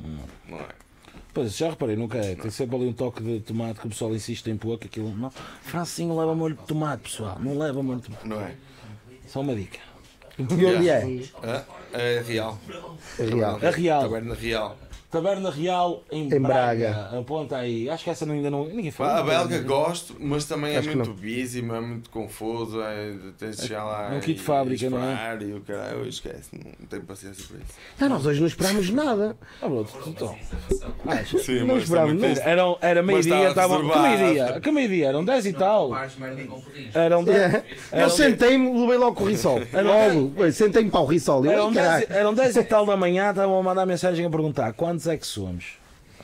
Hum. 0.00 0.18
Não 0.48 0.58
é. 0.58 0.68
Pois, 1.38 1.56
já 1.56 1.70
reparei, 1.70 1.94
nunca 1.94 2.18
é. 2.18 2.34
Tem 2.34 2.50
sempre 2.50 2.74
ali 2.74 2.86
um 2.88 2.92
toque 2.92 3.22
de 3.22 3.38
tomate 3.38 3.78
que 3.78 3.86
o 3.86 3.90
pessoal 3.90 4.12
insiste 4.12 4.48
em 4.50 4.56
pôr, 4.56 4.76
que 4.76 4.88
aquilo 4.88 5.16
não. 5.16 5.30
Francinho 5.62 6.18
leva 6.18 6.34
molho 6.34 6.56
de 6.56 6.64
tomate, 6.64 7.04
pessoal. 7.04 7.38
Não 7.38 7.56
leva 7.56 7.80
molho 7.80 8.00
de 8.00 8.06
tomate. 8.06 8.26
Não 8.26 8.40
é. 8.40 8.56
Só 9.24 9.40
uma 9.40 9.54
dica. 9.54 9.78
E 10.36 10.42
onde 10.42 10.90
é? 10.90 11.22
É, 11.44 12.16
é 12.16 12.22
real. 12.26 12.58
É 13.20 13.24
real. 13.24 13.60
A 13.62 13.70
Real. 13.70 14.02
Taberna 14.02 14.34
real. 14.34 14.76
Taberna 15.10 15.50
Real 15.50 16.02
em, 16.12 16.24
Em 16.26 16.40
Braga. 16.40 16.90
Braga. 16.90 17.18
Aponta 17.18 17.56
aí. 17.56 17.88
Acho 17.88 18.04
que 18.04 18.10
essa 18.10 18.30
ainda 18.30 18.50
não. 18.50 18.66
Ninguém 18.66 18.90
falou. 18.90 19.12
A 19.14 19.22
belga 19.22 19.58
gosto, 19.60 20.14
mas 20.20 20.44
também 20.44 20.74
é 20.74 20.78
Acho 20.78 20.94
muito 20.94 21.14
busy, 21.14 21.60
é 21.60 21.80
muito 21.80 22.10
confuso. 22.10 22.82
É, 22.82 23.14
tens 23.38 23.56
de 23.56 23.62
chegar 23.68 23.84
lá. 23.84 24.12
É 24.12 24.16
um 24.16 24.20
kit 24.20 24.34
de 24.34 24.40
e 24.40 24.44
fábrica, 24.44 24.90
não 24.90 25.02
é? 25.02 25.38
E 25.40 25.52
o 25.54 25.60
caralho, 25.62 26.06
esquece. 26.06 26.50
Não 26.52 26.86
tenho 26.86 27.02
paciência 27.04 27.42
para 27.48 27.56
isso. 27.58 27.72
Não, 27.98 28.08
nós 28.10 28.26
hoje 28.26 28.40
não 28.40 28.46
esperámos 28.46 28.90
nada. 28.90 29.34
Ah, 29.62 29.68
bro, 29.68 29.84
tu- 29.84 30.12
tu- 30.12 30.34
Sim, 31.38 31.64
Não 31.64 31.80
também 31.80 32.14
nada. 32.14 32.40
Era, 32.42 32.62
era 32.82 33.02
meio-dia, 33.02 33.48
estava 33.48 33.76
estavam. 33.76 33.90
Que 33.90 33.98
meio-dia? 34.18 34.60
Que 34.60 34.70
meio-dia? 34.70 35.06
Eram 35.08 35.24
10 35.24 35.46
e 35.46 35.52
tal. 35.54 35.90
Eram 36.94 37.24
10. 37.24 37.54
É. 37.92 38.02
Eu 38.04 38.10
sentei-me, 38.10 38.78
levei 38.80 38.96
logo 38.98 39.16
com 39.16 39.24
o 39.24 39.26
risol. 39.26 39.58
Logo, 39.72 40.52
sentei-me 40.52 40.90
para 40.90 41.00
o 41.00 41.06
risol. 41.06 41.44
Eu, 41.44 41.52
Eram 41.52 41.66
"Ai, 41.68 41.72
10, 41.74 41.86
caralho." 41.86 42.06
eram 42.10 42.34
10 42.34 42.56
e 42.56 42.64
tal 42.64 42.84
da 42.84 42.96
manhã, 42.96 43.30
estavam 43.30 43.58
a 43.58 43.62
mandar 43.62 43.86
mensagem 43.86 44.26
a 44.26 44.30
perguntar 44.30 44.72
quantos 44.98 45.06
é 45.06 45.16
que 45.16 45.26
somos. 45.26 45.78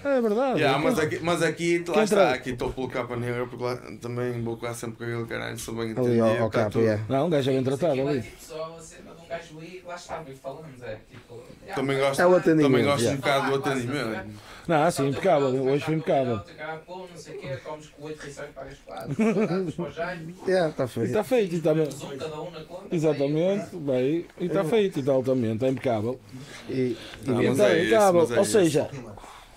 É 0.05 0.21
verdade. 0.21 0.59
Yeah, 0.61 0.79
mas 0.79 0.99
aqui, 0.99 1.19
mas 1.23 1.43
aqui 1.43 1.79
lá 1.87 1.95
Quem 1.95 2.03
está, 2.05 2.17
tra- 2.17 2.33
aqui 2.35 2.51
estou 2.51 2.71
pelo 2.73 2.89
capa 2.89 3.17
negra 3.17 3.47
porque 3.47 3.65
lá 3.65 3.77
também 4.03 4.43
vou 4.43 4.59
lá 4.61 4.75
sempre 4.75 4.97
com 4.99 5.05
aquele 5.05 5.25
caralho, 5.27 5.59
sou 5.59 5.75
bem 5.75 5.85
Ali 5.85 5.93
entendido. 5.93 6.25
ao, 6.25 6.43
ao 6.43 6.51
capa, 6.51 6.71
tudo- 6.71 6.87
é. 6.89 7.01
Não, 7.09 7.27
um 7.27 7.31
gajo 7.31 7.51
é 7.51 7.55
bem 7.55 7.65
tratado 7.65 8.01
é 8.01 8.09
ali. 8.09 8.23
tipo 8.23 8.37
só 8.45 8.77
de 8.77 9.23
um 9.25 9.29
gajo 9.29 9.59
aí, 9.61 9.83
lá 9.87 9.95
está, 9.95 10.21
meio 10.21 10.37
falamos, 10.37 10.83
é 10.83 10.99
tipo. 11.11 11.35
yeah, 11.63 11.75
Também 11.75 11.99
gosto, 11.99 12.21
É 12.21 12.27
o 12.27 12.37
atendimento, 12.37 12.67
também 12.71 12.85
gosto 12.85 13.01
yeah. 13.01 13.17
um 13.17 13.21
bocado 13.21 13.59
do 13.59 13.71
atendimento. 13.71 14.31
Não, 14.67 14.91
sim, 14.91 15.09
impecável. 15.09 15.49
Hoje 15.65 15.85
foi 15.85 15.95
impecável. 15.95 16.37
Não 16.37 17.07
sei 17.17 17.37
o 17.37 17.41
quê, 17.41 17.57
comes 17.65 17.87
com 17.89 18.05
8 18.07 18.17
refeições, 18.19 18.49
pagas 18.55 18.79
4, 18.87 19.15
salgados 19.15 19.75
para 19.75 19.85
o 19.85 19.91
jaime, 19.93 20.35
É, 20.49 20.69
está 20.69 20.85
E 20.85 20.89
feito. 20.89 21.07
está 21.09 21.25
feito. 21.25 21.55
Está... 21.57 21.73
um 21.73 22.17
cada 22.19 22.41
um 22.41 22.51
na 22.51 22.61
conta. 22.61 22.95
Exatamente, 22.95 23.77
bem, 23.77 24.27
e 24.41 24.47
está 24.47 24.65
feito, 24.65 24.97
e 24.97 25.01
está 25.01 25.13
altamente, 25.13 25.55
está 25.55 25.69
impecável. 25.69 26.21
E, 26.69 26.97
Não, 27.27 27.35
mas 27.37 27.45
Está 27.53 27.69
é 27.69 27.77
isso, 27.77 27.87
impecável. 27.87 28.21
mas 28.23 28.31
é 28.31 28.35
Ou 28.37 28.43
isso. 28.43 28.53
seja, 28.53 28.91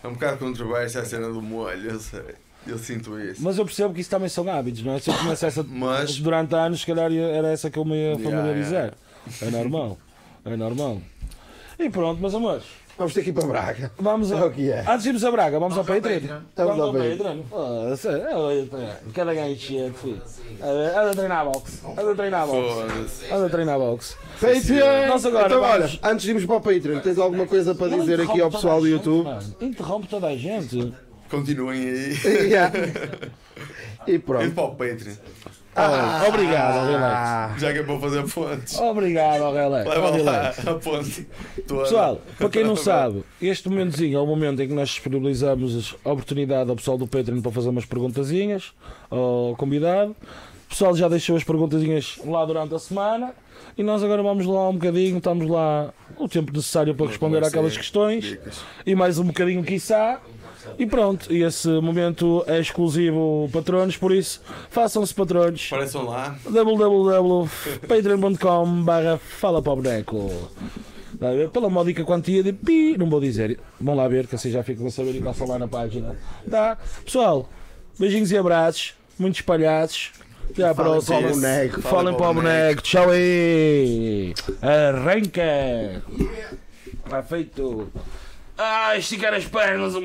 É 0.04 0.08
um 0.08 0.14
bocado 0.14 0.38
controversa 0.38 1.00
a 1.02 1.06
cena 1.06 1.30
do 1.30 1.42
molho, 1.42 1.90
eu 1.92 2.00
sei. 2.00 2.22
Eu 2.66 2.78
sinto 2.78 3.18
isso. 3.18 3.42
mas 3.42 3.58
eu 3.58 3.64
percebo 3.64 3.94
que 3.94 4.02
isso 4.02 4.10
também 4.10 4.28
são 4.28 4.50
hábitos, 4.52 4.84
não 4.84 4.94
é? 4.94 5.00
Se 5.00 5.10
eu 5.10 5.14
começo 5.14 5.46
essa 5.46 5.64
Mas- 5.70 6.18
durante 6.20 6.54
anos, 6.54 6.82
se 6.82 6.86
calhar 6.86 7.10
era 7.14 7.48
essa 7.48 7.70
que 7.72 7.80
eu 7.80 7.86
me 7.86 7.96
ia 7.96 8.08
Yeah, 8.14 8.24
familiarizar. 8.24 8.94
É 9.42 9.50
normal, 9.50 9.98
é 10.44 10.56
normal. 10.58 11.02
E 11.80 11.90
pronto, 11.90 12.20
meus 12.20 12.36
amores, 12.36 12.66
vamos 12.98 13.14
ter 13.14 13.24
que 13.24 13.30
ir 13.30 13.34
para 13.34 13.48
Braga. 13.48 13.91
vamos 13.98 14.32
É 14.32 14.36
a. 14.36 14.45
o 14.45 14.52
que 14.52 14.72
é. 14.72 14.80
Antes 14.88 15.03
de 15.03 15.10
irmos 15.10 15.24
a 15.24 15.32
Braga, 15.32 15.60
vamos, 15.60 15.76
Vamos 15.76 15.90
ao 15.90 15.95
ao 15.95 16.02
Patreon. 16.02 16.19
Patreon. 16.22 16.41
Vamos 16.56 16.80
ao 16.80 16.88
ao 16.88 16.94
Patreon. 16.94 17.18
Patreon. 17.18 17.91
Oh, 17.91 17.95
sério, 17.95 18.52
é, 18.78 18.98
Cada 19.14 19.34
gancho, 19.34 19.94
filho. 19.94 20.22
Anda 20.61 21.11
a 21.11 21.14
treinar 21.14 21.45
boxe. 21.45 21.80
Anda 21.86 22.11
a 22.11 22.15
treinar 22.15 22.48
boxe. 22.48 22.74
Foda-se. 22.88 23.34
Anda 23.34 23.45
a 23.45 23.49
treinar 23.49 23.80
boxe. 23.80 24.15
Patreon! 24.40 25.07
Nós 25.07 25.26
agora 25.26 25.45
então, 25.48 25.61
olha, 25.61 25.99
antes 26.03 26.22
de 26.24 26.30
irmos 26.30 26.45
para 26.45 26.56
o 26.56 26.61
Patreon, 26.61 26.99
tens 26.99 27.18
alguma 27.18 27.45
coisa 27.45 27.76
para 27.76 27.98
dizer 27.98 28.22
aqui 28.22 28.41
ao 28.41 28.52
pessoal 28.52 28.80
do 28.82 28.86
a 28.86 28.90
YouTube? 28.90 29.30
Interrompe 29.61 30.07
toda 30.07 30.28
a 30.28 30.36
gente. 30.38 30.94
Continuem 31.30 31.82
aí. 31.82 32.18
Yeah. 32.48 32.72
E 34.07 34.14
E 34.14 34.19
pronto. 34.19 34.52
para 34.52 34.64
o 34.64 34.76
Patreon. 34.76 35.15
Ah, 35.80 36.26
obrigado, 36.28 36.88
Relax. 36.90 37.62
Já 37.62 37.72
que 37.72 37.80
é 37.80 37.84
para 37.84 37.99
fazer 37.99 38.24
pontes. 38.24 38.80
Obrigado, 38.80 39.54
Relax. 39.54 39.88
Leva 39.90 40.08
Ó, 40.08 40.10
lá 40.10 40.16
Relax. 40.18 40.68
a 40.68 40.74
ponte. 40.74 41.28
Pessoal, 41.68 42.22
para 42.38 42.49
quem 42.49 42.64
não 42.64 42.76
sabe, 42.76 43.24
este 43.40 43.70
momentozinho 43.70 44.18
é 44.18 44.22
o 44.22 44.26
momento 44.26 44.60
em 44.62 44.68
que 44.68 44.74
nós 44.74 44.90
disponibilizamos 44.90 45.95
a 46.04 46.12
oportunidade 46.12 46.70
ao 46.70 46.76
pessoal 46.76 46.98
do 46.98 47.06
Patreon 47.08 47.41
para 47.41 47.52
fazer 47.52 47.70
umas 47.70 47.86
perguntazinhas 47.86 48.74
ao 49.12 49.56
convidado. 49.56 50.16
O 50.66 50.70
pessoal 50.70 50.95
já 50.95 51.08
deixou 51.08 51.38
as 51.38 51.44
perguntazinhas 51.44 52.20
lá 52.26 52.44
durante 52.44 52.74
a 52.74 52.80
semana 52.80 53.34
e 53.78 53.84
nós 53.84 54.04
agora 54.04 54.22
vamos 54.24 54.45
lá 54.45 54.68
um 54.70 54.74
bocadinho, 54.74 55.18
estamos 55.18 55.48
lá 55.48 55.94
o 56.18 56.28
tempo 56.28 56.52
necessário 56.52 56.94
para 56.95 57.06
responder 57.06 57.44
àquelas 57.44 57.78
questões 57.78 58.38
e 58.86 58.95
mais 58.95 59.20
um 59.20 59.26
bocadinho, 59.26 59.64
quiçá. 59.64 60.20
E 60.77 60.85
pronto, 60.85 61.31
e 61.34 61.44
esse 61.44 61.68
momento 61.68 62.44
é 62.48 62.60
exclusivo 62.60 63.49
patronos, 63.52 63.98
por 63.98 64.11
isso 64.11 64.41
façam-se 64.69 65.14
patronos 65.14 65.68
Apareçam 65.72 66.06
lá. 66.06 66.35
www.patreon.com 66.49 68.84
barra 68.84 69.18
fala 69.18 69.61
para 69.61 69.73
o 69.73 69.76
boneco 69.77 70.49
pela 71.52 71.69
módica 71.69 72.03
quantia 72.03 72.44
de 72.44 72.53
pi, 72.53 72.95
não 72.98 73.10
vou 73.10 73.19
dizer. 73.19 73.60
Vão 73.81 73.95
lá 73.95 74.07
ver 74.07 74.27
que 74.27 74.35
assim 74.35 74.52
já 74.52 74.61
ficam 74.64 74.85
a 74.88 74.91
saber 74.91 75.15
e 75.15 75.22
passam 75.22 75.48
lá 75.48 75.57
na 75.57 75.68
página. 75.68 76.15
Tá? 76.49 76.77
pessoal, 77.03 77.49
beijinhos 77.98 78.31
e 78.31 78.38
abraços 78.38 78.94
muito 79.18 79.35
espalhados 79.35 80.11
até 80.52 80.64
à 80.64 80.76
Falem 80.76 80.91
próxima. 80.91 81.18
Para 81.19 81.27
o 81.27 81.31
boneco. 81.31 81.81
falem 81.81 82.15
para 82.15 82.30
o 82.30 82.34
boneco, 82.34 82.81
tchau 82.84 83.10
aí 83.10 84.34
arranca. 84.61 86.03
Está 87.06 87.23
feito. 87.23 87.89
Ah, 88.57 88.98
esticar 88.98 89.34
as 89.34 89.45
pernas 89.45 89.95
um 89.95 90.02